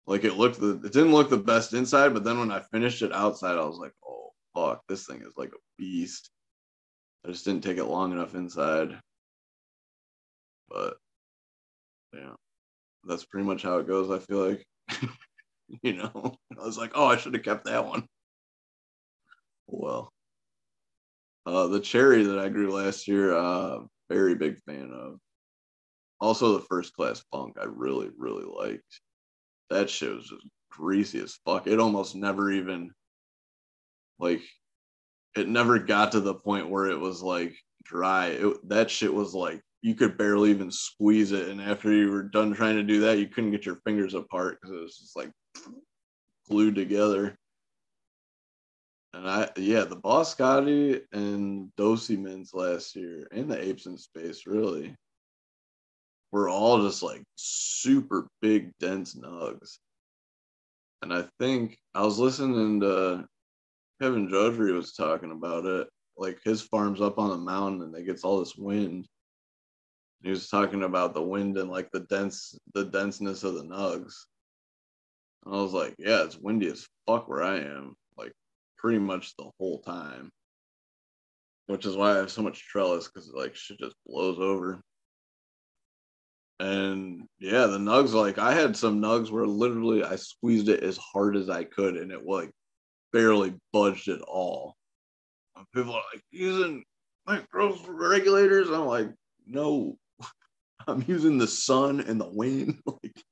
Like 0.07 0.25
it 0.25 0.35
looked 0.35 0.59
the 0.61 0.81
it 0.85 0.93
didn't 0.93 1.13
look 1.13 1.31
the 1.31 1.37
best 1.37 1.75
inside, 1.75 2.13
but 2.13 2.25
then 2.25 2.39
when 2.39 2.51
I 2.51 2.61
finished 2.73 3.03
it 3.03 3.13
outside, 3.13 3.57
I 3.57 3.65
was 3.65 3.79
like, 3.79 3.93
oh 4.05 4.31
fuck, 4.55 4.83
this 4.89 5.07
thing 5.07 5.23
is 5.23 5.33
like 5.37 5.51
a 5.51 5.59
beast. 5.79 6.31
I 7.25 7.31
just 7.31 7.45
didn't 7.45 7.63
take 7.63 7.79
it 7.79 7.85
long 7.85 8.13
enough 8.13 8.35
inside. 8.35 8.99
But 10.69 10.97
yeah, 12.13 12.35
that's 13.05 13.25
pretty 13.25 13.47
much 13.47 13.63
how 13.63 13.79
it 13.79 13.87
goes, 13.87 14.11
I 14.11 14.19
feel 14.19 14.49
like. 14.51 14.67
you 15.83 15.95
know, 15.95 16.35
I 16.61 16.65
was 16.65 16.79
like, 16.79 16.93
oh, 16.95 17.07
I 17.07 17.17
should 17.17 17.35
have 17.35 17.43
kept 17.43 17.65
that 17.65 17.87
one. 17.87 18.07
Well, 19.67 20.13
uh, 21.47 21.69
the 21.69 21.81
cherry 21.81 22.25
that 22.25 22.39
I 22.39 22.49
grew 22.49 22.73
last 22.73 23.09
year, 23.09 23.35
uh, 23.35 23.81
very 24.11 24.35
big 24.35 24.59
fan 24.67 24.91
of. 24.93 25.19
Also, 26.21 26.53
the 26.53 26.65
first 26.67 26.95
class 26.95 27.25
funk, 27.33 27.57
I 27.61 27.65
really, 27.65 28.11
really 28.17 28.45
liked. 28.45 29.01
That 29.71 29.91
shit 29.91 30.15
was 30.15 30.29
just 30.29 30.47
greasy 30.71 31.21
as 31.21 31.39
fuck. 31.45 31.67
It 31.67 31.81
almost 31.81 32.15
never 32.15 32.53
even, 32.53 32.91
like, 34.21 34.43
it 35.35 35.49
never 35.49 35.79
got 35.79 36.13
to 36.13 36.21
the 36.21 36.35
point 36.35 36.69
where 36.69 36.87
it 36.87 37.01
was 37.01 37.23
like 37.23 37.57
dry. 37.83 38.29
It, 38.29 38.69
that 38.69 38.91
shit 38.91 39.13
was 39.13 39.35
like 39.35 39.63
you 39.81 39.95
could 39.95 40.17
barely 40.17 40.51
even 40.51 40.71
squeeze 40.71 41.33
it, 41.33 41.49
and 41.49 41.61
after 41.61 41.91
you 41.91 42.11
were 42.11 42.23
done 42.23 42.55
trying 42.55 42.77
to 42.77 42.85
do 42.85 43.01
that, 43.01 43.19
you 43.19 43.27
couldn't 43.27 43.51
get 43.51 43.67
your 43.67 43.81
fingers 43.85 44.15
apart 44.15 44.59
because 44.61 44.77
it 44.77 44.81
was 44.81 44.99
just 44.99 45.17
like 45.17 45.33
glued 46.49 46.75
together. 46.75 47.37
And 49.15 49.29
I, 49.29 49.51
yeah, 49.57 49.85
the 49.85 49.97
Boscotti 49.97 51.03
and 51.13 51.71
Dosey 51.77 52.17
Mints 52.17 52.55
last 52.55 52.97
year, 52.97 53.29
and 53.31 53.51
the 53.51 53.63
Apes 53.63 53.87
in 53.87 53.99
Space, 53.99 54.47
really, 54.47 54.97
were 56.31 56.49
all 56.49 56.83
just 56.83 57.03
like 57.03 57.23
super 57.37 58.27
big, 58.41 58.73
dense 58.79 59.15
nugs. 59.15 59.79
And 61.03 61.13
I 61.13 61.25
think 61.39 61.79
I 61.95 62.03
was 62.03 62.19
listening 62.19 62.81
to 62.81 63.27
Kevin 64.01 64.29
Jodrey 64.29 64.75
was 64.75 64.95
talking 64.95 65.31
about 65.31 65.67
it. 65.67 65.89
Like 66.17 66.39
his 66.45 66.63
farm's 66.63 67.01
up 67.01 67.19
on 67.19 67.31
the 67.31 67.37
mountain 67.37 67.83
and 67.83 67.95
it 67.95 68.07
gets 68.07 68.25
all 68.25 68.39
this 68.39 68.57
wind. 68.57 69.07
He 70.23 70.31
was 70.31 70.49
talking 70.49 70.85
about 70.85 71.15
the 71.15 71.23
wind 71.23 71.59
and 71.59 71.71
like 71.71 71.91
the 71.91 72.01
dense, 72.01 72.57
the 72.75 72.85
denseness 72.85 73.43
of 73.43 73.55
the 73.55 73.65
nugs. 73.65 74.15
And 75.45 75.55
I 75.55 75.59
was 75.59 75.73
like, 75.73 75.95
yeah, 75.99 76.25
it's 76.25 76.39
windy 76.39 76.69
as 76.69 76.87
fuck 77.07 77.29
where 77.29 77.43
I 77.43 77.59
am. 77.59 77.95
Like 78.17 78.33
pretty 78.77 78.99
much 78.99 79.35
the 79.37 79.51
whole 79.59 79.81
time. 79.81 80.31
Which 81.67 81.87
is 81.87 81.97
why 81.97 82.13
I 82.13 82.17
have 82.17 82.31
so 82.31 82.43
much 82.43 82.67
trellis 82.67 83.09
because 83.09 83.31
like 83.33 83.55
shit 83.55 83.79
just 83.79 83.97
blows 84.07 84.39
over. 84.39 84.83
And 86.61 87.25
yeah, 87.41 87.67
the 87.67 87.79
nugs, 87.79 88.13
like 88.13 88.39
I 88.39 88.53
had 88.53 88.77
some 88.77 89.01
nugs 89.01 89.31
where 89.31 89.47
literally 89.47 90.05
I 90.05 90.17
squeezed 90.17 90.69
it 90.69 90.83
as 90.83 90.97
hard 90.97 91.37
as 91.37 91.49
I 91.49 91.65
could 91.65 91.97
and 91.97 92.13
it 92.13 92.25
like 92.25 92.51
barely 93.13 93.55
budged 93.73 94.09
at 94.09 94.21
all. 94.21 94.77
And 95.57 95.67
people 95.75 95.95
are 95.95 96.03
like 96.13 96.23
using 96.31 96.85
growth 97.51 97.85
regulators. 97.89 98.69
I'm 98.71 98.87
like, 98.87 99.09
no, 99.47 99.97
I'm 100.87 101.05
using 101.07 101.39
the 101.39 101.49
sun 101.49 102.01
and 102.01 102.21
the 102.21 102.29
wind. 102.29 102.79
like, 102.87 103.23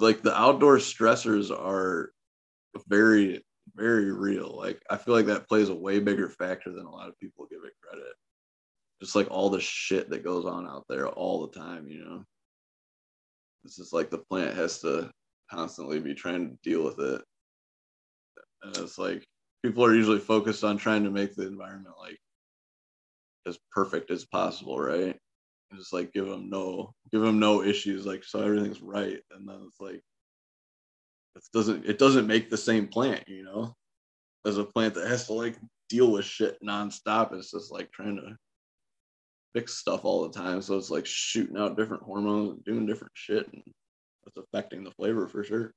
like 0.00 0.22
the 0.22 0.36
outdoor 0.36 0.78
stressors 0.78 1.50
are 1.50 2.12
very, 2.88 3.44
very 3.74 4.12
real. 4.12 4.56
Like 4.56 4.82
I 4.90 4.96
feel 4.96 5.14
like 5.14 5.26
that 5.26 5.48
plays 5.48 5.68
a 5.68 5.74
way 5.74 6.00
bigger 6.00 6.28
factor 6.28 6.72
than 6.72 6.86
a 6.86 6.90
lot 6.90 7.08
of 7.08 7.18
people 7.20 7.46
give 7.50 7.64
it 7.64 7.72
credit. 7.82 8.12
Just 9.00 9.14
like 9.14 9.30
all 9.30 9.50
the 9.50 9.60
shit 9.60 10.10
that 10.10 10.24
goes 10.24 10.44
on 10.44 10.66
out 10.66 10.84
there 10.88 11.08
all 11.08 11.46
the 11.46 11.58
time, 11.58 11.86
you 11.88 12.04
know. 12.04 12.24
It's 13.64 13.76
just 13.76 13.92
like 13.92 14.10
the 14.10 14.18
plant 14.18 14.54
has 14.56 14.80
to 14.80 15.10
constantly 15.50 16.00
be 16.00 16.14
trying 16.14 16.50
to 16.50 16.56
deal 16.62 16.84
with 16.84 16.98
it. 16.98 17.22
And 18.62 18.76
it's 18.78 18.98
like 18.98 19.24
people 19.62 19.84
are 19.84 19.94
usually 19.94 20.18
focused 20.18 20.64
on 20.64 20.76
trying 20.76 21.04
to 21.04 21.10
make 21.10 21.34
the 21.34 21.46
environment 21.46 21.94
like 21.98 22.18
as 23.46 23.58
perfect 23.72 24.10
as 24.10 24.24
possible, 24.24 24.78
right? 24.78 25.18
And 25.74 25.80
just 25.80 25.92
like 25.92 26.12
give 26.12 26.26
them 26.26 26.48
no 26.48 26.94
give 27.10 27.20
them 27.20 27.40
no 27.40 27.64
issues, 27.64 28.06
like 28.06 28.22
so 28.22 28.40
everything's 28.40 28.80
right. 28.80 29.18
And 29.32 29.48
then 29.48 29.58
it's 29.66 29.80
like 29.80 30.00
it 31.34 31.42
doesn't 31.52 31.84
it 31.84 31.98
doesn't 31.98 32.28
make 32.28 32.48
the 32.48 32.56
same 32.56 32.86
plant, 32.86 33.24
you 33.26 33.42
know, 33.42 33.74
as 34.46 34.56
a 34.56 34.64
plant 34.64 34.94
that 34.94 35.08
has 35.08 35.26
to 35.26 35.32
like 35.32 35.56
deal 35.88 36.12
with 36.12 36.24
shit 36.24 36.58
nonstop. 36.62 37.32
It's 37.32 37.50
just 37.50 37.72
like 37.72 37.90
trying 37.90 38.16
to 38.16 38.36
fix 39.52 39.74
stuff 39.74 40.04
all 40.04 40.22
the 40.22 40.38
time. 40.38 40.62
So 40.62 40.76
it's 40.76 40.90
like 40.90 41.06
shooting 41.06 41.56
out 41.56 41.76
different 41.76 42.04
hormones 42.04 42.50
and 42.50 42.64
doing 42.64 42.86
different 42.86 43.12
shit 43.14 43.52
and 43.52 43.62
that's 44.24 44.36
affecting 44.36 44.84
the 44.84 44.92
flavor 44.92 45.26
for 45.26 45.42
sure. 45.42 45.74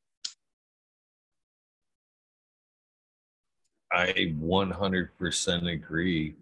I 3.92 4.36
100% 4.40 5.74
agree. 5.74 6.36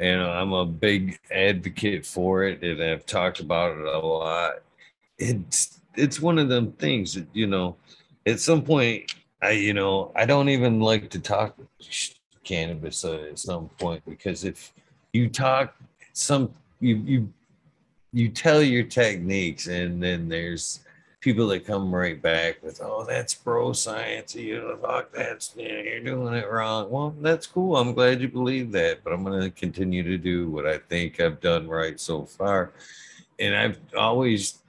And 0.00 0.20
I'm 0.22 0.52
a 0.52 0.64
big 0.66 1.20
advocate 1.30 2.06
for 2.06 2.44
it, 2.44 2.62
and 2.62 2.82
I've 2.82 3.06
talked 3.06 3.40
about 3.40 3.76
it 3.76 3.84
a 3.84 3.98
lot. 3.98 4.62
It's 5.18 5.80
it's 5.94 6.20
one 6.20 6.38
of 6.38 6.48
them 6.48 6.72
things 6.72 7.14
that 7.14 7.26
you 7.32 7.46
know. 7.46 7.76
At 8.26 8.40
some 8.40 8.62
point, 8.62 9.14
I 9.42 9.50
you 9.50 9.74
know 9.74 10.10
I 10.16 10.24
don't 10.24 10.48
even 10.48 10.80
like 10.80 11.10
to 11.10 11.18
talk 11.18 11.56
cannabis 12.44 13.04
at 13.04 13.38
some 13.38 13.68
point 13.78 14.02
because 14.06 14.44
if 14.44 14.72
you 15.12 15.28
talk 15.28 15.76
some 16.12 16.52
you 16.80 16.96
you 16.96 17.32
you 18.12 18.28
tell 18.28 18.62
your 18.62 18.82
techniques, 18.82 19.66
and 19.66 20.02
then 20.02 20.28
there's 20.28 20.80
people 21.20 21.46
that 21.48 21.66
come 21.66 21.94
right 21.94 22.20
back 22.20 22.62
with, 22.62 22.80
"Oh, 22.82 23.04
that's 23.04 23.34
bro 23.34 23.72
science. 23.72 24.34
You 24.34 24.78
fuck 24.82 25.12
that's 25.12 25.54
you're 25.56 26.00
doing 26.00 26.34
it 26.34 26.50
wrong." 26.50 26.90
Well, 26.90 27.14
that's 27.20 27.46
cool. 27.46 27.76
I'm 27.76 27.94
glad 27.94 28.20
you 28.20 28.28
believe 28.28 28.72
that, 28.72 29.04
but 29.04 29.12
I'm 29.12 29.24
going 29.24 29.42
to 29.42 29.50
continue 29.50 30.02
to 30.02 30.18
do 30.18 30.50
what 30.50 30.66
I 30.66 30.78
think 30.78 31.20
I've 31.20 31.40
done 31.40 31.68
right 31.68 31.98
so 32.00 32.24
far, 32.24 32.72
and 33.38 33.54
I've 33.54 33.78
always 33.96 34.60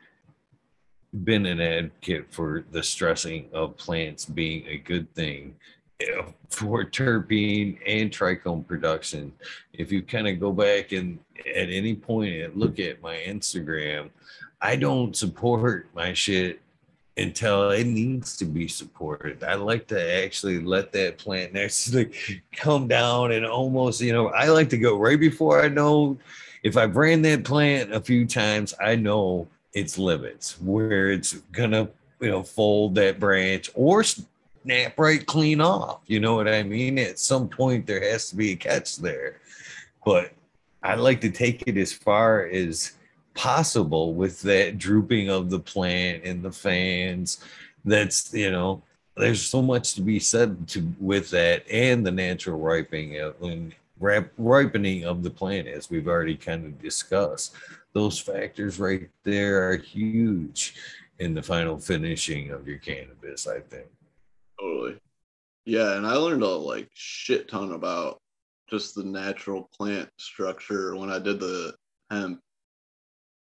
been 1.23 1.45
an 1.45 1.59
advocate 1.59 2.25
for 2.31 2.63
the 2.71 2.81
stressing 2.81 3.49
of 3.53 3.75
plants 3.77 4.25
being 4.25 4.65
a 4.67 4.77
good 4.77 5.13
thing 5.13 5.55
for 6.49 6.85
terpene 6.85 7.77
and 7.85 8.11
trichome 8.11 8.65
production. 8.65 9.33
If 9.73 9.91
you 9.91 10.01
kind 10.01 10.27
of 10.27 10.39
go 10.39 10.51
back 10.51 10.91
and 10.91 11.19
at 11.39 11.69
any 11.69 11.95
point 11.95 12.35
and 12.35 12.55
look 12.55 12.79
at 12.79 13.01
my 13.01 13.17
Instagram, 13.17 14.09
I 14.61 14.75
don't 14.75 15.15
support 15.15 15.89
my 15.95 16.13
shit 16.13 16.61
until 17.17 17.71
it 17.71 17.85
needs 17.85 18.37
to 18.37 18.45
be 18.45 18.67
supported. 18.67 19.43
I 19.43 19.55
like 19.55 19.87
to 19.87 20.23
actually 20.23 20.59
let 20.59 20.91
that 20.93 21.17
plant 21.17 21.57
actually 21.57 22.11
come 22.51 22.87
down 22.87 23.31
and 23.31 23.45
almost, 23.45 24.01
you 24.01 24.13
know, 24.13 24.27
I 24.27 24.47
like 24.47 24.69
to 24.69 24.77
go 24.77 24.97
right 24.97 25.19
before 25.19 25.61
I 25.61 25.67
know 25.67 26.17
if 26.63 26.77
I've 26.77 26.95
ran 26.95 27.21
that 27.23 27.43
plant 27.43 27.93
a 27.93 27.99
few 27.99 28.25
times, 28.25 28.73
I 28.79 28.95
know 28.95 29.47
its 29.73 29.97
limits 29.97 30.61
where 30.61 31.11
it's 31.11 31.33
gonna, 31.51 31.89
you 32.19 32.29
know, 32.29 32.43
fold 32.43 32.95
that 32.95 33.19
branch 33.19 33.69
or 33.73 34.03
snap 34.03 34.97
right 34.99 35.25
clean 35.25 35.59
off. 35.59 36.01
You 36.05 36.19
know 36.19 36.35
what 36.35 36.47
I 36.47 36.63
mean? 36.63 36.99
At 36.99 37.19
some 37.19 37.49
point, 37.49 37.87
there 37.87 38.01
has 38.11 38.29
to 38.29 38.35
be 38.35 38.51
a 38.51 38.55
catch 38.55 38.97
there. 38.97 39.39
But 40.05 40.31
I 40.83 40.95
like 40.95 41.21
to 41.21 41.31
take 41.31 41.63
it 41.67 41.77
as 41.77 41.91
far 41.91 42.45
as 42.45 42.93
possible 43.33 44.13
with 44.13 44.41
that 44.41 44.77
drooping 44.77 45.29
of 45.29 45.49
the 45.49 45.59
plant 45.59 46.23
and 46.23 46.43
the 46.43 46.51
fans. 46.51 47.43
That's, 47.85 48.33
you 48.33 48.51
know, 48.51 48.83
there's 49.17 49.41
so 49.41 49.61
much 49.61 49.93
to 49.95 50.01
be 50.01 50.19
said 50.19 50.67
to 50.69 50.93
with 50.99 51.29
that 51.31 51.63
and 51.69 52.05
the 52.05 52.11
natural 52.11 52.59
ripening 52.59 53.19
uh, 53.19 53.33
and 53.41 53.73
ripening 54.37 55.05
of 55.05 55.23
the 55.23 55.29
plant, 55.29 55.67
as 55.67 55.89
we've 55.89 56.07
already 56.07 56.35
kind 56.35 56.65
of 56.65 56.81
discussed. 56.81 57.55
Those 57.93 58.19
factors 58.19 58.79
right 58.79 59.09
there 59.23 59.69
are 59.69 59.77
huge 59.77 60.75
in 61.19 61.33
the 61.33 61.43
final 61.43 61.77
finishing 61.77 62.51
of 62.51 62.67
your 62.67 62.79
cannabis, 62.79 63.47
I 63.47 63.59
think. 63.59 63.87
Totally. 64.59 64.97
Yeah, 65.65 65.97
and 65.97 66.07
I 66.07 66.13
learned 66.13 66.41
a 66.41 66.47
like 66.47 66.89
shit 66.93 67.47
ton 67.47 67.73
about 67.73 68.19
just 68.69 68.95
the 68.95 69.03
natural 69.03 69.69
plant 69.75 70.09
structure 70.17 70.95
when 70.95 71.11
I 71.11 71.19
did 71.19 71.39
the 71.39 71.75
hemp. 72.09 72.39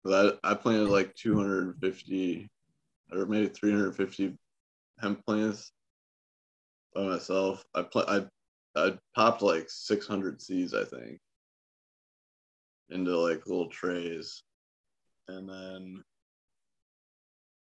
That 0.03 0.39
I 0.43 0.55
planted 0.55 0.89
like 0.89 1.15
250 1.15 2.49
or 3.11 3.25
maybe 3.25 3.47
350 3.47 4.37
hemp 4.99 5.25
plants 5.25 5.71
by 6.93 7.03
myself. 7.03 7.63
I 7.75 7.83
pl- 7.83 8.05
I 8.07 8.25
I 8.75 8.97
popped 9.15 9.41
like 9.41 9.65
600 9.69 10.41
seeds, 10.41 10.73
I 10.73 10.85
think, 10.85 11.19
into 12.89 13.17
like 13.17 13.45
little 13.45 13.69
trays, 13.69 14.43
and 15.27 15.47
then 15.47 16.03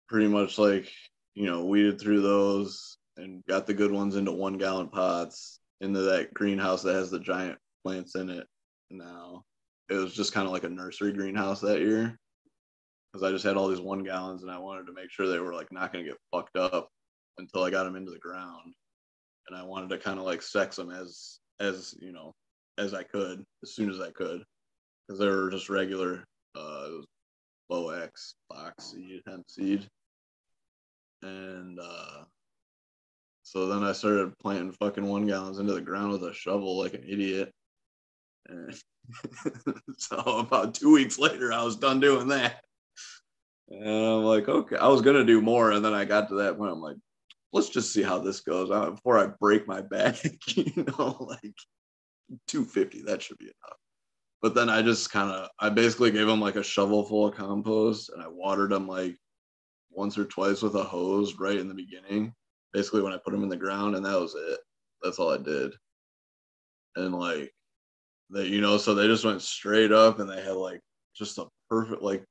pretty 0.08 0.28
much 0.28 0.58
like 0.58 0.92
you 1.36 1.46
know 1.46 1.66
weeded 1.66 2.00
through 2.00 2.22
those 2.22 2.98
and 3.18 3.44
got 3.48 3.68
the 3.68 3.74
good 3.74 3.92
ones 3.92 4.16
into 4.16 4.32
one 4.32 4.58
gallon 4.58 4.90
pots 4.90 5.60
into 5.82 6.02
that 6.02 6.34
greenhouse 6.34 6.84
that 6.84 6.96
has 6.96 7.12
the 7.12 7.20
giant 7.20 7.58
plants 7.84 8.16
in 8.16 8.30
it 8.30 8.48
now. 8.90 9.44
It 9.90 9.96
was 9.96 10.14
just 10.14 10.34
kind 10.34 10.46
of 10.46 10.54
like 10.54 10.64
a 10.64 10.70
nursery 10.70 11.14
greenhouse 11.14 11.62
that 11.62 11.80
year 11.80 12.18
because 13.12 13.28
I 13.28 13.32
just 13.32 13.44
had 13.44 13.58
all 13.58 13.68
these 13.68 13.82
one 13.82 14.04
gallons 14.04 14.44
and 14.44 14.52
I 14.52 14.60
wanted 14.60 14.86
to 14.86 14.94
make 14.94 15.10
sure 15.10 15.28
they 15.28 15.40
were 15.40 15.54
like 15.54 15.72
not 15.72 15.92
going 15.92 16.06
to 16.06 16.12
get 16.12 16.20
fucked 16.32 16.58
up 16.58 16.90
until 17.38 17.64
I 17.64 17.72
got 17.72 17.86
them 17.86 17.96
into 17.96 18.12
the 18.12 18.20
ground. 18.20 18.74
And 19.48 19.58
I 19.58 19.64
wanted 19.64 19.90
to 19.90 19.98
kind 19.98 20.20
of 20.20 20.26
like 20.26 20.44
sex 20.44 20.76
them 20.76 20.92
as, 20.92 21.40
as, 21.60 21.96
you 22.00 22.12
know, 22.12 22.34
as 22.78 22.94
I 22.94 23.02
could, 23.02 23.44
as 23.64 23.74
soon 23.74 23.90
as 23.90 24.00
I 24.00 24.12
could 24.12 24.44
because 25.08 25.20
they 25.20 25.28
were 25.28 25.50
just 25.50 25.70
regular, 25.70 26.24
uh, 26.56 26.90
low 27.70 27.90
X 27.90 28.36
box 28.50 28.92
seed, 28.92 29.22
hemp 29.26 29.50
seed. 29.50 29.88
And, 31.24 31.80
uh, 31.80 32.24
so 33.42 33.68
then 33.68 33.84
I 33.84 33.94
started 33.94 34.38
planting 34.38 34.72
fucking 34.74 35.06
one 35.06 35.26
gallons 35.26 35.58
into 35.58 35.74
the 35.74 35.82
ground 35.82 36.12
with 36.12 36.24
a 36.24 36.34
shovel 36.34 36.78
like 36.78 36.94
an 36.94 37.04
idiot. 37.08 37.52
So 39.98 40.18
about 40.18 40.76
two 40.76 40.94
weeks 40.94 41.18
later, 41.18 41.52
I 41.52 41.64
was 41.64 41.76
done 41.76 42.00
doing 42.00 42.28
that. 42.28 42.62
And 43.70 43.88
I'm 43.88 44.24
like, 44.24 44.48
okay, 44.48 44.78
I 44.78 44.88
was 44.88 45.02
gonna 45.02 45.26
do 45.26 45.42
more, 45.42 45.72
and 45.72 45.84
then 45.84 45.94
I 45.94 46.06
got 46.06 46.30
to 46.30 46.36
that 46.36 46.58
point. 46.58 46.72
I'm 46.72 46.82
like, 46.82 46.98
let's 47.54 47.70
just 47.70 47.92
see 47.92 48.04
how 48.04 48.20
this 48.20 48.42
goes 48.42 48.70
uh, 48.72 48.92
before 48.92 49.18
I 49.18 49.28
break 49.40 49.68
my 49.68 49.82
back. 49.82 50.24
you 50.56 50.86
know, 50.86 51.18
like 51.20 51.56
250, 52.48 53.02
that 53.04 53.22
should 53.22 53.40
be 53.40 53.46
enough. 53.46 53.78
But 54.42 54.56
then 54.56 54.70
I 54.70 54.82
just 54.82 55.12
kind 55.12 55.32
of, 55.32 55.50
I 55.60 55.70
basically 55.70 56.12
gave 56.12 56.28
them 56.28 56.40
like 56.40 56.56
a 56.56 56.64
shovel 56.64 57.04
full 57.04 57.28
of 57.28 57.36
compost, 57.36 58.10
and 58.10 58.22
I 58.22 58.28
watered 58.28 58.72
them 58.72 58.88
like 58.88 59.18
once 59.92 60.18
or 60.18 60.26
twice 60.26 60.62
with 60.62 60.76
a 60.76 60.84
hose 60.84 61.36
right 61.40 61.58
in 61.58 61.68
the 61.68 61.74
beginning 61.74 62.34
basically 62.74 63.02
when 63.02 63.14
I 63.14 63.18
put 63.18 63.32
them 63.32 63.44
in 63.44 63.50
the 63.50 63.58
ground, 63.58 63.96
and 63.96 64.06
that 64.06 64.20
was 64.20 64.36
it. 64.36 64.60
That's 65.02 65.20
all 65.20 65.32
I 65.32 65.38
did. 65.38 65.74
And 66.96 67.16
like 67.16 67.52
they, 68.30 68.46
you 68.46 68.62
know, 68.62 68.78
so 68.78 68.94
they 68.94 69.08
just 69.08 69.26
went 69.26 69.42
straight 69.42 69.92
up, 69.92 70.20
and 70.20 70.30
they 70.30 70.42
had 70.42 70.56
like 70.56 70.82
just 71.16 71.38
a 71.38 71.48
perfect 71.70 72.02
like 72.02 72.24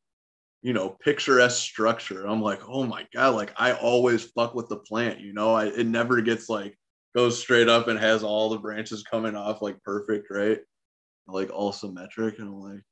you 0.63 0.73
know 0.73 0.97
picturesque 1.01 1.63
structure. 1.63 2.27
I'm 2.27 2.43
like, 2.43 2.61
oh 2.69 2.85
my 2.85 3.07
god, 3.15 3.35
like 3.35 3.53
I 3.57 3.73
always 3.73 4.25
fuck 4.25 4.55
with 4.55 4.69
the 4.69 4.79
plant, 4.79 5.21
you 5.21 5.33
know, 5.33 5.55
I 5.55 5.67
it 5.67 5.87
never 5.87 6.21
gets 6.21 6.49
like 6.49 6.77
goes 7.15 7.41
straight 7.41 7.69
up 7.69 7.89
and 7.89 7.99
has 7.99 8.23
all 8.23 8.51
the 8.51 8.59
branches 8.59 9.03
coming 9.03 9.35
off 9.37 9.63
like 9.63 9.83
perfect, 9.83 10.29
right? 10.31 10.61
Like 11.27 11.51
all 11.51 11.73
symmetric, 11.73 12.39
and 12.39 12.49
I'm 12.49 12.61
like, 12.61 12.83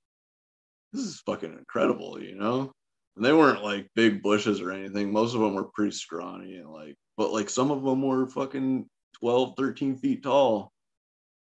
this 0.92 1.02
is 1.04 1.20
fucking 1.26 1.52
incredible, 1.52 2.20
you 2.22 2.36
know. 2.36 2.72
And 3.16 3.24
they 3.24 3.32
weren't 3.32 3.62
like 3.64 3.88
big 3.94 4.22
bushes 4.22 4.60
or 4.60 4.72
anything. 4.72 5.12
Most 5.12 5.34
of 5.34 5.40
them 5.40 5.54
were 5.54 5.70
pretty 5.74 5.92
scrawny 5.92 6.56
and 6.56 6.70
like 6.70 6.96
but 7.16 7.32
like 7.32 7.48
some 7.50 7.70
of 7.70 7.82
them 7.82 8.02
were 8.02 8.28
fucking 8.28 8.88
12, 9.20 9.54
13 9.56 9.96
feet 9.96 10.22
tall. 10.22 10.72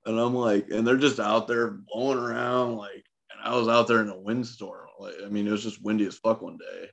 And 0.06 0.18
I'm 0.18 0.34
like, 0.34 0.70
and 0.70 0.86
they're 0.86 0.96
just 0.96 1.20
out 1.20 1.48
there 1.48 1.78
blowing 1.92 2.18
around. 2.18 2.76
Like, 2.76 3.04
and 3.30 3.40
I 3.44 3.56
was 3.56 3.68
out 3.68 3.88
there 3.88 4.00
in 4.00 4.08
a 4.08 4.18
windstorm. 4.18 4.86
Like, 4.98 5.14
I 5.24 5.28
mean, 5.28 5.46
it 5.46 5.50
was 5.50 5.64
just 5.64 5.82
windy 5.82 6.06
as 6.06 6.16
fuck 6.16 6.40
one 6.40 6.56
day. 6.56 6.88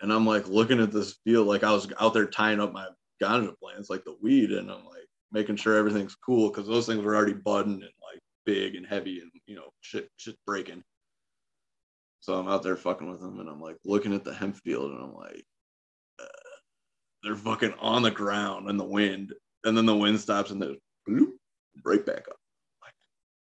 And 0.00 0.12
I'm 0.12 0.26
like 0.26 0.46
looking 0.48 0.80
at 0.80 0.92
this 0.92 1.16
field, 1.24 1.46
like 1.46 1.64
I 1.64 1.72
was 1.72 1.90
out 1.98 2.12
there 2.12 2.26
tying 2.26 2.60
up 2.60 2.72
my 2.72 2.86
ganja 3.22 3.56
plants, 3.58 3.88
like 3.88 4.04
the 4.04 4.16
weed, 4.20 4.50
and 4.50 4.70
I'm 4.70 4.84
like 4.84 5.06
making 5.30 5.56
sure 5.56 5.76
everything's 5.76 6.16
cool 6.16 6.50
because 6.50 6.66
those 6.66 6.86
things 6.86 7.02
were 7.02 7.16
already 7.16 7.34
budding 7.34 7.74
and 7.74 7.82
like 7.82 8.20
big 8.44 8.74
and 8.74 8.86
heavy 8.86 9.20
and 9.20 9.30
you 9.46 9.54
know 9.54 9.70
shit 9.80 10.08
shit 10.16 10.36
breaking. 10.46 10.82
So 12.20 12.34
I'm 12.34 12.48
out 12.48 12.62
there 12.62 12.76
fucking 12.76 13.08
with 13.08 13.20
them, 13.20 13.40
and 13.40 13.48
I'm 13.48 13.60
like 13.60 13.76
looking 13.84 14.14
at 14.14 14.24
the 14.24 14.34
hemp 14.34 14.56
field, 14.56 14.90
and 14.90 15.02
I'm 15.02 15.14
like, 15.14 15.44
uh, 16.20 16.26
they're 17.22 17.36
fucking 17.36 17.74
on 17.80 18.02
the 18.02 18.10
ground 18.10 18.68
in 18.68 18.76
the 18.76 18.84
wind, 18.84 19.32
and 19.64 19.76
then 19.76 19.86
the 19.86 19.96
wind 19.96 20.20
stops 20.20 20.50
and 20.50 20.60
they 20.60 20.78
bloop, 21.08 21.30
break 21.76 22.06
back 22.06 22.26
up. 22.28 22.36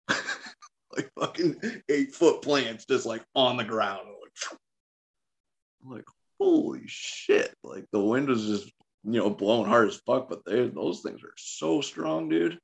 Like, 0.10 0.24
like 0.98 1.12
fucking 1.20 1.82
eight 1.90 2.14
foot 2.14 2.42
plants 2.42 2.86
just 2.86 3.06
like 3.06 3.24
on 3.36 3.58
the 3.58 3.64
ground. 3.64 4.08
Like, 4.08 5.98
like, 5.98 6.06
holy 6.40 6.84
shit. 6.86 7.54
Like 7.64 7.86
the 7.92 8.00
wind 8.00 8.28
was 8.28 8.46
just, 8.46 8.72
you 9.04 9.20
know, 9.20 9.30
blowing 9.30 9.68
hard 9.68 9.90
as 9.90 10.02
fuck, 10.06 10.30
but 10.30 10.46
they 10.46 10.68
those 10.68 11.02
things 11.02 11.24
are 11.24 11.34
so 11.38 11.82
strong, 11.82 12.30
dude. 12.30 12.60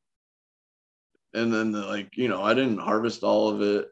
And 1.34 1.53
then 1.53 1.72
the, 1.72 1.85
like, 1.85 2.15
you 2.15 2.30
know, 2.30 2.41
I 2.41 2.53
didn't 2.53 2.80
harvest 2.80 3.23
all 3.23 3.49
of 3.49 3.61
it. 3.61 3.88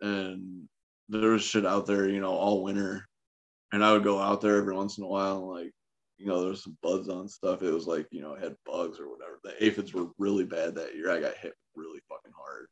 And 0.00 0.68
there 1.08 1.30
was 1.30 1.42
shit 1.42 1.64
out 1.64 1.86
there, 1.86 2.08
you 2.08 2.20
know, 2.20 2.32
all 2.32 2.62
winter. 2.62 3.06
And 3.72 3.84
I 3.84 3.92
would 3.92 4.04
go 4.04 4.18
out 4.18 4.40
there 4.40 4.56
every 4.56 4.74
once 4.74 4.98
in 4.98 5.04
a 5.04 5.08
while 5.08 5.38
and 5.38 5.46
like 5.46 5.72
you 6.18 6.26
know, 6.26 6.44
there's 6.44 6.62
some 6.62 6.76
buds 6.82 7.08
on 7.08 7.28
stuff. 7.28 7.62
It 7.62 7.72
was 7.72 7.86
like, 7.86 8.06
you 8.10 8.22
know, 8.22 8.34
it 8.34 8.42
had 8.42 8.56
bugs 8.64 8.98
or 8.98 9.08
whatever. 9.08 9.40
The 9.42 9.64
aphids 9.64 9.92
were 9.92 10.08
really 10.18 10.44
bad 10.44 10.74
that 10.76 10.94
year. 10.94 11.10
I 11.10 11.20
got 11.20 11.36
hit 11.36 11.54
really 11.74 12.00
fucking 12.08 12.32
hard 12.36 12.66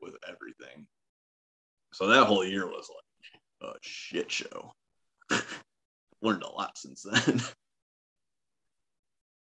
with 0.00 0.14
everything. 0.28 0.86
So 1.92 2.06
that 2.08 2.24
whole 2.24 2.44
year 2.44 2.66
was 2.66 2.90
like 3.62 3.72
a 3.72 3.78
shit 3.80 4.30
show. 4.30 4.72
Learned 6.22 6.42
a 6.42 6.50
lot 6.50 6.76
since 6.76 7.02
then. 7.02 7.40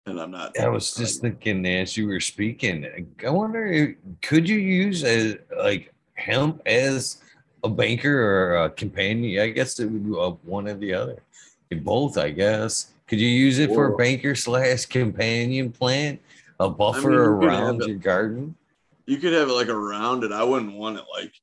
and 0.05 0.19
I'm 0.19 0.31
not. 0.31 0.57
I 0.59 0.69
was 0.69 0.95
just 0.95 1.21
thinking 1.21 1.65
as 1.65 1.97
you 1.97 2.07
were 2.07 2.19
speaking, 2.19 3.07
I 3.25 3.29
wonder, 3.29 3.95
could 4.21 4.47
you 4.47 4.57
use 4.57 5.03
a 5.03 5.38
like 5.57 5.93
hemp 6.13 6.61
as 6.65 7.21
a 7.63 7.69
banker 7.69 8.21
or 8.21 8.63
a 8.63 8.69
companion? 8.69 9.43
I 9.43 9.49
guess 9.49 9.79
it 9.79 9.85
would 9.85 10.05
be 10.05 10.11
one 10.11 10.67
or 10.67 10.75
the 10.75 10.93
other. 10.93 11.21
Both, 11.71 12.17
I 12.17 12.31
guess. 12.31 12.91
Could 13.11 13.19
you 13.19 13.27
use 13.27 13.59
it 13.59 13.67
for 13.67 13.88
a 13.88 13.97
banker 13.97 14.35
slash 14.35 14.85
companion 14.85 15.69
plant, 15.69 16.21
a 16.61 16.69
buffer 16.69 17.09
I 17.09 17.43
mean, 17.43 17.49
around 17.49 17.85
your 17.85 17.97
garden? 17.97 18.55
You 19.05 19.17
could 19.17 19.33
have 19.33 19.49
it 19.49 19.51
like 19.51 19.67
around 19.67 20.23
it. 20.23 20.31
I 20.31 20.45
wouldn't 20.45 20.77
want 20.77 20.97
it 20.97 21.03
like, 21.13 21.33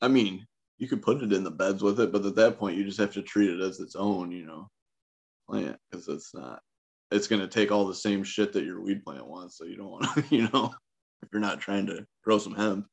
I 0.00 0.08
mean, 0.08 0.46
you 0.78 0.88
could 0.88 1.02
put 1.02 1.22
it 1.22 1.34
in 1.34 1.44
the 1.44 1.50
beds 1.50 1.82
with 1.82 2.00
it, 2.00 2.12
but 2.12 2.24
at 2.24 2.36
that 2.36 2.58
point 2.58 2.78
you 2.78 2.84
just 2.84 2.98
have 2.98 3.12
to 3.12 3.20
treat 3.20 3.50
it 3.50 3.60
as 3.60 3.78
its 3.78 3.94
own, 3.94 4.32
you 4.32 4.46
know, 4.46 4.70
plant 5.50 5.76
because 5.90 6.08
it's 6.08 6.34
not. 6.34 6.62
It's 7.10 7.26
gonna 7.26 7.46
take 7.46 7.70
all 7.70 7.86
the 7.86 7.94
same 7.94 8.24
shit 8.24 8.54
that 8.54 8.64
your 8.64 8.80
weed 8.80 9.04
plant 9.04 9.26
wants, 9.26 9.58
so 9.58 9.66
you 9.66 9.76
don't 9.76 9.90
want 9.90 10.04
to, 10.14 10.24
you 10.34 10.48
know, 10.50 10.72
if 11.22 11.28
you're 11.30 11.42
not 11.42 11.60
trying 11.60 11.84
to 11.88 12.06
grow 12.24 12.38
some 12.38 12.54
hemp. 12.54 12.86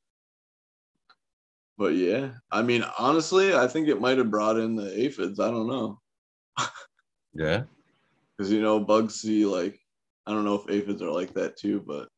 But 1.78 1.94
yeah, 1.94 2.32
I 2.50 2.60
mean, 2.60 2.84
honestly, 2.98 3.54
I 3.54 3.66
think 3.66 3.88
it 3.88 3.98
might 3.98 4.18
have 4.18 4.30
brought 4.30 4.58
in 4.58 4.76
the 4.76 5.06
aphids. 5.06 5.40
I 5.40 5.50
don't 5.50 5.68
know. 5.68 5.98
Yeah. 7.32 7.62
Because 8.40 8.52
you 8.54 8.62
know, 8.62 8.80
bugs 8.80 9.16
see 9.16 9.44
like 9.44 9.78
I 10.26 10.32
don't 10.32 10.46
know 10.46 10.54
if 10.54 10.70
aphids 10.70 11.02
are 11.02 11.10
like 11.10 11.34
that 11.34 11.58
too, 11.58 11.84
but 11.86 12.08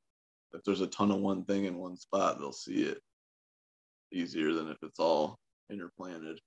if 0.54 0.62
there's 0.62 0.80
a 0.80 0.86
ton 0.86 1.10
of 1.10 1.18
one 1.18 1.44
thing 1.44 1.64
in 1.64 1.76
one 1.76 1.96
spot, 1.96 2.38
they'll 2.38 2.52
see 2.52 2.82
it 2.84 3.00
easier 4.12 4.52
than 4.52 4.68
if 4.68 4.76
it's 4.84 5.00
all 5.00 5.36
interplanted. 5.68 6.38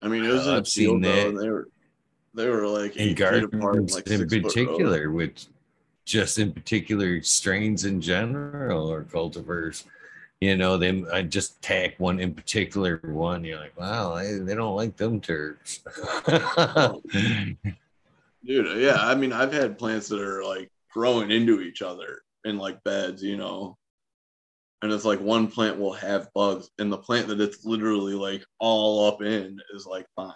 I 0.00 0.08
mean, 0.08 0.24
it 0.24 0.28
was 0.28 0.46
Uh, 0.46 0.50
in 0.52 0.54
a 0.54 0.58
I've 0.60 0.68
seen 0.68 1.02
though, 1.02 1.08
that. 1.16 1.28
and 1.28 1.38
they 1.38 1.50
were 1.50 1.68
they 2.32 2.48
were 2.48 2.66
like 2.66 2.96
In 2.96 3.14
gardens 3.14 3.92
like 3.92 4.06
in 4.06 4.20
six 4.20 4.32
foot 4.32 4.42
rows. 4.42 4.42
particular, 4.54 5.10
with 5.10 5.46
just 6.06 6.38
in 6.38 6.52
particular 6.54 7.20
strains 7.20 7.84
in 7.84 8.00
general 8.00 8.90
or 8.90 9.02
cultivars. 9.04 9.84
You 10.40 10.56
know, 10.56 10.76
them 10.76 11.06
I 11.12 11.22
just 11.22 11.62
tack 11.62 11.98
one 11.98 12.20
in 12.20 12.34
particular 12.34 13.00
one. 13.02 13.44
You're 13.44 13.58
like, 13.58 13.78
wow, 13.78 14.16
they, 14.16 14.34
they 14.34 14.54
don't 14.54 14.76
like 14.76 14.96
them 14.96 15.20
turds. 15.20 15.80
Dude, 18.44 18.78
yeah, 18.80 18.98
I 18.98 19.14
mean, 19.14 19.32
I've 19.32 19.52
had 19.52 19.78
plants 19.78 20.08
that 20.08 20.20
are 20.20 20.44
like 20.44 20.70
growing 20.92 21.30
into 21.30 21.62
each 21.62 21.82
other 21.82 22.20
in 22.44 22.58
like 22.58 22.84
beds, 22.84 23.22
you 23.22 23.36
know, 23.36 23.76
and 24.82 24.92
it's 24.92 25.04
like 25.04 25.20
one 25.20 25.48
plant 25.48 25.78
will 25.78 25.94
have 25.94 26.32
bugs, 26.34 26.70
and 26.78 26.92
the 26.92 26.98
plant 26.98 27.28
that 27.28 27.40
it's 27.40 27.64
literally 27.64 28.14
like 28.14 28.44
all 28.58 29.08
up 29.08 29.22
in 29.22 29.58
is 29.74 29.86
like 29.86 30.06
fine. 30.14 30.32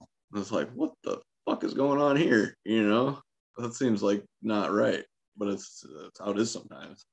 And 0.00 0.40
it's 0.40 0.52
like, 0.52 0.70
what 0.72 0.92
the 1.04 1.20
fuck 1.46 1.64
is 1.64 1.74
going 1.74 2.00
on 2.00 2.16
here? 2.16 2.56
You 2.64 2.82
know, 2.88 3.20
that 3.58 3.74
seems 3.74 4.02
like 4.02 4.24
not 4.42 4.72
right, 4.72 5.04
but 5.36 5.48
it's 5.48 5.84
that's 6.02 6.18
how 6.18 6.32
it 6.32 6.38
is 6.38 6.50
sometimes. 6.50 7.04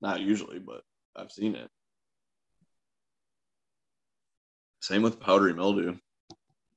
Not 0.00 0.20
usually, 0.20 0.60
but 0.60 0.82
I've 1.16 1.32
seen 1.32 1.54
it. 1.54 1.68
Same 4.80 5.02
with 5.02 5.20
powdery 5.20 5.54
mildew. 5.54 5.96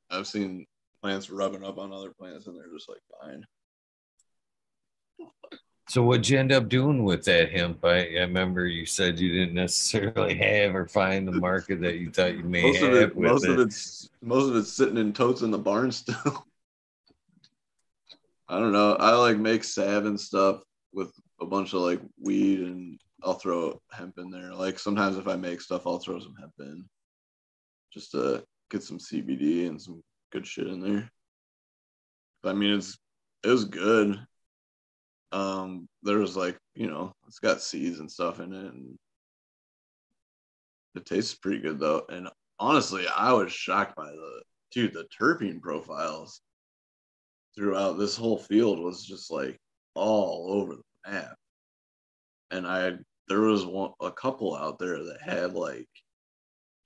I've 0.10 0.28
seen 0.28 0.66
plants 1.02 1.30
rubbing 1.30 1.64
up 1.64 1.78
on 1.78 1.92
other 1.92 2.12
plants, 2.18 2.48
and 2.48 2.56
they're 2.56 2.72
just 2.74 2.90
like 2.90 3.02
fine. 3.22 3.46
so 5.90 6.04
what'd 6.04 6.30
you 6.30 6.40
end 6.40 6.52
up 6.52 6.70
doing 6.70 7.04
with 7.04 7.26
that 7.26 7.52
hemp? 7.52 7.84
I, 7.84 8.16
I 8.16 8.22
remember 8.22 8.66
you 8.66 8.86
said 8.86 9.20
you 9.20 9.34
didn't 9.34 9.56
necessarily 9.56 10.36
have 10.38 10.76
or 10.76 10.88
find 10.88 11.28
the 11.28 11.34
market 11.34 11.82
that 11.82 11.98
you 11.98 12.12
thought 12.12 12.38
you 12.38 12.44
may 12.44 12.64
most 12.64 12.80
have 12.80 12.94
of 12.94 13.02
it, 13.02 13.16
with 13.16 13.32
most 13.32 13.46
it. 13.46 13.52
of 13.52 13.60
it's 13.60 14.10
most 14.22 14.50
of 14.50 14.56
it's 14.56 14.72
sitting 14.72 14.98
in 14.98 15.12
totes 15.12 15.42
in 15.42 15.52
the 15.52 15.58
barn 15.58 15.92
still. 15.92 16.16
I 18.50 18.60
don't 18.60 18.72
know. 18.72 18.94
I 18.94 19.16
like 19.16 19.38
make 19.38 19.66
salve 19.66 20.06
and 20.06 20.20
stuff 20.20 20.62
with 20.94 21.12
a 21.42 21.46
bunch 21.46 21.74
of 21.74 21.82
like 21.82 22.00
weed, 22.22 22.62
and 22.62 22.98
I'll 23.24 23.34
throw 23.34 23.82
hemp 23.92 24.18
in 24.18 24.30
there. 24.30 24.54
Like 24.54 24.80
sometimes 24.80 25.18
if 25.18 25.28
I 25.28 25.36
make 25.36 25.62
stuff, 25.62 25.88
I'll 25.88 26.00
throw 26.00 26.20
some 26.20 26.36
hemp 26.40 26.54
in, 26.60 26.86
just 27.94 28.12
to 28.12 28.44
get 28.70 28.84
some 28.84 29.00
CBD 29.00 29.68
and 29.68 29.82
some 29.82 30.02
good 30.32 30.46
shit 30.46 30.68
in 30.68 30.80
there. 30.80 31.10
But, 32.44 32.50
I 32.50 32.54
mean, 32.54 32.74
it's 32.78 32.98
it 33.44 33.50
was 33.50 33.66
good. 33.66 34.20
Um, 35.32 35.88
there 36.04 36.20
was 36.20 36.38
like 36.38 36.58
you 36.76 36.88
know, 36.88 37.14
it's 37.28 37.40
got 37.40 37.62
seeds 37.62 38.00
and 38.00 38.12
stuff 38.12 38.40
in 38.40 38.54
it, 38.54 38.74
and 38.74 38.98
it 40.96 41.06
tastes 41.06 41.36
pretty 41.36 41.60
good 41.60 41.80
though. 41.80 42.04
And 42.10 42.30
honestly, 42.60 43.06
I 43.08 43.34
was 43.34 43.52
shocked 43.52 43.96
by 43.96 44.08
the 44.08 44.44
dude, 44.72 44.94
the 44.94 45.08
terpene 45.20 45.62
profiles 45.62 46.42
throughout 47.56 47.98
this 47.98 48.16
whole 48.16 48.38
field 48.38 48.80
was 48.80 49.04
just 49.04 49.32
like 49.32 49.58
all 49.96 50.54
over 50.54 50.76
the 50.76 51.12
map. 51.12 51.36
And 52.52 52.68
I 52.68 52.94
there 53.28 53.42
was 53.42 53.66
one 53.66 53.92
a 54.02 54.12
couple 54.12 54.56
out 54.56 54.80
there 54.80 55.04
that 55.04 55.22
had 55.22 55.54
like 55.54 55.90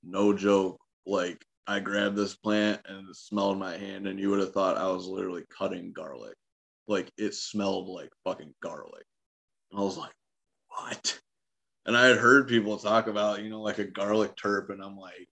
no 0.03 0.33
joke, 0.33 0.79
like 1.05 1.43
I 1.67 1.79
grabbed 1.79 2.15
this 2.15 2.35
plant 2.35 2.81
and 2.87 3.07
it 3.09 3.15
smelled 3.15 3.59
my 3.59 3.77
hand, 3.77 4.07
and 4.07 4.19
you 4.19 4.29
would 4.29 4.39
have 4.39 4.53
thought 4.53 4.77
I 4.77 4.87
was 4.87 5.07
literally 5.07 5.43
cutting 5.55 5.93
garlic. 5.93 6.35
Like 6.87 7.11
it 7.17 7.35
smelled 7.35 7.87
like 7.87 8.09
fucking 8.23 8.53
garlic. 8.61 9.05
And 9.71 9.79
I 9.79 9.83
was 9.83 9.97
like, 9.97 10.13
what? 10.67 11.19
And 11.85 11.95
I 11.97 12.07
had 12.07 12.17
heard 12.17 12.47
people 12.47 12.77
talk 12.77 13.07
about, 13.07 13.41
you 13.41 13.49
know, 13.49 13.61
like 13.61 13.79
a 13.79 13.85
garlic 13.85 14.35
terp, 14.35 14.69
and 14.69 14.81
I'm 14.83 14.97
like, 14.97 15.27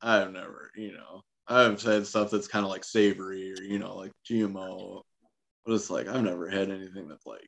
I've 0.00 0.32
never, 0.32 0.70
you 0.76 0.92
know, 0.92 1.22
I've 1.46 1.80
said 1.80 2.06
stuff 2.06 2.30
that's 2.30 2.48
kind 2.48 2.64
of 2.64 2.70
like 2.70 2.84
savory 2.84 3.52
or, 3.52 3.62
you 3.62 3.78
know, 3.78 3.96
like 3.96 4.12
GMO, 4.28 5.02
but 5.64 5.74
it's 5.74 5.90
like 5.90 6.08
I've 6.08 6.24
never 6.24 6.48
had 6.48 6.70
anything 6.70 7.08
that's 7.08 7.26
like 7.26 7.46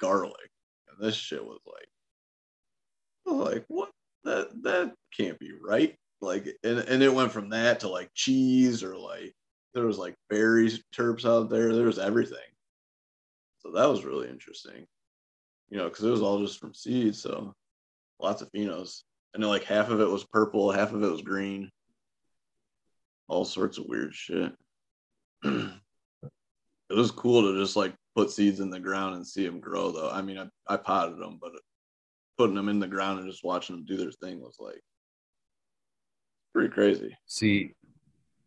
garlic. 0.00 0.50
This 0.98 1.14
shit 1.14 1.44
was 1.44 1.60
like, 1.66 1.88
like, 3.26 3.64
what? 3.68 3.90
That 4.24 4.62
that 4.64 4.94
can't 5.16 5.38
be 5.38 5.52
right. 5.52 5.94
Like, 6.20 6.48
and, 6.64 6.80
and 6.80 7.02
it 7.02 7.14
went 7.14 7.32
from 7.32 7.50
that 7.50 7.80
to 7.80 7.88
like 7.88 8.10
cheese 8.14 8.82
or 8.82 8.96
like 8.96 9.34
there 9.74 9.86
was 9.86 9.98
like 9.98 10.16
berries 10.28 10.82
terps 10.94 11.24
out 11.24 11.50
there. 11.50 11.74
There 11.74 11.86
was 11.86 11.98
everything. 11.98 12.38
So 13.60 13.72
that 13.72 13.88
was 13.88 14.04
really 14.04 14.28
interesting, 14.28 14.86
you 15.68 15.78
know, 15.78 15.88
because 15.88 16.04
it 16.04 16.10
was 16.10 16.22
all 16.22 16.40
just 16.40 16.58
from 16.58 16.74
seeds. 16.74 17.20
So 17.20 17.54
lots 18.20 18.42
of 18.42 18.50
phenos, 18.52 19.02
and 19.34 19.42
then 19.42 19.50
like 19.50 19.64
half 19.64 19.90
of 19.90 20.00
it 20.00 20.08
was 20.08 20.24
purple, 20.24 20.72
half 20.72 20.92
of 20.92 21.02
it 21.02 21.10
was 21.10 21.22
green, 21.22 21.70
all 23.28 23.44
sorts 23.44 23.78
of 23.78 23.86
weird 23.86 24.14
shit. 24.14 24.52
it 25.44 25.70
was 26.90 27.10
cool 27.10 27.42
to 27.42 27.60
just 27.60 27.76
like 27.76 27.94
put 28.18 28.32
seeds 28.32 28.58
in 28.58 28.68
the 28.68 28.80
ground 28.80 29.14
and 29.14 29.24
see 29.24 29.46
them 29.46 29.60
grow, 29.60 29.92
though. 29.92 30.10
I 30.10 30.22
mean, 30.22 30.38
I, 30.38 30.48
I 30.66 30.76
potted 30.76 31.20
them, 31.20 31.38
but 31.40 31.52
putting 32.36 32.56
them 32.56 32.68
in 32.68 32.80
the 32.80 32.88
ground 32.88 33.20
and 33.20 33.30
just 33.30 33.44
watching 33.44 33.76
them 33.76 33.84
do 33.84 33.96
their 33.96 34.10
thing 34.10 34.40
was 34.40 34.56
like 34.58 34.80
pretty 36.52 36.70
crazy. 36.70 37.16
See, 37.26 37.74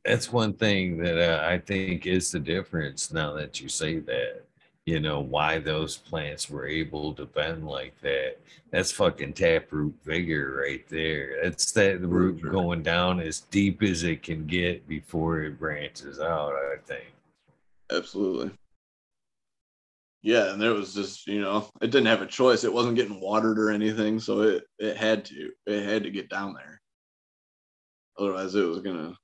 that's 0.03 0.29
one 0.29 0.55
thing 0.55 0.97
that 0.97 1.17
uh, 1.17 1.47
I 1.47 1.57
think 1.57 2.05
is 2.05 2.31
the 2.31 2.39
difference 2.39 3.13
now 3.13 3.31
that 3.35 3.61
you 3.61 3.69
say 3.69 3.99
that. 3.99 4.43
You 4.85 4.99
know, 4.99 5.21
why 5.21 5.59
those 5.59 5.95
plants 5.95 6.49
were 6.49 6.67
able 6.67 7.13
to 7.13 7.25
bend 7.25 7.65
like 7.65 7.93
that. 8.01 8.39
That's 8.71 8.91
fucking 8.91 9.33
taproot 9.33 9.93
vigor 10.03 10.63
right 10.65 10.85
there. 10.89 11.37
That's 11.43 11.71
that 11.73 12.01
root 12.01 12.41
going 12.41 12.83
down 12.83 13.21
as 13.21 13.41
deep 13.41 13.83
as 13.83 14.03
it 14.03 14.21
can 14.21 14.47
get 14.47 14.85
before 14.87 15.43
it 15.43 15.59
branches 15.59 16.19
out, 16.19 16.53
I 16.53 16.75
think. 16.85 17.13
Absolutely. 17.89 18.51
Yeah, 20.23 20.51
and 20.53 20.61
there 20.61 20.73
was 20.73 20.93
just, 20.93 21.25
you 21.27 21.41
know, 21.41 21.67
it 21.81 21.89
didn't 21.89 22.05
have 22.07 22.21
a 22.21 22.27
choice. 22.27 22.63
It 22.63 22.73
wasn't 22.73 22.95
getting 22.95 23.19
watered 23.19 23.57
or 23.57 23.71
anything, 23.71 24.19
so 24.19 24.41
it 24.41 24.63
it 24.77 24.95
had 24.97 25.25
to. 25.25 25.51
It 25.65 25.83
had 25.83 26.03
to 26.03 26.11
get 26.11 26.29
down 26.29 26.53
there. 26.53 26.79
Otherwise 28.17 28.53
it 28.55 28.63
was 28.63 28.79
gonna 28.79 29.17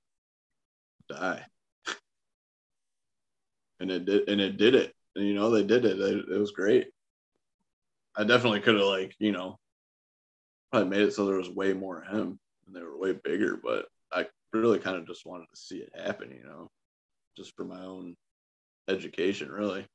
die. 1.10 1.45
and 3.80 3.91
it 3.91 4.06
did 4.06 4.28
and 4.28 4.41
it 4.41 4.57
did 4.57 4.74
it. 4.76 4.94
And 5.15 5.28
you 5.28 5.36
know, 5.36 5.52
they 5.52 5.64
did 5.64 5.86
it. 5.86 5.99
It, 5.99 6.26
it 6.30 6.38
was 6.40 6.52
great. 6.52 6.88
I 8.15 8.24
definitely 8.24 8.61
could 8.61 8.76
have 8.76 8.86
like, 8.86 9.15
you 9.19 9.32
know, 9.32 9.60
probably 10.72 10.90
made 10.90 11.02
it 11.02 11.14
so 11.14 11.26
there 11.26 11.38
was 11.38 11.49
way 11.49 11.74
more 11.74 12.02
of 12.02 12.07
him 12.07 12.40
and 12.65 12.76
they 12.76 12.82
were 12.82 12.98
way 12.98 13.14
bigger, 13.14 13.60
but 13.61 13.86
I 14.11 14.26
really 14.52 14.80
kind 14.80 14.98
of 14.98 15.07
just 15.07 15.26
wanted 15.26 15.45
to 15.53 15.60
see 15.60 15.78
it 15.78 15.91
happen, 15.95 16.32
you 16.32 16.44
know, 16.44 16.69
just 17.38 17.56
for 17.56 17.65
my 17.65 17.82
own 17.82 18.15
education, 18.90 19.52
really. 19.52 19.86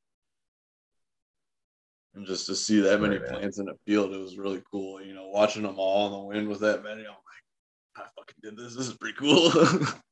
And 2.14 2.26
just 2.26 2.46
to 2.46 2.54
see 2.54 2.80
that 2.80 3.00
many 3.00 3.16
Right, 3.16 3.28
plants 3.28 3.58
in 3.58 3.68
a 3.68 3.74
field, 3.86 4.12
it 4.12 4.18
was 4.18 4.36
really 4.36 4.62
cool. 4.70 5.02
You 5.02 5.14
know, 5.14 5.28
watching 5.28 5.62
them 5.62 5.78
all 5.78 6.06
in 6.06 6.12
the 6.12 6.18
wind 6.18 6.48
with 6.48 6.60
that 6.60 6.82
many, 6.82 7.00
I'm 7.00 7.06
like, 7.06 7.16
I 7.96 8.02
fucking 8.16 8.36
did 8.42 8.56
this. 8.56 8.74
This 8.74 8.88
is 8.88 8.94
pretty 8.94 9.16
cool. 9.18 9.50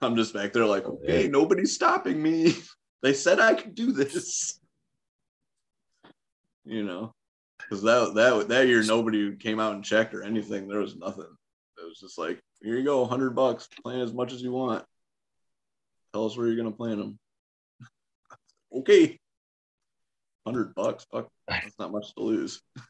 I'm 0.00 0.16
just 0.16 0.34
back 0.34 0.52
there 0.52 0.66
like, 0.66 0.84
okay, 0.84 1.22
yeah. 1.22 1.28
nobody's 1.28 1.74
stopping 1.74 2.22
me. 2.22 2.56
They 3.02 3.14
said 3.14 3.40
I 3.40 3.54
could 3.54 3.74
do 3.74 3.90
this. 3.90 4.60
You 6.64 6.84
know, 6.84 7.12
because 7.58 7.82
that 7.82 8.14
that 8.14 8.46
that 8.46 8.68
year 8.68 8.84
nobody 8.84 9.34
came 9.34 9.58
out 9.58 9.74
and 9.74 9.84
checked 9.84 10.14
or 10.14 10.22
anything. 10.22 10.68
There 10.68 10.78
was 10.78 10.94
nothing. 10.94 11.26
It 11.78 11.84
was 11.84 11.98
just 11.98 12.16
like, 12.16 12.40
here 12.62 12.78
you 12.78 12.84
go, 12.84 13.04
hundred 13.04 13.30
bucks, 13.34 13.68
plant 13.82 14.02
as 14.02 14.14
much 14.14 14.32
as 14.32 14.40
you 14.40 14.52
want. 14.52 14.84
Tell 16.12 16.26
us 16.26 16.36
where 16.36 16.46
you're 16.46 16.54
gonna 16.54 16.70
plant 16.70 16.98
them. 16.98 17.18
okay, 18.72 19.18
hundred 20.46 20.74
bucks, 20.74 21.06
fuck, 21.10 21.28
that's 21.48 21.78
not 21.78 21.92
much 21.92 22.14
to 22.14 22.22
lose. 22.22 22.62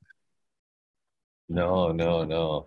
No, 1.48 1.92
no, 1.92 2.24
no. 2.24 2.66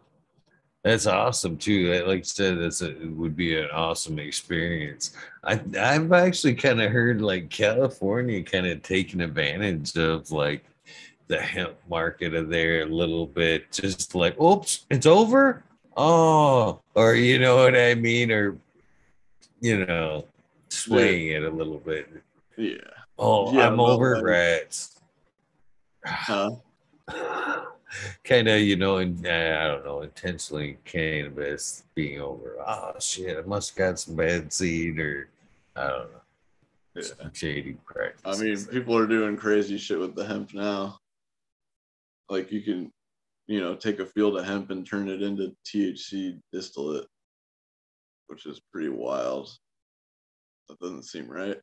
That's 0.84 1.08
awesome 1.08 1.58
too. 1.58 1.92
Like 2.06 2.20
I 2.20 2.22
said, 2.22 2.60
that's 2.60 2.82
a, 2.84 2.92
it 2.92 3.12
would 3.12 3.36
be 3.36 3.58
an 3.60 3.70
awesome 3.74 4.20
experience. 4.20 5.14
I 5.44 5.60
I've 5.80 6.12
actually 6.14 6.54
kind 6.56 6.80
of 6.82 6.92
heard 6.92 7.22
like 7.22 7.50
California 7.50 8.44
kind 8.44 8.68
of 8.68 8.84
taking 8.84 9.22
advantage 9.22 9.96
of 9.98 10.30
like 10.32 10.64
the 11.28 11.42
hemp 11.42 11.76
market 11.90 12.36
of 12.36 12.50
there 12.50 12.84
a 12.84 12.86
little 12.86 13.26
bit. 13.26 13.72
Just 13.72 14.14
like, 14.14 14.40
oops, 14.40 14.86
it's 14.92 15.08
over. 15.08 15.64
oh, 15.98 16.82
or 16.94 17.16
you 17.16 17.40
know 17.40 17.56
what 17.58 17.76
I 17.76 17.96
mean, 17.96 18.32
or 18.32 18.58
you 19.62 19.86
know, 19.86 20.26
swaying 20.70 21.30
it 21.30 21.44
a 21.44 21.50
little 21.50 21.80
bit. 21.80 22.08
Yeah. 22.58 22.95
Oh, 23.18 23.54
Yeah, 23.54 23.68
I'm 23.68 23.80
over 23.80 24.22
rats. 24.22 25.00
Huh? 26.06 26.52
kind 28.24 28.48
of, 28.48 28.60
you 28.62 28.76
know, 28.76 28.98
in, 28.98 29.26
I 29.26 29.68
don't 29.68 29.86
know, 29.86 30.02
intentionally 30.02 30.78
cannabis 30.86 31.84
being 31.96 32.20
over. 32.20 32.58
Oh 32.66 32.94
shit, 33.00 33.38
I 33.38 33.42
must 33.48 33.72
have 33.72 33.78
got 33.78 34.00
some 34.00 34.16
bad 34.16 34.52
seed, 34.52 35.00
or 35.00 35.30
I 35.76 35.88
don't 35.88 36.12
know, 36.12 36.22
Yeah. 36.96 37.02
some 37.04 37.34
shady 37.34 37.78
practice. 37.86 38.40
I 38.40 38.44
mean, 38.44 38.66
people 38.66 38.98
are 38.98 39.08
doing 39.08 39.38
crazy 39.38 39.78
shit 39.78 40.00
with 40.00 40.16
the 40.16 40.26
hemp 40.26 40.54
now. 40.54 41.00
Like 42.30 42.52
you 42.52 42.62
can, 42.62 42.92
you 43.48 43.62
know, 43.62 43.76
take 43.76 44.00
a 44.00 44.06
field 44.06 44.38
of 44.38 44.46
hemp 44.46 44.72
and 44.72 44.86
turn 44.86 45.08
it 45.10 45.22
into 45.22 45.56
THC 45.66 46.40
distillate, 46.52 47.08
which 48.28 48.46
is 48.46 48.60
pretty 48.72 48.90
wild. 48.90 49.56
That 50.68 50.80
doesn't 50.80 51.04
seem 51.04 51.28
right, 51.30 51.58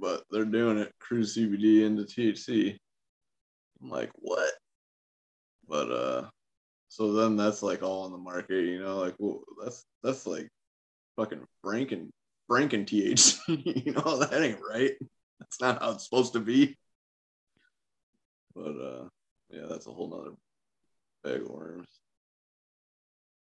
but 0.00 0.24
they're 0.30 0.44
doing 0.44 0.78
it. 0.78 0.92
Cruise 0.98 1.36
CBD 1.36 1.84
into 1.84 2.04
THC. 2.04 2.76
I'm 3.82 3.90
like, 3.90 4.10
what? 4.14 4.50
But 5.68 5.90
uh, 5.90 6.28
so 6.88 7.12
then 7.12 7.36
that's 7.36 7.62
like 7.62 7.82
all 7.82 8.04
on 8.04 8.12
the 8.12 8.18
market, 8.18 8.64
you 8.64 8.80
know, 8.80 8.98
like 8.98 9.14
well, 9.18 9.42
that's 9.62 9.84
that's 10.02 10.26
like 10.26 10.48
fucking 11.16 11.46
Franken 11.64 12.08
Franken 12.50 12.86
THC, 12.86 13.84
you 13.86 13.92
know, 13.92 14.18
that 14.18 14.42
ain't 14.42 14.60
right. 14.68 14.92
That's 15.38 15.60
not 15.60 15.82
how 15.82 15.92
it's 15.92 16.04
supposed 16.04 16.32
to 16.32 16.40
be. 16.40 16.76
But 18.54 18.76
uh 18.80 19.08
yeah, 19.50 19.66
that's 19.68 19.86
a 19.86 19.92
whole 19.92 20.08
nother 20.08 20.36
bag 21.22 21.42
of 21.42 21.50
worms. 21.50 21.88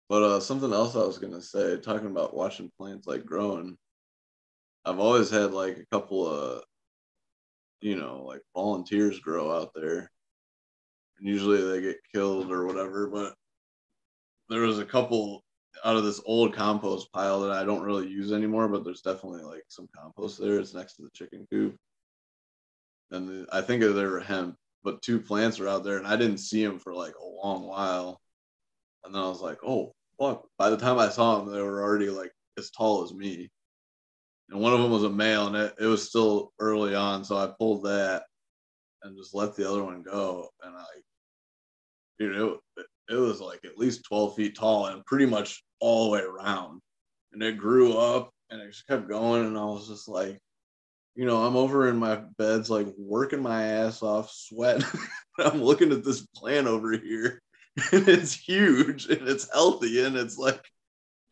But 0.09 0.23
uh 0.23 0.41
something 0.41 0.73
else 0.73 0.97
I 0.97 1.05
was 1.05 1.19
gonna 1.19 1.41
say, 1.41 1.79
talking 1.79 2.09
about 2.09 2.35
watching 2.35 2.73
plants 2.77 3.07
like 3.07 3.25
growing, 3.25 3.79
I've 4.85 4.99
always 4.99 5.31
had 5.31 5.53
like 5.53 5.77
a 5.79 5.87
couple 5.87 6.27
of 6.27 6.63
you 7.81 7.97
know, 7.97 8.25
like 8.27 8.43
volunteers 8.55 9.21
grow 9.21 9.57
out 9.57 9.73
there. 9.75 10.11
And 11.19 11.29
usually 11.29 11.63
they 11.63 11.81
get 11.81 11.97
killed 12.13 12.51
or 12.51 12.67
whatever, 12.67 13.09
but 13.09 13.35
there 14.49 14.63
was 14.63 14.79
a 14.79 14.85
couple 14.85 15.45
out 15.85 15.97
of 15.97 16.05
this 16.05 16.21
old 16.25 16.55
compost 16.55 17.13
pile 17.13 17.41
that 17.41 17.53
I 17.53 17.65
don't 17.65 17.83
really 17.83 18.09
use 18.09 18.33
anymore, 18.33 18.69
but 18.69 18.85
there's 18.85 19.03
definitely 19.03 19.43
like 19.43 19.65
some 19.69 19.89
compost 19.97 20.41
there. 20.41 20.59
It's 20.59 20.75
next 20.75 20.95
to 20.95 21.03
the 21.03 21.11
chicken 21.11 21.47
coop. 21.51 21.77
And 23.11 23.29
the, 23.29 23.47
I 23.53 23.61
think 23.61 23.83
they 23.83 23.89
were 23.89 24.21
hemp, 24.21 24.57
but 24.83 25.03
two 25.03 25.21
plants 25.21 25.59
were 25.59 25.69
out 25.69 25.85
there 25.85 25.99
and 25.99 26.07
I 26.07 26.17
didn't 26.17 26.39
see 26.39 26.65
them 26.65 26.79
for 26.79 26.95
like 26.95 27.15
a 27.15 27.47
long 27.47 27.67
while. 27.67 28.21
And 29.05 29.15
then 29.15 29.23
I 29.23 29.29
was 29.29 29.41
like, 29.41 29.59
oh, 29.65 29.95
fuck. 30.21 30.47
By 30.59 30.71
the 30.71 30.77
time 30.77 30.99
I 30.99 31.09
saw 31.09 31.39
them, 31.39 31.53
they 31.53 31.63
were 31.63 31.83
already 31.83 32.11
like 32.11 32.33
as 32.59 32.71
tall 32.71 33.05
as 33.05 33.15
me. 33.15 33.51
And 34.51 34.61
one 34.61 34.73
of 34.73 34.81
them 34.81 34.91
was 34.91 35.05
a 35.05 35.11
male 35.11 35.47
and 35.47 35.57
it, 35.57 35.75
it 35.81 35.87
was 35.87 36.09
still 36.09 36.53
early 36.59 36.95
on. 36.95 37.25
So 37.25 37.37
I 37.37 37.53
pulled 37.59 37.85
that 37.85 38.25
and 39.03 39.17
just 39.17 39.35
let 39.35 39.55
the 39.55 39.69
other 39.69 39.85
one 39.85 40.03
go. 40.03 40.49
And 40.63 40.75
I, 40.75 40.85
dude, 42.19 42.37
it, 42.37 42.85
it 43.11 43.17
was 43.17 43.41
like 43.41 43.65
at 43.65 43.79
least 43.79 44.05
12 44.05 44.37
feet 44.37 44.57
tall 44.57 44.87
and 44.87 45.05
pretty 45.05 45.27
much 45.27 45.63
all 45.81 46.05
the 46.05 46.11
way 46.11 46.21
around. 46.21 46.81
And 47.33 47.43
it 47.43 47.59
grew 47.59 47.97
up 47.97 48.31
and 48.51 48.61
it 48.61 48.69
just 48.69 48.87
kept 48.87 49.09
going. 49.09 49.45
And 49.45 49.59
I 49.59 49.65
was 49.65 49.89
just 49.89 50.09
like, 50.09 50.39
you 51.15 51.27
know, 51.27 51.45
I'm 51.45 51.57
over 51.57 51.89
in 51.89 51.97
my 51.97 52.23
beds, 52.39 52.71
like 52.71 52.87
working 52.97 53.43
my 53.43 53.65
ass 53.65 54.03
off, 54.03 54.31
sweating. 54.31 54.87
I'm 55.39 55.63
looking 55.63 55.93
at 55.93 56.05
this 56.05 56.27
plant 56.35 56.67
over 56.67 56.93
here 56.93 57.43
and 57.93 58.09
it's 58.09 58.33
huge 58.33 59.07
and 59.07 59.29
it's 59.29 59.53
healthy. 59.53 60.05
And 60.05 60.17
it's 60.17 60.39
like, 60.39 60.65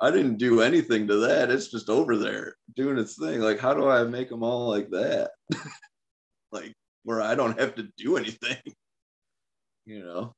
I 0.01 0.10
didn't 0.10 0.36
do 0.36 0.60
anything 0.60 1.06
to 1.09 1.16
that. 1.27 1.51
It's 1.51 1.68
just 1.68 1.89
over 1.89 2.16
there 2.16 2.56
doing 2.74 2.98
its 2.98 3.18
thing. 3.18 3.40
Like, 3.40 3.59
how 3.59 3.73
do 3.73 3.89
I 3.89 4.05
make 4.05 4.28
them 4.28 4.43
all 4.43 4.68
like 4.68 4.90
that? 4.90 5.31
like, 6.52 6.74
where 7.05 7.23
I 7.23 7.35
don't 7.35 7.59
have 7.59 7.74
to 7.77 7.89
do 7.97 8.16
anything, 8.16 8.59
you 9.86 10.05
know? 10.05 10.35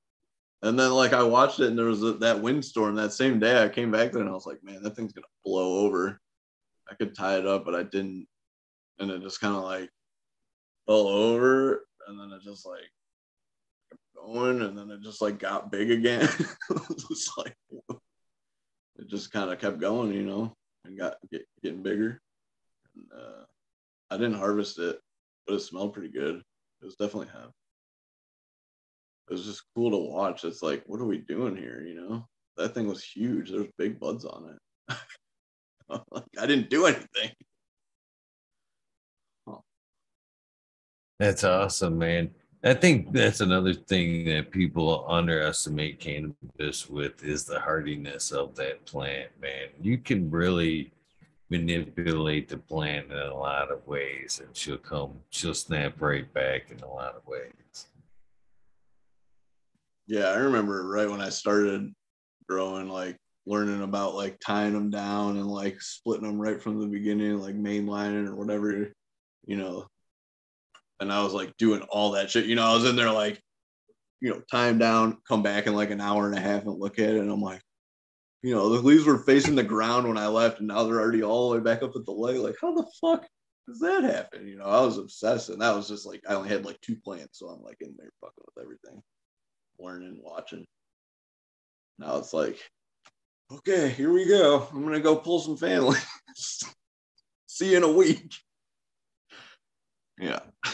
And 0.63 0.79
then, 0.79 0.93
like, 0.93 1.13
I 1.13 1.23
watched 1.23 1.61
it 1.61 1.69
and 1.69 1.79
there 1.79 1.87
was 1.87 2.03
a, 2.03 2.15
that 2.15 2.41
windstorm 2.41 2.97
that 2.97 3.13
same 3.13 3.39
day. 3.39 3.63
I 3.63 3.69
came 3.69 3.91
back 3.91 4.13
there 4.13 4.21
and 4.21 4.31
I 4.31 4.35
was 4.35 4.47
like, 4.47 4.63
man, 4.63 4.83
that 4.83 4.97
thing's 4.97 5.13
going 5.13 5.23
to 5.23 5.29
blow 5.45 5.79
over. 5.87 6.21
I 6.91 6.95
could 6.95 7.15
tie 7.15 7.39
it 7.39 7.47
up, 7.47 7.65
but 7.65 7.75
I 7.75 7.83
didn't. 7.83 8.27
And 8.99 9.11
it 9.11 9.23
just 9.23 9.41
kind 9.41 9.55
of 9.55 9.63
like 9.63 9.91
fell 10.87 11.07
over 11.07 11.87
and 12.09 12.19
then 12.19 12.33
it 12.33 12.43
just 12.43 12.67
like 12.67 12.91
kept 13.91 14.03
going 14.17 14.63
and 14.63 14.77
then 14.77 14.91
it 14.91 15.03
just 15.03 15.23
like 15.23 15.39
got 15.39 15.71
big 15.71 15.91
again. 15.91 16.23
it 16.71 17.05
was 17.09 17.31
like, 17.37 17.55
it 18.99 19.09
just 19.09 19.33
kind 19.33 19.51
of 19.51 19.59
kept 19.59 19.81
going, 19.81 20.13
you 20.13 20.25
know, 20.25 20.53
and 20.85 20.99
got 20.99 21.17
get, 21.31 21.47
getting 21.63 21.83
bigger. 21.83 22.21
And, 22.95 23.07
uh, 23.13 23.45
I 24.11 24.17
didn't 24.17 24.39
harvest 24.39 24.79
it, 24.79 24.99
but 25.47 25.55
it 25.55 25.61
smelled 25.61 25.93
pretty 25.93 26.09
good. 26.09 26.37
It 26.37 26.85
was 26.85 26.97
definitely 26.97 27.29
hemp. 27.33 27.53
It 29.29 29.33
was 29.33 29.45
just 29.45 29.65
cool 29.75 29.91
to 29.91 29.97
watch. 29.97 30.45
It's 30.45 30.63
like, 30.63 30.83
what 30.87 31.01
are 31.01 31.07
we 31.07 31.19
doing 31.19 31.57
here? 31.57 31.85
You 31.87 31.95
know, 31.95 32.27
that 32.57 32.75
thing 32.75 32.89
was 32.89 33.05
huge. 33.05 33.51
There's 33.51 33.67
big 33.77 34.01
buds 34.01 34.25
on 34.25 34.57
it. 34.89 34.97
like, 36.11 36.25
I 36.41 36.47
didn't 36.47 36.71
do 36.71 36.87
anything. 36.87 37.33
That's 41.19 41.43
awesome, 41.43 41.99
man. 41.99 42.31
I 42.65 42.75
think 42.75 43.13
that's 43.13 43.41
another 43.41 43.73
thing 43.73 44.25
that 44.25 44.51
people 44.51 45.05
underestimate 45.09 46.01
cannabis 46.01 46.91
with 46.91 47.23
is 47.23 47.45
the 47.45 47.61
hardiness 47.61 48.33
of 48.33 48.57
that 48.57 48.85
plant, 48.85 49.31
man. 49.41 49.69
You 49.81 49.99
can 49.99 50.29
really 50.29 50.93
manipulate 51.51 52.49
the 52.49 52.59
plant 52.59 53.13
in 53.13 53.19
a 53.19 53.35
lot 53.35 53.71
of 53.71 53.87
ways 53.87 54.43
and 54.45 54.55
she'll 54.57 54.77
come, 54.77 55.21
she'll 55.31 55.55
snap 55.55 56.01
right 56.01 56.33
back 56.35 56.71
in 56.71 56.81
a 56.81 56.89
lot 56.89 57.15
of 57.15 57.25
ways. 57.27 57.87
Yeah, 60.09 60.31
I 60.31 60.37
remember 60.39 60.89
right 60.89 61.09
when 61.09 61.21
I 61.21 61.29
started 61.29 61.93
growing, 62.49 62.89
like 62.89 63.17
learning 63.47 63.83
about 63.83 64.17
like 64.17 64.41
tying 64.41 64.73
them 64.73 64.91
down 64.91 65.37
and 65.37 65.47
like 65.47 65.81
splitting 65.81 66.27
them 66.27 66.41
right 66.41 66.61
from 66.61 66.81
the 66.81 66.87
beginning, 66.87 67.39
like 67.39 67.55
mainlining 67.55 68.27
or 68.27 68.35
whatever, 68.35 68.93
you 69.47 69.57
know. 69.57 69.87
And 71.01 71.13
I 71.13 71.23
was 71.23 71.33
like 71.33 71.57
doing 71.57 71.83
all 71.83 72.13
that 72.13 72.31
shit. 72.31 72.47
You 72.47 72.57
know, 72.57 72.67
I 72.67 72.75
was 72.75 72.85
in 72.85 72.97
there 72.97 73.11
like, 73.11 73.41
you 74.21 74.31
know, 74.31 74.43
tie 74.51 74.69
'em 74.69 74.79
down, 74.79 75.19
come 75.27 75.43
back 75.43 75.67
in 75.67 75.75
like 75.75 75.91
an 75.91 76.01
hour 76.01 76.27
and 76.27 76.37
a 76.37 76.41
half 76.41 76.63
and 76.63 76.79
look 76.79 76.99
at 76.99 77.11
it. 77.11 77.21
And 77.21 77.31
I'm 77.31 77.41
like, 77.41 77.63
you 78.43 78.55
know, 78.55 78.69
the 78.69 78.83
leaves 78.83 79.05
were 79.05 79.19
facing 79.19 79.55
the 79.55 79.63
ground 79.63 80.07
when 80.07 80.19
I 80.19 80.29
left, 80.29 80.59
and 80.59 80.69
now 80.69 80.85
they're 80.85 81.01
already 81.01 81.23
all 81.23 81.51
the 81.51 81.57
way 81.57 81.63
back 81.63 81.83
up 81.83 81.97
at 81.97 82.05
the 82.05 82.13
leg. 82.13 82.37
Like, 82.37 82.57
how 82.61 82.75
the 82.75 82.87
fuck 83.01 83.27
does 83.67 83.81
that 83.81 84.05
happen? 84.05 84.47
You 84.47 84.57
know, 84.57 84.65
I 84.65 84.81
was 84.81 84.99
obsessed, 84.99 85.49
and 85.51 85.61
that 85.61 85.75
was 85.75 85.89
just 85.89 86.07
like 86.07 86.23
I 86.29 86.35
only 86.35 86.49
had 86.49 86.65
like 86.65 86.81
two 86.81 86.97
plants, 86.97 87.39
so 87.39 87.49
I'm 87.49 87.63
like 87.63 87.79
in 87.81 87.95
there 87.99 88.11
fucking 88.21 88.45
with 88.45 88.65
everything 88.65 89.03
learning, 89.79 90.21
watching. 90.23 90.67
Now 91.99 92.17
it's 92.17 92.33
like, 92.33 92.59
okay, 93.53 93.91
here 93.91 94.13
we 94.13 94.27
go. 94.27 94.69
I'm 94.73 94.83
gonna 94.85 95.01
go 95.01 95.17
pull 95.17 95.41
some 95.41 95.57
family. 95.57 95.99
See 97.47 97.73
you 97.73 97.77
in 97.79 97.83
a 97.83 97.93
week. 97.93 98.35
Yeah. 100.21 100.41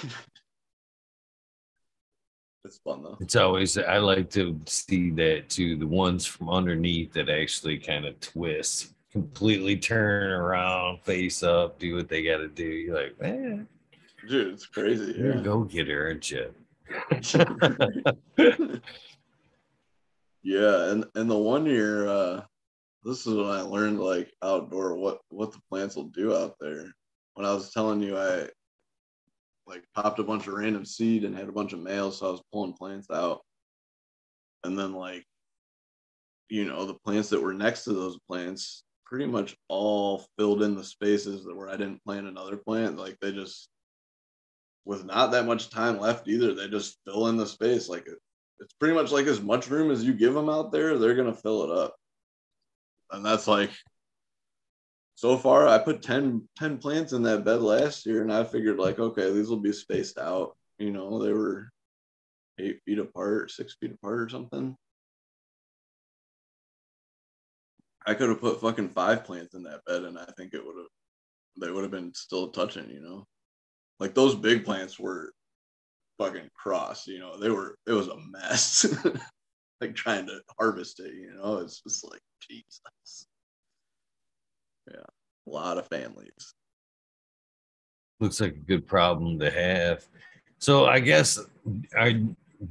it's 2.64 2.78
fun 2.78 3.02
though. 3.02 3.16
It's 3.20 3.36
always, 3.36 3.76
I 3.78 3.98
like 3.98 4.30
to 4.30 4.58
see 4.66 5.10
that 5.10 5.48
too. 5.50 5.76
The 5.76 5.86
ones 5.86 6.24
from 6.26 6.48
underneath 6.50 7.12
that 7.12 7.28
actually 7.28 7.78
kind 7.78 8.06
of 8.06 8.18
twist, 8.20 8.94
completely 9.12 9.76
turn 9.76 10.30
around, 10.30 11.00
face 11.02 11.42
up, 11.42 11.78
do 11.78 11.94
what 11.96 12.08
they 12.08 12.22
got 12.22 12.38
to 12.38 12.48
do. 12.48 12.64
You're 12.64 13.02
like, 13.02 13.20
man, 13.20 13.68
Dude, 14.28 14.54
it's 14.54 14.66
crazy. 14.66 15.12
you're 15.18 15.32
a 15.32 15.36
Yeah. 15.36 15.42
go 15.42 15.64
getter, 15.64 16.06
aren't 16.06 16.30
you? 16.30 16.54
yeah, 20.42 20.90
and 20.90 21.04
and 21.14 21.30
the 21.30 21.36
one 21.38 21.66
year, 21.66 22.08
uh, 22.08 22.42
this 23.02 23.26
is 23.26 23.34
when 23.34 23.46
I 23.46 23.60
learned 23.62 24.00
like 24.00 24.32
outdoor 24.42 24.94
what 24.96 25.20
what 25.28 25.52
the 25.52 25.60
plants 25.70 25.96
will 25.96 26.04
do 26.08 26.34
out 26.34 26.56
there. 26.60 26.86
When 27.34 27.44
I 27.46 27.52
was 27.54 27.72
telling 27.72 28.00
you, 28.02 28.16
I 28.16 28.48
like 29.66 29.84
popped 29.94 30.18
a 30.18 30.24
bunch 30.24 30.46
of 30.46 30.54
random 30.54 30.84
seed 30.84 31.24
and 31.24 31.36
had 31.36 31.48
a 31.48 31.52
bunch 31.52 31.72
of 31.72 31.80
males, 31.80 32.18
so 32.18 32.28
I 32.28 32.30
was 32.30 32.42
pulling 32.52 32.74
plants 32.74 33.10
out, 33.10 33.42
and 34.64 34.78
then 34.78 34.92
like, 34.94 35.24
you 36.48 36.64
know, 36.64 36.86
the 36.86 36.94
plants 36.94 37.30
that 37.30 37.42
were 37.42 37.54
next 37.54 37.84
to 37.84 37.92
those 37.92 38.18
plants 38.28 38.84
pretty 39.04 39.26
much 39.26 39.56
all 39.68 40.26
filled 40.38 40.62
in 40.62 40.74
the 40.74 40.84
spaces 40.84 41.44
that 41.44 41.56
where 41.56 41.68
I 41.68 41.76
didn't 41.76 42.04
plant 42.04 42.26
another 42.26 42.56
plant. 42.56 42.98
Like 42.98 43.18
they 43.20 43.32
just 43.32 43.68
with 44.84 45.04
not 45.04 45.30
that 45.32 45.46
much 45.46 45.70
time 45.70 45.98
left 45.98 46.28
either, 46.28 46.54
they 46.54 46.68
just 46.68 46.98
fill 47.06 47.28
in 47.28 47.36
the 47.36 47.46
space 47.46 47.88
like 47.88 48.06
it 48.06 48.18
it's 48.60 48.72
pretty 48.74 48.94
much 48.94 49.10
like 49.10 49.26
as 49.26 49.42
much 49.42 49.68
room 49.68 49.90
as 49.90 50.04
you 50.04 50.14
give 50.14 50.34
them 50.34 50.48
out 50.48 50.72
there, 50.72 50.98
they're 50.98 51.14
gonna 51.14 51.34
fill 51.34 51.64
it 51.64 51.70
up. 51.70 51.96
And 53.10 53.24
that's 53.24 53.46
like 53.46 53.70
so 55.14 55.36
far 55.36 55.68
I 55.68 55.78
put 55.78 56.02
10, 56.02 56.48
10 56.56 56.78
plants 56.78 57.12
in 57.12 57.22
that 57.22 57.44
bed 57.44 57.62
last 57.62 58.06
year 58.06 58.22
and 58.22 58.32
I 58.32 58.44
figured 58.44 58.78
like, 58.78 58.98
okay, 58.98 59.32
these 59.32 59.48
will 59.48 59.60
be 59.60 59.72
spaced 59.72 60.18
out. 60.18 60.56
You 60.78 60.90
know, 60.90 61.22
they 61.22 61.32
were 61.32 61.70
eight 62.58 62.80
feet 62.84 62.98
apart, 62.98 63.50
six 63.50 63.76
feet 63.80 63.92
apart 63.92 64.20
or 64.20 64.28
something. 64.28 64.76
I 68.06 68.14
could 68.14 68.28
have 68.28 68.40
put 68.40 68.60
fucking 68.60 68.90
five 68.90 69.24
plants 69.24 69.54
in 69.54 69.62
that 69.64 69.84
bed, 69.86 70.02
and 70.02 70.18
I 70.18 70.26
think 70.36 70.52
it 70.52 70.64
would 70.64 70.76
have 70.76 70.86
they 71.60 71.70
would 71.70 71.84
have 71.84 71.90
been 71.90 72.12
still 72.12 72.48
touching. 72.48 72.90
You 72.90 73.00
know, 73.00 73.26
like 73.98 74.14
those 74.14 74.34
big 74.34 74.64
plants 74.64 74.98
were 74.98 75.32
fucking 76.18 76.48
cross. 76.54 77.06
You 77.06 77.20
know, 77.20 77.38
they 77.38 77.50
were 77.50 77.76
it 77.86 77.92
was 77.92 78.08
a 78.08 78.16
mess. 78.16 78.86
like 79.80 79.94
trying 79.94 80.26
to 80.26 80.40
harvest 80.58 81.00
it. 81.00 81.14
You 81.14 81.34
know, 81.34 81.58
it's 81.58 81.80
just 81.80 82.08
like 82.10 82.20
Jesus. 82.48 83.26
Yeah, 84.90 85.06
a 85.46 85.50
lot 85.50 85.78
of 85.78 85.88
families. 85.88 86.54
Looks 88.20 88.40
like 88.40 88.54
a 88.54 88.58
good 88.58 88.86
problem 88.86 89.38
to 89.40 89.50
have. 89.50 90.06
So 90.58 90.86
I 90.86 91.00
guess 91.00 91.38
I 91.96 92.24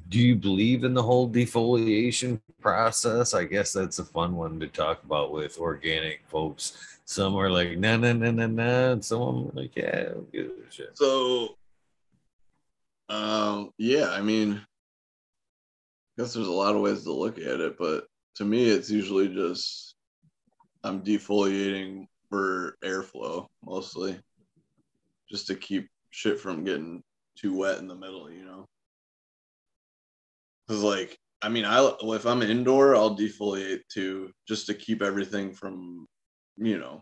do 0.09 0.19
you 0.19 0.35
believe 0.35 0.83
in 0.83 0.93
the 0.93 1.03
whole 1.03 1.29
defoliation 1.29 2.39
process? 2.61 3.33
I 3.33 3.43
guess 3.45 3.73
that's 3.73 3.99
a 3.99 4.05
fun 4.05 4.35
one 4.35 4.59
to 4.59 4.67
talk 4.67 5.03
about 5.03 5.31
with 5.31 5.57
organic 5.59 6.21
folks. 6.27 6.99
Some 7.05 7.35
are 7.35 7.49
like, 7.49 7.77
no, 7.77 7.97
no, 7.97 8.13
no, 8.13 8.31
no, 8.31 8.47
no. 8.47 8.93
And 8.93 9.03
some 9.03 9.21
are 9.21 9.51
like, 9.53 9.75
yeah, 9.75 10.09
give 10.31 10.47
a 10.47 10.71
shit. 10.71 10.97
So, 10.97 11.57
um, 13.09 13.71
yeah, 13.77 14.09
I 14.11 14.21
mean, 14.21 14.53
I 16.17 16.21
guess 16.21 16.33
there's 16.33 16.47
a 16.47 16.51
lot 16.51 16.75
of 16.75 16.81
ways 16.81 17.03
to 17.03 17.13
look 17.13 17.37
at 17.37 17.59
it, 17.59 17.77
but 17.77 18.05
to 18.35 18.45
me, 18.45 18.69
it's 18.69 18.89
usually 18.89 19.27
just 19.27 19.92
I'm 20.83 21.01
defoliating 21.01 22.07
for 22.29 22.77
airflow 22.83 23.47
mostly, 23.63 24.19
just 25.29 25.47
to 25.47 25.55
keep 25.55 25.87
shit 26.09 26.39
from 26.39 26.63
getting 26.63 27.03
too 27.35 27.55
wet 27.55 27.79
in 27.79 27.87
the 27.87 27.95
middle, 27.95 28.29
you 28.29 28.45
know. 28.45 28.65
Cause 30.67 30.81
like, 30.81 31.17
I 31.41 31.49
mean, 31.49 31.65
I 31.65 31.93
if 32.01 32.25
I'm 32.25 32.41
indoor, 32.41 32.95
I'll 32.95 33.17
defoliate 33.17 33.81
too, 33.89 34.31
just 34.47 34.67
to 34.67 34.73
keep 34.73 35.01
everything 35.01 35.53
from, 35.53 36.05
you 36.57 36.77
know, 36.77 37.01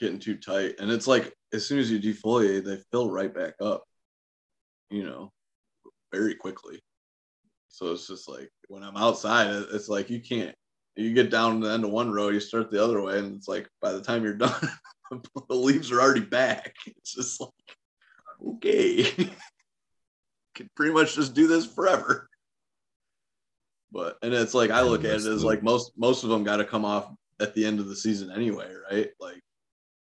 getting 0.00 0.18
too 0.18 0.36
tight. 0.36 0.76
And 0.78 0.90
it's 0.90 1.06
like 1.06 1.32
as 1.52 1.66
soon 1.66 1.78
as 1.78 1.90
you 1.90 2.00
defoliate, 2.00 2.64
they 2.64 2.78
fill 2.90 3.10
right 3.10 3.32
back 3.32 3.54
up, 3.60 3.84
you 4.90 5.04
know, 5.04 5.30
very 6.12 6.34
quickly. 6.34 6.80
So 7.68 7.92
it's 7.92 8.06
just 8.06 8.28
like 8.28 8.50
when 8.68 8.82
I'm 8.82 8.96
outside, 8.96 9.48
it's 9.72 9.88
like 9.88 10.10
you 10.10 10.20
can't. 10.20 10.54
You 10.96 11.14
get 11.14 11.30
down 11.30 11.60
to 11.60 11.66
the 11.66 11.72
end 11.72 11.84
of 11.84 11.90
one 11.90 12.12
row, 12.12 12.28
you 12.28 12.40
start 12.40 12.70
the 12.70 12.82
other 12.82 13.00
way, 13.00 13.18
and 13.18 13.34
it's 13.34 13.48
like 13.48 13.68
by 13.80 13.92
the 13.92 14.02
time 14.02 14.22
you're 14.22 14.34
done, 14.34 14.68
the 15.48 15.54
leaves 15.54 15.90
are 15.90 16.00
already 16.00 16.20
back. 16.20 16.74
It's 16.86 17.14
just 17.14 17.40
like, 17.40 17.50
okay, 18.46 19.04
can 20.54 20.68
pretty 20.76 20.92
much 20.92 21.14
just 21.14 21.34
do 21.34 21.46
this 21.46 21.66
forever. 21.66 22.28
But 23.90 24.18
and 24.22 24.32
it's 24.32 24.54
like 24.54 24.70
I 24.70 24.82
look 24.82 25.04
at 25.04 25.20
it 25.20 25.26
as 25.26 25.44
like 25.44 25.62
most 25.62 25.92
most 25.96 26.24
of 26.24 26.30
them 26.30 26.44
got 26.44 26.56
to 26.56 26.64
come 26.64 26.84
off 26.84 27.12
at 27.40 27.54
the 27.54 27.64
end 27.64 27.78
of 27.78 27.88
the 27.88 27.96
season 27.96 28.30
anyway, 28.30 28.72
right? 28.90 29.10
Like 29.20 29.40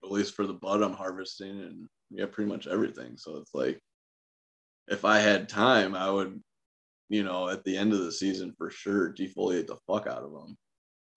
at 0.03 0.11
least 0.11 0.35
for 0.35 0.47
the 0.47 0.55
bud 0.55 0.83
I'm 0.83 0.93
harvesting 0.93 1.63
and 1.63 1.89
yeah, 2.11 2.27
pretty 2.27 2.51
much 2.51 2.67
everything. 2.67 3.17
So 3.17 3.37
it's 3.37 3.55
like 3.55 3.81
if 4.89 5.05
I 5.05 5.19
had 5.19 5.49
time, 5.49 5.95
I 5.95 6.11
would 6.11 6.41
you 7.09 7.23
know, 7.23 7.49
at 7.49 7.63
the 7.63 7.77
end 7.77 7.93
of 7.93 8.01
the 8.01 8.11
season 8.11 8.53
for 8.59 8.71
sure, 8.71 9.13
defoliate 9.13 9.69
the 9.69 9.77
fuck 9.87 10.09
out 10.09 10.25
of 10.25 10.33
them 10.33 10.57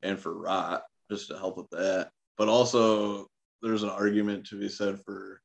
and 0.03 0.19
for 0.19 0.33
rot 0.33 0.83
just 1.11 1.29
to 1.29 1.37
help 1.37 1.57
with 1.57 1.69
that. 1.71 2.09
But 2.37 2.49
also, 2.49 3.27
there's 3.61 3.83
an 3.83 3.89
argument 3.89 4.47
to 4.47 4.59
be 4.59 4.69
said 4.69 4.99
for 5.05 5.41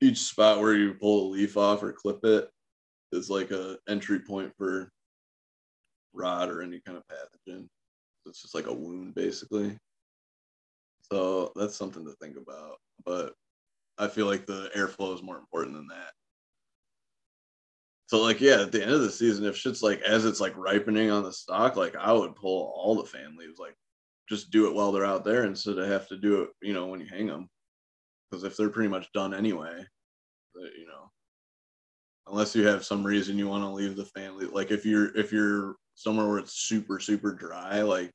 each 0.00 0.18
spot 0.18 0.60
where 0.60 0.74
you 0.74 0.94
pull 0.94 1.28
a 1.28 1.30
leaf 1.30 1.56
off 1.56 1.82
or 1.82 1.92
clip 1.92 2.24
it 2.24 2.50
is 3.12 3.30
like 3.30 3.50
a 3.50 3.78
entry 3.88 4.18
point 4.20 4.52
for 4.58 4.90
rot 6.12 6.50
or 6.50 6.62
any 6.62 6.80
kind 6.80 6.98
of 6.98 7.04
pathogen. 7.06 7.68
It's 8.26 8.42
just 8.42 8.54
like 8.54 8.66
a 8.66 8.72
wound 8.72 9.14
basically. 9.14 9.76
So 11.12 11.52
that's 11.54 11.76
something 11.76 12.04
to 12.04 12.12
think 12.20 12.36
about. 12.36 12.76
But 13.04 13.34
I 13.98 14.08
feel 14.08 14.26
like 14.26 14.46
the 14.46 14.70
airflow 14.76 15.14
is 15.14 15.22
more 15.22 15.38
important 15.38 15.74
than 15.76 15.86
that. 15.88 16.12
So 18.06 18.22
like 18.22 18.40
yeah, 18.40 18.62
at 18.62 18.72
the 18.72 18.82
end 18.82 18.92
of 18.92 19.00
the 19.02 19.10
season, 19.10 19.44
if 19.46 19.56
shit's 19.56 19.82
like 19.82 20.00
as 20.02 20.24
it's 20.24 20.40
like 20.40 20.56
ripening 20.56 21.10
on 21.10 21.24
the 21.24 21.32
stock, 21.32 21.76
like 21.76 21.96
I 21.96 22.12
would 22.12 22.36
pull 22.36 22.72
all 22.76 22.94
the 22.96 23.04
fan 23.04 23.36
leaves, 23.36 23.58
like 23.58 23.74
just 24.28 24.50
do 24.50 24.66
it 24.68 24.74
while 24.74 24.92
they're 24.92 25.04
out 25.04 25.24
there 25.24 25.44
instead 25.44 25.78
of 25.78 25.88
have 25.88 26.08
to 26.08 26.16
do 26.16 26.42
it, 26.42 26.50
you 26.62 26.72
know, 26.74 26.86
when 26.86 27.00
you 27.00 27.06
hang 27.06 27.26
them. 27.26 27.48
Because 28.30 28.44
if 28.44 28.56
they're 28.56 28.70
pretty 28.70 28.88
much 28.90 29.12
done 29.12 29.34
anyway, 29.34 29.80
uh, 30.56 30.60
you 30.78 30.86
know, 30.86 31.10
unless 32.28 32.54
you 32.54 32.66
have 32.66 32.84
some 32.84 33.04
reason 33.06 33.38
you 33.38 33.48
want 33.48 33.62
to 33.62 33.68
leave 33.68 33.96
the 33.96 34.04
fan 34.04 34.36
like 34.52 34.70
if 34.70 34.84
you're 34.84 35.16
if 35.16 35.32
you're 35.32 35.76
somewhere 35.94 36.26
where 36.28 36.38
it's 36.38 36.54
super 36.54 36.98
super 37.00 37.32
dry, 37.32 37.82
like 37.82 38.10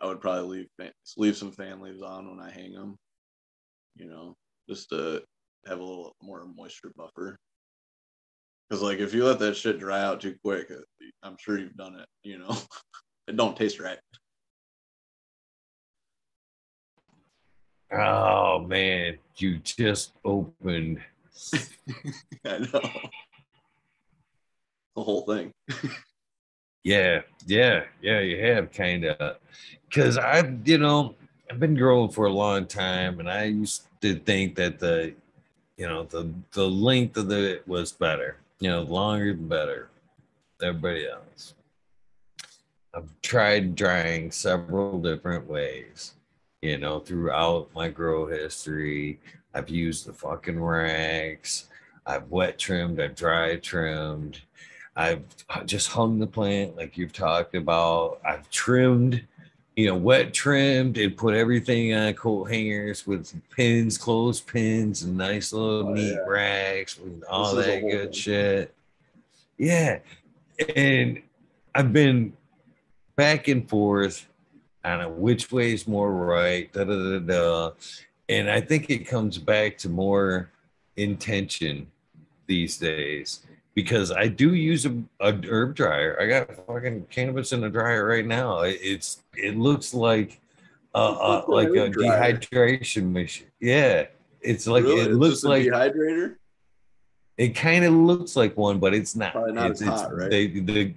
I 0.00 0.06
would 0.06 0.20
probably 0.20 0.66
leave 0.80 0.92
leave 1.16 1.36
some 1.36 1.52
fan 1.52 1.80
leaves 1.80 2.02
on 2.02 2.28
when 2.30 2.40
I 2.40 2.50
hang 2.50 2.72
them, 2.74 2.96
you 3.96 4.06
know, 4.06 4.34
just 4.68 4.90
to 4.90 5.22
have 5.66 5.78
a 5.80 5.84
little 5.84 6.14
more 6.22 6.46
moisture 6.46 6.92
buffer. 6.96 7.36
Because 8.68 8.82
like 8.82 8.98
if 8.98 9.14
you 9.14 9.24
let 9.24 9.38
that 9.38 9.56
shit 9.56 9.78
dry 9.78 10.02
out 10.02 10.20
too 10.20 10.36
quick, 10.42 10.70
uh, 10.70 11.06
I'm 11.22 11.36
sure 11.38 11.58
you've 11.58 11.76
done 11.76 11.94
it. 11.96 12.06
You 12.24 12.38
know, 12.38 12.56
it 13.28 13.36
don't 13.36 13.56
taste 13.56 13.78
right. 13.78 13.98
Oh 17.92 18.58
man, 18.60 19.18
you 19.36 19.58
just 19.58 20.14
opened. 20.24 21.00
I 22.44 22.58
know 22.58 22.80
the 24.96 25.02
whole 25.02 25.22
thing. 25.22 25.52
yeah, 26.84 27.20
yeah, 27.46 27.84
yeah. 28.02 28.20
You 28.20 28.44
have 28.46 28.72
kind 28.72 29.04
of, 29.04 29.36
because 29.88 30.18
I've 30.18 30.66
you 30.66 30.78
know 30.78 31.14
I've 31.48 31.60
been 31.60 31.76
growing 31.76 32.10
for 32.10 32.26
a 32.26 32.32
long 32.32 32.66
time, 32.66 33.20
and 33.20 33.30
I 33.30 33.44
used 33.44 33.86
to 34.00 34.16
think 34.16 34.56
that 34.56 34.80
the, 34.80 35.14
you 35.76 35.86
know, 35.86 36.02
the 36.02 36.32
the 36.50 36.68
length 36.68 37.16
of 37.16 37.30
it 37.30 37.68
was 37.68 37.92
better 37.92 38.38
you 38.60 38.70
know, 38.70 38.82
longer 38.82 39.32
the 39.32 39.42
better. 39.42 39.88
Everybody 40.62 41.06
else. 41.08 41.54
I've 42.94 43.10
tried 43.20 43.74
drying 43.74 44.30
several 44.30 44.98
different 44.98 45.46
ways, 45.46 46.14
you 46.62 46.78
know, 46.78 46.98
throughout 46.98 47.68
my 47.74 47.88
grow 47.88 48.26
history. 48.26 49.20
I've 49.52 49.68
used 49.68 50.06
the 50.06 50.14
fucking 50.14 50.58
racks. 50.62 51.68
I've 52.06 52.30
wet 52.30 52.58
trimmed, 52.58 53.00
I've 53.00 53.16
dry 53.16 53.56
trimmed. 53.56 54.40
I've 54.94 55.24
just 55.66 55.88
hung 55.88 56.18
the 56.18 56.26
plant 56.26 56.76
like 56.76 56.96
you've 56.96 57.12
talked 57.12 57.54
about. 57.54 58.20
I've 58.26 58.48
trimmed, 58.48 59.26
you 59.76 59.86
know, 59.86 59.94
wet 59.94 60.32
trimmed 60.32 60.96
and 60.96 61.16
put 61.16 61.34
everything 61.34 61.92
on 61.92 62.14
coat 62.14 62.44
hangers 62.44 63.06
with 63.06 63.38
pins, 63.50 63.98
clothes 63.98 64.40
pins, 64.40 65.02
and 65.02 65.16
nice 65.18 65.52
little 65.52 65.88
oh, 65.88 65.92
neat 65.92 66.14
yeah. 66.14 66.24
racks 66.26 66.98
with 66.98 67.22
all 67.28 67.54
this 67.54 67.66
that 67.66 67.82
good 67.82 68.14
shit. 68.14 68.74
Yeah. 69.58 69.98
And 70.74 71.22
I've 71.74 71.92
been 71.92 72.32
back 73.16 73.48
and 73.48 73.68
forth 73.68 74.26
on 74.82 75.20
which 75.20 75.52
way 75.52 75.74
is 75.74 75.86
more 75.86 76.10
right, 76.10 76.72
da 76.72 76.84
da 76.84 76.94
da 76.94 77.18
da. 77.18 77.70
And 78.30 78.50
I 78.50 78.62
think 78.62 78.88
it 78.88 79.06
comes 79.06 79.36
back 79.36 79.76
to 79.78 79.90
more 79.90 80.50
intention 80.96 81.86
these 82.46 82.78
days 82.78 83.45
because 83.76 84.10
I 84.10 84.26
do 84.26 84.54
use 84.54 84.86
a, 84.86 84.96
a, 85.20 85.34
herb 85.48 85.74
dryer. 85.74 86.18
I 86.18 86.26
got 86.26 86.66
fucking 86.66 87.06
cannabis 87.10 87.52
in 87.52 87.62
a 87.62 87.70
dryer 87.70 88.06
right 88.06 88.26
now. 88.26 88.60
It's 88.62 89.22
it 89.36 89.56
looks 89.56 89.92
like 89.92 90.40
uh, 90.94 91.12
uh 91.12 91.44
like 91.46 91.68
a 91.68 91.90
dryer. 91.90 92.34
dehydration 92.40 93.12
machine. 93.12 93.48
Yeah, 93.60 94.06
it's 94.40 94.66
like 94.66 94.84
really? 94.84 95.02
it 95.02 95.12
looks 95.12 95.44
like 95.44 95.66
a 95.66 95.70
dehydrator. 95.70 96.36
It 97.36 97.50
kind 97.50 97.84
of 97.84 97.92
looks 97.92 98.34
like 98.34 98.56
one, 98.56 98.78
but 98.78 98.94
it's 98.94 99.14
not. 99.14 99.32
Probably 99.32 99.52
not 99.52 99.72
it's, 99.72 99.82
it's 99.82 99.90
hot, 99.90 100.16
right? 100.16 100.30
They, 100.30 100.46
the, 100.46 100.94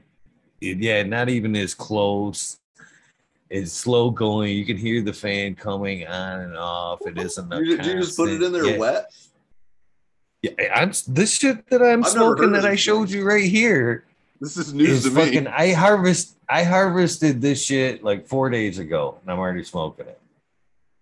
it, 0.61 0.77
yeah, 0.77 1.03
not 1.03 1.27
even 1.27 1.53
as 1.57 1.75
close. 1.75 2.59
It's 3.49 3.73
slow 3.73 4.09
going. 4.09 4.55
You 4.55 4.65
can 4.65 4.77
hear 4.77 5.01
the 5.01 5.11
fan 5.11 5.55
coming 5.55 6.07
on 6.07 6.39
and 6.41 6.55
off. 6.55 6.99
It 7.05 7.17
isn't. 7.17 7.53
You, 7.53 7.71
you 7.71 7.77
just 7.77 8.15
put 8.15 8.29
it 8.29 8.41
in 8.41 8.53
there 8.53 8.65
yeah. 8.67 8.77
wet. 8.77 9.11
Yeah, 10.41 10.51
I'm 10.73 10.91
this 11.07 11.37
shit 11.37 11.69
that 11.69 11.81
I'm 11.81 12.03
I've 12.03 12.11
smoking 12.11 12.51
that 12.53 12.65
I 12.65 12.75
showed 12.75 13.09
you 13.09 13.25
right 13.25 13.43
here. 13.43 14.05
This 14.39 14.55
is 14.55 14.73
news 14.73 14.89
is 14.89 15.03
to 15.03 15.11
fucking, 15.11 15.45
me. 15.45 15.49
I 15.49 15.73
harvest 15.73 16.37
I 16.47 16.63
harvested 16.63 17.41
this 17.41 17.63
shit 17.63 18.03
like 18.03 18.25
four 18.25 18.49
days 18.49 18.79
ago, 18.79 19.17
and 19.21 19.31
I'm 19.31 19.39
already 19.39 19.63
smoking 19.63 20.07
it. 20.07 20.19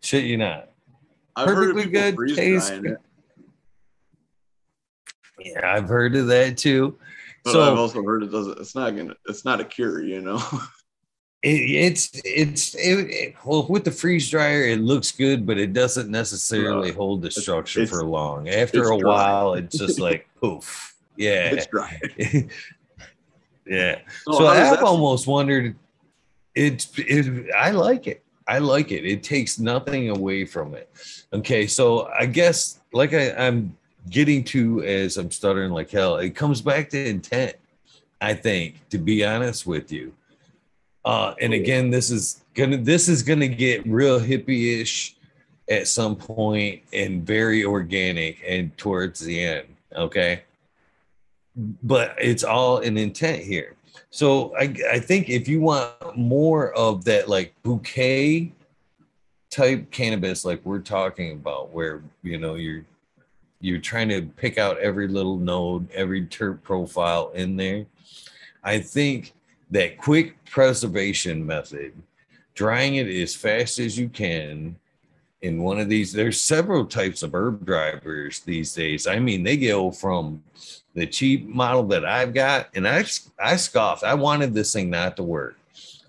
Shit, 0.02 0.24
you 0.24 0.38
not. 0.38 0.70
I've 1.36 1.46
Perfectly 1.46 1.86
good 1.86 2.18
taste. 2.36 2.74
Yeah, 5.40 5.72
I've 5.72 5.88
heard 5.88 6.16
of 6.16 6.28
that 6.28 6.58
too. 6.58 6.98
But 7.44 7.54
so, 7.54 7.72
I've 7.72 7.78
also 7.78 8.02
heard 8.02 8.24
it 8.24 8.32
doesn't. 8.32 8.60
It's 8.60 8.74
not 8.74 8.96
gonna. 8.96 9.14
It's 9.28 9.46
not 9.46 9.62
a 9.62 9.66
cure, 9.66 10.02
you 10.02 10.22
know. 10.22 10.42
it, 11.44 11.50
it's 11.50 12.10
it's 12.26 12.76
it, 12.76 13.10
it, 13.10 13.36
well 13.46 13.68
with 13.68 13.84
the 13.84 13.92
freeze 13.92 14.30
dryer, 14.30 14.64
it 14.64 14.80
looks 14.80 15.12
good, 15.12 15.46
but 15.46 15.58
it 15.58 15.74
doesn't 15.74 16.10
necessarily 16.10 16.92
hold 16.92 17.22
the 17.22 17.30
structure 17.30 17.82
it's, 17.82 17.92
for 17.92 18.04
long. 18.04 18.50
After 18.50 18.92
a 18.92 18.98
dry. 18.98 19.08
while, 19.08 19.54
it's 19.54 19.78
just 19.80 20.00
like 20.00 20.28
poof. 20.42 20.96
Yeah, 21.16 21.52
it's 21.52 21.68
dry. 21.68 22.00
yeah. 23.66 24.00
So, 24.26 24.34
so 24.34 24.48
I've 24.48 24.84
almost 24.84 25.28
wondered. 25.28 25.76
It's 26.56 26.92
it, 26.98 27.52
I 27.56 27.70
like 27.72 28.08
it. 28.08 28.24
I 28.48 28.58
like 28.60 28.92
it. 28.92 29.06
It 29.06 29.22
takes 29.22 29.60
nothing 29.60 30.10
away 30.10 30.46
from 30.46 30.74
it. 30.74 30.90
Okay, 31.34 31.68
so 31.68 32.08
I 32.20 32.26
guess 32.26 32.80
like 32.94 33.14
I, 33.14 33.32
I'm 33.34 33.78
getting 34.10 34.44
to 34.46 34.84
as 34.84 35.18
I'm 35.18 35.30
stuttering 35.30 35.72
like 35.72 35.92
hell, 35.92 36.18
it 36.18 36.32
comes 36.32 36.62
back 36.62 36.90
to 36.92 37.10
intent. 37.10 37.56
I 38.20 38.34
think, 38.34 38.90
to 38.90 38.98
be 38.98 39.24
honest 39.24 39.68
with 39.68 39.92
you. 39.92 40.12
Uh, 41.08 41.34
and 41.40 41.54
again, 41.54 41.90
this 41.90 42.12
is 42.12 42.44
gonna 42.54 42.76
this 42.76 43.08
is 43.08 43.24
gonna 43.24 43.48
get 43.48 43.88
real 43.88 44.20
hippie-ish 44.20 45.16
at 45.70 45.88
some 45.88 46.18
point 46.18 46.82
and 46.92 47.26
very 47.26 47.64
organic 47.64 48.44
and 48.46 48.78
towards 48.78 49.22
the 49.22 49.42
end. 49.42 49.68
Okay. 49.96 50.44
But 51.56 52.14
it's 52.20 52.44
all 52.44 52.80
an 52.80 52.98
intent 52.98 53.42
here. 53.42 53.78
So 54.10 54.54
I, 54.58 54.76
I 54.92 55.00
think 55.00 55.30
if 55.30 55.48
you 55.48 55.62
want 55.62 56.18
more 56.18 56.74
of 56.74 57.06
that 57.06 57.30
like 57.30 57.54
bouquet 57.64 58.52
type 59.50 59.90
cannabis, 59.92 60.44
like 60.44 60.60
we're 60.66 60.80
talking 60.80 61.32
about, 61.32 61.72
where 61.72 62.04
you 62.22 62.38
know 62.38 62.56
you're 62.56 62.84
you're 63.62 63.80
trying 63.80 64.10
to 64.10 64.24
pick 64.24 64.58
out 64.58 64.78
every 64.80 65.08
little 65.08 65.38
node, 65.38 65.90
every 65.92 66.26
terp 66.26 66.62
profile 66.64 67.32
in 67.34 67.56
there. 67.56 67.86
I 68.62 68.80
think 68.80 69.34
that 69.72 69.98
quick 69.98 70.44
preservation 70.46 71.46
method, 71.46 71.94
drying 72.54 72.96
it 72.96 73.08
as 73.08 73.36
fast 73.36 73.80
as 73.80 73.98
you 73.98 74.10
can 74.10 74.76
in 75.42 75.62
one 75.62 75.80
of 75.80 75.88
these, 75.90 76.12
there's 76.12 76.40
several 76.40 76.86
types 76.86 77.22
of 77.22 77.36
herb 77.36 77.66
dryers 77.66 78.40
these 78.40 78.74
days. 78.74 79.06
I 79.08 79.20
mean, 79.20 79.44
they 79.44 79.58
go 79.58 79.92
from 79.92 80.44
the 80.96 81.06
cheap 81.06 81.48
model 81.48 81.84
that 81.88 82.06
I've 82.06 82.34
got, 82.34 82.70
and 82.74 82.88
I 82.88 83.06
I 83.40 83.56
scoffed. 83.56 84.04
I 84.04 84.16
wanted 84.16 84.54
this 84.54 84.74
thing 84.74 84.90
not 84.90 85.16
to 85.18 85.24
work. 85.24 85.58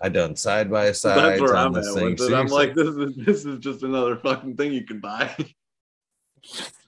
I 0.01 0.09
done 0.09 0.35
side 0.35 0.71
by 0.71 0.91
side. 0.93 1.17
That's 1.17 1.41
where 1.41 1.55
I'm 1.55 1.75
at 1.75 1.83
with 1.93 2.21
it. 2.21 2.33
I'm 2.33 2.47
like, 2.47 2.73
this 2.73 2.87
is 2.87 3.15
this 3.17 3.45
is 3.45 3.59
just 3.59 3.83
another 3.83 4.15
fucking 4.17 4.55
thing 4.55 4.73
you 4.73 4.83
can 4.83 4.99
buy. 4.99 5.35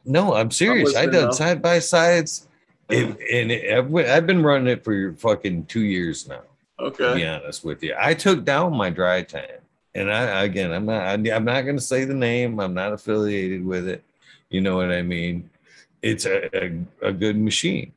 No, 0.03 0.33
I'm 0.33 0.49
serious. 0.49 0.95
I 0.95 1.05
done 1.05 1.31
side 1.31 1.61
by 1.61 1.77
sides, 1.77 2.47
and, 2.89 3.17
and 3.19 3.51
it, 3.51 3.77
I've, 3.77 3.95
I've 3.95 4.25
been 4.25 4.41
running 4.41 4.67
it 4.67 4.83
for 4.83 5.13
fucking 5.13 5.65
two 5.65 5.81
years 5.81 6.27
now. 6.27 6.41
Okay. 6.81 7.09
To 7.09 7.15
be 7.15 7.25
honest 7.25 7.63
with 7.63 7.83
you, 7.83 7.95
I 7.97 8.13
took 8.13 8.43
down 8.43 8.75
my 8.75 8.89
dry 8.89 9.21
tan, 9.21 9.59
and 9.93 10.11
I 10.11 10.43
again, 10.43 10.71
I'm 10.71 10.85
not, 10.85 11.03
I'm 11.03 11.45
not 11.45 11.61
going 11.61 11.77
to 11.77 11.81
say 11.81 12.05
the 12.05 12.13
name. 12.13 12.59
I'm 12.59 12.73
not 12.73 12.93
affiliated 12.93 13.63
with 13.65 13.87
it. 13.87 14.03
You 14.49 14.61
know 14.61 14.77
what 14.77 14.91
I 14.91 15.01
mean? 15.01 15.49
It's 16.01 16.25
a, 16.25 16.49
a, 16.57 17.09
a 17.09 17.13
good 17.13 17.37
machine, 17.37 17.91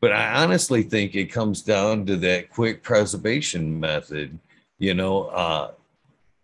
but 0.00 0.12
I 0.12 0.42
honestly 0.42 0.82
think 0.82 1.14
it 1.14 1.32
comes 1.32 1.62
down 1.62 2.04
to 2.06 2.16
that 2.16 2.50
quick 2.50 2.82
preservation 2.82 3.80
method. 3.80 4.38
You 4.78 4.92
know, 4.92 5.24
uh, 5.26 5.70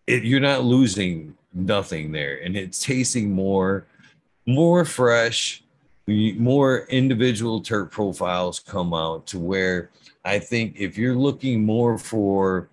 it, 0.06 0.24
you're 0.24 0.40
not 0.40 0.64
losing 0.64 1.36
nothing 1.52 2.12
there, 2.12 2.42
and 2.42 2.56
it's 2.56 2.82
tasting 2.82 3.32
more 3.32 3.86
more 4.46 4.84
fresh, 4.84 5.62
more 6.06 6.86
individual 6.86 7.60
terp 7.60 7.90
profiles 7.90 8.58
come 8.58 8.92
out 8.94 9.26
to 9.26 9.38
where 9.38 9.90
I 10.24 10.38
think 10.38 10.76
if 10.78 10.96
you're 10.96 11.16
looking 11.16 11.64
more 11.64 11.98
for 11.98 12.68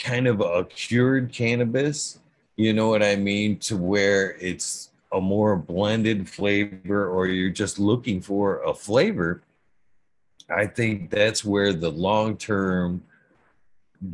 kind 0.00 0.26
of 0.26 0.40
a 0.40 0.64
cured 0.64 1.32
cannabis, 1.32 2.20
you 2.56 2.72
know 2.72 2.88
what 2.88 3.02
I 3.02 3.16
mean, 3.16 3.58
to 3.60 3.76
where 3.76 4.32
it's 4.32 4.90
a 5.12 5.20
more 5.20 5.56
blended 5.56 6.28
flavor 6.28 7.08
or 7.08 7.26
you're 7.26 7.50
just 7.50 7.78
looking 7.78 8.20
for 8.20 8.62
a 8.62 8.74
flavor, 8.74 9.42
I 10.48 10.66
think 10.66 11.10
that's 11.10 11.44
where 11.44 11.72
the 11.72 11.90
long 11.90 12.36
term 12.36 13.02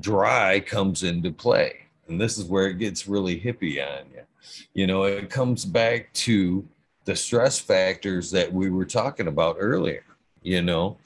dry 0.00 0.60
comes 0.60 1.02
into 1.02 1.30
play. 1.30 1.86
And 2.08 2.20
this 2.20 2.38
is 2.38 2.44
where 2.44 2.68
it 2.68 2.78
gets 2.78 3.08
really 3.08 3.38
hippie 3.40 3.84
on 3.84 4.06
you. 4.14 4.22
You 4.74 4.86
know, 4.86 5.04
it 5.04 5.28
comes 5.28 5.64
back 5.64 6.12
to 6.14 6.66
the 7.04 7.16
stress 7.16 7.58
factors 7.58 8.30
that 8.30 8.52
we 8.52 8.70
were 8.70 8.84
talking 8.84 9.28
about 9.28 9.56
earlier. 9.58 10.04
You 10.42 10.62
know, 10.62 10.98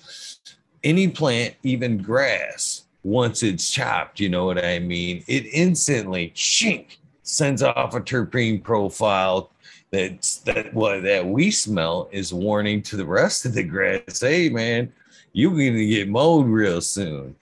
any 0.84 1.08
plant, 1.08 1.54
even 1.62 1.98
grass, 1.98 2.84
once 3.02 3.42
it's 3.42 3.70
chopped, 3.70 4.20
you 4.20 4.28
know 4.28 4.44
what 4.44 4.62
I 4.62 4.78
mean? 4.78 5.24
It 5.26 5.46
instantly 5.52 6.32
shink 6.34 6.96
sends 7.22 7.62
off 7.62 7.94
a 7.94 8.00
terpene 8.00 8.62
profile 8.62 9.50
that's 9.90 10.38
that 10.38 10.72
what 10.72 11.02
that 11.02 11.26
we 11.26 11.50
smell 11.50 12.08
is 12.12 12.32
warning 12.32 12.82
to 12.82 12.96
the 12.96 13.04
rest 13.04 13.44
of 13.44 13.54
the 13.54 13.62
grass. 13.62 14.20
Hey 14.20 14.48
man, 14.48 14.92
you're 15.32 15.50
gonna 15.50 15.84
get 15.84 16.08
mowed 16.08 16.46
real 16.46 16.80
soon. 16.80 17.34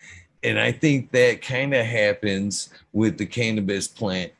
And 0.43 0.59
I 0.59 0.73
think 0.73 1.11
that 1.11 1.43
kind 1.43 1.75
of 1.75 1.85
happens 1.85 2.71
with 2.93 3.19
the 3.19 3.27
cannabis 3.27 3.89
plant 3.89 4.33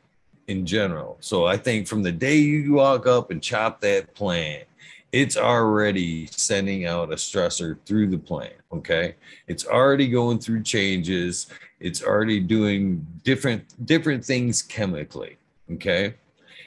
in 0.47 0.65
general. 0.65 1.17
So 1.19 1.45
I 1.45 1.57
think 1.57 1.87
from 1.87 2.01
the 2.01 2.11
day 2.11 2.37
you 2.37 2.73
walk 2.73 3.05
up 3.05 3.31
and 3.31 3.43
chop 3.43 3.81
that 3.81 4.13
plant, 4.15 4.63
it's 5.11 5.37
already 5.37 6.27
sending 6.27 6.85
out 6.85 7.11
a 7.11 7.15
stressor 7.15 7.77
through 7.85 8.07
the 8.07 8.17
plant. 8.17 8.53
Okay. 8.71 9.15
It's 9.47 9.65
already 9.65 10.07
going 10.07 10.39
through 10.39 10.63
changes. 10.63 11.47
It's 11.79 12.03
already 12.03 12.39
doing 12.39 13.05
different 13.23 13.85
different 13.85 14.23
things 14.23 14.61
chemically. 14.61 15.37
Okay. 15.71 16.15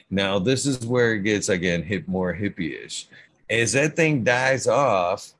Now 0.09 0.39
this 0.39 0.65
is 0.65 0.85
where 0.85 1.13
it 1.13 1.23
gets 1.23 1.49
again 1.49 1.83
hip 1.83 2.07
more 2.07 2.33
hippie-ish. 2.33 3.07
As 3.49 3.73
that 3.73 3.95
thing 3.95 4.23
dies 4.23 4.67
off, 4.67 5.33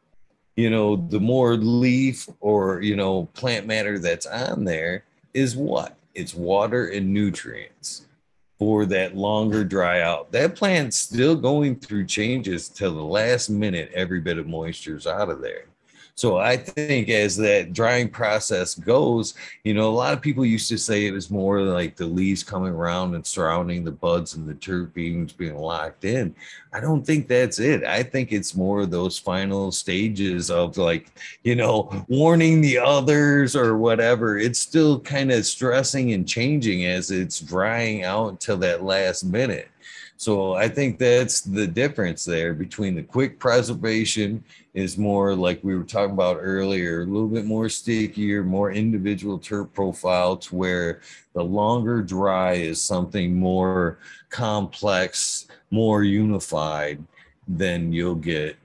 you 0.56 0.70
know, 0.70 0.96
the 0.96 1.20
more 1.20 1.56
leaf 1.56 2.30
or 2.40 2.82
you 2.82 2.96
know 2.96 3.26
plant 3.34 3.68
matter 3.68 4.00
that's 4.00 4.26
on 4.26 4.64
there 4.64 5.04
is 5.34 5.56
what? 5.56 5.98
It's 6.16 6.34
water 6.34 6.88
and 6.88 7.12
nutrients 7.14 8.06
for 8.64 8.86
that 8.86 9.14
longer 9.14 9.66
dry 9.66 10.00
out. 10.00 10.32
That 10.32 10.56
plant's 10.56 10.96
still 10.96 11.36
going 11.36 11.76
through 11.76 12.06
changes 12.06 12.70
till 12.70 12.94
the 12.96 13.04
last 13.04 13.50
minute, 13.50 13.92
every 13.94 14.22
bit 14.22 14.38
of 14.38 14.48
moisture 14.48 14.96
is 14.96 15.06
out 15.06 15.30
of 15.30 15.42
there. 15.42 15.66
So 16.16 16.38
I 16.38 16.58
think 16.58 17.10
as 17.10 17.36
that 17.38 17.74
drying 17.74 18.08
process 18.08 18.76
goes, 18.76 19.34
you 19.64 19.74
know, 19.74 19.90
a 19.90 19.92
lot 19.92 20.14
of 20.14 20.22
people 20.22 20.46
used 20.46 20.70
to 20.70 20.78
say 20.78 21.08
it 21.08 21.12
was 21.12 21.32
more 21.32 21.62
like 21.62 21.96
the 21.96 22.06
leaves 22.06 22.44
coming 22.44 22.74
around 22.74 23.16
and 23.16 23.26
surrounding 23.26 23.84
the 23.84 23.92
buds 23.92 24.36
and 24.36 24.48
the 24.48 24.54
terpenes 24.54 25.36
being 25.36 25.58
locked 25.58 26.06
in. 26.06 26.36
I 26.72 26.80
don't 26.80 27.06
think 27.06 27.28
that's 27.28 27.60
it. 27.60 27.84
I 27.84 28.04
think 28.04 28.32
it's 28.32 28.56
more 28.56 28.86
those 28.86 29.18
final 29.18 29.72
stages 29.72 30.52
of 30.52 30.78
like, 30.78 31.12
you 31.44 31.56
know, 31.56 32.06
warning 32.08 32.62
the 32.62 32.78
others 32.78 33.56
or 33.56 33.78
whatever. 33.78 34.38
It's 34.38 34.60
still 34.60 35.00
kind 35.00 35.32
of 35.32 35.48
stressing 35.48 36.14
and 36.14 36.28
changing 36.28 36.86
as 36.86 37.10
it's 37.10 37.40
drying 37.40 38.04
out 38.04 38.40
till 38.40 38.58
that 38.58 38.84
last 38.84 39.24
minute. 39.24 39.70
So 40.18 40.54
I 40.54 40.70
think 40.70 41.00
that's 41.00 41.42
the 41.42 41.68
difference 41.68 42.24
there 42.24 42.54
between 42.54 42.96
the 42.96 43.04
quick 43.04 43.40
preservation 43.40 44.44
is 44.74 44.98
more 44.98 45.36
like 45.36 45.64
we 45.64 45.76
were 45.76 45.84
talking 45.84 46.14
about 46.14 46.38
earlier, 46.40 47.02
a 47.02 47.06
little 47.06 47.28
bit 47.28 47.46
more 47.46 47.68
stickier, 47.70 48.44
more 48.44 48.72
individual 48.72 49.40
terp 49.40 49.74
profile 49.74 50.38
to 50.38 50.56
where 50.56 51.02
the 51.34 51.44
longer 51.44 52.02
dry 52.02 52.54
is 52.54 52.82
something 52.82 53.36
more 53.36 53.98
complex, 54.30 55.48
more 55.72 56.04
unified 56.04 57.04
than 57.48 57.92
you'll 57.92 58.16
get 58.16 58.58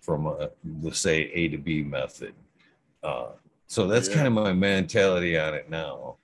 from 0.00 0.26
a, 0.26 0.50
let's 0.82 1.00
say 1.00 1.30
A 1.32 1.48
to 1.48 1.58
B 1.58 1.82
method. 1.82 2.34
Uh, 3.02 3.28
so 3.66 3.86
that's 3.86 4.08
yeah. 4.08 4.14
kind 4.14 4.26
of 4.26 4.32
my 4.34 4.52
mentality 4.52 5.38
on 5.38 5.54
it 5.54 5.68
now. 5.70 6.16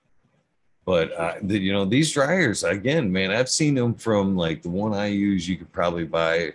But 0.85 1.13
uh, 1.13 1.35
the, 1.43 1.59
you 1.59 1.73
know, 1.73 1.85
these 1.85 2.11
dryers 2.11 2.63
again, 2.63 3.11
man, 3.11 3.31
I've 3.31 3.49
seen 3.49 3.75
them 3.75 3.93
from 3.93 4.35
like 4.35 4.61
the 4.61 4.69
one 4.69 4.93
I 4.93 5.07
use. 5.07 5.47
You 5.47 5.57
could 5.57 5.71
probably 5.71 6.05
buy 6.05 6.53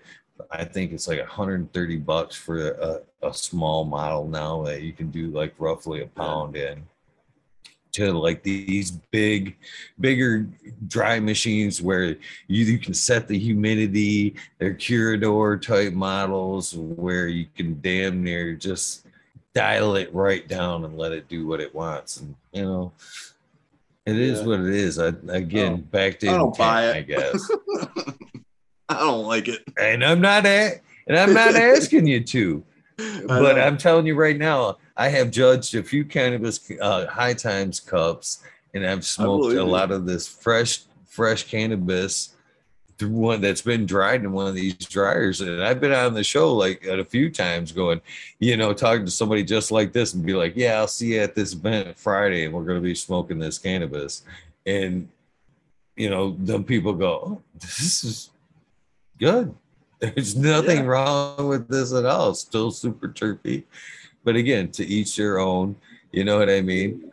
I 0.50 0.64
think 0.64 0.92
it's 0.92 1.08
like 1.08 1.18
130 1.18 1.96
bucks 1.98 2.36
for 2.36 2.70
a, 2.70 3.00
a 3.22 3.34
small 3.34 3.84
model 3.84 4.26
now 4.28 4.62
that 4.64 4.82
you 4.82 4.92
can 4.92 5.10
do 5.10 5.28
like 5.28 5.54
roughly 5.58 6.02
a 6.02 6.06
pound 6.06 6.56
in 6.56 6.84
to 7.92 8.12
like 8.12 8.42
these 8.42 8.90
big 8.90 9.56
bigger 9.98 10.46
dry 10.86 11.18
machines 11.18 11.80
where 11.80 12.04
you, 12.46 12.64
you 12.64 12.78
can 12.78 12.92
set 12.92 13.26
the 13.26 13.38
humidity 13.38 14.36
they're 14.58 14.74
curador 14.74 15.60
type 15.60 15.94
models 15.94 16.74
where 16.74 17.28
you 17.28 17.46
can 17.56 17.80
damn 17.80 18.22
near 18.22 18.54
just 18.54 19.06
dial 19.54 19.96
it 19.96 20.12
right 20.12 20.46
down 20.46 20.84
and 20.84 20.98
let 20.98 21.12
it 21.12 21.26
do 21.28 21.46
what 21.46 21.60
it 21.60 21.74
wants 21.74 22.18
and 22.18 22.34
you 22.52 22.62
know 22.62 22.92
it 24.06 24.16
is 24.16 24.40
yeah. 24.40 24.46
what 24.46 24.60
it 24.60 24.74
is 24.74 24.98
I, 24.98 25.08
again 25.28 25.72
oh, 25.72 25.76
back 25.76 26.20
to 26.20 26.28
I 26.28 26.32
don't 26.32 26.48
intent, 26.48 26.58
buy 26.58 26.86
it. 26.86 26.96
I 26.96 27.00
guess 27.02 27.50
I 28.88 29.00
don't 29.00 29.26
like 29.26 29.48
it. 29.48 29.62
And 29.78 30.04
I'm 30.04 30.20
not 30.20 30.46
at, 30.46 30.80
and 31.06 31.18
I'm 31.18 31.34
not 31.34 31.54
asking 31.56 32.06
you 32.06 32.22
to. 32.24 32.64
But 33.26 33.58
I'm 33.58 33.76
telling 33.76 34.06
you 34.06 34.14
right 34.14 34.38
now, 34.38 34.78
I 34.96 35.08
have 35.08 35.30
judged 35.30 35.74
a 35.74 35.82
few 35.82 36.04
cannabis 36.04 36.70
uh, 36.80 37.06
High 37.06 37.34
Times 37.34 37.78
cups, 37.78 38.42
and 38.72 38.86
I've 38.86 39.04
smoked 39.04 39.54
a 39.54 39.64
lot 39.64 39.90
of 39.90 40.06
this 40.06 40.26
fresh, 40.26 40.84
fresh 41.04 41.44
cannabis 41.44 42.35
through 42.98 43.10
one 43.10 43.40
that's 43.40 43.62
been 43.62 43.86
dried 43.86 44.24
in 44.24 44.32
one 44.32 44.46
of 44.46 44.54
these 44.54 44.74
dryers. 44.74 45.40
And 45.40 45.62
I've 45.62 45.80
been 45.80 45.92
on 45.92 46.14
the 46.14 46.24
show 46.24 46.54
like 46.54 46.84
a 46.86 47.04
few 47.04 47.30
times 47.30 47.72
going, 47.72 48.00
you 48.38 48.56
know, 48.56 48.72
talking 48.72 49.04
to 49.04 49.10
somebody 49.10 49.44
just 49.44 49.70
like 49.70 49.92
this 49.92 50.14
and 50.14 50.24
be 50.24 50.34
like, 50.34 50.54
yeah, 50.56 50.78
I'll 50.78 50.88
see 50.88 51.14
you 51.14 51.20
at 51.20 51.34
this 51.34 51.52
event 51.52 51.98
Friday 51.98 52.44
and 52.44 52.54
we're 52.54 52.64
going 52.64 52.78
to 52.78 52.82
be 52.82 52.94
smoking 52.94 53.38
this 53.38 53.58
cannabis. 53.58 54.22
And 54.64 55.08
you 55.96 56.10
know, 56.10 56.36
then 56.38 56.62
people 56.62 56.92
go, 56.92 57.08
oh, 57.24 57.42
this 57.54 58.04
is 58.04 58.30
good. 59.18 59.54
There's 59.98 60.36
nothing 60.36 60.78
yeah. 60.78 60.84
wrong 60.84 61.48
with 61.48 61.68
this 61.68 61.94
at 61.94 62.04
all. 62.04 62.30
It's 62.30 62.40
still 62.40 62.70
super 62.70 63.08
terpy. 63.08 63.64
But 64.24 64.36
again, 64.36 64.70
to 64.72 64.84
each 64.84 65.16
their 65.16 65.38
own. 65.38 65.76
You 66.12 66.24
know 66.24 66.38
what 66.38 66.50
I 66.50 66.60
mean? 66.60 67.10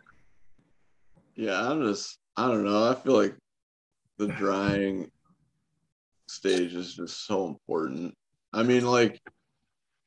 Yeah, 1.34 1.70
I'm 1.70 1.82
just 1.82 2.18
I 2.36 2.48
don't 2.48 2.64
know. 2.64 2.90
I 2.90 2.94
feel 2.94 3.16
like 3.16 3.34
the 4.18 4.28
drying 4.28 5.10
stage 6.34 6.74
is 6.74 6.94
just 6.94 7.26
so 7.26 7.46
important. 7.46 8.14
I 8.52 8.62
mean, 8.62 8.84
like 8.84 9.20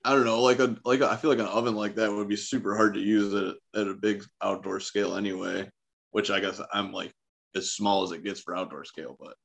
I 0.03 0.13
don't 0.13 0.25
know, 0.25 0.41
like 0.41 0.59
a 0.59 0.75
like 0.85 1.01
a, 1.01 1.09
I 1.09 1.17
feel 1.17 1.29
like 1.29 1.39
an 1.39 1.47
oven 1.47 1.75
like 1.75 1.95
that 1.95 2.11
would 2.11 2.29
be 2.29 2.35
super 2.35 2.75
hard 2.75 2.93
to 2.93 2.99
use 2.99 3.33
at, 3.33 3.55
at 3.79 3.87
a 3.87 3.93
big 3.93 4.23
outdoor 4.41 4.79
scale 4.79 5.15
anyway. 5.15 5.69
Which 6.11 6.31
I 6.31 6.39
guess 6.39 6.61
I'm 6.73 6.91
like 6.93 7.11
as 7.55 7.71
small 7.71 8.03
as 8.03 8.11
it 8.11 8.23
gets 8.23 8.39
for 8.39 8.55
outdoor 8.55 8.85
scale, 8.85 9.17
but 9.19 9.35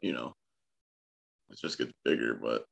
you 0.00 0.12
know, 0.12 0.34
it 1.50 1.58
just 1.60 1.78
gets 1.78 1.92
bigger. 2.04 2.38
But 2.40 2.64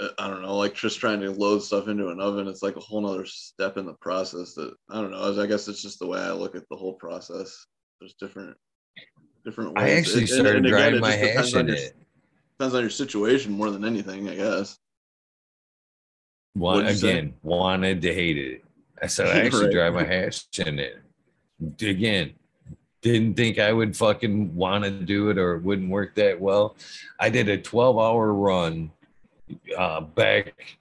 uh, 0.00 0.08
I 0.18 0.28
don't 0.28 0.42
know, 0.42 0.56
like 0.56 0.74
just 0.74 0.98
trying 0.98 1.20
to 1.20 1.30
load 1.30 1.62
stuff 1.62 1.88
into 1.88 2.08
an 2.08 2.20
oven, 2.20 2.48
it's 2.48 2.62
like 2.62 2.76
a 2.76 2.80
whole 2.80 3.02
nother 3.02 3.26
step 3.26 3.76
in 3.76 3.84
the 3.84 3.94
process 4.00 4.54
that 4.54 4.72
I 4.88 4.94
don't 4.94 5.10
know. 5.10 5.40
I 5.40 5.46
guess 5.46 5.68
it's 5.68 5.82
just 5.82 5.98
the 5.98 6.06
way 6.06 6.20
I 6.20 6.32
look 6.32 6.54
at 6.54 6.68
the 6.70 6.76
whole 6.76 6.94
process. 6.94 7.66
There's 8.00 8.14
different 8.14 8.56
different 9.44 9.74
ways. 9.74 9.84
I 9.84 9.90
actually 9.90 10.26
started 10.26 10.56
and, 10.56 10.66
and 10.66 10.74
drying 10.74 11.00
my 11.00 11.12
hash 11.12 11.54
in 11.54 11.68
it. 11.68 11.96
Depends 12.60 12.74
on 12.74 12.82
your 12.82 12.90
situation 12.90 13.52
more 13.52 13.70
than 13.70 13.86
anything, 13.86 14.28
I 14.28 14.34
guess. 14.34 14.78
One 16.52 16.84
again, 16.84 17.30
say? 17.30 17.34
wanted 17.42 18.02
to 18.02 18.12
hate 18.12 18.36
it. 18.36 18.62
I 19.00 19.06
said 19.06 19.28
I 19.28 19.40
actually 19.46 19.68
right. 19.68 19.72
dry 19.72 19.88
my 19.88 20.04
hash 20.04 20.44
in 20.58 20.78
it. 20.78 20.98
Again, 21.80 22.34
didn't 23.00 23.32
think 23.32 23.58
I 23.58 23.72
would 23.72 23.96
fucking 23.96 24.54
want 24.54 24.84
to 24.84 24.90
do 24.90 25.30
it 25.30 25.38
or 25.38 25.54
it 25.54 25.62
wouldn't 25.62 25.88
work 25.88 26.14
that 26.16 26.38
well. 26.38 26.76
I 27.18 27.30
did 27.30 27.48
a 27.48 27.56
12 27.56 27.98
hour 27.98 28.34
run 28.34 28.90
uh, 29.78 30.02
back, 30.02 30.76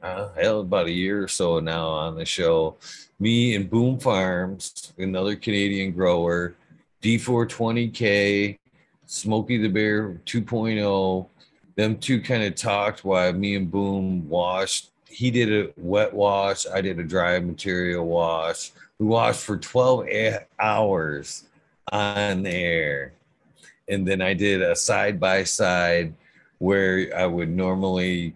uh, 0.00 0.28
hell, 0.40 0.60
about 0.60 0.86
a 0.86 0.92
year 0.92 1.24
or 1.24 1.26
so 1.26 1.58
now 1.58 1.88
on 1.88 2.14
the 2.14 2.24
show. 2.24 2.76
Me 3.18 3.56
and 3.56 3.68
Boom 3.68 3.98
Farms, 3.98 4.92
another 4.98 5.34
Canadian 5.34 5.90
grower, 5.90 6.54
D420K, 7.02 8.57
Smokey 9.08 9.56
the 9.56 9.68
Bear 9.68 10.20
2.0. 10.26 11.26
Them 11.76 11.98
two 11.98 12.20
kind 12.20 12.42
of 12.42 12.54
talked 12.54 13.06
while 13.06 13.32
me 13.32 13.56
and 13.56 13.70
Boom 13.70 14.28
washed. 14.28 14.90
He 15.06 15.30
did 15.30 15.50
a 15.50 15.72
wet 15.78 16.12
wash. 16.12 16.66
I 16.66 16.82
did 16.82 16.98
a 16.98 17.04
dry 17.04 17.40
material 17.40 18.06
wash. 18.06 18.70
We 18.98 19.06
washed 19.06 19.40
for 19.40 19.56
12 19.56 20.06
hours 20.60 21.44
on 21.90 22.44
air. 22.46 23.14
And 23.88 24.06
then 24.06 24.20
I 24.20 24.34
did 24.34 24.60
a 24.60 24.76
side 24.76 25.18
by 25.18 25.44
side 25.44 26.12
where 26.58 27.10
I 27.16 27.24
would 27.24 27.48
normally 27.48 28.34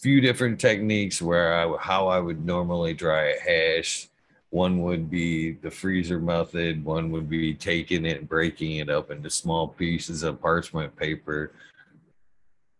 few 0.00 0.22
different 0.22 0.58
techniques 0.58 1.20
where 1.20 1.54
I 1.54 1.76
how 1.78 2.08
I 2.08 2.20
would 2.20 2.46
normally 2.46 2.94
dry 2.94 3.34
a 3.34 3.40
hash. 3.40 4.08
One 4.50 4.82
would 4.82 5.08
be 5.08 5.52
the 5.52 5.70
freezer 5.70 6.18
method. 6.18 6.84
One 6.84 7.10
would 7.12 7.30
be 7.30 7.54
taking 7.54 8.04
it 8.04 8.18
and 8.18 8.28
breaking 8.28 8.76
it 8.76 8.90
up 8.90 9.10
into 9.10 9.30
small 9.30 9.68
pieces 9.68 10.24
of 10.24 10.40
parchment 10.40 10.94
paper. 10.96 11.52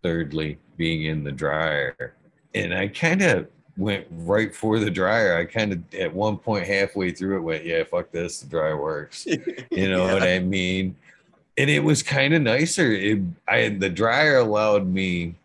Thirdly, 0.03 0.59
being 0.77 1.05
in 1.05 1.23
the 1.23 1.31
dryer. 1.31 2.15
And 2.55 2.75
I 2.75 2.89
kind 2.89 3.23
of 3.23 3.47
went 3.77 4.07
right 4.11 4.55
for 4.55 4.79
the 4.79 4.91
dryer. 4.91 5.37
I 5.37 5.45
kind 5.45 5.73
of 5.73 5.95
at 5.95 6.13
one 6.13 6.39
point 6.39 6.67
halfway 6.67 7.13
through 7.13 7.37
it 7.37 7.43
went, 7.43 7.65
yeah, 7.65 7.85
fuck 7.85 8.11
this, 8.11 8.41
the 8.41 8.49
dryer 8.49 8.81
works. 8.81 9.27
You 9.71 9.89
know 9.89 10.07
yeah. 10.07 10.15
what 10.15 10.23
I 10.25 10.41
mean? 10.41 10.97
And 11.57 11.71
it 11.71 11.81
was 11.81 12.03
kind 12.03 12.35
of 12.35 12.43
nicer. 12.43 12.93
It 12.93 13.21
I 13.47 13.69
the 13.69 13.89
dryer 13.89 14.39
allowed 14.39 14.87
me 14.87 15.37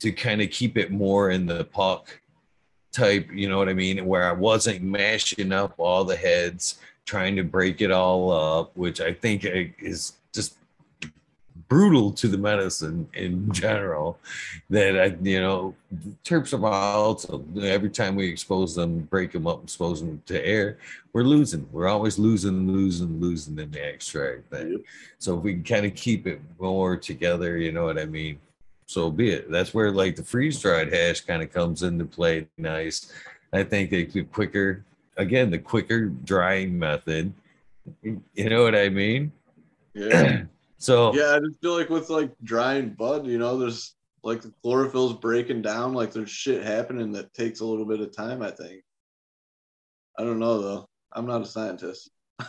to 0.00 0.12
kind 0.12 0.42
of 0.42 0.50
keep 0.50 0.76
it 0.76 0.90
more 0.90 1.30
in 1.30 1.46
the 1.46 1.64
puck 1.64 2.20
type, 2.98 3.30
you 3.32 3.48
know 3.48 3.58
what 3.58 3.68
I 3.68 3.74
mean, 3.74 4.04
where 4.06 4.28
I 4.28 4.32
wasn't 4.32 4.82
mashing 4.82 5.52
up 5.52 5.74
all 5.78 6.04
the 6.04 6.16
heads, 6.16 6.78
trying 7.04 7.36
to 7.36 7.44
break 7.44 7.80
it 7.80 7.90
all 7.90 8.32
up, 8.32 8.76
which 8.76 9.00
I 9.00 9.12
think 9.12 9.44
eh, 9.44 9.68
is 9.78 10.14
just 10.32 10.56
brutal 11.68 12.10
to 12.12 12.28
the 12.28 12.38
medicine 12.38 13.08
in 13.14 13.52
general 13.64 14.18
that 14.70 14.98
I, 14.98 15.16
you 15.22 15.40
know, 15.40 15.74
terps 16.24 16.52
are 16.52 16.58
volatile. 16.58 17.44
Every 17.62 17.90
time 17.90 18.16
we 18.16 18.28
expose 18.28 18.74
them, 18.74 19.00
break 19.00 19.32
them 19.32 19.46
up, 19.46 19.62
expose 19.62 20.00
them 20.00 20.22
to 20.26 20.44
air, 20.44 20.78
we're 21.12 21.22
losing. 21.22 21.68
We're 21.72 21.88
always 21.88 22.18
losing, 22.18 22.66
losing, 22.66 23.20
losing 23.20 23.58
in 23.58 23.70
the 23.70 23.84
extract 23.84 24.50
thing. 24.50 24.82
So 25.18 25.36
if 25.36 25.44
we 25.44 25.54
can 25.54 25.64
kind 25.64 25.86
of 25.86 25.94
keep 25.94 26.26
it 26.26 26.40
more 26.58 26.96
together, 26.96 27.58
you 27.58 27.72
know 27.72 27.84
what 27.84 27.98
I 27.98 28.06
mean? 28.06 28.38
So 28.88 29.10
be 29.10 29.30
it. 29.30 29.50
That's 29.50 29.74
where 29.74 29.92
like 29.92 30.16
the 30.16 30.24
freeze 30.24 30.60
dried 30.60 30.90
hash 30.90 31.20
kind 31.20 31.42
of 31.42 31.52
comes 31.52 31.82
into 31.82 32.06
play 32.06 32.48
nice. 32.56 33.12
I 33.52 33.62
think 33.62 33.90
the 33.90 34.24
quicker, 34.24 34.84
again, 35.18 35.50
the 35.50 35.58
quicker 35.58 36.06
drying 36.06 36.78
method. 36.78 37.32
You 38.02 38.48
know 38.48 38.62
what 38.62 38.74
I 38.74 38.88
mean? 38.88 39.30
Yeah. 39.94 40.42
So 40.80 41.12
yeah, 41.12 41.34
I 41.34 41.40
just 41.40 41.60
feel 41.60 41.76
like 41.76 41.90
with 41.90 42.08
like 42.08 42.30
drying 42.44 42.90
bud, 42.90 43.26
you 43.26 43.36
know, 43.36 43.58
there's 43.58 43.96
like 44.22 44.42
the 44.42 44.54
chlorophyll's 44.62 45.14
breaking 45.14 45.60
down, 45.60 45.92
like 45.92 46.12
there's 46.12 46.30
shit 46.30 46.62
happening 46.62 47.10
that 47.14 47.34
takes 47.34 47.58
a 47.58 47.64
little 47.64 47.84
bit 47.84 47.98
of 47.98 48.14
time. 48.14 48.40
I 48.40 48.52
think. 48.52 48.84
I 50.16 50.22
don't 50.22 50.38
know 50.38 50.62
though. 50.62 50.88
I'm 51.12 51.26
not 51.26 51.42
a 51.42 51.46
scientist. 51.46 52.10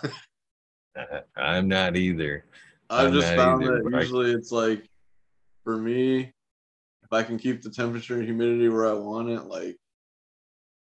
Uh, 0.95 1.22
I'm 1.38 1.68
not 1.68 1.95
either. 1.95 2.44
I've 2.90 3.14
just 3.14 3.34
found 3.36 3.64
either. 3.64 3.84
that 3.84 3.99
usually 4.02 4.32
it's 4.32 4.52
like, 4.52 4.90
for 5.70 5.78
me, 5.78 6.22
if 7.04 7.14
I 7.14 7.22
can 7.22 7.38
keep 7.38 7.62
the 7.62 7.70
temperature 7.70 8.16
and 8.16 8.24
humidity 8.24 8.70
where 8.70 8.88
I 8.88 8.94
want 8.94 9.30
it, 9.30 9.44
like 9.46 9.78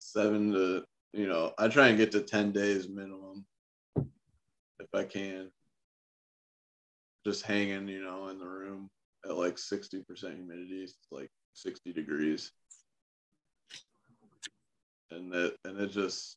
seven 0.00 0.52
to, 0.52 0.84
you 1.14 1.26
know, 1.26 1.54
I 1.56 1.68
try 1.68 1.88
and 1.88 1.96
get 1.96 2.12
to 2.12 2.20
10 2.20 2.52
days 2.52 2.86
minimum 2.86 3.46
if 3.96 4.88
I 4.92 5.04
can 5.04 5.50
just 7.24 7.46
hanging, 7.46 7.88
you 7.88 8.04
know, 8.04 8.28
in 8.28 8.38
the 8.38 8.44
room 8.44 8.90
at 9.24 9.38
like 9.38 9.56
60% 9.56 10.04
humidity, 10.20 10.82
it's 10.82 10.94
like 11.10 11.30
60 11.54 11.94
degrees. 11.94 12.52
And 15.10 15.32
that 15.32 15.56
and 15.64 15.80
it 15.80 15.90
just 15.90 16.36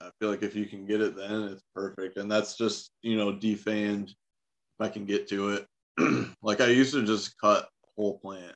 I 0.00 0.10
feel 0.18 0.30
like 0.30 0.42
if 0.42 0.56
you 0.56 0.66
can 0.66 0.86
get 0.86 1.00
it 1.00 1.14
then 1.14 1.44
it's 1.44 1.62
perfect. 1.72 2.16
And 2.16 2.28
that's 2.28 2.56
just, 2.56 2.90
you 3.02 3.16
know, 3.16 3.32
defanned 3.32 4.08
if 4.08 4.80
I 4.80 4.88
can 4.88 5.04
get 5.04 5.28
to 5.28 5.50
it. 5.50 5.68
like 6.42 6.60
I 6.60 6.66
used 6.66 6.94
to 6.94 7.04
just 7.04 7.38
cut 7.40 7.68
whole 7.96 8.18
plant. 8.18 8.54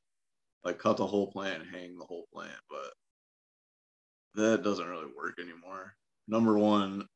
Like 0.64 0.78
cut 0.78 0.96
the 0.96 1.06
whole 1.06 1.30
plant 1.30 1.62
and 1.62 1.74
hang 1.74 1.98
the 1.98 2.04
whole 2.04 2.26
plant, 2.32 2.58
but 2.70 2.92
that 4.34 4.62
doesn't 4.62 4.88
really 4.88 5.10
work 5.16 5.38
anymore. 5.40 5.94
Number 6.28 6.56
one, 6.56 7.06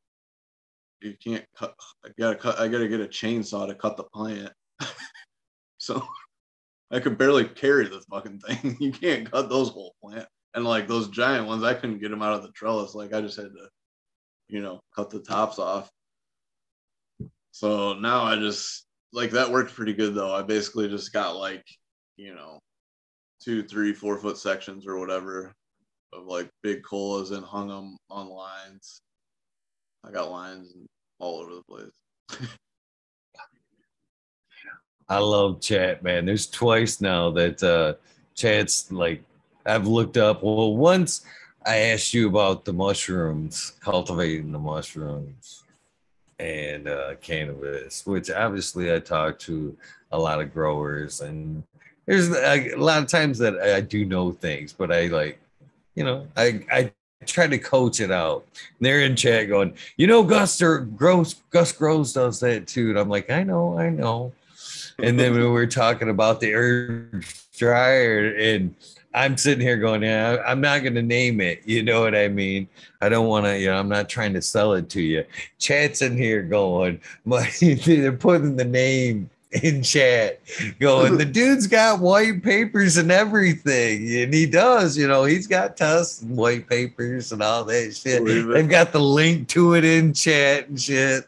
you 1.01 1.15
can't 1.23 1.45
cut. 1.57 1.73
I 2.05 2.09
gotta 2.19 2.35
cut. 2.35 2.59
I 2.59 2.67
gotta 2.67 2.89
get 2.89 2.99
a 2.99 3.07
chainsaw 3.07 3.67
to 3.67 3.75
cut 3.75 3.95
the 3.95 4.03
plant. 4.03 4.51
so 5.77 6.05
I 6.91 6.99
could 6.99 7.17
barely 7.17 7.45
carry 7.45 7.87
the 7.87 8.01
fucking 8.09 8.39
thing. 8.39 8.77
You 8.81 8.91
can't 8.91 9.31
cut 9.31 9.49
those 9.49 9.69
whole 9.69 9.95
plant. 10.03 10.27
And 10.53 10.65
like 10.65 10.87
those 10.87 11.07
giant 11.09 11.47
ones, 11.47 11.63
I 11.63 11.73
couldn't 11.73 11.99
get 11.99 12.09
them 12.09 12.21
out 12.21 12.33
of 12.33 12.43
the 12.43 12.51
trellis. 12.51 12.95
Like 12.95 13.13
I 13.13 13.21
just 13.21 13.37
had 13.37 13.45
to, 13.45 13.69
you 14.49 14.61
know, 14.61 14.81
cut 14.93 15.09
the 15.09 15.19
tops 15.19 15.59
off. 15.59 15.89
So 17.51 17.93
now 17.93 18.23
I 18.23 18.35
just 18.35 18.86
like 19.13 19.31
that 19.31 19.51
worked 19.51 19.73
pretty 19.73 19.93
good 19.93 20.13
though. 20.13 20.33
I 20.33 20.41
basically 20.41 20.87
just 20.89 21.13
got 21.13 21.35
like, 21.35 21.65
you 22.17 22.33
know, 22.33 22.59
two, 23.43 23.63
three, 23.63 23.93
four 23.93 24.17
foot 24.17 24.37
sections 24.37 24.87
or 24.87 24.99
whatever 24.99 25.53
of 26.13 26.25
like 26.25 26.49
big 26.63 26.83
colas 26.83 27.31
and 27.31 27.43
hung 27.43 27.67
them 27.67 27.97
on 28.09 28.29
lines 28.29 29.01
I 30.07 30.11
got 30.11 30.31
lines 30.31 30.73
all 31.19 31.39
over 31.39 31.55
the 31.55 31.63
place. 31.63 31.91
I 35.09 35.19
love 35.19 35.61
chat, 35.61 36.03
man. 36.03 36.25
There's 36.25 36.47
twice 36.47 37.01
now 37.01 37.31
that 37.31 37.63
uh 37.63 37.93
chat's 38.35 38.91
like 38.91 39.23
I've 39.65 39.87
looked 39.87 40.17
up. 40.17 40.43
Well, 40.43 40.75
once 40.75 41.25
I 41.65 41.77
asked 41.77 42.13
you 42.13 42.27
about 42.27 42.65
the 42.65 42.73
mushrooms, 42.73 43.73
cultivating 43.81 44.51
the 44.51 44.59
mushrooms 44.59 45.63
and 46.39 46.87
uh, 46.87 47.15
cannabis, 47.21 48.05
which 48.05 48.29
obviously 48.29 48.93
I 48.93 48.99
talk 48.99 49.39
to 49.39 49.75
a 50.11 50.19
lot 50.19 50.41
of 50.41 50.53
growers, 50.53 51.21
and 51.21 51.63
there's 52.05 52.29
a, 52.29 52.73
a 52.73 52.75
lot 52.75 53.01
of 53.01 53.09
times 53.09 53.37
that 53.39 53.59
I 53.59 53.81
do 53.81 54.05
know 54.05 54.31
things, 54.31 54.73
but 54.73 54.91
I 54.91 55.07
like, 55.07 55.39
you 55.95 56.03
know, 56.03 56.27
I 56.35 56.65
I 56.71 56.91
try 57.25 57.47
to 57.47 57.57
coach 57.57 57.99
it 57.99 58.11
out. 58.11 58.45
And 58.53 58.85
they're 58.85 59.01
in 59.01 59.15
chat 59.15 59.49
going, 59.49 59.73
you 59.97 60.07
know, 60.07 60.23
Gus 60.23 60.61
or 60.61 60.79
Gross, 60.79 61.33
Gus 61.49 61.71
Gross 61.71 62.13
does 62.13 62.39
that 62.39 62.67
too. 62.67 62.89
And 62.91 62.99
I'm 62.99 63.09
like, 63.09 63.29
I 63.29 63.43
know, 63.43 63.77
I 63.77 63.89
know. 63.89 64.31
and 64.99 65.19
then 65.19 65.33
we 65.33 65.45
were 65.45 65.67
talking 65.67 66.09
about 66.09 66.39
the 66.39 66.53
herb 66.53 67.23
dryer, 67.57 68.35
and 68.35 68.75
I'm 69.17 69.35
sitting 69.35 69.65
here 69.65 69.77
going, 69.77 70.03
yeah, 70.03 70.43
I'm 70.45 70.61
not 70.61 70.83
going 70.83 70.93
to 70.93 71.01
name 71.01 71.41
it. 71.41 71.63
You 71.65 71.81
know 71.81 72.01
what 72.01 72.15
I 72.15 72.27
mean? 72.27 72.67
I 73.01 73.09
don't 73.09 73.27
want 73.27 73.45
to, 73.45 73.57
you 73.57 73.65
know, 73.67 73.77
I'm 73.77 73.89
not 73.89 74.09
trying 74.09 74.33
to 74.33 74.41
sell 74.41 74.73
it 74.73 74.89
to 74.91 75.01
you. 75.01 75.25
Chat's 75.57 76.01
in 76.01 76.15
here 76.15 76.43
going, 76.43 77.01
but 77.25 77.47
they're 77.59 78.11
putting 78.11 78.55
the 78.55 78.65
name 78.65 79.29
in 79.63 79.81
chat 79.81 80.41
going, 80.79 81.17
the 81.17 81.25
dude's 81.25 81.67
got 81.67 81.99
white 81.99 82.43
papers 82.43 82.97
and 82.97 83.11
everything. 83.11 84.13
And 84.21 84.33
he 84.33 84.45
does, 84.45 84.97
you 84.97 85.07
know, 85.07 85.23
he's 85.23 85.47
got 85.47 85.77
tests 85.77 86.21
and 86.21 86.35
white 86.35 86.67
papers 86.67 87.31
and 87.31 87.41
all 87.41 87.63
that 87.63 87.95
shit. 87.95 88.23
They've 88.23 88.69
got 88.69 88.91
the 88.91 88.99
link 88.99 89.47
to 89.49 89.73
it 89.75 89.85
in 89.85 90.13
chat 90.13 90.67
and 90.67 90.79
shit. 90.79 91.25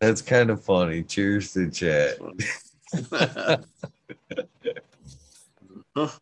That's 0.00 0.22
kind 0.22 0.50
of 0.50 0.62
funny. 0.62 1.02
Cheers 1.02 1.54
to 1.54 1.70
chat. 1.70 2.18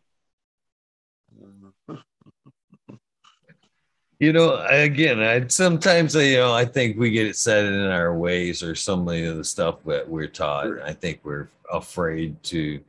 you 4.21 4.31
know, 4.31 4.63
again, 4.69 5.19
I 5.19 5.47
sometimes 5.47 6.13
you 6.13 6.37
know 6.37 6.53
I 6.53 6.63
think 6.63 6.95
we 6.95 7.09
get 7.09 7.25
it 7.25 7.35
set 7.35 7.65
in 7.65 7.87
our 7.87 8.15
ways 8.15 8.61
or 8.61 8.75
some 8.75 9.07
of 9.07 9.37
the 9.37 9.43
stuff 9.43 9.83
that 9.85 10.07
we're 10.07 10.27
taught. 10.27 10.65
Sure. 10.65 10.83
I 10.83 10.93
think 10.93 11.21
we're 11.23 11.49
afraid 11.73 12.41
to, 12.43 12.59
you 12.59 12.83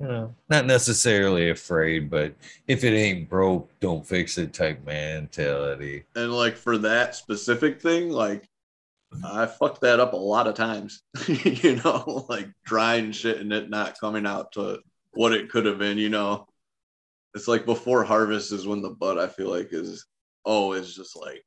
know, 0.00 0.34
not 0.48 0.64
necessarily 0.64 1.50
afraid, 1.50 2.08
but 2.08 2.34
if 2.68 2.84
it 2.84 2.96
ain't 2.96 3.28
broke, 3.28 3.68
don't 3.80 4.06
fix 4.06 4.38
it 4.38 4.54
type 4.54 4.82
mentality. 4.86 6.04
And 6.16 6.32
like 6.32 6.56
for 6.56 6.78
that 6.78 7.14
specific 7.16 7.78
thing, 7.78 8.08
like 8.08 8.48
I 9.22 9.44
fucked 9.44 9.82
that 9.82 10.00
up 10.00 10.14
a 10.14 10.16
lot 10.16 10.46
of 10.46 10.54
times. 10.54 11.02
you 11.28 11.82
know, 11.84 12.24
like 12.30 12.48
drying 12.64 13.12
shit 13.12 13.40
and 13.40 13.52
it 13.52 13.68
not 13.68 14.00
coming 14.00 14.24
out 14.24 14.52
to 14.52 14.78
what 15.10 15.34
it 15.34 15.50
could 15.50 15.66
have 15.66 15.76
been. 15.76 15.98
You 15.98 16.08
know, 16.08 16.46
it's 17.34 17.46
like 17.46 17.66
before 17.66 18.04
harvest 18.04 18.52
is 18.52 18.66
when 18.66 18.80
the 18.80 18.88
bud 18.88 19.18
I 19.18 19.26
feel 19.26 19.50
like 19.50 19.68
is 19.72 20.06
oh, 20.44 20.72
it's 20.72 20.94
just 20.94 21.16
like 21.16 21.44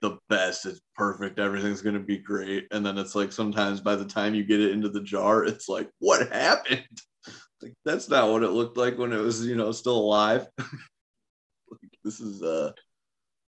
the 0.00 0.18
best. 0.28 0.66
It's 0.66 0.80
perfect. 0.94 1.38
Everything's 1.38 1.82
gonna 1.82 2.00
be 2.00 2.18
great. 2.18 2.66
And 2.70 2.84
then 2.84 2.98
it's 2.98 3.14
like 3.14 3.32
sometimes 3.32 3.80
by 3.80 3.96
the 3.96 4.04
time 4.04 4.34
you 4.34 4.44
get 4.44 4.60
it 4.60 4.72
into 4.72 4.88
the 4.88 5.02
jar, 5.02 5.44
it's 5.44 5.68
like, 5.68 5.88
what 5.98 6.30
happened? 6.32 6.84
like 7.62 7.74
that's 7.84 8.08
not 8.08 8.30
what 8.30 8.42
it 8.42 8.50
looked 8.50 8.76
like 8.76 8.98
when 8.98 9.12
it 9.12 9.18
was, 9.18 9.46
you 9.46 9.56
know, 9.56 9.72
still 9.72 9.96
alive. 9.96 10.46
like, 10.58 11.90
this 12.04 12.20
is 12.20 12.42
uh 12.42 12.72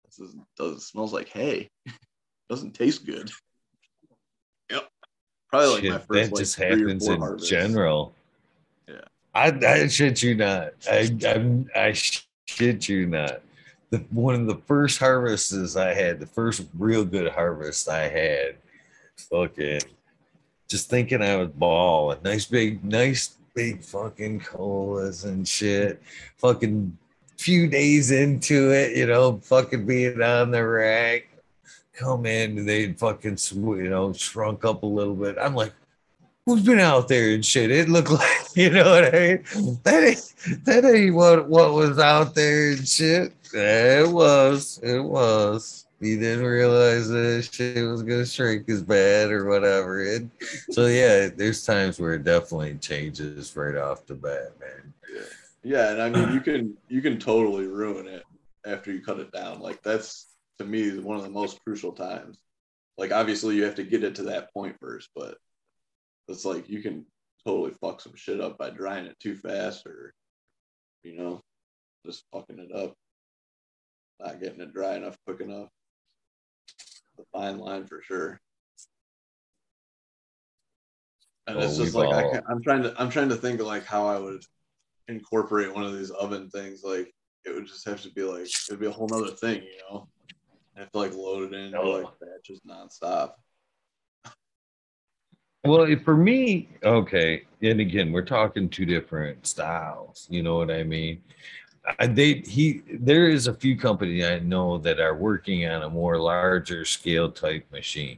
this 0.05 0.19
is 0.19 0.35
does 0.57 0.87
smells 0.87 1.13
like 1.13 1.29
hay. 1.29 1.69
Doesn't 2.49 2.73
taste 2.73 3.05
good. 3.05 3.31
Yep. 4.69 4.87
Probably 5.49 5.69
like 5.69 5.81
Shit, 5.81 5.91
my 5.91 5.97
first 5.97 6.09
that 6.09 6.31
like, 6.31 6.41
just 6.41 6.55
happens 6.57 7.07
in 7.07 7.19
harvests. 7.19 7.49
general. 7.49 8.13
Yeah. 8.87 9.01
I 9.33 9.47
I 9.47 9.87
shit 9.87 10.21
you 10.21 10.35
not. 10.35 10.73
I 10.87 11.09
I 11.25 11.65
I 11.75 11.93
shit 12.45 12.87
you 12.87 13.07
not 13.07 13.41
the 13.95 14.05
one 14.11 14.35
of 14.35 14.47
the 14.47 14.61
first 14.67 14.99
harvests 14.99 15.75
I 15.75 15.93
had, 15.93 16.19
the 16.19 16.25
first 16.25 16.65
real 16.77 17.05
good 17.05 17.31
harvest 17.31 17.89
I 17.89 18.07
had, 18.07 18.55
fucking 19.17 19.81
just 20.67 20.89
thinking 20.89 21.21
I 21.21 21.37
was 21.37 21.49
balling. 21.49 22.19
Nice 22.23 22.45
big, 22.45 22.83
nice 22.83 23.35
big 23.53 23.83
fucking 23.83 24.41
colas 24.41 25.23
and 25.23 25.47
shit. 25.47 26.01
Fucking 26.37 26.97
few 27.37 27.67
days 27.67 28.11
into 28.11 28.71
it, 28.71 28.95
you 28.95 29.07
know, 29.07 29.39
fucking 29.43 29.85
being 29.85 30.21
on 30.21 30.51
the 30.51 30.65
rack. 30.65 31.27
Come 31.93 32.25
in 32.25 32.57
and 32.57 32.67
they 32.67 32.91
fucking 32.91 33.37
you 33.53 33.89
know 33.89 34.11
shrunk 34.11 34.65
up 34.65 34.83
a 34.83 34.85
little 34.85 35.15
bit. 35.15 35.37
I'm 35.39 35.55
like, 35.55 35.73
who's 36.45 36.61
been 36.61 36.79
out 36.79 37.07
there 37.07 37.33
and 37.33 37.45
shit? 37.45 37.71
It 37.71 37.89
looked 37.89 38.11
like, 38.11 38.55
you 38.55 38.69
know 38.69 38.89
what 38.89 39.13
I 39.13 39.19
mean? 39.19 39.79
That 39.83 40.03
ain't 40.03 40.65
that 40.65 40.85
ain't 40.85 41.15
what 41.15 41.47
what 41.49 41.73
was 41.73 41.99
out 41.99 42.35
there 42.35 42.71
and 42.71 42.87
shit. 42.87 43.33
It 43.53 44.09
was. 44.09 44.79
It 44.83 44.99
was. 44.99 45.85
He 46.01 46.17
didn't 46.17 46.45
realize 46.45 47.07
that 47.07 47.49
shit 47.51 47.87
was 47.87 48.03
gonna 48.03 48.25
shrink 48.25 48.69
as 48.69 48.83
bad 48.83 49.31
or 49.31 49.45
whatever. 49.45 50.19
So 50.71 50.87
yeah, 50.87 51.29
there's 51.29 51.65
times 51.65 51.99
where 51.99 52.13
it 52.13 52.23
definitely 52.23 52.75
changes 52.75 53.55
right 53.55 53.77
off 53.77 54.05
the 54.05 54.15
bat, 54.15 54.51
man. 54.59 54.93
Yeah. 55.13 55.21
Yeah, 55.63 55.91
and 55.91 56.01
I 56.01 56.09
mean 56.09 56.33
you 56.33 56.41
can 56.41 56.77
you 56.89 57.01
can 57.01 57.17
totally 57.17 57.65
ruin 57.65 58.07
it 58.07 58.23
after 58.65 58.91
you 58.91 59.01
cut 59.01 59.19
it 59.19 59.31
down. 59.31 59.61
Like 59.61 59.81
that's 59.81 60.27
to 60.59 60.65
me 60.65 60.99
one 60.99 61.17
of 61.17 61.23
the 61.23 61.29
most 61.29 61.63
crucial 61.63 61.91
times. 61.91 62.37
Like 62.97 63.11
obviously 63.11 63.55
you 63.55 63.63
have 63.63 63.75
to 63.75 63.83
get 63.83 64.03
it 64.03 64.15
to 64.15 64.23
that 64.23 64.53
point 64.53 64.75
first, 64.79 65.09
but 65.15 65.37
it's 66.27 66.45
like 66.45 66.69
you 66.69 66.81
can 66.81 67.05
totally 67.45 67.71
fuck 67.81 68.01
some 68.01 68.15
shit 68.15 68.41
up 68.41 68.57
by 68.57 68.69
drying 68.69 69.05
it 69.05 69.19
too 69.19 69.35
fast 69.35 69.85
or 69.85 70.13
you 71.03 71.17
know, 71.17 71.41
just 72.05 72.23
fucking 72.31 72.59
it 72.59 72.75
up 72.75 72.95
not 74.19 74.39
getting 74.39 74.61
it 74.61 74.73
dry 74.73 74.95
enough 74.95 75.17
quick 75.25 75.41
enough. 75.41 75.69
The 77.17 77.25
fine 77.31 77.57
line 77.57 77.85
for 77.85 78.01
sure. 78.01 78.39
And 81.47 81.57
oh, 81.57 81.61
it's 81.61 81.77
just 81.77 81.95
like 81.95 82.09
all... 82.09 82.35
I 82.35 82.51
am 82.51 82.61
trying 82.61 82.83
to 82.83 82.93
I'm 82.97 83.09
trying 83.09 83.29
to 83.29 83.35
think 83.35 83.59
of 83.59 83.67
like 83.67 83.85
how 83.85 84.07
I 84.07 84.17
would 84.17 84.43
incorporate 85.07 85.73
one 85.73 85.83
of 85.83 85.97
these 85.97 86.11
oven 86.11 86.49
things. 86.49 86.81
Like 86.83 87.13
it 87.45 87.53
would 87.53 87.67
just 87.67 87.87
have 87.87 88.01
to 88.01 88.09
be 88.11 88.23
like 88.23 88.47
it'd 88.67 88.79
be 88.79 88.87
a 88.87 88.91
whole 88.91 89.07
nother 89.07 89.31
thing, 89.31 89.63
you 89.63 89.79
know. 89.89 90.07
I 90.75 90.81
have 90.81 90.91
to 90.91 90.97
like 90.97 91.13
load 91.13 91.53
it 91.53 91.57
in 91.57 91.75
oh. 91.75 91.89
like 91.91 92.05
batches 92.19 92.61
nonstop. 92.67 93.33
Well, 95.65 95.87
for 96.03 96.15
me, 96.15 96.69
okay, 96.83 97.43
and 97.61 97.79
again, 97.79 98.11
we're 98.11 98.21
talking 98.21 98.69
two 98.69 98.85
different 98.85 99.47
styles. 99.47 100.27
You 100.29 100.43
know 100.43 100.57
what 100.57 100.71
I 100.71 100.83
mean? 100.83 101.21
they 102.09 102.35
he 102.35 102.81
there 102.99 103.29
is 103.29 103.47
a 103.47 103.53
few 103.53 103.77
companies 103.77 104.25
I 104.25 104.39
know 104.39 104.77
that 104.79 104.99
are 104.99 105.15
working 105.15 105.67
on 105.67 105.83
a 105.83 105.89
more 105.89 106.17
larger 106.19 106.85
scale 106.85 107.31
type 107.31 107.71
machine. 107.71 108.17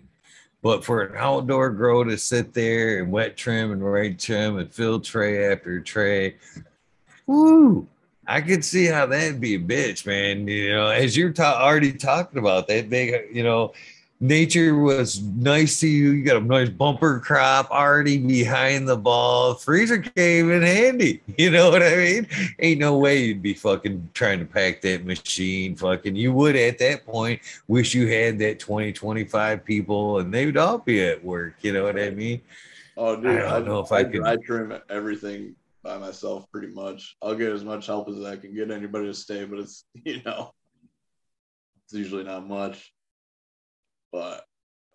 But 0.61 0.83
for 0.83 1.03
an 1.03 1.15
outdoor 1.17 1.69
grow 1.69 2.03
to 2.03 2.17
sit 2.17 2.53
there 2.53 2.99
and 2.99 3.11
wet 3.11 3.37
trim 3.37 3.71
and 3.71 3.83
right 3.83 4.17
trim 4.17 4.57
and 4.57 4.73
fill 4.73 4.99
tray 4.99 5.51
after 5.51 5.79
tray, 5.79 6.35
whoo, 7.25 7.87
I 8.27 8.41
could 8.41 8.65
see 8.65 8.85
how 8.85 9.05
that'd 9.05 9.39
be 9.39 9.55
a 9.55 9.59
bitch, 9.59 10.05
man. 10.05 10.47
You 10.47 10.73
know, 10.73 10.87
as 10.87 11.15
you're 11.15 11.31
ta- 11.31 11.61
already 11.61 11.93
talking 11.93 12.39
about 12.39 12.67
that 12.67 12.89
big, 12.89 13.33
you 13.33 13.43
know, 13.43 13.73
nature 14.19 14.75
was 14.75 15.21
nice 15.21 15.79
to 15.81 15.87
you. 15.87 16.11
You 16.11 16.23
got 16.23 16.41
a 16.41 16.45
nice 16.45 16.69
bumper 16.69 17.19
crop 17.19 17.69
already 17.69 18.17
behind 18.17 18.87
the 18.87 18.97
ball. 18.97 19.53
Freezer 19.53 19.99
came 19.99 20.51
in 20.51 20.61
handy. 20.61 21.21
You 21.37 21.51
know 21.51 21.69
what 21.69 21.83
I 21.83 21.95
mean? 21.95 22.27
Ain't 22.57 22.79
no 22.79 22.97
way 22.97 23.23
you'd 23.23 23.43
be 23.43 23.53
fucking 23.53 24.09
trying 24.15 24.39
to 24.39 24.45
pack 24.45 24.81
that 24.81 25.05
machine. 25.05 25.75
Fucking, 25.75 26.15
you 26.15 26.33
would 26.33 26.55
at 26.55 26.79
that 26.79 27.05
point 27.05 27.41
wish 27.67 27.93
you 27.93 28.07
had 28.07 28.39
that 28.39 28.59
20, 28.59 28.91
25 28.91 29.63
people 29.63 30.17
and 30.17 30.33
they 30.33 30.47
would 30.47 30.57
all 30.57 30.79
be 30.79 31.03
at 31.03 31.23
work. 31.23 31.53
You 31.61 31.73
know 31.73 31.83
what 31.83 31.99
I 31.99 32.09
mean? 32.09 32.41
Oh, 32.97 33.15
dude, 33.15 33.43
I 33.43 33.59
don't 33.59 33.63
I, 33.63 33.67
know 33.67 33.79
if 33.81 33.91
I, 33.91 33.99
I 33.99 34.03
could. 34.05 34.23
I 34.23 34.35
trim 34.37 34.73
everything 34.89 35.55
by 35.83 35.99
myself 35.99 36.49
pretty 36.51 36.73
much. 36.73 37.15
I'll 37.21 37.35
get 37.35 37.51
as 37.51 37.63
much 37.63 37.85
help 37.85 38.09
as 38.09 38.23
I 38.25 38.35
can 38.35 38.55
get 38.55 38.71
anybody 38.71 39.05
to 39.05 39.13
stay, 39.13 39.45
but 39.45 39.59
it's, 39.59 39.85
you 40.03 40.23
know, 40.25 40.55
it's 41.85 41.93
usually 41.93 42.23
not 42.23 42.47
much. 42.47 42.91
But 44.11 44.43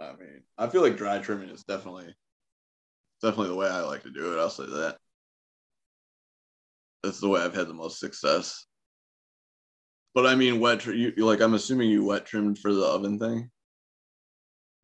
I 0.01 0.13
mean, 0.13 0.43
I 0.59 0.69
feel 0.69 0.83
like 0.83 0.97
dry 0.97 1.19
trimming 1.19 1.51
is 1.51 1.65
definitely 1.65 2.15
definitely 3.23 3.49
the 3.49 3.57
way 3.57 3.69
I 3.69 3.81
like 3.81 4.03
to 4.03 4.11
do 4.11 4.33
it. 4.33 4.41
I'll 4.41 4.51
say 4.51 4.67
that. 4.67 4.99
That's 7.03 7.21
the 7.21 7.29
way 7.29 7.41
I've 7.41 7.55
had 7.55 7.69
the 7.69 7.75
most 7.75 7.99
success. 7.99 8.67
But 10.15 10.27
I 10.27 10.35
mean, 10.35 10.61
wet. 10.61 10.85
You 10.87 11.13
like? 11.17 11.41
I'm 11.41 11.55
assuming 11.55 11.91
you 11.91 12.05
wet 12.05 12.27
trimmed 12.27 12.59
for 12.59 12.73
the 12.73 12.85
oven 12.85 13.19
thing. 13.19 13.51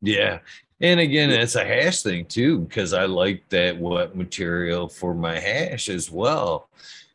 Yeah, 0.01 0.39
and 0.81 0.99
again, 0.99 1.29
it's 1.29 1.55
a 1.55 1.65
hash 1.65 2.01
thing 2.01 2.25
too 2.25 2.59
because 2.59 2.93
I 2.93 3.05
like 3.05 3.47
that 3.49 3.77
wet 3.77 4.15
material 4.15 4.87
for 4.87 5.13
my 5.13 5.37
hash 5.37 5.89
as 5.89 6.09
well. 6.09 6.69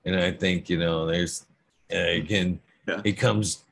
And 0.04 0.16
I 0.16 0.30
think 0.30 0.68
you 0.68 0.78
know, 0.78 1.06
there's 1.06 1.46
uh, 1.92 1.96
again, 1.96 2.60
yeah. 2.86 3.00
it 3.04 3.12
comes 3.12 3.64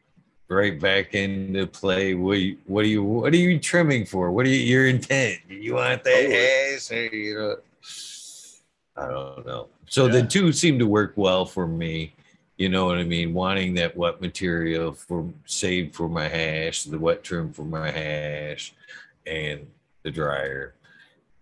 right 0.53 0.79
back 0.79 1.15
into 1.15 1.66
play. 1.66 2.15
What 2.15 2.39
you, 2.39 2.59
what 2.66 2.85
are 2.85 2.89
you 2.89 3.03
what 3.03 3.33
are 3.33 3.37
you 3.37 3.59
trimming 3.59 4.07
for? 4.07 4.31
What 4.31 4.47
are 4.47 4.51
you, 4.51 4.57
your 4.57 4.87
intent? 4.87 5.41
You 5.49 5.74
want 5.74 6.05
that 6.05 6.27
oh. 6.29 6.74
ass 6.74 6.91
or 6.93 7.07
you 7.07 7.35
know? 7.35 7.57
I 8.97 9.09
don't 9.09 9.47
know. 9.47 9.69
So 9.87 10.07
yeah. 10.07 10.20
the 10.20 10.27
two 10.27 10.53
seem 10.53 10.79
to 10.79 10.87
work 10.87 11.15
well 11.16 11.45
for 11.45 11.66
me. 11.66 12.12
You 12.57 12.69
know 12.69 12.87
what 12.87 12.99
I 12.99 13.05
mean? 13.05 13.33
Wanting 13.33 13.74
that 13.74 13.97
wet 13.97 14.20
material 14.20 14.93
for 14.93 15.29
saved 15.47 15.95
for 15.95 16.09
my 16.09 16.29
hash, 16.29 16.85
the 16.85 16.99
wet 16.99 17.24
trim 17.24 17.53
for 17.53 17.65
my 17.65 17.91
hash, 17.91 18.74
and 19.27 19.66
the 20.03 20.11
dryer. 20.11 20.74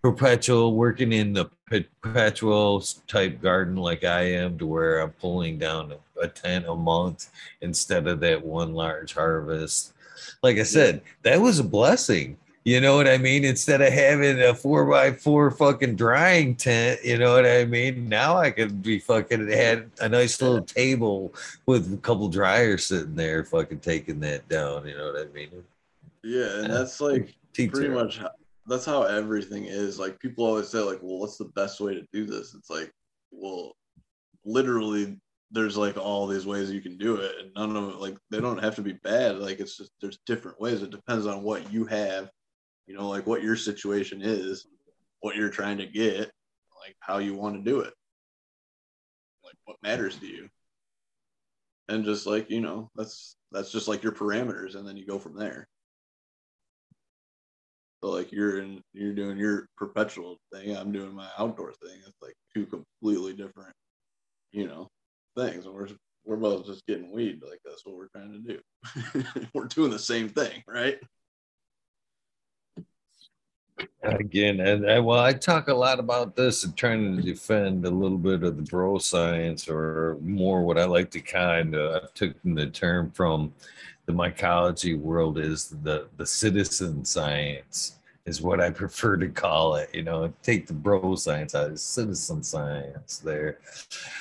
Perpetual 0.01 0.75
working 0.75 1.11
in 1.13 1.33
the 1.33 1.45
perpetual 1.67 2.83
type 3.07 3.41
garden 3.41 3.75
like 3.75 4.03
I 4.03 4.21
am, 4.21 4.57
to 4.57 4.65
where 4.65 4.99
I'm 4.99 5.11
pulling 5.11 5.59
down 5.59 5.93
a 6.21 6.27
tent 6.27 6.65
a 6.67 6.75
month 6.75 7.29
instead 7.61 8.07
of 8.07 8.19
that 8.21 8.43
one 8.43 8.73
large 8.73 9.13
harvest. 9.13 9.93
Like 10.41 10.57
I 10.57 10.63
said, 10.63 11.01
that 11.23 11.39
was 11.39 11.59
a 11.59 11.63
blessing. 11.63 12.37
You 12.63 12.79
know 12.79 12.95
what 12.95 13.07
I 13.07 13.17
mean? 13.17 13.43
Instead 13.43 13.81
of 13.81 13.91
having 13.91 14.39
a 14.39 14.53
four 14.53 14.85
by 14.85 15.13
four 15.13 15.49
fucking 15.49 15.95
drying 15.95 16.55
tent, 16.55 16.99
you 17.03 17.17
know 17.17 17.33
what 17.33 17.45
I 17.45 17.65
mean? 17.65 18.07
Now 18.07 18.37
I 18.37 18.51
could 18.51 18.83
be 18.83 18.99
fucking 18.99 19.49
had 19.49 19.89
a 19.99 20.07
nice 20.07 20.39
little 20.39 20.61
table 20.61 21.33
with 21.65 21.91
a 21.91 21.97
couple 21.97 22.29
dryers 22.29 22.85
sitting 22.85 23.15
there, 23.15 23.43
fucking 23.43 23.79
taking 23.79 24.19
that 24.19 24.47
down. 24.47 24.87
You 24.87 24.95
know 24.95 25.11
what 25.11 25.27
I 25.27 25.31
mean? 25.31 25.63
Yeah, 26.23 26.59
and 26.59 26.71
uh, 26.71 26.77
that's 26.79 27.01
like 27.01 27.33
pretty 27.53 27.87
much 27.87 28.19
how, 28.19 28.29
that's 28.67 28.85
how 28.85 29.03
everything 29.03 29.65
is. 29.65 29.99
Like 29.99 30.19
people 30.19 30.45
always 30.45 30.69
say, 30.69 30.79
like, 30.79 30.99
well, 31.01 31.19
what's 31.19 31.37
the 31.37 31.51
best 31.55 31.79
way 31.79 31.95
to 31.95 32.05
do 32.13 32.25
this? 32.25 32.53
It's 32.55 32.69
like, 32.69 32.91
well, 33.31 33.73
literally 34.45 35.17
there's 35.51 35.77
like 35.77 35.97
all 35.97 36.27
these 36.27 36.45
ways 36.45 36.71
you 36.71 36.81
can 36.81 36.97
do 36.97 37.17
it 37.17 37.35
and 37.39 37.51
none 37.55 37.75
of 37.75 37.89
it 37.89 37.97
like 37.97 38.15
they 38.29 38.39
don't 38.39 38.63
have 38.63 38.75
to 38.75 38.81
be 38.81 38.93
bad. 39.03 39.37
Like 39.37 39.59
it's 39.59 39.77
just 39.77 39.91
there's 40.01 40.19
different 40.25 40.59
ways. 40.59 40.81
It 40.81 40.91
depends 40.91 41.27
on 41.27 41.43
what 41.43 41.71
you 41.71 41.85
have 41.85 42.29
you 42.87 42.95
know 42.95 43.07
like 43.07 43.27
what 43.27 43.43
your 43.43 43.55
situation 43.55 44.21
is 44.21 44.67
what 45.21 45.35
you're 45.35 45.49
trying 45.49 45.77
to 45.77 45.85
get 45.85 46.31
like 46.79 46.95
how 46.99 47.19
you 47.19 47.35
want 47.35 47.55
to 47.55 47.69
do 47.69 47.81
it. 47.81 47.93
Like 49.43 49.55
what 49.65 49.77
matters 49.83 50.17
to 50.17 50.27
you. 50.27 50.49
And 51.89 52.05
just 52.05 52.25
like 52.25 52.49
you 52.49 52.61
know 52.61 52.89
that's 52.95 53.35
that's 53.51 53.71
just 53.71 53.87
like 53.87 54.03
your 54.03 54.13
parameters 54.13 54.75
and 54.75 54.87
then 54.87 54.97
you 54.97 55.05
go 55.05 55.19
from 55.19 55.37
there 55.37 55.67
so 58.03 58.09
like 58.09 58.31
you're 58.31 58.61
in 58.61 58.81
you're 58.93 59.13
doing 59.13 59.37
your 59.37 59.67
perpetual 59.77 60.37
thing 60.53 60.75
i'm 60.75 60.91
doing 60.91 61.13
my 61.13 61.27
outdoor 61.37 61.71
thing 61.73 61.99
it's 62.05 62.21
like 62.21 62.35
two 62.53 62.65
completely 62.65 63.33
different 63.33 63.73
you 64.51 64.67
know 64.67 64.87
things 65.37 65.65
and 65.65 65.73
we're 65.73 65.87
we're 66.25 66.37
both 66.37 66.65
just 66.65 66.85
getting 66.85 67.11
weed 67.11 67.41
like 67.47 67.59
that's 67.65 67.85
what 67.85 67.95
we're 67.95 68.07
trying 68.07 68.31
to 68.31 68.39
do. 68.39 69.23
We're 69.53 69.65
doing 69.65 69.91
the 69.91 69.99
same 69.99 70.29
thing 70.29 70.63
right? 70.67 70.99
Again 74.03 74.59
and 74.59 74.89
I, 74.89 74.99
well 74.99 75.19
i 75.19 75.33
talk 75.33 75.67
a 75.67 75.73
lot 75.73 75.99
about 75.99 76.35
this 76.35 76.63
and 76.63 76.75
trying 76.75 77.17
to 77.17 77.23
defend 77.23 77.85
a 77.85 77.89
little 77.89 78.17
bit 78.17 78.43
of 78.43 78.57
the 78.57 78.63
bro 78.63 78.99
science 78.99 79.67
or 79.67 80.17
more 80.21 80.63
what 80.63 80.77
i 80.77 80.85
like 80.85 81.09
to 81.11 81.19
kind 81.19 81.73
of 81.75 82.03
i've 82.03 82.13
taken 82.13 82.53
the 82.53 82.67
term 82.67 83.09
from 83.11 83.53
the 84.11 84.17
mycology 84.17 84.99
world 84.99 85.37
is 85.37 85.75
the 85.83 86.07
the 86.17 86.25
citizen 86.25 87.05
science 87.05 87.97
is 88.25 88.41
what 88.41 88.61
I 88.61 88.69
prefer 88.81 89.17
to 89.17 89.27
call 89.29 89.75
it. 89.75 89.89
You 89.93 90.03
know, 90.03 90.33
take 90.43 90.67
the 90.67 90.73
bro 90.73 91.15
science 91.15 91.55
out 91.55 91.71
of 91.71 91.79
citizen 91.79 92.43
science 92.43 93.19
there. 93.19 93.59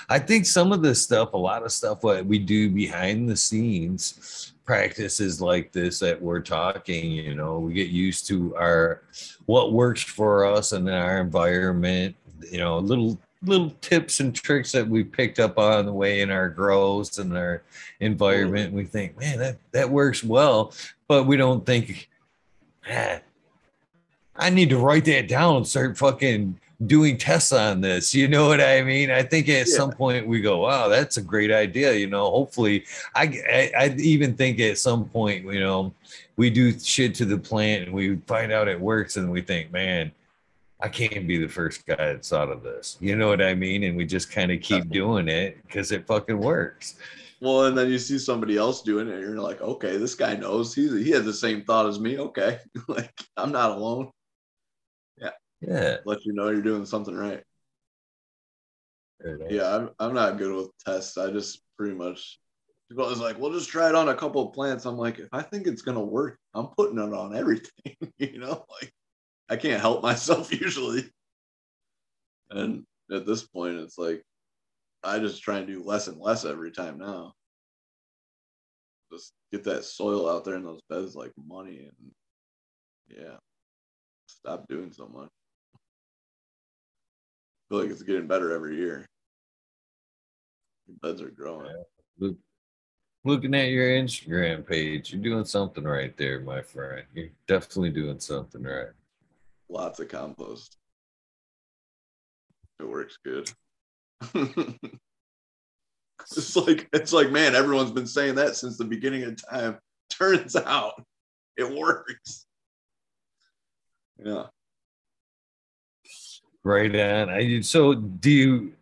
I 0.08 0.18
think 0.18 0.46
some 0.46 0.72
of 0.72 0.82
this 0.82 1.02
stuff, 1.02 1.32
a 1.32 1.38
lot 1.38 1.64
of 1.64 1.72
stuff 1.72 2.02
what 2.02 2.24
we 2.24 2.38
do 2.38 2.70
behind 2.70 3.28
the 3.28 3.36
scenes, 3.36 4.52
practices 4.64 5.40
like 5.40 5.72
this 5.72 5.98
that 5.98 6.20
we're 6.20 6.40
talking, 6.40 7.10
you 7.10 7.34
know, 7.34 7.58
we 7.58 7.74
get 7.74 7.88
used 7.88 8.26
to 8.28 8.54
our 8.56 9.02
what 9.46 9.72
works 9.72 10.02
for 10.02 10.44
us 10.44 10.72
and 10.72 10.88
our 10.88 11.20
environment, 11.20 12.14
you 12.50 12.58
know, 12.58 12.78
a 12.78 12.80
little 12.80 13.18
little 13.42 13.70
tips 13.80 14.20
and 14.20 14.34
tricks 14.34 14.72
that 14.72 14.86
we 14.86 15.02
picked 15.02 15.38
up 15.38 15.58
on 15.58 15.86
the 15.86 15.92
way 15.92 16.20
in 16.20 16.30
our 16.30 16.48
grows 16.48 17.18
and 17.18 17.36
our 17.36 17.62
environment. 18.00 18.72
We 18.72 18.84
think, 18.84 19.18
man, 19.18 19.38
that, 19.38 19.56
that 19.72 19.90
works 19.90 20.22
well, 20.22 20.74
but 21.08 21.24
we 21.24 21.36
don't 21.36 21.64
think, 21.64 22.08
ah, 22.90 23.20
I 24.36 24.50
need 24.50 24.70
to 24.70 24.78
write 24.78 25.04
that 25.06 25.28
down 25.28 25.56
and 25.56 25.66
start 25.66 25.96
fucking 25.96 26.58
doing 26.86 27.18
tests 27.18 27.52
on 27.52 27.80
this. 27.80 28.14
You 28.14 28.28
know 28.28 28.48
what 28.48 28.60
I 28.60 28.82
mean? 28.82 29.10
I 29.10 29.22
think 29.22 29.48
at 29.48 29.68
yeah. 29.68 29.76
some 29.76 29.92
point 29.92 30.26
we 30.26 30.40
go, 30.40 30.58
wow, 30.58 30.88
that's 30.88 31.16
a 31.16 31.22
great 31.22 31.50
idea. 31.50 31.94
You 31.94 32.06
know, 32.08 32.30
hopefully, 32.30 32.84
I, 33.14 33.24
I, 33.50 33.72
I 33.78 33.94
even 33.98 34.34
think 34.34 34.60
at 34.60 34.78
some 34.78 35.06
point, 35.06 35.44
you 35.44 35.60
know, 35.60 35.92
we 36.36 36.50
do 36.50 36.78
shit 36.78 37.14
to 37.16 37.24
the 37.24 37.38
plant 37.38 37.84
and 37.84 37.92
we 37.92 38.16
find 38.26 38.52
out 38.52 38.68
it 38.68 38.80
works 38.80 39.16
and 39.16 39.30
we 39.30 39.42
think, 39.42 39.72
man, 39.72 40.10
I 40.82 40.88
can't 40.88 41.26
be 41.26 41.38
the 41.38 41.48
first 41.48 41.86
guy 41.86 41.96
that's 41.96 42.28
thought 42.28 42.50
of 42.50 42.62
this. 42.62 42.96
You 43.00 43.16
know 43.16 43.28
what 43.28 43.42
I 43.42 43.54
mean? 43.54 43.84
And 43.84 43.96
we 43.96 44.06
just 44.06 44.30
kind 44.30 44.50
of 44.50 44.60
keep 44.60 44.88
doing 44.90 45.28
it 45.28 45.58
because 45.66 45.92
it 45.92 46.06
fucking 46.06 46.38
works. 46.38 46.96
Well, 47.40 47.66
and 47.66 47.76
then 47.76 47.88
you 47.88 47.98
see 47.98 48.18
somebody 48.18 48.56
else 48.56 48.82
doing 48.82 49.08
it, 49.08 49.14
and 49.14 49.22
you're 49.22 49.40
like, 49.40 49.62
okay, 49.62 49.96
this 49.96 50.14
guy 50.14 50.36
knows. 50.36 50.74
He 50.74 50.88
he 51.02 51.10
had 51.10 51.24
the 51.24 51.32
same 51.32 51.64
thought 51.64 51.86
as 51.86 51.98
me. 51.98 52.18
Okay, 52.18 52.58
like 52.88 53.12
I'm 53.36 53.52
not 53.52 53.70
alone. 53.70 54.10
Yeah. 55.16 55.30
Yeah. 55.60 55.96
Let 56.04 56.24
you 56.24 56.34
know 56.34 56.50
you're 56.50 56.62
doing 56.62 56.84
something 56.84 57.14
right. 57.14 57.42
Yeah, 59.48 59.76
I'm 59.76 59.90
I'm 59.98 60.14
not 60.14 60.38
good 60.38 60.54
with 60.54 60.70
tests. 60.84 61.18
I 61.18 61.30
just 61.30 61.62
pretty 61.76 61.94
much 61.94 62.38
people 62.90 63.06
was 63.06 63.20
like, 63.20 63.38
"We'll 63.38 63.52
just 63.52 63.70
try 63.70 63.88
it 63.88 63.94
on 63.94 64.08
a 64.08 64.14
couple 64.14 64.46
of 64.46 64.54
plants." 64.54 64.84
I'm 64.84 64.96
like, 64.96 65.18
if 65.18 65.28
I 65.32 65.42
think 65.42 65.66
it's 65.66 65.82
gonna 65.82 66.04
work, 66.04 66.38
I'm 66.54 66.68
putting 66.68 66.98
it 66.98 67.12
on 67.14 67.34
everything. 67.34 67.96
you 68.18 68.38
know, 68.38 68.64
like 68.80 68.92
I 69.50 69.56
can't 69.56 69.80
help 69.80 70.02
myself 70.10 70.52
usually. 70.52 71.10
And 72.50 72.84
at 73.12 73.26
this 73.26 73.46
point, 73.46 73.76
it's 73.76 73.98
like 73.98 74.22
I 75.04 75.18
just 75.18 75.42
try 75.42 75.58
and 75.58 75.66
do 75.66 75.82
less 75.82 76.08
and 76.08 76.18
less 76.18 76.44
every 76.44 76.70
time 76.70 76.98
now. 76.98 77.34
Just 79.12 79.32
get 79.52 79.64
that 79.64 79.84
soil 79.84 80.28
out 80.28 80.44
there 80.44 80.54
in 80.54 80.62
those 80.62 80.82
beds 80.88 81.16
like 81.16 81.32
money, 81.36 81.88
and 81.88 82.12
yeah, 83.08 83.36
stop 84.28 84.68
doing 84.68 84.92
so 84.92 85.08
much 85.08 85.30
I 87.70 87.74
feel 87.74 87.82
like 87.82 87.90
it's 87.90 88.02
getting 88.02 88.26
better 88.26 88.52
every 88.52 88.76
year. 88.76 89.06
Your 90.88 90.96
beds 91.02 91.22
are 91.22 91.30
growing. 91.30 91.72
Looking 93.24 93.54
at 93.54 93.68
your 93.68 93.88
Instagram 93.90 94.66
page, 94.66 95.12
you're 95.12 95.22
doing 95.22 95.44
something 95.44 95.84
right 95.84 96.16
there, 96.16 96.40
my 96.40 96.62
friend. 96.62 97.04
You're 97.14 97.28
definitely 97.46 97.90
doing 97.90 98.18
something 98.18 98.62
right. 98.62 98.88
Lots 99.70 100.00
of 100.00 100.08
compost. 100.08 100.76
It 102.80 102.88
works 102.88 103.18
good. 103.24 103.48
it's 106.32 106.56
like 106.56 106.88
it's 106.92 107.12
like 107.12 107.30
man, 107.30 107.54
everyone's 107.54 107.92
been 107.92 108.06
saying 108.06 108.34
that 108.34 108.56
since 108.56 108.76
the 108.76 108.84
beginning 108.84 109.22
of 109.22 109.40
time. 109.48 109.78
Turns 110.10 110.56
out 110.56 111.00
it 111.56 111.70
works. 111.70 112.46
Yeah. 114.18 114.46
Right 116.64 116.94
on. 116.94 117.30
I, 117.30 117.60
so 117.60 117.94
do 117.94 118.30
you? 118.30 118.72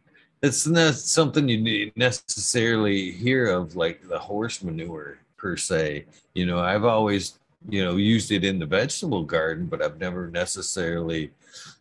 It's 0.42 0.66
not 0.66 0.94
something 0.94 1.48
you 1.48 1.92
necessarily 1.96 3.10
hear 3.10 3.48
of, 3.50 3.76
like 3.76 4.08
the 4.08 4.18
horse 4.18 4.62
manure 4.62 5.18
per 5.36 5.56
se. 5.56 6.06
You 6.34 6.46
know, 6.46 6.60
I've 6.60 6.84
always 6.84 7.38
you 7.68 7.84
know 7.84 7.96
used 7.96 8.30
it 8.30 8.44
in 8.44 8.58
the 8.58 8.66
vegetable 8.66 9.24
garden, 9.24 9.66
but 9.66 9.82
I've 9.82 9.98
never 9.98 10.30
necessarily 10.30 11.32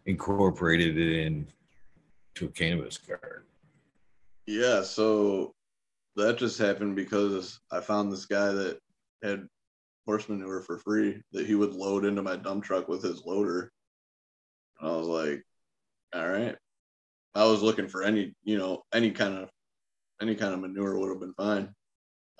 incorporated 0.05 0.97
it 0.97 1.25
in 1.25 1.47
to 2.35 2.45
a 2.45 2.49
cannabis 2.49 2.97
garden. 2.97 3.43
Yeah, 4.45 4.81
so 4.81 5.53
that 6.15 6.37
just 6.37 6.57
happened 6.57 6.95
because 6.95 7.59
I 7.71 7.81
found 7.81 8.11
this 8.11 8.25
guy 8.25 8.51
that 8.51 8.79
had 9.23 9.47
horse 10.05 10.27
manure 10.29 10.61
for 10.61 10.77
free 10.77 11.21
that 11.33 11.45
he 11.45 11.55
would 11.55 11.73
load 11.73 12.05
into 12.05 12.23
my 12.23 12.37
dump 12.37 12.63
truck 12.63 12.87
with 12.87 13.03
his 13.03 13.25
loader. 13.25 13.71
And 14.79 14.89
I 14.89 14.95
was 14.95 15.07
like, 15.07 15.43
all 16.15 16.29
right. 16.29 16.55
I 17.35 17.45
was 17.45 17.61
looking 17.61 17.87
for 17.87 18.03
any, 18.03 18.33
you 18.43 18.57
know, 18.57 18.83
any 18.93 19.11
kind 19.11 19.37
of 19.37 19.49
any 20.21 20.33
kind 20.33 20.53
of 20.53 20.59
manure 20.59 20.97
would 20.97 21.09
have 21.09 21.19
been 21.19 21.33
fine. 21.33 21.69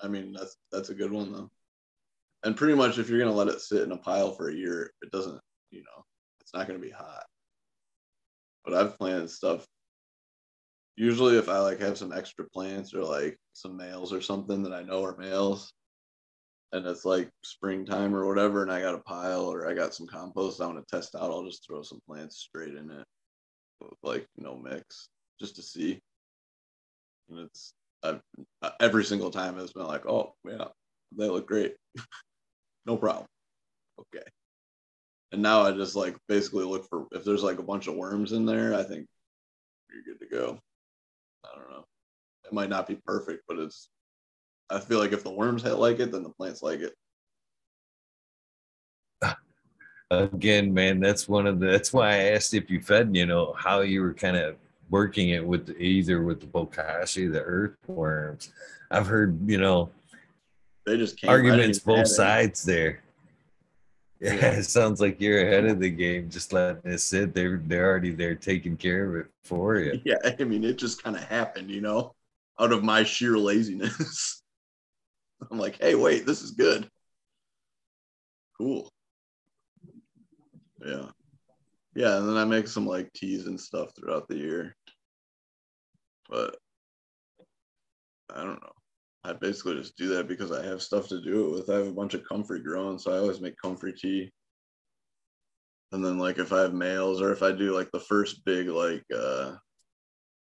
I 0.00 0.08
mean, 0.08 0.32
that's 0.32 0.56
that's 0.72 0.88
a 0.88 0.94
good 0.94 1.12
one 1.12 1.32
though. 1.32 1.50
And 2.44 2.56
pretty 2.56 2.74
much 2.74 2.98
if 2.98 3.08
you're 3.08 3.18
gonna 3.18 3.32
let 3.32 3.48
it 3.48 3.60
sit 3.60 3.82
in 3.82 3.92
a 3.92 3.96
pile 3.96 4.32
for 4.32 4.48
a 4.48 4.54
year, 4.54 4.92
it 5.02 5.10
doesn't, 5.10 5.40
you 5.70 5.80
know, 5.80 6.04
it's 6.40 6.54
not 6.54 6.66
gonna 6.66 6.78
be 6.78 6.90
hot. 6.90 7.24
But 8.64 8.74
I've 8.74 8.98
planted 8.98 9.30
stuff. 9.30 9.66
Usually 10.96 11.36
if 11.36 11.48
I 11.48 11.58
like 11.58 11.80
have 11.80 11.98
some 11.98 12.12
extra 12.12 12.44
plants 12.48 12.94
or 12.94 13.02
like 13.02 13.38
some 13.52 13.76
males 13.76 14.12
or 14.12 14.20
something 14.20 14.62
that 14.64 14.72
I 14.72 14.82
know 14.82 15.04
are 15.04 15.16
males, 15.16 15.72
and 16.72 16.86
it's 16.86 17.04
like 17.04 17.30
springtime 17.42 18.14
or 18.14 18.26
whatever, 18.26 18.62
and 18.62 18.70
I 18.70 18.80
got 18.80 18.94
a 18.94 18.98
pile 18.98 19.46
or 19.46 19.68
I 19.68 19.74
got 19.74 19.94
some 19.94 20.06
compost 20.06 20.60
I 20.60 20.66
want 20.66 20.78
to 20.78 20.96
test 20.96 21.14
out, 21.14 21.30
I'll 21.30 21.44
just 21.44 21.66
throw 21.66 21.82
some 21.82 22.00
plants 22.06 22.38
straight 22.38 22.74
in 22.74 22.90
it 22.90 23.06
with 23.80 23.94
like 24.02 24.26
no 24.36 24.56
mix 24.56 25.08
just 25.40 25.56
to 25.56 25.62
see. 25.62 26.00
And 27.30 27.40
it's 27.40 27.72
I've, 28.02 28.20
every 28.80 29.04
single 29.04 29.30
time 29.30 29.58
it's 29.58 29.72
been 29.72 29.86
like, 29.86 30.06
oh 30.06 30.34
yeah, 30.44 30.66
they 31.16 31.28
look 31.28 31.46
great, 31.46 31.74
no 32.88 32.96
problem. 32.96 33.26
Okay. 34.00 34.26
And 35.30 35.42
now 35.42 35.62
I 35.62 35.72
just 35.72 35.94
like 35.94 36.16
basically 36.26 36.64
look 36.64 36.88
for 36.88 37.06
if 37.12 37.24
there's 37.24 37.44
like 37.44 37.58
a 37.58 37.62
bunch 37.62 37.86
of 37.86 37.94
worms 37.94 38.32
in 38.32 38.46
there, 38.46 38.74
I 38.74 38.82
think 38.82 39.06
you're 39.90 40.02
good 40.02 40.24
to 40.24 40.30
go. 40.30 40.58
I 41.44 41.56
don't 41.56 41.70
know. 41.70 41.84
It 42.44 42.52
might 42.52 42.70
not 42.70 42.88
be 42.88 42.98
perfect, 43.06 43.44
but 43.46 43.58
it's. 43.58 43.88
I 44.70 44.80
feel 44.80 44.98
like 44.98 45.12
if 45.12 45.24
the 45.24 45.30
worms 45.30 45.64
like 45.64 46.00
it, 46.00 46.12
then 46.12 46.22
the 46.22 46.30
plants 46.30 46.62
like 46.62 46.80
it 46.80 46.92
again, 50.10 50.72
man, 50.72 51.00
that's 51.00 51.28
one 51.28 51.46
of 51.46 51.60
the 51.60 51.66
that's 51.66 51.92
why 51.92 52.10
I 52.10 52.18
asked 52.32 52.54
if 52.54 52.70
you 52.70 52.80
fed, 52.80 53.14
you 53.14 53.26
know, 53.26 53.54
how 53.56 53.80
you 53.80 54.02
were 54.02 54.14
kind 54.14 54.36
of 54.36 54.56
working 54.90 55.30
it 55.30 55.46
with 55.46 55.74
either 55.78 56.22
with 56.22 56.40
the 56.40 56.46
bokashi, 56.46 57.30
the 57.30 57.42
earthworms. 57.42 58.52
I've 58.90 59.06
heard, 59.06 59.38
you 59.48 59.58
know, 59.58 59.90
they 60.88 60.96
just 60.96 61.24
arguments 61.26 61.78
both 61.78 62.00
eh? 62.00 62.04
sides 62.04 62.62
there. 62.62 63.00
Yeah, 64.20 64.32
it 64.34 64.64
sounds 64.64 65.00
like 65.00 65.20
you're 65.20 65.46
ahead 65.46 65.66
of 65.66 65.80
the 65.80 65.90
game. 65.90 66.28
Just 66.30 66.52
letting 66.52 66.90
it 66.90 66.98
sit. 66.98 67.34
They're 67.34 67.60
they're 67.64 67.86
already 67.86 68.10
there 68.10 68.34
taking 68.34 68.76
care 68.76 69.08
of 69.08 69.26
it 69.26 69.26
for 69.44 69.76
you. 69.76 70.00
Yeah, 70.04 70.16
I 70.24 70.44
mean, 70.44 70.64
it 70.64 70.78
just 70.78 71.02
kind 71.02 71.16
of 71.16 71.22
happened, 71.24 71.70
you 71.70 71.80
know, 71.80 72.14
out 72.58 72.72
of 72.72 72.82
my 72.82 73.04
sheer 73.04 73.36
laziness. 73.36 74.42
I'm 75.50 75.58
like, 75.58 75.78
hey, 75.80 75.94
wait, 75.94 76.26
this 76.26 76.42
is 76.42 76.52
good. 76.52 76.88
Cool. 78.56 78.90
Yeah. 80.84 81.06
Yeah, 81.94 82.16
and 82.18 82.28
then 82.28 82.36
I 82.36 82.44
make 82.44 82.68
some 82.68 82.86
like 82.86 83.12
teas 83.12 83.46
and 83.46 83.60
stuff 83.60 83.90
throughout 83.94 84.28
the 84.28 84.36
year. 84.36 84.76
But 86.28 86.56
I 88.34 88.42
don't 88.42 88.60
know. 88.62 88.77
I 89.24 89.32
basically 89.32 89.74
just 89.74 89.96
do 89.96 90.08
that 90.14 90.28
because 90.28 90.52
I 90.52 90.64
have 90.64 90.82
stuff 90.82 91.08
to 91.08 91.20
do 91.20 91.46
it 91.46 91.52
with. 91.52 91.70
I 91.70 91.78
have 91.78 91.88
a 91.88 91.92
bunch 91.92 92.14
of 92.14 92.24
comfrey 92.24 92.62
growing, 92.62 92.98
so 92.98 93.12
I 93.12 93.18
always 93.18 93.40
make 93.40 93.54
comfrey 93.62 93.92
tea. 93.92 94.30
And 95.92 96.04
then 96.04 96.18
like 96.18 96.38
if 96.38 96.52
I 96.52 96.60
have 96.60 96.74
males 96.74 97.20
or 97.20 97.32
if 97.32 97.42
I 97.42 97.52
do 97.52 97.74
like 97.74 97.90
the 97.90 98.00
first 98.00 98.44
big 98.44 98.68
like 98.68 99.04
uh 99.14 99.54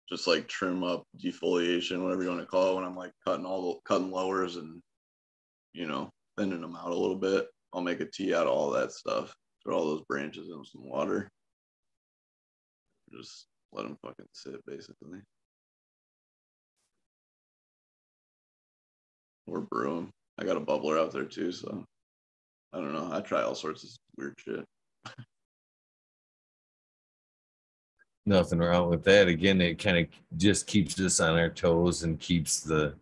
just 0.08 0.26
like 0.26 0.48
trim 0.48 0.82
up 0.82 1.04
defoliation, 1.22 2.02
whatever 2.02 2.22
you 2.22 2.28
want 2.28 2.40
to 2.40 2.46
call 2.46 2.72
it, 2.72 2.74
when 2.76 2.84
I'm 2.84 2.96
like 2.96 3.12
cutting 3.24 3.46
all 3.46 3.74
the 3.74 3.80
cutting 3.84 4.10
lowers 4.10 4.56
and 4.56 4.82
you 5.72 5.86
know, 5.86 6.10
thinning 6.36 6.60
them 6.60 6.76
out 6.76 6.90
a 6.90 6.94
little 6.94 7.16
bit, 7.16 7.46
I'll 7.72 7.80
make 7.80 8.00
a 8.00 8.06
tea 8.06 8.34
out 8.34 8.46
of 8.46 8.52
all 8.52 8.70
that 8.70 8.92
stuff. 8.92 9.34
Throw 9.62 9.78
all 9.78 9.86
those 9.86 10.04
branches 10.08 10.48
in 10.48 10.64
some 10.64 10.88
water. 10.88 11.30
Just 13.12 13.46
let 13.72 13.82
them 13.82 13.96
fucking 14.02 14.26
sit 14.32 14.64
basically. 14.66 15.20
Or 19.50 19.60
brew 19.60 19.96
them. 19.96 20.10
I 20.38 20.44
got 20.44 20.56
a 20.56 20.60
bubbler 20.60 20.98
out 20.98 21.12
there 21.12 21.24
too, 21.24 21.52
so 21.52 21.84
I 22.72 22.78
don't 22.78 22.92
know. 22.92 23.10
I 23.12 23.20
try 23.20 23.42
all 23.42 23.54
sorts 23.54 23.84
of 23.84 23.90
weird 24.16 24.34
shit. 24.38 24.64
Nothing 28.26 28.60
wrong 28.60 28.88
with 28.88 29.02
that. 29.04 29.28
Again, 29.28 29.60
it 29.60 29.78
kind 29.78 29.98
of 29.98 30.06
just 30.36 30.66
keeps 30.66 30.98
us 31.00 31.20
on 31.20 31.38
our 31.38 31.48
toes 31.48 32.04
and 32.04 32.18
keeps 32.20 32.60
the 32.60 32.94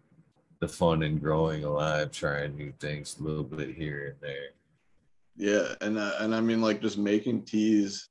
the 0.61 0.69
fun 0.69 1.05
and 1.05 1.20
growing 1.20 1.62
alive, 1.65 2.11
trying 2.11 2.57
new 2.57 2.73
things 2.81 3.16
a 3.19 3.23
little 3.23 3.45
bit 3.45 3.77
here 3.77 4.09
and 4.09 4.16
there. 4.20 4.49
Yeah, 5.37 5.75
and 5.81 5.99
uh, 5.99 6.15
and 6.20 6.35
I 6.35 6.41
mean 6.41 6.61
like 6.61 6.81
just 6.81 6.99
making 6.99 7.45
teas 7.45 8.09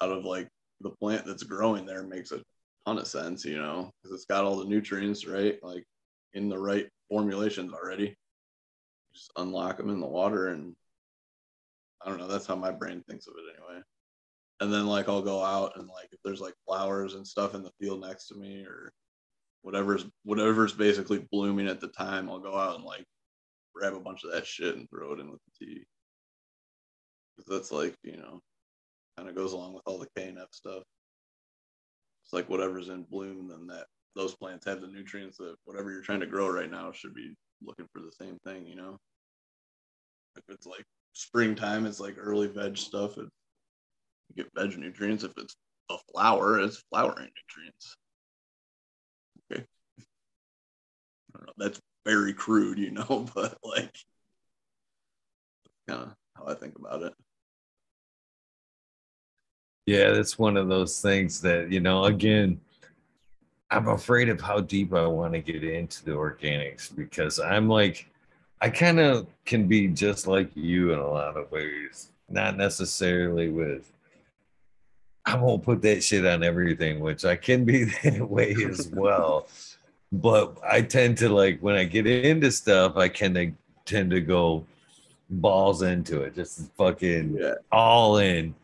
out 0.00 0.12
of 0.12 0.24
like 0.24 0.48
the 0.80 0.90
plant 0.90 1.26
that's 1.26 1.42
growing 1.42 1.84
there 1.84 2.02
makes 2.04 2.32
a 2.32 2.40
ton 2.86 2.98
of 2.98 3.06
sense, 3.06 3.44
you 3.44 3.58
know, 3.58 3.90
because 4.02 4.14
it's 4.14 4.24
got 4.26 4.44
all 4.44 4.56
the 4.56 4.64
nutrients 4.64 5.26
right, 5.26 5.58
like 5.62 5.84
in 6.34 6.48
the 6.48 6.58
right 6.58 6.88
formulations 7.08 7.72
already. 7.72 8.16
Just 9.14 9.32
unlock 9.36 9.78
them 9.78 9.90
in 9.90 10.00
the 10.00 10.06
water, 10.06 10.48
and 10.48 10.74
I 12.04 12.08
don't 12.08 12.18
know. 12.18 12.28
That's 12.28 12.46
how 12.46 12.56
my 12.56 12.70
brain 12.70 13.02
thinks 13.08 13.26
of 13.26 13.34
it 13.36 13.56
anyway. 13.56 13.82
And 14.60 14.72
then 14.72 14.86
like 14.86 15.08
I'll 15.08 15.22
go 15.22 15.42
out 15.42 15.76
and 15.76 15.88
like 15.88 16.08
if 16.12 16.18
there's 16.24 16.40
like 16.40 16.54
flowers 16.66 17.14
and 17.14 17.26
stuff 17.26 17.54
in 17.54 17.62
the 17.62 17.72
field 17.80 18.00
next 18.00 18.26
to 18.28 18.34
me 18.34 18.64
or 18.64 18.92
whatever's 19.62 20.04
whatever's 20.24 20.72
basically 20.72 21.26
blooming 21.30 21.68
at 21.68 21.80
the 21.80 21.88
time, 21.88 22.28
I'll 22.28 22.40
go 22.40 22.56
out 22.56 22.76
and 22.76 22.84
like 22.84 23.04
grab 23.74 23.94
a 23.94 24.00
bunch 24.00 24.24
of 24.24 24.32
that 24.32 24.46
shit 24.46 24.76
and 24.76 24.88
throw 24.90 25.12
it 25.12 25.20
in 25.20 25.30
with 25.30 25.40
the 25.44 25.66
tea. 25.66 25.84
Because 27.36 27.50
that's 27.50 27.72
like 27.72 27.96
you 28.02 28.16
know, 28.16 28.40
kind 29.16 29.28
of 29.28 29.36
goes 29.36 29.52
along 29.52 29.74
with 29.74 29.82
all 29.86 29.98
the 29.98 30.08
KNF 30.20 30.52
stuff. 30.52 30.82
It's 32.24 32.32
like 32.32 32.48
whatever's 32.48 32.88
in 32.88 33.04
bloom, 33.04 33.48
then 33.48 33.68
that 33.68 33.86
those 34.14 34.34
plants 34.34 34.66
have 34.66 34.80
the 34.80 34.88
nutrients 34.88 35.38
that 35.38 35.54
whatever 35.64 35.90
you're 35.90 36.02
trying 36.02 36.20
to 36.20 36.26
grow 36.26 36.48
right 36.50 36.70
now 36.70 36.92
should 36.92 37.14
be 37.14 37.34
looking 37.62 37.86
for 37.92 38.00
the 38.00 38.12
same 38.12 38.38
thing, 38.44 38.66
you 38.66 38.76
know. 38.76 38.96
If 40.36 40.44
it's 40.48 40.66
like 40.66 40.84
springtime, 41.12 41.86
it's 41.86 42.00
like 42.00 42.16
early 42.18 42.48
veg 42.48 42.76
stuff. 42.76 43.18
It, 43.18 43.28
you 44.28 44.44
get 44.44 44.52
veg 44.54 44.78
nutrients. 44.78 45.24
If 45.24 45.32
it's 45.36 45.54
a 45.90 45.96
flower, 46.12 46.60
it's 46.60 46.82
flowering 46.90 47.30
nutrients. 47.48 47.96
Okay. 49.52 49.64
I 51.34 51.38
don't 51.38 51.46
know. 51.46 51.52
That's 51.58 51.80
very 52.04 52.32
crude, 52.32 52.78
you 52.78 52.92
know, 52.92 53.26
but 53.34 53.58
like 53.62 53.94
kind 55.88 56.02
of 56.02 56.14
how 56.36 56.46
I 56.46 56.54
think 56.54 56.78
about 56.78 57.02
it. 57.02 57.14
Yeah, 59.86 60.10
that's 60.10 60.38
one 60.38 60.58
of 60.58 60.68
those 60.68 61.00
things 61.00 61.40
that, 61.40 61.72
you 61.72 61.80
know, 61.80 62.04
again, 62.04 62.60
I'm 63.70 63.88
afraid 63.88 64.28
of 64.28 64.40
how 64.40 64.60
deep 64.60 64.94
I 64.94 65.06
want 65.06 65.34
to 65.34 65.40
get 65.40 65.62
into 65.62 66.04
the 66.04 66.12
organics 66.12 66.94
because 66.94 67.38
I'm 67.38 67.68
like, 67.68 68.08
I 68.60 68.70
kind 68.70 68.98
of 68.98 69.26
can 69.44 69.68
be 69.68 69.88
just 69.88 70.26
like 70.26 70.50
you 70.54 70.92
in 70.92 70.98
a 70.98 71.06
lot 71.06 71.36
of 71.36 71.50
ways, 71.50 72.08
not 72.28 72.56
necessarily 72.56 73.50
with. 73.50 73.92
I 75.26 75.36
won't 75.36 75.62
put 75.62 75.82
that 75.82 76.02
shit 76.02 76.24
on 76.24 76.42
everything, 76.42 77.00
which 77.00 77.26
I 77.26 77.36
can 77.36 77.64
be 77.64 77.84
that 78.02 78.28
way 78.28 78.56
as 78.68 78.88
well. 78.92 79.46
but 80.10 80.56
I 80.64 80.80
tend 80.80 81.18
to 81.18 81.28
like 81.28 81.60
when 81.60 81.74
I 81.74 81.84
get 81.84 82.06
into 82.06 82.50
stuff, 82.50 82.96
I 82.96 83.08
kind 83.08 83.36
of 83.36 83.52
tend 83.84 84.10
to 84.12 84.20
go 84.20 84.64
balls 85.30 85.82
into 85.82 86.22
it, 86.22 86.34
just 86.34 86.72
fucking 86.76 87.36
yeah. 87.38 87.54
all 87.70 88.16
in. 88.16 88.54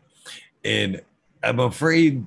And 0.63 1.01
I'm 1.43 1.59
afraid 1.59 2.25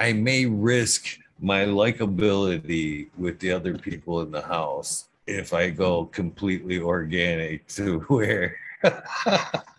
I 0.00 0.14
may 0.14 0.46
risk 0.46 1.18
my 1.40 1.64
likability 1.64 3.08
with 3.18 3.38
the 3.40 3.52
other 3.52 3.76
people 3.76 4.22
in 4.22 4.30
the 4.30 4.42
house 4.42 5.08
if 5.26 5.52
I 5.52 5.70
go 5.70 6.06
completely 6.06 6.78
organic 6.78 7.66
to 7.68 8.00
where 8.08 8.56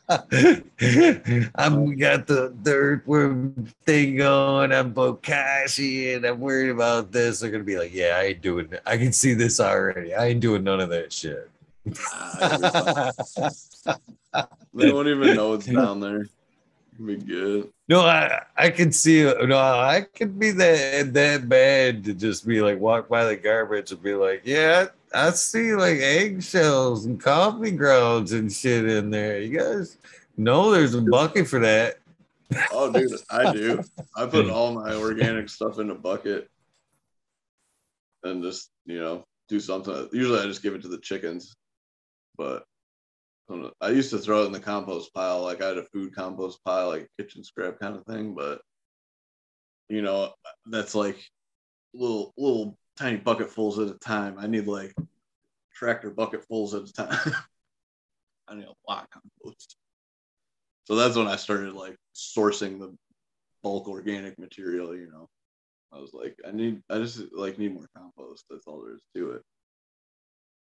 I'm 0.10 1.98
got 1.98 2.28
the, 2.28 2.54
earthworm 2.66 3.68
thing 3.86 4.18
going, 4.18 4.72
I'm 4.72 4.94
bokashi, 4.94 6.16
and 6.16 6.26
I'm 6.26 6.40
worried 6.40 6.70
about 6.70 7.12
this. 7.12 7.40
They're 7.40 7.52
gonna 7.52 7.64
be 7.64 7.78
like, 7.78 7.94
Yeah, 7.94 8.18
I 8.18 8.24
ain't 8.24 8.42
doing 8.42 8.70
it. 8.72 8.82
I 8.86 8.98
can 8.98 9.12
see 9.12 9.34
this 9.34 9.60
already. 9.60 10.14
I 10.14 10.28
ain't 10.28 10.40
doing 10.40 10.64
none 10.64 10.80
of 10.80 10.90
that 10.90 11.12
shit. 11.14 11.50
Ah, 12.12 13.12
they 14.74 14.92
won't 14.92 15.08
even 15.08 15.36
know 15.36 15.54
it's 15.54 15.66
down 15.66 16.00
there. 16.00 16.28
Be 17.06 17.16
good. 17.18 17.70
No, 17.88 18.02
I 18.02 18.44
I 18.56 18.70
can 18.70 18.92
see. 18.92 19.24
No, 19.24 19.58
I 19.58 20.06
could 20.16 20.40
be 20.40 20.52
that 20.52 21.14
that 21.14 21.48
bad 21.48 22.04
to 22.06 22.14
just 22.14 22.48
be 22.48 22.62
like 22.62 22.80
walk 22.80 23.08
by 23.08 23.26
the 23.26 23.36
garbage 23.36 23.92
and 23.92 24.02
be 24.02 24.16
like, 24.16 24.42
yeah, 24.46 24.88
I 25.14 25.30
see 25.32 25.76
like 25.76 26.00
eggshells 26.00 27.06
and 27.06 27.22
coffee 27.22 27.72
grounds 27.72 28.34
and 28.34 28.52
shit 28.52 28.86
in 28.90 29.12
there. 29.12 29.40
You 29.40 29.58
guys 29.58 29.98
know 30.38 30.72
there's 30.72 30.96
a 30.96 31.02
bucket 31.02 31.48
for 31.48 31.60
that. 31.60 32.00
Oh, 32.72 32.92
dude, 32.92 33.12
I 33.30 33.54
do. 33.54 33.84
I 34.16 34.26
put 34.26 34.50
all 34.50 34.74
my 34.74 34.96
organic 34.96 35.50
stuff 35.50 35.80
in 35.80 35.90
a 35.92 35.96
bucket 35.96 36.50
and 38.24 38.42
just 38.42 38.70
you 38.86 39.00
know 39.00 39.24
do 39.50 39.60
something. 39.60 40.10
Usually, 40.12 40.40
I 40.40 40.46
just 40.46 40.64
give 40.64 40.74
it 40.74 40.82
to 40.82 40.88
the 40.88 41.00
chickens, 41.00 41.56
but 42.38 42.66
I 43.82 43.90
used 43.90 44.10
to 44.10 44.18
throw 44.18 44.44
it 44.44 44.48
in 44.48 44.52
the 44.52 44.60
compost 44.60 45.14
pile, 45.14 45.44
like 45.44 45.62
I 45.62 45.70
had 45.70 45.78
a 45.78 45.84
food 45.84 46.14
compost 46.14 46.64
pile, 46.66 46.90
like 46.90 47.10
kitchen 47.18 47.44
scrap 47.44 47.80
kind 47.80 47.96
of 47.96 48.06
thing. 48.06 48.36
But 48.36 48.62
you 49.90 50.02
know, 50.02 50.34
that's 50.66 50.96
like 50.96 51.18
little 51.94 52.34
little 52.38 52.78
tiny 52.98 53.18
bucketfuls 53.18 53.80
at 53.80 53.96
a 53.96 54.00
time. 54.00 54.36
I 54.38 54.48
need 54.48 54.68
like 54.68 54.94
tractor 55.74 56.10
bucketfuls 56.10 56.74
at 56.74 56.90
a 56.90 56.94
time. 56.94 57.34
I 58.50 58.56
need 58.56 58.66
a 58.66 58.92
lot 58.92 59.04
of 59.04 59.10
compost. 59.10 59.78
So 60.86 60.96
that's 60.96 61.16
when 61.16 61.28
I 61.28 61.36
started 61.36 61.74
like 61.74 61.96
sourcing 62.16 62.80
the 62.80 62.96
bulk 63.64 63.88
organic 63.88 64.38
material. 64.40 64.96
You 64.96 65.10
know, 65.10 65.30
I 65.94 66.00
was 66.00 66.14
like, 66.14 66.36
I 66.46 66.52
need, 66.52 66.82
I 66.90 67.00
just 67.00 67.22
like 67.34 67.60
need 67.60 67.74
more 67.74 67.90
compost. 67.96 68.46
That's 68.50 68.68
all 68.68 68.82
there 68.82 68.96
is 68.96 69.02
to 69.16 69.32
it 69.32 69.42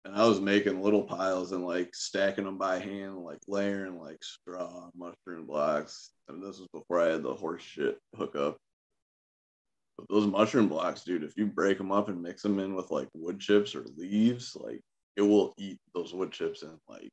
and 0.04 0.16
I 0.16 0.26
was 0.28 0.42
making 0.42 0.82
little 0.82 1.04
piles 1.04 1.52
and 1.52 1.64
like 1.66 1.94
stacking 1.94 2.46
them 2.46 2.58
by 2.58 2.80
hand, 2.80 3.18
like 3.18 3.40
layering 3.48 4.00
like 4.00 4.24
straw, 4.24 4.90
mushroom 4.96 5.46
blocks. 5.46 6.12
And 6.28 6.42
this 6.42 6.58
was 6.60 6.68
before 6.74 7.00
I 7.00 7.12
had 7.12 7.24
the 7.24 7.34
horse 7.34 7.62
shit 7.62 8.00
hookup. 8.16 8.58
But 9.98 10.08
those 10.10 10.26
mushroom 10.26 10.70
blocks, 10.70 11.04
dude, 11.04 11.24
if 11.24 11.34
you 11.38 11.46
break 11.46 11.78
them 11.78 11.92
up 11.92 12.10
and 12.10 12.22
mix 12.22 12.42
them 12.42 12.58
in 12.60 12.74
with 12.74 12.90
like 12.90 13.10
wood 13.14 13.40
chips 13.40 13.76
or 13.76 13.86
leaves, 13.96 14.56
like 14.56 14.82
it 15.18 15.22
will 15.22 15.54
eat 15.58 15.78
those 15.94 16.14
wood 16.14 16.32
chips 16.32 16.64
in 16.64 16.76
like 16.90 17.10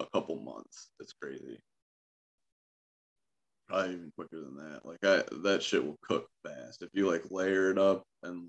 a 0.00 0.06
couple 0.12 0.36
months. 0.40 0.90
It's 0.98 1.12
crazy. 1.12 1.60
Probably 3.68 3.94
even 3.94 4.12
quicker 4.16 4.40
than 4.40 4.56
that. 4.56 4.80
Like 4.84 5.04
I, 5.04 5.22
that 5.44 5.62
shit 5.62 5.84
will 5.84 5.98
cook 6.02 6.26
fast 6.44 6.82
if 6.82 6.88
you 6.92 7.08
like 7.08 7.30
layer 7.30 7.70
it 7.70 7.78
up 7.78 8.02
and 8.24 8.48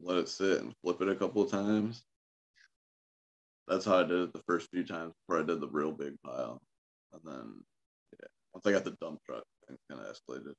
let 0.00 0.18
it 0.18 0.28
sit 0.28 0.60
and 0.60 0.74
flip 0.82 1.00
it 1.02 1.08
a 1.08 1.14
couple 1.14 1.42
of 1.42 1.52
times 1.52 2.02
that's 3.68 3.84
how 3.84 3.98
I 3.98 4.02
did 4.02 4.20
it 4.20 4.32
the 4.32 4.42
first 4.46 4.68
few 4.70 4.84
times 4.84 5.12
before 5.20 5.42
I 5.42 5.46
did 5.46 5.60
the 5.60 5.68
real 5.68 5.92
big 5.92 6.14
pile. 6.24 6.60
And 7.12 7.20
then, 7.24 7.64
yeah, 8.12 8.26
once 8.52 8.66
I 8.66 8.72
got 8.72 8.84
the 8.84 8.96
dump 9.00 9.20
truck, 9.24 9.44
things 9.66 9.78
kind 9.88 10.00
of 10.00 10.14
escalated. 10.14 10.54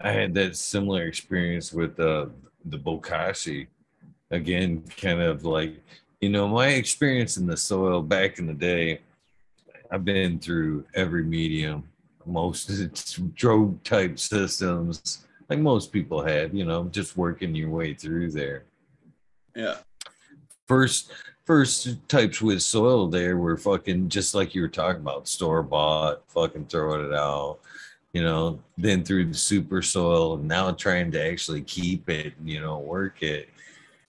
I 0.00 0.12
had 0.12 0.34
that 0.34 0.56
similar 0.56 1.06
experience 1.06 1.72
with 1.72 2.00
uh, 2.00 2.26
the 2.64 2.78
bokashi. 2.78 3.66
again, 4.30 4.82
kind 4.96 5.20
of 5.20 5.44
like, 5.44 5.74
you 6.20 6.30
know, 6.30 6.48
my 6.48 6.68
experience 6.68 7.36
in 7.36 7.46
the 7.46 7.56
soil 7.56 8.00
back 8.02 8.38
in 8.38 8.46
the 8.46 8.54
day, 8.54 9.00
I've 9.90 10.04
been 10.04 10.38
through 10.38 10.86
every 10.94 11.24
medium, 11.24 11.84
most 12.24 12.70
it's 12.70 13.14
drove 13.34 13.82
type 13.82 14.18
systems, 14.18 15.26
like 15.50 15.58
most 15.58 15.92
people 15.92 16.22
have, 16.22 16.54
you 16.54 16.64
know, 16.64 16.84
just 16.84 17.16
working 17.16 17.54
your 17.54 17.70
way 17.70 17.92
through 17.92 18.30
there. 18.30 18.62
Yeah. 19.54 19.78
First, 20.68 21.12
first 21.44 22.08
types 22.08 22.40
with 22.40 22.62
soil 22.62 23.08
there 23.08 23.36
were 23.36 23.56
fucking 23.56 24.08
just 24.08 24.32
like 24.32 24.54
you 24.54 24.62
were 24.62 24.68
talking 24.68 25.00
about, 25.00 25.26
store 25.26 25.64
bought, 25.64 26.22
fucking 26.28 26.66
throwing 26.66 27.04
it 27.04 27.12
out, 27.12 27.58
you 28.12 28.22
know, 28.22 28.60
then 28.78 29.02
through 29.02 29.26
the 29.26 29.34
super 29.34 29.82
soil, 29.82 30.36
now 30.36 30.70
trying 30.70 31.10
to 31.10 31.22
actually 31.22 31.62
keep 31.62 32.08
it, 32.08 32.32
you 32.44 32.60
know, 32.60 32.78
work 32.78 33.20
it. 33.22 33.48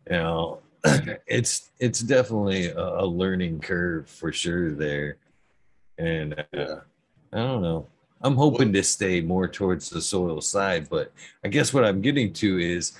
You 0.09 0.17
know, 0.17 0.59
it's 1.25 1.71
it's 1.79 2.01
definitely 2.01 2.67
a, 2.67 2.79
a 2.79 3.05
learning 3.05 3.61
curve 3.61 4.07
for 4.07 4.31
sure 4.31 4.71
there. 4.71 5.17
And 5.97 6.33
uh, 6.53 6.77
I 7.33 7.37
don't 7.37 7.61
know. 7.63 7.87
I'm 8.23 8.35
hoping 8.35 8.71
to 8.73 8.83
stay 8.83 9.21
more 9.21 9.47
towards 9.47 9.89
the 9.89 10.01
soil 10.01 10.41
side, 10.41 10.89
but 10.89 11.11
I 11.43 11.47
guess 11.47 11.73
what 11.73 11.85
I'm 11.85 12.01
getting 12.01 12.33
to 12.33 12.59
is 12.59 12.93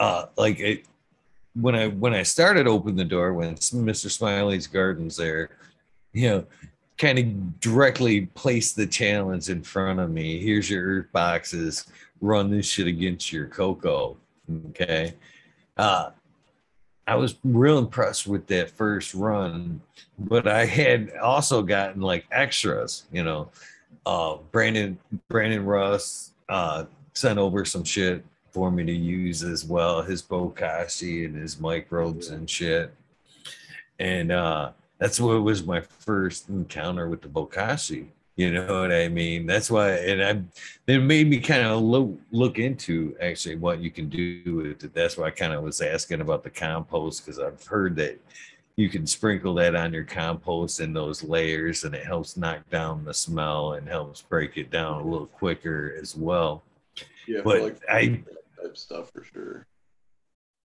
uh 0.00 0.26
like 0.36 0.60
it, 0.60 0.84
when 1.54 1.74
I 1.74 1.88
when 1.88 2.14
I 2.14 2.22
started 2.22 2.66
open 2.66 2.96
the 2.96 3.04
door 3.04 3.34
when 3.34 3.54
Mr. 3.56 4.10
Smiley's 4.10 4.66
Gardens 4.66 5.16
there, 5.16 5.50
you 6.12 6.28
know, 6.28 6.44
kind 6.96 7.18
of 7.18 7.60
directly 7.60 8.26
placed 8.26 8.76
the 8.76 8.86
challenge 8.86 9.48
in 9.48 9.62
front 9.62 10.00
of 10.00 10.10
me. 10.10 10.40
Here's 10.40 10.70
your 10.70 10.84
earth 10.84 11.12
boxes. 11.12 11.86
Run 12.20 12.50
this 12.50 12.66
shit 12.66 12.86
against 12.86 13.32
your 13.32 13.46
coco. 13.46 14.16
Okay. 14.70 15.14
Uh 15.76 16.10
I 17.08 17.16
was 17.16 17.36
real 17.42 17.78
impressed 17.78 18.26
with 18.26 18.46
that 18.48 18.70
first 18.70 19.14
run, 19.14 19.80
but 20.18 20.46
I 20.46 20.66
had 20.66 21.12
also 21.22 21.62
gotten 21.62 22.02
like 22.02 22.26
extras, 22.30 23.04
you 23.10 23.24
know. 23.24 23.48
Uh 24.08 24.38
Brandon 24.52 24.98
Brandon 25.28 25.66
Russ 25.66 26.32
uh 26.48 26.86
sent 27.12 27.38
over 27.38 27.66
some 27.66 27.84
shit 27.84 28.24
for 28.52 28.70
me 28.70 28.82
to 28.84 28.92
use 28.92 29.42
as 29.42 29.66
well 29.66 30.00
his 30.00 30.22
bokashi 30.22 31.26
and 31.26 31.36
his 31.36 31.60
microbes 31.60 32.30
and 32.30 32.48
shit. 32.48 32.94
And 33.98 34.32
uh 34.32 34.70
that's 34.96 35.20
what 35.20 35.42
was 35.42 35.62
my 35.62 35.82
first 35.82 36.48
encounter 36.48 37.06
with 37.08 37.20
the 37.20 37.28
bokashi 37.28 38.06
you 38.38 38.52
know 38.52 38.82
what 38.82 38.92
i 38.92 39.08
mean? 39.08 39.46
That's 39.46 39.68
why 39.68 39.90
and 39.90 40.22
i 40.22 40.40
it 40.86 41.00
made 41.00 41.28
me 41.28 41.40
kind 41.40 41.66
of 41.66 41.82
look 41.82 42.08
look 42.30 42.60
into 42.60 43.16
actually 43.20 43.56
what 43.56 43.80
you 43.80 43.90
can 43.90 44.08
do 44.08 44.62
with 44.62 44.84
it. 44.84 44.94
That's 44.94 45.16
why 45.16 45.26
i 45.26 45.30
kind 45.30 45.52
of 45.52 45.64
was 45.64 45.80
asking 45.80 46.20
about 46.20 46.44
the 46.44 46.50
compost 46.50 47.26
because 47.26 47.40
i've 47.40 47.62
heard 47.66 47.96
that 47.96 48.16
you 48.78 48.88
can 48.88 49.08
sprinkle 49.08 49.54
that 49.54 49.74
on 49.74 49.92
your 49.92 50.04
compost 50.04 50.78
in 50.78 50.92
those 50.92 51.24
layers 51.24 51.82
and 51.82 51.96
it 51.96 52.06
helps 52.06 52.36
knock 52.36 52.60
down 52.70 53.04
the 53.04 53.12
smell 53.12 53.72
and 53.72 53.88
helps 53.88 54.22
break 54.22 54.56
it 54.56 54.70
down 54.70 55.00
a 55.00 55.04
little 55.04 55.26
quicker 55.26 55.96
as 56.00 56.14
well 56.14 56.62
Yeah. 57.26 57.40
but 57.42 57.60
like 57.60 57.80
I 57.90 58.22
type 58.62 58.76
stuff 58.76 59.10
for 59.10 59.24
sure. 59.24 59.66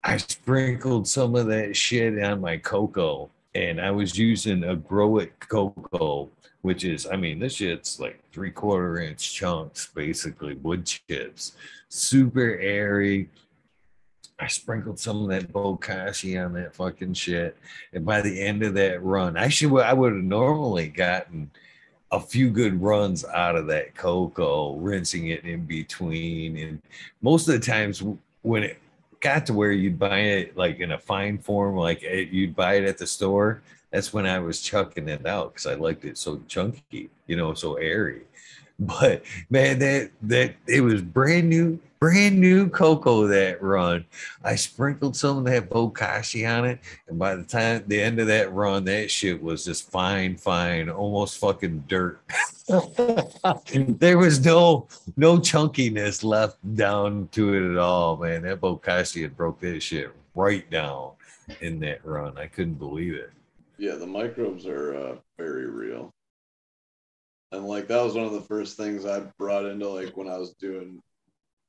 I 0.06 0.16
sprinkled 0.16 1.06
some 1.06 1.36
of 1.36 1.48
that 1.48 1.76
shit 1.76 2.24
on 2.24 2.40
my 2.40 2.56
coco 2.56 3.30
and 3.54 3.82
I 3.82 3.92
was 3.92 4.18
using 4.18 4.64
a 4.64 4.78
grow 4.78 5.18
it 5.18 5.38
coco, 5.40 6.30
which 6.62 6.86
is, 6.86 7.08
I 7.08 7.18
mean, 7.18 7.40
this 7.40 7.56
shit's 7.56 8.00
like 8.00 8.24
three 8.32 8.52
quarter 8.52 9.02
inch 9.02 9.34
chunks, 9.34 9.90
basically 9.94 10.54
wood 10.56 10.86
chips, 10.86 11.54
super 11.90 12.58
airy. 12.60 13.30
I 14.40 14.48
sprinkled 14.48 15.00
some 15.00 15.24
of 15.24 15.30
that 15.30 15.52
bokashi 15.52 16.44
on 16.44 16.54
that 16.54 16.76
fucking 16.76 17.16
shit. 17.16 17.58
And 17.94 18.06
by 18.06 18.22
the 18.22 18.40
end 18.40 18.62
of 18.64 18.76
that 18.76 19.04
run, 19.04 19.36
actually, 19.36 19.84
I 19.84 19.94
would 19.94 20.14
have 20.14 20.24
normally 20.24 20.90
gotten 20.90 21.50
a 22.12 22.20
few 22.20 22.50
good 22.50 22.82
runs 22.82 23.26
out 23.26 23.56
of 23.56 23.68
that 23.68 23.96
coco, 23.96 24.76
rinsing 24.76 25.28
it 25.30 25.44
in 25.44 25.66
between. 25.66 26.58
And 26.58 26.82
most 27.22 27.48
of 27.48 27.60
the 27.60 27.66
times 27.66 28.04
when 28.44 28.64
it 28.64 28.80
got 29.20 29.46
to 29.48 29.54
where 29.54 29.72
you'd 29.72 29.98
buy 29.98 30.20
it 30.20 30.56
like 30.56 30.80
in 30.80 30.92
a 30.92 31.00
fine 31.00 31.40
form, 31.40 31.76
like 31.76 32.04
eh, 32.04 32.26
you'd 32.32 32.56
buy 32.56 32.76
it 32.76 32.86
at 32.86 33.00
the 33.00 33.08
store, 33.08 33.62
that's 33.92 34.14
when 34.14 34.28
I 34.28 34.40
was 34.40 34.62
chucking 34.62 35.10
it 35.10 35.26
out 35.26 35.54
because 35.54 35.66
I 35.66 35.74
liked 35.74 36.06
it 36.06 36.18
so 36.18 36.42
chunky, 36.48 37.10
you 37.26 37.36
know, 37.36 37.54
so 37.56 37.76
airy. 37.76 38.22
But 38.80 39.24
man, 39.50 39.80
that 39.80 40.12
that 40.24 40.56
it 40.68 40.82
was 40.82 41.02
brand 41.02 41.50
new, 41.50 41.80
brand 42.00 42.40
new 42.40 42.70
coco 42.70 43.26
that 43.26 43.62
run. 43.62 44.06
I 44.44 44.56
sprinkled 44.56 45.16
some 45.16 45.40
of 45.40 45.46
that 45.46 45.70
bokashi 45.70 46.48
on 46.48 46.66
it, 46.66 46.80
and 47.08 47.18
by 47.18 47.36
the 47.36 47.44
time 47.44 47.84
the 47.88 48.00
end 48.00 48.20
of 48.20 48.28
that 48.28 48.54
run, 48.54 48.86
that 48.86 49.10
shit 49.10 49.42
was 49.42 49.66
just 49.66 49.90
fine, 49.90 50.38
fine, 50.38 50.90
almost 50.90 51.40
fucking 51.40 51.86
dirt. 51.88 52.22
there 52.68 54.18
was 54.20 54.46
no 54.46 54.88
no 55.16 55.38
chunkiness 55.38 56.24
left 56.24 56.58
down 56.76 57.30
to 57.32 57.56
it 57.56 57.72
at 57.72 57.78
all, 57.78 58.18
man. 58.18 58.44
That 58.44 58.62
bokashi 58.62 59.24
had 59.24 59.36
broke 59.36 59.60
that 59.62 59.82
shit 59.82 60.12
right 60.36 60.70
down 60.70 61.14
in 61.62 61.80
that 61.80 62.06
run. 62.06 62.38
I 62.38 62.46
couldn't 62.46 62.76
believe 62.76 63.16
it. 63.16 63.32
Yeah, 63.80 63.96
the 63.96 64.08
microbes 64.08 64.66
are 64.68 64.96
uh, 64.96 65.16
very 65.38 65.68
real. 65.68 66.12
And 67.52 67.66
like 67.66 67.88
that 67.88 68.04
was 68.04 68.14
one 68.14 68.26
of 68.26 68.34
the 68.34 68.42
first 68.42 68.76
things 68.76 69.06
I 69.06 69.22
brought 69.38 69.66
into 69.66 69.88
like 69.88 70.18
when 70.18 70.28
I 70.28 70.38
was 70.38 70.54
doing, 70.56 71.00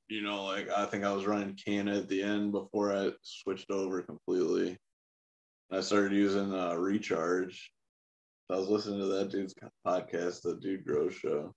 you 0.08 0.22
know, 0.22 0.44
like 0.44 0.68
I 0.76 0.86
think 0.86 1.04
I 1.04 1.12
was 1.12 1.26
running 1.26 1.54
Canna 1.54 1.98
at 1.98 2.08
the 2.08 2.22
end 2.22 2.52
before 2.52 2.94
I 2.94 3.10
switched 3.22 3.70
over 3.70 4.02
completely. 4.02 4.76
I 5.70 5.80
started 5.80 6.12
using 6.12 6.52
uh, 6.52 6.74
Recharge. 6.74 7.70
I 8.50 8.56
was 8.56 8.68
listening 8.68 9.00
to 9.00 9.06
that 9.06 9.30
dude's 9.30 9.54
podcast, 9.86 10.42
the 10.42 10.56
Dude 10.60 10.84
Grow 10.84 11.10
Show. 11.10 11.54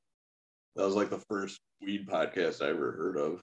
That 0.75 0.85
was 0.85 0.95
like 0.95 1.09
the 1.09 1.23
first 1.29 1.59
weed 1.81 2.07
podcast 2.07 2.61
I 2.61 2.69
ever 2.69 2.91
heard 2.91 3.17
of. 3.17 3.41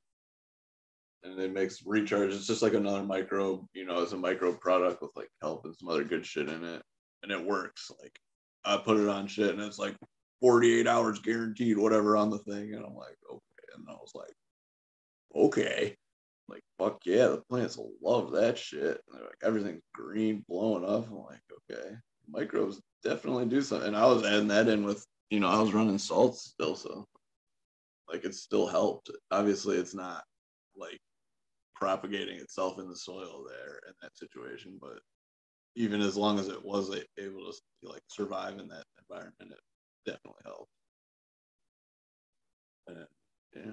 And 1.25 1.41
it 1.41 1.53
makes 1.53 1.85
Recharge. 1.85 2.33
It's 2.33 2.47
just 2.47 2.63
like 2.63 2.75
another 2.75 3.03
microbe, 3.03 3.67
you 3.73 3.87
know, 3.87 4.03
it's 4.03 4.13
a 4.13 4.17
micro 4.17 4.53
product 4.53 5.03
with 5.03 5.11
like 5.17 5.31
help 5.41 5.65
and 5.65 5.75
some 5.75 5.89
other 5.89 6.05
good 6.05 6.25
shit 6.25 6.49
in 6.49 6.63
it, 6.63 6.83
and 7.23 7.33
it 7.33 7.45
works. 7.45 7.91
Like 8.01 8.17
I 8.65 8.77
put 8.77 8.99
it 8.99 9.09
on 9.09 9.27
shit, 9.27 9.51
and 9.51 9.61
it's 9.61 9.79
like 9.79 9.97
48 10.41 10.87
hours 10.87 11.19
guaranteed, 11.19 11.79
whatever 11.79 12.17
on 12.17 12.31
the 12.31 12.39
thing. 12.39 12.75
And 12.75 12.85
I'm 12.85 12.95
like, 12.95 13.17
okay. 13.31 13.43
And 13.77 13.87
I 13.89 13.93
was 13.93 14.13
like, 14.15 14.35
okay. 15.35 15.97
Like, 16.49 16.63
fuck 16.79 17.01
yeah, 17.05 17.27
the 17.27 17.43
plants 17.49 17.77
will 17.77 17.93
love 18.03 18.33
that 18.33 18.57
shit. 18.57 18.83
And 18.83 18.99
they're 19.13 19.25
like, 19.25 19.43
everything's 19.43 19.83
green, 19.95 20.45
blowing 20.49 20.85
up. 20.85 21.07
I'm 21.09 21.19
like, 21.19 21.43
okay. 21.71 21.91
Microbes 22.29 22.81
definitely 23.03 23.47
do 23.47 23.61
something. 23.61 23.89
And 23.89 23.97
I 23.97 24.07
was 24.07 24.25
adding 24.25 24.49
that 24.49 24.69
in 24.69 24.85
with, 24.85 25.05
you 25.31 25.41
know, 25.41 25.49
I 25.49 25.61
was 25.61 25.75
running 25.75 25.99
salts 25.99 26.45
still. 26.45 26.75
So, 26.75 27.07
like, 28.11 28.25
it 28.25 28.35
still 28.35 28.67
helped. 28.67 29.11
Obviously, 29.31 29.77
it's 29.77 29.95
not 29.95 30.25
like 30.77 30.99
propagating 31.75 32.39
itself 32.39 32.79
in 32.79 32.89
the 32.89 32.97
soil 32.97 33.45
there 33.47 33.81
in 33.87 33.95
that 34.03 34.17
situation. 34.17 34.79
But 34.81 35.01
even 35.77 36.01
as 36.01 36.17
long 36.17 36.39
as 36.39 36.49
it 36.49 36.65
was 36.65 36.91
able 37.19 37.53
to 37.53 37.53
like 37.83 38.03
survive 38.09 38.59
in 38.59 38.69
that 38.69 38.85
environment, 38.99 39.53
it 39.53 39.61
definitely 40.09 40.43
helped. 40.45 40.71
And, 42.87 43.07
yeah. 43.55 43.73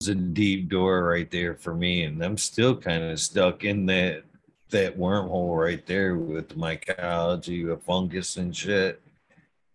It's 0.00 0.08
a 0.08 0.14
deep 0.14 0.68
door 0.68 1.04
right 1.04 1.30
there 1.30 1.54
for 1.54 1.74
me, 1.74 2.04
and 2.04 2.22
I'm 2.24 2.36
still 2.36 2.76
kind 2.76 3.04
of 3.04 3.20
stuck 3.20 3.64
in 3.64 3.86
that 3.86 4.24
that 4.70 4.98
wormhole 4.98 5.62
right 5.62 5.84
there 5.86 6.16
with 6.16 6.48
the 6.48 6.54
mycology 6.54 7.70
of 7.70 7.82
fungus 7.82 8.36
and 8.36 8.56
shit. 8.56 9.00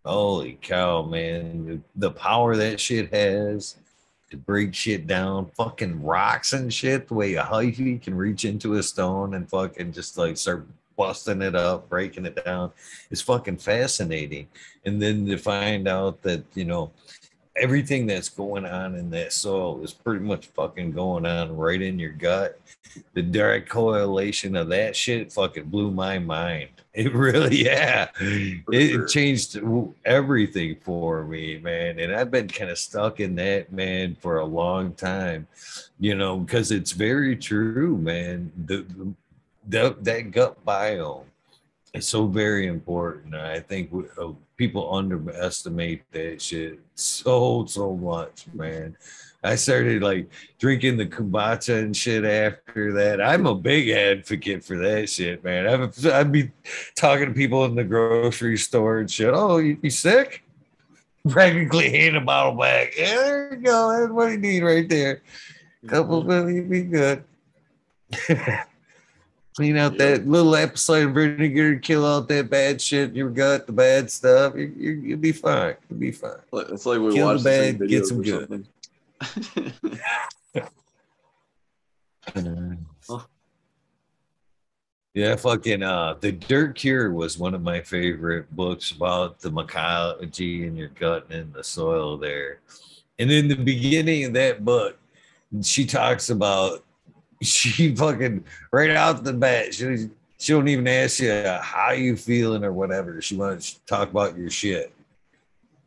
Holy 0.04 0.58
cow, 0.60 1.02
man! 1.02 1.66
The, 1.66 2.08
the 2.08 2.10
power 2.10 2.56
that 2.56 2.80
shit 2.80 3.12
has 3.12 3.76
to 4.30 4.36
break 4.36 4.74
shit 4.74 5.06
down, 5.06 5.50
fucking 5.56 6.02
rocks 6.02 6.52
and 6.52 6.72
shit. 6.72 7.08
The 7.08 7.14
way 7.14 7.34
a 7.34 7.42
hyphae 7.42 8.02
can 8.02 8.14
reach 8.14 8.44
into 8.44 8.74
a 8.74 8.82
stone 8.82 9.34
and 9.34 9.48
fucking 9.48 9.92
just 9.92 10.18
like 10.18 10.36
start 10.36 10.66
busting 10.98 11.40
it 11.40 11.54
up, 11.54 11.88
breaking 11.88 12.26
it 12.26 12.44
down 12.44 12.72
is 13.10 13.22
fucking 13.22 13.56
fascinating. 13.56 14.48
And 14.84 15.00
then 15.00 15.24
to 15.26 15.38
find 15.38 15.88
out 15.88 16.20
that, 16.22 16.44
you 16.54 16.66
know, 16.66 16.90
everything 17.56 18.06
that's 18.06 18.28
going 18.28 18.66
on 18.66 18.96
in 18.96 19.08
that 19.10 19.32
soil 19.32 19.82
is 19.82 19.92
pretty 19.92 20.24
much 20.24 20.46
fucking 20.48 20.92
going 20.92 21.24
on 21.24 21.56
right 21.56 21.80
in 21.80 21.98
your 21.98 22.12
gut. 22.12 22.60
The 23.14 23.22
direct 23.22 23.68
correlation 23.68 24.56
of 24.56 24.68
that 24.68 24.96
shit 24.96 25.32
fucking 25.32 25.64
blew 25.64 25.90
my 25.90 26.18
mind. 26.18 26.68
It 26.98 27.14
really, 27.14 27.64
yeah, 27.64 28.08
it 28.18 28.90
sure. 28.90 29.06
changed 29.06 29.60
everything 30.04 30.78
for 30.82 31.22
me, 31.22 31.58
man. 31.58 32.00
And 32.00 32.12
I've 32.12 32.32
been 32.32 32.48
kind 32.48 32.72
of 32.72 32.78
stuck 32.78 33.20
in 33.20 33.36
that, 33.36 33.70
man, 33.70 34.16
for 34.16 34.38
a 34.38 34.44
long 34.44 34.94
time, 34.94 35.46
you 36.00 36.16
know, 36.16 36.38
because 36.38 36.72
it's 36.72 36.90
very 36.90 37.36
true, 37.36 37.96
man. 37.98 38.50
The, 38.66 38.84
the 39.68 39.96
that 40.00 40.30
gut 40.30 40.64
biome 40.64 41.24
is 41.94 42.08
so 42.08 42.26
very 42.26 42.66
important. 42.66 43.34
I 43.34 43.60
think 43.60 43.92
we, 43.92 44.04
uh, 44.20 44.32
people 44.56 44.94
underestimate 44.94 46.02
that 46.12 46.40
shit 46.42 46.80
so 46.94 47.64
so 47.66 47.94
much, 47.94 48.46
man. 48.52 48.96
I 49.44 49.54
started 49.54 50.02
like 50.02 50.28
drinking 50.58 50.96
the 50.96 51.06
kombucha 51.06 51.82
and 51.82 51.96
shit 51.96 52.24
after 52.24 52.92
that. 52.94 53.20
I'm 53.20 53.46
a 53.46 53.54
big 53.54 53.88
advocate 53.90 54.64
for 54.64 54.76
that 54.78 55.08
shit, 55.08 55.44
man. 55.44 55.66
I've, 55.66 56.06
I'd 56.06 56.32
be 56.32 56.50
talking 56.96 57.26
to 57.26 57.32
people 57.32 57.64
in 57.64 57.76
the 57.76 57.84
grocery 57.84 58.58
store 58.58 58.98
and 58.98 59.10
shit. 59.10 59.32
Oh, 59.32 59.58
you, 59.58 59.78
you 59.80 59.90
sick? 59.90 60.42
Practically 61.28 61.90
hand 61.90 62.16
a 62.16 62.20
bottle 62.20 62.58
back. 62.58 62.94
Yeah, 62.96 63.14
there 63.14 63.54
you 63.54 63.60
go. 63.60 64.00
That's 64.00 64.12
what 64.12 64.32
you 64.32 64.38
need 64.38 64.62
right 64.62 64.88
there. 64.88 65.22
Couple 65.86 66.18
of 66.18 66.26
mm-hmm. 66.26 66.54
you'd 66.56 66.70
be 66.70 66.82
good. 66.82 67.22
Clean 69.58 69.76
out 69.76 69.94
yeah. 69.94 70.10
that 70.10 70.28
little 70.28 70.54
apple 70.54 70.76
cider 70.76 71.08
vinegar, 71.08 71.80
kill 71.80 72.06
out 72.06 72.28
that 72.28 72.48
bad 72.48 72.80
shit 72.80 73.08
in 73.08 73.16
your 73.16 73.28
gut, 73.28 73.66
the 73.66 73.72
bad 73.72 74.08
stuff. 74.08 74.54
You, 74.54 74.72
you, 74.78 75.16
will 75.16 75.20
be 75.20 75.32
fine. 75.32 75.74
You'll 75.90 75.98
be 75.98 76.12
fine. 76.12 76.38
It's 76.52 76.86
like 76.86 77.00
we 77.00 77.12
kill 77.12 77.36
the 77.36 77.42
bad, 77.42 77.88
get 77.88 78.06
some 78.06 78.22
good. 78.22 78.68
Yeah, 85.14 85.34
fucking 85.34 85.82
uh 85.82 86.14
The 86.20 86.30
Dirt 86.30 86.76
Cure 86.76 87.10
was 87.12 87.36
one 87.38 87.52
of 87.52 87.60
my 87.60 87.80
favorite 87.80 88.54
books 88.54 88.92
about 88.92 89.40
the 89.40 89.50
mycology 89.50 90.68
in 90.68 90.76
your 90.76 90.90
gut 90.90 91.24
and 91.30 91.40
in 91.40 91.52
the 91.52 91.64
soil 91.64 92.16
there. 92.16 92.60
And 93.18 93.28
in 93.28 93.48
the 93.48 93.56
beginning 93.56 94.26
of 94.26 94.34
that 94.34 94.64
book, 94.64 94.96
she 95.62 95.84
talks 95.84 96.30
about 96.30 96.84
she 97.42 97.94
fucking 97.94 98.44
right 98.72 98.90
out 98.90 99.24
the 99.24 99.32
bat, 99.32 99.74
she 99.74 100.08
she 100.38 100.52
don't 100.52 100.68
even 100.68 100.86
ask 100.86 101.20
you 101.20 101.32
how 101.60 101.90
you 101.90 102.16
feeling 102.16 102.64
or 102.64 102.72
whatever. 102.72 103.20
She 103.20 103.36
wants 103.36 103.74
to 103.74 103.80
talk 103.86 104.10
about 104.10 104.38
your 104.38 104.50
shit. 104.50 104.92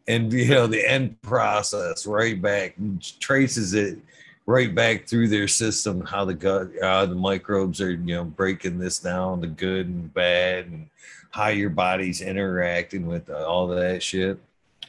And 0.08 0.32
you 0.34 0.50
know, 0.50 0.68
the 0.68 0.86
end 0.86 1.22
process 1.22 2.06
right 2.06 2.42
back 2.42 2.76
traces 3.20 3.74
it 3.74 3.98
right 4.46 4.74
back 4.74 5.08
through 5.08 5.30
their 5.30 5.48
system, 5.48 6.02
how 6.02 6.26
the 6.26 6.34
gut, 6.34 6.70
uh, 6.82 7.06
the 7.06 7.16
microbes 7.16 7.80
are, 7.80 7.92
you 7.92 8.16
know, 8.16 8.26
breaking 8.26 8.80
this 8.80 9.00
down, 9.00 9.40
the 9.40 9.48
good 9.48 9.88
and 9.88 10.14
bad, 10.14 10.66
and 10.66 10.90
how 11.30 11.48
your 11.48 11.70
body's 11.70 12.22
interacting 12.22 13.06
with 13.06 13.30
all 13.30 13.68
that 13.68 14.04
shit. 14.04 14.38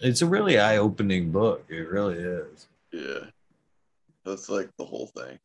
It's 0.01 0.23
a 0.23 0.27
really 0.27 0.59
eye-opening 0.59 1.31
book. 1.31 1.65
It 1.69 1.89
really 1.89 2.17
is. 2.17 2.67
Yeah, 2.91 3.27
that's 4.25 4.49
like 4.49 4.71
the 4.77 4.85
whole 4.85 5.07
thing. 5.07 5.39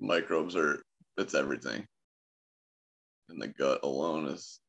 Microbes 0.00 0.56
are 0.56 0.82
it's 1.16 1.34
everything, 1.34 1.86
and 3.28 3.40
the 3.40 3.48
gut 3.48 3.80
alone 3.82 4.26
is, 4.26 4.60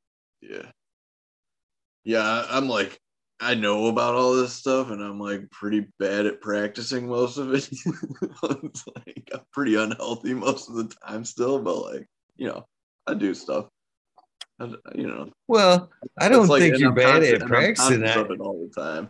yeah, 0.42 0.72
yeah. 2.04 2.46
I'm 2.50 2.68
like 2.68 3.00
I 3.42 3.56
know 3.56 3.88
about 3.88 4.14
all 4.14 4.36
this 4.36 4.54
stuff 4.54 4.92
and 4.92 5.02
I'm 5.02 5.20
like 5.20 5.50
pretty 5.50 5.88
bad 5.98 6.28
at 6.28 6.42
practicing 6.42 7.08
most 7.08 7.38
of 7.38 7.54
it. 7.54 7.68
it's 8.64 8.84
like 8.96 9.30
I'm 9.34 9.42
pretty 9.52 9.76
unhealthy 9.76 10.36
most 10.36 10.70
of 10.70 10.76
the 10.76 10.94
time 11.08 11.26
still, 11.26 11.60
but 11.60 11.78
like, 11.78 12.08
you 12.38 12.48
know, 12.48 12.68
I 13.08 13.16
do 13.16 13.34
stuff. 13.34 13.66
I, 14.60 14.72
you 14.94 15.08
know. 15.08 15.32
Well, 15.48 15.90
I 16.20 16.30
don't 16.30 16.48
like, 16.48 16.62
think 16.62 16.78
you're 16.78 16.92
bad 16.92 17.24
at 17.24 17.42
practicing 17.42 18.02
that 18.02 18.30
all 18.40 18.70
the 18.70 18.80
time. 18.80 19.10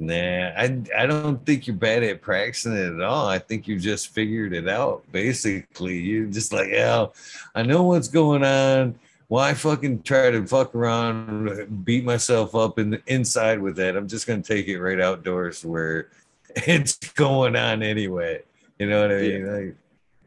Nah, 0.00 0.52
I 0.56 0.82
I 0.96 1.06
don't 1.06 1.44
think 1.44 1.66
you're 1.66 1.76
bad 1.76 2.02
at 2.02 2.22
practicing 2.22 2.72
it 2.74 2.94
at 2.94 3.02
all. 3.02 3.28
I 3.28 3.38
think 3.38 3.68
you 3.68 3.78
just 3.78 4.08
figured 4.08 4.54
it 4.54 4.68
out. 4.68 5.04
Basically, 5.12 5.98
you're 5.98 6.26
just 6.26 6.52
like, 6.52 6.70
yeah, 6.70 7.06
I 7.54 7.62
know 7.62 7.82
what's 7.82 8.08
going 8.08 8.42
on 8.42 8.98
why 9.30 9.54
fucking 9.54 10.02
try 10.02 10.32
to 10.32 10.44
fuck 10.44 10.74
around, 10.74 11.84
beat 11.84 12.04
myself 12.04 12.56
up 12.56 12.80
in 12.80 12.90
the 12.90 13.00
inside 13.06 13.60
with 13.62 13.76
that? 13.76 13.96
I'm 13.96 14.08
just 14.08 14.26
gonna 14.26 14.42
take 14.42 14.66
it 14.66 14.80
right 14.80 15.00
outdoors 15.00 15.64
where 15.64 16.08
it's 16.56 16.96
going 17.12 17.54
on 17.54 17.84
anyway. 17.84 18.42
You 18.80 18.88
know 18.88 19.02
what 19.02 19.12
I 19.12 19.20
mean? 19.20 19.46
Yeah. 19.46 19.52
Like, 19.52 19.76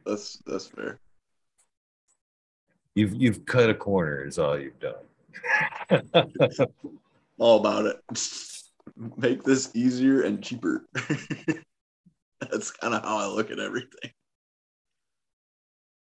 that's 0.05 0.37
that's 0.47 0.67
fair. 0.67 0.99
You've 2.95 3.13
you've 3.13 3.45
cut 3.45 3.69
a 3.69 3.73
corner 3.73 4.23
is 4.23 4.39
all 4.39 4.57
you've 4.57 4.79
done. 4.79 4.95
all 7.37 7.59
about 7.59 7.85
it. 7.87 8.01
Make 9.17 9.43
this 9.43 9.71
easier 9.73 10.21
and 10.21 10.43
cheaper. 10.43 10.85
that's 12.39 12.71
kind 12.71 12.93
of 12.93 13.03
how 13.03 13.17
I 13.17 13.27
look 13.27 13.51
at 13.51 13.59
everything 13.59 14.11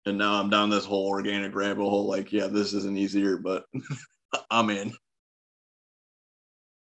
and 0.06 0.18
now 0.18 0.40
I'm 0.40 0.50
down 0.50 0.69
this 0.69 0.85
whole 0.85 1.08
organic 1.08 1.56
rabbit 1.56 1.84
hole. 1.84 2.06
Like, 2.06 2.32
yeah, 2.32 2.48
this 2.48 2.74
isn't 2.74 2.98
easier, 2.98 3.38
but 3.38 3.66
I'm 4.52 4.69
in. 4.69 4.94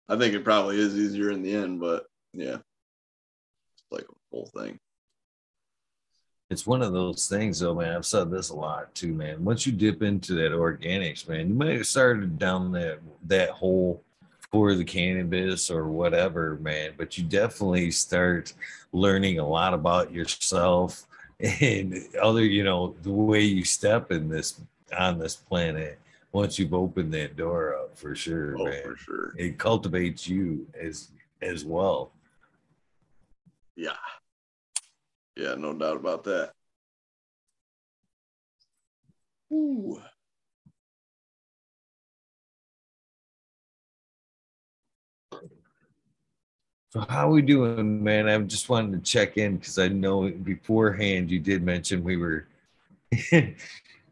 I 0.08 0.16
think 0.16 0.34
it 0.34 0.44
probably 0.44 0.78
is 0.78 0.96
easier 0.96 1.30
in 1.30 1.42
the 1.42 1.54
end, 1.54 1.80
but 1.80 2.06
yeah, 2.32 2.56
it's 2.56 3.84
like 3.90 4.04
a 4.04 4.14
whole 4.30 4.50
thing. 4.56 4.78
It's 6.48 6.66
one 6.66 6.80
of 6.82 6.92
those 6.92 7.28
things, 7.28 7.58
though, 7.58 7.74
man. 7.74 7.96
I've 7.96 8.06
said 8.06 8.30
this 8.30 8.50
a 8.50 8.54
lot 8.54 8.94
too, 8.94 9.12
man. 9.12 9.44
Once 9.44 9.66
you 9.66 9.72
dip 9.72 10.02
into 10.02 10.34
that 10.34 10.52
organics, 10.52 11.28
man, 11.28 11.48
you 11.48 11.54
might 11.54 11.76
have 11.76 11.86
started 11.86 12.38
down 12.38 12.70
that 12.72 13.00
that 13.24 13.50
hole 13.50 14.04
for 14.56 14.74
the 14.74 14.84
cannabis 14.84 15.70
or 15.70 15.86
whatever, 15.88 16.56
man. 16.62 16.92
But 16.96 17.18
you 17.18 17.24
definitely 17.24 17.90
start 17.90 18.54
learning 18.90 19.38
a 19.38 19.46
lot 19.46 19.74
about 19.74 20.10
yourself 20.10 21.06
and 21.60 22.02
other 22.22 22.42
you 22.42 22.64
know 22.64 22.94
the 23.02 23.12
way 23.12 23.42
you 23.42 23.64
step 23.64 24.10
in 24.10 24.30
this 24.30 24.58
on 24.98 25.18
this 25.18 25.36
planet 25.36 25.98
once 26.32 26.58
you've 26.58 26.72
opened 26.72 27.12
that 27.12 27.36
door 27.36 27.76
up 27.76 27.98
for 27.98 28.14
sure 28.14 28.56
oh, 28.58 28.64
man 28.64 28.82
for 28.82 28.96
sure 28.96 29.34
it 29.36 29.58
cultivates 29.58 30.26
you 30.26 30.66
as 30.80 31.10
as 31.42 31.62
well 31.62 32.10
yeah 33.76 33.90
yeah 35.36 35.54
no 35.56 35.74
doubt 35.74 35.98
about 35.98 36.24
that 36.24 36.52
Ooh. 39.52 40.00
So 46.96 47.04
how 47.10 47.28
we 47.28 47.42
doing, 47.42 48.02
man? 48.02 48.26
I'm 48.26 48.48
just 48.48 48.70
wanted 48.70 48.92
to 48.92 49.10
check 49.10 49.36
in 49.36 49.58
because 49.58 49.78
I 49.78 49.88
know 49.88 50.30
beforehand 50.30 51.30
you 51.30 51.38
did 51.38 51.62
mention 51.62 52.02
we 52.02 52.16
were 52.16 52.46
a 53.32 53.54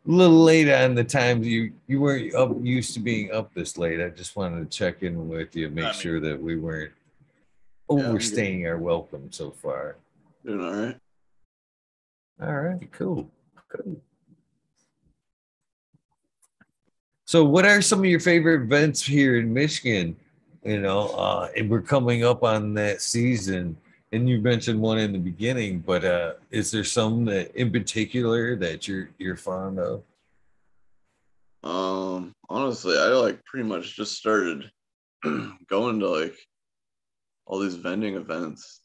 little 0.05 0.43
late 0.43 0.71
on 0.71 0.95
the 0.95 1.03
time. 1.03 1.43
You 1.43 1.73
you 1.87 2.03
weren't 2.03 2.35
up 2.35 2.51
used 2.61 2.93
to 2.93 3.01
being 3.01 3.33
up 3.33 3.55
this 3.55 3.79
late. 3.79 4.03
I 4.03 4.11
just 4.11 4.37
wanted 4.37 4.71
to 4.71 4.79
check 4.79 5.03
in 5.03 5.31
with 5.31 5.57
you, 5.57 5.71
make 5.71 5.85
I 5.85 5.89
mean, 5.89 5.97
sure 5.97 6.21
that 6.21 6.39
we 6.39 6.57
weren't 6.57 6.93
overstaying 7.89 8.61
yeah, 8.61 8.69
our 8.69 8.79
welcome 8.79 9.33
so 9.33 9.51
far. 9.51 9.97
Doing 10.45 10.61
all 10.61 10.75
right. 10.75 10.97
All 12.43 12.61
right, 12.61 12.93
cool. 12.93 13.31
Cool. 13.69 13.97
So, 17.25 17.45
what 17.47 17.65
are 17.65 17.81
some 17.81 18.01
of 18.01 18.05
your 18.05 18.21
favorite 18.21 18.61
events 18.61 19.01
here 19.01 19.39
in 19.39 19.55
Michigan? 19.55 20.17
You 20.65 20.81
know, 20.81 21.09
uh, 21.11 21.49
and 21.57 21.69
we're 21.69 21.83
coming 21.83 22.25
up 22.25 22.43
on 22.43 22.75
that 22.75 23.03
season. 23.03 23.77
And 24.13 24.29
you 24.29 24.41
mentioned 24.41 24.81
one 24.81 24.99
in 24.99 25.13
the 25.13 25.19
beginning, 25.19 25.81
but 25.81 26.05
uh, 26.05 26.35
is 26.51 26.71
there 26.71 26.85
some 26.85 27.25
that 27.27 27.55
in 27.57 27.71
particular 27.71 28.57
that 28.57 28.87
you're 28.87 29.11
you're 29.19 29.37
fond 29.37 29.79
of? 29.79 30.03
Um, 31.65 32.33
honestly, 32.49 32.97
I 32.97 33.07
like 33.09 33.45
pretty 33.45 33.67
much 33.69 33.97
just 33.97 34.17
started 34.17 34.71
going 35.25 36.01
to 36.01 36.09
like 36.09 36.37
all 37.47 37.59
these 37.59 37.75
vending 37.75 38.15
events, 38.15 38.81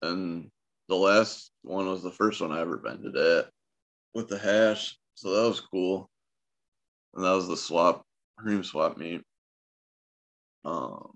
and 0.00 0.50
the 0.88 0.96
last 0.96 1.50
one 1.62 1.86
was 1.86 2.02
the 2.02 2.10
first 2.10 2.40
one 2.40 2.52
I 2.52 2.60
ever 2.60 2.78
vended 2.78 3.16
at 3.16 3.50
with 4.14 4.28
the 4.28 4.38
hash, 4.38 4.96
so 5.14 5.30
that 5.30 5.48
was 5.48 5.60
cool. 5.60 6.08
And 7.14 7.24
that 7.24 7.32
was 7.32 7.48
the 7.48 7.56
swap 7.56 8.02
cream 8.38 8.64
swap 8.64 8.96
meet. 8.96 9.22
Um, 10.64 11.12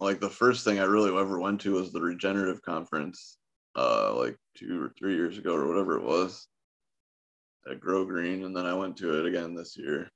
like 0.00 0.20
the 0.20 0.30
first 0.30 0.64
thing 0.64 0.78
I 0.78 0.84
really 0.84 1.16
ever 1.18 1.38
went 1.38 1.60
to 1.62 1.74
was 1.74 1.92
the 1.92 2.00
regenerative 2.00 2.62
conference, 2.62 3.36
uh, 3.76 4.14
like 4.14 4.36
two 4.56 4.82
or 4.82 4.92
three 4.98 5.14
years 5.14 5.38
ago 5.38 5.54
or 5.54 5.66
whatever 5.66 5.98
it 5.98 6.04
was 6.04 6.46
at 7.70 7.80
Grow 7.80 8.04
Green, 8.04 8.44
and 8.44 8.56
then 8.56 8.66
I 8.66 8.74
went 8.74 8.96
to 8.98 9.18
it 9.18 9.26
again 9.26 9.54
this 9.54 9.76
year. 9.76 10.08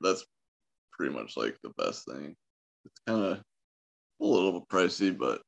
That's 0.00 0.24
pretty 0.92 1.12
much 1.12 1.36
like 1.36 1.56
the 1.62 1.72
best 1.76 2.06
thing. 2.06 2.34
It's 2.84 3.00
kind 3.06 3.24
of 3.24 3.38
a 3.38 4.24
little 4.24 4.66
pricey, 4.66 5.16
but 5.16 5.42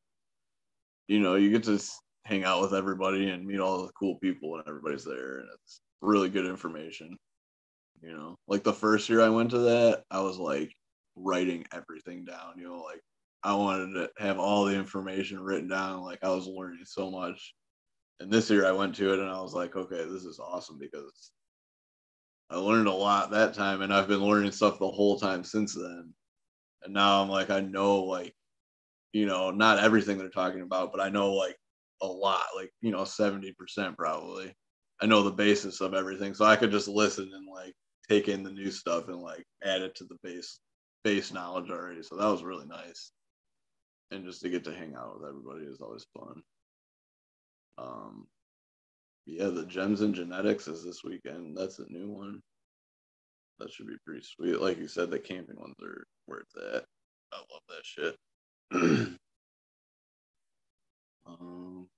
you 1.09 1.21
know, 1.21 1.35
you 1.37 1.51
get 1.51 1.65
to 1.65 1.81
hang 2.25 2.45
out 2.45 2.63
with 2.63 2.75
everybody 2.75 3.29
and 3.29 3.47
meet 3.47 3.61
all 3.61 3.83
the 3.83 3.93
cool 3.93 4.17
people, 4.17 4.57
and 4.57 4.65
everybody's 4.67 5.05
there, 5.05 5.39
and 5.39 5.49
it's 5.55 5.81
really 6.01 6.29
good 6.29 6.47
information. 6.47 7.17
You 8.03 8.13
know, 8.13 8.37
like 8.49 8.65
the 8.65 8.73
first 8.73 9.09
year 9.09 9.23
I 9.23 9.29
went 9.29 9.51
to 9.51 9.59
that, 9.59 10.05
I 10.11 10.21
was 10.21 10.39
like, 10.39 10.73
writing 11.17 11.65
everything 11.73 12.25
down. 12.25 12.55
You 12.59 12.69
know, 12.69 12.83
like 12.83 13.01
I 13.43 13.55
wanted 13.55 13.95
to 13.95 14.11
have 14.19 14.39
all 14.39 14.65
the 14.65 14.75
information 14.75 15.41
written 15.41 15.69
down. 15.69 16.03
Like 16.03 16.21
I 16.23 16.31
was 16.31 16.47
learning 16.47 16.85
so 16.85 17.11
much. 17.11 17.55
And 18.21 18.31
this 18.31 18.49
year 18.49 18.67
I 18.67 18.73
went 18.73 18.95
to 18.97 19.13
it 19.13 19.19
and 19.19 19.29
I 19.29 19.41
was 19.41 19.55
like, 19.55 19.77
okay, 19.77 20.05
this 20.05 20.25
is 20.25 20.39
awesome 20.39 20.79
because 20.79 21.31
I 22.49 22.57
learned 22.57 22.89
a 22.89 22.93
lot 22.93 23.31
that 23.33 23.55
time 23.55 23.83
and 23.83 23.93
I've 23.93 24.09
been 24.09 24.25
learning 24.25 24.53
stuff 24.53 24.79
the 24.79 24.91
whole 24.91 25.19
time 25.19 25.45
since 25.45 25.75
then. 25.75 26.15
And 26.85 26.95
now 26.95 27.21
I'm 27.21 27.29
like, 27.29 27.51
I 27.51 27.61
know 27.61 28.05
like, 28.05 28.35
you 29.13 29.27
know, 29.27 29.51
not 29.51 29.79
everything 29.79 30.19
they're 30.19 30.29
talking 30.29 30.63
about, 30.63 30.93
but 30.93 31.01
I 31.01 31.09
know 31.09 31.35
like 31.35 31.57
a 32.03 32.07
lot, 32.07 32.45
like, 32.57 32.71
you 32.81 32.93
know, 32.93 33.03
70% 33.03 33.55
probably. 33.97 34.55
I 35.03 35.07
know 35.07 35.23
the 35.23 35.33
basis 35.33 35.81
of 35.81 35.93
everything. 35.93 36.35
So 36.35 36.45
I 36.45 36.57
could 36.57 36.71
just 36.71 36.89
listen 36.89 37.31
and 37.35 37.47
like 37.53 37.75
take 38.09 38.29
in 38.29 38.43
the 38.43 38.51
new 38.51 38.71
stuff 38.71 39.09
and 39.09 39.21
like 39.21 39.45
add 39.63 39.83
it 39.83 39.95
to 39.97 40.05
the 40.05 40.17
base 40.23 40.61
base 41.05 41.33
knowledge 41.33 41.71
already. 41.71 42.03
So 42.03 42.17
that 42.17 42.27
was 42.27 42.43
really 42.43 42.67
nice. 42.67 43.13
And 44.11 44.25
just 44.25 44.41
to 44.43 44.49
get 44.49 44.65
to 44.65 44.75
hang 44.75 44.95
out 44.97 45.15
with 45.15 45.29
everybody 45.29 45.67
is 45.67 45.81
always 45.81 46.07
fun. 46.19 46.43
Um 47.79 48.27
yeah, 49.27 49.49
the 49.49 49.65
gems 49.65 50.01
and 50.03 50.15
genetics 50.15 50.69
is 50.69 50.85
this 50.85 51.03
weekend. 51.05 51.57
That's 51.57 51.79
a 51.79 51.91
new 51.91 52.11
one. 52.11 52.43
That 53.59 53.73
should 53.73 53.87
be 53.87 53.97
pretty 54.05 54.23
sweet. 54.23 54.61
Like 54.61 54.79
you 54.79 54.89
said, 54.89 55.11
the 55.11 55.19
camping 55.19 55.59
ones 55.59 55.77
are 55.83 56.07
where 56.27 56.41
it's 56.41 56.55
at. 56.57 56.85
I 57.33 57.39
love 57.39 57.63
that 57.69 57.85
shit. 57.85 58.17
um, 61.27 61.89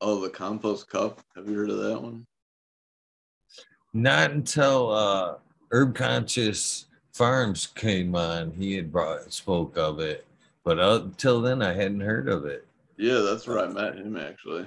oh, 0.00 0.20
the 0.20 0.28
compost 0.28 0.88
cup. 0.88 1.22
Have 1.34 1.48
you 1.48 1.56
heard 1.56 1.70
of 1.70 1.78
that 1.78 2.02
one? 2.02 2.26
Not 3.94 4.32
until 4.32 4.92
uh, 4.92 5.34
Herb 5.70 5.94
Conscious 5.94 6.86
Farms 7.16 7.66
came 7.68 8.14
on, 8.14 8.52
he 8.52 8.74
had 8.74 8.92
brought 8.92 9.32
spoke 9.32 9.78
of 9.78 10.00
it, 10.00 10.26
but 10.64 10.78
until 10.78 11.40
then, 11.40 11.62
I 11.62 11.72
hadn't 11.72 12.00
heard 12.00 12.28
of 12.28 12.44
it. 12.44 12.66
Yeah, 12.98 13.20
that's 13.20 13.46
where 13.46 13.58
I 13.58 13.68
met 13.68 13.96
him 13.96 14.18
actually. 14.18 14.66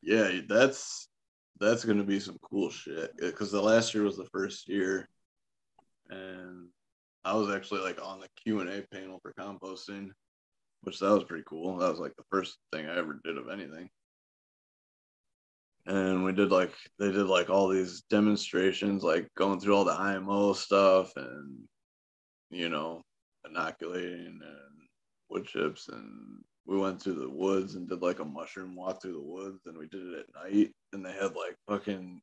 Yeah, 0.00 0.38
that's 0.48 1.08
that's 1.58 1.84
gonna 1.84 2.04
be 2.04 2.20
some 2.20 2.38
cool 2.48 2.70
shit. 2.70 3.10
Because 3.16 3.50
the 3.50 3.60
last 3.60 3.92
year 3.92 4.04
was 4.04 4.16
the 4.16 4.28
first 4.32 4.68
year, 4.68 5.08
and 6.10 6.68
I 7.24 7.34
was 7.34 7.50
actually 7.50 7.80
like 7.80 8.00
on 8.00 8.20
the 8.20 8.28
Q 8.40 8.60
and 8.60 8.70
A 8.70 8.82
panel 8.92 9.18
for 9.20 9.32
composting, 9.32 10.10
which 10.82 11.00
that 11.00 11.10
was 11.10 11.24
pretty 11.24 11.42
cool. 11.44 11.76
That 11.78 11.90
was 11.90 11.98
like 11.98 12.14
the 12.14 12.24
first 12.30 12.58
thing 12.72 12.86
I 12.86 12.96
ever 12.96 13.18
did 13.24 13.36
of 13.36 13.48
anything. 13.48 13.90
And 15.88 16.22
we 16.22 16.32
did 16.32 16.50
like 16.50 16.72
they 16.98 17.10
did 17.10 17.26
like 17.26 17.50
all 17.50 17.68
these 17.68 18.02
demonstrations, 18.10 19.02
like 19.02 19.26
going 19.36 19.58
through 19.58 19.74
all 19.74 19.84
the 19.84 19.92
IMO 19.92 20.52
stuff 20.52 21.12
and 21.16 21.58
you 22.50 22.68
know 22.68 23.02
inoculating 23.48 24.38
and 24.42 24.88
wood 25.30 25.46
chips 25.46 25.88
and 25.88 26.42
we 26.66 26.78
went 26.78 27.00
to 27.00 27.12
the 27.12 27.28
woods 27.28 27.74
and 27.74 27.88
did 27.88 28.02
like 28.02 28.20
a 28.20 28.24
mushroom 28.24 28.76
walk 28.76 29.00
through 29.00 29.12
the 29.12 29.20
woods 29.20 29.60
and 29.66 29.76
we 29.76 29.86
did 29.88 30.02
it 30.12 30.18
at 30.20 30.44
night 30.44 30.70
and 30.92 31.04
they 31.04 31.12
had 31.12 31.34
like 31.34 31.56
fucking 31.66 32.20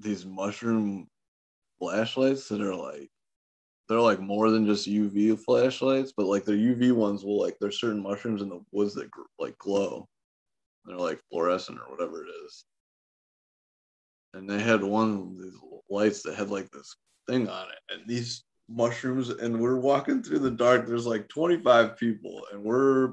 these 0.00 0.26
mushroom 0.26 1.06
flashlights 1.78 2.48
that 2.48 2.60
are 2.60 2.74
like 2.74 3.08
they're 3.88 4.00
like 4.00 4.20
more 4.20 4.50
than 4.50 4.66
just 4.66 4.88
UV 4.88 5.38
flashlights, 5.38 6.12
but 6.16 6.26
like 6.26 6.44
the 6.44 6.52
UV 6.52 6.92
ones 6.92 7.22
will 7.22 7.40
like 7.40 7.56
there's 7.60 7.80
certain 7.80 8.02
mushrooms 8.02 8.40
in 8.40 8.48
the 8.48 8.60
woods 8.72 8.94
that 8.94 9.10
like 9.38 9.56
glow. 9.58 10.08
They're 10.86 10.96
like 10.96 11.20
fluorescent 11.30 11.78
or 11.78 11.90
whatever 11.90 12.24
it 12.24 12.28
is. 12.46 12.64
And 14.34 14.48
they 14.48 14.60
had 14.60 14.82
one 14.82 15.12
of 15.14 15.38
these 15.38 15.58
lights 15.88 16.22
that 16.22 16.34
had 16.34 16.50
like 16.50 16.70
this 16.70 16.94
thing 17.28 17.48
on 17.48 17.66
it, 17.68 17.94
and 17.94 18.08
these 18.08 18.44
mushrooms, 18.68 19.28
and 19.30 19.60
we're 19.60 19.78
walking 19.78 20.22
through 20.22 20.40
the 20.40 20.50
dark. 20.50 20.86
There's 20.86 21.06
like 21.06 21.28
25 21.28 21.96
people, 21.96 22.42
and 22.52 22.62
we're 22.62 23.12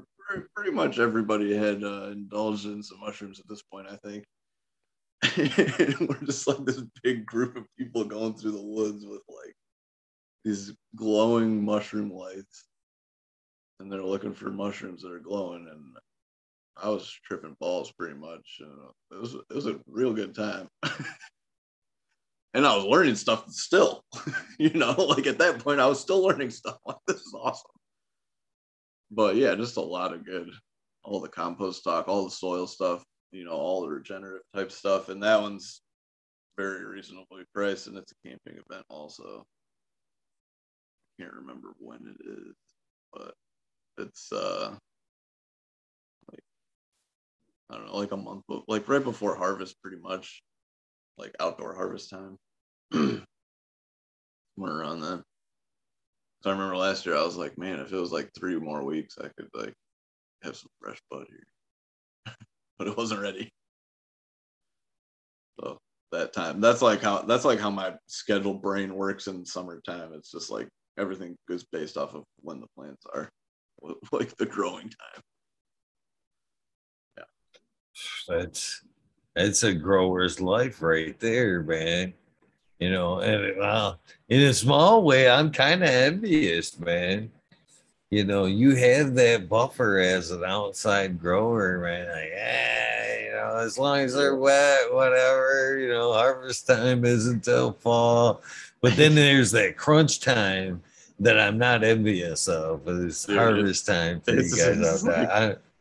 pretty 0.54 0.70
much 0.70 0.98
everybody 0.98 1.56
had 1.56 1.84
uh, 1.84 2.08
indulged 2.10 2.66
in 2.66 2.82
some 2.82 3.00
mushrooms 3.00 3.40
at 3.40 3.48
this 3.48 3.62
point, 3.62 3.86
I 3.90 3.96
think. 3.96 4.24
and 5.36 6.08
we're 6.08 6.26
just 6.26 6.46
like 6.48 6.64
this 6.64 6.82
big 7.02 7.24
group 7.26 7.56
of 7.56 7.64
people 7.78 8.04
going 8.04 8.34
through 8.34 8.52
the 8.52 8.62
woods 8.62 9.06
with 9.06 9.22
like 9.28 9.54
these 10.44 10.72
glowing 10.96 11.64
mushroom 11.64 12.10
lights, 12.12 12.64
and 13.78 13.90
they're 13.90 14.02
looking 14.02 14.34
for 14.34 14.50
mushrooms 14.50 15.02
that 15.02 15.12
are 15.12 15.20
glowing. 15.20 15.68
And 15.70 15.96
I 16.76 16.88
was 16.88 17.12
tripping 17.24 17.56
balls 17.60 17.92
pretty 17.92 18.14
much. 18.16 18.60
Uh, 18.62 18.90
it 19.16 19.20
was 19.20 19.34
it 19.34 19.54
was 19.54 19.66
a 19.66 19.80
real 19.86 20.12
good 20.14 20.34
time. 20.34 20.68
and 22.54 22.66
I 22.66 22.76
was 22.76 22.84
learning 22.84 23.16
stuff 23.16 23.50
still, 23.50 24.04
you 24.58 24.70
know, 24.70 24.92
like 24.98 25.26
at 25.26 25.38
that 25.38 25.58
point 25.58 25.80
I 25.80 25.86
was 25.86 26.00
still 26.00 26.22
learning 26.22 26.50
stuff. 26.50 26.78
Like 26.86 26.96
this 27.06 27.18
is 27.18 27.34
awesome 27.38 27.70
but 29.12 29.36
yeah, 29.36 29.54
just 29.54 29.76
a 29.76 29.80
lot 29.80 30.14
of 30.14 30.24
good, 30.24 30.50
all 31.04 31.20
the 31.20 31.28
compost 31.28 31.80
stock, 31.80 32.08
all 32.08 32.24
the 32.24 32.30
soil 32.30 32.66
stuff, 32.66 33.04
you 33.30 33.44
know, 33.44 33.52
all 33.52 33.82
the 33.82 33.88
regenerative 33.88 34.42
type 34.54 34.72
stuff, 34.72 35.10
and 35.10 35.22
that 35.22 35.40
one's 35.40 35.82
very 36.56 36.84
reasonably 36.84 37.44
priced, 37.54 37.86
and 37.86 37.96
it's 37.96 38.12
a 38.12 38.28
camping 38.28 38.54
event 38.54 38.84
also. 38.88 39.44
I 41.18 41.22
Can't 41.22 41.34
remember 41.34 41.74
when 41.78 41.98
it 41.98 42.26
is, 42.26 42.56
but 43.12 43.34
it's 43.98 44.32
uh 44.32 44.74
I 47.72 47.76
don't 47.76 47.86
know, 47.86 47.96
like 47.96 48.12
a 48.12 48.16
month, 48.16 48.42
like 48.68 48.86
right 48.88 49.02
before 49.02 49.34
harvest, 49.34 49.80
pretty 49.80 49.96
much, 49.96 50.42
like 51.16 51.34
outdoor 51.40 51.74
harvest 51.74 52.10
time. 52.10 52.36
Around 54.60 55.00
then. 55.00 55.22
So 56.42 56.50
I 56.50 56.52
remember 56.52 56.76
last 56.76 57.06
year 57.06 57.16
I 57.16 57.22
was 57.22 57.36
like, 57.36 57.56
man, 57.56 57.80
if 57.80 57.92
it 57.92 57.96
was 57.96 58.12
like 58.12 58.30
three 58.36 58.58
more 58.58 58.84
weeks, 58.84 59.16
I 59.18 59.28
could 59.28 59.48
like 59.54 59.74
have 60.42 60.56
some 60.56 60.70
fresh 60.80 61.00
bud 61.10 61.26
here. 61.28 62.34
but 62.78 62.88
it 62.88 62.96
wasn't 62.96 63.22
ready. 63.22 63.48
So 65.58 65.78
that 66.10 66.32
time, 66.32 66.60
that's 66.60 66.82
like 66.82 67.00
how 67.00 67.22
that's 67.22 67.44
like 67.44 67.58
how 67.58 67.70
my 67.70 67.94
scheduled 68.06 68.60
brain 68.60 68.94
works 68.94 69.26
in 69.26 69.46
summertime. 69.46 70.12
It's 70.12 70.30
just 70.30 70.50
like 70.50 70.68
everything 70.98 71.36
goes 71.48 71.64
based 71.64 71.96
off 71.96 72.14
of 72.14 72.24
when 72.40 72.60
the 72.60 72.66
plants 72.76 73.04
are, 73.14 73.30
like 74.12 74.36
the 74.36 74.46
growing 74.46 74.90
time. 74.90 75.22
That's 78.28 78.82
that's 79.34 79.62
a 79.62 79.74
grower's 79.74 80.40
life 80.40 80.82
right 80.82 81.18
there, 81.20 81.62
man 81.62 82.14
you 82.82 82.90
know, 82.90 83.20
and 83.20 83.56
well, 83.58 84.00
in 84.28 84.40
a 84.40 84.52
small 84.52 85.04
way, 85.04 85.30
I'm 85.30 85.52
kind 85.52 85.84
of 85.84 85.88
envious, 85.88 86.76
man. 86.80 87.30
You 88.10 88.24
know, 88.24 88.46
you 88.46 88.74
have 88.74 89.14
that 89.14 89.48
buffer 89.48 89.98
as 89.98 90.32
an 90.32 90.42
outside 90.44 91.20
grower, 91.20 91.78
man. 91.78 92.08
Like, 92.08 92.30
yeah, 92.34 93.20
you 93.24 93.30
know, 93.30 93.56
as 93.58 93.78
long 93.78 94.00
as 94.00 94.14
they're 94.14 94.34
wet, 94.34 94.92
whatever, 94.92 95.78
you 95.78 95.90
know, 95.90 96.12
harvest 96.12 96.66
time 96.66 97.04
isn't 97.04 97.44
till 97.44 97.74
fall. 97.74 98.42
But 98.80 98.96
then 98.96 99.14
there's 99.14 99.52
that 99.52 99.76
crunch 99.76 100.18
time 100.18 100.82
that 101.20 101.38
I'm 101.38 101.58
not 101.58 101.84
envious 101.84 102.48
of. 102.48 102.82
It's 102.88 103.32
harvest 103.32 103.86
time 103.86 104.20
for 104.22 104.32
you 104.32 104.56
guys 104.56 105.04
out 105.04 105.28
there. 105.28 105.60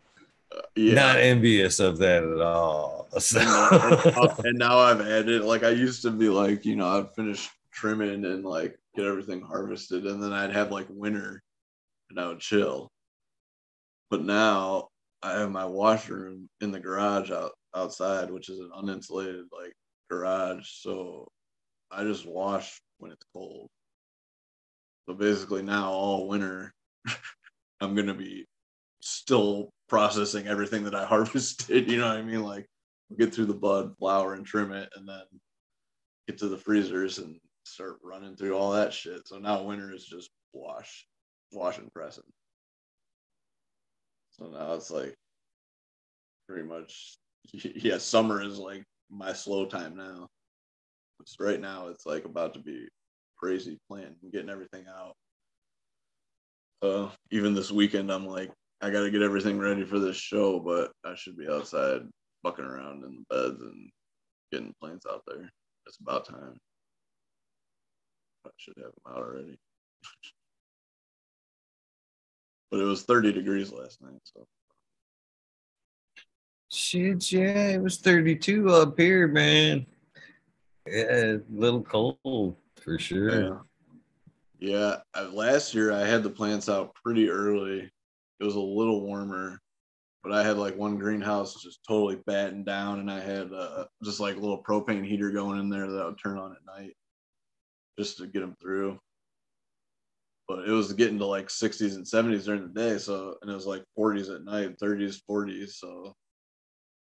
Yeah. 0.75 0.93
not 0.93 1.17
envious 1.17 1.80
of 1.80 1.97
that 1.99 2.23
at 2.23 2.41
all. 2.41 3.01
So. 3.19 3.39
and 4.45 4.57
now 4.57 4.80
I've 4.80 5.01
added 5.01 5.43
like 5.43 5.63
I 5.63 5.69
used 5.71 6.01
to 6.03 6.11
be 6.11 6.30
like, 6.30 6.63
you 6.63 6.77
know, 6.77 6.88
I'd 6.88 7.13
finish 7.13 7.49
trimming 7.71 8.23
and 8.23 8.45
like 8.45 8.80
get 8.95 9.05
everything 9.05 9.41
harvested, 9.41 10.05
and 10.05 10.23
then 10.23 10.31
I'd 10.31 10.53
have 10.53 10.71
like 10.71 10.88
winter 10.89 11.41
and 12.09 12.19
I 12.19 12.27
would 12.27 12.39
chill. 12.39 12.89
But 14.09 14.23
now 14.23 14.88
I 15.21 15.33
have 15.39 15.51
my 15.51 15.65
washroom 15.65 16.49
in 16.61 16.71
the 16.71 16.80
garage 16.80 17.31
out 17.31 17.51
outside, 17.75 18.31
which 18.31 18.49
is 18.49 18.59
an 18.59 18.71
uninsulated 18.77 19.43
like 19.51 19.73
garage. 20.09 20.69
So 20.69 21.27
I 21.91 22.03
just 22.03 22.25
wash 22.25 22.80
when 22.99 23.11
it's 23.11 23.25
cold. 23.33 23.67
So 25.07 25.15
basically 25.15 25.63
now 25.63 25.91
all 25.91 26.27
winter 26.30 26.73
I'm 27.81 27.95
gonna 27.95 28.13
be 28.13 28.45
still 29.01 29.69
processing 29.91 30.47
everything 30.47 30.85
that 30.85 30.95
I 30.95 31.03
harvested. 31.13 31.91
You 31.91 31.97
know 31.97 32.07
what 32.07 32.17
I 32.17 32.21
mean? 32.21 32.41
Like 32.41 32.65
get 33.19 33.33
through 33.33 33.47
the 33.47 33.53
bud, 33.53 33.93
flower, 33.99 34.33
and 34.33 34.45
trim 34.45 34.71
it, 34.71 34.89
and 34.95 35.07
then 35.07 35.23
get 36.27 36.39
to 36.39 36.47
the 36.47 36.57
freezers 36.57 37.17
and 37.17 37.35
start 37.65 37.97
running 38.01 38.37
through 38.37 38.57
all 38.57 38.71
that 38.71 38.93
shit. 38.93 39.27
So 39.27 39.37
now 39.37 39.61
winter 39.63 39.93
is 39.93 40.05
just 40.05 40.29
wash, 40.53 41.05
wash 41.51 41.77
and 41.77 41.91
pressing. 41.91 42.23
So 44.31 44.45
now 44.45 44.73
it's 44.75 44.89
like 44.89 45.13
pretty 46.47 46.65
much 46.65 47.17
yeah, 47.53 47.97
summer 47.97 48.41
is 48.41 48.57
like 48.57 48.85
my 49.09 49.33
slow 49.33 49.65
time 49.65 49.97
now. 49.97 50.29
Right 51.37 51.59
now 51.59 51.89
it's 51.89 52.05
like 52.05 52.23
about 52.23 52.53
to 52.53 52.61
be 52.61 52.87
crazy 53.37 53.77
planting, 53.89 54.15
and 54.23 54.31
getting 54.31 54.49
everything 54.49 54.85
out. 54.87 55.15
Uh, 56.81 57.09
even 57.29 57.53
this 57.53 57.71
weekend, 57.71 58.09
I'm 58.09 58.25
like 58.25 58.51
I 58.82 58.90
got 58.90 59.01
to 59.01 59.11
get 59.11 59.22
everything 59.22 59.60
ready 59.60 59.85
for 59.85 60.00
this 60.00 60.18
show, 60.18 60.60
but 60.60 60.92
I 61.06 61.16
should 61.16 61.38
be 61.38 61.48
outside 61.48 62.01
bucking 62.42 62.66
around 62.66 63.03
in 63.03 63.24
the 63.30 63.35
beds 63.35 63.61
and 63.61 63.90
getting 64.51 64.74
planes 64.82 65.06
out 65.10 65.22
there. 65.27 65.51
It's 65.85 65.98
about 65.98 66.27
time. 66.27 66.58
I 68.45 68.50
should 68.58 68.77
have 68.77 68.85
them 68.85 69.14
out 69.14 69.18
already. 69.18 69.60
but 72.72 72.80
it 72.80 72.85
was 72.85 73.03
30 73.03 73.34
degrees 73.34 73.72
last 73.72 74.01
night, 74.01 74.19
so. 74.24 74.48
Shit, 76.72 77.32
yeah, 77.32 77.68
it 77.68 77.82
was 77.82 77.98
32 77.98 78.69
up 78.69 78.98
here, 78.98 79.27
man. 79.27 79.85
Yeah, 80.88 81.03
a 81.03 81.40
little 81.51 81.84
cold 81.84 82.56
for 82.82 82.98
sure. 82.98 83.42
Yeah. 83.42 83.58
Yeah, 84.60 84.95
uh, 85.16 85.30
last 85.34 85.74
year 85.74 85.92
I 85.92 86.06
had 86.06 86.24
the 86.24 86.30
plants 86.30 86.69
out 86.69 86.95
pretty 86.95 87.30
early 87.30 87.92
it 88.41 88.43
was 88.43 88.55
a 88.55 88.59
little 88.59 89.05
warmer, 89.05 89.61
but 90.23 90.33
I 90.33 90.43
had 90.43 90.57
like 90.57 90.75
one 90.75 90.97
greenhouse 90.97 91.61
just 91.61 91.85
totally 91.87 92.15
battened 92.25 92.65
down, 92.65 92.99
and 92.99 93.09
I 93.09 93.19
had 93.19 93.53
uh, 93.53 93.85
just 94.03 94.19
like 94.19 94.35
a 94.35 94.39
little 94.39 94.61
propane 94.63 95.05
heater 95.05 95.29
going 95.29 95.59
in 95.59 95.69
there 95.69 95.89
that 95.89 96.01
I 96.01 96.05
would 96.05 96.19
turn 96.21 96.39
on 96.39 96.53
at 96.53 96.79
night 96.79 96.95
just 97.99 98.17
to 98.17 98.25
get 98.25 98.39
them 98.39 98.55
through. 98.59 98.99
But 100.47 100.67
it 100.67 100.71
was 100.71 100.91
getting 100.93 101.19
to 101.19 101.25
like 101.25 101.49
60s 101.49 101.95
and 101.95 102.05
70s 102.05 102.45
during 102.45 102.63
the 102.63 102.79
day, 102.79 102.97
so 102.97 103.37
and 103.41 103.51
it 103.51 103.53
was 103.53 103.67
like 103.67 103.83
40s 103.97 104.33
at 104.33 104.43
night, 104.43 104.79
30s, 104.79 105.21
40s, 105.29 105.73
so 105.73 106.15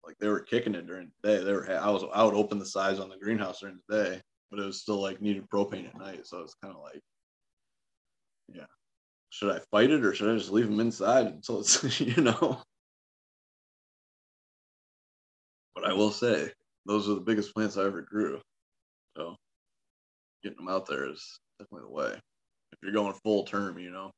like 0.06 0.18
they 0.20 0.28
were 0.28 0.42
kicking 0.42 0.76
it 0.76 0.86
during 0.86 1.12
the 1.24 1.30
day. 1.30 1.44
They 1.44 1.54
were 1.54 1.72
I 1.72 1.90
was 1.90 2.04
I 2.14 2.26
would 2.26 2.36
open 2.36 2.60
the 2.60 2.66
sides 2.66 3.00
on 3.00 3.10
the 3.10 3.18
greenhouse 3.18 3.62
during 3.62 3.80
the 3.88 4.04
day, 4.04 4.22
but 4.52 4.60
it 4.60 4.66
was 4.66 4.82
still 4.82 5.02
like 5.02 5.22
needed 5.22 5.50
propane 5.50 5.88
at 5.88 5.98
night, 5.98 6.28
so 6.28 6.42
it's 6.42 6.56
kind 6.62 6.76
of 6.76 6.82
like, 6.82 7.02
yeah, 8.54 8.66
should 9.32 9.50
I 9.50 9.60
fight 9.72 9.90
it 9.90 10.06
or 10.06 10.14
should 10.14 10.30
I 10.30 10.38
just 10.38 10.52
leave 10.52 10.68
them 10.68 10.80
inside 10.80 11.26
until 11.26 11.62
it's 11.62 12.00
you 12.00 12.22
know? 12.22 12.62
But 15.74 15.86
I 15.86 15.94
will 15.94 16.12
say 16.12 16.52
those 16.86 17.10
are 17.10 17.16
the 17.16 17.22
biggest 17.22 17.54
plants 17.54 17.78
I 17.78 17.86
ever 17.86 18.02
grew, 18.02 18.42
so 19.16 19.36
getting 20.44 20.58
them 20.58 20.68
out 20.68 20.86
there 20.86 21.10
is 21.10 21.40
definitely 21.58 21.88
the 21.88 21.94
way. 21.94 22.14
If 22.74 22.80
you're 22.84 22.92
going 22.92 23.14
full 23.24 23.46
term, 23.46 23.80
you 23.80 23.90
know, 23.90 24.12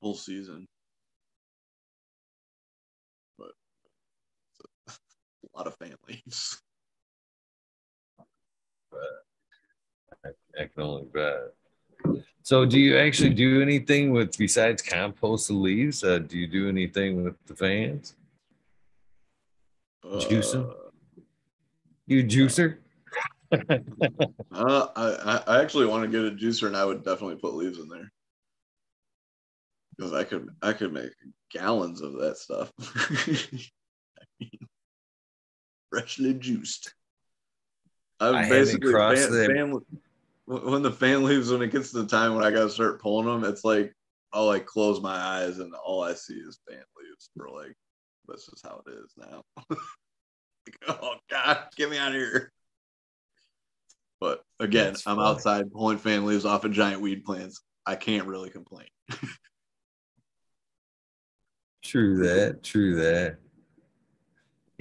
full 0.00 0.14
season. 0.14 0.66
But 3.38 3.50
it's 4.86 4.98
a 5.52 5.56
lot 5.56 5.66
of 5.66 5.74
fan 5.76 5.96
leaves. 6.08 6.62
I 10.24 10.64
can 10.64 10.82
only 10.82 11.06
bet. 11.12 11.54
So, 12.42 12.64
do 12.66 12.78
you 12.78 12.98
actually 12.98 13.30
do 13.34 13.62
anything 13.62 14.10
with 14.10 14.36
besides 14.36 14.82
compost 14.82 15.48
the 15.48 15.54
leaves? 15.54 16.02
Uh, 16.02 16.18
do 16.18 16.36
you 16.38 16.46
do 16.48 16.68
anything 16.68 17.22
with 17.24 17.36
the 17.46 17.54
fans? 17.54 18.14
Juicing? 20.04 20.68
Uh, 20.68 20.74
You 22.06 22.24
juicer? 22.24 22.78
Uh, 24.54 24.86
I, 24.96 25.42
I 25.46 25.62
actually 25.62 25.86
want 25.86 26.02
to 26.04 26.08
get 26.08 26.24
a 26.30 26.34
juicer, 26.34 26.66
and 26.66 26.76
I 26.76 26.84
would 26.84 27.04
definitely 27.04 27.36
put 27.36 27.54
leaves 27.54 27.78
in 27.78 27.88
there 27.88 28.10
because 29.96 30.12
I 30.14 30.24
could 30.24 30.48
I 30.62 30.72
could 30.72 30.92
make 30.92 31.10
gallons 31.50 32.00
of 32.00 32.14
that 32.14 32.38
stuff. 32.38 32.72
I 32.80 34.24
mean, 34.40 34.58
freshly 35.90 36.34
juiced. 36.34 36.94
I 38.20 38.28
I'm 38.28 38.34
haven't 38.36 38.50
basically 38.50 38.92
that- 38.92 39.54
fan, 39.54 39.72
when 40.46 40.82
the 40.82 40.92
fan 40.92 41.24
leaves. 41.24 41.50
When 41.50 41.62
it 41.62 41.72
gets 41.72 41.92
to 41.92 42.02
the 42.02 42.08
time 42.08 42.34
when 42.34 42.44
I 42.44 42.50
gotta 42.50 42.70
start 42.70 43.00
pulling 43.00 43.26
them, 43.26 43.44
it's 43.48 43.64
like 43.64 43.94
I'll 44.32 44.46
like 44.46 44.66
close 44.66 45.00
my 45.00 45.14
eyes 45.14 45.58
and 45.58 45.74
all 45.74 46.02
I 46.02 46.14
see 46.14 46.34
is 46.34 46.60
fan 46.68 46.82
leaves. 46.98 47.30
For 47.36 47.48
like, 47.48 47.74
that's 48.28 48.46
just 48.46 48.64
how 48.64 48.82
it 48.86 48.92
is 48.92 49.14
now. 49.16 49.42
Like, 50.64 50.96
oh 51.02 51.14
God, 51.28 51.64
get 51.76 51.90
me 51.90 51.98
out 51.98 52.12
of 52.12 52.14
here. 52.14 52.52
But 54.20 54.44
again, 54.60 54.94
I'm 55.06 55.18
outside 55.18 55.72
pulling 55.72 55.98
fan 55.98 56.24
leaves 56.24 56.44
off 56.44 56.64
of 56.64 56.70
giant 56.70 57.00
weed 57.00 57.24
plants. 57.24 57.60
I 57.84 57.96
can't 57.96 58.28
really 58.28 58.48
complain. 58.48 58.86
True 61.82 62.18
that. 62.18 62.62
True 62.62 62.94
that. 62.94 63.38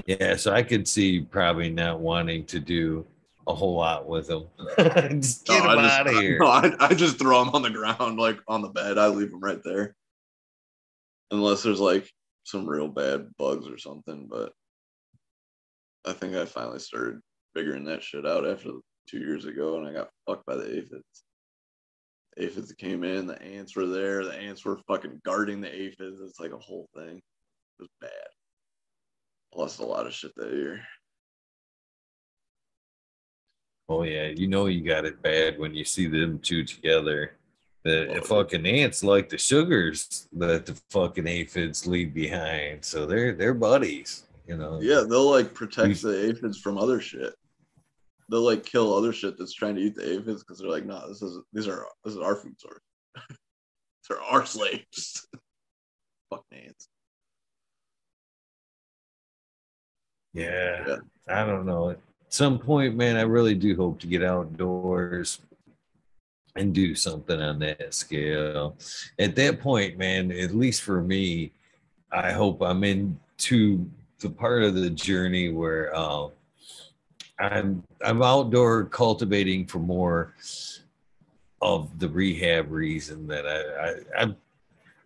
Yeah, 0.05 0.35
so 0.35 0.53
I 0.53 0.61
could 0.61 0.87
see 0.87 1.21
probably 1.21 1.71
not 1.71 1.99
wanting 1.99 2.45
to 2.45 2.59
do 2.59 3.07
a 3.47 3.53
whole 3.55 3.75
lot 3.75 4.07
with 4.07 4.27
them. 4.27 4.47
just 4.77 5.45
get 5.45 5.63
No, 5.63 5.69
them 5.69 5.79
I 5.79 5.83
just, 5.83 5.99
out 5.99 6.07
of 6.07 6.13
here. 6.13 6.37
No, 6.39 6.47
I, 6.47 6.75
I 6.79 6.93
just 6.93 7.17
throw 7.19 7.43
them 7.43 7.53
on 7.55 7.61
the 7.61 7.69
ground, 7.69 8.19
like 8.19 8.39
on 8.47 8.61
the 8.61 8.69
bed. 8.69 8.97
I 8.97 9.07
leave 9.07 9.31
them 9.31 9.39
right 9.39 9.61
there, 9.63 9.95
unless 11.31 11.63
there's 11.63 11.79
like 11.79 12.09
some 12.43 12.67
real 12.67 12.87
bad 12.87 13.29
bugs 13.37 13.67
or 13.67 13.77
something. 13.77 14.27
But 14.29 14.53
I 16.05 16.13
think 16.13 16.35
I 16.35 16.45
finally 16.45 16.79
started 16.79 17.19
figuring 17.55 17.85
that 17.85 18.03
shit 18.03 18.25
out 18.25 18.47
after 18.47 18.71
two 19.07 19.19
years 19.19 19.45
ago, 19.45 19.77
and 19.77 19.87
I 19.87 19.93
got 19.93 20.09
fucked 20.25 20.45
by 20.45 20.55
the 20.55 20.77
aphids. 20.77 21.23
Aphids 22.37 22.71
came 22.73 23.03
in, 23.03 23.27
the 23.27 23.41
ants 23.41 23.75
were 23.75 23.87
there, 23.87 24.23
the 24.23 24.33
ants 24.33 24.63
were 24.63 24.79
fucking 24.87 25.21
guarding 25.25 25.59
the 25.59 25.73
aphids. 25.73 26.21
It's 26.21 26.39
like 26.39 26.53
a 26.53 26.57
whole 26.57 26.87
thing. 26.95 27.17
It 27.17 27.81
was 27.81 27.89
bad. 27.99 28.09
I 29.53 29.59
lost 29.59 29.79
a 29.79 29.85
lot 29.85 30.07
of 30.07 30.13
shit 30.13 30.31
that 30.37 30.53
year. 30.53 30.81
Oh 33.89 34.03
yeah, 34.03 34.27
you 34.27 34.47
know 34.47 34.67
you 34.67 34.81
got 34.83 35.05
it 35.05 35.21
bad 35.21 35.59
when 35.59 35.73
you 35.75 35.83
see 35.83 36.07
them 36.07 36.39
two 36.39 36.63
together. 36.63 37.33
The 37.83 38.21
fucking 38.25 38.65
ants 38.65 39.03
like 39.03 39.27
the 39.29 39.39
sugars 39.39 40.27
that 40.33 40.67
the 40.67 40.79
fucking 40.91 41.27
aphids 41.27 41.87
leave 41.87 42.13
behind, 42.13 42.85
so 42.85 43.05
they're 43.05 43.33
they're 43.33 43.55
buddies. 43.55 44.27
You 44.47 44.57
know. 44.57 44.79
Yeah, 44.81 45.03
they'll 45.07 45.29
like 45.29 45.53
protect 45.53 46.01
the 46.01 46.29
aphids 46.29 46.59
from 46.59 46.77
other 46.77 46.99
shit. 46.99 47.33
They'll 48.29 48.45
like 48.45 48.65
kill 48.65 48.93
other 48.93 49.11
shit 49.13 49.37
that's 49.37 49.53
trying 49.53 49.75
to 49.75 49.81
eat 49.81 49.95
the 49.95 50.13
aphids 50.13 50.43
because 50.43 50.59
they're 50.59 50.69
like, 50.69 50.85
no, 50.85 51.07
this 51.07 51.21
is 51.21 51.39
these 51.53 51.67
are 51.67 51.85
this 52.03 52.13
is 52.13 52.19
our 52.19 52.35
food 52.35 52.59
source. 52.59 52.81
they're 54.09 54.21
our 54.21 54.45
slaves. 54.45 55.27
Fuck 56.29 56.45
ants. 56.51 56.87
Yeah, 60.33 60.85
Yeah. 60.87 60.95
I 61.27 61.45
don't 61.45 61.65
know. 61.65 61.95
Some 62.31 62.59
point, 62.59 62.95
man, 62.95 63.17
I 63.17 63.23
really 63.23 63.55
do 63.55 63.75
hope 63.75 63.99
to 63.99 64.07
get 64.07 64.23
outdoors 64.23 65.41
and 66.55 66.73
do 66.73 66.95
something 66.95 67.41
on 67.41 67.59
that 67.59 67.93
scale. 67.93 68.77
At 69.19 69.35
that 69.35 69.59
point, 69.59 69.97
man, 69.97 70.31
at 70.31 70.55
least 70.55 70.81
for 70.81 71.01
me, 71.01 71.51
I 72.09 72.31
hope 72.31 72.61
I'm 72.61 72.85
into 72.85 73.85
the 74.19 74.29
part 74.29 74.63
of 74.63 74.75
the 74.75 74.89
journey 74.89 75.49
where 75.49 75.93
uh, 75.93 76.27
I'm 77.37 77.83
I'm 78.03 78.23
outdoor 78.23 78.85
cultivating 78.85 79.65
for 79.65 79.79
more 79.79 80.33
of 81.61 81.99
the 81.99 82.07
rehab 82.07 82.71
reason 82.71 83.27
that 83.27 83.45
I, 83.45 83.89
I 83.89 84.21
I've 84.21 84.35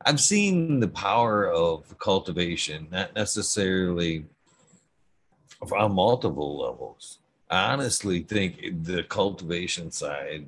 I've 0.06 0.20
seen 0.20 0.80
the 0.80 0.88
power 0.90 1.50
of 1.50 1.98
cultivation, 1.98 2.88
not 2.92 3.16
necessarily 3.16 4.26
on 5.62 5.94
multiple 5.94 6.58
levels. 6.58 7.20
I 7.50 7.72
honestly 7.72 8.22
think 8.22 8.84
the 8.84 9.04
cultivation 9.04 9.92
side 9.92 10.48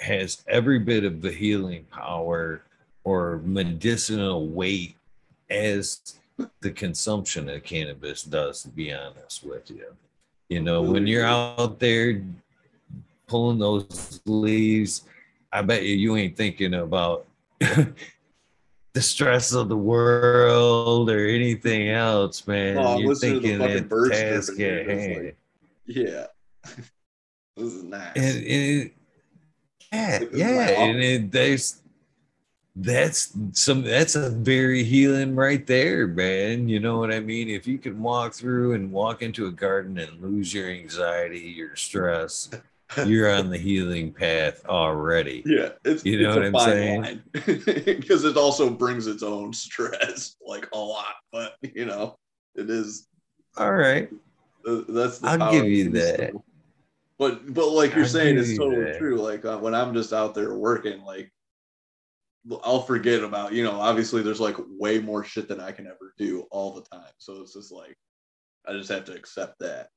has 0.00 0.44
every 0.48 0.78
bit 0.78 1.04
of 1.04 1.22
the 1.22 1.32
healing 1.32 1.84
power 1.90 2.62
or 3.04 3.40
medicinal 3.44 4.48
weight 4.48 4.96
as 5.48 6.16
the 6.60 6.70
consumption 6.70 7.48
of 7.48 7.62
cannabis 7.62 8.22
does, 8.22 8.62
to 8.62 8.68
be 8.68 8.92
honest 8.92 9.44
with 9.44 9.70
you. 9.70 9.86
You 10.48 10.60
know, 10.60 10.82
when 10.82 11.06
you're 11.06 11.24
out 11.24 11.78
there 11.78 12.22
pulling 13.26 13.58
those 13.58 14.20
leaves, 14.26 15.04
I 15.52 15.62
bet 15.62 15.84
you 15.84 15.96
you 15.96 16.16
ain't 16.16 16.36
thinking 16.36 16.74
about 16.74 17.26
the 18.96 19.02
stress 19.02 19.52
of 19.52 19.68
the 19.68 19.76
world 19.76 21.10
or 21.10 21.26
anything 21.26 21.90
else, 21.90 22.46
man. 22.46 22.78
I'm 22.78 23.00
you're 23.00 23.10
listening 23.10 23.34
to 23.34 23.40
the 23.40 23.48
thinking 23.58 23.68
fucking 23.68 23.88
birds 23.88 24.10
task 24.18 24.56
here, 24.56 24.78
at 24.78 24.88
hand. 24.88 25.24
like- 25.26 25.36
Yeah. 25.84 26.26
this 27.56 27.72
is 27.74 27.82
nice. 27.84 28.16
and, 28.16 28.36
and 28.38 28.44
it, 28.82 28.92
yeah, 29.92 30.18
yeah, 30.32 30.68
and 30.82 30.98
it, 30.98 31.30
there's 31.30 31.82
that's 32.74 33.36
some 33.52 33.82
that's 33.82 34.16
a 34.16 34.30
very 34.30 34.82
healing 34.82 35.36
right 35.36 35.66
there, 35.66 36.06
man. 36.06 36.66
You 36.66 36.80
know 36.80 36.96
what 36.98 37.12
I 37.12 37.20
mean? 37.20 37.50
If 37.50 37.66
you 37.66 37.76
can 37.76 38.00
walk 38.02 38.32
through 38.32 38.72
and 38.72 38.90
walk 38.90 39.20
into 39.20 39.44
a 39.46 39.52
garden 39.52 39.98
and 39.98 40.22
lose 40.22 40.54
your 40.54 40.70
anxiety, 40.70 41.38
your 41.40 41.76
stress, 41.76 42.48
you're 43.06 43.30
on 43.30 43.50
the 43.50 43.58
healing 43.58 44.12
path 44.12 44.64
already. 44.66 45.42
yeah, 45.46 45.70
it's 45.84 46.04
You 46.04 46.22
know 46.22 46.40
it's 46.40 46.54
what 46.54 46.66
I'm 46.68 46.72
saying? 46.72 47.22
Because 47.32 48.24
it 48.24 48.36
also 48.36 48.70
brings 48.70 49.06
its 49.06 49.22
own 49.22 49.52
stress, 49.52 50.36
like 50.46 50.68
a 50.72 50.78
lot. 50.78 51.14
But 51.32 51.54
you 51.62 51.84
know, 51.84 52.16
it 52.54 52.70
is 52.70 53.08
All 53.56 53.72
right. 53.72 54.08
Uh, 54.66 54.82
That's 54.88 55.18
the 55.18 55.28
I'll 55.28 55.52
give 55.52 55.66
you 55.66 55.90
that. 55.90 56.32
But 57.18 57.52
but 57.52 57.68
like 57.68 57.94
you're 57.94 58.04
I'll 58.04 58.10
saying, 58.10 58.38
it's 58.38 58.56
totally 58.56 58.84
that. 58.84 58.98
true. 58.98 59.16
Like 59.16 59.44
uh, 59.44 59.58
when 59.58 59.74
I'm 59.74 59.94
just 59.94 60.12
out 60.12 60.34
there 60.34 60.54
working, 60.54 61.02
like 61.02 61.32
I'll 62.62 62.82
forget 62.82 63.22
about 63.22 63.52
you 63.52 63.64
know. 63.64 63.80
Obviously, 63.80 64.22
there's 64.22 64.40
like 64.40 64.56
way 64.68 65.00
more 65.00 65.24
shit 65.24 65.48
than 65.48 65.60
I 65.60 65.72
can 65.72 65.86
ever 65.86 66.14
do 66.18 66.46
all 66.50 66.74
the 66.74 66.82
time. 66.82 67.10
So 67.18 67.40
it's 67.40 67.54
just 67.54 67.72
like 67.72 67.96
I 68.66 68.72
just 68.72 68.90
have 68.90 69.04
to 69.06 69.14
accept 69.14 69.58
that. 69.60 69.88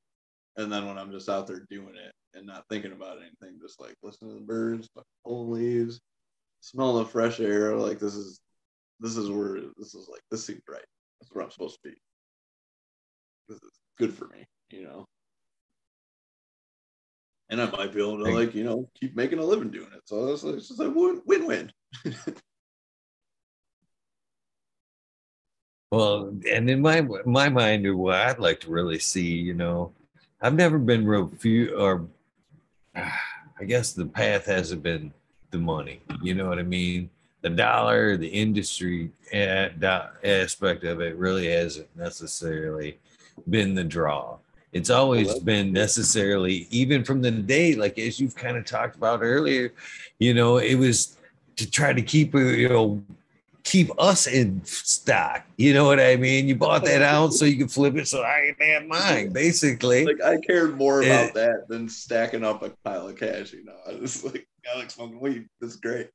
And 0.56 0.72
then 0.72 0.86
when 0.86 0.98
I'm 0.98 1.12
just 1.12 1.28
out 1.28 1.46
there 1.46 1.66
doing 1.70 1.94
it 1.94 2.12
and 2.34 2.46
not 2.46 2.64
thinking 2.68 2.92
about 2.92 3.18
anything, 3.18 3.58
just 3.60 3.80
like 3.80 3.94
listening 4.02 4.32
to 4.32 4.38
the 4.38 4.46
birds, 4.46 4.88
fucking 4.94 5.06
pulling 5.24 5.50
leaves, 5.50 6.00
smelling 6.60 7.02
the 7.02 7.08
fresh 7.10 7.40
air, 7.40 7.76
like 7.76 7.98
this 7.98 8.14
is 8.14 8.40
this 9.00 9.16
is 9.16 9.30
where 9.30 9.60
this 9.76 9.94
is 9.94 10.08
like 10.10 10.22
this 10.30 10.44
seems 10.44 10.62
right. 10.68 10.84
That's 11.20 11.32
where 11.32 11.44
I'm 11.44 11.50
supposed 11.50 11.78
to 11.82 11.90
be. 11.90 11.96
This 13.48 13.58
is 13.58 13.70
good 13.98 14.14
for 14.14 14.28
me, 14.28 14.46
you 14.70 14.84
know. 14.84 15.04
And 17.48 17.60
I 17.60 17.68
might 17.70 17.92
be 17.92 18.00
able 18.00 18.24
to 18.24 18.32
like, 18.32 18.54
you 18.54 18.62
know, 18.62 18.88
keep 18.94 19.16
making 19.16 19.40
a 19.40 19.44
living 19.44 19.70
doing 19.70 19.90
it. 19.92 20.02
So 20.04 20.32
it's, 20.32 20.44
it's 20.44 20.68
just 20.68 20.80
a 20.80 20.88
win 20.88 21.22
win. 21.26 21.72
Well, 25.92 26.32
and 26.48 26.70
in 26.70 26.80
my 26.80 27.00
my 27.26 27.48
mind, 27.48 27.98
what 27.98 28.14
I'd 28.14 28.38
like 28.38 28.60
to 28.60 28.70
really 28.70 29.00
see, 29.00 29.26
you 29.26 29.54
know, 29.54 29.92
I've 30.40 30.54
never 30.54 30.78
been 30.78 31.04
real 31.04 31.26
few, 31.26 31.76
or 31.76 32.06
I 32.94 33.64
guess 33.66 33.92
the 33.92 34.06
path 34.06 34.46
hasn't 34.46 34.82
been 34.82 35.12
the 35.50 35.58
money. 35.58 36.00
You 36.22 36.34
know 36.34 36.48
what 36.48 36.58
I 36.58 36.62
mean? 36.62 37.10
The 37.42 37.50
dollar, 37.50 38.16
the 38.16 38.28
industry 38.28 39.10
eh, 39.32 39.70
aspect 40.24 40.84
of 40.84 41.00
it 41.00 41.16
really 41.16 41.50
hasn't 41.50 41.88
necessarily 41.96 42.98
been 43.48 43.74
the 43.74 43.84
draw. 43.84 44.36
It's 44.72 44.90
always 44.90 45.38
been 45.40 45.72
necessarily, 45.72 46.68
even 46.70 47.04
from 47.04 47.22
the 47.22 47.30
day, 47.30 47.74
like 47.74 47.98
as 47.98 48.20
you've 48.20 48.36
kind 48.36 48.56
of 48.56 48.64
talked 48.64 48.94
about 48.94 49.20
earlier, 49.22 49.72
you 50.18 50.32
know, 50.32 50.58
it 50.58 50.76
was 50.76 51.16
to 51.56 51.68
try 51.68 51.92
to 51.92 52.02
keep, 52.02 52.34
you 52.34 52.68
know, 52.68 53.02
keep 53.64 53.90
us 53.98 54.26
in 54.26 54.64
stock. 54.64 55.44
You 55.56 55.74
know 55.74 55.84
what 55.84 56.00
I 56.00 56.16
mean? 56.16 56.48
You 56.48 56.56
bought 56.56 56.84
that 56.84 57.02
out 57.14 57.32
so 57.32 57.44
you 57.44 57.56
could 57.56 57.72
flip 57.72 57.96
it 57.96 58.08
so 58.08 58.22
I 58.22 58.52
can 58.58 58.68
have 58.68 58.86
mine, 58.86 59.32
basically. 59.32 60.04
Like 60.04 60.22
I 60.22 60.38
cared 60.38 60.76
more 60.76 61.02
about 61.02 61.34
that 61.34 61.68
than 61.68 61.88
stacking 61.88 62.44
up 62.44 62.62
a 62.62 62.70
pile 62.84 63.08
of 63.08 63.16
cash, 63.16 63.52
you 63.52 63.64
know. 63.64 63.76
I 63.88 63.94
was 63.94 64.24
like, 64.24 64.46
I 64.72 64.78
like 64.78 64.90
smoking 64.90 65.20
weed. 65.20 65.48
That's 65.60 65.76
great. 65.76 66.10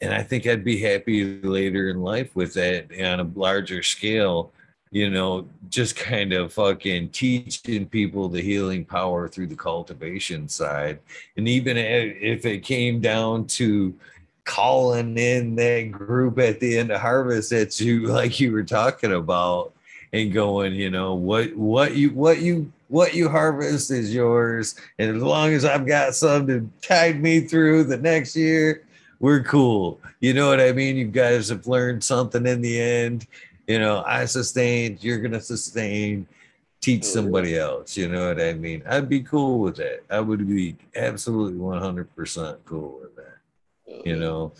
And 0.00 0.12
I 0.12 0.22
think 0.22 0.46
I'd 0.46 0.64
be 0.64 0.78
happy 0.78 1.40
later 1.42 1.88
in 1.88 2.00
life 2.00 2.34
with 2.34 2.54
that 2.54 2.90
on 3.00 3.20
a 3.20 3.38
larger 3.38 3.84
scale, 3.84 4.52
you 4.90 5.08
know, 5.08 5.48
just 5.68 5.94
kind 5.94 6.32
of 6.32 6.52
fucking 6.52 7.10
teaching 7.10 7.86
people 7.86 8.28
the 8.28 8.42
healing 8.42 8.84
power 8.84 9.28
through 9.28 9.46
the 9.46 9.56
cultivation 9.56 10.48
side. 10.48 10.98
And 11.36 11.46
even 11.46 11.76
if 11.76 12.44
it 12.44 12.64
came 12.64 13.00
down 13.00 13.46
to 13.46 13.94
calling 14.44 15.16
in 15.16 15.54
that 15.56 15.92
group 15.92 16.38
at 16.38 16.58
the 16.60 16.78
end 16.78 16.90
of 16.90 17.00
harvest 17.00 17.50
that 17.50 17.78
you 17.80 18.06
like 18.08 18.40
you 18.40 18.52
were 18.52 18.64
talking 18.64 19.12
about 19.12 19.72
and 20.12 20.32
going 20.32 20.74
you 20.74 20.90
know 20.90 21.14
what 21.14 21.54
what 21.56 21.94
you 21.94 22.10
what 22.10 22.40
you 22.40 22.70
what 22.88 23.14
you 23.14 23.26
harvest 23.26 23.90
is 23.90 24.14
yours. 24.14 24.74
And 24.98 25.16
as 25.16 25.22
long 25.22 25.52
as 25.54 25.64
i've 25.64 25.86
got 25.86 26.14
some 26.14 26.46
to 26.48 26.68
tide 26.82 27.20
me 27.20 27.40
through 27.40 27.84
the 27.84 27.96
next 27.96 28.36
year 28.36 28.84
we're 29.20 29.44
cool. 29.44 30.00
You 30.20 30.34
know 30.34 30.48
what 30.48 30.60
i 30.60 30.72
mean? 30.72 30.96
You 30.96 31.06
guys 31.06 31.48
have 31.48 31.66
learned 31.66 32.02
something 32.02 32.46
in 32.46 32.60
the 32.60 32.80
end. 32.80 33.26
You 33.66 33.78
know 33.78 34.02
i 34.06 34.24
sustained 34.24 35.02
you're 35.02 35.20
gonna 35.20 35.40
sustain. 35.40 36.26
Teach 36.80 37.04
oh, 37.04 37.14
somebody 37.14 37.56
else. 37.56 37.96
You 37.96 38.08
know 38.08 38.26
what 38.26 38.42
i 38.42 38.54
mean? 38.54 38.82
I'd 38.88 39.08
be 39.08 39.20
cool 39.20 39.60
with 39.60 39.76
that 39.76 40.02
i 40.10 40.20
would 40.20 40.46
be 40.48 40.76
absolutely 40.96 41.58
100% 41.58 42.56
cool 42.64 42.98
with 43.00 43.11
you 44.04 44.16
know? 44.16 44.52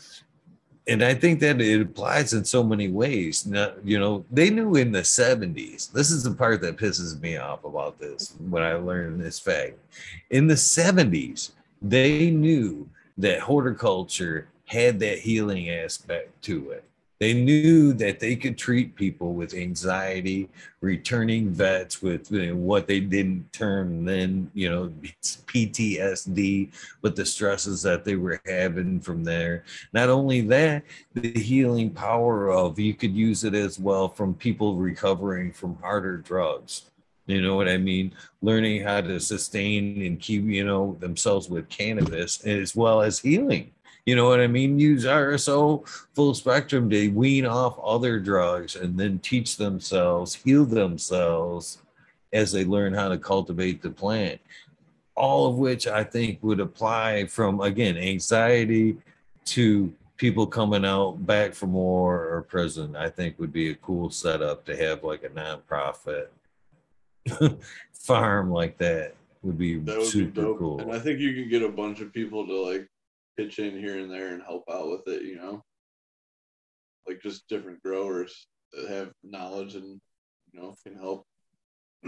And 0.88 1.04
i 1.04 1.14
think 1.14 1.38
that 1.40 1.60
it 1.60 1.80
applies 1.80 2.32
in 2.32 2.44
so 2.44 2.64
many 2.64 2.88
ways. 2.88 3.46
Now 3.46 3.72
you 3.84 4.00
know 4.00 4.24
they 4.30 4.50
knew 4.50 4.74
in 4.74 4.90
the 4.90 5.02
70s 5.02 5.92
this 5.92 6.10
is 6.10 6.24
the 6.24 6.32
part 6.32 6.60
that 6.62 6.76
pisses 6.76 7.20
me 7.20 7.36
off 7.36 7.64
about 7.64 8.00
this 8.00 8.34
when 8.50 8.64
i 8.64 8.74
learned 8.74 9.20
this 9.20 9.38
fact. 9.38 9.74
In 10.30 10.48
the 10.48 10.54
70s 10.54 11.52
they 11.80 12.30
knew 12.30 12.88
that 13.18 13.40
horticulture 13.40 14.48
had 14.66 14.98
that 15.00 15.18
healing 15.18 15.70
aspect 15.70 16.42
to 16.42 16.70
it 16.70 16.84
they 17.22 17.34
knew 17.34 17.92
that 17.92 18.18
they 18.18 18.34
could 18.34 18.58
treat 18.58 18.96
people 18.96 19.32
with 19.32 19.54
anxiety, 19.54 20.48
returning 20.80 21.50
vets 21.50 22.02
with 22.02 22.32
you 22.32 22.46
know, 22.46 22.56
what 22.56 22.88
they 22.88 22.98
didn't 22.98 23.52
term 23.52 24.04
then, 24.04 24.50
you 24.54 24.68
know, 24.68 24.88
PTSD, 25.22 26.72
but 27.00 27.14
the 27.14 27.24
stresses 27.24 27.80
that 27.82 28.04
they 28.04 28.16
were 28.16 28.40
having 28.44 28.98
from 28.98 29.22
there. 29.22 29.62
Not 29.92 30.08
only 30.08 30.40
that, 30.40 30.82
the 31.14 31.30
healing 31.30 31.90
power 31.90 32.50
of 32.50 32.76
you 32.76 32.92
could 32.92 33.14
use 33.14 33.44
it 33.44 33.54
as 33.54 33.78
well 33.78 34.08
from 34.08 34.34
people 34.34 34.74
recovering 34.74 35.52
from 35.52 35.76
harder 35.76 36.16
drugs. 36.16 36.90
You 37.26 37.40
know 37.40 37.54
what 37.54 37.68
I 37.68 37.78
mean? 37.78 38.14
Learning 38.40 38.82
how 38.82 39.00
to 39.00 39.20
sustain 39.20 40.04
and 40.04 40.18
keep, 40.18 40.42
you 40.42 40.64
know, 40.64 40.96
themselves 40.98 41.48
with 41.48 41.68
cannabis 41.68 42.44
as 42.44 42.74
well 42.74 43.00
as 43.00 43.20
healing 43.20 43.70
you 44.06 44.16
know 44.16 44.28
what 44.28 44.40
I 44.40 44.48
mean? 44.48 44.78
Use 44.78 45.04
RSO 45.04 45.86
full 46.14 46.34
spectrum 46.34 46.90
to 46.90 47.08
wean 47.10 47.46
off 47.46 47.78
other 47.82 48.18
drugs 48.18 48.74
and 48.74 48.98
then 48.98 49.20
teach 49.20 49.56
themselves, 49.56 50.34
heal 50.34 50.64
themselves 50.64 51.78
as 52.32 52.50
they 52.50 52.64
learn 52.64 52.94
how 52.94 53.08
to 53.08 53.18
cultivate 53.18 53.80
the 53.80 53.90
plant. 53.90 54.40
All 55.14 55.46
of 55.46 55.56
which 55.56 55.86
I 55.86 56.02
think 56.02 56.42
would 56.42 56.58
apply 56.58 57.26
from, 57.26 57.60
again, 57.60 57.96
anxiety 57.96 58.96
to 59.44 59.92
people 60.16 60.46
coming 60.46 60.84
out 60.84 61.24
back 61.26 61.52
from 61.52 61.72
war 61.72 62.28
or 62.28 62.42
prison. 62.42 62.96
I 62.96 63.08
think 63.08 63.38
would 63.38 63.52
be 63.52 63.70
a 63.70 63.74
cool 63.76 64.10
setup 64.10 64.64
to 64.64 64.76
have 64.76 65.04
like 65.04 65.22
a 65.22 65.28
nonprofit 65.28 66.28
farm 67.92 68.50
like 68.50 68.78
that 68.78 69.14
would 69.42 69.58
be 69.58 69.78
that 69.78 69.98
would 69.98 70.06
super 70.06 70.52
be 70.52 70.58
cool. 70.58 70.80
And 70.80 70.92
I 70.92 70.98
think 70.98 71.18
you 71.18 71.34
can 71.34 71.48
get 71.48 71.62
a 71.62 71.68
bunch 71.68 72.00
of 72.00 72.12
people 72.12 72.46
to 72.46 72.54
like 72.54 72.88
pitch 73.36 73.58
in 73.58 73.78
here 73.78 73.98
and 73.98 74.10
there 74.10 74.28
and 74.34 74.42
help 74.42 74.64
out 74.70 74.90
with 74.90 75.06
it, 75.06 75.22
you 75.22 75.36
know? 75.36 75.62
Like 77.06 77.20
just 77.22 77.48
different 77.48 77.82
growers 77.82 78.46
that 78.72 78.88
have 78.88 79.12
knowledge 79.22 79.74
and, 79.74 80.00
you 80.52 80.60
know, 80.60 80.74
can 80.84 80.96
help. 80.96 81.26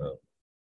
oh. 0.00 0.18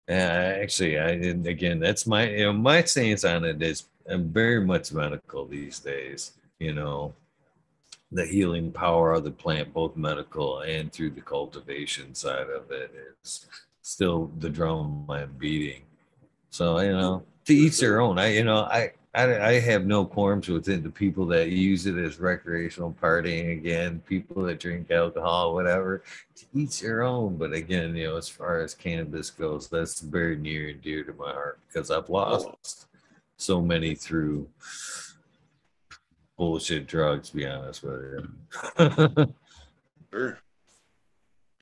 Yeah, 0.08 0.58
actually, 0.62 0.98
I 1.00 1.08
again, 1.10 1.80
that's 1.80 2.06
my 2.06 2.28
you 2.30 2.44
know 2.44 2.52
my 2.52 2.84
stance 2.84 3.24
on 3.24 3.44
it 3.44 3.60
is 3.60 3.86
I'm 4.08 4.28
very 4.28 4.64
much 4.64 4.92
medical 4.92 5.46
these 5.46 5.80
days. 5.80 6.32
You 6.60 6.74
know, 6.74 7.12
the 8.12 8.24
healing 8.24 8.70
power 8.70 9.12
of 9.12 9.24
the 9.24 9.32
plant, 9.32 9.74
both 9.74 9.96
medical 9.96 10.60
and 10.60 10.92
through 10.92 11.10
the 11.10 11.22
cultivation 11.22 12.14
side 12.14 12.48
of 12.48 12.70
it, 12.70 12.94
is 13.24 13.46
still 13.86 14.32
the 14.40 14.50
drum 14.50 15.06
I'm 15.08 15.32
beating. 15.38 15.82
So 16.50 16.80
you 16.80 16.92
know, 16.92 17.22
to 17.44 17.54
each 17.54 17.78
their 17.78 18.00
own. 18.00 18.18
I 18.18 18.32
you 18.32 18.44
know 18.44 18.62
I. 18.62 18.92
I, 19.14 19.48
I 19.48 19.60
have 19.60 19.86
no 19.86 20.04
qualms 20.04 20.46
with 20.46 20.68
it. 20.68 20.82
The 20.82 20.90
people 20.90 21.24
that 21.28 21.48
use 21.48 21.86
it 21.86 21.96
as 21.96 22.20
recreational 22.20 22.94
partying 23.00 23.50
again, 23.52 24.02
people 24.06 24.42
that 24.42 24.60
drink 24.60 24.90
alcohol, 24.90 25.54
whatever, 25.54 26.02
to 26.34 26.44
each 26.52 26.82
their 26.82 27.02
own. 27.02 27.38
But 27.38 27.54
again, 27.54 27.96
you 27.96 28.08
know, 28.08 28.18
as 28.18 28.28
far 28.28 28.60
as 28.60 28.74
cannabis 28.74 29.30
goes, 29.30 29.68
that's 29.68 30.00
very 30.00 30.36
near 30.36 30.68
and 30.68 30.82
dear 30.82 31.02
to 31.02 31.14
my 31.14 31.32
heart 31.32 31.60
because 31.66 31.90
I've 31.90 32.10
lost 32.10 32.88
so 33.38 33.62
many 33.62 33.94
through 33.94 34.46
bullshit 36.36 36.86
drugs. 36.86 37.30
To 37.30 37.36
be 37.36 37.46
honest 37.46 37.84
with 37.84 38.02
you. 38.02 39.34
sure. 40.12 40.38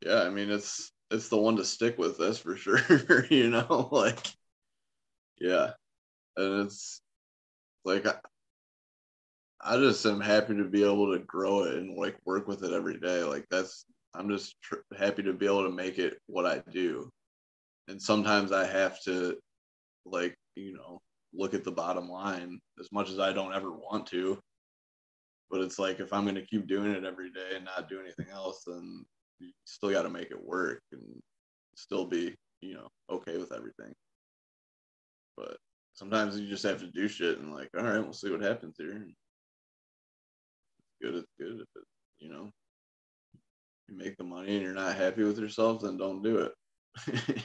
Yeah, 0.04 0.22
I 0.22 0.30
mean 0.30 0.50
it's 0.50 0.90
it's 1.10 1.28
the 1.28 1.36
one 1.36 1.56
to 1.56 1.64
stick 1.64 1.98
with 1.98 2.18
That's 2.18 2.38
for 2.38 2.56
sure. 2.56 2.80
you 3.30 3.50
know, 3.50 3.88
like 3.92 4.18
yeah, 5.40 5.72
and 6.36 6.66
it's 6.66 7.00
like 7.84 8.06
I, 8.06 8.14
I 9.60 9.76
just 9.76 10.04
am 10.06 10.20
happy 10.20 10.56
to 10.56 10.64
be 10.64 10.84
able 10.84 11.12
to 11.12 11.24
grow 11.24 11.64
it 11.64 11.74
and 11.74 11.96
like 11.96 12.16
work 12.24 12.46
with 12.48 12.64
it 12.64 12.72
every 12.72 12.98
day. 12.98 13.22
Like 13.22 13.46
that's 13.50 13.84
I'm 14.14 14.28
just 14.28 14.60
tr- 14.62 14.76
happy 14.96 15.22
to 15.24 15.32
be 15.32 15.46
able 15.46 15.64
to 15.64 15.74
make 15.74 15.98
it 15.98 16.18
what 16.26 16.46
I 16.46 16.62
do. 16.70 17.10
And 17.88 18.00
sometimes 18.00 18.52
I 18.52 18.66
have 18.66 19.02
to 19.02 19.36
like, 20.06 20.36
you 20.54 20.74
know, 20.74 21.00
look 21.34 21.54
at 21.54 21.64
the 21.64 21.72
bottom 21.72 22.08
line 22.08 22.60
as 22.78 22.92
much 22.92 23.10
as 23.10 23.18
I 23.18 23.32
don't 23.32 23.54
ever 23.54 23.72
want 23.72 24.06
to. 24.08 24.38
But 25.50 25.60
it's 25.60 25.78
like 25.78 26.00
if 26.00 26.12
I'm 26.12 26.24
going 26.24 26.36
to 26.36 26.46
keep 26.46 26.66
doing 26.66 26.92
it 26.92 27.04
every 27.04 27.30
day 27.30 27.56
and 27.56 27.64
not 27.64 27.88
do 27.88 28.00
anything 28.00 28.32
else, 28.32 28.64
then 28.66 29.04
you 29.40 29.50
still 29.64 29.90
got 29.90 30.02
to 30.02 30.10
make 30.10 30.30
it 30.30 30.44
work 30.44 30.80
and 30.92 31.02
still 31.76 32.06
be, 32.06 32.34
you 32.60 32.74
know, 32.74 32.88
okay 33.10 33.36
with 33.36 33.52
everything. 33.52 33.92
But 35.36 35.56
sometimes 35.94 36.38
you 36.38 36.48
just 36.48 36.64
have 36.64 36.80
to 36.80 36.86
do 36.86 37.08
shit 37.08 37.38
and 37.38 37.52
like, 37.52 37.68
all 37.76 37.84
right, 37.84 38.00
we'll 38.00 38.12
see 38.12 38.30
what 38.30 38.42
happens 38.42 38.76
here. 38.78 39.06
Good, 41.02 41.14
it's 41.16 41.32
good. 41.38 41.54
If 41.54 41.68
it, 41.76 41.84
you 42.18 42.30
know, 42.30 42.50
you 43.88 43.96
make 43.96 44.16
the 44.16 44.24
money 44.24 44.54
and 44.54 44.62
you're 44.62 44.74
not 44.74 44.96
happy 44.96 45.22
with 45.24 45.38
yourself, 45.38 45.82
then 45.82 45.96
don't 45.96 46.22
do 46.22 46.38
it. 46.38 46.52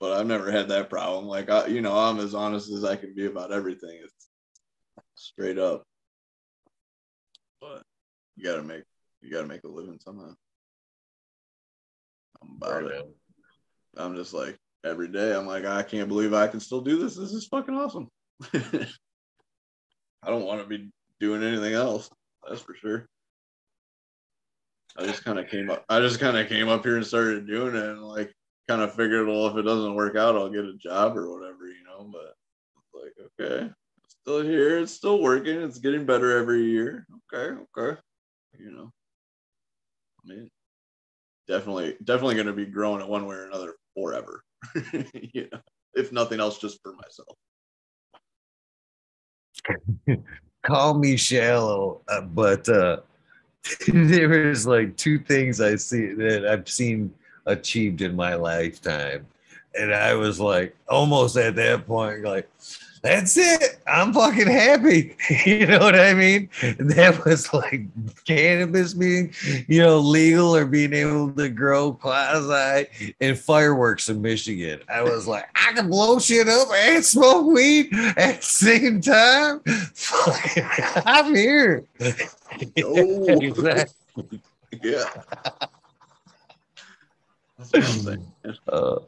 but 0.00 0.12
I've 0.12 0.26
never 0.26 0.50
had 0.50 0.68
that 0.68 0.90
problem. 0.90 1.26
Like, 1.26 1.50
I, 1.50 1.66
you 1.66 1.80
know, 1.80 1.96
I'm 1.96 2.20
as 2.20 2.34
honest 2.34 2.70
as 2.70 2.84
I 2.84 2.96
can 2.96 3.14
be 3.14 3.26
about 3.26 3.52
everything. 3.52 4.00
It's 4.02 4.28
straight 5.14 5.58
up. 5.58 5.84
But 7.60 7.82
you 8.36 8.44
gotta 8.44 8.62
make 8.62 8.84
you 9.20 9.30
gotta 9.30 9.46
make 9.46 9.64
a 9.64 9.68
living 9.68 9.98
somehow. 10.02 10.34
I'm 12.42 12.56
about 12.56 12.82
right 12.82 12.92
it. 12.92 13.16
I'm 13.96 14.16
just 14.16 14.32
like 14.32 14.56
every 14.84 15.08
day. 15.08 15.34
I'm 15.34 15.46
like, 15.46 15.64
I 15.64 15.82
can't 15.82 16.08
believe 16.08 16.32
I 16.32 16.46
can 16.46 16.60
still 16.60 16.80
do 16.80 16.98
this. 16.98 17.16
This 17.16 17.32
is 17.32 17.46
fucking 17.46 17.76
awesome. 17.76 18.08
I 18.54 20.28
don't 20.28 20.44
want 20.44 20.62
to 20.62 20.66
be 20.66 20.90
doing 21.18 21.42
anything 21.42 21.74
else. 21.74 22.10
That's 22.48 22.62
for 22.62 22.74
sure. 22.74 23.06
I 24.96 25.04
just 25.04 25.24
kind 25.24 25.38
of 25.38 25.48
came 25.48 25.70
up. 25.70 25.84
I 25.88 26.00
just 26.00 26.20
kind 26.20 26.36
of 26.36 26.48
came 26.48 26.68
up 26.68 26.84
here 26.84 26.96
and 26.96 27.06
started 27.06 27.46
doing 27.46 27.74
it, 27.76 27.84
and 27.84 28.02
like 28.02 28.32
kind 28.68 28.82
of 28.82 28.94
figured, 28.94 29.26
well, 29.26 29.46
if 29.46 29.56
it 29.56 29.62
doesn't 29.62 29.94
work 29.94 30.16
out, 30.16 30.36
I'll 30.36 30.50
get 30.50 30.64
a 30.64 30.76
job 30.76 31.16
or 31.16 31.30
whatever, 31.30 31.66
you 31.66 31.84
know. 31.84 32.10
But 32.10 32.34
like, 33.00 33.12
okay, 33.40 33.70
still 34.08 34.42
here. 34.42 34.78
It's 34.78 34.92
still 34.92 35.22
working. 35.22 35.60
It's 35.60 35.78
getting 35.78 36.06
better 36.06 36.36
every 36.36 36.64
year. 36.64 37.06
Okay, 37.32 37.60
okay. 37.76 38.00
You 38.58 38.72
know, 38.72 38.90
I 40.24 40.28
mean, 40.28 40.50
definitely, 41.50 41.96
definitely 42.04 42.36
going 42.36 42.46
to 42.46 42.52
be 42.52 42.64
growing 42.64 43.02
it 43.02 43.08
one 43.08 43.26
way 43.26 43.36
or 43.36 43.46
another 43.46 43.74
forever. 43.94 44.44
you 45.12 45.48
know, 45.52 45.60
if 45.94 46.12
nothing 46.12 46.40
else, 46.40 46.58
just 46.58 46.80
for 46.82 46.94
myself. 46.94 47.36
Call 50.62 50.94
me 50.94 51.16
shallow, 51.16 52.02
uh, 52.08 52.20
but 52.20 52.68
uh, 52.68 52.98
there 53.88 54.50
is 54.50 54.66
like 54.66 54.96
two 54.96 55.18
things 55.18 55.60
I 55.60 55.76
see 55.76 56.12
that 56.14 56.46
I've 56.46 56.68
seen 56.68 57.12
achieved 57.46 58.00
in 58.02 58.14
my 58.14 58.34
lifetime, 58.34 59.26
and 59.78 59.92
I 59.92 60.14
was 60.14 60.38
like 60.38 60.76
almost 60.88 61.36
at 61.36 61.56
that 61.56 61.86
point, 61.86 62.22
like 62.22 62.48
that's 63.02 63.36
it. 63.36 63.80
I'm 63.86 64.12
fucking 64.12 64.46
happy. 64.46 65.16
you 65.46 65.66
know 65.66 65.78
what 65.78 65.98
I 65.98 66.12
mean? 66.12 66.50
That 66.78 67.24
was 67.24 67.52
like 67.52 67.82
cannabis 68.24 68.94
being, 68.94 69.32
you 69.68 69.80
know, 69.80 69.98
legal 69.98 70.54
or 70.54 70.66
being 70.66 70.92
able 70.92 71.32
to 71.32 71.48
grow 71.48 71.92
quasi 71.92 73.14
and 73.20 73.38
fireworks 73.38 74.08
in 74.08 74.20
Michigan. 74.20 74.80
I 74.88 75.02
was 75.02 75.26
like, 75.26 75.48
I 75.54 75.72
can 75.72 75.88
blow 75.88 76.18
shit 76.18 76.48
up 76.48 76.68
and 76.72 77.04
smoke 77.04 77.46
weed 77.46 77.88
at 78.16 78.36
the 78.36 78.42
same 78.42 79.00
time. 79.00 79.62
I'm 81.06 81.34
here. 81.34 81.84
Oh. 82.84 83.40
yeah. 84.82 85.04
That's 87.58 87.72
what 87.72 87.74
I'm 87.74 87.82
saying. 87.82 88.26
Uh, 88.68 88.98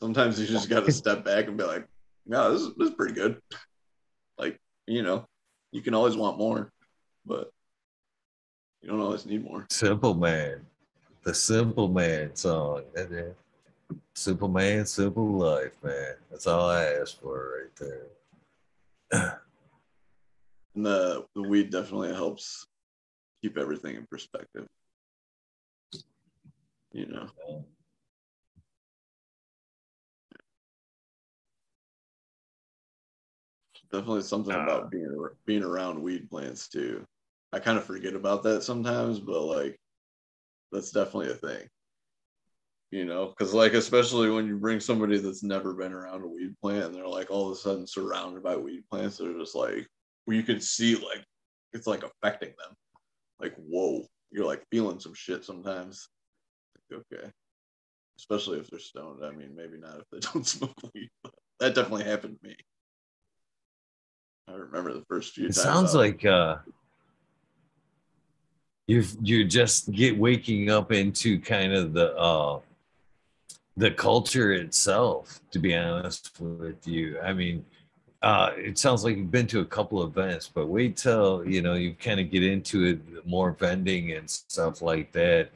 Sometimes 0.00 0.38
you 0.38 0.46
just 0.46 0.68
got 0.68 0.84
to 0.84 0.92
step 0.92 1.24
back 1.24 1.48
and 1.48 1.56
be 1.56 1.64
like, 1.64 1.88
no, 2.26 2.52
this 2.52 2.62
is, 2.62 2.74
this 2.76 2.88
is 2.88 2.94
pretty 2.94 3.14
good. 3.14 3.40
Like, 4.38 4.58
you 4.86 5.02
know, 5.02 5.26
you 5.72 5.80
can 5.80 5.94
always 5.94 6.16
want 6.16 6.38
more, 6.38 6.72
but 7.24 7.50
you 8.82 8.88
don't 8.88 9.00
always 9.00 9.26
need 9.26 9.44
more. 9.44 9.66
Simple 9.70 10.14
Man, 10.14 10.66
the 11.22 11.34
Simple 11.34 11.88
Man 11.88 12.34
song. 12.34 12.82
Simple 14.14 14.48
Man, 14.48 14.86
Simple 14.86 15.30
Life, 15.38 15.76
man. 15.82 16.14
That's 16.30 16.46
all 16.46 16.68
I 16.68 16.84
ask 16.84 17.20
for 17.20 17.60
right 17.60 17.76
there. 17.76 18.06
and 20.74 20.86
the, 20.86 21.24
the 21.34 21.42
weed 21.42 21.70
definitely 21.70 22.14
helps 22.14 22.66
keep 23.42 23.56
everything 23.56 23.96
in 23.96 24.06
perspective. 24.06 24.66
You 26.92 27.06
know. 27.06 27.64
Definitely 33.90 34.22
something 34.22 34.54
uh, 34.54 34.62
about 34.62 34.90
being 34.90 35.28
being 35.46 35.62
around 35.62 36.02
weed 36.02 36.28
plants 36.30 36.68
too. 36.68 37.04
I 37.52 37.58
kind 37.58 37.78
of 37.78 37.84
forget 37.84 38.14
about 38.14 38.42
that 38.44 38.62
sometimes, 38.62 39.20
but 39.20 39.42
like 39.42 39.78
that's 40.72 40.90
definitely 40.90 41.30
a 41.30 41.34
thing. 41.34 41.68
You 42.90 43.04
know, 43.04 43.26
because 43.26 43.52
like 43.52 43.74
especially 43.74 44.30
when 44.30 44.46
you 44.46 44.56
bring 44.56 44.80
somebody 44.80 45.18
that's 45.18 45.42
never 45.42 45.74
been 45.74 45.92
around 45.92 46.22
a 46.22 46.28
weed 46.28 46.54
plant 46.60 46.86
and 46.86 46.94
they're 46.94 47.06
like 47.06 47.30
all 47.30 47.46
of 47.46 47.52
a 47.52 47.60
sudden 47.60 47.86
surrounded 47.86 48.42
by 48.42 48.56
weed 48.56 48.84
plants, 48.90 49.18
they're 49.18 49.38
just 49.38 49.54
like 49.54 49.86
you 50.26 50.42
can 50.42 50.60
see 50.60 50.96
like 50.96 51.24
it's 51.72 51.86
like 51.86 52.02
affecting 52.02 52.50
them. 52.50 52.76
Like, 53.40 53.54
whoa, 53.56 54.06
you're 54.30 54.46
like 54.46 54.64
feeling 54.70 54.98
some 54.98 55.14
shit 55.14 55.44
sometimes. 55.44 56.08
Like, 56.90 57.00
okay. 57.12 57.30
Especially 58.18 58.58
if 58.58 58.68
they're 58.68 58.80
stoned. 58.80 59.24
I 59.24 59.30
mean, 59.30 59.54
maybe 59.54 59.78
not 59.78 60.00
if 60.00 60.04
they 60.10 60.18
don't 60.32 60.46
smoke 60.46 60.74
weed, 60.94 61.10
but 61.22 61.34
that 61.60 61.74
definitely 61.74 62.04
happened 62.04 62.38
to 62.42 62.48
me. 62.48 62.56
I 64.48 64.54
remember 64.54 64.92
the 64.92 65.04
first 65.08 65.34
few. 65.34 65.46
It 65.46 65.54
sounds 65.54 65.94
like 65.94 66.24
uh, 66.24 66.58
you 68.86 69.04
you 69.20 69.44
just 69.44 69.90
get 69.90 70.16
waking 70.16 70.70
up 70.70 70.92
into 70.92 71.40
kind 71.40 71.72
of 71.72 71.92
the 71.92 72.14
uh, 72.16 72.60
the 73.76 73.90
culture 73.90 74.52
itself. 74.52 75.40
To 75.50 75.58
be 75.58 75.74
honest 75.74 76.38
with 76.40 76.86
you, 76.86 77.18
I 77.20 77.32
mean, 77.32 77.64
uh, 78.22 78.52
it 78.56 78.78
sounds 78.78 79.02
like 79.02 79.16
you've 79.16 79.32
been 79.32 79.48
to 79.48 79.60
a 79.60 79.64
couple 79.64 80.00
of 80.00 80.16
events, 80.16 80.48
but 80.52 80.68
wait 80.68 80.96
till 80.96 81.44
you 81.44 81.60
know 81.60 81.74
you 81.74 81.94
kind 81.94 82.20
of 82.20 82.30
get 82.30 82.44
into 82.44 82.84
it, 82.84 83.26
more 83.26 83.50
vending 83.50 84.12
and 84.12 84.30
stuff 84.30 84.80
like 84.80 85.10
that. 85.12 85.50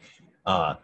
Uh, 0.44 0.74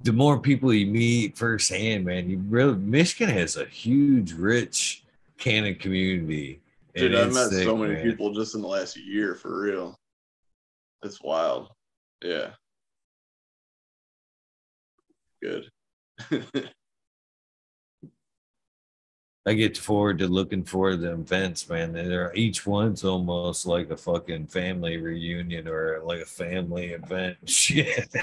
the 0.00 0.12
more 0.12 0.38
people 0.38 0.72
you 0.72 0.86
meet 0.86 1.36
firsthand, 1.36 2.06
man, 2.06 2.30
you 2.30 2.38
really 2.48 2.76
Michigan 2.76 3.28
has 3.28 3.58
a 3.58 3.66
huge, 3.66 4.32
rich 4.32 5.02
cannon 5.36 5.74
community 5.74 6.60
Dude, 6.98 7.14
I've 7.14 7.32
met 7.32 7.50
sick, 7.50 7.64
so 7.64 7.76
many 7.76 7.94
man. 7.94 8.02
people 8.02 8.32
just 8.32 8.54
in 8.54 8.62
the 8.62 8.68
last 8.68 8.96
year 8.96 9.34
for 9.34 9.60
real. 9.60 9.96
It's 11.02 11.22
wild. 11.22 11.68
Yeah. 12.22 12.50
Good. 15.42 15.70
I 19.48 19.54
get 19.54 19.78
forward 19.78 20.18
to 20.18 20.28
looking 20.28 20.62
for 20.62 20.94
the 20.94 21.12
events, 21.12 21.70
man. 21.70 21.94
They're 21.94 22.30
each 22.34 22.66
one's 22.66 23.02
almost 23.02 23.64
like 23.64 23.88
a 23.88 23.96
fucking 23.96 24.48
family 24.48 24.98
reunion 24.98 25.66
or 25.66 26.02
like 26.04 26.20
a 26.20 26.26
family 26.26 26.88
event. 26.88 27.38
Shit. 27.48 28.14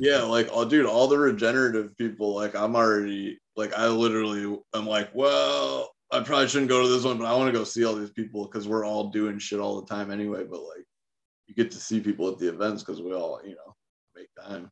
yeah, 0.00 0.22
like 0.22 0.48
oh 0.50 0.64
dude, 0.64 0.86
all 0.86 1.06
the 1.06 1.16
regenerative 1.16 1.96
people, 1.96 2.34
like 2.34 2.56
I'm 2.56 2.74
already 2.74 3.38
like 3.54 3.72
I 3.74 3.86
literally 3.86 4.58
I'm 4.72 4.86
like, 4.86 5.10
well, 5.14 5.93
I 6.14 6.22
probably 6.22 6.46
shouldn't 6.46 6.68
go 6.68 6.80
to 6.80 6.88
this 6.88 7.04
one, 7.04 7.18
but 7.18 7.26
I 7.26 7.34
want 7.34 7.52
to 7.52 7.58
go 7.58 7.64
see 7.64 7.84
all 7.84 7.96
these 7.96 8.12
people 8.12 8.44
because 8.44 8.68
we're 8.68 8.86
all 8.86 9.10
doing 9.10 9.36
shit 9.36 9.58
all 9.58 9.80
the 9.80 9.86
time 9.92 10.12
anyway. 10.12 10.44
But 10.48 10.60
like, 10.62 10.84
you 11.48 11.54
get 11.56 11.72
to 11.72 11.76
see 11.78 11.98
people 11.98 12.28
at 12.28 12.38
the 12.38 12.48
events 12.48 12.84
because 12.84 13.02
we 13.02 13.12
all, 13.12 13.40
you 13.44 13.56
know, 13.56 13.74
make 14.14 14.28
time. 14.40 14.70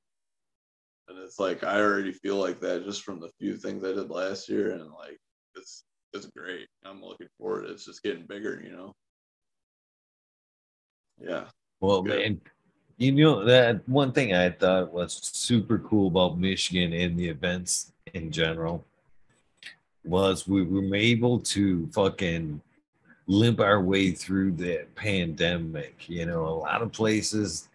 And 1.09 1.19
it's 1.19 1.41
like 1.41 1.65
I 1.65 1.81
already 1.81 2.13
feel 2.13 2.37
like 2.37 2.61
that 2.61 2.85
just 2.85 3.03
from 3.03 3.19
the 3.19 3.29
few 3.41 3.57
things 3.57 3.83
I 3.83 3.89
did 3.89 4.09
last 4.09 4.49
year, 4.49 4.71
and 4.71 4.85
like 4.93 5.19
it's 5.57 5.83
it's 6.13 6.27
great. 6.27 6.69
I'm 6.85 7.03
looking 7.03 7.27
forward. 7.39 7.65
It's 7.69 7.85
just 7.85 8.05
getting 8.05 8.25
bigger, 8.25 8.63
you 8.65 8.71
know. 8.71 8.93
Yeah. 11.21 11.47
Well, 11.81 12.03
Good. 12.03 12.19
man, 12.21 12.41
you 12.99 13.11
know 13.11 13.45
that 13.45 13.87
one 13.89 14.13
thing 14.13 14.33
I 14.33 14.51
thought 14.51 14.93
was 14.93 15.15
super 15.15 15.81
cool 15.81 16.07
about 16.07 16.39
Michigan 16.39 16.93
and 16.93 17.19
the 17.19 17.29
events 17.29 17.93
in 18.15 18.31
general 18.31 18.87
was 20.05 20.49
we 20.49 20.63
were 20.63 20.95
able 20.95 21.39
to 21.41 21.89
fucking 21.93 22.61
limp 23.27 23.61
our 23.61 23.81
way 23.81 24.11
through 24.11 24.53
that 24.53 24.95
pandemic. 24.95 26.09
You 26.09 26.27
know, 26.27 26.47
a 26.47 26.51
lot 26.51 26.83
of 26.83 26.93
places 26.93 27.69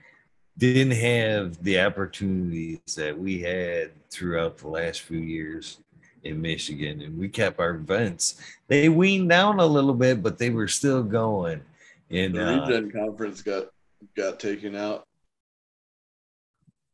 didn't 0.57 0.91
have 0.91 1.61
the 1.63 1.79
opportunities 1.79 2.79
that 2.95 3.17
we 3.17 3.41
had 3.41 3.91
throughout 4.09 4.57
the 4.57 4.67
last 4.67 5.01
few 5.01 5.19
years 5.19 5.79
in 6.23 6.41
Michigan, 6.41 7.01
and 7.01 7.17
we 7.17 7.29
kept 7.29 7.59
our 7.59 7.75
events. 7.75 8.41
They 8.67 8.89
weaned 8.89 9.29
down 9.29 9.59
a 9.59 9.65
little 9.65 9.93
bit, 9.93 10.21
but 10.21 10.37
they 10.37 10.49
were 10.49 10.67
still 10.67 11.03
going. 11.03 11.61
And 12.09 12.35
the 12.35 12.45
Regen 12.45 12.91
uh, 12.95 12.99
conference 12.99 13.41
got 13.41 13.67
got 14.15 14.39
taken 14.39 14.75
out 14.75 15.03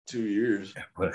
two 0.07 0.23
years. 0.23 0.73
But 0.97 1.13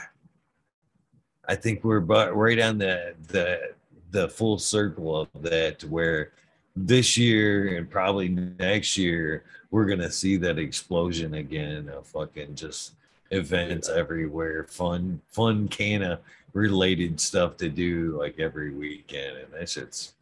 I 1.47 1.55
think 1.55 1.85
we're 1.85 1.99
about 1.99 2.37
right 2.37 2.59
on 2.61 2.79
the 2.79 3.15
the 3.29 3.75
the 4.11 4.29
full 4.29 4.59
circle 4.59 5.21
of 5.21 5.29
that 5.43 5.79
to 5.81 5.87
where 5.87 6.33
this 6.77 7.17
year 7.17 7.77
and 7.77 7.91
probably 7.91 8.29
next 8.29 8.97
year 8.97 9.45
we're 9.71 9.85
gonna 9.85 10.11
see 10.11 10.37
that 10.37 10.59
explosion 10.59 11.35
again 11.35 11.89
of 11.89 12.07
fucking 12.07 12.55
just 12.55 12.93
events 13.31 13.89
everywhere, 13.89 14.65
fun, 14.65 15.21
fun 15.29 15.69
of 16.03 16.21
related 16.55 17.21
stuff 17.21 17.57
to 17.59 17.69
do 17.69 18.17
like 18.19 18.39
every 18.39 18.73
weekend, 18.73 19.37
and 19.37 19.53
that 19.53 19.69
shit's, 19.69 20.15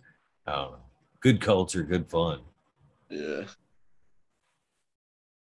I 0.47 0.53
don't 0.53 0.73
know, 0.73 0.79
good 1.21 1.41
culture, 1.41 1.83
good 1.83 2.09
fun. 2.09 2.41
Yeah, 3.09 3.45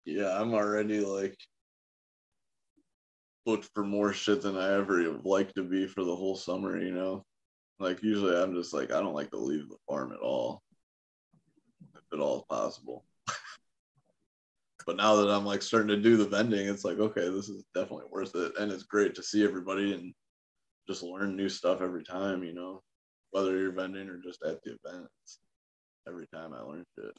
yeah, 0.05 0.41
I'm 0.41 0.55
already 0.55 1.01
like 1.01 1.37
booked 3.47 3.71
for 3.75 3.85
more 3.85 4.13
shit 4.13 4.43
than 4.43 4.57
I 4.57 4.75
ever 4.75 5.19
like 5.25 5.53
to 5.55 5.63
be 5.63 5.87
for 5.87 6.03
the 6.03 6.17
whole 6.17 6.37
summer, 6.37 6.81
you 6.83 6.93
know. 6.93 7.25
Like 7.79 8.03
usually 8.03 8.37
I'm 8.37 8.55
just 8.55 8.73
like 8.73 8.93
I 8.93 9.01
don't 9.01 9.15
like 9.15 9.31
to 9.31 9.39
leave 9.39 9.69
the 9.69 9.77
farm 9.89 10.13
at 10.13 10.21
all. 10.21 10.63
If 11.95 12.03
at 12.13 12.21
all 12.21 12.47
possible. 12.49 13.05
but 14.87 14.97
now 14.97 15.17
that 15.17 15.31
I'm 15.31 15.45
like 15.45 15.63
starting 15.63 15.89
to 15.89 16.01
do 16.01 16.17
the 16.17 16.27
vending, 16.27 16.69
it's 16.69 16.85
like, 16.85 16.99
okay, 16.99 17.29
this 17.29 17.49
is 17.49 17.65
definitely 17.75 18.07
worth 18.11 18.35
it. 18.37 18.53
And 18.59 18.71
it's 18.71 18.85
great 18.85 19.15
to 19.17 19.23
see 19.23 19.45
everybody 19.45 19.95
and 19.95 20.15
just 20.89 21.03
learn 21.03 21.37
new 21.37 21.49
stuff 21.49 21.81
every 21.81 22.05
time, 22.05 22.45
you 22.45 22.55
know, 22.55 22.83
whether 23.31 23.59
you're 23.59 23.73
vending 23.73 24.09
or 24.09 24.19
just 24.19 24.43
at 24.45 24.63
the 24.63 24.77
events. 24.85 25.39
Every 26.07 26.27
time 26.27 26.53
I 26.53 26.61
learn 26.61 26.85
shit, 26.99 27.13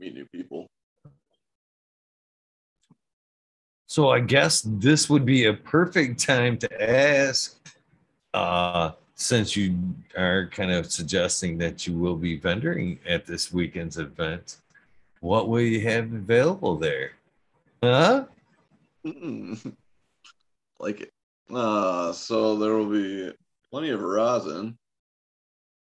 meet 0.00 0.14
new 0.14 0.26
people. 0.34 0.66
So 3.86 4.10
I 4.10 4.20
guess 4.20 4.62
this 4.64 5.08
would 5.08 5.24
be 5.24 5.46
a 5.46 5.54
perfect 5.54 6.24
time 6.24 6.58
to 6.58 6.82
ask 6.82 7.56
uh 8.32 8.92
since 9.20 9.54
you 9.54 9.76
are 10.16 10.48
kind 10.48 10.72
of 10.72 10.90
suggesting 10.90 11.58
that 11.58 11.86
you 11.86 11.92
will 11.92 12.16
be 12.16 12.40
vendoring 12.40 12.98
at 13.06 13.26
this 13.26 13.52
weekend's 13.52 13.98
event, 13.98 14.56
what 15.20 15.46
will 15.46 15.60
you 15.60 15.82
have 15.82 16.10
available 16.12 16.76
there? 16.76 17.12
Huh? 17.82 18.24
Like 20.78 21.02
it. 21.02 21.12
Uh, 21.54 22.10
so 22.10 22.56
there 22.56 22.72
will 22.72 22.88
be 22.88 23.30
plenty 23.70 23.90
of 23.90 24.00
rosin. 24.00 24.78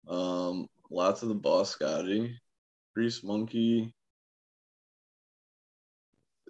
Um, 0.10 0.68
lots 0.92 1.24
of 1.24 1.30
the 1.30 1.36
Boscotti, 1.36 2.36
Grease 2.94 3.24
Monkey. 3.24 3.94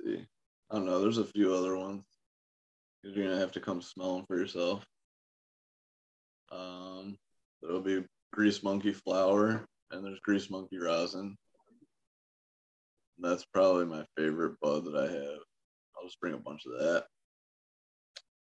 I 0.04 0.26
don't 0.72 0.88
know. 0.88 1.00
There's 1.00 1.20
a 1.20 1.26
few 1.26 1.54
other 1.54 1.78
ones. 1.78 2.02
You're 3.04 3.24
gonna 3.24 3.40
have 3.40 3.52
to 3.52 3.60
come 3.60 3.84
smell 3.84 4.16
them 4.16 4.26
for 4.26 4.40
yourself. 4.40 4.84
Um, 6.54 7.18
there'll 7.62 7.82
be 7.82 8.04
Grease 8.32 8.64
Monkey 8.64 8.94
flour, 8.94 9.66
and 9.92 10.06
there's 10.06 10.20
Grease 10.20 10.50
Monkey 10.50 10.78
rosin. 10.78 11.36
That's 13.20 13.46
probably 13.46 13.86
my 13.86 14.06
favorite 14.18 14.60
bud 14.62 14.86
that 14.86 14.96
I 14.96 15.12
have. 15.12 15.40
I'll 15.96 16.06
just 16.06 16.20
bring 16.20 16.34
a 16.34 16.38
bunch 16.38 16.64
of 16.66 16.80
that. 16.80 17.06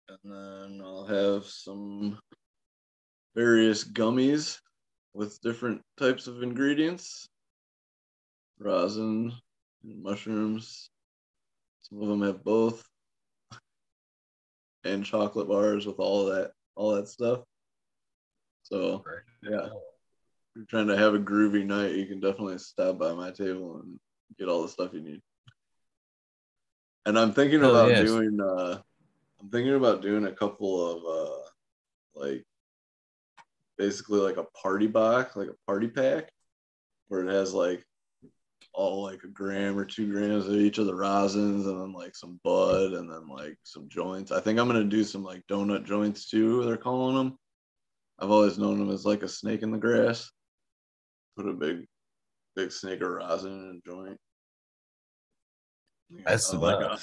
And 0.09 0.33
then 0.33 0.81
I'll 0.83 1.05
have 1.05 1.45
some 1.45 2.19
various 3.35 3.83
gummies 3.83 4.59
with 5.13 5.41
different 5.41 5.81
types 5.97 6.27
of 6.27 6.43
ingredients 6.43 7.27
rosin 8.59 9.33
and 9.83 10.03
mushrooms. 10.03 10.89
Some 11.81 12.01
of 12.01 12.07
them 12.07 12.21
have 12.21 12.43
both. 12.43 12.83
And 14.85 15.05
chocolate 15.05 15.47
bars 15.47 15.85
with 15.85 15.99
all 15.99 16.25
that 16.25 16.51
all 16.75 16.95
that 16.95 17.07
stuff. 17.07 17.43
So 18.73 19.03
yeah. 19.43 19.65
If 19.67 19.71
you're 20.55 20.65
trying 20.65 20.87
to 20.87 20.97
have 20.97 21.13
a 21.13 21.19
groovy 21.19 21.65
night, 21.65 21.95
you 21.95 22.05
can 22.07 22.19
definitely 22.19 22.57
stop 22.57 22.97
by 22.97 23.13
my 23.13 23.29
table 23.31 23.81
and 23.81 23.99
get 24.37 24.47
all 24.47 24.63
the 24.63 24.67
stuff 24.67 24.93
you 24.93 25.01
need. 25.01 25.21
And 27.05 27.19
I'm 27.19 27.33
thinking 27.33 27.63
Oh, 27.63 27.69
about 27.69 27.89
yes. 27.89 28.07
doing 28.07 28.39
uh 28.41 28.79
I'm 29.39 29.49
thinking 29.49 29.75
about 29.75 30.01
doing 30.01 30.25
a 30.25 30.31
couple 30.31 30.91
of 30.91 31.03
uh 31.05 32.21
like 32.25 32.45
basically 33.77 34.19
like 34.19 34.37
a 34.37 34.43
party 34.43 34.87
box, 34.87 35.35
like 35.35 35.49
a 35.49 35.65
party 35.67 35.87
pack 35.87 36.31
where 37.09 37.27
it 37.27 37.31
has 37.31 37.53
like 37.53 37.85
all 38.73 39.03
like 39.03 39.23
a 39.23 39.27
gram 39.27 39.77
or 39.77 39.85
two 39.85 40.11
grams 40.11 40.47
of 40.47 40.55
each 40.55 40.79
of 40.79 40.87
the 40.87 40.93
rosins 40.93 41.65
and 41.67 41.79
then 41.79 41.93
like 41.93 42.15
some 42.15 42.39
bud 42.43 42.93
and 42.93 43.11
then 43.11 43.27
like 43.27 43.57
some 43.63 43.87
joints. 43.89 44.31
I 44.31 44.39
think 44.39 44.57
I'm 44.57 44.67
gonna 44.67 44.83
do 44.83 45.03
some 45.03 45.23
like 45.23 45.45
donut 45.47 45.85
joints 45.85 46.27
too, 46.27 46.63
they're 46.63 46.77
calling 46.77 47.15
them. 47.15 47.37
I've 48.19 48.31
always 48.31 48.57
known 48.57 48.79
them 48.79 48.91
as 48.91 49.05
like 49.05 49.23
a 49.23 49.27
snake 49.27 49.63
in 49.63 49.71
the 49.71 49.77
grass. 49.77 50.31
Put 51.35 51.47
a 51.47 51.53
big 51.53 51.85
big 52.55 52.71
snake 52.71 53.01
of 53.01 53.09
rosin 53.09 53.51
in 53.51 53.81
a 53.83 53.89
joint. 53.89 54.17
That's 56.25 56.49
the 56.49 56.57
I 56.57 56.59
like 56.59 56.85
a-. 56.85 56.99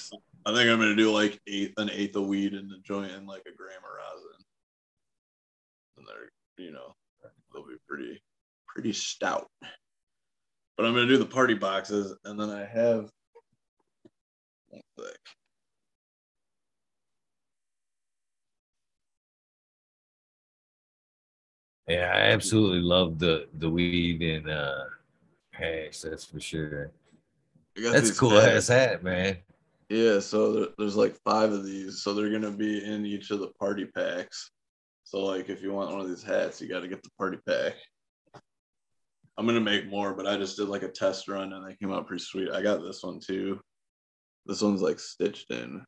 I 0.46 0.54
think 0.54 0.70
I'm 0.70 0.78
gonna 0.78 0.96
do 0.96 1.12
like 1.12 1.40
eighth 1.46 1.74
an 1.78 1.90
eighth 1.90 2.16
of 2.16 2.26
weed 2.26 2.54
in 2.54 2.68
the 2.68 2.78
joint 2.84 3.12
and 3.12 3.26
like 3.26 3.42
a 3.46 3.56
gram 3.56 3.78
of 3.78 3.90
rosin. 3.96 4.44
And 5.98 6.06
they're 6.06 6.64
you 6.64 6.72
know 6.72 6.94
they'll 7.52 7.66
be 7.66 7.74
pretty 7.88 8.22
pretty 8.66 8.92
stout. 8.92 9.48
But 10.76 10.86
I'm 10.86 10.94
gonna 10.94 11.08
do 11.08 11.18
the 11.18 11.26
party 11.26 11.54
boxes 11.54 12.16
and 12.24 12.40
then 12.40 12.50
I 12.50 12.64
have 12.64 13.10
one 14.68 14.82
sec. 14.98 15.16
Yeah, 21.90 22.12
I 22.14 22.20
absolutely 22.30 22.82
love 22.82 23.18
the 23.18 23.48
the 23.58 23.68
weed 23.68 24.22
and 24.22 24.48
uh 24.48 24.84
hash, 25.50 25.98
that's 25.98 26.24
for 26.24 26.38
sure. 26.38 26.92
That's 27.74 28.10
a 28.10 28.14
cool 28.14 28.30
hats. 28.30 28.46
ass 28.48 28.68
hat, 28.68 29.02
man. 29.02 29.38
Yeah, 29.88 30.20
so 30.20 30.52
there, 30.52 30.66
there's 30.78 30.94
like 30.94 31.16
five 31.24 31.50
of 31.50 31.66
these, 31.66 32.00
so 32.00 32.14
they're 32.14 32.30
gonna 32.30 32.52
be 32.52 32.84
in 32.84 33.04
each 33.04 33.32
of 33.32 33.40
the 33.40 33.48
party 33.58 33.86
packs. 33.86 34.52
So 35.02 35.24
like, 35.24 35.48
if 35.48 35.62
you 35.62 35.72
want 35.72 35.90
one 35.90 36.00
of 36.00 36.08
these 36.08 36.22
hats, 36.22 36.60
you 36.60 36.68
got 36.68 36.80
to 36.80 36.88
get 36.88 37.02
the 37.02 37.10
party 37.18 37.38
pack. 37.44 37.74
I'm 39.36 39.46
gonna 39.46 39.60
make 39.60 39.90
more, 39.90 40.14
but 40.14 40.28
I 40.28 40.36
just 40.36 40.56
did 40.56 40.68
like 40.68 40.84
a 40.84 40.88
test 40.88 41.26
run 41.26 41.52
and 41.52 41.66
they 41.66 41.74
came 41.74 41.92
out 41.92 42.06
pretty 42.06 42.22
sweet. 42.22 42.52
I 42.52 42.62
got 42.62 42.82
this 42.82 43.02
one 43.02 43.18
too. 43.18 43.58
This 44.46 44.62
one's 44.62 44.80
like 44.80 45.00
stitched 45.00 45.50
in. 45.50 45.84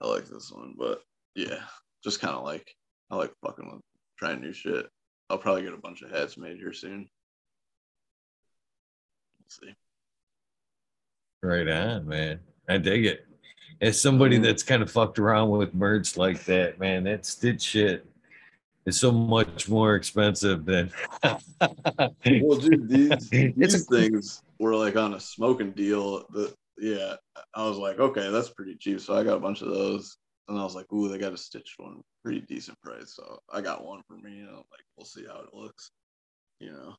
I 0.00 0.06
like 0.06 0.26
this 0.28 0.52
one, 0.52 0.76
but 0.78 1.02
yeah, 1.34 1.62
just 2.04 2.20
kind 2.20 2.36
of 2.36 2.44
like 2.44 2.72
I 3.10 3.16
like 3.16 3.32
fucking 3.44 3.68
with 3.68 3.80
trying 4.20 4.40
new 4.40 4.52
shit. 4.52 4.86
I'll 5.30 5.38
probably 5.38 5.62
get 5.62 5.72
a 5.72 5.78
bunch 5.78 6.02
of 6.02 6.10
hats 6.10 6.36
made 6.36 6.58
here 6.58 6.72
soon. 6.74 7.08
Let's 9.40 9.58
see. 9.60 9.74
Right 11.42 11.66
on, 11.68 12.06
man. 12.06 12.40
I 12.68 12.76
dig 12.78 13.06
it. 13.06 13.26
As 13.80 13.98
somebody 14.00 14.38
Mhm. 14.38 14.42
that's 14.42 14.62
kind 14.62 14.82
of 14.82 14.90
fucked 14.90 15.18
around 15.18 15.48
with 15.50 15.72
merch 15.72 16.18
like 16.18 16.44
that, 16.44 16.78
man, 16.78 17.04
that 17.04 17.24
stitch 17.24 17.62
shit 17.62 18.06
is 18.84 19.00
so 19.00 19.10
much 19.10 19.68
more 19.68 19.94
expensive 19.94 20.64
than. 20.66 20.92
Well, 21.60 22.58
dude, 22.58 22.88
these, 22.88 23.30
these 23.56 23.86
things 23.86 24.42
were 24.58 24.74
like 24.74 24.96
on 24.96 25.14
a 25.14 25.20
smoking 25.20 25.72
deal. 25.72 26.26
That 26.30 26.54
yeah, 26.78 27.16
I 27.54 27.66
was 27.66 27.78
like, 27.78 27.98
okay, 27.98 28.30
that's 28.30 28.50
pretty 28.50 28.76
cheap. 28.76 29.00
So 29.00 29.14
I 29.14 29.22
got 29.24 29.36
a 29.36 29.40
bunch 29.40 29.62
of 29.62 29.68
those, 29.68 30.16
and 30.48 30.58
I 30.58 30.62
was 30.64 30.74
like, 30.74 30.90
ooh, 30.92 31.08
they 31.08 31.18
got 31.18 31.32
a 31.32 31.36
stitched 31.38 31.78
one, 31.78 32.02
pretty 32.22 32.40
decent 32.42 32.80
price. 32.82 33.14
So 33.14 33.40
I 33.52 33.60
got 33.60 33.84
one 33.84 34.02
for 34.06 34.16
me, 34.16 34.40
and 34.40 34.48
I'm 34.48 34.56
like, 34.56 34.84
we'll 34.96 35.06
see 35.06 35.24
how 35.26 35.40
it 35.40 35.54
looks, 35.54 35.90
you 36.60 36.72
know, 36.72 36.94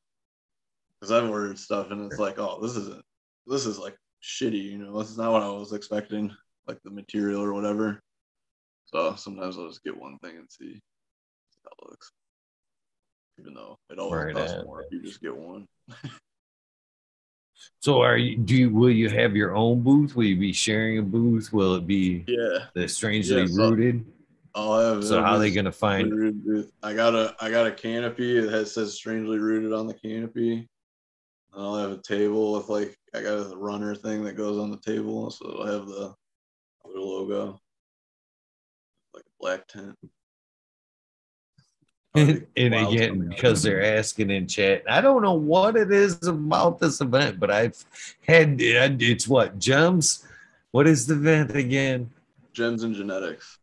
because 1.00 1.12
I've 1.12 1.28
ordered 1.30 1.58
stuff 1.58 1.90
and 1.90 2.10
it's 2.10 2.20
like, 2.20 2.38
oh, 2.38 2.60
this 2.60 2.76
isn't, 2.76 3.02
this 3.46 3.66
is 3.66 3.78
like 3.78 3.96
shitty, 4.22 4.62
you 4.62 4.78
know, 4.78 4.98
this 4.98 5.10
is 5.10 5.18
not 5.18 5.32
what 5.32 5.42
I 5.42 5.48
was 5.48 5.72
expecting, 5.72 6.34
like 6.66 6.78
the 6.84 6.90
material 6.90 7.42
or 7.42 7.52
whatever. 7.52 8.00
So 8.86 9.14
sometimes 9.16 9.56
I'll 9.56 9.68
just 9.68 9.84
get 9.84 9.96
one 9.98 10.18
thing 10.18 10.36
and 10.36 10.48
see 10.50 10.80
how 11.64 11.70
it 11.78 11.90
looks. 11.90 12.10
Even 13.38 13.54
though 13.54 13.76
it 13.90 13.98
always 13.98 14.24
Right 14.24 14.34
costs 14.34 14.62
more 14.64 14.82
if 14.82 14.92
you 14.92 15.02
just 15.02 15.20
get 15.22 15.34
one. 15.34 15.66
so, 17.80 18.02
are 18.02 18.18
you? 18.18 18.36
Do 18.36 18.54
you? 18.54 18.70
Will 18.70 18.90
you 18.90 19.08
have 19.08 19.34
your 19.34 19.56
own 19.56 19.80
booth? 19.82 20.14
Will 20.14 20.24
you 20.24 20.36
be 20.36 20.52
sharing 20.52 20.98
a 20.98 21.02
booth? 21.02 21.50
Will 21.52 21.74
it 21.76 21.86
be 21.86 22.24
Yeah, 22.28 22.66
the 22.74 22.86
strangely 22.86 23.40
Yeah, 23.40 23.46
so- 23.46 23.70
rooted? 23.70 24.04
I'll 24.54 24.78
have. 24.78 25.04
So, 25.04 25.22
how 25.22 25.34
are 25.34 25.38
they 25.38 25.50
gonna 25.50 25.72
find? 25.72 26.68
I 26.82 26.94
got 26.94 27.14
a 27.14 27.34
I 27.40 27.50
got 27.50 27.66
a 27.66 27.72
canopy. 27.72 28.38
It 28.38 28.50
has 28.50 28.74
says 28.74 28.94
strangely 28.94 29.38
rooted 29.38 29.72
on 29.72 29.86
the 29.86 29.94
canopy. 29.94 30.68
And 31.52 31.62
I'll 31.62 31.76
have 31.76 31.92
a 31.92 32.02
table 32.02 32.52
with 32.52 32.68
like 32.68 32.96
I 33.14 33.22
got 33.22 33.52
a 33.52 33.56
runner 33.56 33.94
thing 33.94 34.24
that 34.24 34.36
goes 34.36 34.58
on 34.58 34.70
the 34.70 34.78
table, 34.78 35.30
so 35.30 35.48
it'll 35.48 35.66
have 35.66 35.86
the 35.86 36.14
other 36.84 36.98
logo, 36.98 37.60
like 39.14 39.24
a 39.24 39.32
black 39.40 39.66
tent. 39.68 39.96
And, 42.14 42.46
and 42.58 42.74
again, 42.74 43.26
because 43.30 43.62
they're 43.62 43.96
asking 43.96 44.28
in 44.28 44.46
chat, 44.46 44.82
I 44.86 45.00
don't 45.00 45.22
know 45.22 45.32
what 45.32 45.76
it 45.76 45.90
is 45.90 46.26
about 46.26 46.78
this 46.78 47.00
event, 47.00 47.40
but 47.40 47.50
I've 47.50 47.82
had 48.28 48.60
it's 48.60 49.26
what 49.26 49.58
gems. 49.58 50.22
What 50.72 50.86
is 50.86 51.06
the 51.06 51.14
event 51.14 51.56
again? 51.56 52.10
gems 52.52 52.82
and 52.82 52.94
genetics. 52.94 53.58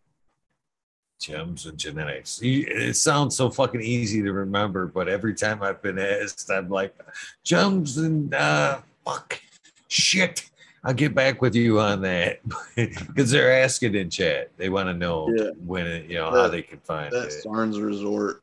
Gems 1.20 1.66
and 1.66 1.78
genetics. 1.78 2.40
It 2.42 2.96
sounds 2.96 3.36
so 3.36 3.50
fucking 3.50 3.82
easy 3.82 4.22
to 4.22 4.32
remember, 4.32 4.86
but 4.88 5.10
every 5.10 5.34
time 5.34 5.62
I've 5.62 5.82
been 5.82 6.00
asked, 6.00 6.50
I'm 6.50 6.70
like, 6.70 6.96
gems 7.44 7.98
and 7.98 8.34
uh, 8.34 8.80
fuck, 9.06 9.42
shit. 9.90 10.50
I'll 10.82 10.94
get 10.94 11.14
back 11.14 11.42
with 11.42 11.56
you 11.56 11.78
on 11.82 12.02
that 12.04 12.40
because 12.78 13.32
they're 13.32 13.52
asking 13.62 13.96
in 13.96 14.10
chat. 14.10 14.52
They 14.56 14.70
want 14.70 14.88
to 14.88 14.94
know 14.94 15.30
Yeah. 15.36 15.50
when 15.66 15.86
it, 15.88 16.10
you 16.10 16.16
know 16.20 16.32
how 16.32 16.48
they 16.48 16.62
can 16.62 16.80
find 16.80 17.12
That 17.12 17.28
it. 17.28 17.44
Sarns 17.46 17.84
Resort. 17.84 18.42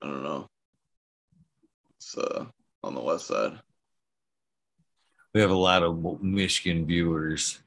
I 0.00 0.06
don't 0.06 0.22
know. 0.22 0.46
It's 1.98 2.16
uh 2.16 2.46
on 2.82 2.94
the 2.94 3.00
west 3.02 3.26
side. 3.26 3.58
we 5.34 5.42
have 5.42 5.50
a 5.50 5.54
lot 5.54 5.82
of 5.82 6.22
Michigan 6.22 6.86
viewers, 6.86 7.58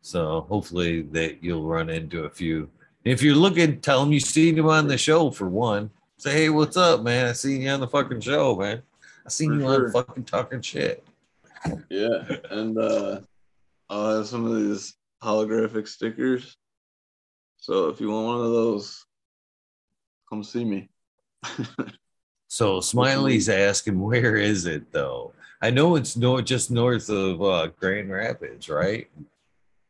so 0.00 0.46
hopefully 0.48 1.02
that 1.02 1.44
you'll 1.44 1.66
run 1.66 1.90
into 1.90 2.24
a 2.24 2.30
few. 2.30 2.70
If 3.04 3.22
you're 3.22 3.34
looking, 3.34 3.80
tell 3.80 4.00
them 4.02 4.12
you 4.12 4.20
seen 4.20 4.56
him 4.58 4.66
on 4.68 4.88
the 4.88 4.96
show 4.98 5.30
for 5.30 5.48
one. 5.48 5.90
Say, 6.16 6.32
hey, 6.32 6.48
what's 6.48 6.76
up, 6.76 7.02
man? 7.02 7.26
I 7.26 7.32
seen 7.32 7.62
you 7.62 7.68
on 7.70 7.80
the 7.80 7.88
fucking 7.88 8.20
show, 8.20 8.56
man. 8.56 8.82
I 9.26 9.28
seen 9.28 9.50
For 9.50 9.54
you 9.56 9.60
sure. 9.62 9.86
on 9.86 9.92
fucking 9.92 10.24
talking 10.24 10.62
shit. 10.62 11.06
Yeah, 11.88 12.24
and 12.50 12.76
uh, 12.78 13.20
I'll 13.90 14.16
have 14.18 14.26
some 14.26 14.44
of 14.46 14.56
these 14.56 14.94
holographic 15.22 15.86
stickers. 15.88 16.56
So 17.58 17.88
if 17.88 18.00
you 18.00 18.10
want 18.10 18.26
one 18.26 18.36
of 18.36 18.52
those, 18.52 19.04
come 20.28 20.42
see 20.44 20.64
me. 20.64 20.88
So 22.46 22.80
Smiley's 22.80 23.48
asking, 23.48 23.98
where 23.98 24.36
is 24.36 24.64
it 24.66 24.92
though? 24.92 25.32
I 25.60 25.70
know 25.70 25.96
it's 25.96 26.16
no, 26.16 26.40
just 26.40 26.70
north 26.70 27.10
of 27.10 27.42
uh, 27.42 27.66
Grand 27.80 28.12
Rapids, 28.12 28.68
right? 28.68 29.10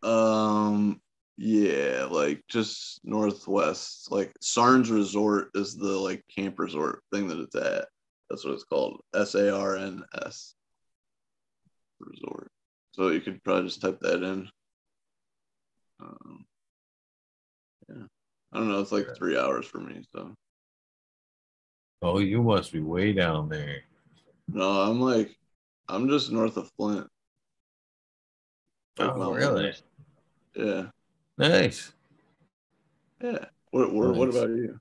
um, 0.02 0.98
Yeah, 1.36 2.06
like 2.10 2.42
just 2.48 3.00
northwest. 3.04 4.10
Like 4.10 4.32
Sarns 4.42 4.90
Resort 4.90 5.48
is 5.54 5.74
the 5.74 5.88
like 5.88 6.22
camp 6.34 6.58
resort 6.58 7.02
thing 7.12 7.28
that 7.28 7.40
it's 7.40 7.56
at. 7.56 7.86
That's 8.30 8.44
what 8.44 8.54
it's 8.54 8.64
called. 8.64 9.00
S 9.14 9.34
A 9.34 9.54
R 9.54 9.76
N 9.76 10.02
S 10.24 10.54
resort. 12.00 12.50
So 12.92 13.08
you 13.08 13.20
could 13.20 13.42
probably 13.42 13.64
just 13.64 13.80
type 13.80 13.98
that 14.00 14.22
in. 14.22 14.48
Um, 16.00 16.44
yeah, 17.88 18.04
I 18.52 18.58
don't 18.58 18.68
know. 18.68 18.80
It's 18.80 18.92
like 18.92 19.16
three 19.16 19.36
hours 19.36 19.66
for 19.66 19.78
me. 19.78 20.04
So. 20.12 20.34
Oh, 22.02 22.18
you 22.18 22.42
must 22.42 22.72
be 22.72 22.80
way 22.80 23.12
down 23.12 23.48
there. 23.48 23.80
No, 24.46 24.82
I'm 24.82 25.00
like, 25.00 25.34
I'm 25.88 26.08
just 26.08 26.30
north 26.30 26.56
of 26.56 26.70
Flint. 26.76 27.08
Like 28.98 29.10
oh, 29.10 29.32
really? 29.32 29.72
Yeah. 30.54 30.86
Nice. 31.36 31.92
Yeah. 33.22 33.46
What, 33.70 33.92
what, 33.92 34.08
nice. 34.08 34.16
what 34.16 34.28
about 34.28 34.48
you? 34.50 34.80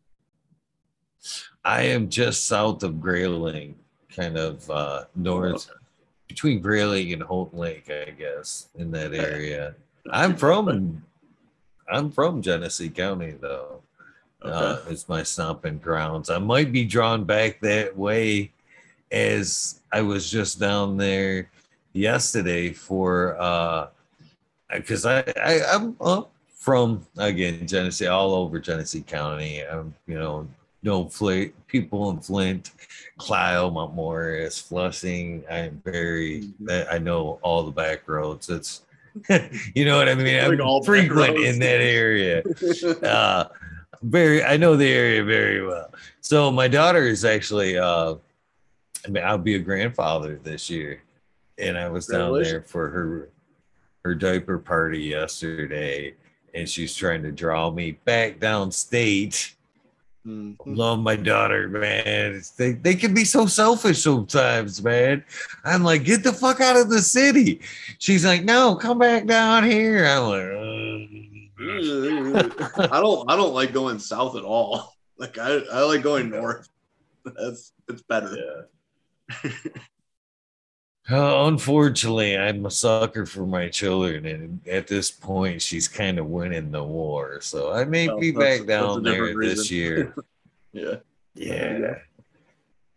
I 1.63 1.83
am 1.83 2.09
just 2.09 2.45
south 2.47 2.83
of 2.83 2.99
Grayling, 2.99 3.75
kind 4.13 4.37
of 4.37 4.69
uh, 4.69 5.05
north 5.15 5.67
oh, 5.69 5.73
okay. 5.73 5.85
between 6.27 6.61
Grayling 6.61 7.13
and 7.13 7.23
Houghton 7.23 7.57
Lake, 7.57 7.89
I 7.89 8.11
guess, 8.11 8.67
in 8.75 8.91
that 8.91 9.13
area. 9.13 9.75
I'm 10.11 10.35
from 10.35 11.03
I'm 11.89 12.11
from 12.11 12.41
Genesee 12.41 12.89
County 12.89 13.31
though. 13.31 13.81
Uh, 14.43 14.47
okay. 14.47 14.89
Uh, 14.89 14.91
it's 14.91 15.07
my 15.07 15.23
stomping 15.23 15.77
grounds. 15.77 16.29
I 16.29 16.37
might 16.39 16.71
be 16.71 16.83
drawn 16.83 17.23
back 17.23 17.61
that 17.61 17.95
way 17.95 18.51
as 19.11 19.79
I 19.91 20.01
was 20.01 20.29
just 20.29 20.59
down 20.59 20.97
there 20.97 21.49
yesterday 21.93 22.73
for 22.73 23.37
uh 23.39 23.87
because 24.73 25.05
I, 25.05 25.19
I 25.41 25.61
I'm 25.71 25.95
up 26.01 26.32
from 26.63 27.05
again 27.17 27.67
Genesee 27.67 28.07
all 28.07 28.33
over 28.33 28.57
Genesee 28.57 29.01
County. 29.01 29.59
I'm 29.59 29.93
you 30.07 30.17
know 30.17 30.47
no 30.81 31.09
Flint, 31.09 31.53
people 31.67 32.09
in 32.09 32.19
Flint, 32.21 32.71
Clio, 33.17 33.69
Mount 33.69 33.93
Morris, 33.93 34.59
Flushing. 34.59 35.43
I'm 35.51 35.81
very 35.83 36.43
mm-hmm. 36.61 36.89
I 36.89 36.99
know 36.99 37.37
all 37.41 37.63
the 37.63 37.71
back 37.71 38.07
roads. 38.07 38.49
It's 38.49 38.83
you 39.75 39.83
know 39.83 39.97
what 39.97 40.07
I 40.07 40.15
mean. 40.15 40.39
I'm 40.39 40.57
like 40.57 40.85
frequent 40.85 41.37
in 41.37 41.59
that 41.59 41.81
area. 41.81 42.41
uh, 43.03 43.49
very, 44.01 44.41
I 44.41 44.55
know 44.55 44.77
the 44.77 44.91
area 44.91 45.23
very 45.23 45.65
well. 45.67 45.93
So 46.21 46.49
my 46.49 46.69
daughter 46.69 47.03
is 47.03 47.25
actually. 47.25 47.77
Uh, 47.77 48.15
I 49.05 49.09
mean, 49.09 49.23
I'll 49.25 49.37
be 49.37 49.55
a 49.55 49.59
grandfather 49.59 50.39
this 50.41 50.69
year, 50.69 51.03
and 51.57 51.77
I 51.77 51.89
was 51.89 52.07
down 52.07 52.41
there 52.41 52.61
for 52.61 52.87
her 52.89 53.29
her 54.05 54.15
diaper 54.15 54.57
party 54.57 54.99
yesterday, 54.99 56.13
and 56.53 56.69
she's 56.69 56.95
trying 56.95 57.23
to 57.23 57.31
draw 57.31 57.71
me 57.71 57.91
back 58.05 58.39
downstate. 58.39 59.53
Mm-hmm. 60.25 60.75
Love 60.75 60.99
my 60.99 61.17
daughter, 61.17 61.67
man. 61.67 62.41
They, 62.57 62.73
they 62.73 62.95
can 62.95 63.13
be 63.13 63.25
so 63.25 63.45
selfish 63.45 64.03
sometimes, 64.03 64.81
man. 64.81 65.23
I'm 65.65 65.83
like, 65.83 66.05
get 66.05 66.23
the 66.23 66.31
fuck 66.31 66.61
out 66.61 66.77
of 66.77 66.89
the 66.89 67.01
city. 67.01 67.59
She's 67.97 68.25
like, 68.25 68.43
no, 68.43 68.75
come 68.75 68.99
back 68.99 69.25
down 69.25 69.65
here. 69.65 70.05
I'm 70.05 70.23
like, 70.23 70.83
I 71.63 72.99
don't 72.99 73.29
I 73.29 73.35
don't 73.35 73.53
like 73.53 73.73
going 73.73 73.99
south 73.99 74.35
at 74.35 74.43
all. 74.43 74.93
Like 75.17 75.37
I, 75.37 75.59
I 75.71 75.81
like 75.83 76.01
going 76.01 76.29
north. 76.29 76.67
That's 77.23 77.71
it's 77.87 78.01
better. 78.01 78.67
Yeah. 79.43 79.51
Uh, 81.11 81.47
unfortunately, 81.47 82.37
I'm 82.37 82.65
a 82.65 82.71
sucker 82.71 83.25
for 83.25 83.45
my 83.45 83.67
children, 83.67 84.25
and 84.25 84.61
at 84.67 84.87
this 84.87 85.11
point, 85.11 85.61
she's 85.61 85.87
kind 85.87 86.17
of 86.17 86.27
winning 86.27 86.71
the 86.71 86.83
war. 86.83 87.41
So 87.41 87.73
I 87.73 87.83
may 87.83 88.07
well, 88.07 88.19
be 88.19 88.31
back 88.31 88.65
down 88.65 89.03
there 89.03 89.37
this 89.37 89.69
year. 89.69 90.15
yeah. 90.73 90.95
yeah. 91.35 91.95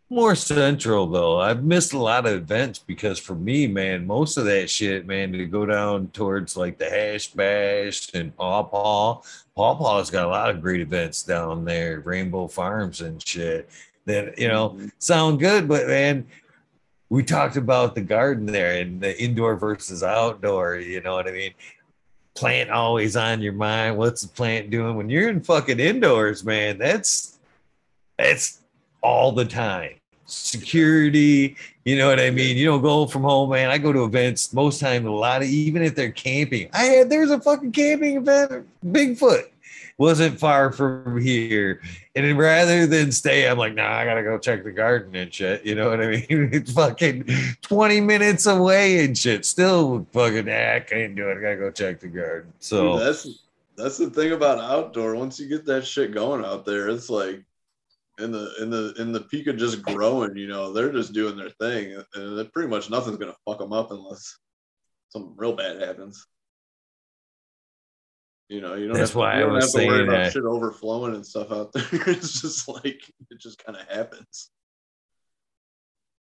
More 0.08 0.36
central 0.36 1.08
though. 1.08 1.40
I've 1.40 1.64
missed 1.64 1.92
a 1.92 1.98
lot 1.98 2.26
of 2.26 2.34
events 2.34 2.78
because 2.78 3.18
for 3.18 3.34
me, 3.34 3.66
man, 3.66 4.06
most 4.06 4.36
of 4.36 4.44
that 4.44 4.70
shit, 4.70 5.04
man, 5.04 5.32
to 5.32 5.46
go 5.46 5.66
down 5.66 6.06
towards 6.08 6.56
like 6.56 6.78
the 6.78 6.88
hash 6.88 7.32
bash 7.32 8.14
and 8.14 8.34
Paw 8.36 8.62
Paw. 8.62 9.20
Paw 9.56 9.74
Paw's 9.74 10.10
got 10.10 10.26
a 10.26 10.28
lot 10.28 10.50
of 10.50 10.62
great 10.62 10.80
events 10.80 11.24
down 11.24 11.64
there, 11.64 11.98
Rainbow 12.00 12.46
Farms 12.46 13.00
and 13.00 13.20
shit 13.26 13.68
that 14.06 14.38
you 14.38 14.48
know 14.48 14.70
mm-hmm. 14.70 14.86
sound 14.98 15.38
good, 15.38 15.68
but 15.68 15.86
man, 15.86 16.26
we 17.08 17.22
talked 17.22 17.56
about 17.56 17.94
the 17.94 18.00
garden 18.00 18.46
there 18.46 18.80
and 18.80 19.00
the 19.00 19.20
indoor 19.22 19.56
versus 19.56 20.02
outdoor. 20.02 20.76
You 20.76 21.00
know 21.00 21.14
what 21.14 21.28
I 21.28 21.32
mean? 21.32 21.54
Plant 22.34 22.70
always 22.70 23.16
on 23.16 23.40
your 23.40 23.52
mind. 23.52 23.96
What's 23.96 24.22
the 24.22 24.28
plant 24.28 24.70
doing 24.70 24.96
when 24.96 25.08
you're 25.08 25.28
in 25.28 25.40
fucking 25.40 25.80
indoors, 25.80 26.44
man? 26.44 26.78
That's 26.78 27.38
that's 28.18 28.60
all 29.02 29.32
the 29.32 29.44
time. 29.44 29.94
Security, 30.26 31.56
you 31.84 31.96
know 31.96 32.08
what 32.08 32.18
I 32.18 32.30
mean? 32.30 32.56
You 32.56 32.66
don't 32.66 32.82
go 32.82 33.06
from 33.06 33.22
home, 33.22 33.50
man. 33.50 33.70
I 33.70 33.78
go 33.78 33.92
to 33.92 34.04
events 34.04 34.52
most 34.52 34.80
time. 34.80 35.06
A 35.06 35.10
lot 35.10 35.42
of 35.42 35.48
even 35.48 35.82
if 35.82 35.94
they're 35.94 36.10
camping. 36.10 36.68
I 36.72 36.82
had 36.82 37.08
there's 37.08 37.30
a 37.30 37.40
fucking 37.40 37.72
camping 37.72 38.16
event, 38.16 38.66
Bigfoot 38.84 39.44
wasn't 39.98 40.38
far 40.38 40.72
from 40.72 41.20
here. 41.20 41.80
And 42.14 42.38
rather 42.38 42.86
than 42.86 43.12
stay, 43.12 43.48
I'm 43.48 43.58
like, 43.58 43.74
nah, 43.74 43.90
I 43.90 44.04
gotta 44.04 44.22
go 44.22 44.38
check 44.38 44.64
the 44.64 44.72
garden 44.72 45.14
and 45.16 45.32
shit. 45.32 45.64
You 45.64 45.74
know 45.74 45.88
what 45.90 46.00
I 46.00 46.06
mean? 46.06 46.50
It's 46.52 46.72
fucking 46.72 47.28
20 47.62 48.00
minutes 48.00 48.46
away 48.46 49.04
and 49.04 49.16
shit. 49.16 49.44
Still 49.44 50.06
fucking 50.12 50.48
ah, 50.48 50.74
I 50.74 50.80
can't 50.80 51.16
do 51.16 51.28
it. 51.28 51.38
I 51.38 51.40
gotta 51.40 51.56
go 51.56 51.70
check 51.70 52.00
the 52.00 52.08
garden. 52.08 52.52
So 52.58 52.98
Dude, 52.98 53.06
that's 53.06 53.28
that's 53.76 53.98
the 53.98 54.10
thing 54.10 54.32
about 54.32 54.58
outdoor. 54.58 55.14
Once 55.14 55.38
you 55.38 55.48
get 55.48 55.66
that 55.66 55.86
shit 55.86 56.12
going 56.12 56.44
out 56.44 56.64
there, 56.64 56.88
it's 56.88 57.10
like 57.10 57.44
in 58.18 58.32
the 58.32 58.54
in 58.60 58.70
the 58.70 58.94
in 58.98 59.12
the 59.12 59.20
peak 59.20 59.46
of 59.46 59.56
just 59.56 59.82
growing, 59.82 60.36
you 60.36 60.48
know, 60.48 60.72
they're 60.72 60.92
just 60.92 61.12
doing 61.12 61.36
their 61.36 61.50
thing, 61.50 62.02
and 62.14 62.52
pretty 62.52 62.68
much 62.68 62.90
nothing's 62.90 63.18
gonna 63.18 63.36
fuck 63.44 63.58
them 63.58 63.72
up 63.72 63.90
unless 63.90 64.38
something 65.10 65.34
real 65.36 65.54
bad 65.54 65.80
happens. 65.80 66.26
You 68.48 68.60
know, 68.60 68.74
you 68.74 68.86
don't 68.86 68.96
That's 68.96 69.10
have 69.10 69.14
to, 69.14 69.18
why 69.18 69.40
I 69.40 69.44
was 69.44 69.72
have 69.74 69.82
to 69.82 69.86
worry 69.88 70.04
about 70.04 70.24
that. 70.24 70.32
shit 70.32 70.44
overflowing 70.44 71.14
and 71.14 71.26
stuff 71.26 71.50
out 71.50 71.72
there. 71.72 71.84
it's 71.92 72.40
just 72.40 72.68
like 72.68 73.02
it 73.30 73.40
just 73.40 73.64
kind 73.64 73.76
of 73.76 73.88
happens. 73.88 74.50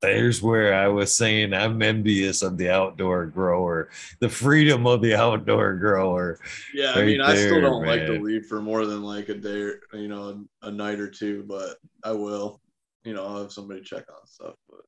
There's 0.01 0.41
where 0.41 0.74
I 0.74 0.88
was 0.88 1.14
saying 1.14 1.53
I'm 1.53 1.82
envious 1.82 2.41
of 2.41 2.58
the 2.58 2.72
outdoor 2.72 3.27
grower, 3.27 3.90
the 4.19 4.30
freedom 4.30 4.88
of 4.88 5.01
the 5.01 5.16
outdoor 5.16 5.75
grower. 5.75 6.40
Yeah, 6.74 6.93
I 6.95 7.03
mean, 7.03 7.22
I 7.22 7.35
still 7.35 7.61
don't 7.61 7.85
man. 7.85 7.98
like 7.98 8.08
to 8.08 8.19
leave 8.19 8.48
for 8.48 8.61
more 8.61 8.85
than 8.85 9.03
like 9.03 9.30
a 9.30 9.35
day, 9.35 9.61
or, 9.61 9.80
you 9.93 10.08
know, 10.08 10.43
a, 10.64 10.67
a 10.67 10.72
night 10.72 11.00
or 11.00 11.08
two, 11.08 11.43
but 11.48 11.77
I 12.03 12.11
will. 12.11 12.59
You 13.03 13.14
know, 13.14 13.25
I'll 13.25 13.41
have 13.41 13.51
somebody 13.51 13.82
check 13.82 14.06
on 14.11 14.27
stuff, 14.27 14.56
but 14.69 14.82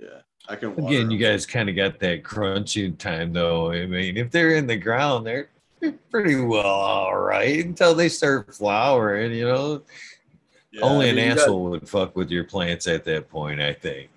yeah, 0.00 0.20
I 0.48 0.56
can. 0.56 0.72
Again, 0.78 1.10
you 1.10 1.18
guys 1.18 1.46
kind 1.46 1.68
of 1.68 1.76
got 1.76 1.98
that 2.00 2.24
crunching 2.24 2.96
time, 2.96 3.32
though. 3.32 3.70
I 3.70 3.86
mean, 3.86 4.16
if 4.18 4.30
they're 4.30 4.56
in 4.56 4.66
the 4.66 4.76
ground, 4.76 5.26
they're 5.26 5.48
pretty 6.10 6.36
well 6.36 6.66
all 6.66 7.16
right 7.16 7.64
until 7.64 7.94
they 7.94 8.08
start 8.08 8.54
flowering, 8.54 9.32
you 9.32 9.46
know. 9.46 9.82
Yeah, 10.72 10.82
Only 10.82 11.10
I 11.10 11.12
mean, 11.12 11.24
an 11.24 11.38
asshole 11.38 11.64
got... 11.64 11.70
would 11.70 11.88
fuck 11.88 12.16
with 12.16 12.30
your 12.30 12.44
plants 12.44 12.86
at 12.86 13.04
that 13.04 13.28
point, 13.28 13.60
I 13.60 13.72
think. 13.72 14.10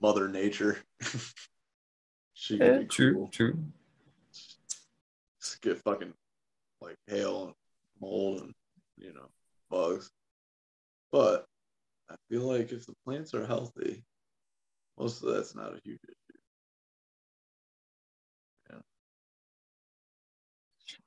Mother 0.00 0.28
Nature. 0.28 0.78
she 2.34 2.56
yeah, 2.56 2.82
true, 2.84 3.14
cool. 3.14 3.28
true. 3.28 3.58
Just 5.40 5.62
get 5.62 5.78
fucking 5.78 6.12
like 6.80 6.96
hail 7.06 7.44
and 7.44 7.54
mold 8.00 8.42
and 8.42 8.52
you 8.96 9.12
know 9.12 9.28
bugs. 9.70 10.10
But 11.12 11.46
I 12.10 12.16
feel 12.28 12.42
like 12.42 12.72
if 12.72 12.86
the 12.86 12.94
plants 13.04 13.34
are 13.34 13.46
healthy, 13.46 14.02
most 14.98 15.22
of 15.22 15.34
that's 15.34 15.54
not 15.54 15.74
a 15.74 15.80
huge 15.84 16.00
issue. 16.04 16.14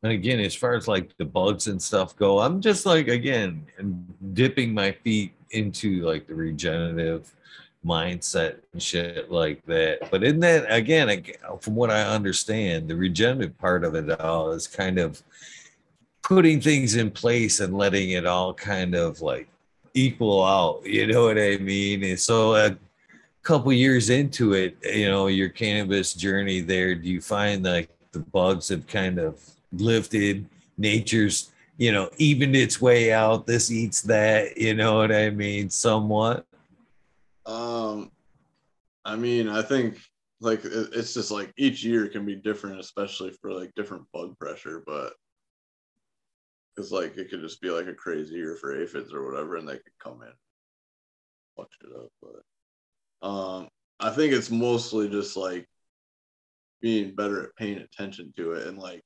And 0.03 0.11
again, 0.11 0.39
as 0.39 0.55
far 0.55 0.73
as 0.73 0.87
like 0.87 1.15
the 1.17 1.25
bugs 1.25 1.67
and 1.67 1.81
stuff 1.81 2.15
go, 2.15 2.39
I'm 2.39 2.59
just 2.59 2.85
like 2.85 3.07
again 3.07 3.65
dipping 4.33 4.73
my 4.73 4.91
feet 4.91 5.33
into 5.51 6.01
like 6.01 6.27
the 6.27 6.33
regenerative 6.33 7.31
mindset 7.85 8.57
and 8.73 8.81
shit 8.81 9.31
like 9.31 9.63
that. 9.65 10.09
But 10.09 10.23
in 10.23 10.39
that 10.39 10.65
again, 10.71 11.23
from 11.59 11.75
what 11.75 11.91
I 11.91 12.03
understand, 12.03 12.87
the 12.87 12.95
regenerative 12.95 13.57
part 13.57 13.83
of 13.83 13.95
it 13.95 14.19
all 14.19 14.51
is 14.51 14.67
kind 14.67 14.97
of 14.97 15.21
putting 16.23 16.61
things 16.61 16.95
in 16.95 17.11
place 17.11 17.59
and 17.59 17.77
letting 17.77 18.11
it 18.11 18.25
all 18.25 18.53
kind 18.53 18.95
of 18.95 19.21
like 19.21 19.47
equal 19.93 20.43
out. 20.43 20.85
You 20.85 21.07
know 21.07 21.25
what 21.25 21.37
I 21.37 21.57
mean? 21.57 22.03
And 22.03 22.19
so 22.19 22.55
a 22.55 22.77
couple 23.43 23.73
years 23.73 24.09
into 24.09 24.53
it, 24.53 24.77
you 24.83 25.09
know, 25.09 25.27
your 25.27 25.49
cannabis 25.49 26.13
journey 26.13 26.61
there, 26.61 26.95
do 26.95 27.09
you 27.09 27.21
find 27.21 27.63
like 27.63 27.89
the 28.11 28.19
bugs 28.19 28.69
have 28.69 28.87
kind 28.87 29.19
of 29.19 29.39
lifted 29.73 30.45
nature's 30.77 31.51
you 31.77 31.91
know 31.91 32.09
evened 32.17 32.55
its 32.55 32.81
way 32.81 33.13
out 33.13 33.47
this 33.47 33.71
eats 33.71 34.01
that 34.01 34.57
you 34.57 34.73
know 34.73 34.97
what 34.97 35.11
i 35.11 35.29
mean 35.29 35.69
somewhat 35.69 36.45
um 37.45 38.11
i 39.05 39.15
mean 39.15 39.47
i 39.47 39.61
think 39.61 39.97
like 40.41 40.61
it's 40.65 41.13
just 41.13 41.29
like 41.29 41.53
each 41.55 41.83
year 41.83 42.07
can 42.07 42.25
be 42.25 42.35
different, 42.35 42.79
especially 42.79 43.31
for 43.41 43.53
like 43.53 43.73
different 43.75 44.05
bug 44.11 44.37
pressure, 44.39 44.83
but 44.85 45.13
because 46.75 46.91
like 46.91 47.15
it 47.15 47.29
could 47.29 47.41
just 47.41 47.61
be 47.61 47.69
like 47.69 47.87
a 47.87 47.93
crazy 47.93 48.35
year 48.35 48.55
for 48.55 48.81
aphids 48.81 49.13
or 49.13 49.23
whatever, 49.23 49.57
and 49.57 49.69
they 49.69 49.75
could 49.75 49.97
come 50.03 50.23
in, 50.23 50.33
fuck 51.55 51.69
it 51.81 51.95
up. 51.95 52.09
But 52.21 53.27
um, 53.27 53.69
I 53.99 54.09
think 54.09 54.33
it's 54.33 54.49
mostly 54.49 55.07
just 55.07 55.37
like 55.37 55.67
being 56.81 57.13
better 57.13 57.43
at 57.43 57.55
paying 57.55 57.77
attention 57.77 58.33
to 58.37 58.53
it 58.53 58.65
and 58.65 58.79
like 58.79 59.03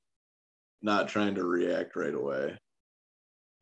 not 0.86 1.10
trying 1.10 1.34
to 1.34 1.44
react 1.44 1.96
right 1.96 2.14
away. 2.14 2.56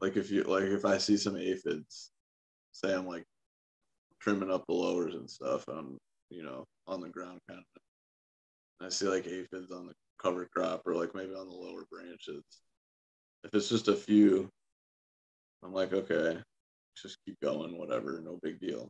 Like 0.02 0.18
if 0.18 0.30
you 0.30 0.44
like 0.44 0.64
if 0.64 0.84
I 0.84 0.98
see 0.98 1.16
some 1.16 1.38
aphids, 1.38 2.12
say 2.74 2.94
I'm 2.94 3.08
like 3.08 3.24
trimming 4.20 4.52
up 4.52 4.66
the 4.68 4.74
lowers 4.74 5.16
and 5.16 5.30
stuff, 5.30 5.68
and 5.70 5.80
I'm 5.80 5.98
you 6.30 6.44
know 6.44 6.66
on 6.86 7.00
the 7.00 7.10
ground 7.10 7.40
kind 7.50 7.62
of. 7.62 8.86
I 8.86 8.90
see 8.90 9.08
like 9.08 9.26
aphids 9.26 9.72
on 9.72 9.88
the 9.88 9.94
cover 10.22 10.50
crop 10.54 10.82
or 10.86 10.96
like 10.96 11.16
maybe 11.16 11.34
on 11.34 11.48
the 11.48 11.56
lower 11.56 11.86
branches. 11.90 12.44
If 13.46 13.54
it's 13.54 13.70
just 13.70 13.88
a 13.88 13.96
few, 13.96 14.50
I'm 15.64 15.74
like, 15.74 15.94
okay, 15.94 16.38
just 17.02 17.20
keep 17.26 17.40
going, 17.42 17.78
whatever, 17.78 18.22
no 18.22 18.40
big 18.44 18.60
deal. 18.60 18.90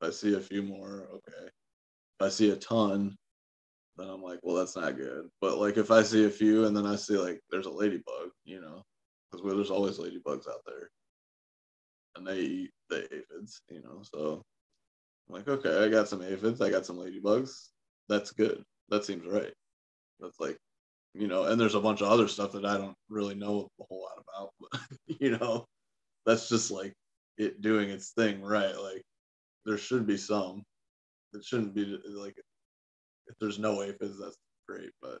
If 0.00 0.08
I 0.08 0.10
see 0.10 0.34
a 0.34 0.40
few 0.40 0.62
more, 0.62 1.08
okay. 1.12 1.46
If 1.46 2.26
I 2.26 2.28
see 2.28 2.50
a 2.50 2.56
ton, 2.56 3.16
then 3.98 4.08
I'm 4.08 4.22
like, 4.22 4.38
well, 4.42 4.56
that's 4.56 4.76
not 4.76 4.96
good. 4.96 5.28
But 5.40 5.58
like 5.58 5.76
if 5.76 5.90
I 5.90 6.02
see 6.02 6.24
a 6.24 6.30
few 6.30 6.66
and 6.66 6.76
then 6.76 6.86
I 6.86 6.96
see 6.96 7.16
like 7.18 7.40
there's 7.50 7.66
a 7.66 7.70
ladybug, 7.70 8.30
you 8.44 8.60
know, 8.60 8.82
because 9.30 9.44
well, 9.44 9.56
there's 9.56 9.70
always 9.70 9.98
ladybugs 9.98 10.48
out 10.48 10.62
there, 10.66 10.90
and 12.16 12.26
they 12.26 12.38
eat 12.38 12.70
the 12.88 13.04
aphids, 13.04 13.60
you 13.70 13.82
know. 13.82 14.02
So 14.14 14.42
I'm 15.28 15.34
like, 15.34 15.48
okay, 15.48 15.84
I 15.84 15.88
got 15.88 16.08
some 16.08 16.22
aphids, 16.22 16.60
I 16.60 16.70
got 16.70 16.86
some 16.86 16.96
ladybugs. 16.98 17.68
That's 18.08 18.30
good. 18.30 18.62
That 18.88 19.04
seems 19.04 19.26
right. 19.26 19.52
That's 20.20 20.40
like, 20.40 20.56
you 21.14 21.28
know, 21.28 21.44
and 21.44 21.60
there's 21.60 21.74
a 21.74 21.80
bunch 21.80 22.00
of 22.00 22.08
other 22.08 22.28
stuff 22.28 22.52
that 22.52 22.64
I 22.64 22.78
don't 22.78 22.96
really 23.08 23.34
know 23.34 23.68
a 23.80 23.84
whole 23.84 24.02
lot 24.02 24.24
about, 24.26 24.50
but 24.60 25.20
you 25.20 25.36
know, 25.36 25.66
that's 26.24 26.48
just 26.48 26.70
like 26.70 26.94
it 27.36 27.60
doing 27.60 27.90
its 27.90 28.12
thing, 28.12 28.42
right? 28.42 28.76
Like 28.76 29.02
there 29.66 29.78
should 29.78 30.06
be 30.06 30.16
some. 30.16 30.62
It 31.34 31.44
shouldn't 31.44 31.74
be 31.74 31.98
like 32.06 32.36
if 33.28 33.36
there's 33.38 33.58
no 33.58 33.82
aphids, 33.82 34.18
that's 34.18 34.38
great. 34.66 34.90
But 35.00 35.20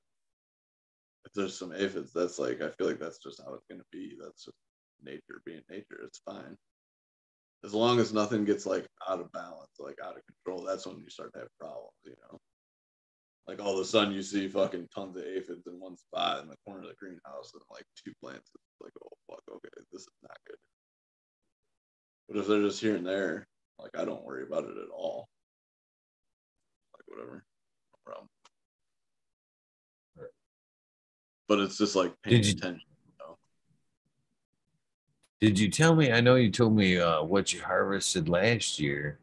if 1.26 1.32
there's 1.34 1.58
some 1.58 1.72
aphids, 1.72 2.12
that's 2.12 2.38
like 2.38 2.62
I 2.62 2.70
feel 2.70 2.86
like 2.86 3.00
that's 3.00 3.18
just 3.18 3.40
how 3.44 3.54
it's 3.54 3.66
gonna 3.70 3.84
be. 3.92 4.16
That's 4.20 4.44
just 4.44 4.56
nature 5.02 5.42
being 5.44 5.62
nature. 5.70 6.00
It's 6.04 6.20
fine. 6.24 6.56
As 7.64 7.74
long 7.74 7.98
as 7.98 8.12
nothing 8.12 8.44
gets 8.44 8.66
like 8.66 8.86
out 9.08 9.20
of 9.20 9.32
balance, 9.32 9.72
like 9.78 9.96
out 10.04 10.16
of 10.16 10.22
control, 10.26 10.64
that's 10.64 10.86
when 10.86 10.98
you 10.98 11.10
start 11.10 11.32
to 11.34 11.40
have 11.40 11.58
problems, 11.58 11.92
you 12.04 12.14
know. 12.22 12.38
Like 13.46 13.60
all 13.60 13.74
of 13.74 13.80
a 13.80 13.84
sudden 13.84 14.14
you 14.14 14.22
see 14.22 14.48
fucking 14.48 14.88
tons 14.94 15.16
of 15.16 15.24
aphids 15.24 15.66
in 15.66 15.80
one 15.80 15.96
spot 15.96 16.42
in 16.42 16.48
the 16.48 16.56
corner 16.66 16.82
of 16.82 16.88
the 16.88 16.94
greenhouse 16.98 17.52
and 17.54 17.62
like 17.70 17.84
two 18.04 18.12
plants. 18.22 18.50
It's 18.54 18.80
like, 18.80 18.92
oh 19.02 19.16
fuck, 19.28 19.42
okay, 19.50 19.82
this 19.92 20.02
is 20.02 20.08
not 20.22 20.36
good. 20.46 20.56
But 22.28 22.38
if 22.38 22.46
they're 22.46 22.62
just 22.62 22.80
here 22.80 22.96
and 22.96 23.06
there, 23.06 23.46
like 23.78 23.96
I 23.98 24.04
don't 24.04 24.24
worry 24.24 24.44
about 24.44 24.64
it 24.64 24.76
at 24.76 24.90
all. 24.94 25.28
Like 26.94 27.04
whatever 27.06 27.44
problem. 28.08 28.28
But 31.48 31.60
it's 31.60 31.78
just 31.78 31.96
like 31.96 32.12
paying 32.22 32.42
Did 32.42 32.46
you- 32.46 32.52
attention. 32.58 32.82
You 33.06 33.12
know? 33.26 33.38
Did 35.40 35.58
you 35.58 35.70
tell 35.70 35.94
me? 35.94 36.12
I 36.12 36.20
know 36.20 36.34
you 36.36 36.50
told 36.50 36.74
me 36.74 36.98
uh, 36.98 37.22
what 37.22 37.52
you 37.52 37.62
harvested 37.62 38.28
last 38.28 38.78
year. 38.78 39.18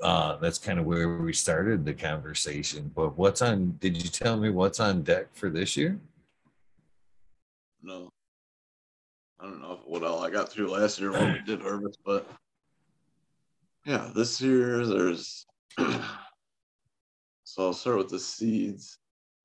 Uh, 0.00 0.36
that's 0.36 0.58
kind 0.58 0.78
of 0.78 0.86
where 0.86 1.18
we 1.18 1.32
started 1.32 1.84
the 1.84 1.92
conversation. 1.92 2.90
But 2.94 3.18
what's 3.18 3.42
on? 3.42 3.76
Did 3.80 4.02
you 4.02 4.08
tell 4.08 4.36
me 4.38 4.50
what's 4.50 4.80
on 4.80 5.02
deck 5.02 5.26
for 5.34 5.50
this 5.50 5.76
year? 5.76 5.98
No. 7.82 8.08
I 9.40 9.44
don't 9.44 9.60
know 9.60 9.80
what 9.86 10.02
all 10.04 10.24
I 10.24 10.30
got 10.30 10.48
through 10.50 10.70
last 10.70 10.98
year 10.98 11.12
when 11.12 11.32
we 11.34 11.38
did 11.40 11.60
harvest, 11.62 11.98
but 12.04 12.28
yeah, 13.84 14.10
this 14.14 14.40
year 14.40 14.84
there's 14.84 15.46
so 17.58 17.64
I'll 17.66 17.72
start 17.72 17.98
with 17.98 18.08
the 18.08 18.20
seeds. 18.20 18.98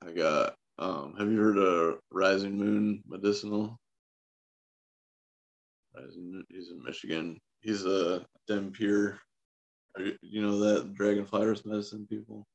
I 0.06 0.12
got 0.12 0.54
um 0.78 1.16
have 1.18 1.32
you 1.32 1.40
heard 1.40 1.58
of 1.58 2.00
Rising 2.12 2.56
Moon 2.56 3.02
Medicinal? 3.08 3.80
He's 6.50 6.70
in 6.70 6.84
Michigan. 6.84 7.40
He's 7.62 7.86
a 7.86 8.24
Pure. 8.74 9.18
You, 10.22 10.42
know 10.42 10.60
that 10.60 10.94
dragonflies 10.94 11.66
medicine 11.66 12.06
people? 12.08 12.46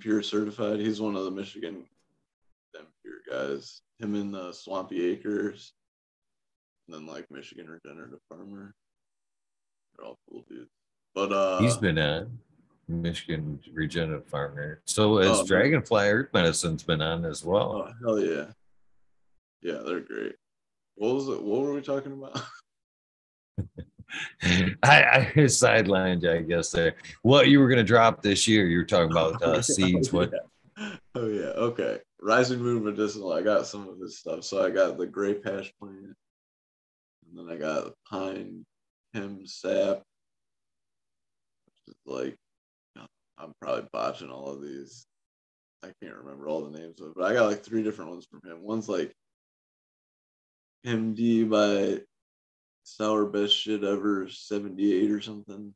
Pure 0.00 0.22
certified. 0.22 0.80
He's 0.80 1.00
one 1.00 1.14
of 1.14 1.24
the 1.24 1.30
Michigan 1.30 1.84
Pure 3.02 3.18
guys. 3.30 3.82
Him 4.00 4.16
and 4.16 4.34
the 4.34 4.52
Swampy 4.52 5.12
Acres. 5.12 5.74
And 6.88 6.96
then 6.96 7.06
like 7.06 7.30
Michigan 7.30 7.68
Regenerative 7.68 8.20
Farmer. 8.28 8.74
They're 9.96 10.06
all 10.06 10.18
cool 10.28 10.44
dudes. 10.48 10.70
But 11.14 11.32
uh 11.32 11.60
He's 11.60 11.76
been 11.76 11.98
on 11.98 12.36
Michigan 12.88 13.60
Regenerative 13.72 14.26
Farmer. 14.28 14.80
So 14.84 15.18
has 15.18 15.40
Oh, 15.40 15.46
Dragonfly 15.46 16.08
Earth 16.08 16.28
Medicine's 16.32 16.82
been 16.82 17.02
on 17.02 17.24
as 17.24 17.44
well. 17.44 17.88
Oh 17.88 17.92
hell 18.02 18.20
yeah. 18.20 18.46
Yeah, 19.62 19.82
they're 19.84 20.00
great. 20.00 20.34
What 20.96 21.14
was 21.14 21.28
it? 21.28 21.42
What 21.42 21.62
were 21.62 21.72
we 21.72 21.80
talking 21.80 22.12
about? 22.12 22.40
I, 24.82 25.02
I 25.02 25.32
sidelined 25.36 26.28
I 26.28 26.42
guess 26.42 26.70
there. 26.70 26.94
What 27.22 27.48
you 27.48 27.60
were 27.60 27.68
going 27.68 27.78
to 27.78 27.84
drop 27.84 28.22
this 28.22 28.46
year? 28.46 28.66
You 28.66 28.78
were 28.78 28.84
talking 28.84 29.10
about 29.10 29.42
uh, 29.42 29.62
seeds. 29.62 30.12
What? 30.12 30.32
Oh 31.14 31.28
yeah, 31.28 31.52
okay. 31.56 31.98
Rising 32.20 32.60
Moon 32.60 32.84
Medicinal. 32.84 33.32
I 33.32 33.42
got 33.42 33.66
some 33.66 33.88
of 33.88 33.98
his 33.98 34.18
stuff. 34.18 34.44
So 34.44 34.64
I 34.64 34.70
got 34.70 34.98
the 34.98 35.06
Gray 35.06 35.34
Patch 35.34 35.72
plant, 35.78 36.16
and 37.26 37.34
then 37.34 37.48
I 37.50 37.56
got 37.56 37.92
Pine 38.08 38.64
Hem 39.12 39.46
Sap. 39.46 40.02
Which 41.66 41.88
is 41.88 41.96
like, 42.06 42.36
I'm 43.38 43.52
probably 43.60 43.88
botching 43.92 44.30
all 44.30 44.48
of 44.48 44.62
these. 44.62 45.06
I 45.82 45.88
can't 46.02 46.16
remember 46.16 46.48
all 46.48 46.64
the 46.64 46.78
names 46.78 47.00
of 47.00 47.08
it, 47.08 47.14
but 47.16 47.24
I 47.24 47.34
got 47.34 47.48
like 47.48 47.62
three 47.62 47.82
different 47.82 48.10
ones 48.10 48.26
from 48.30 48.40
him. 48.48 48.62
One's 48.62 48.88
like 48.88 49.12
MD 50.86 51.48
by 51.48 52.02
Sour 52.84 53.26
Best 53.26 53.54
Shit 53.54 53.84
Ever 53.84 54.28
78 54.28 55.10
or 55.10 55.20
something. 55.20 55.74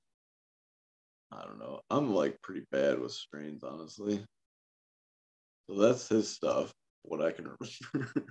I 1.30 1.42
don't 1.42 1.58
know. 1.58 1.80
I'm 1.90 2.14
like 2.14 2.40
pretty 2.42 2.64
bad 2.70 2.98
with 2.98 3.12
strains, 3.12 3.62
honestly. 3.62 4.24
So 5.68 5.76
that's 5.78 6.08
his 6.08 6.28
stuff, 6.28 6.72
what 7.02 7.20
I 7.20 7.32
can 7.32 7.44
remember. 7.94 8.26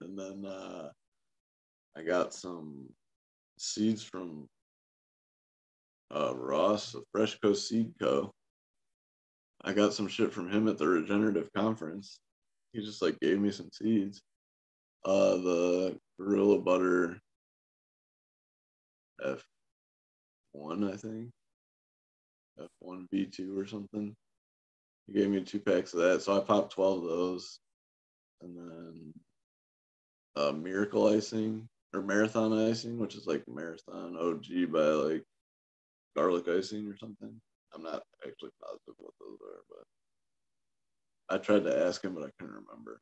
and 0.00 0.18
then 0.18 0.44
uh, 0.44 0.88
I 1.96 2.02
got 2.02 2.34
some 2.34 2.88
seeds 3.58 4.02
from 4.02 4.48
uh, 6.14 6.34
Ross 6.34 6.96
Fresh 7.12 7.38
Coast 7.38 7.68
Seed 7.68 7.92
Co. 8.00 8.32
I 9.64 9.72
got 9.72 9.94
some 9.94 10.08
shit 10.08 10.32
from 10.32 10.50
him 10.50 10.68
at 10.68 10.78
the 10.78 10.88
regenerative 10.88 11.52
conference. 11.52 12.18
He 12.72 12.80
just 12.80 13.02
like 13.02 13.18
gave 13.20 13.38
me 13.38 13.50
some 13.50 13.70
seeds. 13.72 14.22
Uh, 15.04 15.36
the 15.36 15.98
Gorilla 16.18 16.58
Butter 16.58 17.20
F1, 19.20 20.92
I 20.92 20.96
think. 20.96 21.30
F1 22.58 23.06
V2 23.12 23.56
or 23.56 23.66
something. 23.66 24.14
He 25.06 25.12
gave 25.12 25.28
me 25.28 25.42
two 25.42 25.60
packs 25.60 25.94
of 25.94 26.00
that. 26.00 26.22
So 26.22 26.36
I 26.36 26.40
popped 26.40 26.72
12 26.72 27.04
of 27.04 27.08
those. 27.08 27.58
And 28.40 28.56
then 28.56 29.12
uh, 30.36 30.52
Miracle 30.52 31.08
Icing 31.08 31.68
or 31.94 32.02
Marathon 32.02 32.52
Icing, 32.52 32.98
which 32.98 33.14
is 33.14 33.26
like 33.26 33.44
Marathon 33.46 34.16
OG 34.16 34.72
by 34.72 34.80
like 34.80 35.24
Garlic 36.16 36.48
Icing 36.48 36.88
or 36.88 36.96
something. 36.96 37.40
I'm 37.74 37.82
not 37.82 38.02
actually 38.26 38.50
positive 38.62 38.94
what 38.98 39.14
those 39.20 39.38
are, 39.40 39.62
but 39.68 41.34
I 41.34 41.38
tried 41.38 41.64
to 41.64 41.86
ask 41.86 42.04
him, 42.04 42.14
but 42.14 42.24
I 42.24 42.30
couldn't 42.38 42.62
remember. 42.66 43.00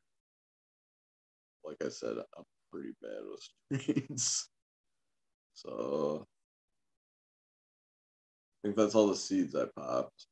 Like 1.63 1.77
I 1.83 1.89
said, 1.89 2.17
I'm 2.37 2.43
pretty 2.71 2.93
bad 3.01 3.21
with 3.29 3.81
streets. 3.81 4.49
So 5.53 6.25
I 8.63 8.67
think 8.67 8.75
that's 8.77 8.95
all 8.95 9.07
the 9.07 9.15
seeds 9.15 9.55
I 9.55 9.65
popped. 9.75 10.27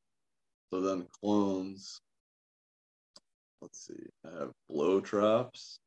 So 0.72 0.82
then 0.82 1.08
clones. 1.20 2.00
Let's 3.62 3.86
see. 3.86 4.06
I 4.26 4.40
have 4.40 4.52
blow 4.70 5.02
traps, 5.02 5.80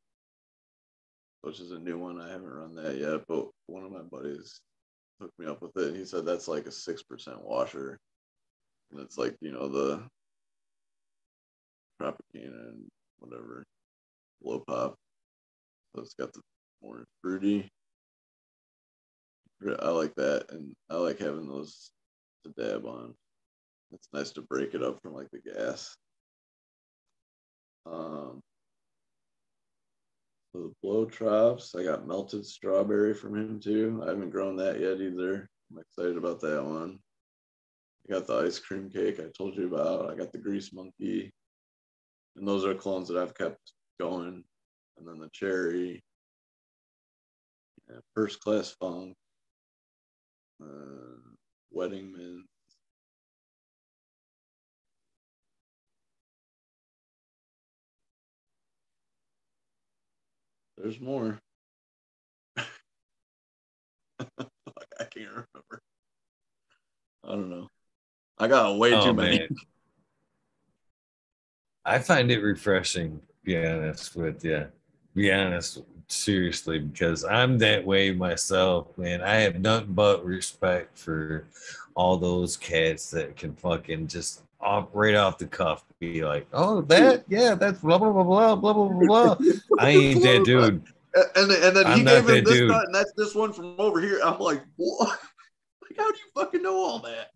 which 1.41 1.59
is 1.59 1.71
a 1.71 1.79
new 1.79 1.97
one. 1.97 2.21
I 2.21 2.29
haven't 2.29 2.53
run 2.53 2.75
that 2.75 2.97
yet, 2.97 3.21
but 3.27 3.47
one 3.65 3.83
of 3.83 3.91
my 3.91 4.01
buddies 4.01 4.59
hooked 5.19 5.37
me 5.39 5.47
up 5.47 5.61
with 5.61 5.75
it. 5.77 5.87
And 5.87 5.97
he 5.97 6.05
said 6.05 6.25
that's 6.25 6.47
like 6.47 6.67
a 6.67 6.71
six 6.71 7.01
percent 7.01 7.41
washer, 7.41 7.99
and 8.93 9.01
it's 9.01 9.17
like 9.17 9.35
you 9.41 9.51
know 9.51 9.67
the 9.67 10.03
Tropicana 12.01 12.69
and 12.69 12.85
whatever 13.19 13.63
blow 14.41 14.59
pop. 14.59 14.95
So 15.95 16.01
it's 16.01 16.13
got 16.13 16.33
the 16.33 16.41
orange 16.81 17.07
fruity. 17.21 17.69
I 19.79 19.89
like 19.89 20.13
that, 20.15 20.47
and 20.49 20.73
I 20.89 20.95
like 20.95 21.19
having 21.19 21.47
those 21.47 21.91
to 22.43 22.51
dab 22.51 22.85
on. 22.85 23.13
It's 23.93 24.09
nice 24.11 24.31
to 24.31 24.41
break 24.41 24.73
it 24.73 24.83
up 24.83 25.01
from 25.01 25.13
like 25.13 25.29
the 25.31 25.39
gas. 25.39 25.95
Um, 27.85 28.41
so 30.51 30.63
the 30.63 30.73
blow 30.81 31.05
drops. 31.05 31.75
I 31.75 31.83
got 31.83 32.07
melted 32.07 32.45
strawberry 32.45 33.13
from 33.13 33.35
him 33.35 33.59
too. 33.59 34.01
I 34.03 34.09
haven't 34.09 34.31
grown 34.31 34.57
that 34.57 34.79
yet 34.79 34.99
either. 34.99 35.47
I'm 35.71 35.79
excited 35.79 36.17
about 36.17 36.41
that 36.41 36.63
one. 36.65 36.99
I 38.05 38.13
got 38.13 38.27
the 38.27 38.39
ice 38.39 38.59
cream 38.59 38.89
cake 38.89 39.19
I 39.19 39.29
told 39.37 39.55
you 39.55 39.67
about. 39.73 40.11
I 40.11 40.15
got 40.15 40.31
the 40.31 40.37
grease 40.37 40.73
monkey. 40.73 41.31
And 42.35 42.47
those 42.47 42.65
are 42.65 42.73
clones 42.73 43.07
that 43.07 43.17
I've 43.17 43.35
kept 43.35 43.59
going. 43.99 44.43
And 44.97 45.07
then 45.07 45.19
the 45.19 45.29
cherry. 45.31 46.03
Yeah, 47.89 47.99
first 48.13 48.41
class 48.41 48.71
funk. 48.71 49.15
Uh, 50.61 51.17
wedding 51.71 52.11
mint. 52.11 52.45
There's 60.77 60.99
more. 60.99 61.39
I 64.19 65.05
can't 65.09 65.29
remember. 65.29 65.81
I 67.23 67.29
don't 67.29 67.49
know. 67.49 67.69
I 68.37 68.47
got 68.47 68.77
way 68.77 68.93
Oh, 68.93 69.05
too 69.05 69.13
many. 69.13 69.39
man. 69.39 69.47
I 71.85 71.99
find 71.99 72.31
it 72.31 72.41
refreshing, 72.41 73.19
to 73.19 73.25
be 73.43 73.57
honest 73.65 74.15
with 74.15 74.43
you. 74.45 74.67
Be 75.15 75.31
honest, 75.33 75.81
seriously, 76.07 76.79
because 76.79 77.25
I'm 77.25 77.57
that 77.59 77.85
way 77.85 78.11
myself, 78.11 78.97
man. 78.97 79.21
I 79.21 79.35
have 79.35 79.59
nothing 79.59 79.91
but 79.93 80.23
respect 80.25 80.97
for 80.97 81.45
all 81.95 82.17
those 82.17 82.55
cats 82.57 83.11
that 83.11 83.35
can 83.35 83.53
fucking 83.55 84.07
just 84.07 84.43
off 84.61 84.87
right 84.93 85.13
off 85.15 85.37
the 85.37 85.45
cuff 85.45 85.83
be 85.99 86.23
like, 86.23 86.47
oh, 86.53 86.81
that, 86.83 87.25
yeah, 87.27 87.53
that's 87.53 87.79
blah 87.79 87.97
blah 87.97 88.11
blah 88.11 88.23
blah 88.23 88.55
blah 88.55 88.73
blah 88.73 89.35
blah. 89.35 89.37
I 89.79 89.89
ain't 89.89 90.23
that 90.23 90.43
dude. 90.45 90.81
And 91.35 91.51
then, 91.51 91.63
and 91.63 91.75
then 91.77 91.85
I'm 91.85 91.97
he 91.99 92.03
gave 92.05 92.27
him 92.27 92.43
this 92.45 92.57
dude. 92.59 92.71
and 92.71 92.95
that's 92.95 93.11
this 93.17 93.35
one 93.35 93.51
from 93.53 93.75
over 93.77 93.99
here. 94.01 94.19
I'm 94.23 94.39
like, 94.39 94.63
what? 94.77 95.19
Like, 95.81 95.97
how 95.97 96.09
do 96.11 96.17
you 96.17 96.41
fucking 96.41 96.63
know 96.63 96.75
all 96.77 96.99
that? 96.99 97.32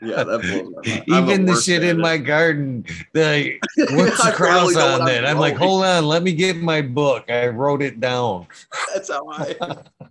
Yeah, 0.00 0.24
that 0.24 0.42
blows 0.42 0.70
my 0.84 0.90
mind. 0.90 1.30
Even 1.30 1.46
the 1.46 1.60
shit 1.60 1.82
in 1.82 2.00
my 2.00 2.18
garden, 2.18 2.84
like, 3.14 3.60
what's 3.76 4.22
the 4.22 4.32
cross 4.34 4.76
on 4.76 5.02
I'm? 5.02 5.24
I'm 5.24 5.38
like, 5.38 5.56
hold 5.56 5.84
on, 5.84 6.06
let 6.06 6.22
me 6.22 6.32
get 6.32 6.56
my 6.56 6.82
book. 6.82 7.30
I 7.30 7.46
wrote 7.48 7.82
it 7.82 8.00
down. 8.00 8.46
That's 8.92 9.10
how 9.10 9.28
I. 9.30 9.56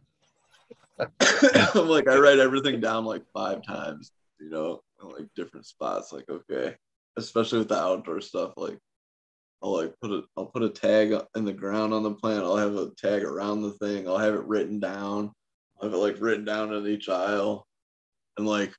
I'm 1.76 1.88
like, 1.88 2.08
I 2.08 2.18
write 2.18 2.40
everything 2.40 2.80
down 2.80 3.06
like 3.06 3.24
five 3.34 3.64
times, 3.64 4.12
you 4.40 4.50
know, 4.50 4.82
in 5.02 5.10
like 5.10 5.28
different 5.36 5.66
spots. 5.66 6.12
Like, 6.12 6.30
okay, 6.30 6.76
especially 7.18 7.60
with 7.60 7.70
the 7.70 7.80
outdoor 7.80 8.22
stuff. 8.22 8.54
Like, 8.56 8.78
I'll 9.62 9.76
like 9.76 9.94
put 10.02 10.12
a, 10.12 10.24
I'll 10.38 10.46
put 10.46 10.64
a 10.64 10.70
tag 10.70 11.14
in 11.36 11.46
the 11.46 11.54
ground 11.54 11.94
on 11.94 12.04
the 12.04 12.14
plant. 12.14 12.44
I'll 12.44 12.58
have 12.58 12.76
a 12.76 12.92
tag 12.98 13.24
around 13.24 13.62
the 13.62 13.74
thing. 13.74 14.08
I'll 14.08 14.18
have 14.18 14.36
it 14.36 14.46
written 14.46 14.80
down. 14.80 15.32
I'll 15.78 15.90
have 15.90 15.94
it 15.94 16.02
like 16.02 16.20
written 16.20 16.46
down 16.46 16.74
in 16.74 16.86
each 16.88 17.10
aisle, 17.10 17.66
and 18.38 18.48
like 18.48 18.74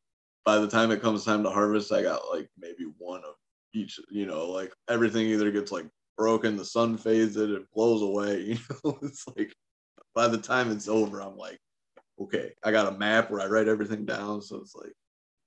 by 0.44 0.58
the 0.58 0.68
time 0.68 0.90
it 0.90 1.02
comes 1.02 1.24
time 1.24 1.42
to 1.44 1.50
harvest, 1.50 1.92
I 1.92 2.02
got 2.02 2.28
like 2.30 2.48
maybe 2.58 2.90
one 2.98 3.20
of 3.24 3.34
each. 3.74 3.98
You 4.10 4.26
know, 4.26 4.46
like 4.46 4.72
everything 4.88 5.26
either 5.26 5.50
gets 5.50 5.72
like 5.72 5.86
broken, 6.16 6.56
the 6.56 6.64
sun 6.64 6.96
fades 6.96 7.36
it, 7.36 7.50
it 7.50 7.70
blows 7.72 8.02
away. 8.02 8.58
You 8.58 8.76
know, 8.84 8.98
it's 9.02 9.26
like 9.36 9.54
by 10.14 10.28
the 10.28 10.38
time 10.38 10.70
it's 10.70 10.88
over, 10.88 11.20
I'm 11.20 11.36
like, 11.36 11.58
okay, 12.20 12.52
I 12.64 12.72
got 12.72 12.92
a 12.92 12.98
map 12.98 13.30
where 13.30 13.40
I 13.40 13.46
write 13.46 13.68
everything 13.68 14.04
down. 14.04 14.42
So 14.42 14.56
it's 14.56 14.74
like 14.74 14.92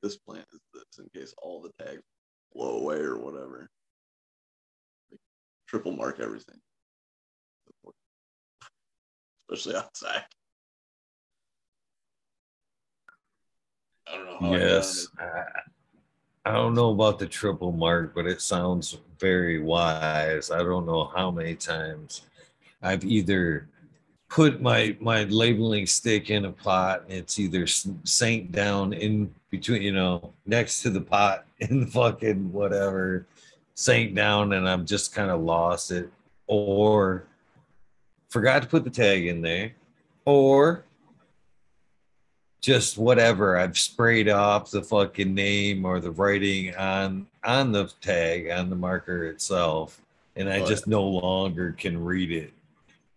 this 0.01 0.17
plant 0.17 0.45
is 0.53 0.59
this 0.73 0.99
in 0.99 1.19
case 1.19 1.33
all 1.41 1.61
the 1.61 1.83
tags 1.83 2.03
blow 2.53 2.79
away 2.79 2.97
or 2.97 3.17
whatever. 3.17 3.69
Like, 5.11 5.19
triple 5.67 5.91
mark 5.91 6.19
everything. 6.19 6.59
Especially 9.49 9.75
outside. 9.75 10.23
I 14.07 14.17
don't 14.17 14.25
know 14.25 14.37
how 14.39 14.47
I 14.47 14.51
got 14.51 14.53
on 14.53 14.59
Yes. 14.59 15.07
I, 15.19 15.43
I 16.45 16.51
don't 16.51 16.75
know 16.75 16.91
about 16.91 17.17
the 17.17 17.25
triple 17.25 17.71
mark, 17.71 18.13
but 18.13 18.27
it 18.27 18.41
sounds 18.41 18.97
very 19.19 19.59
wise. 19.59 20.51
I 20.51 20.59
don't 20.59 20.85
know 20.85 21.05
how 21.15 21.31
many 21.31 21.55
times 21.55 22.21
I've 22.81 23.03
either 23.03 23.67
put 24.29 24.61
my 24.61 24.95
my 24.99 25.23
labeling 25.23 25.85
stick 25.85 26.29
in 26.29 26.45
a 26.45 26.51
pot 26.51 27.03
and 27.07 27.13
it's 27.19 27.39
either 27.39 27.65
sank 27.67 28.51
down 28.51 28.93
in 28.93 29.33
between, 29.49 29.81
you 29.81 29.93
know, 29.93 30.33
next 30.45 30.81
to 30.83 30.89
the 30.89 31.01
pot 31.01 31.45
in 31.59 31.81
the 31.81 31.87
fucking 31.87 32.51
whatever, 32.51 33.25
sank 33.73 34.13
down 34.13 34.53
and 34.53 34.69
I'm 34.69 34.85
just 34.85 35.15
kind 35.15 35.31
of 35.31 35.41
lost 35.41 35.91
it, 35.91 36.09
or 36.47 37.25
forgot 38.29 38.61
to 38.61 38.67
put 38.67 38.83
the 38.83 38.89
tag 38.89 39.25
in 39.25 39.41
there, 39.41 39.71
or 40.25 40.83
just 42.65 42.97
whatever 42.97 43.59
I've 43.59 43.77
sprayed 43.77 44.27
off 44.27 44.71
the 44.71 44.81
fucking 44.81 45.35
name 45.35 45.85
or 45.85 45.99
the 45.99 46.09
writing 46.09 46.75
on 46.75 47.27
on 47.43 47.71
the 47.71 47.91
tag 48.01 48.49
on 48.49 48.71
the 48.71 48.75
marker 48.75 49.25
itself 49.27 50.01
and 50.35 50.49
I 50.49 50.57
Right. 50.59 50.67
just 50.67 50.87
no 50.87 51.03
longer 51.03 51.75
can 51.77 52.03
read 52.03 52.31
it. 52.31 52.51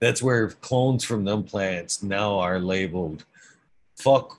That's 0.00 0.22
where 0.22 0.50
clones 0.50 1.02
from 1.02 1.24
them 1.24 1.44
plants 1.44 2.02
now 2.02 2.38
are 2.38 2.58
labeled 2.60 3.24
fuck 3.96 4.38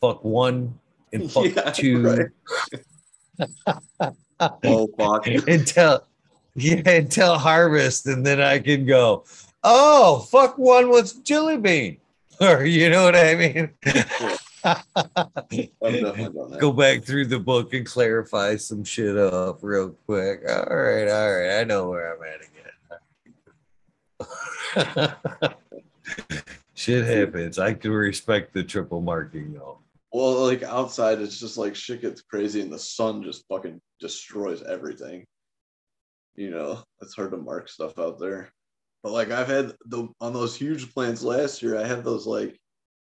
fuck 0.00 0.24
one 0.24 0.76
and 1.12 1.30
fuck 1.32 1.44
Yeah, 1.54 1.70
two 1.70 2.28
Oh 4.64 4.88
fuck. 4.98 5.26
until 5.28 6.04
yeah 6.56 6.82
until 6.90 7.38
harvest 7.38 8.06
and 8.06 8.26
then 8.26 8.40
I 8.40 8.58
can 8.58 8.84
go 8.84 9.22
oh 9.62 10.26
fuck 10.28 10.58
one 10.58 10.90
with 10.90 11.24
chili 11.24 11.56
bean 11.56 11.98
or 12.40 12.64
you 12.66 12.90
know 12.90 13.04
what 13.04 13.16
I 13.16 13.34
mean 13.34 13.70
I've 14.64 14.84
definitely 15.82 16.24
done 16.24 16.50
that. 16.50 16.58
go 16.60 16.72
back 16.72 17.02
through 17.02 17.26
the 17.26 17.38
book 17.38 17.72
and 17.72 17.86
clarify 17.86 18.56
some 18.56 18.84
shit 18.84 19.16
up 19.16 19.60
real 19.62 19.90
quick. 20.06 20.42
All 20.48 20.76
right, 20.76 21.08
all 21.08 21.32
right, 21.32 21.60
I 21.60 21.64
know 21.64 21.88
where 21.88 22.14
I'm 22.14 22.22
at 22.22 22.40
again. 22.42 22.60
shit 26.74 27.04
happens. 27.06 27.58
I 27.58 27.74
can 27.74 27.92
respect 27.92 28.52
the 28.52 28.62
triple 28.62 29.00
marking 29.00 29.54
though. 29.54 29.78
Well, 30.12 30.44
like 30.44 30.62
outside, 30.62 31.20
it's 31.20 31.38
just 31.38 31.56
like 31.56 31.74
shit 31.74 32.02
gets 32.02 32.20
crazy 32.20 32.60
and 32.60 32.72
the 32.72 32.78
sun 32.78 33.22
just 33.22 33.46
fucking 33.48 33.80
destroys 34.00 34.62
everything. 34.62 35.24
You 36.34 36.50
know, 36.50 36.82
it's 37.00 37.14
hard 37.14 37.30
to 37.30 37.36
mark 37.36 37.68
stuff 37.68 37.98
out 37.98 38.18
there. 38.18 38.50
But 39.02 39.12
like 39.12 39.30
I've 39.30 39.48
had 39.48 39.74
the 39.86 40.08
on 40.20 40.32
those 40.32 40.56
huge 40.56 40.92
plants 40.92 41.22
last 41.22 41.62
year, 41.62 41.78
I 41.78 41.86
had 41.86 42.04
those 42.04 42.26
like 42.26 42.58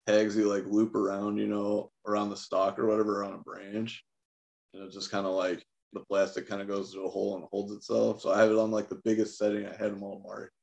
tags 0.08 0.36
you 0.36 0.50
like 0.52 0.66
loop 0.66 0.96
around, 0.96 1.38
you 1.38 1.48
know, 1.48 1.92
around 2.08 2.30
the 2.30 2.38
stalk 2.38 2.80
or 2.80 2.86
whatever 2.86 3.24
on 3.24 3.34
a 3.34 3.38
branch. 3.38 4.04
And 4.74 4.84
it 4.84 4.92
just 4.92 5.12
kind 5.12 5.26
of 5.26 5.34
like 5.34 5.64
the 5.94 6.02
plastic 6.02 6.48
kind 6.48 6.62
of 6.62 6.68
goes 6.68 6.92
through 6.92 7.08
a 7.08 7.10
hole 7.10 7.36
and 7.36 7.46
holds 7.52 7.72
itself. 7.72 8.22
So 8.22 8.32
I 8.32 8.40
have 8.40 8.52
it 8.52 8.58
on 8.58 8.72
like 8.72 8.90
the 8.90 9.02
biggest 9.04 9.38
setting. 9.38 9.66
I 9.66 9.76
had 9.76 9.92
them 9.92 10.04
all 10.04 10.22
marked. 10.26 10.54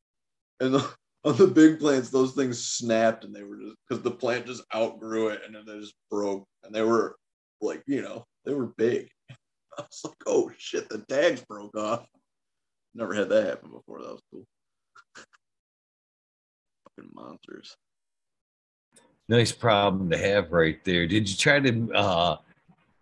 And 0.60 0.74
the, 0.74 0.94
on 1.24 1.36
the 1.36 1.46
big 1.46 1.78
plants, 1.78 2.10
those 2.10 2.32
things 2.32 2.64
snapped 2.64 3.24
and 3.24 3.34
they 3.34 3.42
were 3.42 3.56
just 3.56 3.76
because 3.88 4.02
the 4.02 4.10
plant 4.10 4.46
just 4.46 4.62
outgrew 4.74 5.28
it 5.28 5.42
and 5.46 5.54
then 5.54 5.64
they 5.66 5.78
just 5.78 5.94
broke. 6.10 6.46
And 6.64 6.74
they 6.74 6.82
were 6.82 7.16
like, 7.60 7.82
you 7.86 8.02
know, 8.02 8.24
they 8.44 8.54
were 8.54 8.74
big. 8.76 9.08
I 9.78 9.82
was 9.82 10.00
like, 10.04 10.22
oh 10.26 10.50
shit, 10.58 10.88
the 10.88 10.98
tags 11.08 11.42
broke 11.42 11.76
off. 11.76 12.06
Never 12.94 13.14
had 13.14 13.30
that 13.30 13.46
happen 13.46 13.70
before. 13.70 14.02
That 14.02 14.10
was 14.10 14.22
cool. 14.30 14.44
Fucking 16.96 17.10
monsters. 17.14 17.76
Nice 19.28 19.52
problem 19.52 20.10
to 20.10 20.18
have 20.18 20.52
right 20.52 20.82
there. 20.84 21.06
Did 21.06 21.28
you 21.28 21.36
try 21.36 21.60
to 21.60 21.92
uh 21.94 22.36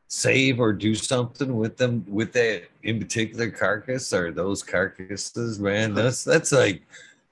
save 0.09 0.59
or 0.59 0.73
do 0.73 0.94
something 0.94 1.57
with 1.57 1.77
them 1.77 2.05
with 2.09 2.33
that 2.33 2.65
in 2.83 2.99
particular 2.99 3.51
carcass 3.51 4.12
or 4.12 4.31
those 4.33 4.62
carcasses, 4.62 5.59
man? 5.59 5.94
That's 5.94 6.25
that's 6.25 6.52
like 6.52 6.83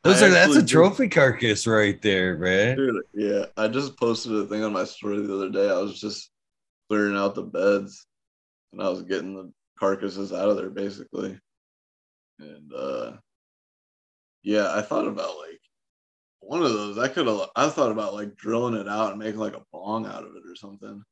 those 0.05 0.23
I 0.23 0.27
are 0.27 0.31
that's 0.31 0.57
a 0.57 0.61
actually 0.61 0.61
did. 0.62 0.69
trophy 0.69 1.09
carcass 1.09 1.67
right 1.67 2.01
there, 2.03 2.39
man. 2.39 2.77
Dude, 2.77 3.03
yeah, 3.15 3.45
I 3.57 3.69
just 3.69 3.97
posted 3.99 4.33
a 4.33 4.47
thing 4.47 4.65
on 4.65 4.73
my 4.73 4.85
story 4.85 5.20
the 5.20 5.35
other 5.35 5.51
day. 5.51 5.69
I 5.70 5.78
was 5.78 6.01
just 6.01 6.31
clearing 6.89 7.17
out 7.17 7.35
the 7.35 7.43
beds 7.43 8.07
and 8.73 8.83
I 8.83 8.89
was 8.89 9.03
getting 9.03 9.35
the 9.35 9.53
carcasses 9.78 10.33
out 10.33 10.49
of 10.49 10.57
there 10.57 10.70
basically. 10.70 11.39
And 12.41 12.73
uh 12.75 13.12
yeah, 14.43 14.73
I 14.75 14.83
thought 14.83 15.07
about 15.07 15.37
like 15.37 15.61
one 16.41 16.62
of 16.62 16.73
those. 16.73 16.99
I 16.99 17.08
could 17.08 17.26
have 17.26 17.41
I 17.57 17.68
thought 17.68 17.91
about 17.92 18.15
like 18.15 18.36
drilling 18.36 18.75
it 18.75 18.89
out 18.89 19.10
and 19.10 19.18
making 19.18 19.41
like 19.41 19.57
a 19.57 19.65
bong 19.73 20.07
out 20.07 20.25
of 20.25 20.31
it 20.36 20.42
or 20.49 20.57
something. 20.57 21.02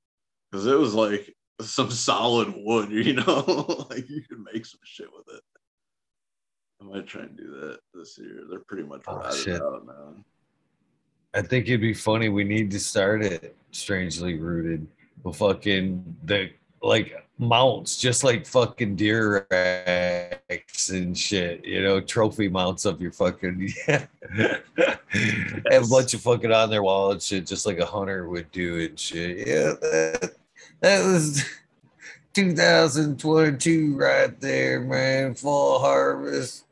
Cause 0.52 0.66
it 0.66 0.78
was 0.78 0.94
like 0.94 1.34
some 1.60 1.90
solid 1.90 2.54
wood, 2.56 2.90
you 2.92 3.14
know, 3.14 3.86
like 3.90 4.08
you 4.08 4.22
could 4.22 4.44
make 4.52 4.64
some 4.66 4.80
shit 4.84 5.08
with 5.12 5.34
it. 5.34 5.42
I 6.80 6.84
might 6.84 7.06
try 7.06 7.22
and 7.22 7.36
do 7.36 7.50
that 7.60 7.78
this 7.94 8.18
year. 8.18 8.42
They're 8.48 8.60
pretty 8.68 8.84
much 8.84 9.02
Oh, 9.06 9.16
rotted 9.16 9.60
out 9.60 9.86
now. 9.86 10.14
I 11.34 11.42
think 11.42 11.68
it'd 11.68 11.80
be 11.80 11.94
funny. 11.94 12.28
We 12.28 12.44
need 12.44 12.70
to 12.70 12.80
start 12.80 13.22
it 13.22 13.56
strangely 13.70 14.38
rooted. 14.38 14.86
Well, 15.22 15.34
fucking 15.34 16.16
the 16.24 16.50
like 16.86 17.26
mounts, 17.38 17.96
just 17.96 18.24
like 18.24 18.46
fucking 18.46 18.96
deer 18.96 19.46
racks 19.50 20.90
and 20.90 21.16
shit, 21.16 21.64
you 21.64 21.82
know, 21.82 22.00
trophy 22.00 22.48
mounts 22.48 22.84
of 22.84 23.00
your 23.00 23.12
fucking 23.12 23.68
yeah. 23.88 24.06
Have 25.70 25.84
a 25.84 25.88
bunch 25.88 26.14
of 26.14 26.22
fucking 26.22 26.52
on 26.52 26.70
their 26.70 26.82
wall 26.82 27.12
and 27.12 27.22
shit, 27.22 27.46
just 27.46 27.66
like 27.66 27.78
a 27.78 27.86
hunter 27.86 28.28
would 28.28 28.50
do 28.52 28.84
and 28.84 28.98
shit. 28.98 29.46
Yeah, 29.46 29.74
that, 29.80 30.34
that 30.80 31.04
was 31.04 31.44
2022 32.34 33.96
right 33.96 34.40
there, 34.40 34.80
man. 34.80 35.34
Fall 35.34 35.80
harvest. 35.80 36.64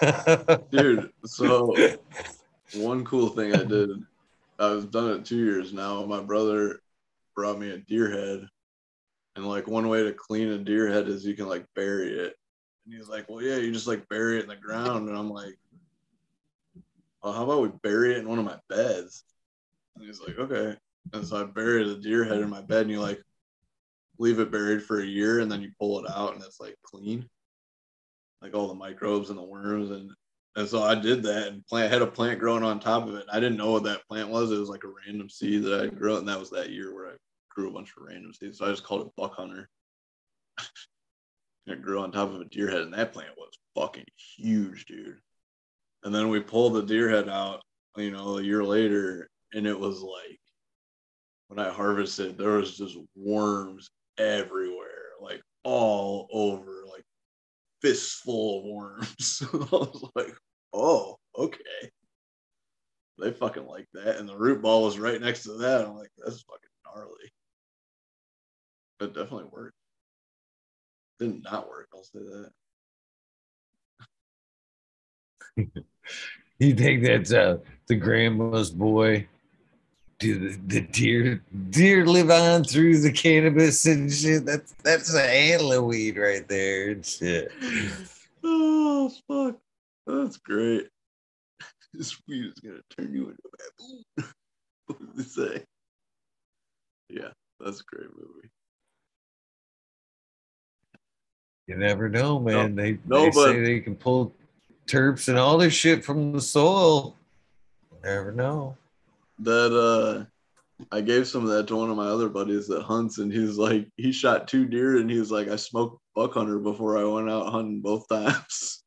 Dude, 0.70 1.12
so 1.24 1.74
one 2.74 3.04
cool 3.04 3.28
thing 3.30 3.54
I 3.54 3.64
did, 3.64 3.90
I've 4.58 4.90
done 4.90 5.10
it 5.12 5.24
two 5.24 5.36
years 5.44 5.72
now. 5.72 6.04
My 6.04 6.20
brother 6.20 6.80
brought 7.34 7.58
me 7.58 7.70
a 7.70 7.78
deer 7.78 8.10
head 8.10 8.48
and 9.38 9.46
like 9.46 9.68
one 9.68 9.88
way 9.88 10.02
to 10.02 10.12
clean 10.12 10.48
a 10.48 10.58
deer 10.58 10.88
head 10.88 11.06
is 11.06 11.24
you 11.24 11.34
can 11.34 11.48
like 11.48 11.64
bury 11.76 12.18
it. 12.18 12.34
And 12.84 12.94
he's 12.94 13.08
like, 13.08 13.28
Well, 13.28 13.40
yeah, 13.40 13.56
you 13.56 13.72
just 13.72 13.86
like 13.86 14.08
bury 14.08 14.38
it 14.38 14.42
in 14.42 14.48
the 14.48 14.56
ground. 14.56 15.08
And 15.08 15.16
I'm 15.16 15.30
like, 15.30 15.56
Well, 17.22 17.32
how 17.32 17.44
about 17.44 17.62
we 17.62 17.68
bury 17.84 18.12
it 18.12 18.18
in 18.18 18.28
one 18.28 18.40
of 18.40 18.44
my 18.44 18.58
beds? 18.68 19.22
And 19.96 20.04
he's 20.04 20.20
like, 20.20 20.38
Okay. 20.38 20.76
And 21.12 21.24
so 21.24 21.40
I 21.40 21.44
buried 21.44 21.86
a 21.86 22.00
deer 22.00 22.24
head 22.24 22.40
in 22.40 22.50
my 22.50 22.62
bed 22.62 22.82
and 22.82 22.90
you 22.90 23.00
like 23.00 23.22
leave 24.18 24.40
it 24.40 24.50
buried 24.50 24.82
for 24.82 25.00
a 25.00 25.06
year 25.06 25.38
and 25.38 25.50
then 25.50 25.62
you 25.62 25.70
pull 25.78 26.04
it 26.04 26.10
out 26.10 26.34
and 26.34 26.42
it's 26.42 26.58
like 26.58 26.74
clean. 26.82 27.28
Like 28.42 28.54
all 28.54 28.66
the 28.66 28.74
microbes 28.74 29.30
and 29.30 29.38
the 29.38 29.44
worms 29.44 29.92
and 29.92 30.10
and 30.56 30.68
so 30.68 30.82
I 30.82 30.96
did 30.96 31.22
that 31.22 31.46
and 31.46 31.64
plant 31.66 31.92
had 31.92 32.02
a 32.02 32.06
plant 32.08 32.40
growing 32.40 32.64
on 32.64 32.80
top 32.80 33.06
of 33.06 33.14
it. 33.14 33.26
I 33.32 33.38
didn't 33.38 33.58
know 33.58 33.70
what 33.70 33.84
that 33.84 34.04
plant 34.08 34.30
was. 34.30 34.50
It 34.50 34.58
was 34.58 34.68
like 34.68 34.82
a 34.82 34.92
random 35.06 35.30
seed 35.30 35.62
that 35.62 35.80
I 35.80 35.86
grew, 35.86 36.16
and 36.16 36.26
that 36.26 36.40
was 36.40 36.50
that 36.50 36.70
year 36.70 36.92
where 36.92 37.12
I 37.12 37.14
grew 37.58 37.70
a 37.70 37.72
bunch 37.72 37.92
of 37.96 38.04
random 38.06 38.32
seeds. 38.32 38.58
So 38.58 38.66
I 38.66 38.70
just 38.70 38.84
called 38.84 39.04
it 39.04 39.16
Buck 39.16 39.34
Hunter. 39.34 39.68
it 41.66 41.82
grew 41.82 42.00
on 42.00 42.12
top 42.12 42.32
of 42.32 42.40
a 42.40 42.44
deer 42.44 42.70
head, 42.70 42.82
and 42.82 42.94
that 42.94 43.12
plant 43.12 43.30
was 43.36 43.58
fucking 43.74 44.04
huge, 44.36 44.86
dude. 44.86 45.18
And 46.04 46.14
then 46.14 46.28
we 46.28 46.38
pulled 46.38 46.74
the 46.74 46.82
deer 46.82 47.10
head 47.10 47.28
out, 47.28 47.62
you 47.96 48.12
know, 48.12 48.38
a 48.38 48.42
year 48.42 48.62
later, 48.62 49.28
and 49.52 49.66
it 49.66 49.78
was 49.78 50.00
like 50.00 50.38
when 51.48 51.58
I 51.58 51.68
harvested, 51.70 52.38
there 52.38 52.58
was 52.58 52.76
just 52.76 52.96
worms 53.16 53.90
everywhere, 54.18 55.14
like 55.20 55.42
all 55.64 56.28
over, 56.30 56.84
like 56.88 57.04
fistful 57.82 58.58
of 58.60 58.64
worms. 58.66 59.42
I 59.52 59.56
was 59.56 60.08
like, 60.14 60.36
oh, 60.72 61.16
okay. 61.36 61.90
They 63.20 63.32
fucking 63.32 63.66
like 63.66 63.88
that. 63.94 64.18
And 64.18 64.28
the 64.28 64.38
root 64.38 64.62
ball 64.62 64.84
was 64.84 64.96
right 64.96 65.20
next 65.20 65.42
to 65.42 65.54
that. 65.54 65.84
I'm 65.84 65.96
like, 65.96 66.12
that's 66.18 66.42
fucking 66.42 66.68
gnarly. 66.86 67.32
It 69.00 69.14
definitely 69.14 69.48
worked. 69.52 69.74
Did 71.18 71.42
not 71.44 71.68
work, 71.68 71.88
I'll 71.94 72.02
say 72.02 72.18
that. 75.56 75.84
you 76.58 76.74
think 76.74 77.04
that's 77.04 77.32
uh, 77.32 77.58
the 77.86 77.96
grandma's 77.96 78.70
boy? 78.70 79.26
Do 80.18 80.50
the, 80.50 80.56
the 80.66 80.80
deer 80.80 81.44
deer 81.70 82.04
live 82.04 82.30
on 82.30 82.64
through 82.64 83.00
the 83.00 83.12
cannabis 83.12 83.86
and 83.86 84.12
shit? 84.12 84.44
That's 84.44 84.74
that's 84.82 85.14
an 85.14 85.20
antler 85.20 85.82
weed 85.82 86.18
right 86.18 86.46
there 86.48 86.90
and 86.90 87.06
shit. 87.06 87.52
oh 88.42 89.12
fuck. 89.28 89.58
That's 90.06 90.36
great. 90.38 90.88
This 91.94 92.20
weed 92.28 92.52
is 92.52 92.60
gonna 92.60 92.82
turn 92.96 93.14
you 93.14 93.30
into 93.30 93.38
a 93.46 93.50
baboon. 93.56 94.32
what 94.86 94.98
did 94.98 95.16
they 95.16 95.22
say? 95.22 95.64
Yeah, 97.08 97.30
that's 97.58 97.80
a 97.80 97.84
great 97.84 98.10
movie. 98.14 98.50
You 101.68 101.76
never 101.76 102.08
know, 102.08 102.40
man. 102.40 102.74
No, 102.74 102.82
they 102.82 102.98
no, 103.04 103.20
they 103.22 103.30
but- 103.30 103.44
say 103.44 103.60
they 103.60 103.80
can 103.80 103.94
pull 103.94 104.34
terps 104.86 105.28
and 105.28 105.38
all 105.38 105.58
this 105.58 105.74
shit 105.74 106.04
from 106.04 106.32
the 106.32 106.40
soil. 106.40 107.14
Never 108.02 108.32
know. 108.32 108.76
That 109.40 109.72
uh 109.72 110.24
I 110.90 111.00
gave 111.02 111.26
some 111.28 111.42
of 111.42 111.50
that 111.50 111.66
to 111.68 111.76
one 111.76 111.90
of 111.90 111.96
my 111.96 112.06
other 112.06 112.28
buddies 112.28 112.68
that 112.68 112.82
hunts, 112.82 113.18
and 113.18 113.32
he's 113.32 113.58
like, 113.58 113.88
he 113.96 114.12
shot 114.12 114.46
two 114.48 114.64
deer, 114.64 114.98
and 114.98 115.10
he 115.10 115.18
was 115.18 115.30
like, 115.30 115.48
I 115.48 115.56
smoked 115.56 116.00
buck 116.14 116.34
hunter 116.34 116.58
before 116.60 116.96
I 116.96 117.04
went 117.04 117.28
out 117.28 117.50
hunting 117.52 117.80
both 117.80 118.08
times. 118.08 118.82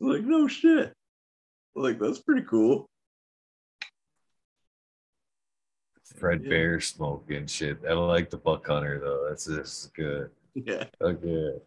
I'm 0.00 0.08
like, 0.12 0.24
no 0.24 0.48
shit. 0.48 0.92
Like, 1.76 2.00
that's 2.00 2.18
pretty 2.18 2.42
cool. 2.42 2.90
Fred 6.18 6.42
Yeah. 6.42 6.50
Bear 6.50 6.80
smoking 6.80 7.46
shit. 7.46 7.78
I 7.88 7.92
like 7.94 8.28
the 8.28 8.36
buck 8.36 8.66
hunter 8.66 8.98
though. 8.98 9.26
That's 9.28 9.46
just 9.46 9.94
good. 9.94 10.30
Yeah. 10.54 10.84
Okay. 11.00 11.58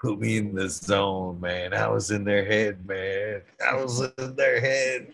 Put 0.00 0.18
me 0.20 0.36
in 0.38 0.54
the 0.54 0.68
zone, 0.68 1.40
man. 1.40 1.72
I 1.74 1.88
was 1.88 2.10
in 2.10 2.24
their 2.24 2.44
head, 2.44 2.86
man. 2.86 3.42
I 3.66 3.76
was 3.76 4.00
in 4.18 4.36
their 4.36 4.60
head. 4.60 5.12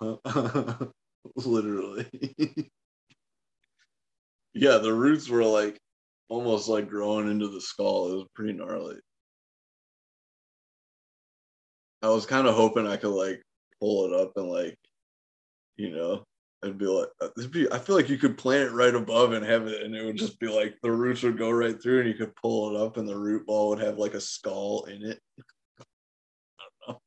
Literally. 1.36 2.08
yeah, 4.54 4.78
the 4.78 4.92
roots 4.92 5.28
were 5.28 5.44
like 5.44 5.78
almost 6.28 6.68
like 6.68 6.88
growing 6.88 7.30
into 7.30 7.48
the 7.48 7.60
skull. 7.60 8.10
It 8.10 8.14
was 8.16 8.26
pretty 8.34 8.54
gnarly. 8.54 8.96
I 12.02 12.08
was 12.08 12.24
kind 12.24 12.46
of 12.46 12.54
hoping 12.54 12.86
I 12.86 12.96
could 12.96 13.14
like 13.14 13.42
pull 13.80 14.06
it 14.06 14.18
up 14.18 14.32
and 14.36 14.48
like, 14.48 14.78
you 15.76 15.90
know, 15.90 16.24
and 16.62 16.76
be 16.78 16.86
like, 16.86 17.08
uh, 17.20 17.28
this 17.36 17.46
be. 17.46 17.70
I 17.72 17.78
feel 17.78 17.96
like 17.96 18.08
you 18.08 18.18
could 18.18 18.36
plant 18.36 18.68
it 18.68 18.72
right 18.72 18.94
above 18.94 19.32
and 19.32 19.44
have 19.44 19.66
it, 19.66 19.82
and 19.82 19.94
it 19.94 20.04
would 20.04 20.16
just 20.16 20.38
be 20.38 20.48
like 20.48 20.76
the 20.82 20.90
roots 20.92 21.22
would 21.22 21.38
go 21.38 21.50
right 21.50 21.80
through, 21.80 22.00
and 22.00 22.08
you 22.08 22.14
could 22.14 22.34
pull 22.36 22.74
it 22.74 22.80
up, 22.80 22.96
and 22.96 23.08
the 23.08 23.16
root 23.16 23.46
ball 23.46 23.70
would 23.70 23.80
have 23.80 23.98
like 23.98 24.14
a 24.14 24.20
skull 24.20 24.84
in 24.84 25.02
it. 25.04 25.20
I 25.80 26.64
don't 26.86 26.94
know. 26.94 27.00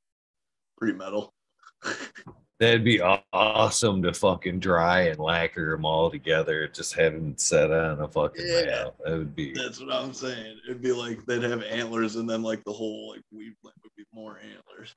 Pretty 0.77 0.97
metal. 0.97 1.33
That'd 2.59 2.83
be 2.83 3.01
awesome 3.01 4.01
to 4.03 4.13
fucking 4.13 4.59
dry 4.59 5.01
and 5.07 5.19
lacquer 5.19 5.71
them 5.71 5.85
all 5.85 6.09
together. 6.09 6.67
Just 6.67 6.93
have 6.93 7.11
them 7.13 7.37
set 7.37 7.71
on 7.71 7.99
a 7.99 8.07
fucking 8.07 8.45
Yeah. 8.45 8.61
map. 8.65 8.93
That 9.03 9.17
would 9.17 9.35
be 9.35 9.53
That's 9.53 9.81
what 9.81 9.91
I'm 9.91 10.13
saying. 10.13 10.59
It'd 10.65 10.81
be 10.81 10.93
like 10.93 11.25
they'd 11.25 11.43
have 11.43 11.63
antlers, 11.63 12.15
and 12.15 12.29
then 12.29 12.41
like 12.41 12.63
the 12.63 12.71
whole 12.71 13.11
like 13.11 13.21
weed 13.31 13.53
plant 13.61 13.75
would 13.83 13.91
be 13.97 14.05
more 14.13 14.39
antlers. 14.39 14.95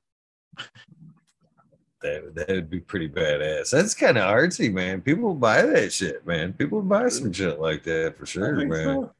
that. 2.01 2.35
That 2.35 2.49
would 2.49 2.69
be 2.69 2.79
pretty 2.79 3.09
badass. 3.09 3.71
That's 3.71 3.93
kind 3.93 4.17
of 4.17 4.23
artsy, 4.29 4.71
man. 4.71 5.01
People 5.01 5.33
buy 5.33 5.61
that 5.63 5.91
shit, 5.93 6.25
man. 6.25 6.53
People 6.53 6.81
buy 6.81 7.09
some 7.09 7.31
shit 7.33 7.59
like 7.59 7.83
that 7.83 8.15
for 8.17 8.25
sure, 8.25 8.55
man. 8.65 8.69
so. 8.69 9.13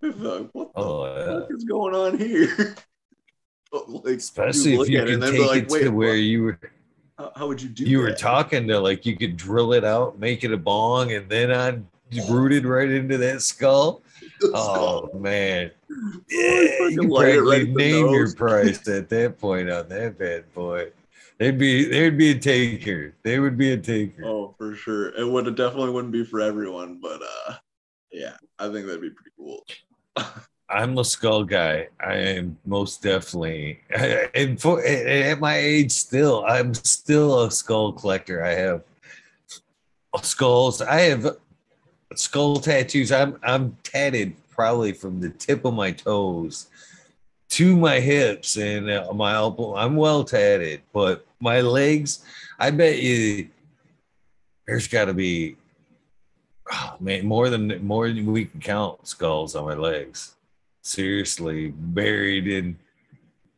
Like, 0.00 0.48
what 0.52 0.72
the 0.74 0.80
Oh 0.80 1.16
yeah. 1.16 1.40
fuck 1.40 1.48
is 1.50 1.64
going 1.64 1.94
on 1.94 2.18
here? 2.18 2.74
Oh, 3.70 4.00
like, 4.02 4.16
Especially 4.16 4.70
you'd 4.72 4.80
if 4.82 4.88
you 4.88 5.18
can 5.18 5.20
take 5.30 5.46
like, 5.46 5.62
it 5.64 5.68
to 5.68 5.74
"Wait, 5.74 5.88
where 5.90 6.08
what? 6.08 6.14
you 6.14 6.42
were 6.44 6.58
how, 7.18 7.32
how 7.36 7.46
would 7.48 7.60
you 7.60 7.68
do? 7.68 7.84
you 7.84 7.98
were 7.98 8.12
talking 8.12 8.66
to 8.68 8.80
like 8.80 9.04
you 9.04 9.14
could 9.14 9.36
drill 9.36 9.74
it 9.74 9.84
out, 9.84 10.18
make 10.18 10.42
it 10.42 10.52
a 10.52 10.56
bong, 10.56 11.12
and 11.12 11.28
then 11.28 11.50
on 11.50 11.86
oh. 12.18 12.32
rooted 12.32 12.64
right 12.64 12.88
into 12.90 13.18
that 13.18 13.42
skull. 13.42 14.00
The 14.40 14.52
Oh 14.54 15.08
skull. 15.08 15.20
man. 15.20 15.70
Oh, 15.92 16.20
Yeah, 16.30 16.38
you 16.40 16.60
you 16.62 16.78
fucking 16.78 16.96
could 16.98 17.08
light 17.10 17.34
it 17.34 17.40
right 17.42 17.46
practically 17.46 17.60
at 17.60 17.74
the 17.74 17.74
name 17.74 18.08
your 18.14 18.32
price 18.34 18.88
at 18.88 19.08
that 19.10 19.38
point 19.38 19.68
on 19.70 19.88
that 19.90 20.16
bad 20.18 20.54
boy. 20.54 20.90
They'd 21.38 21.56
be 21.56 21.84
they'd 21.84 22.18
be 22.18 22.32
a 22.32 22.38
taker. 22.38 23.14
They 23.22 23.38
would 23.38 23.56
be 23.56 23.72
a 23.72 23.76
taker. 23.76 24.24
Oh, 24.24 24.54
for 24.58 24.74
sure. 24.74 25.10
It 25.16 25.24
would 25.24 25.46
it 25.46 25.54
definitely 25.54 25.90
wouldn't 25.90 26.12
be 26.12 26.24
for 26.24 26.40
everyone, 26.40 26.98
but 27.00 27.20
uh, 27.22 27.54
yeah, 28.10 28.36
I 28.58 28.64
think 28.70 28.86
that'd 28.86 29.00
be 29.00 29.10
pretty 29.10 29.30
cool. 29.36 29.64
I'm 30.70 30.98
a 30.98 31.04
skull 31.04 31.44
guy. 31.44 31.88
I 32.04 32.14
am 32.14 32.58
most 32.66 33.02
definitely, 33.02 33.80
and 34.34 34.60
for 34.60 34.84
at 34.84 35.40
my 35.40 35.56
age, 35.56 35.92
still, 35.92 36.44
I'm 36.46 36.74
still 36.74 37.44
a 37.44 37.50
skull 37.50 37.92
collector. 37.92 38.44
I 38.44 38.50
have 38.50 38.82
skulls. 40.22 40.82
I 40.82 41.00
have 41.02 41.36
skull 42.16 42.56
tattoos. 42.56 43.12
I'm 43.12 43.38
I'm 43.42 43.76
tatted 43.82 44.34
probably 44.50 44.92
from 44.92 45.20
the 45.20 45.30
tip 45.30 45.64
of 45.64 45.72
my 45.72 45.92
toes 45.92 46.66
to 47.50 47.76
my 47.76 48.00
hips 48.00 48.56
and 48.56 48.90
uh, 48.90 49.12
my 49.14 49.34
elbow. 49.34 49.76
I'm 49.76 49.96
well 49.96 50.24
tatted, 50.24 50.82
but 50.92 51.24
my 51.40 51.60
legs. 51.60 52.24
I 52.58 52.70
bet 52.70 53.00
you 53.00 53.48
there's 54.66 54.88
got 54.88 55.06
to 55.06 55.14
be. 55.14 55.56
Oh, 56.70 56.96
man, 57.00 57.24
more 57.24 57.48
than 57.48 57.84
more 57.86 58.08
than 58.08 58.30
we 58.30 58.44
can 58.44 58.60
count 58.60 59.06
skulls 59.06 59.54
on 59.54 59.64
my 59.64 59.74
legs 59.74 60.34
seriously 60.82 61.68
buried 61.68 62.46
in 62.46 62.78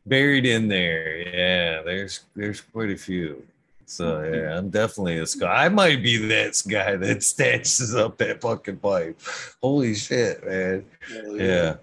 buried 0.05 0.45
in 0.45 0.67
there 0.67 1.17
yeah 1.17 1.81
there's 1.81 2.21
there's 2.35 2.59
quite 2.59 2.89
a 2.89 2.97
few 2.97 3.45
so 3.85 4.21
yeah 4.23 4.57
i'm 4.57 4.69
definitely 4.69 5.17
a 5.19 5.25
skull 5.25 5.47
i 5.47 5.69
might 5.69 6.03
be 6.03 6.17
that 6.17 6.61
guy 6.69 6.97
that 6.97 7.17
stashes 7.19 7.97
up 7.97 8.17
that 8.17 8.41
fucking 8.41 8.75
pipe 8.77 9.17
holy 9.61 9.93
shit 9.95 10.45
man 10.45 10.83
Hell 11.07 11.37
yeah 11.37 11.75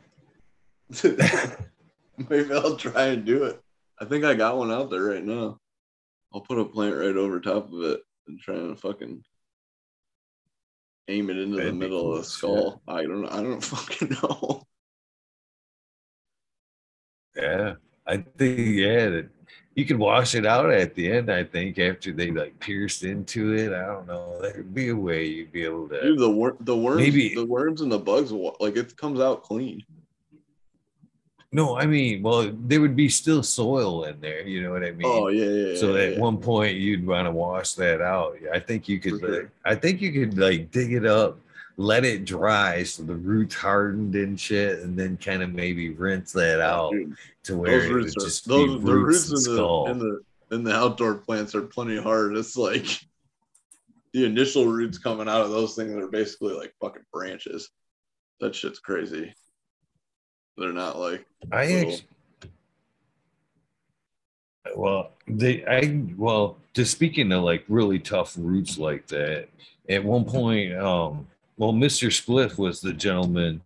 Maybe 2.28 2.52
I'll 2.52 2.76
try 2.76 3.06
and 3.06 3.24
do 3.24 3.44
it. 3.44 3.60
I 4.00 4.04
think 4.04 4.24
I 4.24 4.34
got 4.34 4.56
one 4.56 4.72
out 4.72 4.90
there 4.90 5.02
right 5.02 5.24
now. 5.24 5.58
I'll 6.32 6.40
put 6.42 6.58
a 6.58 6.64
plant 6.64 6.96
right 6.96 7.16
over 7.16 7.40
top 7.40 7.72
of 7.72 7.82
it 7.82 8.00
and 8.26 8.38
try 8.38 8.54
and 8.56 8.78
fucking 8.78 9.22
aim 11.08 11.30
it 11.30 11.38
into 11.38 11.56
the 11.56 11.62
That'd 11.62 11.74
middle 11.76 12.02
cool 12.02 12.12
of 12.16 12.18
the 12.18 12.24
skull. 12.24 12.82
I 12.86 13.02
don't 13.04 13.26
I 13.26 13.42
don't 13.42 13.60
fucking 13.64 14.16
know. 14.22 14.62
Yeah, 17.36 17.74
I 18.06 18.16
think 18.18 18.58
yeah 18.76 19.08
that 19.10 19.28
you 19.74 19.84
could 19.86 19.98
wash 19.98 20.34
it 20.34 20.44
out 20.44 20.70
at 20.70 20.94
the 20.94 21.10
end. 21.10 21.30
I 21.30 21.44
think 21.44 21.78
after 21.78 22.12
they 22.12 22.30
like 22.30 22.58
pierced 22.58 23.04
into 23.04 23.54
it. 23.54 23.72
I 23.72 23.86
don't 23.86 24.06
know. 24.08 24.38
There'd 24.42 24.74
be 24.74 24.88
a 24.88 24.96
way 24.96 25.24
you'd 25.26 25.52
be 25.52 25.64
able 25.64 25.88
to. 25.88 26.00
Dude, 26.02 26.18
the 26.18 26.28
wor- 26.30 26.56
the 26.60 26.76
worms 26.76 27.00
Maybe- 27.00 27.34
the 27.34 27.46
worms 27.46 27.80
and 27.80 27.90
the 27.92 27.98
bugs 27.98 28.32
like 28.32 28.76
it 28.76 28.96
comes 28.96 29.20
out 29.20 29.42
clean. 29.44 29.82
No, 31.50 31.78
I 31.78 31.86
mean, 31.86 32.22
well, 32.22 32.50
there 32.52 32.80
would 32.80 32.94
be 32.94 33.08
still 33.08 33.42
soil 33.42 34.04
in 34.04 34.20
there. 34.20 34.46
You 34.46 34.62
know 34.62 34.70
what 34.70 34.84
I 34.84 34.90
mean? 34.90 35.06
Oh 35.06 35.28
yeah, 35.28 35.44
yeah. 35.46 35.76
so 35.76 35.96
yeah, 35.96 36.02
at 36.02 36.12
yeah. 36.14 36.20
one 36.20 36.36
point 36.36 36.76
you'd 36.76 37.06
want 37.06 37.26
to 37.26 37.32
wash 37.32 37.72
that 37.74 38.02
out. 38.02 38.36
I 38.52 38.58
think 38.58 38.88
you 38.88 39.00
could. 39.00 39.18
Sure. 39.20 39.42
like, 39.42 39.50
I 39.64 39.74
think 39.74 40.02
you 40.02 40.12
could 40.12 40.36
like 40.36 40.70
dig 40.70 40.92
it 40.92 41.06
up, 41.06 41.38
let 41.78 42.04
it 42.04 42.26
dry 42.26 42.82
so 42.82 43.02
the 43.02 43.14
roots 43.14 43.54
hardened 43.54 44.14
and 44.14 44.38
shit, 44.38 44.80
and 44.80 44.98
then 44.98 45.16
kind 45.16 45.42
of 45.42 45.54
maybe 45.54 45.88
rinse 45.90 46.32
that 46.32 46.60
oh, 46.60 46.64
out 46.64 46.92
Dude, 46.92 47.16
to 47.44 47.56
where 47.56 47.80
those 47.80 47.90
roots 47.90 48.16
are 48.18 48.26
just 48.26 48.46
those 48.46 48.78
be 48.78 48.84
the 48.84 48.94
roots 48.94 49.46
in 49.46 49.54
the 49.54 49.84
in 49.88 49.98
the 49.98 50.20
in 50.50 50.64
the 50.64 50.74
outdoor 50.74 51.14
plants 51.14 51.54
are 51.54 51.62
plenty 51.62 51.98
hard. 51.98 52.36
It's 52.36 52.58
like 52.58 53.00
the 54.12 54.26
initial 54.26 54.66
roots 54.66 54.98
coming 54.98 55.28
out 55.28 55.42
of 55.42 55.50
those 55.50 55.74
things 55.74 55.94
are 55.94 56.08
basically 56.08 56.52
like 56.52 56.74
fucking 56.78 57.04
branches. 57.10 57.70
That 58.40 58.54
shit's 58.54 58.80
crazy. 58.80 59.34
They're 60.58 60.72
not 60.72 60.98
like 60.98 61.24
I 61.52 61.66
little- 61.66 61.92
actually, 61.92 62.06
well, 64.76 65.12
they, 65.26 65.64
I, 65.64 66.04
well, 66.16 66.58
just 66.74 66.92
speaking 66.92 67.32
of 67.32 67.44
like 67.44 67.64
really 67.68 67.98
tough 67.98 68.34
roots 68.36 68.76
like 68.76 69.06
that, 69.08 69.48
at 69.88 70.04
one 70.04 70.24
point, 70.24 70.74
um, 70.74 71.26
well, 71.56 71.72
Mr. 71.72 72.08
Spliff 72.08 72.58
was 72.58 72.80
the 72.80 72.92
gentleman 72.92 73.62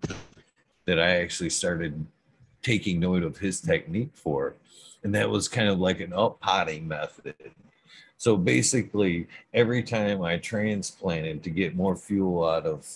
that 0.86 0.98
I 0.98 1.16
actually 1.16 1.50
started 1.50 2.06
taking 2.62 3.00
note 3.00 3.22
of 3.22 3.38
his 3.38 3.60
technique 3.60 4.12
for. 4.14 4.54
And 5.02 5.14
that 5.14 5.28
was 5.28 5.48
kind 5.48 5.68
of 5.68 5.80
like 5.80 6.00
an 6.00 6.12
up 6.12 6.40
potting 6.40 6.86
method. 6.86 7.34
So 8.16 8.36
basically, 8.36 9.26
every 9.52 9.82
time 9.82 10.22
I 10.22 10.36
transplanted 10.36 11.42
to 11.42 11.50
get 11.50 11.74
more 11.74 11.96
fuel 11.96 12.48
out 12.48 12.66
of 12.66 12.86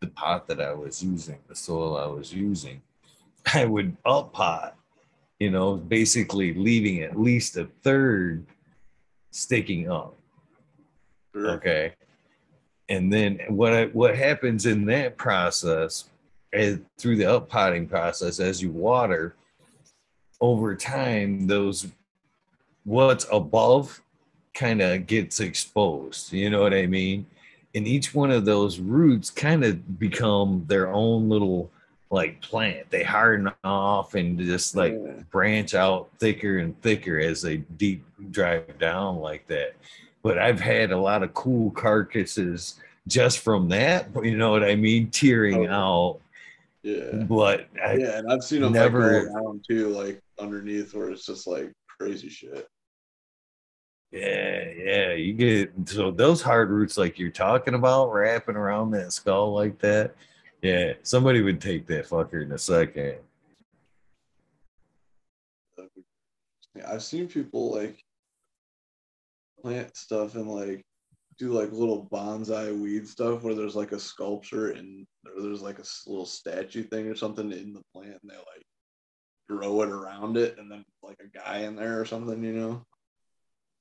the 0.00 0.06
pot 0.06 0.46
that 0.46 0.60
I 0.60 0.72
was 0.72 1.02
using, 1.02 1.38
the 1.48 1.56
soil 1.56 1.96
I 1.96 2.06
was 2.06 2.32
using, 2.32 2.80
I 3.54 3.64
would 3.64 3.96
up 4.04 4.32
pot, 4.32 4.76
you 5.38 5.50
know, 5.50 5.76
basically 5.76 6.54
leaving 6.54 7.02
at 7.02 7.18
least 7.18 7.56
a 7.56 7.68
third 7.82 8.46
sticking 9.30 9.90
up. 9.90 10.14
sure. 11.34 11.50
Okay. 11.52 11.94
And 12.88 13.12
then 13.12 13.40
what 13.48 13.72
I, 13.72 13.86
what 13.86 14.16
happens 14.16 14.66
in 14.66 14.84
that 14.86 15.16
process 15.16 16.10
is 16.52 16.78
through 16.98 17.16
the 17.16 17.24
up 17.24 17.48
potting 17.48 17.86
process 17.86 18.38
as 18.38 18.60
you 18.60 18.70
water 18.70 19.34
over 20.40 20.74
time 20.74 21.46
those 21.46 21.86
what's 22.84 23.26
above 23.32 24.02
kind 24.52 24.82
of 24.82 25.06
gets 25.06 25.40
exposed 25.40 26.32
you 26.32 26.50
know 26.50 26.60
what 26.60 26.74
i 26.74 26.84
mean 26.84 27.24
and 27.74 27.86
each 27.86 28.14
one 28.14 28.30
of 28.30 28.44
those 28.44 28.78
roots 28.78 29.30
kind 29.30 29.64
of 29.64 29.98
become 29.98 30.64
their 30.66 30.92
own 30.92 31.28
little 31.30 31.70
like 32.12 32.40
plant 32.42 32.88
they 32.90 33.02
harden 33.02 33.50
off 33.64 34.14
and 34.14 34.38
just 34.38 34.76
like 34.76 34.92
Yeah. 34.92 35.22
branch 35.30 35.74
out 35.74 36.10
thicker 36.20 36.58
and 36.58 36.78
thicker 36.82 37.18
as 37.18 37.40
they 37.40 37.56
deep 37.56 38.04
drive 38.30 38.78
down 38.78 39.16
like 39.16 39.46
that. 39.48 39.74
But 40.22 40.38
I've 40.38 40.60
had 40.60 40.92
a 40.92 40.98
lot 41.00 41.22
of 41.22 41.32
cool 41.34 41.70
carcasses 41.70 42.78
just 43.08 43.38
from 43.40 43.70
that, 43.70 44.08
you 44.22 44.36
know 44.36 44.50
what 44.50 44.62
I 44.62 44.76
mean, 44.76 45.10
tearing 45.10 45.66
oh, 45.68 45.72
out. 45.72 46.20
yeah. 46.82 47.12
But 47.24 47.66
I, 47.82 47.94
yeah, 47.94 48.18
and 48.18 48.30
I've 48.30 48.44
seen 48.44 48.60
them 48.60 48.74
never- 48.74 49.24
like 49.24 49.32
around 49.34 49.64
too, 49.66 49.88
like 49.88 50.20
underneath 50.38 50.94
where 50.94 51.10
it's 51.10 51.24
just 51.26 51.46
like 51.46 51.72
crazy 51.98 52.28
shit. 52.28 52.68
yeah, 54.12 54.68
yeah, 54.76 55.12
you 55.14 55.32
get 55.32 55.72
so 55.86 56.10
those 56.10 56.42
hard 56.42 56.68
roots 56.68 56.98
like 56.98 57.18
you're 57.18 57.30
talking 57.30 57.72
about 57.74 58.12
wrapping 58.12 58.56
around 58.56 58.90
that 58.90 59.12
skull 59.14 59.54
like 59.54 59.78
that. 59.78 60.14
Yeah, 60.62 60.92
somebody 61.02 61.42
would 61.42 61.60
take 61.60 61.88
that 61.88 62.08
fucker 62.08 62.42
in 62.42 62.52
a 62.52 62.58
second. 62.58 63.16
I've 66.86 67.02
seen 67.02 67.26
people 67.26 67.74
like 67.74 68.00
plant 69.60 69.96
stuff 69.96 70.36
and 70.36 70.48
like 70.48 70.82
do 71.38 71.52
like 71.52 71.72
little 71.72 72.08
bonsai 72.12 72.78
weed 72.78 73.08
stuff 73.08 73.42
where 73.42 73.54
there's 73.54 73.74
like 73.74 73.92
a 73.92 73.98
sculpture 73.98 74.70
and 74.70 75.04
there's 75.24 75.62
like 75.62 75.80
a 75.80 75.84
little 76.06 76.26
statue 76.26 76.84
thing 76.84 77.08
or 77.08 77.16
something 77.16 77.50
in 77.50 77.72
the 77.72 77.82
plant 77.92 78.18
and 78.22 78.30
they 78.30 78.36
like 78.36 78.64
grow 79.48 79.82
it 79.82 79.88
around 79.88 80.36
it 80.36 80.58
and 80.58 80.70
then 80.70 80.84
like 81.02 81.18
a 81.20 81.38
guy 81.38 81.58
in 81.58 81.74
there 81.74 82.00
or 82.00 82.04
something, 82.04 82.42
you 82.42 82.52
know, 82.52 82.84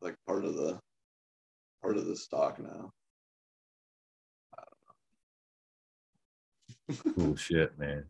like 0.02 0.16
part 0.26 0.46
of 0.46 0.56
the 0.56 0.80
part 1.84 1.98
of 1.98 2.08
the 2.08 2.16
stock 2.16 2.60
now. 2.60 2.92
Cool 7.16 7.36
shit, 7.36 7.78
man. 7.78 8.06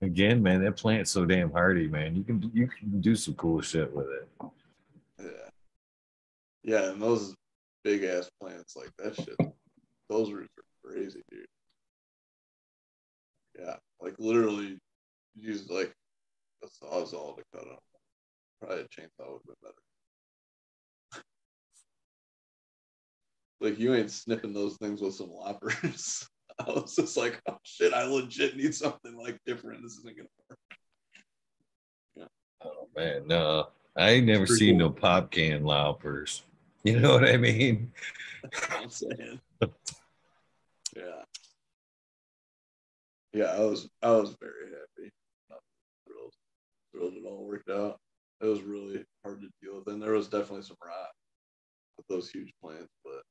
Again, 0.00 0.42
man, 0.42 0.64
that 0.64 0.76
plant's 0.76 1.10
so 1.10 1.24
damn 1.24 1.52
hardy, 1.52 1.86
man. 1.86 2.16
You 2.16 2.24
can 2.24 2.50
you 2.52 2.66
can 2.66 3.00
do 3.00 3.14
some 3.14 3.34
cool 3.34 3.60
shit 3.60 3.94
with 3.94 4.08
it. 4.08 4.28
Yeah. 5.20 5.50
Yeah, 6.64 6.90
and 6.90 7.00
those 7.00 7.34
big 7.84 8.02
ass 8.04 8.30
plants 8.40 8.76
like 8.76 8.90
that 8.98 9.14
shit, 9.14 9.36
those 10.08 10.32
roots 10.32 10.52
are 10.58 10.90
crazy, 10.90 11.22
dude. 11.30 11.46
Yeah, 13.58 13.76
like 14.00 14.14
literally 14.18 14.78
use 15.34 15.68
like 15.70 15.94
a 16.62 16.66
sawzall 16.66 17.36
to 17.36 17.42
cut 17.54 17.64
them. 17.64 17.78
Probably 18.60 18.80
a 18.80 18.84
chainsaw 18.84 19.32
would 19.32 19.42
been 19.46 19.54
better. 19.62 19.74
like 23.60 23.78
you 23.78 23.94
ain't 23.94 24.10
snipping 24.10 24.52
those 24.52 24.76
things 24.78 25.00
with 25.00 25.14
some 25.14 25.30
loppers. 25.30 26.28
I 26.66 26.70
was 26.70 26.94
just 26.94 27.16
like, 27.16 27.40
oh 27.48 27.58
shit, 27.62 27.92
I 27.92 28.04
legit 28.04 28.56
need 28.56 28.74
something 28.74 29.16
like 29.16 29.38
different. 29.46 29.82
This 29.82 29.92
isn't 29.98 30.16
gonna 30.16 30.28
work. 30.48 30.58
Oh 32.64 32.88
man, 32.96 33.26
no, 33.26 33.68
I 33.96 34.10
ain't 34.10 34.26
never 34.26 34.46
seen 34.46 34.78
cool. 34.78 34.90
no 34.90 34.94
pop 34.94 35.30
can 35.30 35.64
loppers. 35.64 36.42
You 36.84 36.98
know 36.98 37.12
what 37.12 37.28
I 37.28 37.36
mean? 37.36 37.92
I'm 38.72 38.90
saying. 38.90 39.38
yeah. 40.96 41.22
Yeah, 43.32 43.44
I 43.44 43.60
was 43.60 43.88
I 44.02 44.10
was 44.10 44.34
very 44.40 44.72
happy. 44.72 45.12
Was 45.48 45.60
thrilled. 46.04 46.34
Thrilled 46.92 47.14
it 47.14 47.24
all 47.24 47.46
worked 47.46 47.70
out. 47.70 48.00
It 48.40 48.46
was 48.46 48.62
really 48.62 49.04
hard 49.24 49.42
to 49.42 49.48
deal 49.62 49.78
with. 49.78 49.94
And 49.94 50.02
there 50.02 50.10
was 50.10 50.26
definitely 50.26 50.62
some 50.62 50.76
rot 50.84 51.10
with 51.96 52.06
those 52.08 52.30
huge 52.30 52.52
plants, 52.60 52.92
but 53.04 53.22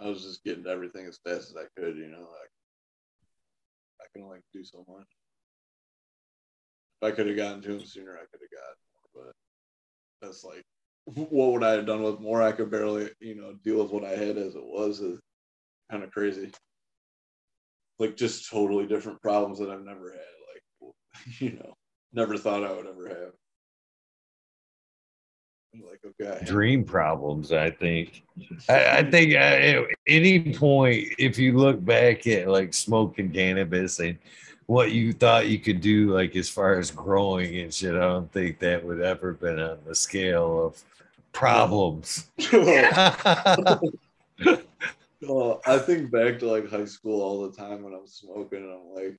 I 0.00 0.08
was 0.08 0.22
just 0.22 0.44
getting 0.44 0.66
everything 0.66 1.06
as 1.06 1.18
fast 1.24 1.50
as 1.50 1.56
I 1.56 1.66
could, 1.80 1.96
you 1.96 2.08
know, 2.08 2.20
like 2.20 2.50
I 4.00 4.04
can 4.12 4.22
only 4.22 4.38
do 4.52 4.62
so 4.64 4.84
much. 4.88 5.06
If 7.00 7.12
I 7.12 7.14
could 7.14 7.26
have 7.26 7.36
gotten 7.36 7.62
to 7.62 7.72
him 7.72 7.84
sooner, 7.84 8.12
I 8.12 8.26
could 8.30 8.40
have 8.40 8.50
got 8.50 8.76
but 9.14 9.32
that's 10.20 10.44
like 10.44 10.64
what 11.30 11.52
would 11.52 11.64
I 11.64 11.72
have 11.72 11.86
done 11.86 12.02
with 12.02 12.20
more? 12.20 12.42
I 12.42 12.52
could 12.52 12.70
barely, 12.70 13.10
you 13.20 13.34
know, 13.34 13.54
deal 13.64 13.82
with 13.82 13.92
what 13.92 14.04
I 14.04 14.10
had 14.10 14.36
as 14.36 14.54
it 14.54 14.64
was. 14.64 15.00
Kind 15.90 16.04
of 16.04 16.10
crazy. 16.10 16.50
Like 17.98 18.16
just 18.16 18.50
totally 18.50 18.86
different 18.86 19.22
problems 19.22 19.58
that 19.58 19.70
I've 19.70 19.84
never 19.84 20.12
had. 20.12 20.20
Like, 20.90 20.94
you 21.40 21.52
know, 21.52 21.74
never 22.12 22.36
thought 22.36 22.64
I 22.64 22.72
would 22.72 22.86
ever 22.86 23.08
have. 23.08 23.32
Like, 25.74 26.00
okay, 26.04 26.44
Dream 26.44 26.84
problems, 26.84 27.52
I 27.52 27.70
think. 27.70 28.22
I, 28.68 28.98
I 28.98 29.10
think 29.10 29.34
uh, 29.34 29.38
at 29.38 29.84
any 30.06 30.54
point, 30.54 31.08
if 31.18 31.38
you 31.38 31.56
look 31.56 31.84
back 31.84 32.26
at 32.26 32.48
like 32.48 32.74
smoking 32.74 33.30
cannabis 33.30 34.00
and 34.00 34.18
what 34.66 34.92
you 34.92 35.12
thought 35.12 35.48
you 35.48 35.58
could 35.58 35.80
do, 35.80 36.12
like 36.12 36.36
as 36.36 36.48
far 36.48 36.78
as 36.78 36.90
growing 36.90 37.58
and 37.58 37.72
shit, 37.72 37.94
I 37.94 38.00
don't 38.00 38.32
think 38.32 38.58
that 38.60 38.84
would 38.84 39.00
ever 39.00 39.34
been 39.34 39.58
on 39.58 39.78
the 39.86 39.94
scale 39.94 40.66
of 40.66 40.82
problems. 41.32 42.30
Well, 45.20 45.60
I 45.66 45.78
think 45.78 46.12
back 46.12 46.38
to 46.38 46.46
like 46.46 46.70
high 46.70 46.84
school 46.84 47.22
all 47.22 47.42
the 47.42 47.56
time 47.56 47.82
when 47.82 47.92
I'm 47.92 48.06
smoking, 48.06 48.62
and 48.62 48.72
I'm 48.72 48.94
like, 48.94 49.16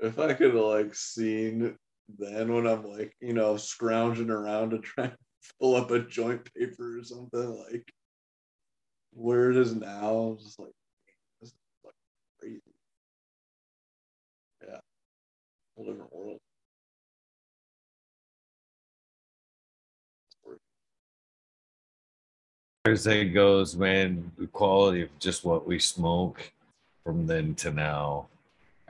if 0.00 0.18
I 0.18 0.34
could 0.34 0.52
have 0.52 0.64
like 0.64 0.96
seen 0.96 1.76
then 2.18 2.52
when 2.52 2.66
I'm 2.66 2.84
like, 2.84 3.14
you 3.20 3.32
know, 3.32 3.56
scrounging 3.56 4.30
around 4.30 4.70
to 4.70 4.78
try 4.78 5.12
pull 5.60 5.76
up 5.76 5.90
a 5.90 6.00
joint 6.00 6.48
paper 6.54 6.98
or 6.98 7.04
something, 7.04 7.64
like 7.70 7.92
where 9.12 9.50
it 9.50 9.56
is 9.56 9.74
now, 9.74 10.36
just 10.40 10.58
like, 10.58 10.72
is 11.40 11.54
like 11.84 11.94
crazy. 12.40 12.60
Yeah, 14.66 14.78
whole 15.76 15.86
different 15.86 16.14
world. 16.14 16.38
as 22.84 23.06
it 23.06 23.26
goes, 23.26 23.76
man, 23.76 24.32
the 24.38 24.46
quality 24.48 25.02
of 25.02 25.18
just 25.20 25.44
what 25.44 25.66
we 25.66 25.78
smoke 25.78 26.52
from 27.04 27.26
then 27.28 27.54
to 27.54 27.70
now. 27.70 28.26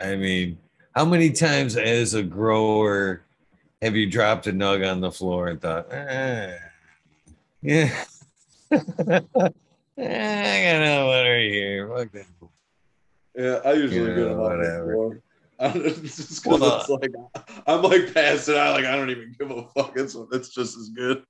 I 0.00 0.16
mean, 0.16 0.58
how 0.94 1.04
many 1.04 1.30
times 1.30 1.76
as 1.76 2.14
a 2.14 2.22
grower 2.22 3.22
have 3.82 3.96
you 3.96 4.06
dropped 4.08 4.46
a 4.46 4.52
nug 4.52 4.88
on 4.90 5.00
the 5.00 5.10
floor 5.10 5.48
and 5.48 5.60
thought, 5.60 5.92
eh, 5.92 6.56
yeah, 7.60 8.04
I 8.70 8.78
got 8.78 9.50
no 9.98 11.06
water 11.06 11.38
here. 11.40 11.88
Fuck 11.94 12.12
that. 12.12 12.26
Yeah, 13.36 13.60
I 13.64 13.72
usually 13.74 14.10
Yeah, 14.10 14.16
get 14.16 14.24
them 14.28 14.40
on 14.40 14.58
the 14.62 14.90
floor. 14.92 15.20
it's 15.60 16.16
just 16.16 16.42
'cause 16.44 16.60
Well, 16.60 16.80
it's 16.80 16.88
like 16.88 17.12
I'm 17.66 17.82
like 17.82 18.12
passing 18.14 18.56
out, 18.56 18.74
like 18.74 18.84
I 18.84 18.96
don't 18.96 19.10
even 19.10 19.34
give 19.38 19.50
a 19.50 19.64
fuck. 19.74 19.92
It's 19.96 20.16
it's 20.32 20.48
just 20.48 20.76
as 20.76 20.88
good. 20.88 21.24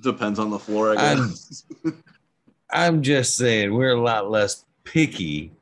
Depends 0.00 0.38
on 0.38 0.50
the 0.50 0.58
floor, 0.58 0.96
I 0.96 1.02
I'm- 1.10 1.28
guess. 1.28 1.64
I'm 2.70 3.02
just 3.02 3.36
saying 3.36 3.72
we're 3.74 3.92
a 3.96 4.00
lot 4.00 4.30
less 4.30 4.64
picky 4.84 5.52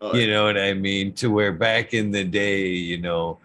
Oh, 0.00 0.14
you 0.14 0.28
know 0.30 0.44
what 0.44 0.56
I 0.56 0.74
mean? 0.74 1.12
To 1.14 1.28
where 1.28 1.52
back 1.52 1.92
in 1.92 2.12
the 2.12 2.22
day, 2.22 2.68
you 2.68 2.98
know, 2.98 3.40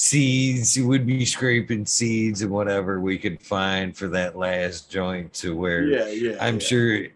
seeds 0.00 0.78
We'd 0.80 1.06
be 1.06 1.24
scraping 1.26 1.84
seeds 1.84 2.40
and 2.42 2.50
whatever 2.50 3.00
we 3.00 3.18
could 3.18 3.40
find 3.42 3.94
for 3.96 4.08
that 4.08 4.36
last 4.36 4.90
joint 4.90 5.32
to 5.34 5.54
where 5.54 5.84
yeah, 5.84 6.08
yeah. 6.08 6.36
I'm 6.40 6.54
yeah. 6.54 6.60
sure 6.60 7.06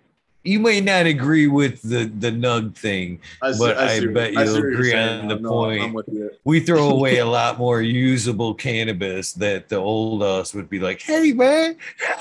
you 0.47 0.61
may 0.61 0.79
not 0.83 1.07
agree 1.07 1.47
with 1.47 1.81
the 1.81 2.05
the 2.05 2.31
nug 2.31 2.77
thing. 2.77 3.19
see- 3.53 3.59
but 3.59 3.79
I 3.79 3.99
see- 3.99 4.07
bet 4.09 4.35
you'll 4.35 4.47
see 4.47 4.59
agree 4.59 4.91
saying 4.91 5.21
on 5.23 5.29
the 5.29 5.37
No, 5.39 5.49
point. 5.49 5.83
I'm 5.83 5.93
with 5.95 6.07
you. 6.13 6.31
We 6.45 6.61
throw 6.61 6.91
away 6.97 7.17
a 7.19 7.25
lot 7.27 7.57
more 7.59 7.81
usable 7.81 8.53
cannabis 8.53 9.33
that 9.35 9.71
the 9.71 9.77
old 9.77 10.23
us 10.23 10.53
would 10.53 10.69
be 10.69 10.79
like, 10.81 11.01
hey 11.01 11.33
man, 11.33 11.77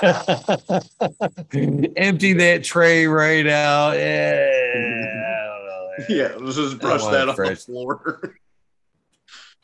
empty 1.96 2.32
that 2.32 2.62
tray 2.64 3.06
right 3.06 3.46
out. 3.46 3.96
Yeah, 3.98 4.48
I. 4.48 6.04
Yeah, 6.08 6.32
let's 6.38 6.56
just 6.56 6.80
brush 6.80 7.02
want 7.02 7.12
that 7.12 7.28
off 7.28 7.36
the 7.36 7.54
floor. 7.54 8.34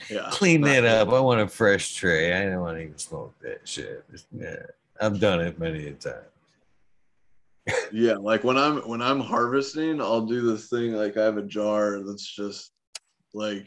Yeah, 0.09 0.29
clean 0.31 0.61
that 0.63 0.85
up. 0.85 1.09
I 1.11 1.21
want 1.21 1.41
a 1.41 1.49
fresh 1.49 1.95
tray. 1.95 2.33
I 2.33 2.47
don't 2.47 2.61
want 2.61 2.79
to 2.79 2.85
even 2.85 2.99
smoke 2.99 3.35
that 3.43 3.67
shit. 3.69 4.05
Yeah, 4.33 4.57
I've 5.01 5.21
done 5.21 5.41
it 5.41 5.59
many 5.59 5.89
a 5.89 5.93
time. 5.93 6.15
Yeah, 7.93 8.15
like 8.15 8.45
when 8.45 8.57
I'm 8.57 8.79
when 8.89 9.03
I'm 9.03 9.21
harvesting, 9.21 10.01
I'll 10.01 10.27
do 10.27 10.41
this 10.41 10.69
thing 10.69 10.93
like 10.93 11.17
I 11.17 11.25
have 11.25 11.37
a 11.37 11.43
jar 11.43 12.01
that's 12.03 12.27
just 12.27 12.73
like 13.35 13.67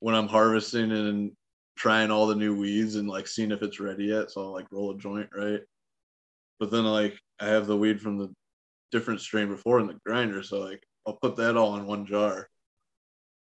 when 0.00 0.14
I'm 0.14 0.28
harvesting 0.28 0.90
and 0.92 1.32
trying 1.76 2.10
all 2.10 2.26
the 2.26 2.34
new 2.34 2.56
weeds 2.56 2.96
and 2.96 3.08
like 3.08 3.26
seeing 3.26 3.52
if 3.52 3.62
it's 3.62 3.80
ready 3.80 4.06
yet. 4.06 4.30
So 4.30 4.42
I'll 4.42 4.52
like 4.52 4.66
roll 4.70 4.92
a 4.92 4.98
joint, 4.98 5.28
right? 5.36 5.60
But 6.58 6.70
then 6.70 6.84
like 6.84 7.18
I 7.38 7.46
have 7.46 7.66
the 7.66 7.76
weed 7.76 8.00
from 8.00 8.18
the 8.18 8.32
different 8.90 9.20
strain 9.20 9.48
before 9.48 9.80
in 9.80 9.86
the 9.86 9.98
grinder, 10.04 10.42
so 10.42 10.60
like 10.60 10.82
I'll 11.06 11.18
put 11.20 11.36
that 11.36 11.56
all 11.56 11.76
in 11.76 11.86
one 11.86 12.06
jar 12.06 12.48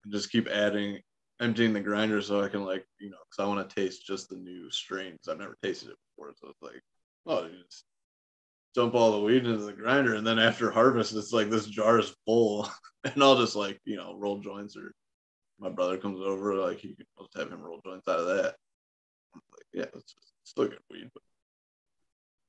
and 0.03 0.13
just 0.13 0.31
keep 0.31 0.47
adding, 0.47 0.99
emptying 1.39 1.73
the 1.73 1.79
grinder 1.79 2.21
so 2.21 2.41
I 2.41 2.49
can 2.49 2.65
like 2.65 2.85
you 2.99 3.09
know 3.09 3.17
because 3.29 3.43
I 3.43 3.47
want 3.47 3.67
to 3.67 3.75
taste 3.75 4.05
just 4.05 4.29
the 4.29 4.35
new 4.35 4.69
strains. 4.71 5.27
I've 5.27 5.39
never 5.39 5.57
tasted 5.63 5.89
it 5.89 5.97
before, 6.15 6.33
so 6.39 6.49
it's 6.49 6.61
like 6.61 6.81
oh, 7.25 7.45
you 7.45 7.63
just 7.69 7.85
dump 8.75 8.95
all 8.95 9.11
the 9.11 9.19
weed 9.19 9.45
into 9.45 9.57
the 9.57 9.73
grinder, 9.73 10.15
and 10.15 10.25
then 10.25 10.39
after 10.39 10.71
harvest, 10.71 11.15
it's 11.15 11.33
like 11.33 11.49
this 11.49 11.65
jar 11.65 11.99
is 11.99 12.15
full, 12.25 12.69
and 13.03 13.23
I'll 13.23 13.37
just 13.37 13.55
like 13.55 13.79
you 13.85 13.95
know 13.95 14.15
roll 14.17 14.39
joints, 14.39 14.75
or 14.75 14.93
my 15.59 15.69
brother 15.69 15.97
comes 15.97 16.19
over, 16.21 16.55
like 16.55 16.79
he 16.79 16.95
I'll 17.17 17.25
just 17.25 17.37
have 17.37 17.51
him 17.51 17.61
roll 17.61 17.81
joints 17.85 18.07
out 18.07 18.19
of 18.19 18.27
that. 18.27 18.55
I'm 19.33 19.41
like, 19.51 19.65
yeah, 19.73 19.85
it's 19.95 20.13
just 20.13 20.33
still 20.43 20.67
good 20.67 20.79
weed, 20.89 21.09
but 21.13 21.23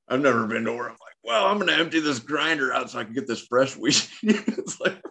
I've 0.09 0.21
never 0.21 0.45
been 0.47 0.65
to 0.65 0.73
where 0.73 0.85
I'm 0.85 0.91
like, 0.91 1.15
well, 1.23 1.45
I'm 1.45 1.59
gonna 1.59 1.73
empty 1.73 1.99
this 1.99 2.19
grinder 2.19 2.73
out 2.73 2.89
so 2.89 2.99
I 2.99 3.03
can 3.03 3.13
get 3.13 3.27
this 3.27 3.45
fresh 3.47 3.77
weed. 3.77 3.95
it's 4.23 4.79
like? 4.79 5.01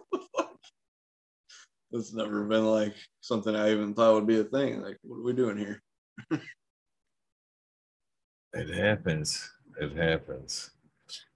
It's 1.93 2.13
never 2.13 2.43
been 2.45 2.65
like 2.65 2.95
something 3.19 3.55
I 3.55 3.71
even 3.71 3.93
thought 3.93 4.13
would 4.13 4.27
be 4.27 4.39
a 4.39 4.43
thing. 4.45 4.81
Like, 4.81 4.97
what 5.03 5.17
are 5.17 5.23
we 5.23 5.33
doing 5.33 5.57
here? 5.57 5.81
It 8.53 8.69
happens. 8.69 9.49
It 9.79 9.95
happens. 9.95 10.71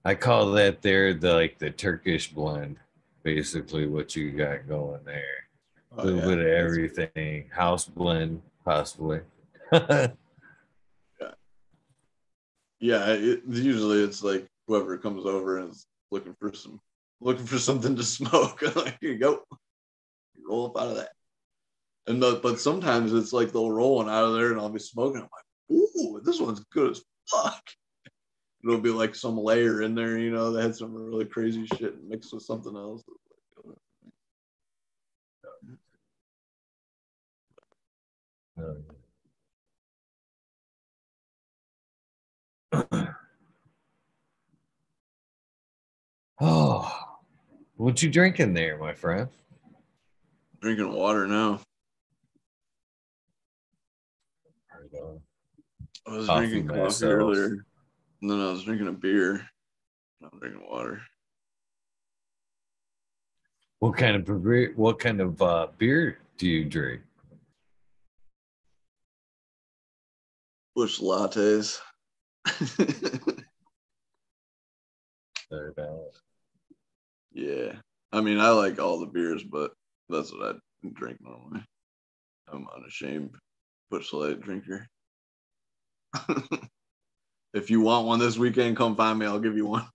I 0.04 0.14
call 0.14 0.52
that 0.52 0.82
there 0.82 1.14
the 1.14 1.32
like 1.32 1.58
the 1.58 1.70
Turkish 1.70 2.30
blend. 2.30 2.76
Basically, 3.22 3.86
what 3.86 4.14
you 4.14 4.32
got 4.32 4.68
going 4.68 5.02
there. 5.04 5.22
A 5.96 6.00
Oh, 6.00 6.04
little 6.04 6.18
yeah. 6.20 6.26
bit 6.26 6.38
of 6.40 6.46
everything. 6.46 7.48
House 7.50 7.86
blend, 7.86 8.42
possibly. 8.66 9.20
Yeah, 12.78 13.06
it, 13.14 13.40
usually 13.48 14.02
it's 14.02 14.22
like 14.22 14.46
whoever 14.66 14.98
comes 14.98 15.24
over 15.24 15.58
and 15.58 15.70
is 15.70 15.86
looking 16.10 16.36
for 16.38 16.52
some 16.52 16.78
looking 17.22 17.46
for 17.46 17.58
something 17.58 17.96
to 17.96 18.02
smoke. 18.02 18.60
like, 18.76 18.98
here 19.00 19.12
you 19.12 19.18
go. 19.18 19.42
Roll 20.48 20.66
up 20.66 20.80
out 20.80 20.88
of 20.88 20.96
that. 20.96 21.10
And 22.06 22.22
the, 22.22 22.40
but 22.42 22.60
sometimes 22.60 23.12
it's 23.12 23.32
like 23.32 23.52
they'll 23.52 23.70
roll 23.70 23.96
one 23.96 24.08
out 24.08 24.24
of 24.24 24.34
there 24.34 24.52
and 24.52 24.60
I'll 24.60 24.68
be 24.68 24.78
smoking. 24.78 25.22
I'm 25.22 25.28
like, 25.32 25.44
ooh, 25.72 26.20
this 26.24 26.40
one's 26.40 26.60
good 26.72 26.92
as 26.92 27.02
fuck. 27.30 27.62
It'll 28.64 28.80
be 28.80 28.90
like 28.90 29.14
some 29.14 29.36
layer 29.36 29.82
in 29.82 29.94
there, 29.94 30.18
you 30.18 30.30
know, 30.30 30.52
that 30.52 30.62
had 30.62 30.74
some 30.76 30.94
really 30.94 31.24
crazy 31.24 31.66
shit 31.66 32.02
mixed 32.04 32.32
with 32.32 32.42
something 32.42 32.74
else. 32.76 33.02
oh, 46.40 46.92
what 47.76 48.02
you 48.02 48.10
drinking 48.10 48.54
there, 48.54 48.78
my 48.78 48.94
friend? 48.94 49.28
Drinking 50.66 50.92
water 50.92 51.28
now. 51.28 51.60
I 56.04 56.10
was 56.10 56.26
Coffee 56.26 56.46
drinking 56.48 56.66
coffee 56.66 56.80
myself. 56.80 57.12
earlier. 57.12 57.64
And 58.20 58.28
then 58.28 58.40
I 58.40 58.50
was 58.50 58.64
drinking 58.64 58.88
a 58.88 58.92
beer. 58.92 59.48
I'm 60.24 60.36
drinking 60.40 60.66
water. 60.68 61.02
What 63.78 63.96
kind 63.96 64.16
of 64.16 64.42
beer? 64.42 64.72
What 64.74 64.98
kind 64.98 65.20
of 65.20 65.40
uh, 65.40 65.68
beer 65.78 66.18
do 66.36 66.48
you 66.48 66.64
drink? 66.64 67.02
Busch 70.74 70.98
lattes. 70.98 71.78
There, 75.48 75.72
now. 75.78 76.00
yeah. 77.32 77.72
I 78.10 78.20
mean, 78.20 78.40
I 78.40 78.48
like 78.48 78.80
all 78.80 78.98
the 78.98 79.06
beers, 79.06 79.44
but 79.44 79.70
that's 80.08 80.32
what 80.32 80.56
I 80.56 80.88
drink 80.94 81.18
normally. 81.20 81.64
I'm 82.52 82.66
unashamed 82.76 83.34
Busch 83.90 84.12
Light 84.12 84.40
drinker. 84.40 84.86
if 87.54 87.70
you 87.70 87.80
want 87.80 88.06
one 88.06 88.18
this 88.18 88.38
weekend, 88.38 88.76
come 88.76 88.96
find 88.96 89.18
me. 89.18 89.26
I'll 89.26 89.40
give 89.40 89.56
you 89.56 89.66
one. 89.66 89.86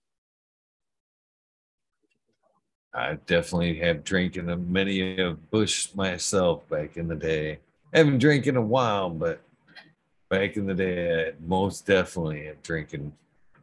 I 2.94 3.18
definitely 3.26 3.80
have 3.80 4.04
drinking 4.04 4.72
many 4.72 5.18
of 5.22 5.50
Busch 5.50 5.96
myself 5.96 6.68
back 6.68 6.98
in 6.98 7.08
the 7.08 7.16
day. 7.16 7.60
I 7.94 8.00
haven't 8.00 8.20
drank 8.20 8.48
in 8.48 8.58
a 8.58 8.62
while, 8.62 9.10
but 9.10 9.42
back 10.30 10.58
in 10.58 10.66
the 10.66 10.74
day, 10.74 11.28
I 11.28 11.34
most 11.46 11.86
definitely 11.86 12.50
am 12.50 12.58
drinking 12.64 13.14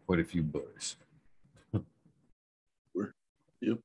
quite 0.07 0.21
a 0.21 0.25
few 0.25 0.43
Busch. 0.43 0.95
Yep. 3.61 3.79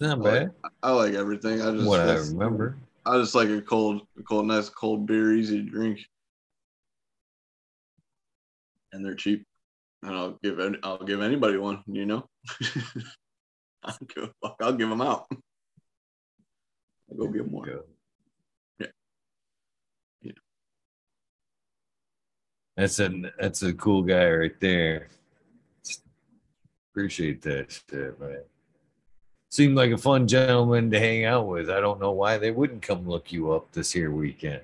Not 0.00 0.18
I 0.18 0.20
like- 0.20 0.32
bad. 0.32 0.54
I 0.82 0.90
like 0.92 1.14
everything. 1.14 1.60
I 1.62 1.70
just 1.72 1.86
What 1.86 2.00
I 2.00 2.14
remember. 2.16 2.76
I 3.04 3.18
just 3.18 3.34
like 3.34 3.48
a 3.48 3.62
cold, 3.62 4.02
a 4.18 4.22
cold, 4.22 4.46
nice 4.46 4.68
cold 4.68 5.06
beer, 5.06 5.32
easy 5.32 5.62
to 5.62 5.70
drink, 5.70 6.00
and 8.92 9.04
they're 9.04 9.14
cheap. 9.14 9.46
And 10.02 10.14
I'll 10.14 10.38
give 10.42 10.58
any, 10.60 10.78
I'll 10.82 10.98
give 11.04 11.22
anybody 11.22 11.56
one. 11.56 11.82
You 11.86 12.04
know, 12.06 12.28
I 13.84 13.92
don't 13.98 14.14
give 14.14 14.30
fuck. 14.42 14.56
I'll 14.60 14.72
give 14.72 14.88
them 14.88 15.00
out. 15.00 15.26
I'll 17.10 17.16
go 17.16 17.28
get 17.28 17.50
more. 17.50 17.66
Yeah. 17.68 17.76
Yeah. 18.80 18.86
Yeah. 20.22 20.32
That's 22.76 22.98
a 22.98 23.32
that's 23.38 23.62
a 23.62 23.72
cool 23.72 24.02
guy 24.02 24.28
right 24.30 24.60
there. 24.60 25.08
Appreciate 26.92 27.40
that 27.42 27.70
shit, 27.88 28.18
man. 28.20 28.42
Seemed 29.56 29.74
like 29.74 29.90
a 29.90 29.96
fun 29.96 30.28
gentleman 30.28 30.90
to 30.90 30.98
hang 30.98 31.24
out 31.24 31.46
with. 31.46 31.70
I 31.70 31.80
don't 31.80 31.98
know 31.98 32.10
why 32.10 32.36
they 32.36 32.50
wouldn't 32.50 32.82
come 32.82 33.08
look 33.08 33.32
you 33.32 33.52
up 33.52 33.72
this 33.72 33.90
here 33.90 34.10
weekend. 34.10 34.60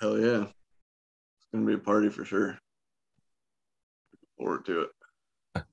Hell 0.00 0.18
yeah, 0.18 0.42
it's 0.42 1.46
gonna 1.54 1.64
be 1.64 1.74
a 1.74 1.78
party 1.78 2.08
for 2.08 2.24
sure. 2.24 2.58
Forward 4.36 4.66
to 4.66 4.88
it. 5.54 5.64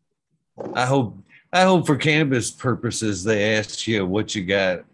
I 0.76 0.86
hope 0.86 1.18
I 1.52 1.64
hope 1.64 1.88
for 1.88 1.96
cannabis 1.96 2.52
purposes 2.52 3.24
they 3.24 3.56
asked 3.56 3.88
you 3.88 4.06
what 4.06 4.36
you 4.36 4.46
got 4.46 4.86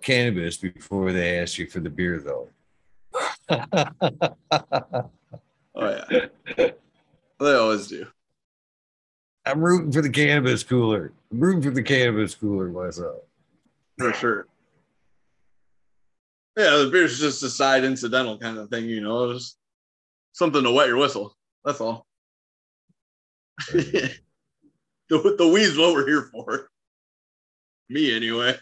cannabis 0.00 0.56
before 0.56 1.12
they 1.12 1.38
asked 1.38 1.58
you 1.58 1.68
for 1.68 1.78
the 1.78 1.88
beer 1.88 2.18
though. 2.18 2.48
Oh 5.74 5.88
yeah. 5.88 6.26
They 7.38 7.54
always 7.54 7.86
do. 7.86 8.08
I'm 9.44 9.60
rooting 9.60 9.90
for 9.92 10.02
the 10.02 10.10
cannabis 10.10 10.62
cooler. 10.62 11.12
I'm 11.32 11.40
rooting 11.40 11.62
for 11.62 11.70
the 11.70 11.82
cannabis 11.82 12.34
cooler 12.34 12.68
myself. 12.68 13.22
For 13.98 14.12
sure. 14.12 14.46
Yeah, 16.56 16.76
the 16.76 16.90
beer's 16.90 17.18
just 17.18 17.42
a 17.42 17.50
side 17.50 17.84
incidental 17.84 18.38
kind 18.38 18.58
of 18.58 18.68
thing, 18.68 18.84
you 18.84 19.00
know, 19.00 19.32
just 19.32 19.56
something 20.32 20.62
to 20.62 20.70
wet 20.70 20.88
your 20.88 20.98
whistle. 20.98 21.34
That's 21.64 21.80
all. 21.80 22.06
the, 23.72 24.18
the 25.08 25.48
weed's 25.48 25.76
what 25.76 25.94
we're 25.94 26.06
here 26.06 26.28
for. 26.32 26.68
Me, 27.88 28.14
anyway. 28.14 28.56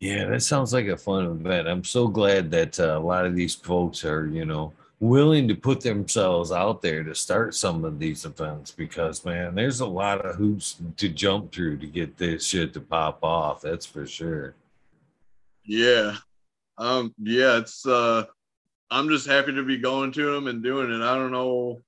Yeah, 0.00 0.24
that 0.24 0.42
sounds 0.42 0.72
like 0.72 0.86
a 0.86 0.96
fun 0.96 1.26
event. 1.26 1.68
I'm 1.68 1.84
so 1.84 2.08
glad 2.08 2.50
that 2.52 2.80
uh, 2.80 2.98
a 2.98 2.98
lot 2.98 3.26
of 3.26 3.36
these 3.36 3.54
folks 3.54 4.02
are, 4.02 4.26
you 4.26 4.46
know, 4.46 4.72
willing 4.98 5.46
to 5.48 5.54
put 5.54 5.82
themselves 5.82 6.50
out 6.50 6.80
there 6.80 7.04
to 7.04 7.14
start 7.14 7.54
some 7.54 7.84
of 7.84 7.98
these 7.98 8.24
events 8.24 8.70
because, 8.70 9.26
man, 9.26 9.54
there's 9.54 9.80
a 9.80 9.86
lot 9.86 10.24
of 10.24 10.36
hoops 10.36 10.76
to 10.96 11.10
jump 11.10 11.52
through 11.52 11.76
to 11.78 11.86
get 11.86 12.16
this 12.16 12.46
shit 12.46 12.72
to 12.72 12.80
pop 12.80 13.22
off. 13.22 13.60
That's 13.60 13.84
for 13.84 14.06
sure. 14.06 14.54
Yeah. 15.64 16.16
Um, 16.78 17.14
yeah, 17.18 17.58
it's, 17.58 17.86
uh, 17.86 18.24
I'm 18.90 19.10
just 19.10 19.26
happy 19.26 19.52
to 19.52 19.62
be 19.62 19.76
going 19.76 20.12
to 20.12 20.32
them 20.32 20.46
and 20.46 20.62
doing 20.62 20.90
it. 20.90 21.02
I 21.02 21.14
don't 21.14 21.30
know 21.30 21.82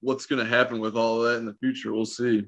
what's 0.00 0.24
going 0.24 0.42
to 0.42 0.50
happen 0.50 0.80
with 0.80 0.96
all 0.96 1.20
that 1.20 1.36
in 1.36 1.44
the 1.44 1.54
future. 1.60 1.92
We'll 1.92 2.06
see. 2.06 2.46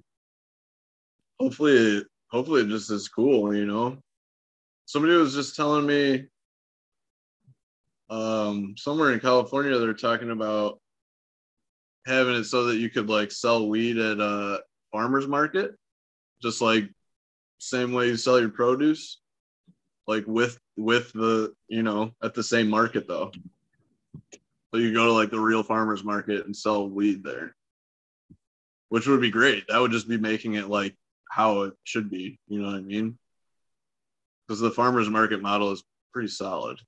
Hopefully, 1.38 2.02
hopefully 2.30 2.62
it 2.62 2.68
just 2.68 2.90
is 2.90 3.08
cool, 3.08 3.54
you 3.54 3.66
know 3.66 4.01
somebody 4.92 5.14
was 5.14 5.32
just 5.32 5.56
telling 5.56 5.86
me 5.86 6.26
um, 8.10 8.74
somewhere 8.76 9.12
in 9.12 9.20
California 9.20 9.78
they're 9.78 9.94
talking 9.94 10.30
about 10.30 10.80
having 12.06 12.34
it 12.34 12.44
so 12.44 12.64
that 12.64 12.76
you 12.76 12.90
could 12.90 13.08
like 13.08 13.32
sell 13.32 13.70
weed 13.70 13.96
at 13.96 14.20
a 14.20 14.60
farmers 14.92 15.26
market, 15.26 15.70
just 16.42 16.60
like 16.60 16.90
same 17.56 17.92
way 17.92 18.08
you 18.08 18.18
sell 18.18 18.38
your 18.38 18.50
produce, 18.50 19.18
like 20.06 20.24
with 20.26 20.58
with 20.76 21.10
the 21.14 21.54
you 21.68 21.82
know 21.82 22.12
at 22.22 22.34
the 22.34 22.42
same 22.42 22.68
market 22.68 23.08
though. 23.08 23.32
So 24.74 24.78
you 24.78 24.92
go 24.92 25.06
to 25.06 25.12
like 25.12 25.30
the 25.30 25.40
real 25.40 25.62
farmers 25.62 26.04
market 26.04 26.44
and 26.44 26.54
sell 26.54 26.86
weed 26.86 27.24
there, 27.24 27.56
which 28.90 29.06
would 29.06 29.22
be 29.22 29.30
great. 29.30 29.64
That 29.68 29.80
would 29.80 29.92
just 29.92 30.08
be 30.08 30.18
making 30.18 30.54
it 30.54 30.68
like 30.68 30.94
how 31.30 31.62
it 31.62 31.72
should 31.84 32.10
be. 32.10 32.38
You 32.46 32.60
know 32.60 32.66
what 32.66 32.76
I 32.76 32.80
mean? 32.82 33.16
Because 34.52 34.60
the 34.60 34.70
farmers 34.70 35.08
market 35.08 35.40
model 35.40 35.72
is 35.72 35.82
pretty 36.12 36.28
solid 36.28 36.78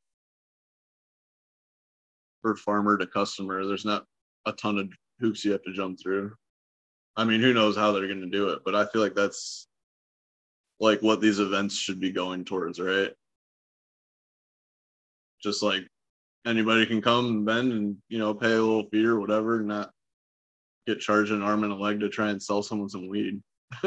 for 2.42 2.54
farmer 2.56 2.98
to 2.98 3.06
customer. 3.06 3.64
There's 3.64 3.86
not 3.86 4.04
a 4.44 4.52
ton 4.52 4.76
of 4.76 4.92
hoops 5.18 5.46
you 5.46 5.52
have 5.52 5.62
to 5.62 5.72
jump 5.72 5.98
through. 5.98 6.34
I 7.16 7.24
mean, 7.24 7.40
who 7.40 7.54
knows 7.54 7.74
how 7.74 7.90
they're 7.90 8.06
going 8.06 8.20
to 8.20 8.26
do 8.26 8.50
it, 8.50 8.58
but 8.66 8.74
I 8.74 8.84
feel 8.84 9.00
like 9.00 9.14
that's 9.14 9.66
like 10.78 11.00
what 11.00 11.22
these 11.22 11.38
events 11.38 11.74
should 11.74 12.00
be 12.00 12.12
going 12.12 12.44
towards, 12.44 12.78
right? 12.78 13.12
Just 15.42 15.62
like 15.62 15.88
anybody 16.46 16.84
can 16.84 17.00
come 17.00 17.24
and 17.28 17.46
bend 17.46 17.72
and 17.72 17.96
you 18.10 18.18
know 18.18 18.34
pay 18.34 18.52
a 18.52 18.60
little 18.60 18.90
fee 18.90 19.06
or 19.06 19.18
whatever, 19.18 19.62
not 19.62 19.90
get 20.86 21.00
charged 21.00 21.32
an 21.32 21.40
arm 21.40 21.64
and 21.64 21.72
a 21.72 21.76
leg 21.76 22.00
to 22.00 22.10
try 22.10 22.28
and 22.28 22.42
sell 22.42 22.62
someone 22.62 22.90
some 22.90 23.08
weed. 23.08 23.40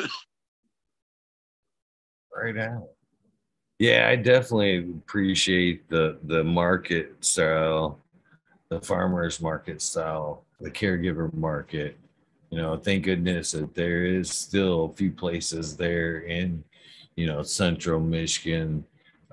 right 2.35 2.56
now. 2.56 2.88
Yeah, 3.80 4.07
I 4.09 4.15
definitely 4.15 4.77
appreciate 4.80 5.88
the 5.89 6.17
the 6.23 6.43
market 6.43 7.23
style, 7.23 7.99
the 8.69 8.81
farmers 8.81 9.39
market 9.39 9.81
style, 9.81 10.43
the 10.59 10.72
caregiver 10.72 11.31
market. 11.33 11.97
You 12.49 12.57
know, 12.59 12.77
thank 12.77 13.03
goodness 13.06 13.51
that 13.51 13.75
there 13.75 14.06
is 14.06 14.31
still 14.31 14.85
a 14.85 14.93
few 14.93 15.11
places 15.11 15.75
there 15.77 16.19
in, 16.22 16.64
you 17.15 17.27
know, 17.27 17.43
central 17.43 17.99
Michigan, 17.99 18.85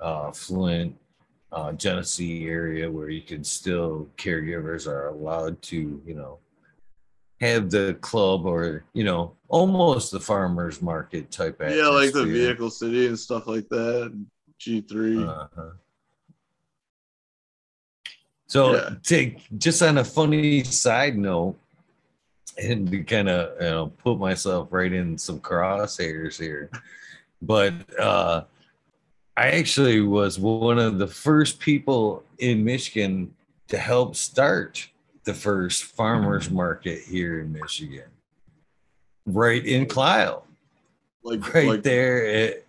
uh, 0.03 0.33
Flint, 0.33 0.97
uh, 1.53 1.73
Genesee 1.73 2.47
area 2.49 2.91
where 2.91 3.09
you 3.09 3.23
can 3.23 3.45
still 3.45 4.09
caregivers 4.19 4.87
are 4.87 5.09
allowed 5.09 5.63
to, 5.63 6.03
you 6.05 6.15
know, 6.15 6.39
have 7.41 7.71
the 7.71 7.97
club 8.01 8.47
or 8.47 8.85
you 8.93 9.05
know 9.05 9.35
almost 9.49 10.13
the 10.13 10.21
farmers 10.21 10.81
market 10.81 11.31
type 11.31 11.61
yeah 11.61 11.89
like 11.89 12.13
the 12.13 12.25
vehicle 12.25 12.71
city 12.71 13.07
and 13.07 13.19
stuff 13.19 13.47
like 13.47 13.69
that 13.69 14.13
G3. 14.65 15.29
Uh-huh. 15.29 15.71
So, 18.47 18.75
yeah. 18.75 18.91
take 19.03 19.43
just 19.59 19.83
on 19.83 19.99
a 19.99 20.05
funny 20.05 20.65
side 20.65 21.17
note, 21.17 21.57
and 22.63 22.91
to 22.91 23.03
kind 23.03 23.29
of 23.29 23.61
you 23.61 23.71
know 23.71 23.93
put 23.99 24.19
myself 24.19 24.69
right 24.71 24.93
in 24.93 25.19
some 25.19 25.41
crosshairs 25.41 26.39
here, 26.39 26.71
but 27.43 27.73
uh, 27.99 28.45
I 29.37 29.49
actually 29.49 30.01
was 30.01 30.39
one 30.39 30.79
of 30.79 30.99
the 30.99 31.07
first 31.07 31.59
people 31.59 32.23
in 32.39 32.63
Michigan 32.63 33.35
to 33.69 33.79
help 33.79 34.15
start 34.15 34.89
the 35.25 35.35
first 35.35 35.85
farmers 35.85 36.51
market 36.51 37.03
here 37.03 37.41
in 37.41 37.53
Michigan, 37.53 38.09
right 39.27 39.65
in 39.65 39.87
Clio, 39.87 40.45
like 41.23 41.55
right 41.55 41.69
like, 41.69 41.83
there 41.83 42.27
at 42.27 42.65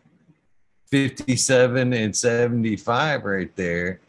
57 0.91 1.93
and 1.93 2.15
75 2.15 3.23
right 3.23 3.55
there, 3.55 3.99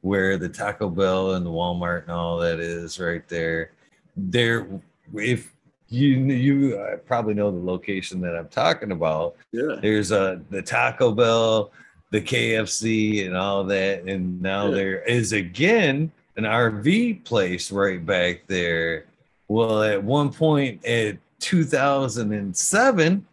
where 0.00 0.38
the 0.38 0.48
Taco 0.48 0.88
Bell 0.88 1.34
and 1.34 1.44
the 1.44 1.50
Walmart 1.50 2.02
and 2.02 2.12
all 2.12 2.38
that 2.38 2.60
is 2.60 2.98
right 2.98 3.26
there. 3.28 3.72
There, 4.16 4.66
if 5.14 5.52
you 5.90 6.18
you 6.18 7.00
probably 7.04 7.34
know 7.34 7.50
the 7.50 7.58
location 7.58 8.20
that 8.20 8.36
I'm 8.36 8.48
talking 8.48 8.92
about. 8.92 9.36
Yeah. 9.52 9.76
There's 9.82 10.12
a 10.12 10.20
uh, 10.20 10.38
the 10.48 10.62
Taco 10.62 11.12
Bell, 11.12 11.72
the 12.10 12.20
KFC, 12.20 13.26
and 13.26 13.36
all 13.36 13.64
that, 13.64 14.04
and 14.04 14.40
now 14.40 14.68
yeah. 14.68 14.74
there 14.74 15.02
is 15.02 15.32
again 15.32 16.12
an 16.36 16.44
RV 16.44 17.24
place 17.24 17.70
right 17.70 18.04
back 18.04 18.46
there. 18.46 19.06
Well, 19.48 19.82
at 19.82 20.02
one 20.02 20.32
point 20.32 20.84
at 20.84 21.18
2007, 21.40 23.26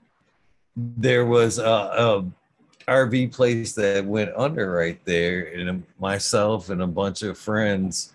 there 0.75 1.25
was 1.25 1.59
a, 1.59 1.63
a 1.63 2.25
RV 2.87 3.33
place 3.33 3.73
that 3.73 4.05
went 4.05 4.31
under 4.35 4.71
right 4.71 5.03
there, 5.05 5.53
and 5.53 5.83
myself 5.99 6.69
and 6.69 6.81
a 6.81 6.87
bunch 6.87 7.21
of 7.21 7.37
friends 7.37 8.13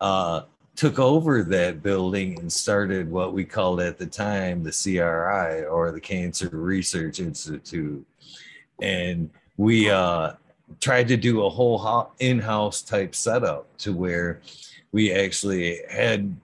uh, 0.00 0.42
took 0.76 0.98
over 0.98 1.42
that 1.42 1.82
building 1.82 2.38
and 2.40 2.52
started 2.52 3.10
what 3.10 3.32
we 3.32 3.44
called 3.44 3.80
at 3.80 3.98
the 3.98 4.06
time 4.06 4.62
the 4.62 4.72
CRI 4.72 5.64
or 5.66 5.92
the 5.92 6.00
Cancer 6.00 6.48
Research 6.52 7.20
Institute, 7.20 8.04
and 8.80 9.30
we 9.56 9.90
uh, 9.90 10.32
tried 10.80 11.08
to 11.08 11.16
do 11.16 11.44
a 11.44 11.50
whole 11.50 12.12
in-house 12.20 12.82
type 12.82 13.14
setup 13.14 13.66
to 13.78 13.92
where 13.92 14.40
we 14.92 15.12
actually 15.12 15.80
had 15.90 16.34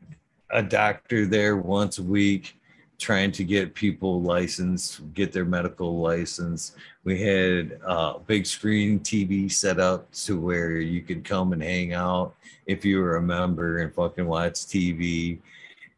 a 0.51 0.63
doctor 0.63 1.27
there 1.27 1.57
once 1.57 1.99
a 1.99 2.03
week 2.03 2.57
trying 2.99 3.33
to 3.33 3.45
get 3.45 3.75
people 3.75 4.21
licensed, 4.21 5.01
get 5.15 5.33
their 5.33 5.47
medical 5.47 6.01
license. 6.01 6.77
We 7.05 7.19
had 7.21 7.81
a 7.83 8.19
big 8.27 8.45
screen 8.45 9.01
TV 9.01 9.51
set 9.51 9.81
up 9.81 10.13
to 10.25 10.39
where 10.39 10.77
you 10.77 11.01
could 11.01 11.25
come 11.25 11.55
and 11.55 11.63
hang 11.63 11.95
out 11.95 12.35
if 12.67 12.85
you 12.85 13.01
were 13.01 13.17
a 13.17 13.23
member 13.23 13.79
and 13.79 13.95
fucking 13.95 14.27
watch 14.27 14.55
TV. 14.55 15.39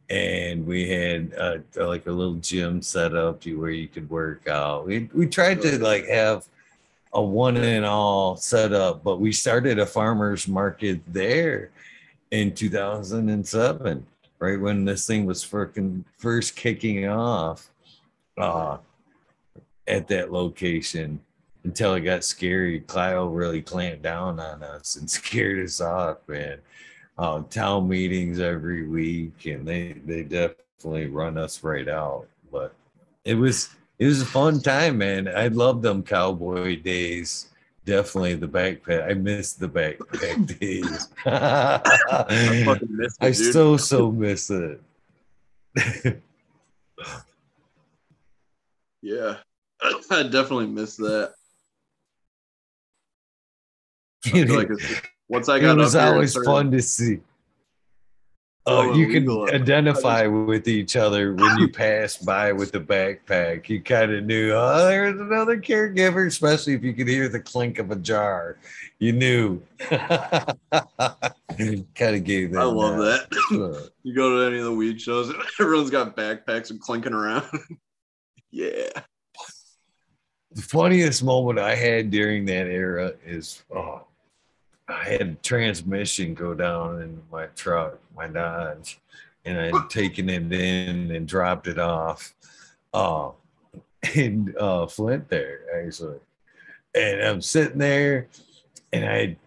And 0.09 0.65
we 0.65 0.89
had 0.89 1.33
like 1.75 2.07
a 2.07 2.11
little 2.11 2.35
gym 2.35 2.81
set 2.81 3.15
up 3.15 3.41
to 3.41 3.59
where 3.59 3.71
you 3.71 3.89
could 3.89 4.09
work 4.09 4.47
out. 4.47 4.85
We 4.85 5.09
we 5.13 5.27
tried 5.27 5.61
to 5.61 5.79
like 5.79 6.07
have 6.07 6.47
a 7.13 7.21
one 7.21 7.57
and 7.57 7.85
all 7.85 8.35
setup, 8.35 9.03
but 9.03 9.19
we 9.19 9.31
started 9.31 9.79
a 9.79 9.85
farmers 9.85 10.47
market 10.47 11.01
there 11.07 11.71
in 12.31 12.53
2007 12.53 14.05
right 14.43 14.59
when 14.59 14.83
this 14.83 15.07
thing 15.07 15.25
was 15.25 15.41
first 15.41 16.55
kicking 16.57 17.07
off 17.07 17.69
uh, 18.37 18.77
at 19.87 20.05
that 20.09 20.33
location 20.33 21.17
until 21.63 21.93
it 21.93 22.01
got 22.01 22.25
scary. 22.25 22.81
Clio 22.81 23.27
really 23.27 23.61
clamped 23.61 24.01
down 24.01 24.41
on 24.41 24.61
us 24.61 24.97
and 24.97 25.09
scared 25.19 25.63
us 25.63 25.79
off, 25.79 26.17
man. 26.27 26.59
Uh, 27.17 27.43
town 27.43 27.87
meetings 27.87 28.39
every 28.39 28.85
week, 28.87 29.45
and 29.45 29.65
they 29.65 29.93
they 30.05 30.23
definitely 30.23 31.05
run 31.05 31.37
us 31.37 31.63
right 31.63 31.87
out. 31.87 32.27
But 32.51 32.73
it 33.23 33.35
was 33.35 33.69
it 34.03 34.07
was 34.07 34.21
a 34.21 34.25
fun 34.25 34.59
time, 34.59 34.97
man. 34.97 35.29
I 35.29 35.47
love 35.47 35.81
them 35.81 36.03
cowboy 36.03 36.81
days 36.81 37.47
definitely 37.85 38.35
the 38.35 38.47
backpack. 38.47 39.09
I 39.09 39.13
miss 39.13 39.53
the 39.53 39.67
backpack 39.69 40.59
days. 40.59 41.09
I, 41.25 42.79
miss 42.89 43.13
it, 43.13 43.25
I 43.25 43.31
so 43.31 43.77
so 43.77 44.11
miss 44.11 44.49
it. 44.49 44.81
yeah, 49.01 49.37
I 50.11 50.23
definitely 50.23 50.67
miss 50.67 50.97
that. 50.97 51.33
I 54.33 54.43
like 54.43 54.69
once 55.27 55.49
I 55.49 55.59
got 55.59 55.77
it 55.77 55.81
was 55.81 55.95
always 55.95 56.31
started- 56.31 56.45
fun 56.45 56.71
to 56.71 56.81
see. 56.81 57.19
Oh, 58.65 58.91
Oh, 58.91 58.93
you 58.95 59.07
can 59.09 59.29
identify 59.53 60.25
with 60.25 60.69
each 60.69 60.95
other 60.95 61.33
when 61.33 61.57
you 61.57 61.67
pass 61.67 62.15
by 62.15 62.53
with 62.53 62.71
the 62.71 62.79
backpack. 62.79 63.67
You 63.67 63.81
kind 63.81 64.13
of 64.13 64.23
knew, 64.23 64.53
oh, 64.53 64.87
there's 64.87 65.19
another 65.19 65.57
caregiver, 65.57 66.25
especially 66.27 66.73
if 66.73 66.83
you 66.83 66.93
could 66.93 67.09
hear 67.09 67.27
the 67.27 67.41
clink 67.41 67.77
of 67.79 67.91
a 67.91 67.97
jar. 67.97 68.57
You 68.99 69.11
knew. 69.11 69.61
kind 69.89 70.55
of 70.71 72.23
gave 72.23 72.51
that. 72.51 72.61
I 72.61 72.63
love 72.63 72.97
that. 72.97 73.29
that. 73.29 73.91
You 74.03 74.13
go 74.13 74.37
to 74.37 74.47
any 74.47 74.59
of 74.59 74.65
the 74.65 74.73
weed 74.73 74.99
shows, 74.99 75.29
and 75.29 75.37
everyone's 75.59 75.89
got 75.89 76.15
backpacks 76.15 76.71
and 76.71 76.79
clinking 76.79 77.13
around. 77.13 77.45
yeah. 78.51 78.89
the 80.51 80.61
funniest 80.61 81.23
moment 81.23 81.59
I 81.59 81.75
had 81.75 82.11
during 82.11 82.45
that 82.45 82.67
era 82.67 83.13
is 83.25 83.63
oh, 83.75 84.05
I 84.87 85.03
had 85.03 85.41
transmission 85.43 86.33
go 86.33 86.53
down 86.53 87.01
in 87.01 87.21
my 87.31 87.45
truck, 87.55 87.99
my 88.15 88.27
Dodge, 88.27 88.99
and 89.45 89.59
I 89.59 89.65
had 89.65 89.89
taken 89.89 90.29
it 90.29 90.51
in 90.51 91.11
and 91.11 91.27
dropped 91.27 91.67
it 91.67 91.79
off 91.79 92.33
uh, 92.93 93.29
in 94.15 94.53
uh, 94.59 94.87
Flint 94.87 95.29
there, 95.29 95.61
actually. 95.85 96.19
And 96.95 97.21
I'm 97.21 97.41
sitting 97.41 97.79
there 97.79 98.27
and 98.91 99.05
I 99.05 99.37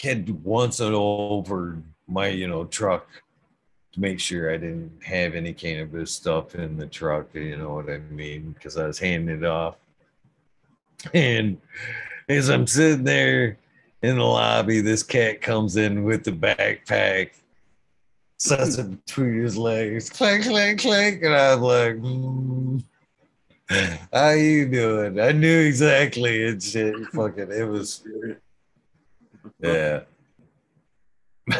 had 0.00 0.44
once 0.44 0.80
it 0.80 0.92
over 0.92 1.82
my, 2.06 2.28
you 2.28 2.48
know, 2.48 2.64
truck 2.64 3.06
to 3.92 4.00
make 4.00 4.20
sure 4.20 4.52
I 4.52 4.56
didn't 4.56 5.02
have 5.04 5.34
any 5.34 5.52
cannabis 5.52 6.12
stuff 6.12 6.54
in 6.54 6.78
the 6.78 6.86
truck, 6.86 7.34
you 7.34 7.56
know 7.56 7.74
what 7.74 7.90
I 7.90 7.98
mean? 7.98 8.52
Because 8.52 8.78
I 8.78 8.86
was 8.86 8.98
handing 8.98 9.36
it 9.36 9.44
off. 9.44 9.76
And 11.12 11.60
as 12.28 12.48
I'm 12.48 12.66
sitting 12.66 13.04
there 13.04 13.58
in 14.02 14.16
the 14.16 14.24
lobby, 14.24 14.80
this 14.80 15.02
cat 15.02 15.40
comes 15.40 15.76
in 15.76 16.04
with 16.04 16.24
the 16.24 16.30
backpack, 16.30 17.30
sets 18.38 18.78
it 18.78 19.04
between 19.04 19.42
his 19.42 19.56
legs, 19.56 20.10
clank, 20.10 20.44
clank, 20.44 20.80
clank. 20.80 21.22
And 21.22 21.34
I'm 21.34 21.60
like, 21.60 21.96
mm, 21.96 22.82
how 24.12 24.30
you 24.30 24.68
doing? 24.68 25.20
I 25.20 25.32
knew 25.32 25.60
exactly 25.60 26.46
and 26.46 26.62
shit. 26.62 26.94
Fucking, 27.12 27.50
it 27.50 27.68
was, 27.68 28.04
yeah. 29.60 30.00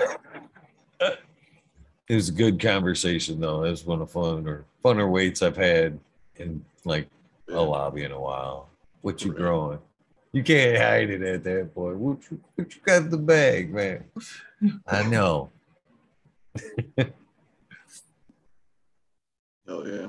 it 2.09 2.15
was 2.15 2.29
a 2.29 2.33
good 2.33 2.61
conversation 2.61 3.41
though. 3.41 3.65
It 3.65 3.71
was 3.71 3.85
one 3.85 4.01
of 4.01 4.11
fun 4.11 4.47
or 4.47 4.65
funner 4.85 5.11
weights 5.11 5.43
I've 5.43 5.57
had 5.57 5.99
in 6.37 6.65
like 6.85 7.09
a 7.49 7.61
lobby 7.61 8.05
in 8.05 8.13
a 8.13 8.21
while. 8.21 8.69
What 9.03 9.25
you 9.25 9.33
growing? 9.33 9.79
You 10.39 10.45
can't 10.45 10.79
hide 10.79 11.11
it 11.11 11.23
at 11.23 11.43
that 11.43 11.75
point. 11.75 11.97
What 11.97 12.19
you, 12.31 12.41
what 12.55 12.73
you 12.73 12.81
got 12.87 13.03
in 13.03 13.11
the 13.11 13.17
bag, 13.19 13.75
man? 13.75 14.05
I 14.87 15.03
know. 15.03 15.51
Oh 19.71 19.85
yeah. 19.85 20.09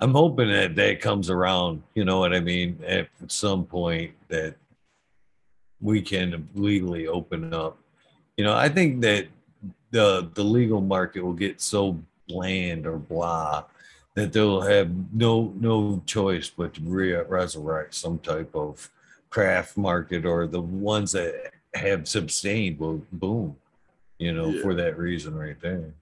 I'm 0.00 0.12
hoping 0.12 0.48
that 0.48 0.74
that 0.74 1.00
comes 1.00 1.30
around. 1.30 1.84
You 1.94 2.04
know 2.04 2.18
what 2.18 2.34
I 2.34 2.40
mean? 2.40 2.76
At 2.84 3.08
some 3.28 3.64
point 3.64 4.14
that 4.26 4.56
we 5.80 6.02
can 6.02 6.48
legally 6.56 7.06
open 7.06 7.54
up. 7.54 7.78
You 8.36 8.42
know, 8.42 8.56
I 8.56 8.68
think 8.68 9.00
that 9.02 9.28
the 9.92 10.28
the 10.34 10.42
legal 10.42 10.80
market 10.80 11.22
will 11.22 11.34
get 11.34 11.60
so 11.60 12.00
bland 12.26 12.84
or 12.84 12.98
blah 12.98 13.62
that 14.20 14.32
they'll 14.34 14.60
have 14.60 14.90
no 15.14 15.52
no 15.56 16.02
choice 16.04 16.50
but 16.50 16.74
to 16.74 16.80
re- 16.82 17.14
resurrect 17.14 17.94
some 17.94 18.18
type 18.18 18.54
of 18.54 18.90
craft 19.30 19.76
market 19.76 20.26
or 20.26 20.46
the 20.46 20.60
ones 20.60 21.12
that 21.12 21.52
have 21.74 22.06
sustained 22.06 22.78
will 22.78 23.02
boom. 23.12 23.56
You 24.18 24.32
know, 24.32 24.50
Yeah. 24.50 24.60
for 24.62 24.74
that 24.74 24.98
reason 24.98 25.34
right 25.34 25.58
there. 25.60 25.94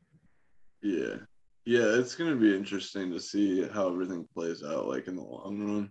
Yeah. 0.83 1.17
Yeah, 1.65 1.99
it's 1.99 2.17
gonna 2.17 2.35
be 2.35 2.57
interesting 2.57 3.13
to 3.13 3.21
see 3.21 3.63
how 3.69 3.89
everything 3.89 4.27
plays 4.35 4.65
out 4.65 4.89
like 4.89 5.07
in 5.07 5.15
the 5.17 5.23
long 5.23 5.59
run, 5.65 5.91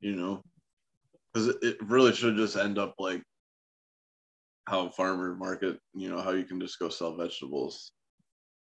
you 0.00 0.14
know. 0.14 0.42
Because 1.32 1.48
it, 1.48 1.56
it 1.62 1.76
really 1.82 2.12
should 2.14 2.36
just 2.36 2.56
end 2.56 2.78
up 2.78 2.94
like 2.98 3.22
how 4.66 4.90
farmer 4.90 5.34
market, 5.34 5.80
you 5.94 6.08
know, 6.10 6.20
how 6.20 6.30
you 6.30 6.44
can 6.44 6.60
just 6.60 6.78
go 6.78 6.88
sell 6.88 7.16
vegetables 7.16 7.92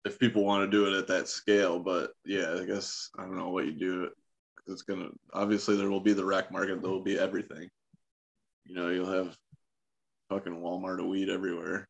if 0.06 0.18
people 0.20 0.44
want 0.44 0.62
to 0.64 0.70
do 0.70 0.86
it 0.86 0.96
at 0.96 1.08
that 1.08 1.28
scale. 1.28 1.78
But 1.80 2.12
yeah, 2.24 2.56
I 2.60 2.64
guess 2.64 3.10
I 3.18 3.22
don't 3.22 3.36
know 3.36 3.50
what 3.50 3.66
you 3.66 3.72
do. 3.72 4.08
It's 4.68 4.82
gonna 4.82 5.08
obviously 5.32 5.76
there 5.76 5.90
will 5.90 6.00
be 6.00 6.12
the 6.12 6.24
rec 6.24 6.50
market, 6.52 6.80
there 6.80 6.90
will 6.90 7.02
be 7.02 7.18
everything. 7.18 7.68
You 8.64 8.74
know, 8.76 8.88
you'll 8.88 9.12
have 9.12 9.36
fucking 10.30 10.54
Walmart 10.60 11.00
of 11.00 11.06
weed 11.06 11.28
everywhere. 11.28 11.86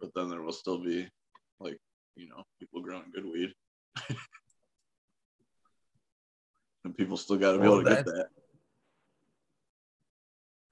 But 0.00 0.10
then 0.14 0.28
there 0.30 0.42
will 0.42 0.52
still 0.52 0.78
be 0.82 1.08
like 1.60 1.78
you 2.16 2.28
know, 2.28 2.42
people 2.58 2.80
growing 2.82 3.04
good 3.14 3.24
weed. 3.26 3.52
and 6.84 6.96
people 6.96 7.16
still 7.16 7.36
got 7.36 7.52
to 7.52 7.58
be 7.58 7.64
Well, 7.68 7.80
able 7.80 7.84
to 7.84 7.90
get 7.96 8.04
that- 8.06 8.14
that. 8.14 8.28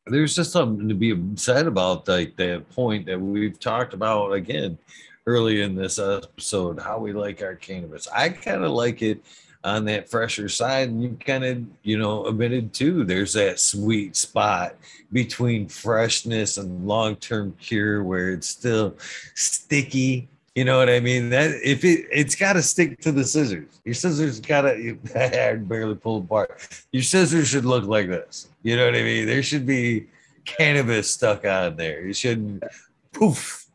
there's 0.06 0.34
just 0.36 0.52
something 0.52 0.88
to 0.88 0.94
be 0.94 1.20
said 1.36 1.66
about 1.66 2.06
like 2.08 2.36
that 2.36 2.68
point 2.70 3.06
that 3.06 3.20
we've 3.20 3.58
talked 3.58 3.94
about 3.94 4.32
again 4.32 4.78
early 5.26 5.62
in 5.62 5.74
this 5.74 5.98
episode 5.98 6.78
how 6.80 6.98
we 6.98 7.12
like 7.12 7.42
our 7.42 7.54
cannabis 7.54 8.08
i 8.14 8.28
kind 8.28 8.64
of 8.64 8.70
like 8.70 9.02
it 9.02 9.22
on 9.64 9.84
that 9.84 10.08
fresher 10.08 10.48
side 10.48 10.88
and 10.88 11.02
you 11.02 11.16
kind 11.24 11.44
of 11.44 11.64
you 11.82 11.98
know 11.98 12.26
admitted 12.26 12.72
too 12.72 13.04
there's 13.04 13.32
that 13.32 13.58
sweet 13.58 14.14
spot 14.14 14.76
between 15.12 15.68
freshness 15.68 16.58
and 16.58 16.86
long-term 16.86 17.54
cure 17.60 18.04
where 18.04 18.30
it's 18.30 18.48
still 18.48 18.94
sticky 19.34 20.28
you 20.56 20.64
know 20.64 20.78
what 20.78 20.88
I 20.88 21.00
mean? 21.00 21.28
That 21.28 21.50
if 21.62 21.84
it 21.84 22.06
it's 22.10 22.34
got 22.34 22.54
to 22.54 22.62
stick 22.62 22.98
to 23.02 23.12
the 23.12 23.24
scissors. 23.24 23.78
Your 23.84 23.92
scissors 23.92 24.40
got 24.40 24.62
to. 24.62 24.94
Barely 25.68 25.94
pull 25.94 26.20
apart. 26.20 26.66
Your 26.92 27.02
scissors 27.02 27.48
should 27.48 27.66
look 27.66 27.84
like 27.84 28.08
this. 28.08 28.48
You 28.62 28.76
know 28.76 28.86
what 28.86 28.94
I 28.94 29.02
mean? 29.02 29.26
There 29.26 29.42
should 29.42 29.66
be 29.66 30.06
cannabis 30.46 31.10
stuck 31.10 31.44
on 31.44 31.76
there. 31.76 32.06
You 32.06 32.14
shouldn't. 32.14 32.64
Poof. 33.12 33.65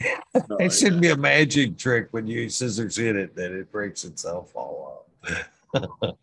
No, 0.00 0.56
It 0.58 0.72
shouldn't 0.72 1.00
be 1.00 1.08
a 1.08 1.16
magic 1.16 1.78
trick 1.78 2.08
when 2.10 2.26
you 2.26 2.48
scissors 2.48 2.96
hit 2.96 3.16
it 3.16 3.34
that 3.36 3.52
it 3.52 3.72
breaks 3.72 4.04
itself 4.04 4.54
all 4.54 5.06
up. 5.24 5.38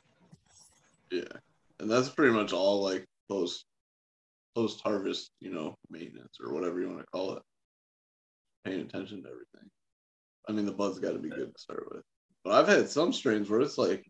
yeah. 1.12 1.24
And 1.80 1.90
that's 1.90 2.10
pretty 2.10 2.34
much 2.34 2.54
all 2.54 2.84
like 2.84 3.06
post 3.30 3.66
post 4.56 4.82
harvest, 4.82 5.32
you 5.40 5.52
know, 5.52 5.76
maintenance 5.90 6.38
or 6.44 6.54
whatever 6.54 6.80
you 6.80 6.88
want 6.88 7.00
to 7.00 7.08
call 7.12 7.34
it. 7.34 7.44
Paying 8.66 8.82
attention 8.82 9.24
to 9.24 9.30
everything. 9.30 9.70
I 10.48 10.52
mean, 10.52 10.66
the 10.66 10.72
bud's 10.72 11.00
got 11.00 11.14
to 11.14 11.20
be 11.20 11.30
good 11.30 11.54
to 11.54 11.62
start 11.62 11.86
with. 11.92 12.04
But 12.44 12.54
I've 12.54 12.68
had 12.68 12.90
some 12.90 13.14
strains 13.14 13.50
where 13.50 13.62
it's 13.62 13.78
like, 13.78 14.06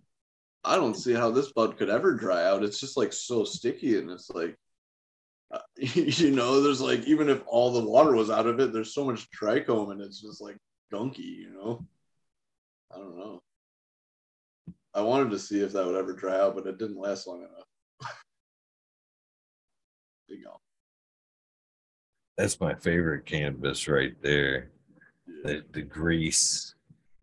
I 0.63 0.75
don't 0.75 0.95
see 0.95 1.13
how 1.13 1.29
this 1.29 1.51
bud 1.51 1.77
could 1.77 1.89
ever 1.89 2.13
dry 2.13 2.45
out. 2.45 2.63
It's 2.63 2.79
just 2.79 2.97
like 2.97 3.13
so 3.13 3.43
sticky, 3.43 3.97
and 3.99 4.09
it's 4.09 4.29
like, 4.29 4.55
uh, 5.53 5.59
you 5.77 6.31
know, 6.31 6.61
there's 6.61 6.81
like 6.81 7.05
even 7.05 7.29
if 7.29 7.41
all 7.45 7.71
the 7.71 7.87
water 7.87 8.13
was 8.13 8.29
out 8.29 8.47
of 8.47 8.59
it, 8.59 8.73
there's 8.73 8.93
so 8.93 9.05
much 9.05 9.29
trichome, 9.31 9.91
and 9.91 10.01
it's 10.01 10.21
just 10.21 10.41
like 10.41 10.57
gunky, 10.91 11.19
you 11.19 11.51
know. 11.53 11.85
I 12.93 12.97
don't 12.97 13.17
know. 13.17 13.41
I 14.95 15.01
wanted 15.01 15.31
to 15.31 15.39
see 15.39 15.61
if 15.61 15.73
that 15.73 15.85
would 15.85 15.95
ever 15.95 16.13
dry 16.13 16.39
out, 16.39 16.55
but 16.55 16.67
it 16.67 16.77
didn't 16.77 16.99
last 16.99 17.27
long 17.27 17.39
enough. 17.39 17.67
Big 20.29 20.43
gulp. 20.43 20.61
That's 22.37 22.59
my 22.59 22.75
favorite 22.75 23.25
canvas 23.25 23.87
right 23.87 24.15
there. 24.21 24.69
Yeah. 25.27 25.33
The, 25.43 25.63
the 25.71 25.81
grease. 25.81 26.75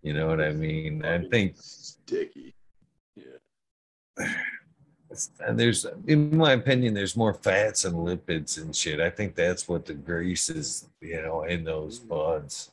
You 0.02 0.14
know 0.14 0.28
what 0.28 0.40
I 0.40 0.52
mean? 0.52 1.04
I 1.04 1.22
think 1.28 1.54
sticky. 1.56 2.54
Yeah. 3.16 4.32
And 5.44 5.58
there's 5.58 5.86
in 6.06 6.36
my 6.36 6.52
opinion 6.52 6.94
there's 6.94 7.16
more 7.16 7.34
fats 7.34 7.84
and 7.84 7.96
lipids 7.96 8.62
and 8.62 8.74
shit 8.74 9.00
i 9.00 9.10
think 9.10 9.34
that's 9.34 9.66
what 9.68 9.84
the 9.84 9.94
grease 9.94 10.48
is 10.48 10.88
you 11.00 11.20
know 11.20 11.42
in 11.42 11.64
those 11.64 11.98
mm. 11.98 12.08
buds 12.08 12.70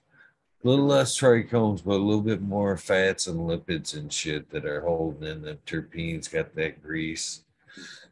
a 0.64 0.68
little 0.68 0.86
less 0.86 1.20
trichomes 1.20 1.84
but 1.84 1.94
a 1.94 2.06
little 2.08 2.22
bit 2.22 2.42
more 2.42 2.78
fats 2.78 3.26
and 3.26 3.40
lipids 3.40 3.98
and 3.98 4.14
shit 4.14 4.50
that 4.52 4.66
are 4.66 4.82
holding 4.82 5.28
in 5.28 5.42
the 5.42 5.58
terpenes 5.66 6.32
got 6.32 6.54
that 6.54 6.82
grease 6.84 7.44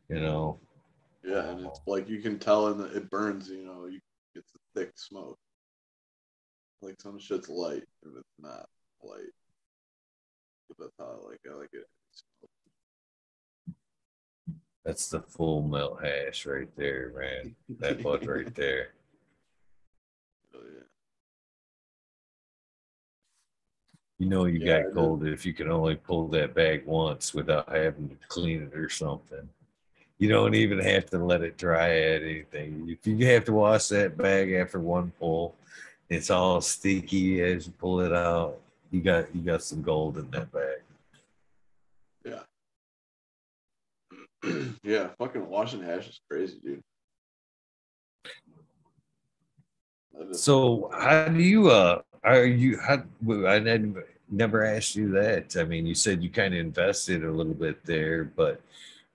you 0.09 0.19
know 0.19 0.59
Yeah, 1.25 1.49
and 1.49 1.65
it's 1.65 1.81
like 1.87 2.07
you 2.07 2.21
can 2.21 2.37
tell 2.37 2.67
in 2.67 2.77
the 2.77 2.85
it 2.95 3.09
burns, 3.09 3.49
you 3.49 3.65
know, 3.65 3.87
you 3.87 3.99
it's 4.35 4.51
a 4.53 4.79
thick 4.79 4.91
smoke. 4.95 5.37
Like 6.81 7.01
some 7.01 7.17
shit's 7.17 7.49
light 7.49 7.83
if 8.03 8.11
it's 8.15 8.35
not 8.39 8.67
light. 9.03 9.33
But 10.67 10.77
that's 10.79 10.93
how 10.99 11.05
I 11.05 11.29
like. 11.29 11.39
I 11.49 11.55
like 11.55 11.73
it. 11.73 11.87
That's 14.85 15.09
the 15.09 15.19
full 15.22 15.61
melt 15.64 15.99
hash 16.03 16.45
right 16.45 16.69
there 16.77 17.11
man 17.17 17.55
that 17.80 18.01
bud 18.01 18.25
right 18.25 18.53
there 18.55 18.89
Oh, 20.53 20.59
yeah. 20.64 20.83
you 24.19 24.30
know 24.30 24.45
you 24.45 24.59
Yeah, 24.59 24.83
got 24.83 24.93
gold 24.93 25.25
if 25.25 25.45
you 25.45 25.53
can 25.53 25.69
only 25.69 25.95
pull 25.95 26.27
that 26.30 26.53
bag 26.53 26.85
once 26.85 27.33
without 27.33 27.67
having 27.69 28.07
to 28.09 28.15
clean 28.30 28.61
it 28.72 28.77
or 28.77 28.88
something 28.89 29.49
you 30.17 30.30
don't 30.30 30.55
even 30.55 30.80
have 30.80 31.09
to 31.09 31.17
let 31.17 31.41
it 31.41 31.57
dry 31.57 31.89
at 31.89 32.22
anything. 32.23 32.88
If 32.89 33.05
you 33.05 33.25
have 33.27 33.43
to 33.45 33.51
wash 33.51 33.89
that 33.89 34.15
bag 34.15 34.53
after 34.53 34.80
one 34.80 35.11
pull, 35.19 35.55
it's 36.07 36.30
all 36.30 36.61
sticky 36.61 37.41
as 37.41 37.67
you 37.67 37.73
pull 37.73 37.99
it 37.99 38.14
out. 38.14 38.57
You 38.91 39.01
got 39.01 39.35
you 39.35 39.41
got 39.41 39.61
some 39.61 39.81
gold 39.81 40.17
in 40.17 40.31
that 40.31 40.49
bag. 40.53 40.80
Yeah. 44.83 45.09
fucking 45.17 45.48
washing 45.48 45.82
hash 45.82 46.07
is 46.07 46.19
crazy, 46.30 46.59
dude. 46.64 46.83
So 50.32 50.90
how 50.93 51.27
do 51.27 51.41
you 51.41 51.69
uh 51.69 52.01
are 52.24 52.45
you 52.45 52.80
how 52.80 53.03
I 53.48 53.59
never 54.30 54.64
asked 54.64 54.95
you 54.95 55.11
that. 55.11 55.56
I 55.57 55.64
mean, 55.64 55.85
you 55.85 55.95
said 55.95 56.24
you 56.24 56.30
kind 56.30 56.53
of 56.53 56.59
invested 56.59 57.24
a 57.24 57.32
little 57.32 57.53
bit 57.53 57.83
there, 57.85 58.24
but 58.24 58.61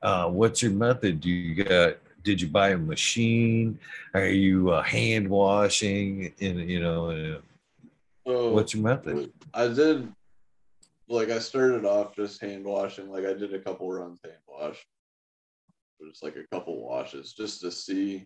uh 0.02 0.28
what's 0.28 0.62
your 0.62 0.72
method? 0.72 1.20
Do 1.20 1.30
you 1.30 1.64
got 1.64 1.96
did 2.22 2.40
you 2.40 2.48
buy 2.48 2.70
a 2.70 2.78
machine? 2.78 3.78
Are 4.14 4.26
you 4.26 4.70
uh, 4.70 4.82
hand 4.82 5.28
washing 5.28 6.32
in 6.38 6.58
you 6.68 6.80
know 6.80 7.10
uh, 7.10 7.40
so, 8.26 8.52
what's 8.52 8.74
your 8.74 8.82
method? 8.82 9.32
I 9.54 9.68
did 9.68 10.12
like 11.08 11.30
I 11.30 11.38
started 11.38 11.84
off 11.84 12.14
just 12.14 12.40
hand 12.40 12.64
washing. 12.64 13.10
Like 13.10 13.24
I 13.24 13.32
did 13.32 13.54
a 13.54 13.58
couple 13.58 13.90
runs 13.90 14.20
hand 14.22 14.36
wash. 14.46 14.86
Just 16.06 16.22
like 16.22 16.36
a 16.36 16.54
couple 16.54 16.82
washes 16.82 17.32
just 17.32 17.60
to 17.60 17.70
see. 17.70 18.24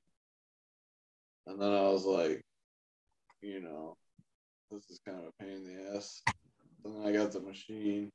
And 1.47 1.61
then 1.61 1.73
I 1.73 1.83
was 1.83 2.05
like, 2.05 2.43
you 3.43 3.61
know, 3.61 3.97
this 4.70 4.89
is 4.91 5.01
kind 5.07 5.19
of 5.19 5.25
a 5.25 5.44
pain 5.44 5.57
in 5.57 5.65
the 5.65 5.97
ass. 5.97 6.23
Then 6.85 7.03
I 7.05 7.12
got 7.12 7.33
the 7.33 7.41
machine. 7.41 8.11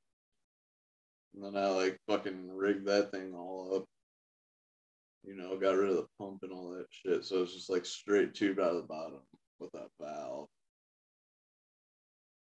And 1.36 1.44
then 1.44 1.62
I 1.62 1.68
like 1.68 2.00
fucking 2.08 2.50
rigged 2.52 2.88
that 2.88 3.12
thing 3.12 3.34
all 3.36 3.76
up. 3.76 3.86
You 5.24 5.36
know, 5.36 5.58
got 5.58 5.76
rid 5.76 5.90
of 5.90 5.98
the 5.98 6.08
pump 6.18 6.40
and 6.44 6.52
all 6.52 6.70
that 6.72 6.88
shit. 6.90 7.26
So 7.26 7.44
it's 7.44 7.54
just 7.54 7.70
like 7.70 7.86
straight 7.86 8.34
tube 8.34 8.60
out 8.60 8.72
of 8.72 8.78
the 8.78 8.88
bottom 8.88 9.20
with 9.60 9.72
that 9.74 9.90
valve. 10.02 10.48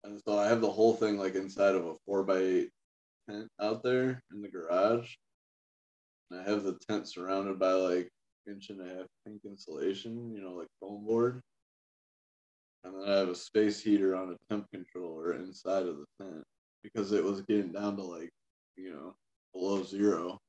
And 0.04 0.20
so 0.26 0.40
I 0.40 0.48
have 0.48 0.62
the 0.62 0.72
whole 0.72 0.96
thing 0.96 1.18
like 1.18 1.36
inside 1.36 1.76
of 1.76 1.86
a 1.86 1.94
four 2.06 2.24
by 2.24 2.38
eight 2.38 2.70
tent 3.30 3.50
out 3.62 3.84
there 3.84 4.22
in 4.34 4.42
the 4.42 4.48
garage. 4.50 5.14
And 6.32 6.40
I 6.40 6.50
have 6.50 6.64
the 6.64 6.78
tent 6.88 7.08
surrounded 7.08 7.60
by 7.60 7.74
like 7.74 8.10
inch 8.48 8.70
and 8.70 8.82
a 8.82 8.96
half 8.96 9.08
pink 9.26 9.42
insulation, 9.46 10.34
you 10.34 10.42
know, 10.42 10.54
like 10.54 10.68
foam 10.80 11.06
board. 11.06 11.42
And 12.84 12.96
then 12.96 13.10
I 13.10 13.18
have 13.18 13.30
a 13.30 13.36
space 13.36 13.82
heater 13.82 14.16
on 14.16 14.30
a 14.30 14.54
temp 14.54 14.68
controller 14.72 15.34
inside 15.34 15.84
of 15.84 15.98
the 15.98 16.06
tent 16.20 16.44
because 16.84 17.12
it 17.12 17.24
was 17.24 17.42
getting 17.42 17.72
down 17.72 17.98
to 17.98 18.04
like, 18.04 18.30
you 18.78 18.94
know, 18.94 19.14
below 19.54 19.84
zero. 19.84 20.40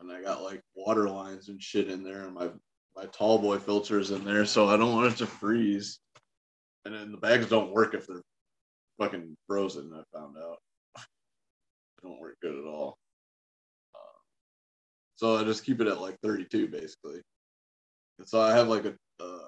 And 0.00 0.12
I 0.12 0.22
got 0.22 0.42
like 0.42 0.60
water 0.74 1.08
lines 1.08 1.48
and 1.48 1.60
shit 1.60 1.88
in 1.88 2.04
there 2.04 2.26
and 2.26 2.34
my 2.34 2.50
my 2.96 3.06
tall 3.06 3.38
boy 3.40 3.58
filters 3.58 4.12
in 4.12 4.24
there, 4.24 4.44
so 4.44 4.68
I 4.68 4.76
don't 4.76 4.92
want 4.92 5.12
it 5.12 5.16
to 5.16 5.26
freeze. 5.26 5.98
And 6.84 6.94
then 6.94 7.10
the 7.10 7.18
bags 7.18 7.48
don't 7.48 7.72
work 7.72 7.94
if 7.94 8.06
they're 8.06 8.22
fucking 9.00 9.36
frozen. 9.48 9.90
I 9.92 10.16
found 10.16 10.36
out 10.36 10.58
they 10.96 12.08
don't 12.08 12.20
work 12.20 12.36
good 12.40 12.54
at 12.54 12.66
all. 12.66 12.98
So 15.16 15.36
I 15.36 15.44
just 15.44 15.64
keep 15.64 15.80
it 15.80 15.86
at 15.86 16.00
like 16.00 16.18
32 16.22 16.68
basically. 16.68 17.20
And 18.18 18.28
so 18.28 18.40
I 18.40 18.52
have 18.54 18.68
like 18.68 18.84
a 18.84 18.94
uh, 19.20 19.38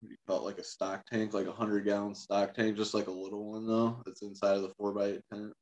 what 0.00 0.08
do 0.08 0.10
you 0.10 0.16
call 0.26 0.38
it? 0.38 0.44
Like 0.44 0.58
a 0.58 0.64
stock 0.64 1.06
tank, 1.06 1.32
like 1.32 1.46
a 1.46 1.52
hundred 1.52 1.84
gallon 1.84 2.14
stock 2.14 2.54
tank, 2.54 2.76
just 2.76 2.94
like 2.94 3.06
a 3.06 3.12
little 3.12 3.52
one 3.52 3.66
though. 3.66 4.02
That's 4.04 4.22
inside 4.22 4.56
of 4.56 4.62
the 4.62 4.72
four 4.76 4.92
by 4.92 5.06
eight 5.06 5.22
tent. 5.32 5.52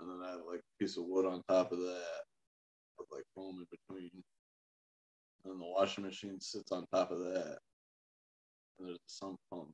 And 0.00 0.10
then 0.10 0.20
I 0.24 0.32
have 0.32 0.40
like 0.48 0.60
a 0.60 0.82
piece 0.82 0.96
of 0.96 1.04
wood 1.04 1.24
on 1.24 1.42
top 1.48 1.72
of 1.72 1.78
that 1.78 2.22
with 2.98 3.08
like 3.12 3.24
foam 3.34 3.58
in 3.58 3.66
between. 3.70 4.10
And 5.44 5.52
then 5.52 5.58
the 5.58 5.66
washing 5.66 6.04
machine 6.04 6.40
sits 6.40 6.72
on 6.72 6.84
top 6.92 7.10
of 7.10 7.20
that. 7.20 7.58
And 8.78 8.88
there's 8.88 8.96
a 8.96 9.06
sump 9.06 9.38
pump 9.50 9.70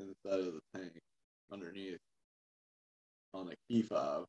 inside 0.00 0.40
of 0.40 0.54
the 0.54 0.60
tank 0.74 0.92
underneath 1.52 2.00
on 3.34 3.48
a 3.48 3.54
key 3.68 3.82
fob. 3.82 4.24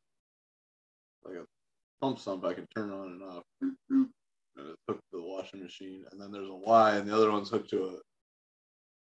Like 1.25 1.38
a 1.38 1.45
pump 2.03 2.19
sump 2.19 2.43
I 2.43 2.53
can 2.53 2.67
turn 2.75 2.91
on 2.91 3.07
and 3.14 3.23
off. 3.23 3.43
And 3.61 4.09
it's 4.57 4.82
hooked 4.90 5.03
to 5.11 5.17
the 5.17 5.23
washing 5.23 5.64
machine. 5.64 6.03
And 6.11 6.19
then 6.19 6.33
there's 6.33 6.49
a 6.49 6.53
Y 6.53 6.98
and 6.98 7.07
the 7.07 7.15
other 7.15 7.32
one's 7.32 7.49
hooked 7.49 7.69
to 7.69 7.85
a 7.85 7.95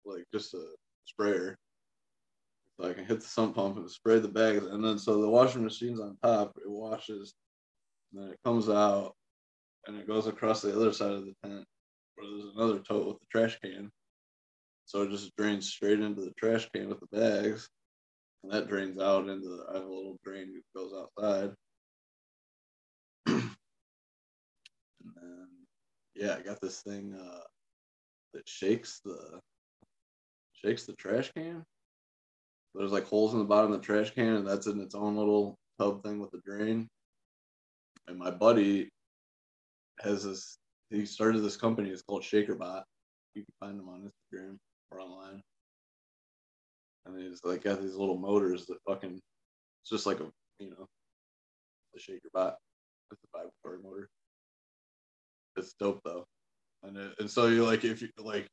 like 0.05 0.25
just 0.35 0.52
a 0.55 0.65
sprayer. 1.05 1.57
So 2.81 2.89
I 2.89 2.93
can 2.93 3.05
hit 3.05 3.20
the 3.20 3.27
sump 3.27 3.55
pump 3.55 3.77
and 3.77 3.89
spray 3.89 4.18
the 4.18 4.27
bags. 4.27 4.67
And 4.67 4.85
then 4.85 4.99
so 4.99 5.20
the 5.20 5.28
washing 5.28 5.62
machine's 5.62 6.01
on 6.01 6.17
top, 6.25 6.52
it 6.57 6.68
washes, 6.68 7.35
and 8.12 8.23
then 8.23 8.31
it 8.31 8.39
comes 8.44 8.68
out 8.68 9.15
and 9.86 9.97
it 9.97 10.09
goes 10.09 10.27
across 10.27 10.60
the 10.60 10.75
other 10.75 10.93
side 10.93 11.12
of 11.12 11.25
the 11.25 11.35
tent 11.44 11.65
where 12.17 12.28
there's 12.28 12.55
another 12.57 12.81
tote 12.81 13.07
with 13.07 13.18
the 13.20 13.27
trash 13.31 13.59
can. 13.62 13.91
So 14.86 15.02
it 15.02 15.10
just 15.10 15.36
drains 15.36 15.68
straight 15.68 16.01
into 16.01 16.23
the 16.23 16.33
trash 16.36 16.68
can 16.75 16.89
with 16.89 16.99
the 16.99 17.17
bags. 17.17 17.68
And 18.43 18.52
that 18.52 18.68
drains 18.68 19.01
out 19.01 19.28
into 19.28 19.49
the 19.49 19.67
I 19.70 19.75
have 19.75 19.86
a 19.86 19.89
little 19.89 20.17
drain 20.25 20.52
that 20.52 20.81
goes 20.81 20.93
outside. 20.93 21.52
And 25.17 25.33
then 25.33 25.49
yeah, 26.15 26.37
I 26.39 26.43
got 26.43 26.61
this 26.61 26.81
thing 26.83 27.15
uh 27.15 27.41
that 28.35 28.49
shakes 28.49 29.01
the 29.05 29.41
shakes 30.53 30.85
the 30.85 30.95
trash 30.95 31.31
can. 31.33 31.65
There's 32.75 32.93
like 32.93 33.07
holes 33.07 33.33
in 33.33 33.39
the 33.39 33.45
bottom 33.45 33.73
of 33.73 33.81
the 33.81 33.85
trash 33.85 34.11
can, 34.11 34.35
and 34.35 34.47
that's 34.47 34.67
in 34.67 34.81
its 34.81 34.95
own 34.95 35.17
little 35.17 35.57
tub 35.78 36.03
thing 36.03 36.20
with 36.20 36.31
the 36.31 36.41
drain. 36.45 36.89
And 38.07 38.19
my 38.19 38.31
buddy 38.31 38.89
has 40.01 40.25
this. 40.25 40.59
He 40.91 41.05
started 41.05 41.41
this 41.41 41.57
company. 41.57 41.91
It's 41.91 42.03
called 42.03 42.23
ShakerBot. 42.23 42.83
You 43.35 43.45
can 43.45 43.55
find 43.61 43.78
them 43.78 43.89
on 43.89 44.11
Instagram 44.11 44.57
or 44.91 45.01
online. 45.01 45.43
And 47.07 47.20
he's 47.20 47.41
like 47.45 47.65
got 47.65 47.81
these 47.81 47.95
little 47.95 48.19
motors 48.19 48.67
that 48.67 48.78
fucking. 48.87 49.20
It's 49.83 49.91
just 49.91 50.07
like 50.07 50.20
a 50.20 50.27
you 50.59 50.70
know, 50.70 50.87
the 51.95 52.01
ShakerBot. 52.01 52.55
It's 53.11 53.23
a 53.23 53.39
five 53.39 53.49
motor. 53.83 54.09
It's 55.59 55.75
dope 55.75 56.01
though, 56.05 56.27
and 56.83 56.97
it, 56.97 57.12
and 57.19 57.31
so 57.31 57.47
you 57.47 57.65
like 57.65 57.85
if 57.85 58.01
you 58.01 58.09
like 58.19 58.49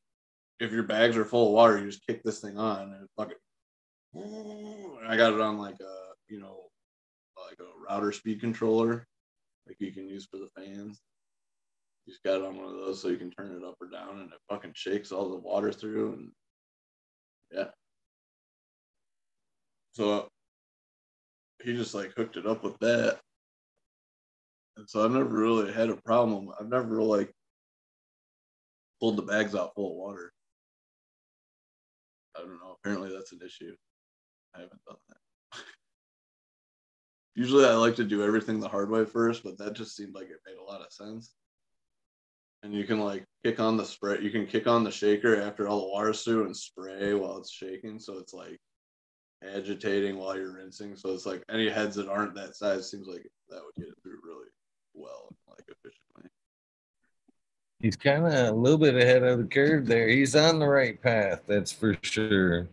if 0.59 0.72
your 0.72 0.84
bags 0.84 1.17
are 1.17 1.25
full 1.25 1.48
of 1.48 1.53
water, 1.53 1.77
you 1.77 1.85
just 1.85 2.06
kick 2.06 2.24
this 2.24 2.40
thing 2.40 2.58
on 2.58 2.93
and 2.93 3.08
fucking. 3.17 3.38
I 5.08 5.17
got 5.17 5.34
it 5.34 5.42
on 5.42 5.58
like 5.58 5.80
a 5.82 5.95
you 6.27 6.40
know, 6.40 6.64
like 7.50 7.59
a 7.59 7.93
router 7.93 8.11
speed 8.11 8.40
controller, 8.42 9.06
like 9.67 9.77
you 9.80 9.92
can 9.92 10.08
use 10.08 10.27
for 10.30 10.38
the 10.38 10.50
fans. 10.56 11.01
You 12.06 12.14
just 12.14 12.24
got 12.24 12.35
it 12.35 12.45
on 12.45 12.58
one 12.58 12.66
of 12.66 12.75
those 12.75 13.01
so 13.01 13.09
you 13.09 13.17
can 13.17 13.32
turn 13.32 13.56
it 13.56 13.66
up 13.66 13.75
or 13.82 13.90
down, 13.90 14.19
and 14.19 14.32
it 14.32 14.40
fucking 14.50 14.74
shakes 14.75 15.11
all 15.11 15.30
the 15.30 15.38
water 15.38 15.72
through, 15.72 16.14
and 16.14 16.32
yeah. 17.51 17.67
So 19.93 20.27
he 21.64 21.74
just 21.74 21.95
like 21.95 22.14
hooked 22.16 22.38
it 22.38 22.45
up 22.45 22.64
with 22.64 22.77
that, 22.80 23.19
and 24.77 24.89
so 24.89 25.03
I've 25.03 25.11
never 25.11 25.25
really 25.25 25.71
had 25.71 25.89
a 25.89 25.95
problem. 25.95 26.49
I've 26.59 26.67
never 26.67 27.01
like 27.01 27.33
pulled 28.99 29.17
the 29.17 29.21
bags 29.21 29.55
out 29.55 29.73
full 29.75 29.91
of 29.91 29.97
water. 29.97 30.33
I 32.35 32.41
don't 32.41 32.59
know. 32.59 32.77
Apparently, 32.79 33.13
that's 33.13 33.31
an 33.31 33.39
issue. 33.45 33.75
I 34.53 34.59
haven't 34.59 34.83
done 34.85 34.97
that. 35.09 35.59
Usually, 37.35 37.65
I 37.65 37.73
like 37.73 37.95
to 37.95 38.03
do 38.03 38.23
everything 38.23 38.59
the 38.59 38.67
hard 38.67 38.89
way 38.89 39.05
first, 39.05 39.43
but 39.43 39.57
that 39.57 39.73
just 39.73 39.95
seemed 39.95 40.13
like 40.13 40.29
it 40.29 40.39
made 40.45 40.57
a 40.57 40.63
lot 40.63 40.81
of 40.81 40.91
sense. 40.91 41.33
And 42.63 42.73
you 42.73 42.85
can 42.85 42.99
like 42.99 43.25
kick 43.43 43.59
on 43.59 43.77
the 43.77 43.85
spray. 43.85 44.19
You 44.21 44.31
can 44.31 44.47
kick 44.47 44.67
on 44.67 44.83
the 44.83 44.91
shaker 44.91 45.39
after 45.41 45.67
all 45.67 45.81
the 45.81 45.91
water's 45.91 46.23
through 46.23 46.45
and 46.45 46.55
spray 46.55 47.13
while 47.13 47.37
it's 47.37 47.51
shaking. 47.51 47.99
So 47.99 48.17
it's 48.17 48.33
like 48.33 48.59
agitating 49.43 50.17
while 50.17 50.35
you're 50.35 50.55
rinsing. 50.55 50.95
So 50.95 51.13
it's 51.13 51.25
like 51.25 51.43
any 51.49 51.69
heads 51.69 51.95
that 51.97 52.09
aren't 52.09 52.33
that 52.35 52.55
size 52.55 52.89
seems 52.89 53.07
like 53.07 53.25
that 53.49 53.61
would 53.63 53.75
get 53.75 53.89
it 53.89 54.01
through 54.01 54.19
really 54.25 54.47
well, 54.95 55.33
like 55.49 55.64
efficiently. 55.67 56.30
He's 57.80 57.95
kind 57.95 58.25
of 58.25 58.33
a 58.33 58.51
little 58.51 58.77
bit 58.77 58.95
ahead 58.95 59.24
of 59.24 59.38
the 59.38 59.45
curve 59.45 59.85
there. 59.85 60.07
He's 60.07 60.35
on 60.35 60.59
the 60.59 60.67
right 60.67 60.99
path, 61.01 61.41
that's 61.48 61.72
for 61.72 61.95
sure. 62.01 62.67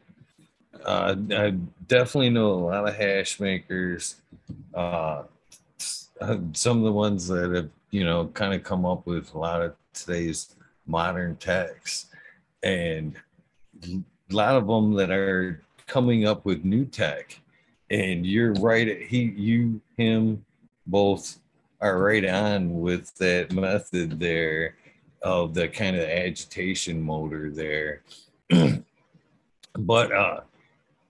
Uh, 0.84 1.15
I 1.33 1.51
definitely 1.86 2.31
know 2.31 2.52
a 2.52 2.65
lot 2.65 2.89
of 2.89 2.94
hash 2.94 3.39
makers. 3.39 4.17
Uh, 4.75 5.25
some 6.52 6.78
of 6.78 6.84
the 6.84 6.92
ones 6.92 7.26
that 7.28 7.52
have, 7.52 7.70
you 7.91 8.05
know, 8.05 8.28
kind 8.28 8.55
of 8.55 8.62
come 8.62 8.86
up 8.86 9.07
with 9.07 9.34
a 9.34 9.39
lot 9.39 9.60
of 9.60 9.75
today's 9.92 10.55
modern 10.86 11.36
techs, 11.36 12.07
and 12.62 13.15
a 13.84 14.01
lot 14.31 14.57
of 14.57 14.67
them 14.67 14.94
that 14.94 15.10
are 15.10 15.62
coming 15.86 16.26
up 16.26 16.44
with 16.44 16.65
new 16.65 16.84
tech. 16.84 17.39
And 17.91 18.25
you're 18.25 18.55
right. 18.55 19.02
He, 19.02 19.25
you, 19.36 19.81
him, 19.99 20.44
both 20.86 21.39
are 21.83 21.99
right 21.99 22.25
on 22.25 22.81
with 22.81 23.15
that 23.17 23.52
method 23.52 24.19
there 24.19 24.77
of 25.23 25.52
the 25.52 25.69
kind 25.69 25.97
of 25.97 26.09
agitation 26.09 27.02
motor 27.02 27.51
there. 27.51 28.02
but 29.78 30.12
uh 30.12 30.41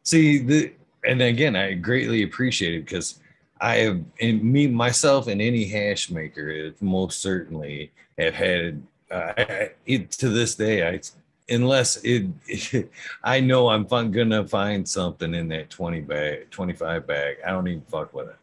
see 0.03 0.39
the 0.39 0.73
and 1.05 1.23
again 1.23 1.55
I 1.55 1.75
greatly 1.75 2.25
appreciate 2.25 2.75
it 2.75 2.85
because 2.85 3.21
I 3.63 3.77
have, 3.77 4.03
and 4.21 4.43
me 4.43 4.67
myself 4.67 5.29
and 5.29 5.41
any 5.41 5.65
hash 5.65 6.11
maker, 6.11 6.73
most 6.81 7.21
certainly 7.21 7.93
have 8.19 8.35
had. 8.35 8.83
Uh, 9.09 9.67
it 9.85 10.11
to 10.11 10.31
this 10.31 10.55
day, 10.55 10.89
I 10.89 11.01
unless 11.49 11.99
it, 11.99 12.27
it 12.47 12.91
I 13.23 13.41
know 13.41 13.69
I'm 13.69 13.87
fun, 13.87 14.11
gonna 14.11 14.49
find 14.49 14.89
something 14.89 15.33
in 15.35 15.49
that 15.49 15.71
20 15.71 16.01
bag, 16.01 16.51
25 16.51 17.07
bag. 17.07 17.37
I 17.47 17.51
don't 17.51 17.69
even 17.69 17.83
fuck 17.83 18.13
with 18.13 18.31
it. 18.31 18.37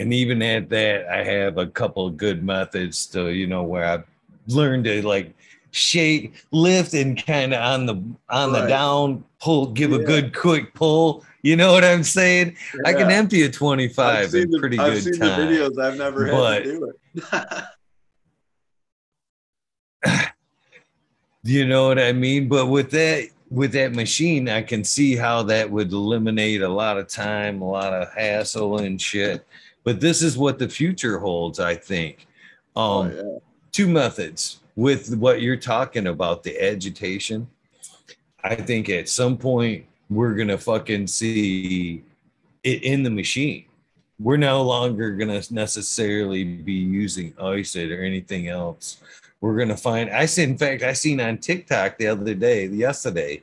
And 0.00 0.14
even 0.14 0.40
at 0.40 0.70
that, 0.70 1.08
I 1.10 1.22
have 1.22 1.58
a 1.58 1.66
couple 1.66 2.06
of 2.06 2.16
good 2.16 2.42
methods 2.42 3.04
to, 3.08 3.28
you 3.28 3.46
know, 3.46 3.64
where 3.64 3.84
I've 3.84 4.04
learned 4.46 4.84
to 4.84 5.06
like 5.06 5.34
shake, 5.72 6.42
lift, 6.52 6.94
and 6.94 7.22
kind 7.22 7.52
of 7.52 7.62
on 7.62 7.84
the 7.84 7.94
on 8.30 8.50
right. 8.50 8.62
the 8.62 8.66
down 8.66 9.24
pull, 9.42 9.66
give 9.66 9.90
yeah. 9.90 9.98
a 9.98 10.02
good 10.02 10.34
quick 10.34 10.72
pull. 10.72 11.22
You 11.42 11.56
know 11.56 11.72
what 11.72 11.84
I'm 11.84 12.02
saying? 12.02 12.56
Yeah. 12.74 12.80
I 12.86 12.94
can 12.94 13.10
empty 13.10 13.42
a 13.42 13.50
25 13.50 14.34
in 14.34 14.58
pretty 14.58 14.78
the, 14.78 14.82
I've 14.82 14.92
good 14.94 15.02
seen 15.02 15.18
time. 15.18 15.46
the 15.46 15.54
videos. 15.54 15.78
I've 15.78 15.98
never 15.98 16.24
had 16.24 16.32
but, 16.32 16.58
to 16.60 16.64
do 16.64 16.92
it. 20.02 20.30
you 21.42 21.68
know 21.68 21.88
what 21.88 21.98
I 21.98 22.12
mean? 22.12 22.48
But 22.48 22.68
with 22.68 22.90
that, 22.92 23.28
with 23.50 23.72
that 23.72 23.94
machine, 23.94 24.48
I 24.48 24.62
can 24.62 24.82
see 24.82 25.14
how 25.14 25.42
that 25.42 25.70
would 25.70 25.92
eliminate 25.92 26.62
a 26.62 26.68
lot 26.70 26.96
of 26.96 27.06
time, 27.06 27.60
a 27.60 27.68
lot 27.68 27.92
of 27.92 28.10
hassle 28.14 28.78
and 28.78 28.98
shit. 28.98 29.46
But 29.84 30.00
this 30.00 30.22
is 30.22 30.36
what 30.36 30.58
the 30.58 30.68
future 30.68 31.18
holds, 31.18 31.58
I 31.58 31.74
think. 31.74 32.26
Um, 32.76 32.84
oh, 32.84 33.12
yeah. 33.14 33.38
Two 33.72 33.88
methods 33.88 34.60
with 34.76 35.16
what 35.16 35.40
you're 35.40 35.56
talking 35.56 36.06
about, 36.06 36.42
the 36.42 36.60
agitation. 36.60 37.48
I 38.42 38.54
think 38.54 38.88
at 38.88 39.08
some 39.08 39.36
point 39.36 39.84
we're 40.08 40.34
gonna 40.34 40.58
fucking 40.58 41.06
see 41.06 42.02
it 42.62 42.82
in 42.82 43.02
the 43.02 43.10
machine. 43.10 43.66
We're 44.18 44.36
no 44.36 44.62
longer 44.62 45.12
gonna 45.12 45.42
necessarily 45.50 46.44
be 46.44 46.72
using 46.72 47.32
ICET 47.34 47.96
or 47.96 48.02
anything 48.02 48.48
else. 48.48 48.98
We're 49.40 49.56
gonna 49.56 49.76
find. 49.76 50.10
I 50.10 50.26
see. 50.26 50.42
In 50.42 50.58
fact, 50.58 50.82
I 50.82 50.92
seen 50.92 51.20
on 51.20 51.38
TikTok 51.38 51.96
the 51.96 52.08
other 52.08 52.34
day, 52.34 52.66
yesterday, 52.66 53.42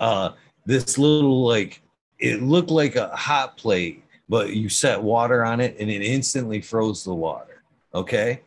uh, 0.00 0.30
this 0.66 0.98
little 0.98 1.46
like 1.46 1.80
it 2.18 2.42
looked 2.42 2.70
like 2.70 2.96
a 2.96 3.08
hot 3.16 3.56
plate, 3.56 4.02
but 4.28 4.54
you 4.54 4.68
set 4.68 5.02
water 5.02 5.44
on 5.44 5.60
it 5.60 5.76
and 5.78 5.90
it 5.90 6.02
instantly 6.02 6.60
froze 6.60 7.04
the 7.04 7.14
water. 7.14 7.62
Okay. 7.94 8.42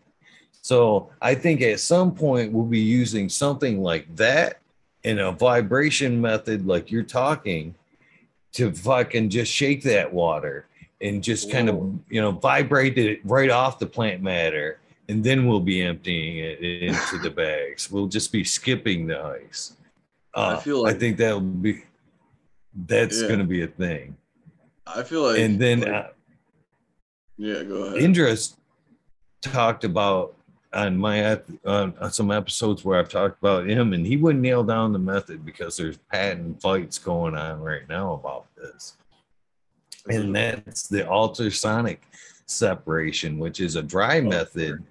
So 0.62 1.10
I 1.22 1.34
think 1.36 1.62
at 1.62 1.80
some 1.80 2.14
point 2.14 2.52
we'll 2.52 2.66
be 2.66 2.80
using 2.80 3.30
something 3.30 3.82
like 3.82 4.16
that 4.16 4.60
in 5.04 5.20
a 5.20 5.32
vibration 5.32 6.22
method, 6.22 6.68
like 6.68 6.92
you're 6.92 7.04
talking, 7.04 7.76
to 8.54 8.72
fucking 8.72 9.30
just 9.30 9.52
shake 9.52 9.84
that 9.84 10.12
water 10.12 10.68
and 11.02 11.24
just 11.24 11.52
kind 11.52 11.70
of 11.70 12.00
you 12.10 12.22
know 12.22 12.32
vibrate 12.32 12.98
it 12.98 13.22
right 13.24 13.50
off 13.50 13.80
the 13.80 13.86
plant 13.86 14.22
matter, 14.22 14.80
and 15.10 15.24
then 15.24 15.48
we'll 15.48 15.60
be 15.60 15.82
emptying 15.82 16.38
it 16.38 16.60
into 16.60 17.18
the 17.20 17.30
bags. 17.36 17.90
We'll 17.90 18.08
just 18.08 18.32
be 18.32 18.44
skipping 18.44 19.08
the 19.08 19.20
ice. 19.20 19.76
Uh, 20.34 20.58
I 20.58 20.62
feel 20.62 20.84
like 20.84 20.96
I 20.96 21.00
think 21.00 21.18
that 21.18 21.34
will 21.34 21.42
be 21.42 21.84
that's 22.88 23.22
yeah. 23.22 23.28
going 23.28 23.40
to 23.40 23.46
be 23.46 23.64
a 23.64 23.68
thing. 23.68 24.16
I 24.96 25.04
feel 25.04 25.24
like, 25.24 25.40
and 25.40 25.60
then 25.60 25.82
like, 25.82 25.90
uh, 25.90 26.08
yeah, 27.38 27.64
go 27.64 27.84
ahead. 27.84 28.02
Indra's 28.02 28.56
talked 29.42 29.84
about 29.84 30.36
on 30.74 30.98
my 30.98 31.40
on, 31.66 32.12
some 32.12 32.32
episodes 32.32 32.86
where 32.86 33.00
I've 33.00 33.10
talked 33.10 33.40
about 33.40 33.68
him, 33.68 33.94
and 33.94 34.06
he 34.06 34.18
wouldn't 34.18 34.42
nail 34.42 34.64
down 34.64 34.94
the 34.94 35.00
method 35.00 35.46
because 35.46 35.76
there's 35.76 35.98
patent 36.12 36.62
fights 36.62 36.98
going 36.98 37.36
on 37.36 37.60
right 37.60 37.88
now 37.90 38.14
about 38.14 38.46
this. 38.56 38.98
And 40.10 40.36
that's 40.36 40.88
the 40.88 41.10
ultrasonic 41.10 42.04
separation, 42.46 43.38
which 43.38 43.60
is 43.60 43.76
a 43.76 43.84
dry 43.84 44.20
oh, 44.20 44.24
method. 44.24 44.84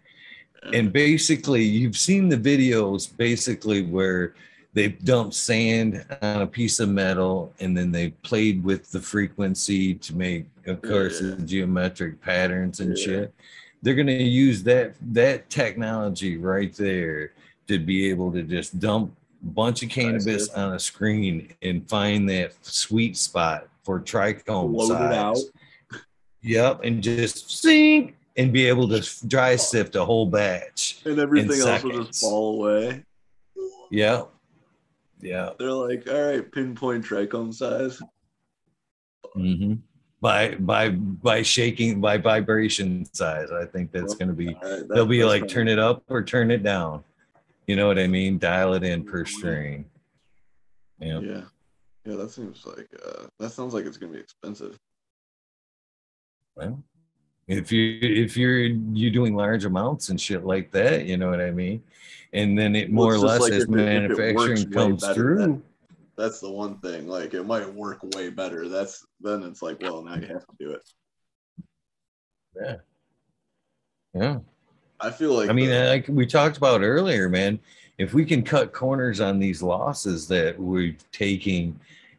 And 0.72 0.92
basically, 0.92 1.62
you've 1.64 1.96
seen 1.96 2.28
the 2.28 2.36
videos 2.36 3.16
basically 3.16 3.82
where 3.82 4.34
they 4.72 4.88
dumped 4.88 5.34
sand 5.34 6.04
on 6.22 6.42
a 6.42 6.46
piece 6.46 6.78
of 6.78 6.88
metal 6.88 7.52
and 7.60 7.76
then 7.76 7.90
they 7.90 8.10
played 8.10 8.62
with 8.62 8.90
the 8.90 9.00
frequency 9.00 9.94
to 9.94 10.14
make, 10.14 10.46
of 10.66 10.80
course, 10.80 11.20
yeah. 11.20 11.34
geometric 11.44 12.20
patterns 12.20 12.80
and 12.80 12.96
yeah. 12.96 13.04
shit 13.04 13.34
they're 13.82 13.94
going 13.94 14.06
to 14.06 14.12
use 14.12 14.62
that 14.64 14.94
that 15.00 15.48
technology 15.48 16.36
right 16.36 16.74
there 16.74 17.32
to 17.66 17.78
be 17.78 18.10
able 18.10 18.32
to 18.32 18.42
just 18.42 18.78
dump 18.78 19.12
a 19.42 19.46
bunch 19.46 19.82
of 19.82 19.88
cannabis 19.88 20.48
on 20.50 20.74
a 20.74 20.78
screen 20.78 21.54
and 21.62 21.88
find 21.88 22.28
that 22.28 22.52
sweet 22.62 23.16
spot 23.16 23.68
for 23.84 24.00
trichome 24.00 24.74
Load 24.74 24.88
size. 24.88 25.12
It 25.12 25.16
out. 25.16 25.38
Yep, 26.42 26.80
and 26.84 27.02
just 27.02 27.50
sink 27.50 28.16
and 28.36 28.52
be 28.52 28.66
able 28.66 28.88
to 28.88 29.26
dry 29.26 29.56
sift 29.56 29.94
a 29.94 30.04
whole 30.04 30.26
batch. 30.26 31.00
And 31.04 31.18
everything 31.18 31.60
else 31.60 31.82
will 31.82 32.04
just 32.04 32.20
fall 32.20 32.54
away. 32.54 33.04
Yep. 33.90 34.30
Yeah. 35.20 35.50
They're 35.58 35.72
like, 35.72 36.08
all 36.08 36.22
right, 36.22 36.50
pinpoint 36.50 37.04
trichome 37.04 37.54
size. 37.54 38.00
Mm-hmm 39.36 39.74
by 40.20 40.54
by 40.56 40.90
by 40.90 41.42
shaking 41.42 42.00
by 42.00 42.18
vibration 42.18 43.06
size. 43.14 43.50
I 43.50 43.64
think 43.64 43.90
that's 43.90 44.14
going 44.14 44.28
to 44.28 44.34
be 44.34 44.54
right, 44.62 44.82
they'll 44.88 45.06
be 45.06 45.24
like 45.24 45.48
turn 45.48 45.68
it 45.68 45.78
up 45.78 46.04
or 46.08 46.22
turn 46.22 46.50
it 46.50 46.62
down. 46.62 47.02
You 47.66 47.76
know 47.76 47.86
what 47.86 47.98
I 47.98 48.06
mean? 48.06 48.38
Dial 48.38 48.74
it 48.74 48.82
in 48.82 49.04
per 49.04 49.24
string. 49.24 49.86
Yeah. 50.98 51.20
Yeah. 51.20 51.42
Yeah, 52.04 52.16
that 52.16 52.30
seems 52.30 52.64
like 52.66 52.88
uh 53.04 53.26
that 53.38 53.50
sounds 53.50 53.74
like 53.74 53.84
it's 53.84 53.96
going 53.96 54.12
to 54.12 54.16
be 54.16 54.22
expensive. 54.22 54.78
Well, 56.56 56.82
if 57.46 57.70
you 57.70 57.98
if 58.02 58.36
you're 58.36 58.58
you 58.60 59.10
doing 59.10 59.34
large 59.34 59.64
amounts 59.64 60.08
and 60.08 60.20
shit 60.20 60.44
like 60.44 60.70
that, 60.72 61.06
you 61.06 61.16
know 61.16 61.30
what 61.30 61.40
I 61.40 61.50
mean? 61.50 61.82
And 62.32 62.56
then 62.58 62.76
it 62.76 62.90
more 62.92 63.14
or 63.14 63.18
less 63.18 63.40
like 63.40 63.52
as 63.52 63.68
manufacturing 63.68 64.70
comes 64.70 65.06
through 65.08 65.62
that's 66.20 66.40
the 66.40 66.50
one 66.50 66.76
thing. 66.78 67.08
Like 67.08 67.34
it 67.34 67.44
might 67.44 67.72
work 67.72 68.02
way 68.14 68.30
better. 68.30 68.68
That's 68.68 69.06
then 69.20 69.42
it's 69.42 69.62
like, 69.62 69.80
well, 69.80 70.02
now 70.02 70.16
you 70.16 70.26
have 70.26 70.46
to 70.46 70.56
do 70.58 70.72
it. 70.72 70.82
Yeah. 72.60 72.76
Yeah. 74.14 74.38
I 75.00 75.10
feel 75.10 75.32
like 75.32 75.48
I 75.48 75.52
mean, 75.52 75.70
the, 75.70 75.86
like 75.86 76.06
we 76.08 76.26
talked 76.26 76.58
about 76.58 76.82
earlier, 76.82 77.28
man, 77.28 77.58
if 77.96 78.12
we 78.12 78.24
can 78.24 78.42
cut 78.42 78.72
corners 78.72 79.20
on 79.20 79.38
these 79.38 79.62
losses 79.62 80.28
that 80.28 80.58
we're 80.58 80.96
taking 81.10 81.78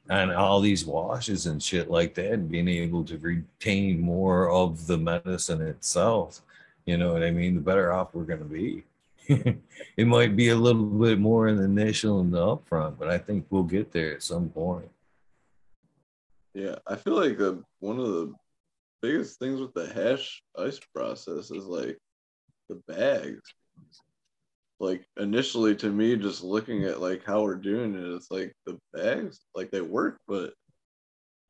on 0.09 0.31
all 0.31 0.59
these 0.59 0.85
washes 0.85 1.45
and 1.45 1.61
shit 1.61 1.91
like 1.91 2.15
that, 2.15 2.33
and 2.33 2.49
being 2.49 2.67
able 2.67 3.03
to 3.03 3.17
retain 3.19 3.99
more 3.99 4.49
of 4.49 4.87
the 4.87 4.97
medicine 4.97 5.61
itself, 5.61 6.41
you 6.85 6.97
know 6.97 7.13
what 7.13 7.23
I 7.23 7.29
mean? 7.29 7.53
The 7.55 7.61
better 7.61 7.93
off 7.93 8.15
we're 8.15 8.23
gonna 8.23 8.45
be. 8.45 8.83
it 9.97 10.07
might 10.07 10.35
be 10.35 10.49
a 10.49 10.55
little 10.55 10.85
bit 10.85 11.19
more 11.19 11.47
in 11.47 11.57
the 11.57 11.63
initial 11.63 12.19
and 12.19 12.33
the 12.33 12.39
upfront, 12.39 12.97
but 12.97 13.09
I 13.09 13.17
think 13.17 13.45
we'll 13.49 13.63
get 13.63 13.91
there 13.91 14.13
at 14.13 14.23
some 14.23 14.49
point. 14.49 14.89
Yeah, 16.53 16.75
I 16.87 16.95
feel 16.95 17.15
like 17.15 17.37
the, 17.37 17.63
one 17.79 17.99
of 17.99 18.07
the 18.07 18.33
biggest 19.01 19.39
things 19.39 19.59
with 19.59 19.73
the 19.73 19.87
hash 19.87 20.43
ice 20.57 20.79
process 20.93 21.51
is 21.51 21.65
like 21.65 21.97
the 22.69 22.81
bags. 22.87 23.41
Like 24.79 25.05
initially, 25.17 25.75
to 25.75 25.89
me, 25.89 26.15
just 26.15 26.43
looking 26.43 26.85
at 26.85 27.01
like 27.01 27.23
how 27.23 27.43
we're 27.43 27.55
doing 27.55 27.93
it, 27.93 28.15
it's 28.15 28.31
like 28.31 28.53
the 28.65 28.79
bags, 28.93 29.39
like 29.53 29.69
they 29.71 29.81
work, 29.81 30.19
but 30.27 30.53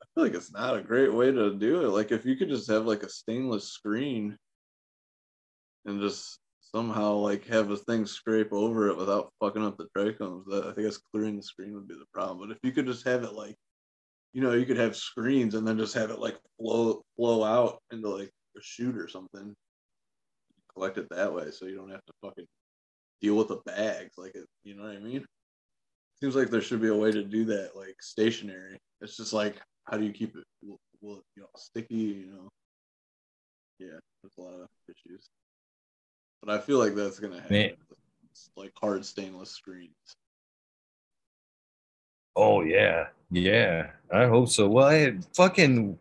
I 0.02 0.06
feel 0.14 0.24
like 0.26 0.34
it's 0.34 0.52
not 0.52 0.78
a 0.78 0.82
great 0.82 1.14
way 1.14 1.32
to 1.32 1.56
do 1.56 1.86
it. 1.86 1.90
Like 1.90 2.12
if 2.12 2.26
you 2.26 2.36
could 2.36 2.50
just 2.50 2.70
have 2.70 2.86
like 2.86 3.04
a 3.04 3.10
stainless 3.10 3.70
screen 3.70 4.38
and 5.86 6.02
just 6.02 6.41
somehow 6.76 7.16
like 7.16 7.46
have 7.48 7.70
a 7.72 7.78
thing 7.78 8.06
scrape 8.06 8.54
over 8.54 8.90
it 8.90 8.98
without 8.98 9.32
fucking 9.40 9.64
up 9.64 9.78
the 9.78 9.88
trichomes. 9.98 10.46
That 10.48 10.68
I 10.68 10.74
think 10.74 10.88
that's 10.88 11.02
clearing 11.12 11.38
the 11.38 11.44
screen 11.44 11.74
would 11.74 11.88
be 11.88 11.96
the 11.96 12.06
problem. 12.14 12.40
But 12.40 12.56
if 12.56 12.60
you 12.64 12.72
could 12.72 12.86
just 12.86 13.06
have 13.08 13.24
it 13.24 13.34
like, 13.34 13.56
you 14.34 14.42
know, 14.42 14.54
you 14.54 14.66
could 14.66 14.78
have 14.78 14.96
screens 14.96 15.56
and 15.56 15.68
then 15.68 15.78
just 15.78 15.96
have 15.96 16.10
it 16.10 16.20
like 16.20 16.38
flow 16.58 17.02
flow 17.16 17.44
out 17.44 17.80
into 17.92 18.10
like 18.10 18.32
a 18.58 18.62
chute 18.62 18.98
or 18.98 19.08
something. 19.08 19.54
Collect 20.74 20.98
it 20.98 21.10
that 21.10 21.34
way, 21.34 21.52
so 21.52 21.66
you 21.66 21.76
don't 21.76 21.92
have 21.92 22.06
to 22.06 22.14
fucking 22.24 22.48
deal 23.22 23.36
with 23.36 23.50
the 23.50 23.62
bags. 23.66 24.14
Like 24.18 24.36
it, 24.36 24.46
you 24.64 24.76
know 24.76 24.84
what 24.84 24.96
I 24.96 25.00
mean? 25.00 25.26
Seems 26.22 26.36
like 26.36 26.50
there 26.50 26.62
should 26.62 26.82
be 26.82 26.88
a 26.88 26.96
way 26.96 27.12
to 27.12 27.24
do 27.24 27.46
that, 27.46 27.76
like 27.76 27.96
stationary. 28.00 28.78
It's 29.02 29.18
just 29.18 29.34
like, 29.34 29.56
how 29.86 29.98
do 29.98 30.06
you 30.06 30.14
keep 30.14 30.36
it, 30.38 30.44
will 31.02 31.24
you 31.36 31.42
know, 31.44 31.50
sticky? 31.58 31.96
You 31.96 32.28
know, 32.28 32.50
yeah, 33.80 34.00
there's 34.22 34.38
a 34.38 34.42
lot 34.42 34.62
of 34.62 34.68
issues. 34.88 35.28
But 36.42 36.54
I 36.56 36.60
feel 36.60 36.80
like 36.80 36.96
that's 36.96 37.20
gonna 37.20 37.40
happen. 37.40 37.56
Man. 37.56 37.72
like 38.56 38.74
hard 38.80 39.06
stainless 39.06 39.52
screens. 39.52 39.92
Oh 42.36 42.62
yeah, 42.64 43.08
yeah. 43.30 43.92
I 44.12 44.26
hope 44.26 44.50
so. 44.50 44.68
Well, 44.68 44.88
I 44.88 44.96
had 44.96 45.26
fucking 45.36 45.98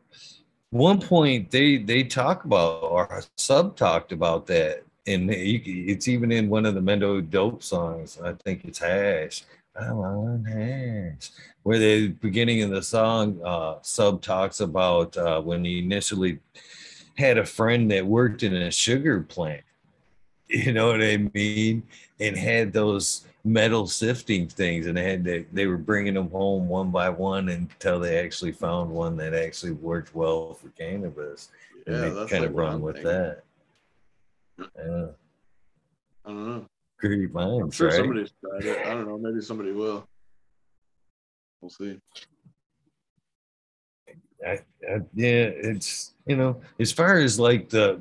one 0.71 1.01
point 1.01 1.51
they 1.51 1.79
they 1.79 2.05
talk 2.05 2.45
about 2.45 2.83
or 2.83 3.23
sub 3.37 3.77
talked 3.77 4.13
about 4.13 4.47
that, 4.47 4.83
and 5.07 5.31
it's 5.31 6.09
even 6.09 6.33
in 6.33 6.49
one 6.49 6.65
of 6.65 6.75
the 6.75 6.81
Mendo 6.81 7.29
Dope 7.29 7.63
songs. 7.63 8.19
I 8.23 8.33
think 8.45 8.65
it's 8.65 8.79
Hash. 8.79 9.45
I 9.79 9.93
want 9.93 10.49
hash. 10.49 11.31
Where 11.63 11.79
the 11.79 12.09
beginning 12.09 12.63
of 12.63 12.71
the 12.71 12.83
song 12.83 13.41
uh, 13.45 13.77
sub 13.83 14.23
talks 14.23 14.61
about 14.61 15.17
uh, 15.17 15.41
when 15.41 15.65
he 15.65 15.79
initially 15.79 16.41
had 17.17 17.39
a 17.39 17.45
friend 17.45 17.91
that 17.91 18.07
worked 18.07 18.43
in 18.43 18.55
a 18.55 18.71
sugar 18.71 19.21
plant. 19.21 19.63
You 20.67 20.73
know 20.73 20.89
what 20.89 21.01
I 21.01 21.17
mean? 21.33 21.85
And 22.19 22.37
had 22.37 22.73
those 22.73 23.25
metal 23.45 23.87
sifting 23.87 24.49
things, 24.49 24.87
and 24.87 24.97
they 24.97 25.09
had 25.09 25.25
to, 25.25 25.47
they 25.53 25.67
were 25.67 25.77
bringing 25.77 26.15
them 26.15 26.29
home 26.29 26.67
one 26.67 26.91
by 26.91 27.09
one 27.09 27.49
until 27.51 28.01
they 28.01 28.19
actually 28.19 28.51
found 28.51 28.91
one 28.91 29.17
that 29.19 29.33
actually 29.33 29.73
worked 29.73 30.13
well 30.13 30.55
for 30.55 30.69
cannabis. 30.71 31.51
Yeah, 31.87 31.95
and 31.95 32.03
they 32.03 32.11
kind 32.27 32.43
like 32.43 32.51
of 32.51 32.57
run 32.57 32.81
with 32.81 33.01
that. 33.03 33.43
Yeah, 34.59 35.07
I 36.25 36.29
don't 36.29 36.49
know. 36.49 36.67
great 36.99 37.31
I'm 37.35 37.71
sure 37.71 37.89
right? 37.89 37.97
somebody's 37.97 38.33
tried 38.41 38.65
it. 38.65 38.87
I 38.87 38.95
don't 38.95 39.07
know. 39.07 39.19
Maybe 39.19 39.41
somebody 39.41 39.71
will. 39.71 40.07
We'll 41.61 41.71
see. 41.71 41.99
I, 44.45 44.53
I, 44.53 45.01
yeah, 45.15 45.51
it's 45.55 46.15
you 46.27 46.37
know, 46.37 46.61
as 46.81 46.91
far 46.91 47.19
as 47.19 47.39
like 47.39 47.69
the 47.69 48.01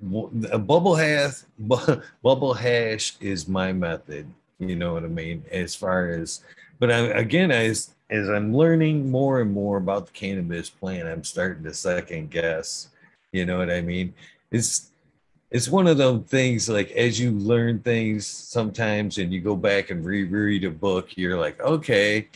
bubble 0.00 0.94
hash, 0.94 1.42
bu- 1.58 2.00
bubble 2.22 2.54
hash 2.54 3.16
is 3.20 3.48
my 3.48 3.72
method. 3.72 4.26
You 4.58 4.76
know 4.76 4.94
what 4.94 5.04
I 5.04 5.08
mean? 5.08 5.44
As 5.50 5.74
far 5.74 6.10
as, 6.10 6.42
but 6.78 6.90
I, 6.90 6.98
again, 6.98 7.50
as 7.50 7.90
as 8.08 8.28
I'm 8.28 8.54
learning 8.54 9.10
more 9.10 9.40
and 9.40 9.52
more 9.52 9.78
about 9.78 10.06
the 10.06 10.12
cannabis 10.12 10.70
plant, 10.70 11.08
I'm 11.08 11.24
starting 11.24 11.64
to 11.64 11.74
second 11.74 12.30
guess. 12.30 12.88
You 13.32 13.44
know 13.44 13.58
what 13.58 13.70
I 13.70 13.80
mean? 13.80 14.14
It's 14.50 14.90
it's 15.50 15.68
one 15.68 15.86
of 15.86 15.98
those 15.98 16.22
things 16.24 16.68
like 16.68 16.90
as 16.92 17.20
you 17.20 17.32
learn 17.32 17.80
things 17.80 18.26
sometimes 18.26 19.18
and 19.18 19.32
you 19.32 19.40
go 19.40 19.56
back 19.56 19.90
and 19.90 20.04
reread 20.04 20.64
a 20.64 20.70
book, 20.70 21.16
you're 21.16 21.38
like, 21.38 21.60
okay, 21.60 22.28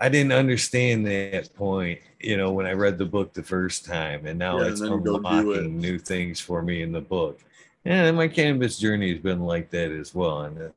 I 0.00 0.08
didn't 0.08 0.32
understand 0.32 1.06
that 1.06 1.52
point, 1.54 2.00
you 2.20 2.36
know, 2.36 2.52
when 2.52 2.66
I 2.66 2.72
read 2.72 2.98
the 2.98 3.04
book 3.04 3.32
the 3.32 3.42
first 3.42 3.84
time, 3.84 4.26
and 4.26 4.38
now 4.38 4.60
Yeah, 4.60 4.68
it's 4.68 4.80
it. 4.80 4.90
unlocking 4.90 5.76
new 5.78 5.98
things 5.98 6.40
for 6.40 6.62
me 6.62 6.82
in 6.82 6.92
the 6.92 7.00
book. 7.00 7.40
And 7.84 8.16
my 8.16 8.28
cannabis 8.28 8.78
journey 8.78 9.10
has 9.12 9.20
been 9.22 9.40
like 9.40 9.70
that 9.70 9.90
as 9.90 10.14
well. 10.14 10.42
And 10.42 10.72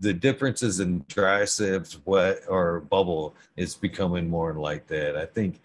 the- 0.00 0.12
differences 0.12 0.80
in 0.80 1.04
dry 1.08 1.44
sift, 1.44 1.98
wet 2.04 2.40
or 2.48 2.80
bubble 2.80 3.34
is 3.56 3.74
becoming 3.74 4.28
more 4.28 4.52
like 4.52 4.86
that. 4.88 5.16
I 5.16 5.26
think 5.26 5.60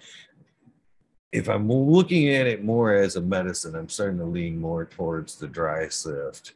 if 1.32 1.50
I'm 1.50 1.70
looking 1.72 2.30
at 2.30 2.46
it 2.48 2.64
more 2.64 2.94
as 2.94 3.16
a 3.16 3.22
medicine, 3.22 3.76
I'm 3.76 3.90
starting 3.90 4.20
to 4.20 4.26
lean 4.26 4.60
more 4.60 4.86
towards 4.86 5.36
the 5.36 5.48
dry 5.48 5.88
sift 5.90 6.54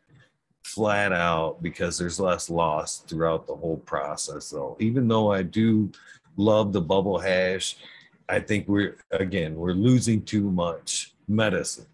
flat 0.63 1.11
out 1.13 1.61
because 1.61 1.97
there's 1.97 2.19
less 2.19 2.49
loss 2.49 2.97
throughout 2.99 3.45
the 3.45 3.55
whole 3.55 3.77
process 3.85 4.49
though 4.49 4.75
even 4.79 5.07
though 5.07 5.31
i 5.31 5.43
do 5.43 5.91
love 6.37 6.73
the 6.73 6.81
bubble 6.81 7.19
hash. 7.19 7.77
I 8.27 8.39
think 8.39 8.67
we're 8.67 8.97
again 9.11 9.55
we're 9.55 9.73
losing 9.73 10.23
too 10.23 10.49
much 10.51 11.13
medicine 11.27 11.85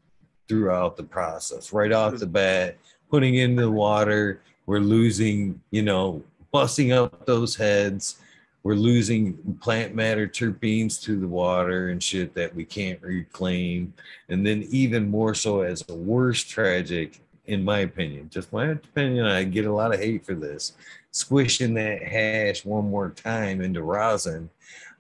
throughout 0.47 0.97
the 0.97 1.03
process. 1.03 1.73
Right 1.73 1.91
off 1.91 2.17
the 2.17 2.27
bat 2.27 2.77
putting 3.09 3.35
in 3.35 3.55
the 3.55 3.69
water 3.69 4.41
we're 4.65 4.79
losing 4.79 5.59
you 5.71 5.81
know 5.81 6.23
busting 6.51 6.91
up 6.91 7.25
those 7.25 7.55
heads. 7.55 8.17
We're 8.63 8.75
losing 8.75 9.33
plant 9.59 9.95
matter 9.95 10.27
terpenes 10.27 11.01
to 11.03 11.19
the 11.19 11.27
water 11.27 11.89
and 11.89 12.01
shit 12.01 12.35
that 12.35 12.53
we 12.53 12.63
can't 12.63 13.01
reclaim. 13.01 13.93
And 14.29 14.45
then 14.45 14.67
even 14.69 15.09
more 15.09 15.33
so 15.33 15.61
as 15.61 15.83
a 15.89 15.95
worse 15.95 16.43
tragic 16.43 17.19
in 17.47 17.63
my 17.65 17.79
opinion 17.79 18.29
just 18.29 18.53
my 18.53 18.67
opinion 18.67 19.25
i 19.25 19.43
get 19.43 19.65
a 19.65 19.71
lot 19.71 19.93
of 19.93 19.99
hate 19.99 20.23
for 20.25 20.35
this 20.35 20.73
squishing 21.11 21.73
that 21.73 22.01
hash 22.03 22.63
one 22.65 22.89
more 22.89 23.09
time 23.09 23.61
into 23.61 23.81
rosin 23.81 24.49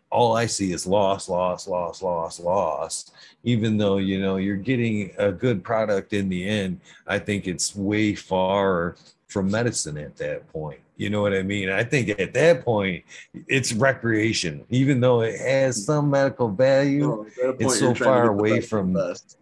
all 0.09 0.35
i 0.35 0.45
see 0.45 0.71
is 0.73 0.85
loss 0.85 1.29
loss 1.29 1.67
loss 1.67 2.01
loss 2.01 2.39
loss 2.39 3.11
even 3.43 3.77
though 3.77 3.97
you 3.97 4.19
know 4.19 4.35
you're 4.35 4.57
getting 4.57 5.11
a 5.17 5.31
good 5.31 5.63
product 5.63 6.13
in 6.13 6.27
the 6.29 6.47
end 6.47 6.79
i 7.07 7.17
think 7.17 7.47
it's 7.47 7.75
way 7.75 8.13
far 8.13 8.95
from 9.27 9.49
medicine 9.49 9.97
at 9.97 10.17
that 10.17 10.45
point. 10.51 10.81
You 10.97 11.09
know 11.09 11.21
what 11.21 11.33
i 11.33 11.41
mean? 11.41 11.69
I 11.69 11.85
think 11.85 12.09
at 12.19 12.33
that 12.33 12.65
point 12.65 13.05
it's 13.47 13.71
recreation. 13.71 14.65
Even 14.69 14.99
though 14.99 15.21
it 15.21 15.39
has 15.39 15.85
some 15.85 16.09
medical 16.11 16.49
value 16.49 17.25
No, 17.41 17.55
it's 17.57 17.79
so 17.79 17.95
far 17.95 18.27
away 18.27 18.59
from- 18.59 18.91
best. 18.93 19.37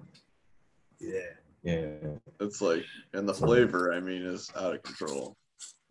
yeah 0.99 1.21
yeah. 1.63 1.87
It's 2.39 2.61
like, 2.61 2.85
and 3.13 3.27
the 3.27 3.33
flavor, 3.33 3.91
I 3.91 3.99
mean, 3.99 4.21
is 4.21 4.49
out 4.55 4.75
of 4.75 4.83
control. 4.83 5.35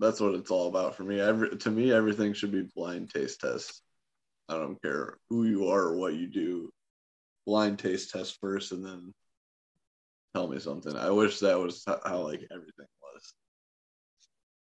That's 0.00 0.20
what 0.20 0.34
it's 0.34 0.50
all 0.50 0.68
about 0.68 0.94
for 0.94 1.02
me. 1.02 1.20
Every 1.20 1.56
to 1.56 1.70
me, 1.70 1.92
everything 1.92 2.32
should 2.32 2.52
be 2.52 2.68
blind 2.74 3.10
taste 3.10 3.40
test. 3.40 3.82
I 4.48 4.54
don't 4.54 4.80
care 4.80 5.18
who 5.28 5.44
you 5.44 5.68
are 5.68 5.82
or 5.82 5.96
what 5.96 6.14
you 6.14 6.28
do. 6.28 6.70
Blind 7.46 7.78
taste 7.78 8.10
test 8.10 8.38
first, 8.40 8.72
and 8.72 8.84
then 8.84 9.12
tell 10.34 10.48
me 10.48 10.58
something. 10.60 10.96
I 10.96 11.10
wish 11.10 11.40
that 11.40 11.58
was 11.58 11.84
how, 11.86 12.22
like 12.22 12.46
everything 12.50 12.86
was. 13.02 13.34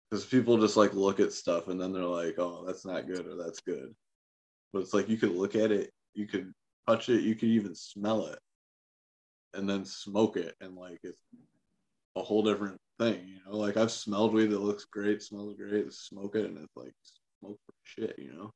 Because 0.09 0.25
people 0.25 0.58
just 0.58 0.77
like 0.77 0.93
look 0.93 1.19
at 1.19 1.33
stuff 1.33 1.67
and 1.67 1.80
then 1.80 1.93
they're 1.93 2.03
like, 2.03 2.35
"Oh, 2.40 2.66
that's 2.66 2.85
not 2.85 3.08
good" 3.08 3.27
or 3.27 3.35
"That's 3.35 3.61
good," 3.61 3.93
but 4.74 4.80
it's 4.80 4.93
like 4.93 5.08
you 5.08 5.17
could 5.17 5.32
look 5.32 5.56
at 5.56 5.72
it, 5.72 5.91
you 6.14 6.27
could 6.27 6.51
touch 6.88 7.09
it, 7.09 7.22
you 7.22 7.35
could 7.35 7.50
even 7.50 7.75
smell 7.75 8.27
it, 8.27 8.40
and 9.53 9.69
then 9.69 9.85
smoke 9.85 10.35
it, 10.38 10.56
and 10.61 10.75
like 10.75 11.00
it's 11.03 11.17
a 12.16 12.22
whole 12.22 12.43
different 12.43 12.80
thing, 13.01 13.27
you 13.27 13.39
know. 13.45 13.57
Like 13.57 13.77
I've 13.77 13.91
smelled 13.91 14.33
weed 14.33 14.51
that 14.51 14.61
looks 14.61 14.85
great, 14.85 15.21
smells 15.21 15.55
great, 15.55 15.91
smoke 15.93 16.35
it, 16.35 16.45
and 16.45 16.57
it's 16.57 16.75
like 16.75 16.93
smoke 17.39 17.59
for 17.65 17.73
shit, 17.83 18.15
you 18.17 18.33
know. 18.33 18.51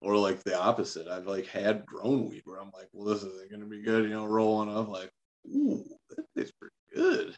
Or 0.00 0.16
like 0.16 0.42
the 0.42 0.58
opposite. 0.58 1.08
I've 1.08 1.26
like 1.26 1.46
had 1.46 1.86
grown 1.86 2.28
weed 2.28 2.42
where 2.44 2.60
I'm 2.60 2.70
like, 2.74 2.88
well, 2.92 3.12
this 3.12 3.22
isn't 3.22 3.50
gonna 3.50 3.66
be 3.66 3.82
good, 3.82 4.04
you 4.04 4.10
know, 4.10 4.26
rolling 4.26 4.74
up 4.74 4.88
like, 4.88 5.10
ooh, 5.46 5.84
that 6.10 6.24
tastes 6.36 6.52
pretty 6.58 6.74
good. 6.94 7.36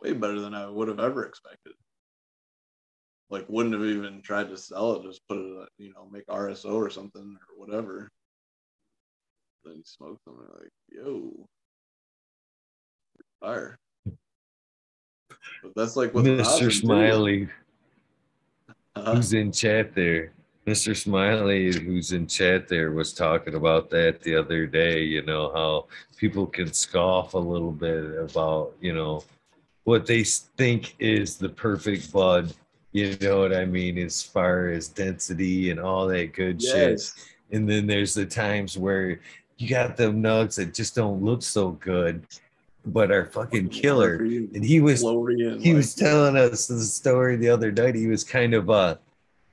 Way 0.00 0.12
better 0.12 0.40
than 0.40 0.54
I 0.54 0.68
would 0.68 0.88
have 0.88 1.00
ever 1.00 1.24
expected. 1.24 1.72
Like 3.30 3.46
wouldn't 3.48 3.74
have 3.74 3.84
even 3.84 4.20
tried 4.22 4.48
to 4.50 4.56
sell 4.56 4.94
it, 4.94 5.04
just 5.04 5.26
put 5.28 5.38
it, 5.38 5.68
you 5.78 5.92
know, 5.94 6.08
make 6.10 6.26
RSO 6.26 6.74
or 6.74 6.90
something 6.90 7.36
or 7.50 7.66
whatever. 7.66 8.10
Then 9.64 9.82
smoke 9.84 10.18
them, 10.26 10.38
and 10.40 10.60
like, 10.60 10.72
yo, 10.90 11.46
fire. 13.40 13.78
But 15.62 15.74
that's 15.74 15.96
like 15.96 16.14
rosin, 16.14 16.38
mr 16.38 16.72
smiley 16.72 17.48
Uh, 18.94 19.14
who's 19.14 19.32
in 19.32 19.52
chat 19.52 19.94
there. 19.94 20.32
Mr. 20.66 20.96
Smiley, 20.96 21.72
who's 21.72 22.12
in 22.12 22.26
chat 22.26 22.68
there, 22.68 22.92
was 22.92 23.12
talking 23.12 23.54
about 23.56 23.90
that 23.90 24.20
the 24.20 24.36
other 24.36 24.64
day. 24.64 25.02
You 25.02 25.22
know, 25.22 25.50
how 25.52 25.86
people 26.16 26.46
can 26.46 26.72
scoff 26.72 27.34
a 27.34 27.38
little 27.38 27.72
bit 27.72 28.16
about, 28.18 28.72
you 28.80 28.94
know, 28.94 29.24
what 29.84 30.06
they 30.06 30.22
think 30.22 30.94
is 31.00 31.36
the 31.36 31.48
perfect 31.48 32.12
bud. 32.12 32.54
You 32.92 33.16
know 33.20 33.40
what 33.40 33.56
I 33.56 33.64
mean? 33.64 33.98
As 33.98 34.22
far 34.22 34.68
as 34.68 34.86
density 34.86 35.70
and 35.70 35.80
all 35.80 36.06
that 36.08 36.32
good 36.32 36.62
shit. 36.62 36.90
yes. 36.90 37.14
And 37.50 37.68
then 37.68 37.86
there's 37.88 38.14
the 38.14 38.26
times 38.26 38.78
where 38.78 39.18
you 39.58 39.68
got 39.68 39.96
them 39.96 40.22
nugs 40.22 40.56
that 40.56 40.74
just 40.74 40.94
don't 40.94 41.22
look 41.24 41.42
so 41.42 41.72
good, 41.72 42.24
but 42.86 43.10
are 43.10 43.26
fucking 43.26 43.68
killer. 43.68 44.16
And 44.16 44.64
he 44.64 44.80
was 44.80 45.02
he 45.60 45.74
was 45.74 45.94
telling 45.94 46.36
us 46.36 46.66
the 46.66 46.80
story 46.80 47.36
the 47.36 47.48
other 47.48 47.70
night. 47.70 47.94
He 47.94 48.06
was 48.06 48.24
kind 48.24 48.54
of 48.54 48.70
uh, 48.70 48.96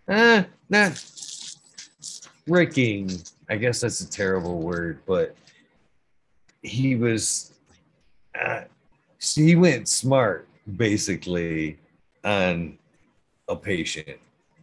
uh 0.08 0.44
not 0.70 0.92
freaking. 2.48 3.32
I 3.50 3.58
guess 3.58 3.82
that's 3.82 4.02
a 4.02 4.10
terrible 4.10 4.60
word, 4.60 5.02
but 5.06 5.36
he 6.62 6.96
was. 6.96 7.54
Uh, 8.40 8.62
he 9.20 9.56
went 9.56 9.88
smart 9.88 10.48
basically 10.78 11.78
on 12.24 12.78
a 13.48 13.56
patient. 13.56 14.18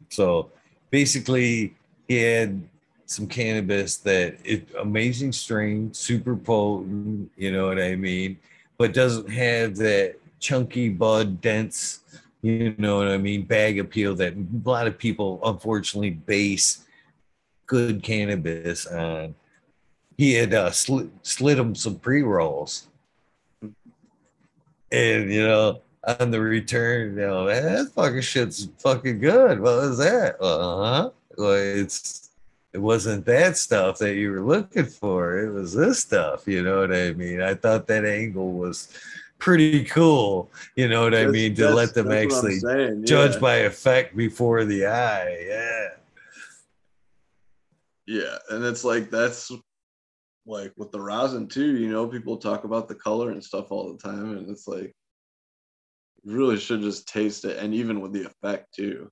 So 0.09 0.51
basically, 0.91 1.75
he 2.09 2.17
had 2.23 2.63
some 3.07 3.27
cannabis 3.27 3.99
that 3.99 4.37
it 4.45 4.69
amazing 4.79 5.33
strain, 5.33 5.93
super 5.93 6.37
potent. 6.37 7.31
You 7.37 7.53
know 7.53 7.67
what 7.67 7.81
I 7.81 7.97
mean? 7.97 8.39
But 8.79 8.93
doesn't 8.93 9.31
have 9.31 9.77
that 9.77 10.17
chunky 10.39 10.89
bud 10.89 11.41
dense 11.41 12.01
you 12.43 12.75
know 12.79 12.99
what 12.99 13.09
i 13.09 13.17
mean 13.17 13.43
bag 13.43 13.79
appeal 13.79 14.15
that 14.15 14.35
a 14.35 14.69
lot 14.69 14.87
of 14.87 14.99
people 14.99 15.41
unfortunately 15.45 16.11
base 16.11 16.87
good 17.67 18.03
cannabis 18.03 18.87
on. 18.87 19.35
He 20.17 20.33
had 20.33 20.55
uh, 20.55 20.71
slit, 20.71 21.09
slid 21.23 21.59
him 21.59 21.75
some 21.75 21.99
pre-rolls. 21.99 22.87
And 24.93 25.31
you 25.31 25.47
know 25.47 25.83
on 26.07 26.31
the 26.31 26.41
return 26.41 27.17
you 27.17 27.27
know 27.27 27.47
man, 27.47 27.65
that 27.65 27.93
fucking 27.93 28.21
shit's 28.21 28.69
fucking 28.79 29.19
good. 29.19 29.61
What 29.61 29.77
was 29.77 29.99
that? 29.99 30.37
Uh-huh. 30.41 31.11
Well 31.37 31.53
it's 31.53 32.26
it 32.77 32.83
wasn't 32.83 33.25
that 33.25 33.57
stuff 33.57 33.97
that 34.01 34.17
you 34.17 34.31
were 34.31 34.43
looking 34.43 34.85
for. 34.85 35.39
It 35.39 35.51
was 35.51 35.73
this 35.73 36.01
stuff. 36.01 36.47
You 36.47 36.63
know 36.63 36.81
what 36.81 36.95
I 36.95 37.15
mean? 37.15 37.41
I 37.41 37.55
thought 37.55 37.87
that 37.87 38.05
angle 38.05 38.53
was 38.53 38.91
pretty 39.39 39.83
cool. 39.85 40.51
You 40.75 40.87
know 40.87 41.03
what 41.03 41.15
I 41.15 41.25
mean? 41.25 41.55
To 41.55 41.71
let 41.71 41.95
them 41.95 42.09
that's 42.09 42.35
what 42.35 42.45
I'm 42.45 42.51
actually 42.51 42.59
saying, 42.59 43.07
judge 43.07 43.41
by 43.41 43.61
effect 43.61 44.15
before 44.15 44.67
the 44.67 44.89
eye. 44.89 45.39
Yeah. 45.49 45.89
Yeah, 48.07 48.37
and 48.51 48.63
it's 48.63 48.85
like 48.85 49.09
that's 49.09 49.51
like 50.45 50.75
with 50.77 50.93
the 50.93 51.01
rosin 51.01 51.49
too, 51.49 51.79
you 51.79 51.89
know, 51.89 52.07
people 52.07 52.37
talk 52.37 52.65
about 52.65 52.89
the 52.89 52.95
color 52.95 53.31
and 53.31 53.43
stuff 53.43 53.73
all 53.73 53.91
the 53.91 53.99
time, 53.99 54.37
and 54.37 54.51
it's 54.51 54.69
like 54.69 54.95
you 56.25 56.37
really 56.37 56.59
should 56.59 56.83
just 56.83 57.09
taste 57.09 57.47
it, 57.47 57.57
and 57.57 57.73
even 57.73 58.03
with 58.03 58.13
the 58.13 58.27
effect 58.27 58.75
too. 58.75 59.11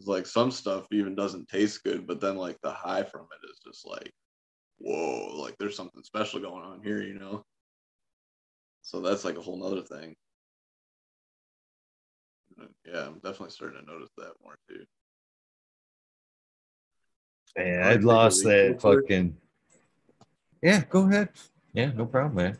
It's 0.00 0.08
like 0.08 0.24
some 0.24 0.50
stuff 0.50 0.86
even 0.92 1.14
doesn't 1.14 1.50
taste 1.50 1.84
good, 1.84 2.06
but 2.06 2.22
then 2.22 2.36
like 2.36 2.56
the 2.62 2.70
high 2.70 3.02
from 3.02 3.26
it 3.38 3.50
is 3.50 3.58
just 3.62 3.86
like, 3.86 4.10
whoa, 4.78 5.36
like 5.38 5.54
there's 5.58 5.76
something 5.76 6.02
special 6.02 6.40
going 6.40 6.64
on 6.64 6.80
here, 6.82 7.02
you 7.02 7.18
know. 7.18 7.44
So 8.80 9.02
that's 9.02 9.26
like 9.26 9.36
a 9.36 9.42
whole 9.42 9.58
nother 9.58 9.82
thing. 9.82 10.14
Uh, 12.58 12.64
yeah, 12.86 13.08
I'm 13.08 13.16
definitely 13.16 13.50
starting 13.50 13.78
to 13.78 13.92
notice 13.92 14.08
that 14.16 14.32
more 14.42 14.56
too. 14.70 14.84
Yeah, 17.58 17.88
I'd 17.90 18.02
lost 18.02 18.42
that 18.44 18.78
fucking. 18.80 19.36
Yeah, 20.62 20.82
go 20.88 21.06
ahead. 21.10 21.28
Yeah, 21.74 21.92
no 21.94 22.06
problem, 22.06 22.36
man. 22.36 22.58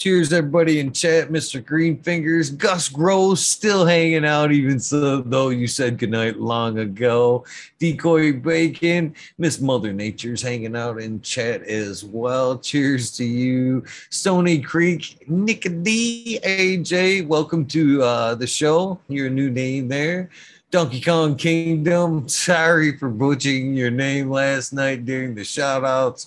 Cheers, 0.00 0.32
everybody 0.32 0.80
in 0.80 0.94
chat. 0.94 1.28
Mr. 1.28 1.62
Green 1.62 2.02
Fingers, 2.02 2.48
Gus 2.48 2.88
Gross 2.88 3.46
still 3.46 3.84
hanging 3.84 4.24
out, 4.24 4.50
even 4.50 4.80
so 4.80 5.20
though 5.20 5.50
you 5.50 5.66
said 5.66 5.98
goodnight 5.98 6.38
long 6.38 6.78
ago. 6.78 7.44
Decoy 7.78 8.32
Bacon, 8.32 9.14
Miss 9.36 9.60
Mother 9.60 9.92
Nature's 9.92 10.40
hanging 10.40 10.74
out 10.74 11.02
in 11.02 11.20
chat 11.20 11.62
as 11.64 12.02
well. 12.02 12.58
Cheers 12.58 13.14
to 13.18 13.26
you, 13.26 13.84
Stony 14.08 14.62
Creek, 14.62 15.22
Nick 15.28 15.68
D, 15.82 16.40
AJ. 16.44 17.26
Welcome 17.26 17.66
to 17.66 18.02
uh, 18.02 18.34
the 18.36 18.46
show. 18.46 18.98
Your 19.08 19.28
new 19.28 19.50
name 19.50 19.88
there. 19.88 20.30
Donkey 20.70 21.02
Kong 21.02 21.36
Kingdom. 21.36 22.26
Sorry 22.26 22.96
for 22.96 23.10
butchering 23.10 23.74
your 23.74 23.90
name 23.90 24.30
last 24.30 24.72
night 24.72 25.04
during 25.04 25.34
the 25.34 25.44
shout 25.44 25.84
outs. 25.84 26.26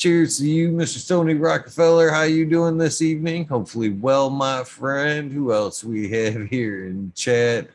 Cheers 0.00 0.38
to 0.38 0.48
you, 0.48 0.70
Mr. 0.70 1.06
Tony 1.06 1.34
Rockefeller. 1.34 2.08
How 2.08 2.22
you 2.22 2.46
doing 2.46 2.78
this 2.78 3.02
evening? 3.02 3.46
Hopefully 3.46 3.90
well, 3.90 4.30
my 4.30 4.64
friend. 4.64 5.30
Who 5.30 5.52
else 5.52 5.84
we 5.84 6.08
have 6.08 6.46
here 6.48 6.86
in 6.86 7.12
chat? 7.14 7.68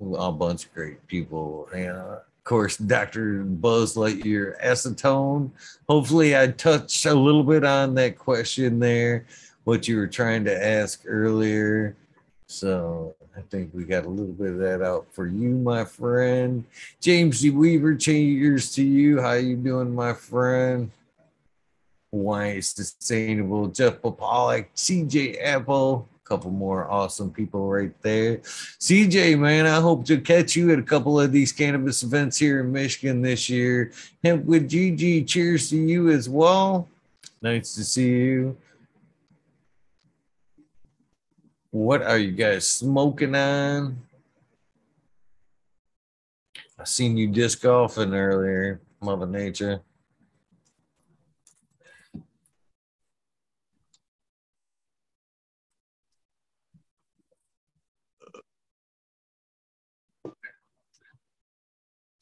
A 0.00 0.30
bunch 0.30 0.66
of 0.66 0.74
great 0.74 1.04
people. 1.08 1.68
And 1.74 1.90
uh, 1.90 2.20
of 2.20 2.44
course, 2.44 2.76
Dr. 2.76 3.42
Buzz 3.42 3.96
Lightyear 3.96 4.62
acetone. 4.62 5.50
Hopefully 5.88 6.38
I 6.38 6.46
touched 6.52 7.04
a 7.04 7.12
little 7.12 7.42
bit 7.42 7.64
on 7.64 7.96
that 7.96 8.16
question 8.16 8.78
there, 8.78 9.26
what 9.64 9.88
you 9.88 9.96
were 9.96 10.06
trying 10.06 10.44
to 10.44 10.64
ask 10.64 11.02
earlier. 11.04 11.96
So 12.46 13.16
I 13.36 13.40
think 13.40 13.74
we 13.74 13.82
got 13.82 14.04
a 14.04 14.08
little 14.08 14.34
bit 14.34 14.52
of 14.52 14.58
that 14.58 14.82
out 14.82 15.08
for 15.10 15.26
you, 15.26 15.48
my 15.56 15.84
friend. 15.84 16.64
James 17.00 17.40
D. 17.40 17.50
Weaver, 17.50 17.96
cheers 17.96 18.72
to 18.76 18.84
you. 18.84 19.20
How 19.20 19.32
you 19.32 19.56
doing, 19.56 19.92
my 19.92 20.12
friend? 20.12 20.92
Hawaii 22.12 22.60
Sustainable, 22.60 23.68
Jeff 23.68 24.00
Pollock, 24.00 24.72
CJ 24.74 25.42
Apple, 25.42 26.08
a 26.24 26.28
couple 26.28 26.50
more 26.50 26.90
awesome 26.90 27.30
people 27.30 27.68
right 27.68 27.92
there. 28.02 28.38
CJ, 28.38 29.38
man, 29.38 29.66
I 29.66 29.80
hope 29.80 30.04
to 30.06 30.20
catch 30.20 30.56
you 30.56 30.72
at 30.72 30.78
a 30.78 30.82
couple 30.82 31.20
of 31.20 31.32
these 31.32 31.52
cannabis 31.52 32.02
events 32.02 32.38
here 32.38 32.60
in 32.60 32.72
Michigan 32.72 33.22
this 33.22 33.48
year. 33.48 33.92
Hemp 34.24 34.44
with 34.44 34.68
GG, 34.68 35.26
cheers 35.26 35.70
to 35.70 35.76
you 35.76 36.10
as 36.10 36.28
well. 36.28 36.88
Nice 37.42 37.74
to 37.74 37.84
see 37.84 38.08
you. 38.08 38.56
What 41.70 42.02
are 42.02 42.18
you 42.18 42.32
guys 42.32 42.66
smoking 42.66 43.34
on? 43.34 43.98
I 46.78 46.84
seen 46.84 47.16
you 47.16 47.28
disc 47.28 47.62
golfing 47.62 48.14
earlier, 48.14 48.80
Mother 49.00 49.26
Nature. 49.26 49.82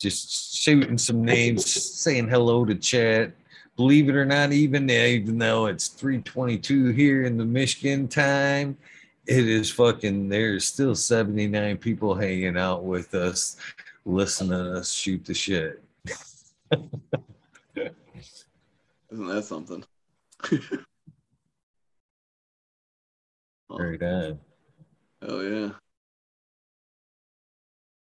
Just 0.04 0.54
shooting 0.54 0.98
some 0.98 1.24
names, 1.24 1.64
saying 1.64 2.28
hello 2.28 2.64
to 2.66 2.74
chat. 2.74 3.32
Believe 3.76 4.10
it 4.10 4.14
or 4.14 4.26
not, 4.26 4.52
even 4.52 4.88
even 4.90 5.38
though 5.38 5.66
it's 5.66 5.88
322 5.88 6.90
here 6.90 7.24
in 7.24 7.38
the 7.38 7.44
Michigan 7.44 8.06
time, 8.06 8.76
it 9.26 9.48
is 9.48 9.70
fucking 9.70 10.28
there's 10.28 10.66
still 10.66 10.94
79 10.94 11.78
people 11.78 12.14
hanging 12.14 12.58
out 12.58 12.84
with 12.84 13.14
us, 13.14 13.56
listening 14.04 14.50
to 14.50 14.74
us 14.74 14.92
shoot 14.92 15.24
the 15.24 15.32
shit. 15.32 15.82
Isn't 19.10 19.26
that 19.26 19.44
something? 19.44 19.82
Very 23.70 23.96
good. 23.96 24.38
Hell 25.22 25.42
yeah. 25.42 25.70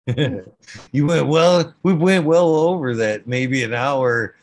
you 0.92 1.06
went 1.06 1.26
well. 1.26 1.74
We 1.82 1.92
went 1.92 2.24
well 2.24 2.54
over 2.54 2.94
that, 2.96 3.26
maybe 3.26 3.62
an 3.62 3.74
hour 3.74 4.36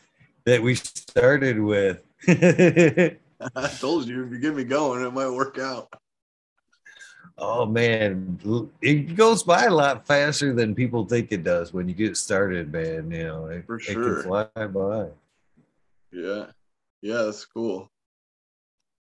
that 0.44 0.62
we 0.62 0.74
started 0.74 1.60
with. 1.60 2.02
I 2.28 3.68
told 3.78 4.08
you 4.08 4.24
if 4.24 4.32
you 4.32 4.38
get 4.38 4.54
me 4.54 4.64
going, 4.64 5.04
it 5.04 5.12
might 5.12 5.30
work 5.30 5.58
out. 5.58 5.92
Oh 7.38 7.66
man, 7.66 8.38
it 8.80 9.14
goes 9.14 9.42
by 9.42 9.64
a 9.64 9.70
lot 9.70 10.06
faster 10.06 10.54
than 10.54 10.74
people 10.74 11.04
think 11.04 11.32
it 11.32 11.44
does 11.44 11.72
when 11.72 11.86
you 11.88 11.94
get 11.94 12.16
started, 12.16 12.72
man. 12.72 13.10
You 13.10 13.24
know, 13.24 13.46
it, 13.46 13.66
for 13.66 13.78
sure, 13.78 14.20
it 14.20 14.22
can 14.22 14.24
fly 14.24 14.66
by. 14.66 15.08
Yeah, 16.12 16.46
yeah, 17.02 17.22
that's 17.22 17.44
cool. 17.44 17.90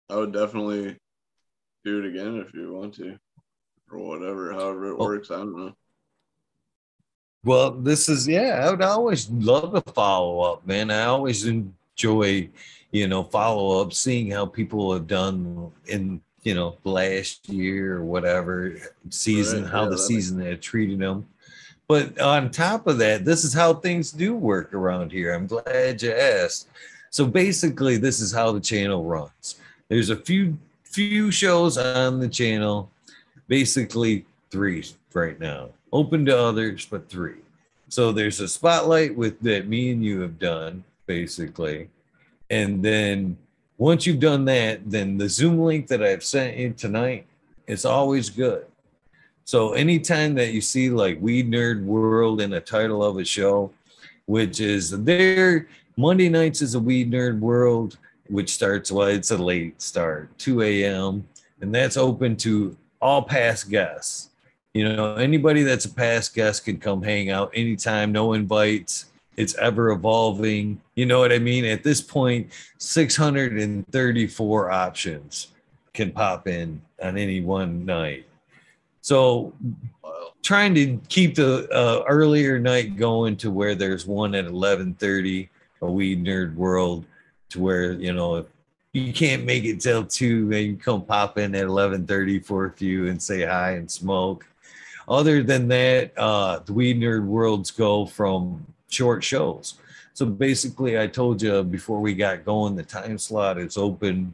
I 0.09 0.15
would 0.15 0.31
definitely 0.31 0.97
do 1.83 1.99
it 1.99 2.05
again 2.05 2.37
if 2.37 2.53
you 2.53 2.71
want 2.71 2.93
to, 2.95 3.17
or 3.91 3.99
whatever, 3.99 4.53
however 4.53 4.91
it 4.91 4.95
oh. 4.97 5.05
works. 5.05 5.31
I 5.31 5.37
don't 5.37 5.57
know. 5.57 5.75
Well, 7.43 7.71
this 7.71 8.07
is 8.07 8.27
yeah. 8.27 8.63
I 8.65 8.69
would 8.69 8.81
always 8.81 9.29
love 9.29 9.73
a 9.73 9.81
follow 9.81 10.41
up, 10.41 10.65
man. 10.65 10.91
I 10.91 11.05
always 11.05 11.45
enjoy, 11.45 12.49
you 12.91 13.07
know, 13.07 13.23
follow 13.23 13.81
up, 13.81 13.93
seeing 13.93 14.29
how 14.29 14.45
people 14.45 14.93
have 14.93 15.07
done 15.07 15.71
in 15.87 16.21
you 16.43 16.53
know 16.53 16.77
last 16.83 17.49
year 17.49 17.97
or 17.97 18.03
whatever 18.03 18.75
season, 19.09 19.63
right, 19.63 19.71
how 19.71 19.83
yeah, 19.83 19.89
the 19.89 19.97
season 19.97 20.39
had 20.39 20.61
treated 20.61 20.99
them. 20.99 21.27
But 21.87 22.19
on 22.21 22.51
top 22.51 22.85
of 22.87 22.99
that, 22.99 23.25
this 23.25 23.43
is 23.43 23.53
how 23.53 23.73
things 23.73 24.11
do 24.11 24.35
work 24.35 24.73
around 24.73 25.11
here. 25.11 25.33
I'm 25.33 25.47
glad 25.47 26.01
you 26.01 26.13
asked. 26.13 26.69
So 27.09 27.25
basically, 27.25 27.97
this 27.97 28.21
is 28.21 28.31
how 28.31 28.51
the 28.51 28.61
channel 28.61 29.03
runs. 29.03 29.55
There's 29.89 30.11
a 30.11 30.15
few 30.15 30.59
few 30.83 31.31
shows 31.31 31.79
on 31.79 32.19
the 32.19 32.29
channel, 32.29 32.91
basically 33.47 34.25
three 34.51 34.85
right 35.13 35.39
now 35.39 35.69
open 35.91 36.25
to 36.25 36.37
others, 36.37 36.85
but 36.85 37.09
three. 37.09 37.39
So 37.89 38.11
there's 38.11 38.39
a 38.39 38.47
spotlight 38.47 39.15
with 39.15 39.39
that 39.41 39.67
me 39.67 39.91
and 39.91 40.03
you 40.03 40.21
have 40.21 40.39
done, 40.39 40.83
basically. 41.05 41.89
And 42.49 42.83
then 42.83 43.37
once 43.77 44.05
you've 44.05 44.19
done 44.19 44.45
that, 44.45 44.89
then 44.89 45.17
the 45.17 45.27
Zoom 45.27 45.59
link 45.59 45.87
that 45.87 46.03
I've 46.03 46.23
sent 46.23 46.57
you 46.57 46.71
tonight 46.71 47.25
is 47.67 47.85
always 47.85 48.29
good. 48.29 48.65
So 49.43 49.73
anytime 49.73 50.35
that 50.35 50.53
you 50.53 50.61
see 50.61 50.89
like 50.89 51.19
Weed 51.19 51.51
Nerd 51.51 51.83
World 51.83 52.41
in 52.41 52.51
the 52.51 52.61
title 52.61 53.03
of 53.03 53.17
a 53.17 53.25
show, 53.25 53.71
which 54.25 54.59
is 54.59 55.03
there, 55.03 55.67
Monday 55.97 56.29
nights 56.29 56.61
is 56.61 56.75
a 56.75 56.79
Weed 56.79 57.11
Nerd 57.11 57.39
World, 57.39 57.97
which 58.27 58.53
starts, 58.53 58.91
well, 58.91 59.07
it's 59.07 59.31
a 59.31 59.37
late 59.37 59.81
start, 59.81 60.29
2 60.37 60.61
a.m. 60.61 61.27
And 61.59 61.75
that's 61.75 61.97
open 61.97 62.37
to 62.37 62.77
all 63.01 63.21
past 63.21 63.69
guests. 63.69 64.30
You 64.73 64.87
know, 64.93 65.15
anybody 65.15 65.63
that's 65.63 65.85
a 65.85 65.93
past 65.93 66.33
guest 66.33 66.65
can 66.65 66.77
come 66.77 67.01
hang 67.01 67.29
out 67.29 67.51
anytime, 67.53 68.11
no 68.11 68.33
invites. 68.33 69.07
It's 69.35 69.55
ever 69.55 69.91
evolving. 69.91 70.81
You 70.95 71.05
know 71.05 71.19
what 71.19 71.33
I 71.33 71.39
mean? 71.39 71.65
At 71.65 71.83
this 71.83 72.01
point, 72.01 72.51
634 72.77 74.71
options 74.71 75.47
can 75.93 76.11
pop 76.11 76.47
in 76.47 76.81
on 77.03 77.17
any 77.17 77.41
one 77.41 77.85
night. 77.85 78.25
So 79.01 79.53
trying 80.41 80.73
to 80.75 80.99
keep 81.09 81.35
the 81.35 81.67
uh, 81.71 82.03
earlier 82.07 82.59
night 82.59 82.95
going 82.97 83.35
to 83.37 83.51
where 83.51 83.75
there's 83.75 84.05
one 84.05 84.35
at 84.35 84.45
11:30 84.45 85.49
a 85.81 85.91
weed 85.91 86.23
nerd 86.23 86.53
world 86.55 87.05
to 87.49 87.59
where 87.59 87.93
you 87.93 88.13
know 88.13 88.35
if 88.35 88.45
you 88.93 89.11
can't 89.13 89.45
make 89.45 89.63
it 89.63 89.79
till 89.79 90.05
two 90.05 90.51
and 90.53 90.65
you 90.67 90.75
come 90.75 91.03
pop 91.03 91.37
in 91.37 91.55
at 91.55 91.65
11:30 91.65 92.45
for 92.45 92.65
a 92.65 92.71
few 92.71 93.07
and 93.07 93.21
say 93.21 93.43
hi 93.43 93.71
and 93.71 93.89
smoke 93.89 94.45
other 95.11 95.43
than 95.43 95.67
that, 95.67 96.17
uh, 96.17 96.59
the 96.59 96.71
Weed 96.71 96.97
Nerd 96.97 97.25
Worlds 97.25 97.69
go 97.69 98.05
from 98.05 98.65
short 98.87 99.23
shows. 99.23 99.75
So 100.13 100.25
basically, 100.25 100.97
I 100.97 101.07
told 101.07 101.41
you 101.41 101.63
before 101.63 101.99
we 101.99 102.13
got 102.13 102.45
going, 102.45 102.75
the 102.75 102.83
time 102.83 103.17
slot 103.17 103.57
is 103.57 103.77
open 103.77 104.33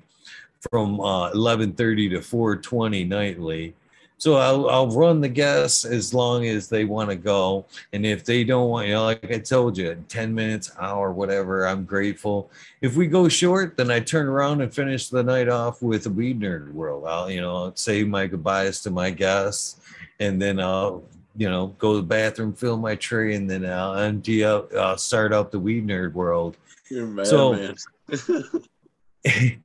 from 0.70 1.00
uh, 1.00 1.32
11:30 1.32 2.12
to 2.12 2.20
4:20 2.20 3.08
nightly. 3.08 3.74
So 4.20 4.36
I'll, 4.36 4.68
I'll 4.68 4.90
run 4.90 5.22
the 5.22 5.30
guests 5.30 5.86
as 5.86 6.12
long 6.12 6.48
as 6.48 6.68
they 6.68 6.86
want 6.86 7.12
to 7.12 7.16
go. 7.16 7.68
And 7.94 8.04
if 8.04 8.26
they 8.26 8.44
don't 8.44 8.70
want, 8.70 8.88
you 8.88 8.94
know, 8.96 9.04
like 9.04 9.32
I 9.32 9.38
told 9.38 9.78
you, 9.78 10.04
10 10.10 10.34
minutes, 10.34 10.72
hour, 10.80 11.12
whatever, 11.12 11.68
I'm 11.68 11.86
grateful. 11.86 12.50
If 12.82 12.96
we 12.96 13.06
go 13.06 13.30
short, 13.30 13.78
then 13.78 13.92
I 13.92 14.00
turn 14.00 14.26
around 14.26 14.62
and 14.62 14.74
finish 14.74 15.10
the 15.10 15.22
night 15.22 15.50
off 15.50 15.84
with 15.84 16.08
a 16.08 16.10
weed 16.10 16.40
nerd 16.40 16.74
world. 16.74 17.06
I'll, 17.06 17.30
you 17.30 17.42
know, 17.42 17.72
say 17.76 18.04
my 18.04 18.26
goodbyes 18.26 18.82
to 18.82 18.90
my 18.90 19.12
guests 19.12 19.77
and 20.20 20.42
then 20.42 20.60
I'll, 20.60 21.04
you 21.36 21.50
know, 21.50 21.68
go 21.78 21.94
to 21.94 21.98
the 22.02 22.08
bathroom, 22.08 22.54
fill 22.54 22.78
my 22.78 22.96
tray, 22.96 23.36
and 23.36 23.50
then 23.50 23.66
I'll 23.66 23.96
empty 23.96 24.44
up, 24.44 24.74
I'll 24.74 24.98
start 24.98 25.34
up 25.34 25.52
the 25.52 25.60
weed 25.60 25.88
nerd 25.88 26.14
world. 26.14 26.58
You're 26.90 27.08
mad, 27.08 27.28
So- 27.28 27.54
man. 27.54 27.76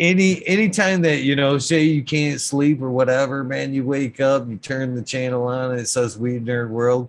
any 0.00 0.46
anytime 0.46 1.02
that 1.02 1.22
you 1.22 1.36
know 1.36 1.58
say 1.58 1.82
you 1.84 2.02
can't 2.02 2.40
sleep 2.40 2.80
or 2.80 2.90
whatever 2.90 3.44
man 3.44 3.72
you 3.74 3.84
wake 3.84 4.20
up 4.20 4.48
you 4.48 4.56
turn 4.56 4.94
the 4.94 5.02
channel 5.02 5.44
on 5.46 5.72
and 5.72 5.80
it 5.80 5.88
says 5.88 6.18
weed 6.18 6.44
nerd 6.44 6.68
world 6.70 7.08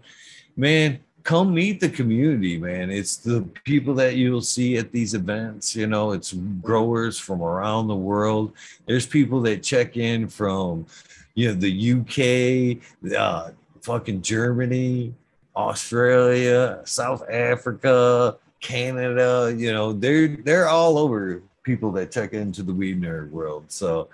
man 0.57 0.99
come 1.23 1.53
meet 1.53 1.79
the 1.79 1.87
community 1.89 2.57
man 2.57 2.91
it's 2.91 3.15
the 3.17 3.41
people 3.63 3.93
that 3.93 4.15
you'll 4.17 4.41
see 4.41 4.77
at 4.77 4.91
these 4.91 5.13
events 5.13 5.75
you 5.75 5.87
know 5.87 6.11
it's 6.11 6.33
growers 6.61 7.17
from 7.17 7.41
around 7.41 7.87
the 7.87 7.95
world 7.95 8.51
there's 8.85 9.05
people 9.07 9.39
that 9.41 9.63
check 9.63 9.95
in 9.97 10.27
from 10.27 10.85
you 11.35 11.47
know 11.47 11.53
the 11.53 11.91
uk 11.91 13.17
uh, 13.17 13.51
fucking 13.81 14.21
germany 14.21 15.13
australia 15.55 16.79
south 16.83 17.27
africa 17.29 18.37
canada 18.59 19.53
you 19.57 19.71
know 19.71 19.93
they're 19.93 20.27
they're 20.27 20.67
all 20.67 20.97
over 20.97 21.41
people 21.63 21.91
that 21.93 22.11
check 22.11 22.33
into 22.33 22.61
the 22.61 22.73
weed 22.73 23.01
nerd 23.01 23.31
world. 23.31 23.65
So 23.69 24.09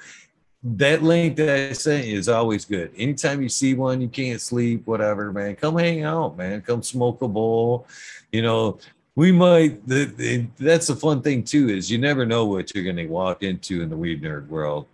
that 0.64 1.04
link 1.04 1.36
that 1.38 1.50
I 1.50 1.74
sent 1.74 2.06
you 2.06 2.18
is 2.18 2.30
always 2.30 2.66
good. 2.66 2.92
Anytime 2.96 3.42
you 3.42 3.50
see 3.50 3.74
one, 3.74 4.02
you 4.02 4.08
can't 4.08 4.40
sleep, 4.40 4.86
whatever, 4.86 5.34
man, 5.34 5.56
come 5.56 5.78
hang 5.78 6.04
out, 6.04 6.38
man. 6.38 6.62
Come 6.62 6.84
smoke 6.84 7.22
a 7.22 7.28
bowl. 7.28 7.88
You 8.32 8.44
know, 8.44 8.80
we 9.16 9.32
might. 9.32 9.86
That's 9.88 10.88
the 10.88 10.96
fun 10.96 11.22
thing 11.22 11.44
too 11.44 11.70
is 11.70 11.90
you 11.92 11.98
never 11.98 12.26
know 12.26 12.46
what 12.46 12.74
you're 12.74 12.84
going 12.84 12.96
to 12.98 13.08
walk 13.08 13.44
into 13.44 13.82
in 13.82 13.90
the 13.90 13.98
weed 13.98 14.22
nerd 14.22 14.48
world. 14.48 14.86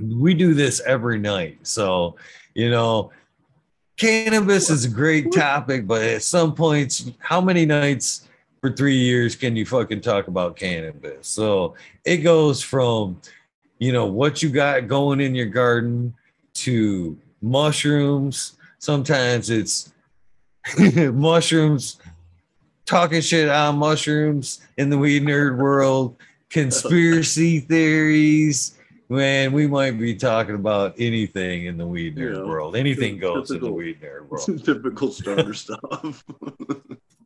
We 0.00 0.34
do 0.34 0.54
this 0.54 0.80
every 0.80 1.18
night, 1.18 1.58
so 1.62 2.16
you 2.54 2.70
know. 2.70 3.12
Cannabis 3.96 4.70
is 4.70 4.86
a 4.86 4.88
great 4.88 5.30
topic, 5.30 5.86
but 5.86 6.00
at 6.00 6.22
some 6.22 6.54
points, 6.54 7.10
how 7.18 7.38
many 7.38 7.66
nights 7.66 8.26
for 8.62 8.72
three 8.72 8.96
years 8.96 9.36
can 9.36 9.56
you 9.56 9.66
fucking 9.66 10.00
talk 10.00 10.26
about 10.28 10.56
cannabis? 10.56 11.28
So 11.28 11.74
it 12.06 12.18
goes 12.18 12.62
from, 12.62 13.20
you 13.78 13.92
know, 13.92 14.06
what 14.06 14.42
you 14.42 14.48
got 14.48 14.88
going 14.88 15.20
in 15.20 15.34
your 15.34 15.46
garden 15.46 16.14
to 16.54 17.18
mushrooms. 17.42 18.56
Sometimes 18.78 19.50
it's 19.50 19.92
mushrooms, 21.12 21.98
talking 22.86 23.20
shit 23.20 23.48
on 23.48 23.76
mushrooms 23.76 24.60
in 24.76 24.90
the 24.90 24.98
weed 24.98 25.22
nerd 25.22 25.58
world, 25.58 26.16
conspiracy 26.48 27.60
theories. 27.60 28.76
Man, 29.10 29.52
we 29.52 29.66
might 29.66 29.98
be 29.98 30.14
talking 30.14 30.54
about 30.54 30.94
anything 30.96 31.66
in 31.66 31.76
the 31.76 31.86
weed 31.86 32.16
nerd 32.16 32.36
Yeah. 32.36 32.44
world. 32.44 32.76
Anything 32.76 33.18
goes 33.18 33.50
in 33.50 33.60
the 33.60 33.70
weed 33.72 34.00
nerd 34.00 34.28
world. 34.28 34.64
Typical 34.64 35.10
starter 35.10 35.52
stuff. 35.64 36.22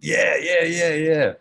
Yeah, 0.01 0.35
yeah, 0.41 0.65
yeah, 0.65 0.95
yeah. 0.95 1.33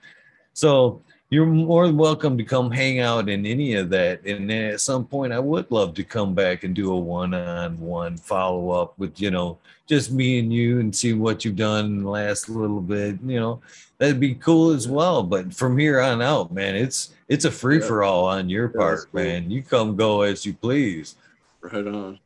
So 0.52 1.02
you're 1.30 1.46
more 1.46 1.88
than 1.88 1.96
welcome 1.96 2.38
to 2.38 2.44
come 2.44 2.70
hang 2.72 3.00
out 3.00 3.30
in 3.30 3.46
any 3.46 3.76
of 3.76 3.90
that. 3.92 4.26
And 4.26 4.50
then 4.50 4.66
at 4.74 4.82
some 4.82 5.06
point, 5.06 5.32
I 5.32 5.40
would 5.40 5.72
love 5.72 5.94
to 5.96 6.04
come 6.04 6.34
back 6.36 6.66
and 6.66 6.76
do 6.76 6.92
a 6.92 7.00
one-on-one 7.00 8.18
follow-up 8.18 9.00
with 9.00 9.22
you 9.22 9.32
know 9.32 9.58
just 9.88 10.12
me 10.12 10.40
and 10.40 10.52
you 10.52 10.82
and 10.82 10.94
see 10.94 11.14
what 11.14 11.46
you've 11.46 11.56
done 11.56 12.04
last 12.04 12.50
little 12.50 12.82
bit. 12.82 13.16
You 13.26 13.40
know, 13.40 13.62
that'd 13.98 14.20
be 14.20 14.36
cool 14.36 14.72
as 14.72 14.90
well. 14.90 15.24
But 15.24 15.54
from 15.54 15.78
here 15.78 16.02
on 16.02 16.22
out, 16.22 16.52
man, 16.54 16.76
it's 16.76 17.12
it's 17.34 17.46
a 17.46 17.52
free 17.52 17.80
for 17.82 18.04
all 18.04 18.26
on 18.26 18.48
your 18.48 18.72
Yeah, 18.74 18.80
part, 18.80 19.14
man. 19.14 19.50
You 19.50 19.64
come 19.64 19.96
go 19.96 20.22
as 20.22 20.46
you 20.46 20.54
please. 20.54 21.16
right 21.62 21.88
on. 21.88 22.20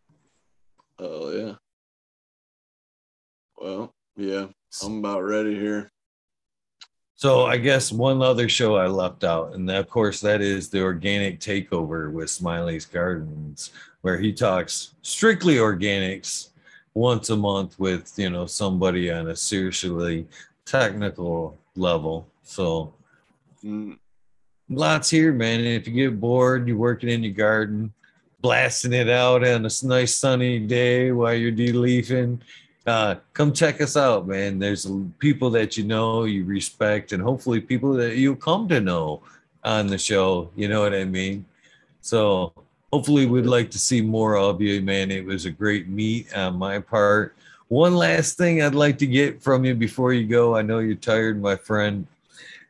Oh 1.00 1.32
yeah. 1.32 1.54
Well, 3.58 3.94
yeah, 4.18 4.48
I'm 4.84 5.00
about 5.00 5.22
ready 5.24 5.56
here. 5.56 5.90
So 7.16 7.46
I 7.46 7.58
guess 7.58 7.92
one 7.92 8.22
other 8.22 8.48
show 8.50 8.76
I 8.76 8.88
left 8.88 9.24
out, 9.24 9.54
and 9.54 9.70
of 9.72 9.90
course 9.90 10.20
that 10.22 10.42
is 10.42 10.70
the 10.70 10.82
organic 10.82 11.40
takeover 11.40 12.12
with 12.12 12.30
Smiley's 12.30 12.86
Gardens, 12.86 13.72
where 14.02 14.20
he 14.20 14.34
talks 14.34 14.94
strictly 15.02 15.56
organics 15.56 16.50
once 16.94 17.30
a 17.30 17.36
month 17.38 17.80
with 17.80 18.14
you 18.18 18.30
know 18.30 18.46
somebody 18.46 19.10
on 19.10 19.30
a 19.30 19.36
seriously 19.36 20.28
technical 20.66 21.58
level. 21.76 22.28
So 22.44 22.94
Mm, 23.64 23.98
lots 24.70 25.10
here, 25.10 25.34
man. 25.34 25.60
And 25.60 25.68
if 25.68 25.88
you 25.88 25.94
get 25.94 26.20
bored, 26.20 26.68
you're 26.68 26.78
working 26.78 27.10
in 27.10 27.24
your 27.24 27.34
garden, 27.34 27.94
blasting 28.42 28.94
it 28.94 29.10
out 29.10 29.48
on 29.48 29.66
a 29.66 29.70
nice 29.84 30.16
sunny 30.16 30.60
day 30.60 31.12
while 31.12 31.34
you're 31.34 31.52
de-leafing. 31.52 32.42
Uh, 32.86 33.16
come 33.34 33.52
check 33.52 33.82
us 33.82 33.98
out, 33.98 34.28
man. 34.28 34.60
There's 34.60 34.90
people 35.20 35.50
that 35.52 35.76
you 35.76 35.84
know, 35.84 36.24
you 36.24 36.46
respect, 36.46 37.12
and 37.12 37.22
hopefully 37.22 37.60
people 37.60 37.94
that 37.94 38.16
you'll 38.16 38.36
come 38.36 38.68
to 38.70 38.80
know 38.80 39.22
on 39.64 39.88
the 39.88 39.98
show. 39.98 40.50
You 40.56 40.70
know 40.70 40.82
what 40.82 40.94
I 40.94 41.04
mean? 41.04 41.46
So 42.00 42.54
hopefully 42.94 43.26
we'd 43.26 43.46
like 43.46 43.70
to 43.72 43.80
see 43.80 44.00
more 44.00 44.38
of 44.38 44.62
you, 44.62 44.82
man. 44.82 45.12
It 45.12 45.26
was 45.26 45.46
a 45.46 45.52
great 45.52 45.90
meet 45.90 46.34
on 46.34 46.58
my 46.58 46.80
part. 46.80 47.36
One 47.68 47.96
last 47.96 48.38
thing 48.38 48.62
I'd 48.62 48.76
like 48.76 48.98
to 49.00 49.08
get 49.08 49.44
from 49.44 49.66
you 49.66 49.76
before 49.76 50.14
you 50.14 50.26
go. 50.26 50.56
I 50.56 50.62
know 50.62 50.80
you're 50.80 50.96
tired, 50.96 51.42
my 51.42 51.58
friend 51.58 52.08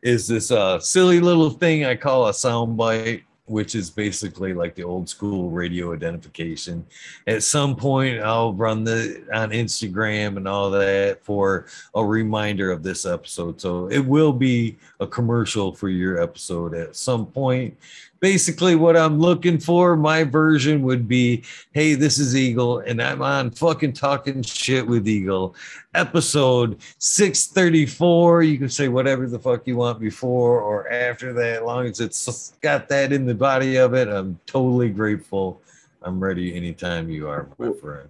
is 0.08 0.26
this 0.26 0.52
uh, 0.52 0.80
silly 0.80 1.20
little 1.20 1.50
thing 1.50 1.84
I 1.84 1.94
call 1.94 2.28
a 2.28 2.32
soundbite, 2.32 3.24
which 3.48 3.76
is 3.76 3.90
basically 3.90 4.54
like 4.54 4.74
the 4.74 4.84
old 4.84 5.10
school 5.10 5.50
radio 5.50 5.94
identification. 5.94 6.86
At 7.28 7.44
some 7.44 7.76
point, 7.76 8.22
I'll 8.22 8.54
run 8.54 8.86
the 8.86 9.22
on 9.34 9.50
Instagram 9.50 10.38
and 10.38 10.48
all 10.48 10.72
that 10.72 11.26
for 11.26 11.66
a 11.94 12.06
reminder 12.06 12.72
of 12.72 12.84
this 12.84 13.06
episode. 13.06 13.60
So 13.60 13.88
it 13.88 14.00
will 14.00 14.32
be 14.32 14.78
a 15.02 15.08
commercial 15.08 15.74
for 15.74 15.90
your 15.90 16.24
episode 16.24 16.74
at 16.74 16.96
some 16.96 17.26
point. 17.26 17.78
Basically, 18.20 18.76
what 18.76 18.98
I'm 18.98 19.20
looking 19.20 19.60
for, 19.60 19.96
my 19.96 20.24
version 20.24 20.82
would 20.84 21.08
be 21.08 21.44
Hey, 21.72 21.94
this 21.94 22.18
is 22.18 22.36
Eagle, 22.36 22.80
and 22.80 23.02
I'm 23.02 23.22
on 23.22 23.52
fucking 23.52 23.94
talking 23.94 24.42
shit 24.42 24.86
with 24.86 25.08
Eagle 25.08 25.56
episode 25.98 26.80
634. 27.00 28.44
You 28.44 28.58
can 28.60 28.70
say 28.70 28.88
whatever 28.88 29.28
the 29.28 29.40
fuck 29.40 29.66
you 29.68 29.78
want 29.78 30.00
before 30.00 30.62
or 30.62 30.88
after 30.90 31.34
that, 31.34 31.58
as 31.58 31.62
long 31.64 31.88
as 31.88 32.00
it's 32.00 32.54
got 32.62 32.88
that 32.90 33.12
in 33.12 33.26
the 33.26 33.34
body 33.36 33.78
of 33.78 33.94
it. 33.94 34.08
I'm 34.08 34.40
totally 34.46 34.90
grateful. 34.90 35.62
I'm 36.04 36.20
ready 36.20 36.56
anytime 36.56 37.10
you 37.10 37.28
are, 37.28 37.50
my 37.58 37.74
friend. 37.74 38.10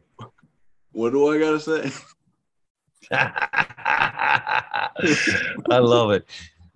what 0.92 1.12
do 1.12 1.34
I 1.34 1.40
gotta 1.40 1.60
say? 1.60 1.92
I 3.12 4.90
love 5.70 6.12
it. 6.12 6.26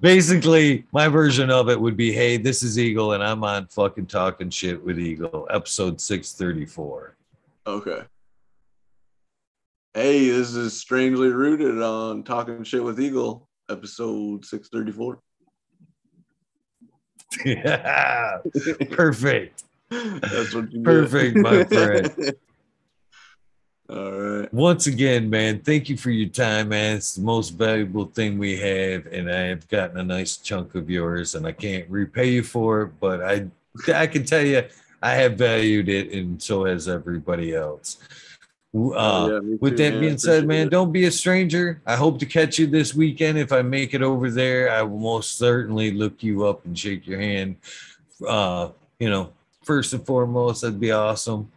Basically, 0.02 0.86
my 0.92 1.08
version 1.08 1.52
of 1.52 1.70
it 1.70 1.80
would 1.80 1.96
be 1.96 2.12
Hey, 2.12 2.38
this 2.38 2.64
is 2.64 2.80
Eagle, 2.80 3.14
and 3.14 3.24
I'm 3.24 3.44
on 3.44 3.68
fucking 3.68 4.08
talking 4.08 4.50
shit 4.50 4.84
with 4.84 5.00
Eagle, 5.00 5.48
episode 5.52 6.02
634. 6.02 7.16
Okay. 7.68 8.02
Hey, 9.94 10.30
this 10.30 10.56
is 10.56 10.80
strangely 10.80 11.28
rooted 11.28 11.82
on 11.82 12.24
talking 12.24 12.64
shit 12.64 12.84
with 12.84 13.00
Eagle, 13.00 13.50
episode 13.70 14.46
six 14.46 14.70
thirty 14.70 14.92
four. 14.92 15.20
yeah, 17.46 18.38
perfect. 18.92 19.66
That's 19.90 20.56
what 20.56 20.72
you. 20.72 20.82
Perfect, 20.82 21.36
my 21.38 21.66
friend. 21.66 22.34
All 23.92 24.12
right. 24.12 24.54
once 24.54 24.88
again, 24.88 25.30
man, 25.30 25.60
thank 25.60 25.90
you 25.90 25.98
for 25.98 26.12
your 26.12 26.30
time, 26.30 26.70
man. 26.70 26.96
It's 26.98 27.16
the 27.16 27.24
most 27.24 27.50
valuable 27.50 28.06
thing 28.06 28.38
we 28.40 28.58
have, 28.58 29.06
and 29.08 29.30
I 29.30 29.40
have 29.48 29.68
gotten 29.68 29.98
a 29.98 30.04
nice 30.04 30.38
chunk 30.38 30.76
of 30.76 30.90
yours, 30.90 31.36
and 31.36 31.46
I 31.46 31.52
can't 31.52 31.90
repay 31.90 32.30
you 32.30 32.42
for 32.44 32.84
it, 32.84 32.92
but 33.02 33.22
I, 33.22 33.48
I 33.94 34.08
can 34.08 34.24
tell 34.24 34.46
you, 34.46 34.64
I 35.02 35.16
have 35.16 35.34
valued 35.38 35.90
it, 35.90 36.14
and 36.14 36.42
so 36.42 36.64
has 36.66 36.88
everybody 36.88 37.54
else. 37.54 37.98
Uh, 38.02 38.08
Oh, 38.74 39.42
yeah, 39.44 39.56
with 39.60 39.76
too, 39.76 39.84
that 39.84 39.92
man. 39.92 40.00
being 40.00 40.18
said, 40.18 40.48
man, 40.48 40.68
it. 40.68 40.70
don't 40.70 40.94
be 40.94 41.04
a 41.04 41.12
stranger. 41.12 41.82
I 41.86 41.98
hope 41.98 42.18
to 42.20 42.26
catch 42.26 42.58
you 42.58 42.68
this 42.68 42.96
weekend. 42.96 43.38
If 43.38 43.52
I 43.52 43.62
make 43.62 43.94
it 43.94 44.02
over 44.02 44.32
there, 44.32 44.72
I 44.72 44.84
will 44.84 45.00
most 45.00 45.38
certainly 45.38 45.92
look 45.92 46.24
you 46.24 46.46
up 46.48 46.64
and 46.64 46.80
shake 46.80 47.06
your 47.06 47.20
hand. 47.20 47.58
Uh, 48.26 48.70
you 49.00 49.10
know, 49.10 49.34
first 49.66 49.92
and 49.92 50.06
foremost, 50.06 50.62
that'd 50.62 50.80
be 50.80 50.92
awesome. 50.92 51.52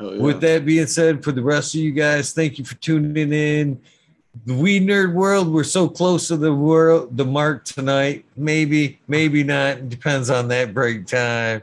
Yeah. 0.00 0.16
With 0.16 0.40
that 0.40 0.64
being 0.64 0.86
said, 0.86 1.22
for 1.22 1.32
the 1.32 1.42
rest 1.42 1.74
of 1.74 1.80
you 1.80 1.92
guys, 1.92 2.32
thank 2.32 2.58
you 2.58 2.64
for 2.64 2.74
tuning 2.76 3.32
in. 3.32 3.80
The 4.46 4.54
Weed 4.54 4.86
Nerd 4.86 5.12
World, 5.12 5.52
we're 5.52 5.64
so 5.64 5.88
close 5.88 6.28
to 6.28 6.36
the 6.36 6.54
world, 6.54 7.16
the 7.16 7.24
mark 7.24 7.64
tonight. 7.64 8.24
Maybe, 8.36 9.00
maybe 9.08 9.42
not. 9.42 9.78
It 9.78 9.88
depends 9.88 10.30
on 10.30 10.48
that 10.48 10.72
break 10.72 11.06
time. 11.06 11.62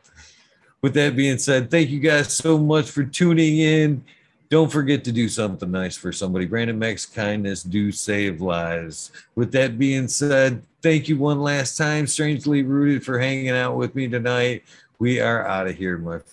With 0.81 0.93
that 0.93 1.15
being 1.15 1.39
said, 1.39 1.71
thank 1.71 1.89
you 1.89 1.99
guys 1.99 2.31
so 2.31 2.57
much 2.57 2.91
for 2.91 3.03
tuning 3.03 3.57
in. 3.57 4.03
don't 4.49 4.71
forget 4.71 5.03
to 5.05 5.11
do 5.11 5.27
something 5.27 5.71
nice 5.71 5.97
for 5.97 6.11
somebody. 6.11 6.45
Brandon 6.45 6.77
Mack's 6.77 7.05
kindness 7.05 7.63
do 7.63 7.91
save 7.91 8.41
lives. 8.41 9.11
With 9.33 9.51
that 9.53 9.79
being 9.79 10.07
said, 10.07 10.61
thank 10.81 11.09
you 11.09 11.17
one 11.17 11.41
last 11.41 11.77
time. 11.77 12.05
Strangely 12.05 12.63
rooted 12.63 13.03
for 13.03 13.17
hanging 13.17 13.49
out 13.49 13.75
with 13.75 13.95
me 13.95 14.07
tonight. 14.07 14.63
We 14.99 15.19
are 15.19 15.47
out 15.47 15.67
of 15.67 15.75
here, 15.75 15.97
my 15.97 16.19